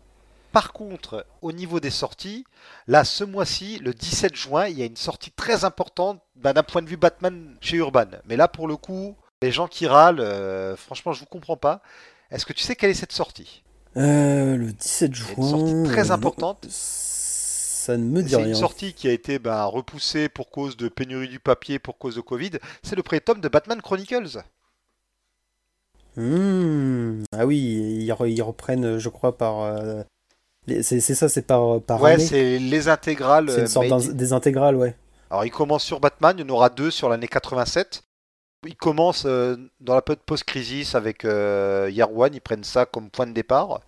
Par 0.52 0.72
contre, 0.72 1.26
au 1.42 1.52
niveau 1.52 1.80
des 1.80 1.90
sorties, 1.90 2.44
là, 2.86 3.04
ce 3.04 3.24
mois-ci, 3.24 3.78
le 3.80 3.92
17 3.92 4.34
juin, 4.34 4.66
il 4.68 4.78
y 4.78 4.82
a 4.82 4.86
une 4.86 4.96
sortie 4.96 5.30
très 5.32 5.64
importante 5.64 6.20
bah, 6.36 6.52
d'un 6.52 6.62
point 6.62 6.80
de 6.82 6.88
vue 6.88 6.96
Batman 6.96 7.56
chez 7.60 7.76
Urban. 7.76 8.06
Mais 8.26 8.36
là, 8.36 8.48
pour 8.48 8.68
le 8.68 8.76
coup, 8.76 9.14
les 9.42 9.50
gens 9.50 9.66
qui 9.68 9.86
râlent, 9.86 10.20
euh, 10.20 10.76
franchement, 10.76 11.12
je 11.12 11.20
vous 11.20 11.26
comprends 11.26 11.56
pas. 11.56 11.82
Est-ce 12.30 12.46
que 12.46 12.52
tu 12.52 12.62
sais 12.62 12.76
quelle 12.76 12.90
est 12.90 12.94
cette 12.94 13.12
sortie? 13.12 13.62
Euh, 13.96 14.56
le 14.56 14.72
17 14.72 15.10
Il 15.12 15.18
y 15.18 15.20
a 15.20 15.24
juin. 15.24 15.34
une 15.36 15.50
sortie 15.50 15.92
très 15.92 16.10
importante. 16.12 16.64
non, 16.64 16.70
ça 17.88 17.96
ne 17.96 18.04
me 18.04 18.22
dit 18.22 18.30
C'est 18.30 18.36
rien. 18.36 18.48
une 18.48 18.54
sortie 18.54 18.92
qui 18.92 19.08
a 19.08 19.12
été 19.12 19.38
bah, 19.38 19.64
repoussée 19.64 20.28
pour 20.28 20.50
cause 20.50 20.76
de 20.76 20.88
pénurie 20.88 21.28
du 21.28 21.40
papier, 21.40 21.78
pour 21.78 21.96
cause 21.96 22.16
de 22.16 22.20
Covid. 22.20 22.50
C'est 22.82 22.96
le 22.96 23.02
premier 23.02 23.20
tome 23.22 23.40
de 23.40 23.48
Batman 23.48 23.80
Chronicles. 23.80 24.38
Hmm, 26.16 27.22
Ah 27.32 27.46
oui, 27.46 27.56
ils, 28.02 28.10
re- 28.10 28.28
ils 28.30 28.42
reprennent, 28.42 28.98
je 28.98 29.08
crois, 29.08 29.36
par. 29.36 29.60
euh, 29.62 30.02
c'est 30.66 31.00
c'est 31.00 31.14
ça, 31.14 31.28
c'est 31.28 31.42
par, 31.42 31.80
par 31.80 32.02
Ouais, 32.02 32.18
c'est 32.18 32.58
les 32.58 32.88
intégrales. 32.88 33.50
C'est 33.50 33.60
une 33.62 33.66
sorte 33.66 34.10
des 34.10 34.32
intégrales, 34.32 34.76
ouais. 34.76 34.94
Alors, 35.30 35.44
il 35.44 35.50
commence 35.50 35.84
sur 35.84 36.00
Batman, 36.00 36.34
il 36.38 36.42
y 36.42 36.44
en 36.44 36.48
aura 36.54 36.68
deux 36.68 36.90
sur 36.90 37.08
l'année 37.08 37.28
87. 37.28 38.02
Il 38.66 38.76
commence 38.76 39.24
euh, 39.24 39.56
dans 39.80 39.94
la 39.94 40.02
période 40.02 40.22
post-crisis 40.26 40.94
avec 40.94 41.24
euh, 41.24 41.88
Year 41.92 42.14
One, 42.14 42.34
ils 42.34 42.40
prennent 42.40 42.64
ça 42.64 42.84
comme 42.86 43.08
point 43.10 43.26
de 43.26 43.32
départ. 43.32 43.80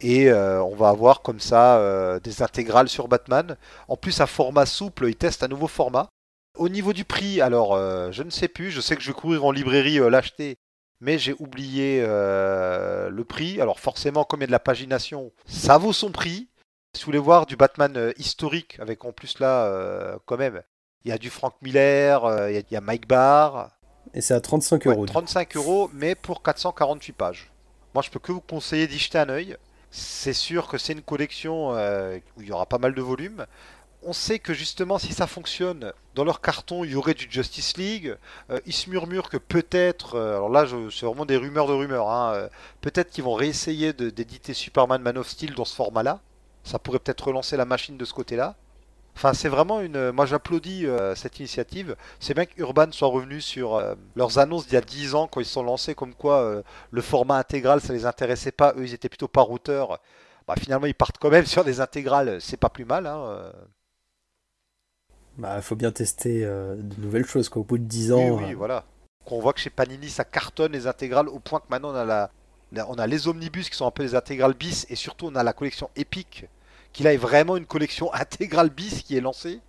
Et 0.00 0.28
euh, 0.28 0.62
on 0.62 0.74
va 0.74 0.90
avoir 0.90 1.22
comme 1.22 1.40
ça 1.40 1.78
euh, 1.78 2.20
des 2.20 2.42
intégrales 2.42 2.88
sur 2.88 3.08
Batman. 3.08 3.56
En 3.88 3.96
plus, 3.96 4.20
un 4.20 4.26
format 4.26 4.66
souple, 4.66 5.06
ils 5.08 5.16
testent 5.16 5.42
un 5.42 5.48
nouveau 5.48 5.68
format. 5.68 6.08
Au 6.56 6.68
niveau 6.68 6.92
du 6.92 7.04
prix, 7.04 7.40
alors 7.40 7.74
euh, 7.74 8.10
je 8.12 8.22
ne 8.22 8.30
sais 8.30 8.48
plus, 8.48 8.70
je 8.70 8.80
sais 8.80 8.96
que 8.96 9.02
je 9.02 9.08
vais 9.08 9.14
courir 9.18 9.44
en 9.44 9.52
librairie 9.52 9.98
l'acheter, 10.10 10.56
mais 11.00 11.18
j'ai 11.18 11.34
oublié 11.38 12.00
le 12.02 13.22
prix. 13.24 13.60
Alors 13.60 13.78
forcément, 13.80 14.24
comme 14.24 14.40
il 14.40 14.42
y 14.42 14.44
a 14.44 14.46
de 14.48 14.52
la 14.52 14.58
pagination, 14.58 15.32
ça 15.46 15.76
vaut 15.78 15.92
son 15.92 16.10
prix. 16.10 16.48
Si 16.94 17.02
vous 17.02 17.06
voulez 17.06 17.18
voir 17.18 17.44
du 17.44 17.56
Batman 17.56 18.12
historique, 18.16 18.78
avec 18.80 19.04
en 19.04 19.12
plus 19.12 19.38
là, 19.38 20.18
quand 20.26 20.38
même, 20.38 20.62
Il 21.04 21.10
y 21.10 21.12
a 21.12 21.18
du 21.18 21.30
Frank 21.30 21.54
Miller, 21.62 22.24
il 22.48 22.54
y 22.54 22.56
a- 22.56 22.62
il 22.68 22.72
y, 22.72 22.76
a 22.76 22.80
Mike 22.80 23.06
Barr. 23.06 23.70
Et 24.12 24.20
c'est 24.20 24.34
à 24.34 24.40
35 24.40 24.86
Ouais, 24.86 24.92
euros. 24.94 25.06
35 25.06 25.54
euros, 25.56 25.88
mais 25.94 26.16
pour 26.16 26.42
448 26.42 27.12
pages. 27.12 27.52
Moi, 27.94 28.02
je 28.02 28.10
peux 28.10 28.18
que 28.18 28.32
vous 28.32 28.40
conseiller 28.40 28.88
d'y 28.88 28.98
jeter 28.98 29.18
un 29.18 29.28
œil. 29.28 29.56
C'est 29.90 30.32
sûr 30.32 30.68
que 30.68 30.78
c'est 30.78 30.92
une 30.92 31.02
collection 31.02 31.74
euh, 31.74 32.18
où 32.36 32.42
il 32.42 32.48
y 32.48 32.52
aura 32.52 32.66
pas 32.66 32.78
mal 32.78 32.94
de 32.94 33.02
volumes. 33.02 33.46
On 34.02 34.12
sait 34.12 34.38
que 34.38 34.54
justement, 34.54 34.98
si 34.98 35.12
ça 35.12 35.26
fonctionne, 35.26 35.92
dans 36.14 36.24
leur 36.24 36.40
carton, 36.40 36.84
il 36.84 36.92
y 36.92 36.94
aurait 36.94 37.14
du 37.14 37.26
Justice 37.28 37.76
League. 37.76 38.16
Euh, 38.50 38.60
il 38.66 38.72
se 38.72 38.90
murmure 38.90 39.30
que 39.30 39.36
peut-être, 39.36 40.14
euh, 40.14 40.36
alors 40.36 40.50
là, 40.50 40.66
c'est 40.90 41.06
vraiment 41.06 41.26
des 41.26 41.36
rumeurs 41.36 41.66
de 41.66 41.72
rumeurs, 41.72 42.10
hein, 42.10 42.48
peut-être 42.80 43.10
qu'ils 43.10 43.24
vont 43.24 43.34
réessayer 43.34 43.92
d'éditer 43.92 44.54
Superman 44.54 45.02
Man 45.02 45.18
of 45.18 45.28
Steel 45.28 45.54
dans 45.54 45.64
ce 45.64 45.74
format-là. 45.74 46.20
Ça 46.62 46.78
pourrait 46.78 46.98
peut-être 46.98 47.28
relancer 47.28 47.56
la 47.56 47.64
machine 47.64 47.96
de 47.96 48.04
ce 48.04 48.12
côté-là. 48.12 48.56
Enfin, 49.16 49.32
c'est 49.34 49.48
vraiment 49.48 49.80
une. 49.80 50.10
Moi, 50.12 50.26
j'applaudis 50.26 50.86
euh, 50.86 51.14
cette 51.14 51.38
initiative. 51.38 51.96
C'est 52.20 52.34
bien 52.34 52.44
qu'Urban 52.44 52.92
soit 52.92 53.08
revenu 53.08 53.40
sur 53.40 53.76
euh, 53.76 53.94
leurs 54.14 54.38
annonces 54.38 54.66
d'il 54.66 54.74
y 54.74 54.76
a 54.76 54.82
10 54.82 55.14
ans 55.14 55.26
quand 55.26 55.40
ils 55.40 55.46
se 55.46 55.52
sont 55.54 55.62
lancés, 55.62 55.94
comme 55.94 56.14
quoi 56.14 56.42
euh, 56.42 56.62
le 56.90 57.00
format 57.02 57.38
intégral 57.38 57.80
ça 57.80 57.92
les 57.94 58.04
intéressait 58.06 58.52
pas. 58.52 58.74
Eux, 58.76 58.84
ils 58.84 58.94
étaient 58.94 59.08
plutôt 59.08 59.28
par 59.28 59.46
routeur. 59.46 60.00
Bah, 60.46 60.54
finalement, 60.58 60.86
ils 60.86 60.94
partent 60.94 61.18
quand 61.18 61.30
même 61.30 61.46
sur 61.46 61.64
des 61.64 61.80
intégrales. 61.80 62.40
C'est 62.40 62.58
pas 62.58 62.68
plus 62.70 62.84
mal. 62.84 63.06
Hein. 63.06 63.24
euh. 63.26 63.52
Bah, 65.38 65.60
faut 65.62 65.76
bien 65.76 65.92
tester 65.92 66.44
euh, 66.44 66.76
de 66.76 67.00
nouvelles 67.00 67.26
choses, 67.26 67.48
quoi. 67.48 67.60
Au 67.60 67.64
bout 67.64 67.78
de 67.78 67.84
10 67.84 68.12
Oui, 68.14 68.30
ans. 68.30 68.30
oui, 68.30 68.52
euh, 68.52 68.54
voilà. 68.54 68.84
Qu'on 69.24 69.40
voit 69.40 69.52
que 69.52 69.60
chez 69.60 69.70
Panini, 69.70 70.08
ça 70.08 70.24
cartonne 70.24 70.72
les 70.72 70.86
intégrales 70.86 71.28
au 71.28 71.38
point 71.40 71.60
que 71.60 71.66
maintenant 71.68 71.90
on 71.92 71.94
a 71.96 72.04
la- 72.04 72.30
on 72.88 72.94
a 72.98 73.06
les 73.06 73.28
omnibus 73.28 73.70
qui 73.70 73.76
sont 73.76 73.86
un 73.86 73.90
peu 73.90 74.02
les 74.02 74.14
intégrales 74.14 74.54
bis 74.54 74.86
et 74.90 74.96
surtout 74.96 75.26
on 75.26 75.34
a 75.36 75.42
la 75.42 75.52
collection 75.52 75.90
épique 75.96 76.46
qui 76.96 77.02
là 77.02 77.12
est 77.12 77.18
vraiment 77.18 77.58
une 77.58 77.66
collection 77.66 78.10
intégrale 78.14 78.70
bis 78.70 79.02
qui 79.02 79.18
est 79.18 79.20
lancée. 79.20 79.60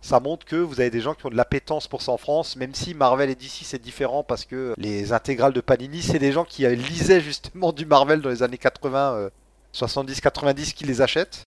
Ça 0.00 0.20
montre 0.20 0.46
que 0.46 0.56
vous 0.56 0.80
avez 0.80 0.88
des 0.88 1.02
gens 1.02 1.12
qui 1.12 1.26
ont 1.26 1.28
de 1.28 1.36
l'appétence 1.36 1.86
pour 1.86 2.00
ça 2.00 2.12
en 2.12 2.16
France, 2.16 2.56
même 2.56 2.74
si 2.74 2.94
Marvel 2.94 3.28
et 3.28 3.34
DC 3.34 3.62
c'est 3.62 3.78
différent 3.78 4.24
parce 4.24 4.46
que 4.46 4.72
les 4.78 5.12
intégrales 5.12 5.52
de 5.52 5.60
Panini 5.60 6.00
c'est 6.00 6.18
des 6.18 6.32
gens 6.32 6.44
qui 6.44 6.66
lisaient 6.74 7.20
justement 7.20 7.72
du 7.72 7.84
Marvel 7.84 8.22
dans 8.22 8.30
les 8.30 8.42
années 8.42 8.56
80, 8.56 9.14
euh, 9.16 9.30
70-90 9.74 10.72
qui 10.72 10.84
les 10.84 11.02
achètent. 11.02 11.44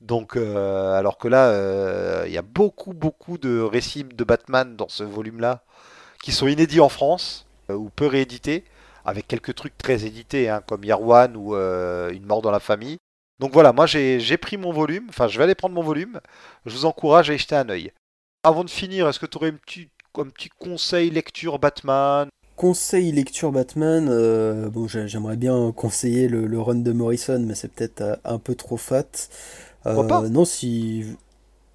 Donc, 0.00 0.36
euh, 0.36 0.98
alors 0.98 1.18
que 1.18 1.28
là, 1.28 1.48
euh, 1.50 2.24
il 2.26 2.32
y 2.32 2.38
a 2.38 2.42
beaucoup, 2.42 2.94
beaucoup 2.94 3.36
de 3.36 3.60
récits 3.60 4.04
de 4.04 4.24
Batman 4.24 4.74
dans 4.74 4.88
ce 4.88 5.04
volume-là 5.04 5.62
qui 6.22 6.32
sont 6.32 6.48
inédits 6.48 6.80
en 6.80 6.88
France 6.88 7.46
euh, 7.68 7.74
ou 7.74 7.90
peu 7.90 8.06
réédités, 8.06 8.64
avec 9.04 9.28
quelques 9.28 9.54
trucs 9.54 9.76
très 9.76 10.06
édités, 10.06 10.48
hein, 10.48 10.62
comme 10.66 10.82
One 10.90 11.36
ou 11.36 11.56
Une 11.56 12.24
mort 12.24 12.40
dans 12.40 12.50
la 12.50 12.58
famille. 12.58 12.96
Donc 13.42 13.52
voilà, 13.52 13.72
moi 13.72 13.86
j'ai 13.86 14.36
pris 14.36 14.56
mon 14.56 14.72
volume, 14.72 15.06
enfin 15.08 15.26
je 15.26 15.36
vais 15.36 15.42
aller 15.42 15.56
prendre 15.56 15.74
mon 15.74 15.82
volume, 15.82 16.20
je 16.64 16.70
vous 16.76 16.84
encourage 16.84 17.28
à 17.28 17.34
y 17.34 17.38
jeter 17.38 17.56
un 17.56 17.68
œil. 17.68 17.90
Avant 18.44 18.62
de 18.62 18.70
finir, 18.70 19.08
est-ce 19.08 19.18
que 19.18 19.26
tu 19.26 19.36
aurais 19.36 19.48
un 19.48 19.54
petit, 19.54 19.88
un 20.16 20.28
petit 20.28 20.48
conseil 20.48 21.10
lecture 21.10 21.58
Batman? 21.58 22.28
Conseil 22.54 23.10
lecture 23.10 23.50
Batman, 23.50 24.06
euh, 24.08 24.68
bon 24.70 24.86
j'ai- 24.86 25.08
j'aimerais 25.08 25.36
bien 25.36 25.72
conseiller 25.72 26.28
le, 26.28 26.46
le 26.46 26.60
run 26.60 26.76
de 26.76 26.92
Morrison, 26.92 27.40
mais 27.40 27.56
c'est 27.56 27.72
peut-être 27.72 28.00
euh, 28.02 28.16
un 28.24 28.38
peu 28.38 28.54
trop 28.54 28.76
fat. 28.76 29.08
Pourquoi 29.82 30.06
pas? 30.06 30.28
Non, 30.28 30.44
si... 30.44 31.04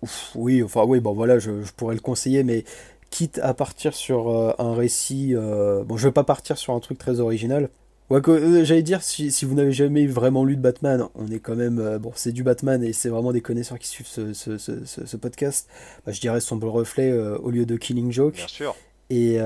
Ouf, 0.02 0.32
oui, 0.36 0.64
enfin 0.64 0.84
oui, 0.86 1.00
bon 1.02 1.14
voilà, 1.14 1.40
je, 1.40 1.64
je 1.64 1.74
pourrais 1.74 1.96
le 1.96 2.02
conseiller, 2.02 2.44
mais 2.44 2.64
quitte 3.10 3.40
à 3.40 3.54
partir 3.54 3.96
sur 3.96 4.30
euh, 4.30 4.54
un 4.60 4.76
récit... 4.76 5.36
euh, 5.36 5.84
Bon, 5.84 5.98
je 5.98 6.08
vais 6.08 6.14
pas 6.14 6.24
partir 6.24 6.58
sur 6.58 6.74
un 6.74 6.80
truc 6.80 6.98
très 7.00 7.20
original. 7.20 7.70
Ouais, 8.10 8.22
euh, 8.30 8.64
j'allais 8.64 8.84
dire, 8.84 9.04
si, 9.04 9.32
si 9.32 9.44
vous 9.44 9.54
n'avez 9.54 9.74
jamais 9.74 10.08
vraiment 10.08 10.46
lu 10.46 10.56
de 10.56 10.62
Batman, 10.62 11.08
on 11.16 11.28
est 11.30 11.40
quand 11.40 11.56
même... 11.56 11.80
euh, 11.80 12.00
bon, 12.00 12.14
c'est 12.16 12.32
du 12.32 12.42
Batman 12.42 12.82
et 12.82 12.94
c'est 12.94 13.10
vraiment 13.10 13.34
des 13.34 13.42
connaisseurs 13.42 13.78
qui 13.80 13.88
suivent 13.88 14.08
ce, 14.08 14.32
ce- 14.34 14.58
ce- 14.58 14.86
ce- 14.86 15.06
ce 15.06 15.18
podcast. 15.18 15.68
Bah, 16.06 16.14
je 16.14 16.22
dirais 16.22 16.40
Sombre 16.40 16.70
Reflet 16.70 17.12
euh, 17.12 17.38
au 17.40 17.52
lieu 17.52 17.66
de 17.66 17.76
Killing 17.76 18.12
Joke. 18.12 18.36
Bien 18.36 18.48
sûr. 18.48 18.76
Et 19.10 19.38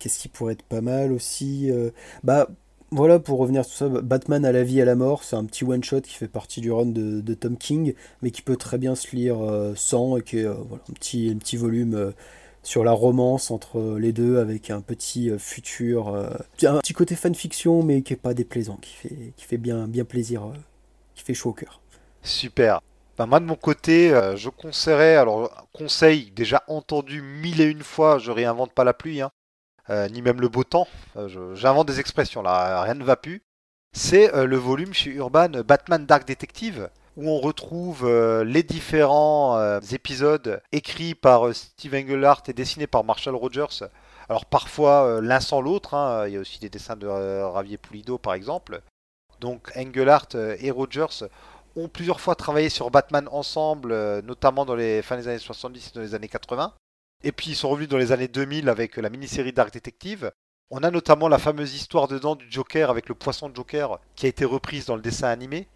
qu'est-ce 0.00 0.18
qui 0.18 0.28
pourrait 0.28 0.54
être 0.54 0.62
pas 0.64 0.80
mal 0.80 1.12
aussi 1.12 1.70
Bah 2.24 2.48
voilà, 2.90 3.18
pour 3.20 3.38
revenir 3.38 3.64
sur 3.64 3.76
ça, 3.76 3.88
Batman 3.88 4.44
à 4.44 4.50
la 4.52 4.64
vie, 4.64 4.80
à 4.80 4.84
la 4.84 4.94
mort, 4.96 5.22
c'est 5.24 5.36
un 5.36 5.44
petit 5.44 5.64
one-shot 5.64 6.00
qui 6.02 6.14
fait 6.14 6.26
partie 6.28 6.60
du 6.60 6.72
run 6.72 6.86
de, 6.86 7.20
de 7.20 7.34
Tom 7.34 7.56
King, 7.56 7.94
mais 8.22 8.30
qui 8.32 8.42
peut 8.42 8.56
très 8.56 8.78
bien 8.78 8.94
se 8.96 9.14
lire 9.14 9.36
sans, 9.76 10.16
et 10.16 10.22
qui 10.22 10.38
est 10.38 10.44
voilà, 10.44 10.82
un, 10.88 10.92
petit, 10.92 11.30
un 11.32 11.38
petit 11.38 11.56
volume 11.56 12.12
sur 12.66 12.82
la 12.82 12.90
romance 12.90 13.52
entre 13.52 13.96
les 13.96 14.12
deux, 14.12 14.38
avec 14.38 14.70
un 14.70 14.80
petit 14.80 15.30
euh, 15.30 15.38
futur, 15.38 16.08
euh, 16.08 16.30
un 16.64 16.80
petit 16.80 16.94
côté 16.94 17.14
fanfiction, 17.14 17.84
mais 17.84 18.02
qui 18.02 18.12
est 18.12 18.16
pas 18.16 18.34
déplaisant, 18.34 18.76
qui 18.82 18.92
fait, 19.36 19.56
bien, 19.56 19.86
plaisir, 20.04 20.46
euh, 20.46 20.56
qui 21.14 21.22
fait 21.22 21.32
chaud 21.32 21.50
au 21.50 21.52
cœur. 21.52 21.80
Super. 22.22 22.80
Bah, 23.16 23.26
moi 23.26 23.38
de 23.38 23.44
mon 23.44 23.54
côté, 23.54 24.12
euh, 24.12 24.34
je 24.34 24.50
conseillerais, 24.50 25.14
alors 25.14 25.68
conseil 25.72 26.32
déjà 26.32 26.64
entendu 26.66 27.22
mille 27.22 27.60
et 27.60 27.66
une 27.66 27.84
fois, 27.84 28.18
je 28.18 28.32
réinvente 28.32 28.72
pas 28.72 28.82
la 28.82 28.94
pluie, 28.94 29.20
hein, 29.20 29.30
euh, 29.88 30.08
ni 30.08 30.20
même 30.20 30.40
le 30.40 30.48
beau 30.48 30.64
temps, 30.64 30.88
Euh, 31.16 31.54
j'invente 31.54 31.86
des 31.86 32.00
expressions 32.00 32.42
là, 32.42 32.82
rien 32.82 32.94
ne 32.94 33.04
va 33.04 33.14
plus. 33.14 33.42
C'est 33.92 34.34
euh, 34.34 34.44
le 34.44 34.56
volume 34.56 34.92
chez 34.92 35.10
Urban 35.10 35.54
euh, 35.54 35.62
Batman 35.62 36.04
Dark 36.04 36.26
Detective, 36.26 36.90
où 37.16 37.30
on 37.30 37.40
retrouve 37.40 38.04
euh, 38.04 38.44
les 38.44 38.62
différents 38.62 39.58
euh, 39.58 39.80
épisodes 39.92 40.60
écrits 40.72 41.14
par 41.14 41.46
euh, 41.46 41.52
Steve 41.52 41.94
Englehart 41.94 42.42
et 42.48 42.52
dessinés 42.52 42.86
par 42.86 43.04
Marshall 43.04 43.34
Rogers. 43.34 43.88
Alors 44.28 44.44
parfois 44.44 45.20
l'un 45.22 45.40
sans 45.40 45.60
l'autre, 45.60 45.94
hein, 45.94 46.26
il 46.26 46.34
y 46.34 46.36
a 46.36 46.40
aussi 46.40 46.58
des 46.58 46.68
dessins 46.68 46.96
de 46.96 47.06
Ravier 47.06 47.78
Pulido 47.78 48.18
par 48.18 48.34
exemple. 48.34 48.82
Donc 49.40 49.70
Englehart 49.76 50.28
euh, 50.34 50.56
et 50.60 50.70
Rogers 50.70 51.24
ont 51.76 51.88
plusieurs 51.88 52.20
fois 52.20 52.34
travaillé 52.34 52.68
sur 52.68 52.90
Batman 52.90 53.28
ensemble, 53.30 53.94
notamment 54.22 54.64
dans 54.64 54.74
les 54.74 55.02
fins 55.02 55.16
des 55.16 55.28
années 55.28 55.38
70 55.38 55.88
et 55.88 55.94
dans 55.94 56.00
les 56.00 56.14
années 56.14 56.28
80. 56.28 56.72
Et 57.22 57.32
puis 57.32 57.50
ils 57.50 57.54
sont 57.54 57.68
revenus 57.68 57.88
dans 57.88 57.98
les 57.98 58.12
années 58.12 58.28
2000 58.28 58.68
avec 58.68 58.96
la 58.96 59.10
mini-série 59.10 59.52
Dark 59.52 59.72
Detective. 59.72 60.32
On 60.70 60.82
a 60.82 60.90
notamment 60.90 61.28
la 61.28 61.38
fameuse 61.38 61.74
histoire 61.74 62.08
dedans 62.08 62.34
du 62.34 62.50
Joker 62.50 62.90
avec 62.90 63.08
le 63.08 63.14
poisson 63.14 63.50
Joker 63.54 64.00
qui 64.16 64.26
a 64.26 64.28
été 64.28 64.44
reprise 64.44 64.86
dans 64.86 64.96
le 64.96 65.02
dessin 65.02 65.28
animé. 65.28 65.68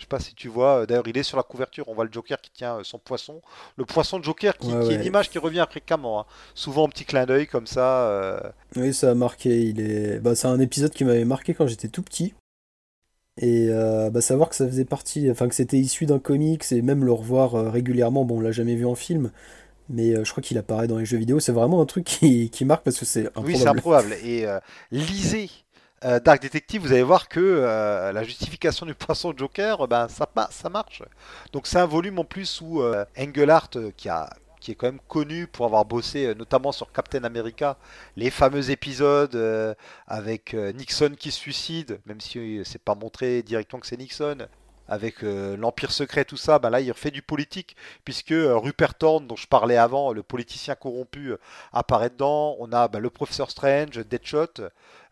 Je 0.00 0.04
sais 0.04 0.08
pas 0.08 0.18
si 0.18 0.34
tu 0.34 0.48
vois, 0.48 0.80
euh, 0.80 0.86
d'ailleurs 0.86 1.06
il 1.08 1.18
est 1.18 1.22
sur 1.22 1.36
la 1.36 1.42
couverture, 1.42 1.84
on 1.88 1.94
voit 1.94 2.06
le 2.06 2.10
Joker 2.12 2.40
qui 2.40 2.50
tient 2.50 2.76
euh, 2.78 2.84
son 2.84 2.98
poisson. 2.98 3.42
Le 3.76 3.84
poisson 3.84 4.18
de 4.18 4.24
Joker 4.24 4.56
qui, 4.56 4.72
Ouais, 4.72 4.86
qui 4.86 4.92
est 4.92 4.94
une 4.96 5.04
image 5.04 5.28
qui 5.28 5.38
revient 5.38 5.66
fréquemment, 5.68 6.20
hein. 6.20 6.24
souvent 6.54 6.84
en 6.84 6.88
petit 6.88 7.04
clin 7.04 7.26
d'œil 7.26 7.46
comme 7.46 7.66
ça. 7.66 8.08
euh, 8.08 8.40
Oui, 8.76 8.94
ça 8.94 9.10
a 9.10 9.14
marqué. 9.14 9.60
Il 9.60 9.78
est... 9.80 10.18
bah, 10.18 10.34
c'est 10.34 10.48
un 10.48 10.58
épisode 10.58 10.92
qui 10.92 11.04
m'avait 11.04 11.26
marqué 11.26 11.52
quand 11.52 11.66
j'étais 11.66 11.88
tout 11.88 12.02
petit. 12.02 12.32
Et 13.36 13.68
euh, 13.70 14.10
bah, 14.10 14.20
savoir 14.22 14.48
que 14.48 14.56
ça 14.56 14.66
faisait 14.66 14.84
partie, 14.84 15.30
enfin 15.30 15.48
que 15.48 15.54
c'était 15.54 15.78
issu 15.78 16.06
d'un 16.06 16.18
comics 16.18 16.64
et 16.72 16.82
même 16.82 17.04
le 17.04 17.12
revoir 17.12 17.54
euh, 17.54 17.70
régulièrement, 17.70 18.24
bon, 18.24 18.38
on 18.38 18.40
l'a 18.40 18.52
jamais 18.52 18.74
vu 18.76 18.86
en 18.86 18.94
film, 18.94 19.30
mais 19.88 20.14
euh, 20.14 20.24
je 20.24 20.30
crois 20.30 20.42
qu'il 20.42 20.58
apparaît 20.58 20.88
dans 20.88 20.98
les 20.98 21.06
jeux 21.06 21.16
vidéo, 21.18 21.40
c'est 21.40 21.52
vraiment 21.52 21.80
un 21.80 21.86
truc 21.86 22.04
qui, 22.04 22.50
qui 22.50 22.64
marque 22.64 22.84
parce 22.84 22.98
que 22.98 23.04
c'est 23.06 23.28
Oui, 23.38 23.56
c'est 23.56 23.66
improbable. 23.66 24.12
improbable. 24.12 24.14
Et 24.24 24.46
euh, 24.46 24.58
lisez 24.90 25.50
euh, 26.04 26.18
Dark 26.18 26.40
Detective, 26.40 26.80
vous 26.80 26.92
allez 26.92 27.02
voir 27.02 27.28
que 27.28 27.40
euh, 27.40 28.12
la 28.12 28.24
justification 28.24 28.86
du 28.86 28.94
poisson 28.96 29.34
Joker, 29.36 29.82
euh, 29.82 29.86
ben, 29.86 30.08
ça, 30.08 30.26
ça 30.50 30.68
marche. 30.70 31.02
Donc 31.52 31.66
c'est 31.66 31.78
un 31.78 31.86
volume 31.86 32.18
en 32.18 32.24
plus 32.24 32.60
où 32.62 32.82
Engelhardt, 33.18 33.92
qui, 33.96 34.08
a, 34.08 34.30
qui 34.60 34.72
est 34.72 34.74
quand 34.74 34.86
même 34.86 35.00
connu 35.08 35.46
pour 35.46 35.66
avoir 35.66 35.84
bossé 35.84 36.34
notamment 36.34 36.72
sur 36.72 36.90
Captain 36.92 37.24
America, 37.24 37.76
les 38.16 38.30
fameux 38.30 38.70
épisodes 38.70 39.76
avec 40.06 40.54
Nixon 40.54 41.14
qui 41.18 41.30
se 41.30 41.38
suicide, 41.38 42.00
même 42.06 42.20
si 42.20 42.62
c'est 42.64 42.82
pas 42.82 42.94
montré 42.94 43.42
directement 43.42 43.80
que 43.80 43.86
c'est 43.86 43.98
Nixon. 43.98 44.46
Avec 44.90 45.22
euh, 45.22 45.56
l'Empire 45.56 45.92
secret, 45.92 46.24
tout 46.24 46.36
ça, 46.36 46.58
ben 46.58 46.68
là 46.68 46.80
il 46.80 46.90
refait 46.90 47.12
du 47.12 47.22
politique, 47.22 47.76
puisque 48.04 48.32
euh, 48.32 48.56
Rupert 48.56 48.96
Thorne, 48.96 49.28
dont 49.28 49.36
je 49.36 49.46
parlais 49.46 49.76
avant, 49.76 50.12
le 50.12 50.24
politicien 50.24 50.74
corrompu, 50.74 51.30
euh, 51.30 51.38
apparaît 51.72 52.10
dedans. 52.10 52.56
On 52.58 52.72
a 52.72 52.88
ben, 52.88 52.98
le 52.98 53.08
professeur 53.08 53.52
Strange, 53.52 53.98
Deadshot, 53.98 54.48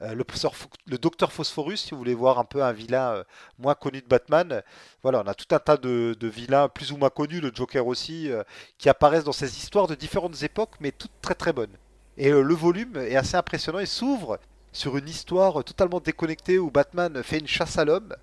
le, 0.01 0.25
professeur 0.25 0.53
le 0.87 0.99
docteur 0.99 1.33
Phosphorus, 1.33 1.81
si 1.81 1.93
vous 1.93 1.99
voulez 1.99 2.15
voir 2.15 2.41
un 2.41 2.45
peu 2.45 2.65
un 2.65 2.73
vilain 2.73 3.23
moins 3.61 3.77
connu 3.77 4.01
de 4.01 4.07
Batman. 4.07 4.65
Voilà, 5.05 5.23
on 5.25 5.29
a 5.29 5.35
tout 5.35 5.55
un 5.55 5.61
tas 5.61 5.77
de, 5.77 6.17
de 6.19 6.27
vilains 6.29 6.69
plus 6.69 6.91
ou 6.91 6.97
moins 6.97 7.11
connus, 7.11 7.41
le 7.41 7.53
Joker 7.55 7.87
aussi, 7.87 8.31
qui 8.79 8.89
apparaissent 8.89 9.25
dans 9.25 9.33
ces 9.33 9.59
histoires 9.59 9.87
de 9.87 9.95
différentes 9.95 10.43
époques, 10.43 10.75
mais 10.81 10.91
toutes 10.91 11.13
très 11.23 11.35
très 11.37 11.53
bonnes. 11.53 11.77
Et 12.17 12.31
le 12.31 12.55
volume 12.55 12.97
est 12.97 13.17
assez 13.17 13.37
impressionnant 13.37 13.79
et 13.79 13.87
s'ouvre 13.87 14.41
sur 14.73 14.97
une 14.97 15.09
histoire 15.09 15.63
totalement 15.63 16.01
déconnectée 16.01 16.59
où 16.59 16.71
Batman 16.73 17.23
fait 17.23 17.39
une 17.39 17.47
chasse 17.47 17.79
à 17.79 17.85
l'homme 17.85 18.15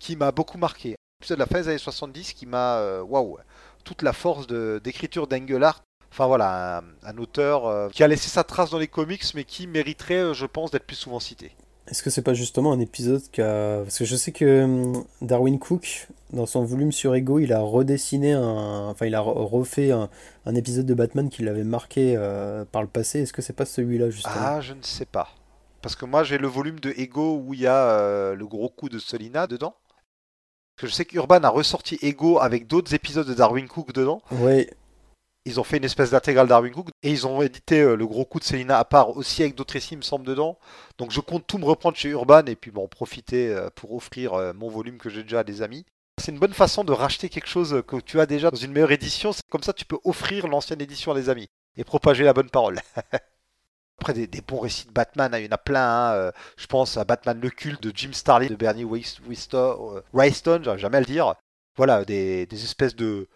qui 0.00 0.16
m'a 0.16 0.32
beaucoup 0.32 0.58
marqué. 0.58 0.96
De 1.28 1.34
la 1.38 1.46
fin 1.46 1.60
des 1.60 1.68
années 1.68 1.78
70 1.78 2.32
qui 2.34 2.46
m'a... 2.46 2.76
euh, 2.78 3.02
Waouh 3.02 3.38
Toute 3.84 4.02
la 4.02 4.12
force 4.12 4.46
d'écriture 4.46 5.26
d'Engelhardt. 5.26 5.80
Enfin 6.10 6.26
voilà, 6.26 6.78
un, 6.78 6.82
un 7.08 7.18
auteur 7.18 7.66
euh, 7.66 7.88
qui 7.88 8.04
a 8.04 8.08
laissé 8.08 8.28
sa 8.28 8.44
trace 8.44 8.70
dans 8.70 8.78
les 8.78 8.86
comics 8.88 9.24
mais 9.34 9.44
qui 9.44 9.66
mériterait, 9.66 10.14
euh, 10.14 10.34
je 10.34 10.46
pense, 10.46 10.70
d'être 10.70 10.86
plus 10.86 10.96
souvent 10.96 11.18
cité. 11.20 11.52
Est-ce 11.88 12.02
que 12.02 12.08
c'est 12.08 12.22
pas 12.22 12.32
justement 12.34 12.72
un 12.72 12.80
épisode 12.80 13.20
qui 13.30 13.42
a... 13.42 13.80
Parce 13.82 13.98
que 13.98 14.04
je 14.06 14.16
sais 14.16 14.32
que 14.32 14.62
hum, 14.64 15.04
Darwin 15.20 15.58
Cook, 15.58 16.08
dans 16.32 16.46
son 16.46 16.64
volume 16.64 16.92
sur 16.92 17.14
Ego, 17.14 17.40
il 17.40 17.52
a 17.52 17.60
redessiné 17.60 18.32
un... 18.32 18.88
Enfin, 18.88 19.06
il 19.06 19.14
a 19.14 19.20
re- 19.20 19.44
refait 19.46 19.90
un, 19.90 20.08
un 20.46 20.54
épisode 20.54 20.86
de 20.86 20.94
Batman 20.94 21.28
qui 21.28 21.42
l'avait 21.42 21.64
marqué 21.64 22.14
euh, 22.16 22.64
par 22.64 22.80
le 22.80 22.88
passé. 22.88 23.20
Est-ce 23.20 23.32
que 23.34 23.42
c'est 23.42 23.52
pas 23.52 23.66
celui-là, 23.66 24.08
justement? 24.10 24.34
Ah, 24.38 24.60
je 24.62 24.72
ne 24.72 24.82
sais 24.82 25.04
pas. 25.04 25.28
Parce 25.82 25.96
que 25.96 26.06
moi 26.06 26.24
j'ai 26.24 26.38
le 26.38 26.48
volume 26.48 26.80
de 26.80 26.94
Ego 26.96 27.42
où 27.44 27.52
il 27.52 27.60
y 27.60 27.66
a 27.66 27.90
euh, 27.90 28.34
le 28.34 28.46
gros 28.46 28.70
coup 28.70 28.88
de 28.88 28.98
Solina 28.98 29.46
dedans. 29.46 29.74
Parce 30.76 30.82
que 30.82 30.86
je 30.88 30.92
sais 30.92 31.04
qu'Urban 31.04 31.42
a 31.44 31.48
ressorti 31.48 31.98
Ego 32.02 32.40
avec 32.40 32.66
d'autres 32.66 32.94
épisodes 32.94 33.26
de 33.26 33.34
Darwin 33.34 33.68
Cook 33.68 33.92
dedans. 33.92 34.20
Ouais, 34.32 34.68
Ils 35.44 35.60
ont 35.60 35.64
fait 35.64 35.76
une 35.76 35.84
espèce 35.84 36.10
d'intégrale 36.10 36.48
Darwin 36.48 36.72
Cook 36.72 36.88
et 37.02 37.12
ils 37.12 37.26
ont 37.26 37.42
édité 37.42 37.80
euh, 37.80 37.94
le 37.96 38.06
gros 38.06 38.24
coup 38.24 38.40
de 38.40 38.44
Selina 38.44 38.78
à 38.78 38.84
part 38.84 39.16
aussi 39.16 39.42
avec 39.42 39.54
d'autres 39.54 39.74
récits, 39.74 39.94
il 39.94 39.98
me 39.98 40.02
semble, 40.02 40.26
dedans. 40.26 40.58
Donc 40.98 41.12
je 41.12 41.20
compte 41.20 41.46
tout 41.46 41.58
me 41.58 41.64
reprendre 41.64 41.96
chez 41.96 42.08
Urban 42.08 42.46
et 42.46 42.56
puis 42.56 42.72
bon, 42.72 42.88
profiter 42.88 43.50
euh, 43.50 43.68
pour 43.74 43.94
offrir 43.94 44.34
euh, 44.34 44.52
mon 44.52 44.68
volume 44.68 44.98
que 44.98 45.10
j'ai 45.10 45.22
déjà 45.22 45.40
à 45.40 45.44
des 45.44 45.62
amis. 45.62 45.84
C'est 46.20 46.32
une 46.32 46.38
bonne 46.38 46.54
façon 46.54 46.82
de 46.82 46.92
racheter 46.92 47.28
quelque 47.28 47.48
chose 47.48 47.82
que 47.86 47.96
tu 48.00 48.18
as 48.20 48.26
déjà 48.26 48.50
dans 48.50 48.56
une 48.56 48.72
meilleure 48.72 48.92
édition. 48.92 49.32
C'est 49.32 49.42
Comme 49.50 49.62
ça, 49.62 49.72
tu 49.72 49.84
peux 49.84 49.98
offrir 50.04 50.48
l'ancienne 50.48 50.80
édition 50.80 51.12
à 51.12 51.14
des 51.14 51.28
amis 51.28 51.46
et 51.76 51.84
propager 51.84 52.24
la 52.24 52.32
bonne 52.32 52.50
parole. 52.50 52.80
Après, 54.00 54.12
des, 54.14 54.40
bons 54.42 54.60
récits 54.60 54.86
de 54.86 54.92
Batman, 54.92 55.32
hein, 55.34 55.38
il 55.38 55.44
y 55.46 55.48
en 55.48 55.52
a 55.52 55.58
plein. 55.58 55.80
hein, 56.10 56.12
euh, 56.14 56.32
Je 56.56 56.66
pense 56.66 56.96
à 56.96 57.04
Batman 57.04 57.40
le 57.40 57.50
culte 57.50 57.82
de 57.82 57.92
Jim 57.94 58.12
Starlin, 58.12 58.48
de 58.48 58.54
Bernie 58.56 58.84
euh, 58.84 60.00
Wrightstone, 60.12 60.64
j'arrive 60.64 60.80
jamais 60.80 60.96
à 60.98 61.00
le 61.00 61.06
dire. 61.06 61.34
Voilà, 61.76 62.04
des, 62.04 62.46
espèces 62.52 62.94
de, 62.94 63.28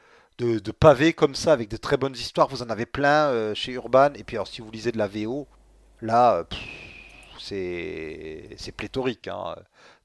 pavés 0.79 1.13
comme 1.13 1.35
ça 1.35 1.53
avec 1.53 1.69
de 1.69 1.77
très 1.77 1.97
bonnes 1.97 2.15
histoires. 2.15 2.49
Vous 2.49 2.63
en 2.63 2.71
avez 2.71 2.87
plein 2.87 3.29
euh, 3.29 3.55
chez 3.55 3.73
Urban. 3.73 4.13
Et 4.15 4.25
puis, 4.25 4.37
alors, 4.37 4.47
si 4.49 4.61
vous 4.61 4.71
lisez 4.71 4.93
de 4.93 4.99
la 4.99 5.09
VO, 5.09 5.49
là, 6.01 6.37
euh, 6.39 6.45
c'est 7.39 8.49
c'est 8.59 8.73
pléthorique. 8.73 9.29
hein. 9.29 9.57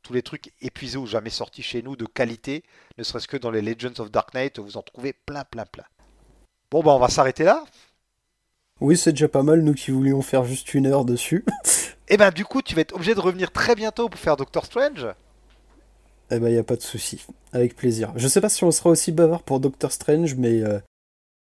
Tous 0.01 0.13
les 0.13 0.21
trucs 0.21 0.51
épuisés 0.61 0.97
ou 0.97 1.05
jamais 1.07 1.29
sortis 1.29 1.63
chez 1.63 1.81
nous 1.81 1.95
de 1.95 2.05
qualité, 2.05 2.63
ne 2.97 3.03
serait-ce 3.03 3.27
que 3.27 3.37
dans 3.37 3.51
les 3.51 3.61
Legends 3.61 3.99
of 3.99 4.11
Dark 4.11 4.33
Knight, 4.33 4.59
vous 4.59 4.77
en 4.77 4.81
trouvez 4.81 5.13
plein, 5.13 5.43
plein, 5.45 5.65
plein. 5.65 5.85
Bon, 6.71 6.83
bah, 6.83 6.91
on 6.91 6.99
va 6.99 7.09
s'arrêter 7.09 7.43
là. 7.43 7.63
Oui, 8.83 8.97
c'est 8.97 9.11
déjà 9.13 9.29
pas 9.29 9.43
mal, 9.43 9.61
nous 9.61 9.73
qui 9.73 9.91
voulions 9.91 10.21
faire 10.21 10.43
juste 10.43 10.73
une 10.73 10.87
heure 10.87 11.05
dessus. 11.05 11.45
Et 12.09 12.17
ben, 12.17 12.31
du 12.31 12.43
coup, 12.43 12.61
tu 12.61 12.75
vas 12.75 12.81
être 12.81 12.93
obligé 12.93 13.15
de 13.15 13.21
revenir 13.21 13.49
très 13.49 13.75
bientôt 13.75 14.09
pour 14.09 14.19
faire 14.19 14.35
Doctor 14.35 14.65
Strange. 14.65 15.07
Eh 16.29 16.37
ben, 16.37 16.49
y 16.49 16.57
a 16.57 16.63
pas 16.63 16.75
de 16.75 16.81
souci. 16.81 17.25
Avec 17.53 17.77
plaisir. 17.77 18.11
Je 18.17 18.27
sais 18.27 18.41
pas 18.41 18.49
si 18.49 18.61
on 18.65 18.71
sera 18.71 18.89
aussi 18.89 19.13
bavard 19.13 19.41
pour 19.43 19.61
Doctor 19.61 19.89
Strange, 19.89 20.35
mais. 20.35 20.61
euh, 20.61 20.79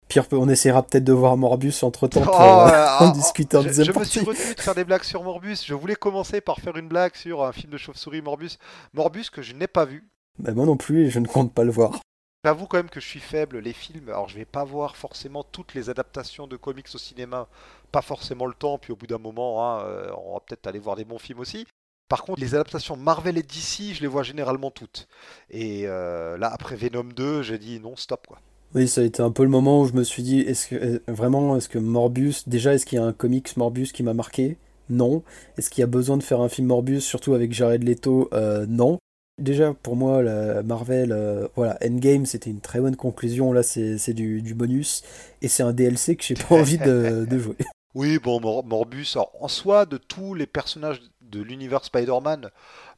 Pire, 0.08 0.26
on 0.32 0.48
essaiera 0.48 0.82
peut-être 0.82 1.04
de 1.04 1.12
voir 1.12 1.36
Morbius 1.36 1.84
entre 1.84 2.08
temps 2.08 2.22
pour 2.22 2.34
Oh, 2.34 2.42
euh, 2.42 2.68
euh, 2.72 2.86
en 2.98 3.10
oh, 3.10 3.12
discuter 3.12 3.56
en 3.56 3.62
je, 3.62 3.68
deuxième 3.68 3.86
je 3.94 3.98
me 4.00 4.04
suis 4.04 4.20
retenu 4.20 4.54
de 4.56 4.60
faire 4.60 4.74
des 4.74 4.82
blagues 4.82 5.04
sur 5.04 5.22
Morbus. 5.22 5.58
Je 5.64 5.74
voulais 5.74 5.94
commencer 5.94 6.40
par 6.40 6.58
faire 6.58 6.76
une 6.76 6.88
blague 6.88 7.14
sur 7.14 7.44
un 7.44 7.52
film 7.52 7.70
de 7.70 7.78
chauve-souris 7.78 8.22
Morbus. 8.22 8.58
Morbus 8.92 9.26
que 9.32 9.40
je 9.40 9.54
n'ai 9.54 9.68
pas 9.68 9.84
vu. 9.84 10.08
Bah, 10.40 10.52
moi 10.52 10.66
non 10.66 10.76
plus, 10.76 11.06
et 11.06 11.10
je 11.10 11.20
ne 11.20 11.28
compte 11.28 11.54
pas 11.54 11.62
le 11.62 11.70
voir. 11.70 12.00
J'avoue 12.42 12.66
quand 12.66 12.78
même 12.78 12.88
que 12.88 13.00
je 13.00 13.06
suis 13.06 13.20
faible, 13.20 13.58
les 13.58 13.74
films. 13.74 14.08
Alors 14.08 14.28
je 14.28 14.36
vais 14.36 14.46
pas 14.46 14.64
voir 14.64 14.96
forcément 14.96 15.44
toutes 15.44 15.74
les 15.74 15.90
adaptations 15.90 16.46
de 16.46 16.56
comics 16.56 16.86
au 16.94 16.98
cinéma. 16.98 17.48
Pas 17.92 18.00
forcément 18.00 18.46
le 18.46 18.54
temps, 18.54 18.78
puis 18.78 18.92
au 18.92 18.96
bout 18.96 19.06
d'un 19.06 19.18
moment, 19.18 19.66
hein, 19.66 19.84
euh, 19.84 20.10
on 20.24 20.34
va 20.34 20.40
peut-être 20.40 20.66
aller 20.66 20.78
voir 20.78 20.96
des 20.96 21.04
bons 21.04 21.18
films 21.18 21.40
aussi. 21.40 21.66
Par 22.08 22.24
contre, 22.24 22.40
les 22.40 22.54
adaptations 22.54 22.96
Marvel 22.96 23.36
et 23.36 23.42
DC, 23.42 23.94
je 23.94 24.00
les 24.00 24.06
vois 24.06 24.22
généralement 24.22 24.70
toutes. 24.70 25.06
Et 25.50 25.82
euh, 25.86 26.38
là, 26.38 26.50
après 26.50 26.76
Venom 26.76 27.04
2, 27.04 27.42
j'ai 27.42 27.58
dit 27.58 27.78
non, 27.78 27.94
stop 27.94 28.26
quoi. 28.26 28.38
Oui, 28.74 28.88
ça 28.88 29.02
a 29.02 29.04
été 29.04 29.22
un 29.22 29.32
peu 29.32 29.42
le 29.42 29.48
moment 29.48 29.82
où 29.82 29.86
je 29.86 29.92
me 29.92 30.04
suis 30.04 30.22
dit, 30.22 30.40
est-ce 30.40 30.68
que 30.68 30.76
euh, 30.76 30.98
vraiment, 31.08 31.56
est-ce 31.56 31.68
que 31.68 31.78
Morbius, 31.78 32.48
déjà, 32.48 32.72
est-ce 32.72 32.86
qu'il 32.86 32.98
y 32.98 33.02
a 33.02 33.04
un 33.04 33.12
comics 33.12 33.56
Morbius 33.56 33.92
qui 33.92 34.02
m'a 34.02 34.14
marqué? 34.14 34.56
Non. 34.88 35.24
Est-ce 35.58 35.68
qu'il 35.68 35.82
y 35.82 35.84
a 35.84 35.88
besoin 35.88 36.16
de 36.16 36.22
faire 36.22 36.40
un 36.40 36.48
film 36.48 36.68
Morbius, 36.68 37.04
surtout 37.04 37.34
avec 37.34 37.52
Jared 37.52 37.82
Leto? 37.84 38.30
Non. 38.66 38.98
Déjà, 39.40 39.72
pour 39.72 39.96
moi, 39.96 40.22
la 40.22 40.62
Marvel, 40.62 41.12
euh, 41.12 41.48
voilà, 41.56 41.78
Endgame, 41.82 42.26
c'était 42.26 42.50
une 42.50 42.60
très 42.60 42.78
bonne 42.78 42.96
conclusion. 42.96 43.52
Là, 43.54 43.62
c'est 43.62 44.12
du, 44.12 44.54
bonus. 44.54 45.02
Et 45.40 45.48
c'est 45.48 45.62
un 45.62 45.72
DLC 45.72 46.14
que 46.16 46.22
j'ai 46.22 46.34
pas 46.34 46.54
envie 46.54 46.78
de, 46.78 47.26
jouer. 47.38 47.56
Oui, 47.94 48.18
bon, 48.18 48.40
Mor- 48.40 48.64
Morbus, 48.64 49.06
alors, 49.14 49.32
en 49.40 49.48
soi, 49.48 49.84
de 49.84 49.96
tous 49.96 50.34
les 50.34 50.46
personnages 50.46 51.00
de 51.22 51.40
l'univers 51.40 51.84
Spider-Man, 51.84 52.50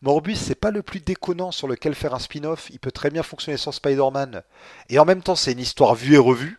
Morbus, 0.03 0.35
c'est 0.35 0.55
pas 0.55 0.71
le 0.71 0.83
plus 0.83 1.01
déconnant 1.01 1.51
sur 1.51 1.67
lequel 1.67 1.95
faire 1.95 2.15
un 2.15 2.19
spin-off. 2.19 2.69
Il 2.71 2.79
peut 2.79 2.91
très 2.91 3.09
bien 3.09 3.23
fonctionner 3.23 3.57
sans 3.57 3.73
Spider-Man. 3.73 4.43
Et 4.91 4.99
en 4.99 5.07
même 5.07 5.23
temps, 5.23 5.37
c'est 5.37 5.53
une 5.53 5.61
histoire 5.61 5.95
vue 5.95 6.17
et 6.17 6.19
revue. 6.19 6.59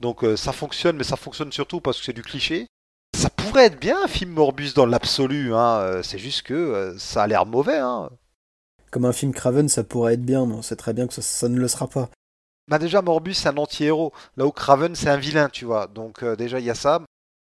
Donc 0.00 0.24
euh, 0.24 0.36
ça 0.36 0.52
fonctionne, 0.52 0.96
mais 0.96 1.04
ça 1.04 1.16
fonctionne 1.16 1.52
surtout 1.52 1.80
parce 1.80 1.98
que 1.98 2.04
c'est 2.04 2.12
du 2.12 2.22
cliché. 2.22 2.66
Ça 3.14 3.30
pourrait 3.30 3.66
être 3.66 3.80
bien 3.80 4.02
un 4.02 4.08
film 4.08 4.30
Morbus 4.30 4.72
dans 4.74 4.86
l'absolu, 4.86 5.54
hein. 5.54 5.78
euh, 5.78 6.02
c'est 6.02 6.18
juste 6.18 6.42
que 6.42 6.94
ça 6.98 7.22
a 7.22 7.26
l'air 7.26 7.46
mauvais. 7.46 7.78
Hein. 7.78 8.10
Comme 8.96 9.04
un 9.04 9.12
film 9.12 9.34
Craven, 9.34 9.68
ça 9.68 9.84
pourrait 9.84 10.14
être 10.14 10.24
bien, 10.24 10.46
mais 10.46 10.54
on 10.54 10.62
sait 10.62 10.74
très 10.74 10.94
bien 10.94 11.06
que 11.06 11.12
ça, 11.12 11.20
ça 11.20 11.50
ne 11.50 11.60
le 11.60 11.68
sera 11.68 11.86
pas. 11.86 12.08
Bah 12.66 12.78
déjà, 12.78 13.02
Morbus, 13.02 13.34
c'est 13.34 13.50
un 13.50 13.56
anti-héros. 13.58 14.10
Là 14.38 14.46
où 14.46 14.50
Craven, 14.50 14.94
c'est 14.94 15.10
un 15.10 15.18
vilain, 15.18 15.50
tu 15.50 15.66
vois. 15.66 15.86
Donc 15.86 16.22
euh, 16.22 16.34
déjà, 16.34 16.60
il 16.60 16.64
y 16.64 16.70
a 16.70 16.74
ça. 16.74 17.02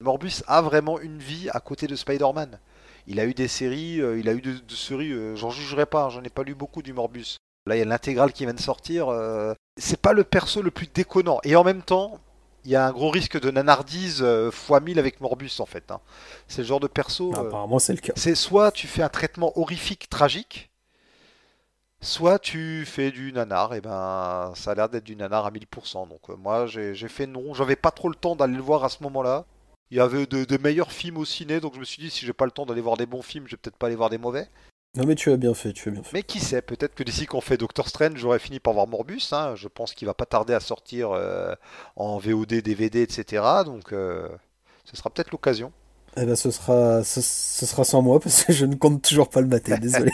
Morbus 0.04 0.42
a 0.48 0.64
vraiment 0.64 1.00
une 1.00 1.20
vie 1.20 1.48
à 1.52 1.60
côté 1.60 1.86
de 1.86 1.96
Spider-Man. 1.96 2.58
Il 3.06 3.20
a 3.20 3.26
eu 3.26 3.36
des 3.36 3.48
séries, 3.48 4.02
euh, 4.02 4.18
il 4.18 4.28
a 4.30 4.34
eu 4.34 4.42
de, 4.42 4.54
de 4.54 4.74
séries, 4.74 5.12
euh, 5.12 5.36
j'en 5.36 5.52
jugerai 5.52 5.86
pas, 5.86 6.06
hein, 6.06 6.10
j'en 6.10 6.24
ai 6.24 6.30
pas 6.32 6.42
lu 6.42 6.56
beaucoup 6.56 6.82
du 6.82 6.92
Morbus. 6.92 7.38
Là, 7.68 7.76
il 7.76 7.80
y 7.80 7.84
a 7.84 7.86
l'intégrale 7.86 8.34
qui 8.34 8.46
vient 8.46 8.56
de 8.56 8.60
sortir. 8.60 9.10
c'est 9.80 10.02
pas 10.02 10.14
le 10.14 10.24
perso 10.24 10.64
le 10.64 10.72
plus 10.72 10.88
déconnant. 10.92 11.40
Et 11.44 11.56
en 11.56 11.64
même 11.64 11.84
temps, 11.84 12.20
il 12.66 12.72
y 12.72 12.76
a 12.76 12.84
un 12.84 12.92
gros 12.92 13.12
risque 13.12 13.40
de 13.40 13.52
nanardise 13.52 14.26
fois 14.50 14.80
1000 14.80 14.98
avec 14.98 15.22
Morbus, 15.22 15.60
en 15.60 15.68
fait. 15.68 15.92
hein. 15.92 16.00
C'est 16.48 16.64
le 16.64 16.68
genre 16.68 16.80
de 16.80 16.88
perso. 16.88 17.32
Apparemment, 17.36 17.78
c'est 17.78 17.94
le 17.94 18.00
cas. 18.00 18.14
c'est 18.16 18.34
soit 18.34 18.72
tu 18.72 18.88
fais 18.88 19.04
un 19.04 19.10
traitement 19.10 19.52
horrifique, 19.56 20.10
tragique, 20.10 20.72
soit 22.02 22.40
tu 22.40 22.86
fais 22.86 23.12
du 23.12 23.32
nanar, 23.34 23.74
et 23.74 23.82
ben 23.82 24.52
ça 24.56 24.72
a 24.72 24.76
l'air 24.76 24.90
d'être 24.90 25.04
du 25.04 25.16
nanar 25.16 25.46
à 25.46 25.52
1000%. 25.52 26.08
Donc 26.10 26.30
euh, 26.30 26.36
moi 26.36 26.68
j'ai 26.68 26.94
fait 27.08 27.28
non, 27.28 27.54
j'avais 27.54 27.76
pas 27.76 27.92
trop 27.92 28.10
le 28.10 28.16
temps 28.16 28.36
d'aller 28.36 28.56
le 28.56 28.62
voir 28.62 28.84
à 28.84 28.90
ce 28.90 29.04
moment-là. 29.04 29.46
Il 29.90 29.98
y 29.98 30.02
avait 30.02 30.26
de, 30.26 30.44
de 30.44 30.58
meilleurs 30.58 30.92
films 30.92 31.18
au 31.18 31.26
ciné, 31.26 31.60
donc 31.60 31.74
je 31.76 31.80
me 31.80 31.86
suis 31.86 32.02
dit 32.04 32.10
si 32.10 32.26
j'ai 32.26 32.34
pas 32.34 32.46
le 32.46 32.52
temps 32.52 32.66
d'aller 32.66 32.82
voir 32.82 32.98
des 32.98 33.06
bons 33.06 33.22
films, 33.22 33.46
je 33.48 33.52
vais 33.52 33.58
peut-être 33.58 33.78
pas 33.78 33.88
aller 33.88 33.96
voir 33.96 34.10
des 34.10 34.18
mauvais. 34.18 34.48
Non, 34.98 35.06
mais 35.06 35.16
tu 35.16 35.32
as 35.32 35.38
bien 35.38 35.54
fait, 35.54 35.74
tu 35.74 35.90
as 35.90 35.92
bien 35.92 36.02
fait. 36.02 36.12
Mais 36.14 36.24
qui 36.24 36.40
sait, 36.40 36.62
peut-être 36.62 36.96
que 36.96 37.04
d'ici 37.04 37.26
qu'on 37.26 37.42
fait 37.42 37.58
Doctor 37.58 37.88
Strange, 37.88 38.16
j'aurais 38.18 38.40
fini 38.40 38.60
par 38.60 38.74
voir 38.74 38.88
Morbus. 38.88 39.22
hein. 39.32 39.54
Je 39.56 39.68
pense 39.68 39.94
qu'il 39.94 40.08
va 40.08 40.14
pas 40.14 40.26
tarder 40.26 40.54
à 40.54 40.60
sortir 40.60 41.12
euh, 41.12 41.54
en 41.96 42.18
VOD, 42.18 42.56
DVD, 42.56 43.02
etc. 43.02 43.44
Donc 43.66 43.94
euh, 43.94 44.28
ce 44.86 44.96
sera 44.98 45.10
peut-être 45.10 45.32
l'occasion. 45.32 45.72
Eh 46.16 46.26
ben, 46.26 46.36
ce 46.36 46.50
sera, 46.52 47.04
ce, 47.04 47.22
ce 47.22 47.66
sera 47.66 47.84
sans 47.84 48.02
moi 48.02 48.20
parce 48.20 48.44
que 48.44 48.54
je 48.54 48.66
ne 48.66 48.76
compte 48.76 49.02
toujours 49.04 49.30
pas 49.30 49.42
le 49.42 49.48
mater, 49.48 49.78
désolé. 49.80 50.12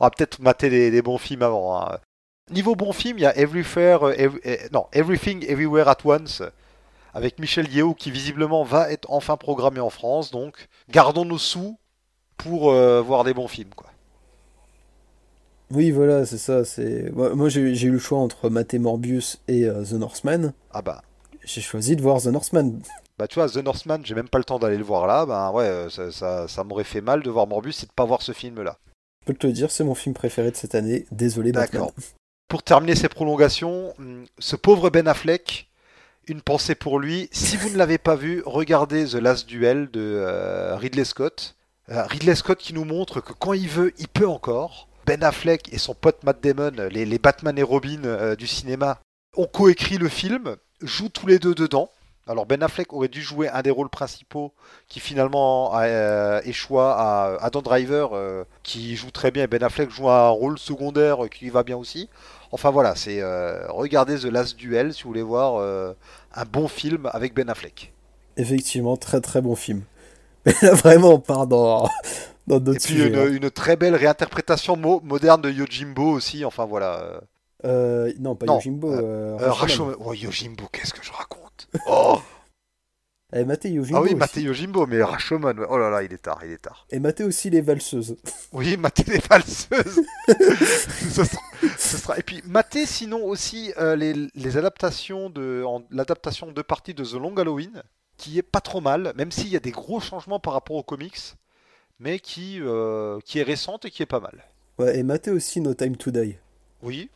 On 0.00 0.06
va 0.06 0.10
peut-être 0.10 0.40
mater 0.40 0.70
des, 0.70 0.90
des 0.90 1.02
bons 1.02 1.18
films 1.18 1.42
avant. 1.42 1.80
hein. 1.80 1.98
Niveau 2.50 2.74
bons 2.74 2.92
films, 2.92 3.18
il 3.18 3.22
y 3.22 3.26
a 3.26 3.36
Everywhere, 3.38 4.02
euh, 4.08 4.14
Every- 4.16 4.40
eh, 4.44 4.58
non, 4.72 4.86
Everything 4.92 5.44
Everywhere 5.46 5.88
at 5.88 5.98
Once 6.04 6.42
avec 7.14 7.38
Michel 7.38 7.68
Yeo 7.72 7.94
qui 7.94 8.10
visiblement 8.10 8.64
va 8.64 8.90
être 8.90 9.06
enfin 9.10 9.36
programmé 9.36 9.80
en 9.80 9.90
France. 9.90 10.30
Donc 10.30 10.68
gardons 10.88 11.24
nos 11.24 11.38
sous 11.38 11.78
pour 12.36 12.70
euh, 12.70 13.02
voir 13.02 13.24
des 13.24 13.34
bons 13.34 13.48
films. 13.48 13.74
Quoi. 13.76 13.86
Oui, 15.70 15.90
voilà, 15.92 16.26
c'est 16.26 16.38
ça. 16.38 16.64
C'est 16.64 17.10
moi, 17.12 17.48
j'ai 17.48 17.60
eu 17.60 17.90
le 17.92 17.98
choix 17.98 18.18
entre 18.18 18.48
mater 18.50 18.78
Morbius 18.78 19.40
et 19.46 19.64
euh, 19.64 19.84
The 19.84 19.92
Northman. 19.92 20.52
Ah 20.72 20.82
bah, 20.82 21.02
J'ai 21.44 21.60
choisi 21.60 21.94
de 21.94 22.02
voir 22.02 22.20
The 22.20 22.26
Northman. 22.26 22.80
bah 23.18 23.28
tu 23.28 23.36
vois, 23.36 23.48
The 23.48 23.58
Northman, 23.58 24.00
j'ai 24.04 24.14
même 24.16 24.28
pas 24.28 24.38
le 24.38 24.44
temps 24.44 24.58
d'aller 24.58 24.78
le 24.78 24.84
voir 24.84 25.06
là. 25.06 25.26
Bah 25.26 25.52
ouais, 25.52 25.64
euh, 25.64 25.88
ça, 25.90 26.10
ça, 26.10 26.48
ça 26.48 26.64
m'aurait 26.64 26.84
fait 26.84 27.00
mal 27.00 27.22
de 27.22 27.30
voir 27.30 27.46
Morbus 27.46 27.74
et 27.82 27.86
de 27.86 27.92
pas 27.94 28.04
voir 28.04 28.22
ce 28.22 28.32
film-là. 28.32 28.78
Je 29.20 29.26
peux 29.26 29.34
te 29.34 29.46
le 29.46 29.52
dire, 29.52 29.70
c'est 29.70 29.84
mon 29.84 29.94
film 29.94 30.14
préféré 30.14 30.50
de 30.50 30.56
cette 30.56 30.74
année. 30.74 31.06
Désolé. 31.10 31.52
D'accord. 31.52 31.92
Pour 32.48 32.62
terminer 32.62 32.94
ces 32.94 33.08
prolongations, 33.08 33.94
hum, 33.98 34.24
ce 34.38 34.56
pauvre 34.56 34.90
Ben 34.90 35.06
Affleck, 35.06 35.68
une 36.26 36.40
pensée 36.40 36.74
pour 36.74 36.98
lui. 36.98 37.28
Si 37.32 37.56
vous 37.56 37.70
ne 37.70 37.76
l'avez 37.76 37.98
pas 37.98 38.16
vu, 38.16 38.42
regardez 38.46 39.04
The 39.06 39.14
Last 39.14 39.46
Duel 39.46 39.90
de 39.90 40.00
euh, 40.00 40.76
Ridley 40.76 41.04
Scott. 41.04 41.56
Euh, 41.90 42.04
Ridley 42.04 42.34
Scott 42.34 42.58
qui 42.58 42.72
nous 42.72 42.84
montre 42.84 43.20
que 43.20 43.32
quand 43.32 43.52
il 43.52 43.68
veut, 43.68 43.92
il 43.98 44.08
peut 44.08 44.28
encore. 44.28 44.88
Ben 45.06 45.22
Affleck 45.22 45.72
et 45.72 45.78
son 45.78 45.94
pote 45.94 46.22
Matt 46.24 46.42
Damon, 46.42 46.72
les, 46.90 47.04
les 47.04 47.18
Batman 47.18 47.58
et 47.58 47.62
Robin 47.62 48.04
euh, 48.04 48.36
du 48.36 48.46
cinéma, 48.46 49.00
ont 49.36 49.46
coécrit 49.46 49.98
le 49.98 50.08
film, 50.08 50.56
jouent 50.82 51.08
tous 51.08 51.26
les 51.26 51.38
deux 51.38 51.54
dedans. 51.54 51.90
Alors 52.26 52.46
Ben 52.46 52.62
Affleck 52.62 52.92
aurait 52.92 53.08
dû 53.08 53.22
jouer 53.22 53.48
un 53.48 53.62
des 53.62 53.70
rôles 53.70 53.88
principaux 53.88 54.52
qui 54.88 55.00
finalement 55.00 55.72
a 55.74 55.84
euh, 55.86 56.40
échoua 56.44 56.94
à 56.96 57.36
Adam 57.44 57.60
Driver 57.62 58.10
euh, 58.14 58.44
qui 58.62 58.94
joue 58.94 59.10
très 59.10 59.30
bien 59.32 59.44
et 59.44 59.46
Ben 59.48 59.62
Affleck 59.64 59.90
joue 59.90 60.08
un 60.08 60.28
rôle 60.28 60.58
secondaire 60.58 61.24
euh, 61.24 61.28
qui 61.28 61.44
lui 61.44 61.50
va 61.50 61.62
bien 61.64 61.76
aussi. 61.76 62.08
Enfin 62.52 62.70
voilà, 62.70 62.94
c'est 62.94 63.20
euh, 63.20 63.66
regardez 63.68 64.18
The 64.18 64.24
Last 64.26 64.56
Duel 64.56 64.94
si 64.94 65.02
vous 65.02 65.08
voulez 65.08 65.22
voir 65.22 65.60
un 66.34 66.44
bon 66.44 66.68
film 66.68 67.08
avec 67.12 67.34
Ben 67.34 67.48
Affleck. 67.50 67.92
Effectivement, 68.36 68.96
très 68.96 69.20
très 69.20 69.40
bon 69.40 69.54
film. 69.56 69.82
Mais 70.46 70.54
là, 70.62 70.74
vraiment, 70.74 71.10
on 71.14 71.20
part 71.20 71.46
dans, 71.46 71.88
dans 72.46 72.60
Et 72.72 72.78
puis 72.80 72.80
sujets. 72.94 73.08
une, 73.08 73.16
hein. 73.16 73.26
une 73.30 73.50
très 73.50 73.76
belle 73.76 73.94
réinterprétation 73.96 74.76
mo- 74.76 75.00
moderne 75.04 75.42
de 75.42 75.50
Yojimbo 75.50 76.10
aussi. 76.12 76.44
Enfin 76.44 76.64
voilà. 76.64 77.20
Euh, 77.64 78.08
Euh, 78.08 78.12
non, 78.18 78.34
pas 78.36 78.46
Non, 78.46 78.54
Yojimbo. 78.56 78.90
Euh, 78.92 79.38
euh, 79.40 79.52
Rashomon. 79.52 79.92
Rashomon- 79.92 79.96
Oh 80.04 80.14
Yojimbo, 80.14 80.64
qu'est-ce 80.72 80.92
que 80.94 81.02
je 81.04 81.12
raconte 81.12 81.68
Oh 81.86 82.20
Eh, 83.32 83.44
matez 83.44 83.70
Yojimbo 83.70 83.98
Ah 83.98 84.02
oui. 84.02 84.14
Maté 84.14 84.42
Yojimbo, 84.42 84.86
mais 84.86 85.02
Rashomon. 85.02 85.54
Oh 85.68 85.78
là 85.78 85.88
là, 85.90 86.02
il 86.02 86.12
est 86.12 86.18
tard, 86.22 86.40
il 86.44 86.52
est 86.52 86.58
tard. 86.62 86.86
Et 86.90 86.98
matez 86.98 87.22
aussi 87.24 87.48
les 87.50 87.60
valseuses. 87.60 88.16
Oui, 88.52 88.76
mater 88.76 89.04
les 89.04 89.18
valseuses. 89.18 90.00
ce, 90.28 91.24
sera, 91.24 91.38
ce 91.78 91.96
sera- 91.98 92.18
Et 92.18 92.22
puis 92.22 92.42
mater 92.44 92.86
sinon 92.86 93.24
aussi 93.24 93.72
euh, 93.78 93.94
les, 93.96 94.14
les 94.34 94.56
adaptations 94.56 95.30
de 95.30 95.64
l'adaptation 95.90 96.50
de 96.50 96.62
parties 96.62 96.94
de 96.94 97.04
The 97.04 97.12
Long 97.14 97.36
Halloween, 97.36 97.82
qui 98.16 98.38
est 98.38 98.42
pas 98.42 98.60
trop 98.60 98.80
mal, 98.80 99.12
même 99.16 99.30
s'il 99.30 99.48
y 99.48 99.56
a 99.56 99.60
des 99.60 99.70
gros 99.70 100.00
changements 100.00 100.40
par 100.40 100.52
rapport 100.54 100.76
aux 100.76 100.82
comics, 100.82 101.34
mais 102.00 102.18
qui 102.18 102.58
euh, 102.60 103.18
qui 103.24 103.38
est 103.38 103.42
récente 103.44 103.84
et 103.84 103.90
qui 103.90 104.02
est 104.02 104.06
pas 104.06 104.20
mal. 104.20 104.42
Ouais, 104.78 104.98
et 104.98 105.02
matez 105.04 105.30
aussi 105.30 105.60
No 105.60 105.72
Time 105.74 105.96
to 105.96 106.10
Die. 106.10 106.36
Oui. 106.82 107.08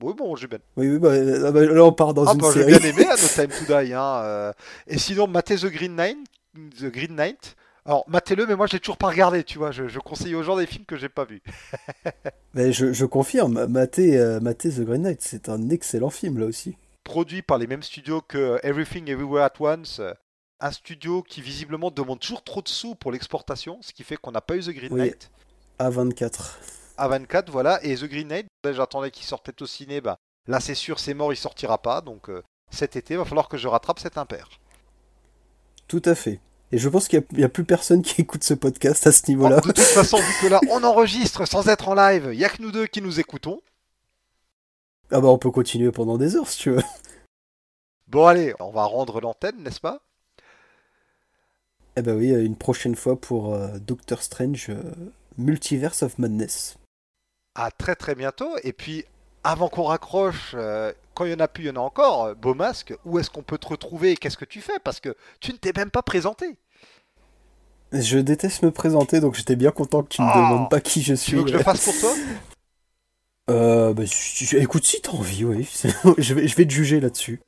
Oui, 0.00 0.14
bon, 0.16 0.36
j'ai 0.36 0.46
bien. 0.46 0.58
Oui, 0.76 0.88
oui, 0.90 0.98
bah, 0.98 1.08
euh, 1.08 1.50
bah, 1.50 1.64
là 1.64 1.84
on 1.84 1.92
part 1.92 2.14
dans 2.14 2.26
Ah, 2.26 2.32
une 2.34 2.38
bah, 2.40 2.50
j'ai 2.54 2.60
série. 2.64 2.78
bien 2.78 2.90
aimé 2.90 3.06
hein, 3.10 3.16
No 3.20 3.28
Time 3.28 3.48
to 3.50 3.64
Die. 3.82 3.92
Hein, 3.92 4.20
euh. 4.22 4.52
Et 4.86 4.98
sinon, 4.98 5.26
matez 5.26 5.56
The 5.56 5.66
Green 5.66 5.94
Knight. 5.96 6.18
The 6.80 6.84
Green 6.84 7.14
Knight. 7.16 7.56
Alors, 7.84 8.04
matez-le, 8.08 8.46
mais 8.46 8.54
moi, 8.54 8.66
je 8.66 8.74
l'ai 8.74 8.80
toujours 8.80 8.98
pas 8.98 9.08
regardé, 9.08 9.42
tu 9.44 9.58
vois. 9.58 9.70
Je, 9.70 9.88
je 9.88 9.98
conseille 9.98 10.34
aux 10.34 10.42
gens 10.42 10.56
des 10.56 10.66
films 10.66 10.84
que 10.84 10.96
j'ai 10.96 11.08
pas 11.08 11.24
vus. 11.24 11.42
Mais 12.54 12.72
je, 12.72 12.92
je 12.92 13.04
confirme, 13.06 13.66
Maté, 13.66 14.18
euh, 14.18 14.40
The 14.40 14.80
Green 14.80 15.02
Knight, 15.02 15.22
c'est 15.22 15.48
un 15.48 15.70
excellent 15.70 16.10
film 16.10 16.38
là 16.38 16.46
aussi. 16.46 16.76
Produit 17.04 17.40
par 17.40 17.56
les 17.56 17.66
mêmes 17.66 17.82
studios 17.82 18.20
que 18.20 18.58
Everything 18.62 19.08
Everywhere 19.08 19.44
at 19.44 19.52
Once. 19.60 20.00
euh, 20.00 20.12
Un 20.60 20.70
studio 20.72 21.22
qui 21.22 21.40
visiblement 21.40 21.90
demande 21.90 22.20
toujours 22.20 22.42
trop 22.44 22.60
de 22.60 22.68
sous 22.68 22.94
pour 22.94 23.10
l'exportation, 23.10 23.78
ce 23.80 23.92
qui 23.94 24.02
fait 24.04 24.16
qu'on 24.16 24.32
n'a 24.32 24.42
pas 24.42 24.56
eu 24.56 24.60
The 24.60 24.70
Green 24.70 24.92
Oui. 24.92 25.00
Knight. 25.00 25.30
A24. 25.80 26.56
A24, 26.98 27.44
voilà. 27.50 27.82
Et 27.84 27.94
The 27.94 28.04
Green 28.04 28.28
Knight, 28.28 28.47
j'attendais 28.64 29.10
qu'il 29.10 29.26
sortait 29.26 29.62
au 29.62 29.66
ciné. 29.66 30.00
Bah, 30.00 30.18
là, 30.46 30.60
c'est 30.60 30.74
sûr, 30.74 30.98
c'est 30.98 31.14
mort, 31.14 31.32
il 31.32 31.36
sortira 31.36 31.78
pas. 31.78 32.00
Donc, 32.00 32.30
euh, 32.30 32.42
cet 32.70 32.96
été, 32.96 33.16
va 33.16 33.24
falloir 33.24 33.48
que 33.48 33.56
je 33.56 33.68
rattrape 33.68 33.98
cet 33.98 34.18
impair. 34.18 34.48
Tout 35.86 36.02
à 36.04 36.14
fait. 36.14 36.40
Et 36.70 36.78
je 36.78 36.88
pense 36.88 37.08
qu'il 37.08 37.24
n'y 37.32 37.44
a, 37.44 37.48
plus 37.48 37.64
personne 37.64 38.02
qui 38.02 38.20
écoute 38.20 38.44
ce 38.44 38.52
podcast 38.52 39.06
à 39.06 39.12
ce 39.12 39.22
niveau-là. 39.28 39.56
de 39.56 39.62
toute 39.62 39.78
façon, 39.78 40.18
vu 40.18 40.32
que 40.42 40.46
là, 40.48 40.60
on 40.70 40.84
enregistre 40.84 41.46
sans 41.46 41.66
être 41.68 41.88
en 41.88 41.94
live, 41.94 42.30
il 42.32 42.38
y 42.38 42.44
a 42.44 42.50
que 42.50 42.60
nous 42.60 42.70
deux 42.70 42.86
qui 42.86 43.00
nous 43.00 43.20
écoutons. 43.20 43.60
Ah 45.10 45.22
bah 45.22 45.28
on 45.28 45.38
peut 45.38 45.50
continuer 45.50 45.90
pendant 45.90 46.18
des 46.18 46.36
heures 46.36 46.48
si 46.48 46.58
tu 46.58 46.70
veux. 46.70 46.82
Bon, 48.08 48.26
allez, 48.26 48.54
on 48.60 48.70
va 48.70 48.84
rendre 48.84 49.20
l'antenne, 49.20 49.62
n'est-ce 49.62 49.80
pas? 49.80 50.02
Eh 51.96 52.02
bah 52.02 52.12
oui, 52.14 52.30
une 52.30 52.56
prochaine 52.56 52.94
fois 52.94 53.20
pour 53.20 53.54
euh, 53.54 53.78
Doctor 53.78 54.22
Strange 54.22 54.68
euh, 54.70 54.82
Multiverse 55.36 56.02
of 56.02 56.18
Madness. 56.18 56.78
À 57.60 57.70
très 57.72 57.96
très 57.96 58.14
bientôt. 58.14 58.56
Et 58.62 58.72
puis, 58.72 59.04
avant 59.42 59.68
qu'on 59.68 59.82
raccroche, 59.84 60.52
euh, 60.54 60.92
quand 61.14 61.24
il 61.24 61.32
y 61.32 61.34
en 61.34 61.40
a 61.40 61.48
plus, 61.48 61.64
il 61.64 61.66
y 61.66 61.70
en 61.70 61.76
a 61.76 61.80
encore. 61.80 62.26
euh, 62.26 62.34
Beau 62.34 62.54
masque, 62.54 62.94
où 63.04 63.18
est-ce 63.18 63.30
qu'on 63.30 63.42
peut 63.42 63.58
te 63.58 63.66
retrouver 63.68 64.12
et 64.12 64.16
qu'est-ce 64.16 64.36
que 64.36 64.44
tu 64.44 64.60
fais? 64.60 64.78
Parce 64.84 65.00
que 65.00 65.16
tu 65.40 65.52
ne 65.52 65.56
t'es 65.58 65.72
même 65.76 65.90
pas 65.90 66.02
présenté. 66.02 66.56
Je 67.92 68.18
déteste 68.18 68.62
me 68.62 68.70
présenter, 68.70 69.18
donc 69.20 69.34
j'étais 69.34 69.56
bien 69.56 69.70
content 69.70 70.02
que 70.02 70.08
tu 70.08 70.22
me 70.22 70.28
Oh. 70.30 70.34
demandes 70.36 70.70
pas 70.70 70.80
qui 70.80 71.02
je 71.02 71.14
Tu 71.14 71.16
suis. 71.20 71.36
veux 71.36 71.42
que 71.44 71.50
je 71.50 71.56
le 71.56 71.62
fasse 71.62 71.84
pour 71.84 71.98
toi? 71.98 72.14
Euh, 73.50 73.94
bah, 73.94 74.02
écoute, 74.58 74.84
si 74.84 75.00
t'as 75.00 75.12
envie, 75.12 75.42
oui. 75.42 75.66
je, 76.18 76.34
vais, 76.34 76.46
je 76.46 76.54
vais 76.54 76.66
te 76.66 76.70
juger 76.70 77.00
là-dessus. 77.00 77.40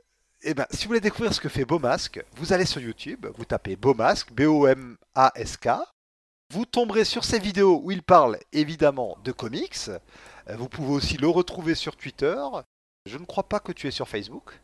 Eh 0.42 0.54
ben, 0.54 0.64
si 0.70 0.84
vous 0.84 0.88
voulez 0.88 1.00
découvrir 1.00 1.34
ce 1.34 1.42
que 1.42 1.50
fait 1.50 1.66
Beau 1.66 1.78
Masque, 1.78 2.24
vous 2.36 2.54
allez 2.54 2.64
sur 2.64 2.80
YouTube, 2.80 3.26
vous 3.36 3.44
tapez 3.44 3.76
Beau 3.76 3.92
Masque, 3.92 4.32
B-O-M-A-S-K. 4.32 5.68
Vous 6.50 6.66
tomberez 6.66 7.04
sur 7.04 7.24
ses 7.24 7.38
vidéos 7.38 7.80
où 7.84 7.92
il 7.92 8.02
parle 8.02 8.38
évidemment 8.52 9.16
de 9.24 9.30
comics. 9.30 9.88
Euh, 9.88 10.56
Vous 10.56 10.68
pouvez 10.68 10.92
aussi 10.92 11.16
le 11.16 11.28
retrouver 11.28 11.74
sur 11.76 11.96
Twitter. 11.96 12.36
Je 13.06 13.18
ne 13.18 13.24
crois 13.24 13.48
pas 13.48 13.60
que 13.60 13.72
tu 13.72 13.86
es 13.86 13.90
sur 13.92 14.08
Facebook. 14.08 14.60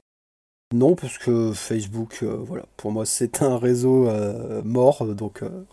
Non, 0.75 0.97
parce 0.97 1.17
que 1.17 1.53
Facebook, 1.53 2.19
euh, 2.23 2.37
voilà, 2.37 2.65
pour 2.77 2.91
moi 2.91 3.07
c'est 3.07 3.41
un 3.43 3.57
réseau 3.57 4.09
euh, 4.09 4.63
mort, 4.65 5.07
donc 5.15 5.43
euh, 5.43 5.65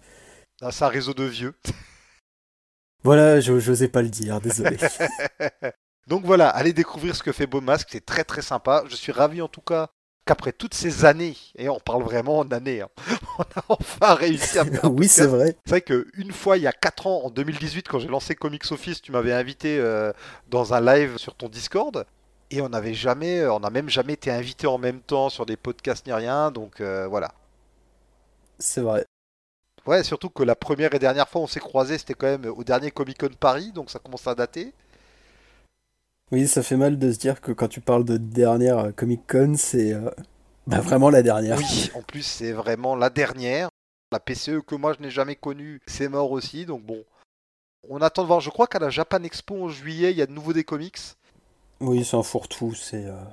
Ah, 0.61 0.71
C'est 0.71 0.85
un 0.85 0.89
réseau 0.89 1.15
de 1.15 1.23
vieux. 1.23 1.55
voilà, 3.03 3.39
je 3.39 3.53
n'osais 3.53 3.87
pas 3.87 4.03
le 4.03 4.09
dire, 4.09 4.39
désolé. 4.39 4.77
Donc 6.07 6.25
voilà, 6.25 6.49
allez 6.49 6.73
découvrir 6.73 7.15
ce 7.15 7.23
que 7.23 7.31
fait 7.31 7.47
Beau 7.47 7.61
Masque, 7.61 7.87
c'est 7.91 8.05
très 8.05 8.25
très 8.25 8.41
sympa. 8.41 8.83
Je 8.89 8.95
suis 8.95 9.13
ravi 9.13 9.41
en 9.41 9.47
tout 9.47 9.61
cas 9.61 9.89
qu'après 10.25 10.51
toutes 10.53 10.73
ces 10.73 11.05
années, 11.05 11.35
et 11.55 11.69
on 11.69 11.79
parle 11.79 12.03
vraiment 12.03 12.45
d'années, 12.45 12.81
hein, 12.81 12.89
on 13.37 13.43
a 13.43 13.63
enfin 13.69 14.13
réussi 14.15 14.57
à 14.57 14.65
faire 14.65 14.83
oui, 14.91 15.07
c'est 15.07 15.27
vrai. 15.27 15.55
C'est 15.65 15.69
vrai 15.69 15.81
qu'une 15.81 16.31
fois, 16.31 16.57
il 16.57 16.63
y 16.63 16.67
a 16.67 16.71
4 16.71 17.07
ans, 17.07 17.21
en 17.25 17.29
2018, 17.29 17.87
quand 17.87 17.99
j'ai 17.99 18.07
lancé 18.07 18.35
Comics 18.35 18.71
Office, 18.71 19.01
tu 19.01 19.11
m'avais 19.11 19.33
invité 19.33 19.77
euh, 19.79 20.13
dans 20.49 20.73
un 20.73 20.81
live 20.81 21.17
sur 21.17 21.35
ton 21.35 21.49
Discord. 21.49 22.05
Et 22.51 22.61
on 22.61 22.69
n'avait 22.69 22.93
jamais, 22.93 23.45
on 23.47 23.59
n'a 23.61 23.71
même 23.71 23.89
jamais 23.89 24.13
été 24.13 24.29
invité 24.29 24.67
en 24.67 24.77
même 24.77 24.99
temps 25.01 25.29
sur 25.29 25.45
des 25.45 25.57
podcasts 25.57 26.05
ni 26.05 26.13
rien. 26.13 26.51
Donc 26.51 26.81
euh, 26.81 27.07
voilà. 27.07 27.33
C'est 28.59 28.81
vrai. 28.81 29.05
Ouais, 29.85 30.03
surtout 30.03 30.29
que 30.29 30.43
la 30.43 30.55
première 30.55 30.93
et 30.93 30.99
dernière 30.99 31.27
fois 31.27 31.41
où 31.41 31.43
on 31.45 31.47
s'est 31.47 31.59
croisés, 31.59 31.97
c'était 31.97 32.13
quand 32.13 32.27
même 32.27 32.45
au 32.45 32.63
dernier 32.63 32.91
Comic 32.91 33.19
Con 33.19 33.29
Paris, 33.37 33.71
donc 33.73 33.89
ça 33.89 33.99
commence 33.99 34.27
à 34.27 34.35
dater. 34.35 34.73
Oui, 36.31 36.47
ça 36.47 36.63
fait 36.63 36.77
mal 36.77 36.97
de 36.97 37.11
se 37.11 37.19
dire 37.19 37.41
que 37.41 37.51
quand 37.51 37.67
tu 37.67 37.81
parles 37.81 38.05
de 38.05 38.17
dernière 38.17 38.93
Comic 38.95 39.21
Con, 39.27 39.53
c'est 39.57 39.93
euh, 39.93 40.09
bah, 40.67 40.79
vraiment 40.81 41.09
la 41.09 41.21
dernière. 41.21 41.57
Oui, 41.57 41.91
en 41.93 42.01
plus, 42.01 42.23
c'est 42.23 42.51
vraiment 42.53 42.95
la 42.95 43.09
dernière. 43.09 43.69
La 44.11 44.19
PCE 44.19 44.61
que 44.65 44.75
moi 44.75 44.93
je 44.93 45.01
n'ai 45.01 45.09
jamais 45.09 45.35
connue, 45.35 45.81
c'est 45.87 46.07
mort 46.07 46.31
aussi. 46.31 46.65
Donc 46.65 46.83
bon, 46.83 47.03
on 47.89 48.01
attend 48.01 48.21
de 48.23 48.27
voir. 48.27 48.39
Je 48.41 48.49
crois 48.49 48.67
qu'à 48.67 48.79
la 48.79 48.89
Japan 48.89 49.23
Expo 49.23 49.63
en 49.63 49.69
juillet, 49.69 50.11
il 50.11 50.17
y 50.17 50.21
a 50.21 50.27
de 50.27 50.31
nouveau 50.31 50.53
des 50.53 50.63
comics. 50.63 50.99
Oui, 51.79 52.05
c'est 52.05 52.15
un 52.15 52.23
fourre-tout, 52.23 52.73
c'est... 52.75 53.05
euh, 53.07 53.23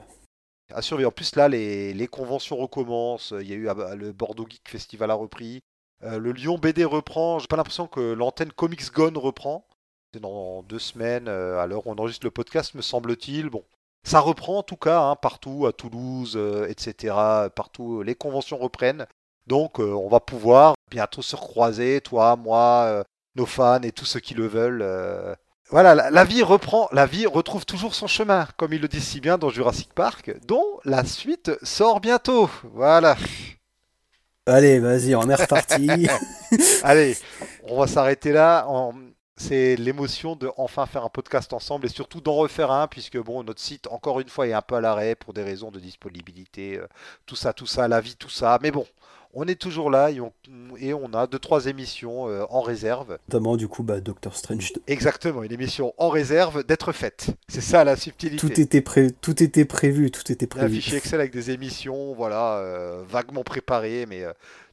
À 0.74 0.82
surveiller. 0.82 1.06
En 1.06 1.12
plus, 1.12 1.36
là, 1.36 1.48
les, 1.48 1.92
les 1.94 2.06
conventions 2.08 2.56
recommencent. 2.56 3.34
Il 3.40 3.46
y 3.48 3.52
a 3.52 3.56
eu 3.56 3.68
ah, 3.68 3.94
le 3.94 4.12
Bordeaux 4.12 4.46
Geek 4.48 4.68
Festival 4.68 5.10
a 5.10 5.14
repris. 5.14 5.60
Euh, 6.02 6.18
le 6.18 6.32
Lyon 6.32 6.58
BD 6.58 6.84
reprend. 6.84 7.38
J'ai 7.38 7.46
pas 7.46 7.56
l'impression 7.56 7.86
que 7.86 8.00
l'antenne 8.00 8.50
Comics 8.52 8.90
Gone 8.92 9.18
reprend. 9.18 9.66
C'est 10.12 10.20
dans 10.20 10.62
deux 10.62 10.80
semaines, 10.80 11.28
euh, 11.28 11.60
à 11.60 11.66
l'heure 11.68 11.86
où 11.86 11.90
on 11.92 11.96
enregistre 11.98 12.26
le 12.26 12.32
podcast, 12.32 12.74
me 12.74 12.82
semble-t-il. 12.82 13.48
Bon, 13.48 13.62
ça 14.02 14.18
reprend 14.18 14.58
en 14.58 14.62
tout 14.64 14.76
cas, 14.76 15.00
hein, 15.02 15.14
partout, 15.14 15.66
à 15.66 15.72
Toulouse, 15.72 16.32
euh, 16.34 16.66
etc. 16.68 17.14
Partout, 17.54 18.02
les 18.02 18.16
conventions 18.16 18.58
reprennent. 18.58 19.06
Donc, 19.46 19.78
euh, 19.78 19.92
on 19.92 20.08
va 20.08 20.18
pouvoir 20.18 20.74
bientôt 20.90 21.22
se 21.22 21.36
recroiser, 21.36 22.00
toi, 22.00 22.34
moi, 22.34 22.82
euh, 22.86 23.04
nos 23.36 23.46
fans 23.46 23.82
et 23.82 23.92
tous 23.92 24.04
ceux 24.04 24.18
qui 24.18 24.34
le 24.34 24.48
veulent. 24.48 24.82
euh. 24.82 25.32
Voilà, 25.70 25.94
la, 25.94 26.10
la 26.10 26.24
vie 26.24 26.42
reprend, 26.42 26.88
la 26.90 27.06
vie 27.06 27.26
retrouve 27.26 27.64
toujours 27.64 27.94
son 27.94 28.08
chemin, 28.08 28.48
comme 28.56 28.72
il 28.72 28.80
le 28.80 28.88
dit 28.88 29.00
si 29.00 29.20
bien 29.20 29.38
dans 29.38 29.50
Jurassic 29.50 29.94
Park, 29.94 30.32
dont 30.44 30.80
la 30.84 31.04
suite 31.04 31.52
sort 31.62 32.00
bientôt. 32.00 32.50
Voilà. 32.74 33.16
Allez, 34.46 34.80
vas-y, 34.80 35.14
on 35.14 35.30
est 35.30 35.34
reparti. 35.36 36.08
Allez, 36.82 37.16
on 37.68 37.78
va 37.78 37.86
s'arrêter 37.86 38.32
là. 38.32 38.66
C'est 39.40 39.74
l'émotion 39.76 40.36
de 40.36 40.50
enfin 40.58 40.84
faire 40.84 41.02
un 41.02 41.08
podcast 41.08 41.54
ensemble 41.54 41.86
et 41.86 41.88
surtout 41.88 42.20
d'en 42.20 42.34
refaire 42.34 42.70
un, 42.70 42.86
puisque 42.86 43.16
bon, 43.16 43.42
notre 43.42 43.58
site, 43.58 43.86
encore 43.86 44.20
une 44.20 44.28
fois, 44.28 44.46
est 44.46 44.52
un 44.52 44.60
peu 44.60 44.74
à 44.74 44.82
l'arrêt 44.82 45.14
pour 45.14 45.32
des 45.32 45.42
raisons 45.42 45.70
de 45.70 45.80
disponibilité, 45.80 46.76
euh, 46.76 46.86
tout 47.24 47.36
ça, 47.36 47.54
tout 47.54 47.64
ça, 47.64 47.88
la 47.88 48.02
vie, 48.02 48.16
tout 48.16 48.28
ça. 48.28 48.58
Mais 48.62 48.70
bon, 48.70 48.86
on 49.32 49.48
est 49.48 49.58
toujours 49.58 49.90
là 49.90 50.10
et 50.10 50.20
on, 50.20 50.30
et 50.78 50.92
on 50.92 51.14
a 51.14 51.26
deux, 51.26 51.38
trois 51.38 51.66
émissions 51.68 52.28
euh, 52.28 52.44
en 52.50 52.60
réserve. 52.60 53.16
Notamment, 53.28 53.56
du 53.56 53.66
coup, 53.66 53.82
bah, 53.82 54.02
Doctor 54.02 54.36
Strange 54.36 54.74
2. 54.74 54.82
Exactement, 54.88 55.42
une 55.42 55.52
émission 55.52 55.94
en 55.96 56.10
réserve 56.10 56.62
d'être 56.62 56.92
faite. 56.92 57.28
C'est 57.48 57.62
ça 57.62 57.82
la 57.82 57.96
subtilité. 57.96 58.36
Tout 58.36 58.60
était, 58.60 58.82
pré... 58.82 59.10
tout 59.10 59.42
était 59.42 59.64
prévu, 59.64 60.10
tout 60.10 60.30
était 60.30 60.44
Un 60.44 60.48
prévu. 60.48 60.74
fichier 60.76 60.98
Excel 60.98 61.18
avec 61.18 61.32
des 61.32 61.50
émissions, 61.50 62.12
voilà, 62.12 62.58
euh, 62.58 63.02
vaguement 63.08 63.42
préparées, 63.42 64.04
mais 64.06 64.22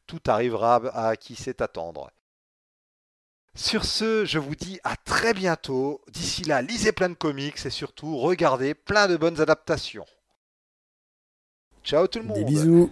tout 0.06 0.20
arrivera 0.26 0.82
à 0.92 1.16
qui 1.16 1.36
sait 1.36 1.62
attendre. 1.62 2.10
Sur 3.58 3.84
ce, 3.84 4.24
je 4.24 4.38
vous 4.38 4.54
dis 4.54 4.78
à 4.84 4.94
très 4.94 5.34
bientôt. 5.34 6.00
D'ici 6.12 6.44
là, 6.44 6.62
lisez 6.62 6.92
plein 6.92 7.08
de 7.08 7.14
comics 7.14 7.66
et 7.66 7.70
surtout 7.70 8.16
regardez 8.16 8.72
plein 8.72 9.08
de 9.08 9.16
bonnes 9.16 9.40
adaptations. 9.40 10.06
Ciao 11.82 12.06
tout 12.06 12.20
le 12.20 12.24
monde. 12.26 12.38
Des 12.38 12.44
bisous. 12.44 12.88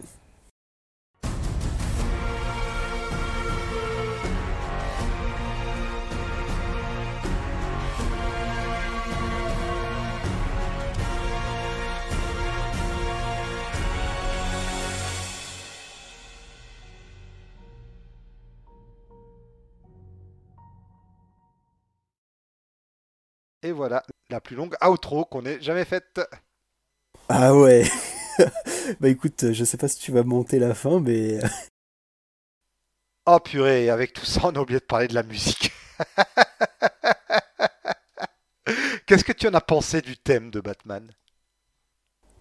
Et 23.67 23.73
voilà, 23.73 24.05
la 24.31 24.41
plus 24.41 24.55
longue 24.55 24.77
outro 24.89 25.25
qu'on 25.25 25.45
ait 25.45 25.61
jamais 25.61 25.85
faite. 25.85 26.21
Ah 27.29 27.53
ouais. 27.53 27.85
bah 29.01 29.09
écoute, 29.09 29.53
je 29.53 29.65
sais 29.65 29.77
pas 29.77 29.89
si 29.89 29.99
tu 29.99 30.13
vas 30.13 30.23
monter 30.23 30.61
la 30.61 30.73
fin, 30.73 31.01
mais 31.01 31.41
Oh 33.27 33.41
purée, 33.41 33.91
avec 33.91 34.13
tout 34.13 34.25
ça, 34.25 34.43
on 34.45 34.55
a 34.55 34.61
oublié 34.61 34.79
de 34.79 34.85
parler 34.85 35.09
de 35.09 35.15
la 35.15 35.25
musique. 35.25 35.73
Qu'est-ce 39.07 39.25
que 39.25 39.33
tu 39.33 39.49
en 39.49 39.55
as 39.55 39.61
pensé 39.61 40.01
du 40.01 40.17
thème 40.17 40.53
de 40.53 40.61
Batman? 40.61 41.11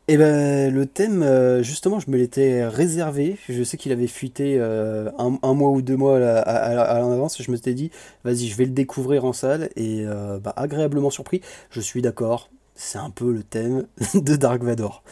Eh 0.08 0.18
ben, 0.18 0.72
le 0.74 0.86
thème, 0.86 1.24
euh, 1.24 1.64
justement, 1.64 2.00
je 2.00 2.12
me 2.12 2.18
l'étais 2.18 2.66
réservé. 2.68 3.38
Je 3.50 3.64
sais 3.64 3.76
qu'il 3.78 3.92
avait 3.92 4.06
fuité 4.08 4.58
euh, 4.60 5.10
un, 5.18 5.54
mois 5.54 5.72
ou 5.72 5.82
deux 5.82 5.98
mois 5.98 6.18
à, 6.20 6.40
à, 6.42 6.82
à 6.84 7.00
l'avance. 7.00 7.42
Je 7.42 7.50
me 7.52 7.58
suis 7.58 7.74
dit, 7.74 7.90
vas-y, 8.24 8.48
je 8.48 8.56
vais 8.56 8.66
le 8.66 8.72
découvrir 8.72 9.26
en 9.26 9.34
salle. 9.34 9.70
Et 9.76 10.04
euh, 10.06 10.38
bah, 10.40 10.54
agréablement 10.58 11.10
surpris, 11.10 11.42
je 11.72 11.82
suis 11.82 12.02
d'accord. 12.04 12.50
C'est 12.76 13.00
un 13.00 13.10
peu 13.10 13.32
le 13.32 13.42
thème 13.44 13.88
de 14.14 14.36
Dark 14.36 14.62
Vador. 14.64 15.04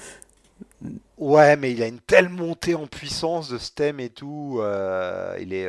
Ouais, 1.17 1.55
mais 1.55 1.71
il 1.71 1.81
a 1.83 1.87
une 1.87 1.99
telle 2.01 2.29
montée 2.29 2.75
en 2.75 2.87
puissance 2.87 3.47
de 3.49 3.57
ce 3.57 3.71
thème 3.71 3.99
et 3.99 4.09
tout. 4.09 4.59
il 5.39 5.53
est. 5.53 5.67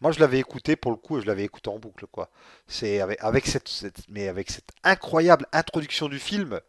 Moi, 0.00 0.12
je 0.12 0.20
l'avais 0.20 0.38
écouté 0.38 0.76
pour 0.76 0.90
le 0.92 0.96
coup, 0.96 1.20
je 1.20 1.26
l'avais 1.26 1.44
écouté 1.44 1.70
en 1.70 1.78
boucle, 1.78 2.06
quoi. 2.10 2.30
C'est 2.66 3.00
avec, 3.00 3.46
cette- 3.46 3.70
mais 4.08 4.28
avec 4.28 4.50
cette 4.50 4.70
incroyable 4.84 5.46
introduction 5.52 6.08
du 6.08 6.18
film. 6.18 6.60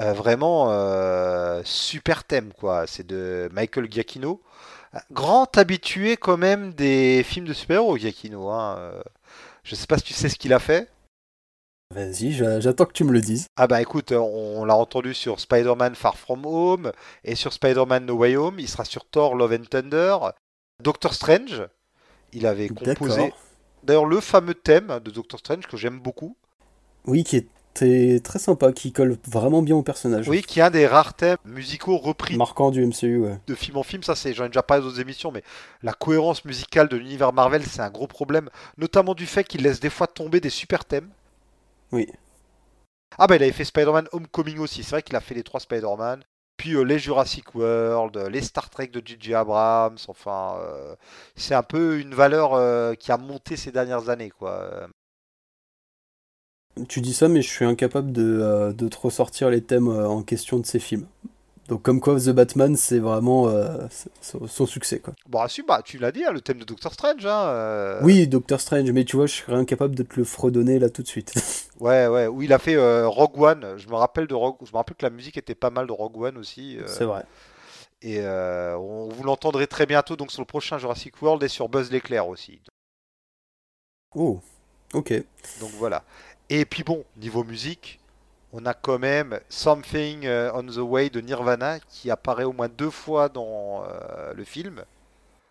Euh, 0.00 0.12
vraiment 0.12 0.70
euh, 0.70 1.60
super 1.64 2.24
thème 2.24 2.52
quoi. 2.52 2.86
C'est 2.86 3.06
de 3.06 3.48
Michael 3.52 3.90
Giacchino, 3.90 4.40
grand 5.10 5.56
habitué 5.58 6.16
quand 6.16 6.36
même 6.36 6.72
des 6.74 7.22
films 7.24 7.46
de 7.46 7.52
super-héros 7.52 7.96
Giacchino. 7.96 8.48
Hein. 8.50 8.76
Euh, 8.78 9.02
Je 9.64 9.74
sais 9.74 9.86
pas 9.86 9.98
si 9.98 10.04
tu 10.04 10.14
sais 10.14 10.28
ce 10.28 10.36
qu'il 10.36 10.52
a 10.52 10.60
fait. 10.60 10.88
Vas-y, 11.94 12.32
j'a- 12.32 12.60
j'attends 12.60 12.84
que 12.84 12.92
tu 12.92 13.04
me 13.04 13.12
le 13.12 13.20
dises. 13.20 13.46
Ah 13.56 13.66
bah 13.66 13.80
écoute, 13.80 14.12
on, 14.12 14.60
on 14.60 14.64
l'a 14.64 14.76
entendu 14.76 15.14
sur 15.14 15.40
Spider-Man 15.40 15.94
Far 15.94 16.16
From 16.18 16.44
Home 16.44 16.92
et 17.24 17.34
sur 17.34 17.52
Spider-Man 17.52 18.04
No 18.04 18.14
Way 18.16 18.36
Home. 18.36 18.56
Il 18.58 18.68
sera 18.68 18.84
sur 18.84 19.04
Thor 19.08 19.34
Love 19.34 19.52
and 19.60 19.64
Thunder, 19.70 20.16
Doctor 20.82 21.14
Strange. 21.14 21.66
Il 22.34 22.46
avait 22.46 22.68
composé 22.68 23.32
d'ailleurs 23.82 24.04
le 24.04 24.20
fameux 24.20 24.54
thème 24.54 25.00
de 25.02 25.10
Doctor 25.10 25.40
Strange 25.40 25.66
que 25.66 25.78
j'aime 25.78 25.98
beaucoup. 25.98 26.36
Oui, 27.06 27.24
qui 27.24 27.36
était 27.82 28.20
très 28.20 28.38
sympa, 28.38 28.72
qui 28.72 28.92
colle 28.92 29.16
vraiment 29.26 29.62
bien 29.62 29.76
au 29.76 29.82
personnage. 29.82 30.28
Oui, 30.28 30.42
qui 30.42 30.60
est 30.60 30.62
un 30.62 30.70
des 30.70 30.86
rares 30.86 31.14
thèmes 31.14 31.36
musicaux 31.44 31.96
repris 31.98 32.36
Marquant 32.36 32.70
du 32.70 32.84
MCU, 32.84 33.18
ouais. 33.18 33.38
de 33.46 33.54
film 33.54 33.76
en 33.76 33.82
film, 33.82 34.02
ça 34.02 34.14
c'est, 34.14 34.34
j'en 34.34 34.44
ai 34.44 34.48
déjà 34.48 34.62
parlé 34.62 34.82
dans 34.82 34.88
d'autres 34.88 35.00
émissions, 35.00 35.32
mais 35.32 35.42
la 35.82 35.92
cohérence 35.92 36.44
musicale 36.44 36.88
de 36.88 36.96
l'univers 36.96 37.32
Marvel, 37.32 37.64
c'est 37.64 37.80
un 37.80 37.90
gros 37.90 38.06
problème, 38.06 38.50
notamment 38.76 39.14
du 39.14 39.26
fait 39.26 39.44
qu'il 39.44 39.62
laisse 39.62 39.80
des 39.80 39.90
fois 39.90 40.06
tomber 40.06 40.40
des 40.40 40.50
super 40.50 40.84
thèmes. 40.84 41.08
Oui. 41.92 42.08
Ah 43.16 43.26
bah 43.26 43.36
il 43.36 43.42
avait 43.42 43.52
fait 43.52 43.64
Spider-Man 43.64 44.08
Homecoming 44.12 44.58
aussi, 44.58 44.82
c'est 44.82 44.90
vrai 44.90 45.02
qu'il 45.02 45.16
a 45.16 45.20
fait 45.20 45.34
les 45.34 45.42
trois 45.42 45.60
Spider-Man, 45.60 46.22
puis 46.58 46.74
euh, 46.74 46.82
les 46.82 46.98
Jurassic 46.98 47.54
World, 47.54 48.16
euh, 48.16 48.28
les 48.28 48.42
Star 48.42 48.68
Trek 48.68 48.88
de 48.88 49.00
J.J. 49.02 49.32
Abrams, 49.34 49.96
enfin, 50.08 50.58
euh, 50.60 50.94
c'est 51.36 51.54
un 51.54 51.62
peu 51.62 52.00
une 52.00 52.14
valeur 52.14 52.54
euh, 52.54 52.94
qui 52.94 53.12
a 53.12 53.16
monté 53.16 53.56
ces 53.56 53.72
dernières 53.72 54.10
années, 54.10 54.30
quoi. 54.30 54.88
Tu 56.86 57.00
dis 57.00 57.14
ça, 57.14 57.28
mais 57.28 57.42
je 57.42 57.48
suis 57.48 57.64
incapable 57.64 58.12
de, 58.12 58.22
euh, 58.42 58.72
de 58.72 58.88
te 58.88 58.96
ressortir 58.98 59.50
les 59.50 59.62
thèmes 59.62 59.88
euh, 59.88 60.06
en 60.08 60.22
question 60.22 60.58
de 60.58 60.66
ces 60.66 60.78
films. 60.78 61.06
Donc 61.68 61.82
comme 61.82 62.00
quoi 62.00 62.18
The 62.18 62.30
Batman, 62.30 62.76
c'est 62.76 62.98
vraiment 62.98 63.48
euh, 63.48 63.86
son 64.22 64.64
succès, 64.64 65.00
quoi. 65.00 65.12
Bon, 65.28 65.40
ah, 65.40 65.48
si, 65.48 65.62
bah, 65.62 65.82
tu 65.84 65.98
l'as 65.98 66.12
dit, 66.12 66.24
hein, 66.24 66.32
le 66.32 66.40
thème 66.40 66.58
de 66.58 66.64
Doctor 66.64 66.94
Strange, 66.94 67.26
hein. 67.26 67.48
euh, 67.48 68.00
Oui, 68.02 68.26
Doctor 68.26 68.58
Strange, 68.58 68.90
mais 68.90 69.04
tu 69.04 69.16
vois, 69.16 69.26
je 69.26 69.34
serais 69.34 69.52
incapable 69.54 69.94
de 69.94 70.02
te 70.02 70.16
le 70.16 70.24
fredonner 70.24 70.78
là 70.78 70.88
tout 70.90 71.02
de 71.02 71.08
suite. 71.08 71.34
Ouais, 71.78 72.08
ouais, 72.08 72.26
où 72.26 72.42
il 72.42 72.52
a 72.52 72.58
fait 72.58 72.74
euh, 72.74 73.06
Rogue 73.06 73.40
One. 73.40 73.74
Je 73.76 73.86
me 73.88 73.94
rappelle 73.94 74.26
de 74.26 74.34
Rogue, 74.34 74.56
je 74.64 74.72
me 74.72 74.76
rappelle 74.78 74.96
que 74.96 75.06
la 75.06 75.10
musique 75.10 75.36
était 75.36 75.54
pas 75.54 75.70
mal 75.70 75.86
de 75.86 75.92
Rogue 75.92 76.20
One 76.20 76.36
aussi. 76.36 76.76
c'est 76.86 77.04
vrai. 77.04 77.22
et 78.02 78.20
on 78.26 79.08
vous 79.08 79.22
l'entendrez 79.22 79.68
très 79.68 79.86
bientôt 79.86 80.16
donc 80.16 80.32
sur 80.32 80.42
le 80.42 80.46
prochain 80.46 80.78
Jurassic 80.78 81.22
World 81.22 81.40
et 81.44 81.48
sur 81.48 81.68
Buzz 81.68 81.92
l'éclair 81.92 82.26
aussi. 82.26 82.60
Oh, 84.16 84.40
ok. 84.92 85.12
Donc 85.60 85.70
voilà. 85.78 86.02
Et 86.50 86.64
puis 86.64 86.82
bon, 86.82 87.04
niveau 87.16 87.44
musique, 87.44 88.00
on 88.52 88.64
a 88.64 88.72
quand 88.72 88.98
même 88.98 89.38
Something 89.50 90.24
euh, 90.24 90.50
on 90.54 90.64
the 90.64 90.78
Way 90.78 91.10
de 91.10 91.20
Nirvana 91.20 91.78
qui 91.80 92.10
apparaît 92.10 92.44
au 92.44 92.52
moins 92.52 92.68
deux 92.68 92.90
fois 92.90 93.28
dans 93.28 93.84
euh, 93.84 94.32
le 94.34 94.44
film. 94.44 94.82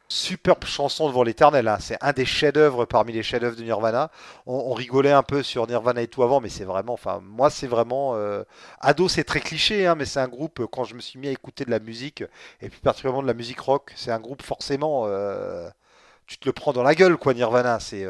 Superbe 0.09 0.63
chanson 0.63 1.07
devant 1.09 1.23
l'éternel, 1.23 1.67
hein. 1.67 1.77
c'est 1.81 1.97
un 2.01 2.13
des 2.13 2.25
chefs-d'œuvre 2.25 2.85
parmi 2.85 3.11
les 3.11 3.23
chefs-d'œuvre 3.23 3.57
de 3.57 3.63
Nirvana. 3.63 4.09
On, 4.45 4.73
rigolait 4.73 5.11
un 5.11 5.21
peu 5.21 5.43
sur 5.43 5.67
Nirvana 5.67 6.01
et 6.01 6.07
tout 6.07 6.23
avant, 6.23 6.39
mais 6.39 6.47
c'est 6.47 6.63
vraiment, 6.63 6.93
enfin, 6.93 7.19
moi 7.21 7.49
c'est 7.49 7.67
vraiment. 7.67 8.15
euh, 8.15 8.43
Ado, 8.79 9.09
c'est 9.09 9.25
très 9.25 9.41
cliché, 9.41 9.85
hein, 9.85 9.95
mais 9.95 10.05
c'est 10.05 10.21
un 10.21 10.29
groupe, 10.29 10.65
quand 10.71 10.85
je 10.85 10.95
me 10.95 11.01
suis 11.01 11.19
mis 11.19 11.27
à 11.27 11.31
écouter 11.31 11.65
de 11.65 11.71
la 11.71 11.79
musique, 11.79 12.23
et 12.61 12.69
plus 12.69 12.79
particulièrement 12.79 13.21
de 13.21 13.27
la 13.27 13.33
musique 13.33 13.59
rock, 13.59 13.91
c'est 13.97 14.11
un 14.11 14.19
groupe 14.19 14.41
forcément. 14.41 15.07
tu 16.25 16.37
te 16.37 16.45
le 16.47 16.53
prends 16.53 16.71
dans 16.71 16.83
la 16.83 16.95
gueule, 16.95 17.17
quoi, 17.17 17.33
Nirvana. 17.33 17.79
C'est. 17.81 18.07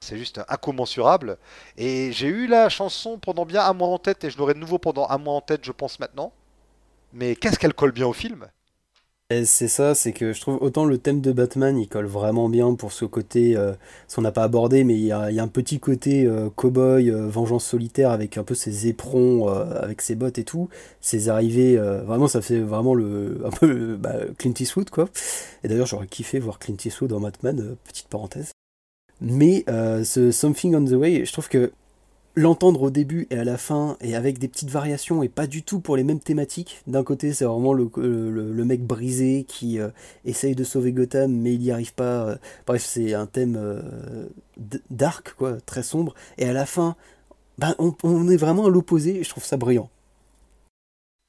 C'est 0.00 0.16
juste 0.16 0.40
incommensurable. 0.48 1.38
Et 1.76 2.12
j'ai 2.12 2.28
eu 2.28 2.46
la 2.46 2.68
chanson 2.68 3.18
pendant 3.18 3.44
bien 3.44 3.64
un 3.64 3.72
mois 3.72 3.88
en 3.88 3.98
tête, 3.98 4.24
et 4.24 4.30
je 4.30 4.38
l'aurai 4.38 4.54
de 4.54 4.58
nouveau 4.58 4.78
pendant 4.78 5.08
un 5.08 5.18
mois 5.18 5.34
en 5.34 5.40
tête, 5.40 5.64
je 5.64 5.72
pense 5.72 5.98
maintenant. 6.00 6.32
Mais 7.12 7.36
qu'est-ce 7.36 7.58
qu'elle 7.58 7.74
colle 7.74 7.92
bien 7.92 8.06
au 8.06 8.12
film? 8.12 8.46
C'est 9.28 9.66
ça, 9.66 9.96
c'est 9.96 10.12
que 10.12 10.32
je 10.32 10.40
trouve 10.40 10.58
autant 10.60 10.84
le 10.84 10.98
thème 10.98 11.20
de 11.20 11.32
Batman, 11.32 11.76
il 11.76 11.88
colle 11.88 12.06
vraiment 12.06 12.48
bien 12.48 12.76
pour 12.76 12.92
ce 12.92 13.04
côté, 13.04 13.56
euh, 13.56 13.72
ce 14.06 14.14
qu'on 14.14 14.22
n'a 14.22 14.30
pas 14.30 14.44
abordé, 14.44 14.84
mais 14.84 14.94
il 14.94 15.04
y 15.04 15.10
a, 15.10 15.24
un 15.24 15.48
petit 15.48 15.80
côté 15.80 16.24
euh, 16.26 16.48
cow-boy, 16.48 17.10
euh, 17.10 17.26
vengeance 17.28 17.64
solitaire 17.64 18.12
avec 18.12 18.38
un 18.38 18.44
peu 18.44 18.54
ses 18.54 18.86
éperons, 18.86 19.48
euh, 19.48 19.82
avec 19.82 20.00
ses 20.00 20.14
bottes 20.14 20.38
et 20.38 20.44
tout, 20.44 20.68
ses 21.00 21.28
arrivées, 21.28 21.76
vraiment 21.76 22.28
ça 22.28 22.40
fait 22.40 22.60
vraiment 22.60 22.94
le, 22.94 23.40
un 23.44 23.50
peu 23.50 23.96
bah, 23.96 24.14
Clint 24.38 24.54
Eastwood 24.60 24.90
quoi. 24.90 25.08
Et 25.64 25.68
d'ailleurs 25.68 25.86
j'aurais 25.86 26.06
kiffé 26.06 26.38
voir 26.38 26.60
Clint 26.60 26.76
Eastwood 26.84 27.12
en 27.12 27.18
Batman, 27.18 27.76
petite 27.84 28.06
parenthèse. 28.06 28.52
Mais 29.20 29.64
euh, 29.68 30.04
ce 30.04 30.30
Something 30.30 30.74
on 30.74 30.84
the 30.84 30.92
Way, 30.92 31.24
je 31.24 31.32
trouve 31.32 31.48
que 31.48 31.72
l'entendre 32.34 32.82
au 32.82 32.90
début 32.90 33.26
et 33.30 33.38
à 33.38 33.44
la 33.44 33.56
fin, 33.56 33.96
et 34.02 34.14
avec 34.14 34.38
des 34.38 34.46
petites 34.48 34.68
variations, 34.68 35.22
et 35.22 35.28
pas 35.30 35.46
du 35.46 35.62
tout 35.62 35.80
pour 35.80 35.96
les 35.96 36.04
mêmes 36.04 36.20
thématiques. 36.20 36.82
D'un 36.86 37.02
côté, 37.02 37.32
c'est 37.32 37.46
vraiment 37.46 37.72
le, 37.72 37.88
le, 37.96 38.64
mec 38.64 38.82
brisé 38.86 39.44
qui 39.48 39.80
euh, 39.80 39.88
essaye 40.26 40.54
de 40.54 40.62
sauver 40.64 40.92
Gotham, 40.92 41.32
mais 41.32 41.54
il 41.54 41.60
n'y 41.60 41.70
arrive 41.70 41.94
pas. 41.94 42.26
euh, 42.28 42.36
Bref, 42.66 42.84
c'est 42.84 43.14
un 43.14 43.26
thème 43.26 43.58
dark, 44.90 45.34
quoi, 45.38 45.58
très 45.64 45.82
sombre. 45.82 46.14
Et 46.36 46.46
à 46.46 46.52
la 46.52 46.66
fin, 46.66 46.94
ben, 47.58 47.74
on, 47.78 47.94
on 48.02 48.28
est 48.28 48.36
vraiment 48.36 48.66
à 48.66 48.70
l'opposé, 48.70 49.16
et 49.20 49.24
je 49.24 49.30
trouve 49.30 49.44
ça 49.44 49.56
brillant. 49.56 49.88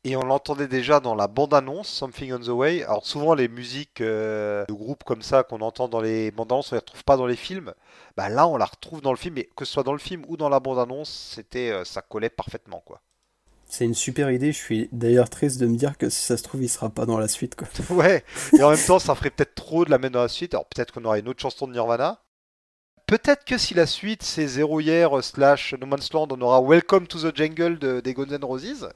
Et 0.04 0.16
on 0.16 0.24
l'entendait 0.24 0.68
déjà 0.68 1.00
dans 1.00 1.16
la 1.16 1.28
bande-annonce, 1.28 1.90
Something 1.90 2.34
on 2.34 2.40
the 2.40 2.48
Way. 2.48 2.84
Alors 2.84 3.06
souvent 3.06 3.34
les 3.34 3.48
musiques 3.48 4.00
euh, 4.00 4.66
de 4.66 4.74
groupes 4.74 5.04
comme 5.04 5.22
ça 5.22 5.44
qu'on 5.44 5.60
entend 5.62 5.90
dans 5.90 6.00
les 6.00 6.32
bandes-annonces, 6.32 6.72
on 6.72 6.76
les 6.76 6.80
retrouve 6.80 7.04
pas 7.04 7.18
dans 7.18 7.26
les 7.26 7.36
films. 7.36 7.74
Bah 8.16 8.30
là, 8.30 8.48
on 8.48 8.58
la 8.58 8.66
retrouve 8.66 9.02
dans 9.02 9.12
le 9.12 9.18
film, 9.18 9.38
et 9.38 9.50
que 9.56 9.66
ce 9.66 9.74
soit 9.74 9.84
dans 9.84 9.94
le 9.94 10.00
film 10.00 10.24
ou 10.28 10.38
dans 10.38 10.50
la 10.50 10.60
bande-annonce, 10.60 11.34
c'était, 11.36 11.72
euh, 11.72 11.84
ça 11.84 12.02
collait 12.02 12.30
parfaitement, 12.30 12.82
quoi. 12.86 13.02
C'est 13.70 13.84
une 13.84 13.96
super 13.96 14.32
idée, 14.32 14.54
je 14.54 14.58
suis 14.58 14.90
d'ailleurs 14.94 15.30
triste 15.30 15.60
de 15.60 15.68
me 15.68 15.76
dire 15.76 15.98
que 15.98 16.10
si 16.10 16.22
ça 16.22 16.38
se 16.38 16.44
trouve, 16.44 16.64
il 16.64 16.70
sera 16.70 16.90
pas 16.90 17.06
dans 17.06 17.18
la 17.18 17.28
suite, 17.28 17.56
quoi. 17.56 17.68
Ouais. 17.90 18.24
Et 18.58 18.64
en 18.64 18.70
même 18.70 18.80
temps, 18.80 19.00
ça 19.00 19.14
ferait 19.14 19.30
peut-être 19.30 19.56
trop 19.56 19.84
de 19.84 19.92
la 19.92 19.98
mettre 19.98 20.14
dans 20.14 20.22
la 20.22 20.30
suite. 20.30 20.54
Alors 20.54 20.68
peut-être 20.68 20.94
qu'on 20.94 21.04
aurait 21.04 21.20
une 21.20 21.28
autre 21.28 21.42
chanson 21.42 21.68
de 21.68 21.74
Nirvana. 21.74 22.22
Peut-être 23.08 23.46
que 23.46 23.58
si 23.58 23.74
la 23.74 23.86
suite 23.86 24.24
c'est 24.24 24.48
Zero 24.48 24.80
Year 24.80 25.24
slash 25.24 25.74
No 25.80 25.86
Man's 25.86 26.12
Land, 26.14 26.28
on 26.32 26.42
aura 26.42 26.62
Welcome 26.62 27.08
to 27.08 27.20
the 27.20 27.36
Jungle 27.36 27.78
de, 27.78 28.00
des 28.00 28.14
Guns 28.14 28.32
N' 28.32 28.44
Roses. 28.44 28.90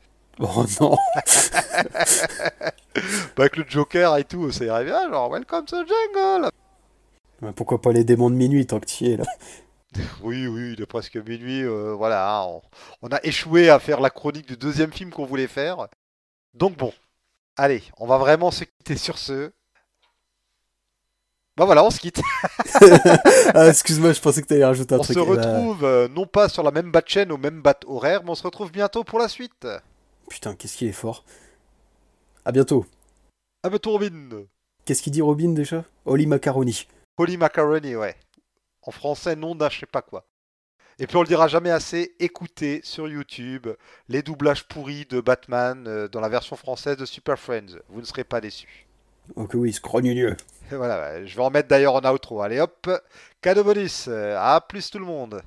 Oh 0.44 0.66
non 0.82 0.98
Bah, 3.36 3.44
avec 3.44 3.58
le 3.58 3.66
Joker 3.68 4.18
et 4.18 4.24
tout, 4.24 4.52
ça 4.52 4.66
irait 4.66 4.86
bien, 4.86 5.10
genre 5.10 5.30
Welcome 5.32 5.66
to 5.66 5.84
the 5.84 5.88
Jungle. 5.88 6.50
Mais 7.42 7.52
Pourquoi 7.54 7.80
pas 7.82 7.92
les 7.92 8.04
démons 8.04 8.30
de 8.30 8.36
minuit 8.36 8.66
tant 8.66 8.80
que 8.80 8.86
tu 8.86 9.06
y 9.06 9.12
es, 9.14 9.18
là 9.18 9.24
Oui, 10.24 10.48
oui, 10.48 10.74
il 10.76 10.82
est 10.82 10.86
presque 10.86 11.16
minuit. 11.18 11.64
euh, 11.64 11.94
voilà, 11.94 12.38
hein, 12.40 12.46
on, 12.46 12.62
on 13.04 13.10
a 13.10 13.20
échoué 13.24 13.70
à 13.70 13.80
faire 13.80 14.00
la 14.00 14.10
chronique 14.10 14.48
du 14.48 14.58
deuxième 14.58 14.92
film 14.92 15.12
qu'on 15.12 15.26
voulait 15.26 15.48
faire. 15.48 15.88
Donc 16.54 16.76
bon, 16.78 16.94
allez, 17.58 17.84
on 17.98 18.08
va 18.08 18.18
vraiment 18.18 18.52
se 18.52 18.64
quitter 18.64 18.98
sur 18.98 19.18
ce. 19.18 19.52
Bah 21.58 21.66
voilà, 21.66 21.84
on 21.84 21.90
se 21.92 22.00
quitte. 22.00 22.22
Ah, 23.54 23.68
excuse-moi, 23.68 24.14
je 24.14 24.22
pensais 24.22 24.42
que 24.42 24.48
t'allais 24.48 24.64
rajouter 24.66 24.96
un 24.96 25.00
On 25.00 25.04
truc. 25.04 25.18
se 25.18 25.20
Eh 25.22 25.26
ben, 25.26 25.32
retrouve 25.36 25.84
euh, 25.84 26.08
non 26.08 26.26
pas 26.26 26.48
sur 26.50 26.64
la 26.64 26.72
même 26.72 26.90
bat 26.90 27.02
chaîne 27.06 27.32
au 27.32 27.38
même 27.38 27.62
bat 27.62 27.76
horaire, 27.86 28.24
mais 28.24 28.30
on 28.32 28.36
se 28.36 28.44
retrouve 28.44 28.72
bientôt 28.72 29.04
pour 29.04 29.20
la 29.20 29.28
suite. 29.28 29.68
Putain, 30.32 30.56
qu'est-ce 30.56 30.78
qu'il 30.78 30.88
est 30.88 30.94
fort. 30.94 31.26
À 32.46 32.54
bientôt. 32.54 32.86
À 33.64 33.70
bientôt 33.70 33.92
Robin. 33.92 34.46
Qu'est-ce 34.86 35.04
qu'il 35.04 35.12
dit 35.12 35.22
Robin 35.22 35.50
déjà? 35.50 35.84
Holly 36.06 36.26
Macaroni. 36.26 36.88
Holy 37.18 37.36
Macaroni, 37.36 37.98
ouais. 37.98 38.16
En 38.84 38.92
français, 38.92 39.36
nom 39.36 39.56
d'un 39.56 39.70
je 39.70 39.82
sais 39.82 39.86
pas 39.86 40.02
quoi. 40.02 40.26
Et 41.00 41.06
puis 41.06 41.18
on 41.18 41.22
le 41.22 41.28
dira 41.28 41.50
jamais 41.50 41.70
assez, 41.70 42.16
écoutez 42.20 42.80
sur 42.84 43.10
YouTube 43.10 43.68
les 44.08 44.22
doublages 44.22 44.68
pourris 44.70 45.06
de 45.06 45.20
Batman 45.20 45.86
euh, 45.86 46.08
dans 46.08 46.22
la 46.22 46.30
version 46.30 46.56
française 46.56 46.96
de 46.96 47.06
Super 47.06 47.38
Friends. 47.38 47.80
Vous 47.90 48.00
ne 48.00 48.06
serez 48.06 48.24
pas 48.24 48.40
déçus. 48.40 48.88
Ok, 49.36 49.52
oui, 49.56 49.74
scrogneux. 49.74 50.38
Voilà, 50.70 51.26
je 51.26 51.36
vais 51.36 51.44
en 51.44 51.50
mettre 51.50 51.68
d'ailleurs 51.68 51.96
en 51.96 52.14
outro. 52.14 52.42
Allez 52.42 52.62
hop, 52.62 52.90
cadeau 53.42 53.66
bonus. 53.66 54.06
Euh, 54.08 54.38
À 54.40 54.62
plus 54.62 54.90
tout 54.90 55.00
le 55.00 55.06
monde. 55.06 55.42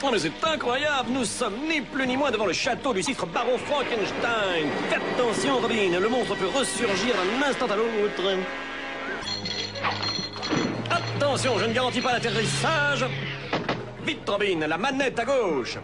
Oh 0.00 0.10
mais 0.12 0.18
c'est 0.20 0.32
incroyable, 0.44 1.10
nous 1.10 1.24
sommes 1.24 1.56
ni 1.68 1.80
plus 1.80 2.06
ni 2.06 2.16
moins 2.16 2.30
devant 2.30 2.46
le 2.46 2.52
château 2.52 2.94
du 2.94 3.02
cifre 3.02 3.26
baron 3.26 3.58
Frankenstein. 3.58 4.68
Faites 4.88 5.00
attention 5.14 5.58
Robin, 5.58 5.98
le 5.98 6.08
monstre 6.08 6.36
peut 6.36 6.46
ressurgir 6.46 7.14
d'un 7.16 7.48
instant 7.48 7.66
à 7.66 7.74
l'autre. 7.74 8.36
Attention, 10.88 11.58
je 11.58 11.64
ne 11.64 11.72
garantis 11.72 12.00
pas 12.00 12.12
l'atterrissage. 12.12 13.06
Vite 14.04 14.28
Robin, 14.28 14.66
la 14.68 14.78
manette 14.78 15.18
à 15.18 15.24
gauche. 15.24 15.78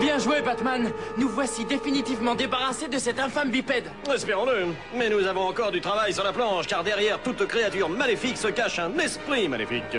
Bien 0.00 0.18
joué, 0.18 0.42
Batman. 0.42 0.92
Nous 1.16 1.28
voici 1.28 1.64
définitivement 1.64 2.34
débarrassés 2.34 2.88
de 2.88 2.98
cet 2.98 3.20
infâme 3.20 3.50
bipède. 3.50 3.90
Espérons-le. 4.12 4.66
Mais 4.96 5.08
nous 5.08 5.26
avons 5.26 5.46
encore 5.46 5.70
du 5.70 5.80
travail 5.80 6.12
sur 6.12 6.24
la 6.24 6.32
planche, 6.32 6.66
car 6.66 6.82
derrière 6.82 7.20
toute 7.20 7.46
créature 7.46 7.88
maléfique 7.88 8.36
se 8.36 8.48
cache 8.48 8.80
un 8.80 8.96
esprit 8.98 9.48
maléfique. 9.48 9.96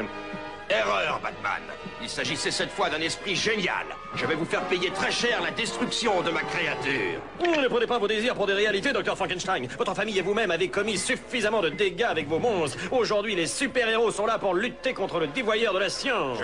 Erreur, 0.69 1.19
Batman. 1.23 1.63
Il 2.01 2.09
s'agissait 2.09 2.51
cette 2.51 2.69
fois 2.69 2.89
d'un 2.89 3.01
esprit 3.01 3.35
génial. 3.35 3.85
Je 4.15 4.25
vais 4.25 4.35
vous 4.35 4.45
faire 4.45 4.61
payer 4.65 4.91
très 4.91 5.11
cher 5.11 5.41
la 5.41 5.51
destruction 5.51 6.21
de 6.21 6.29
ma 6.29 6.41
créature. 6.41 7.19
Ne 7.41 7.67
prenez 7.67 7.87
pas 7.87 7.97
vos 7.97 8.07
désirs 8.07 8.35
pour 8.35 8.45
des 8.45 8.53
réalités, 8.53 8.93
Dr. 8.93 9.15
Frankenstein. 9.15 9.67
Votre 9.77 9.95
famille 9.95 10.19
et 10.19 10.21
vous-même 10.21 10.51
avez 10.51 10.69
commis 10.69 10.97
suffisamment 10.97 11.61
de 11.61 11.69
dégâts 11.69 12.03
avec 12.03 12.27
vos 12.27 12.39
monstres. 12.39 12.77
Aujourd'hui, 12.91 13.35
les 13.35 13.47
super-héros 13.47 14.11
sont 14.11 14.25
là 14.25 14.37
pour 14.37 14.53
lutter 14.53 14.93
contre 14.93 15.19
le 15.19 15.27
dévoyeur 15.27 15.73
de 15.73 15.79
la 15.79 15.89
science. 15.89 16.37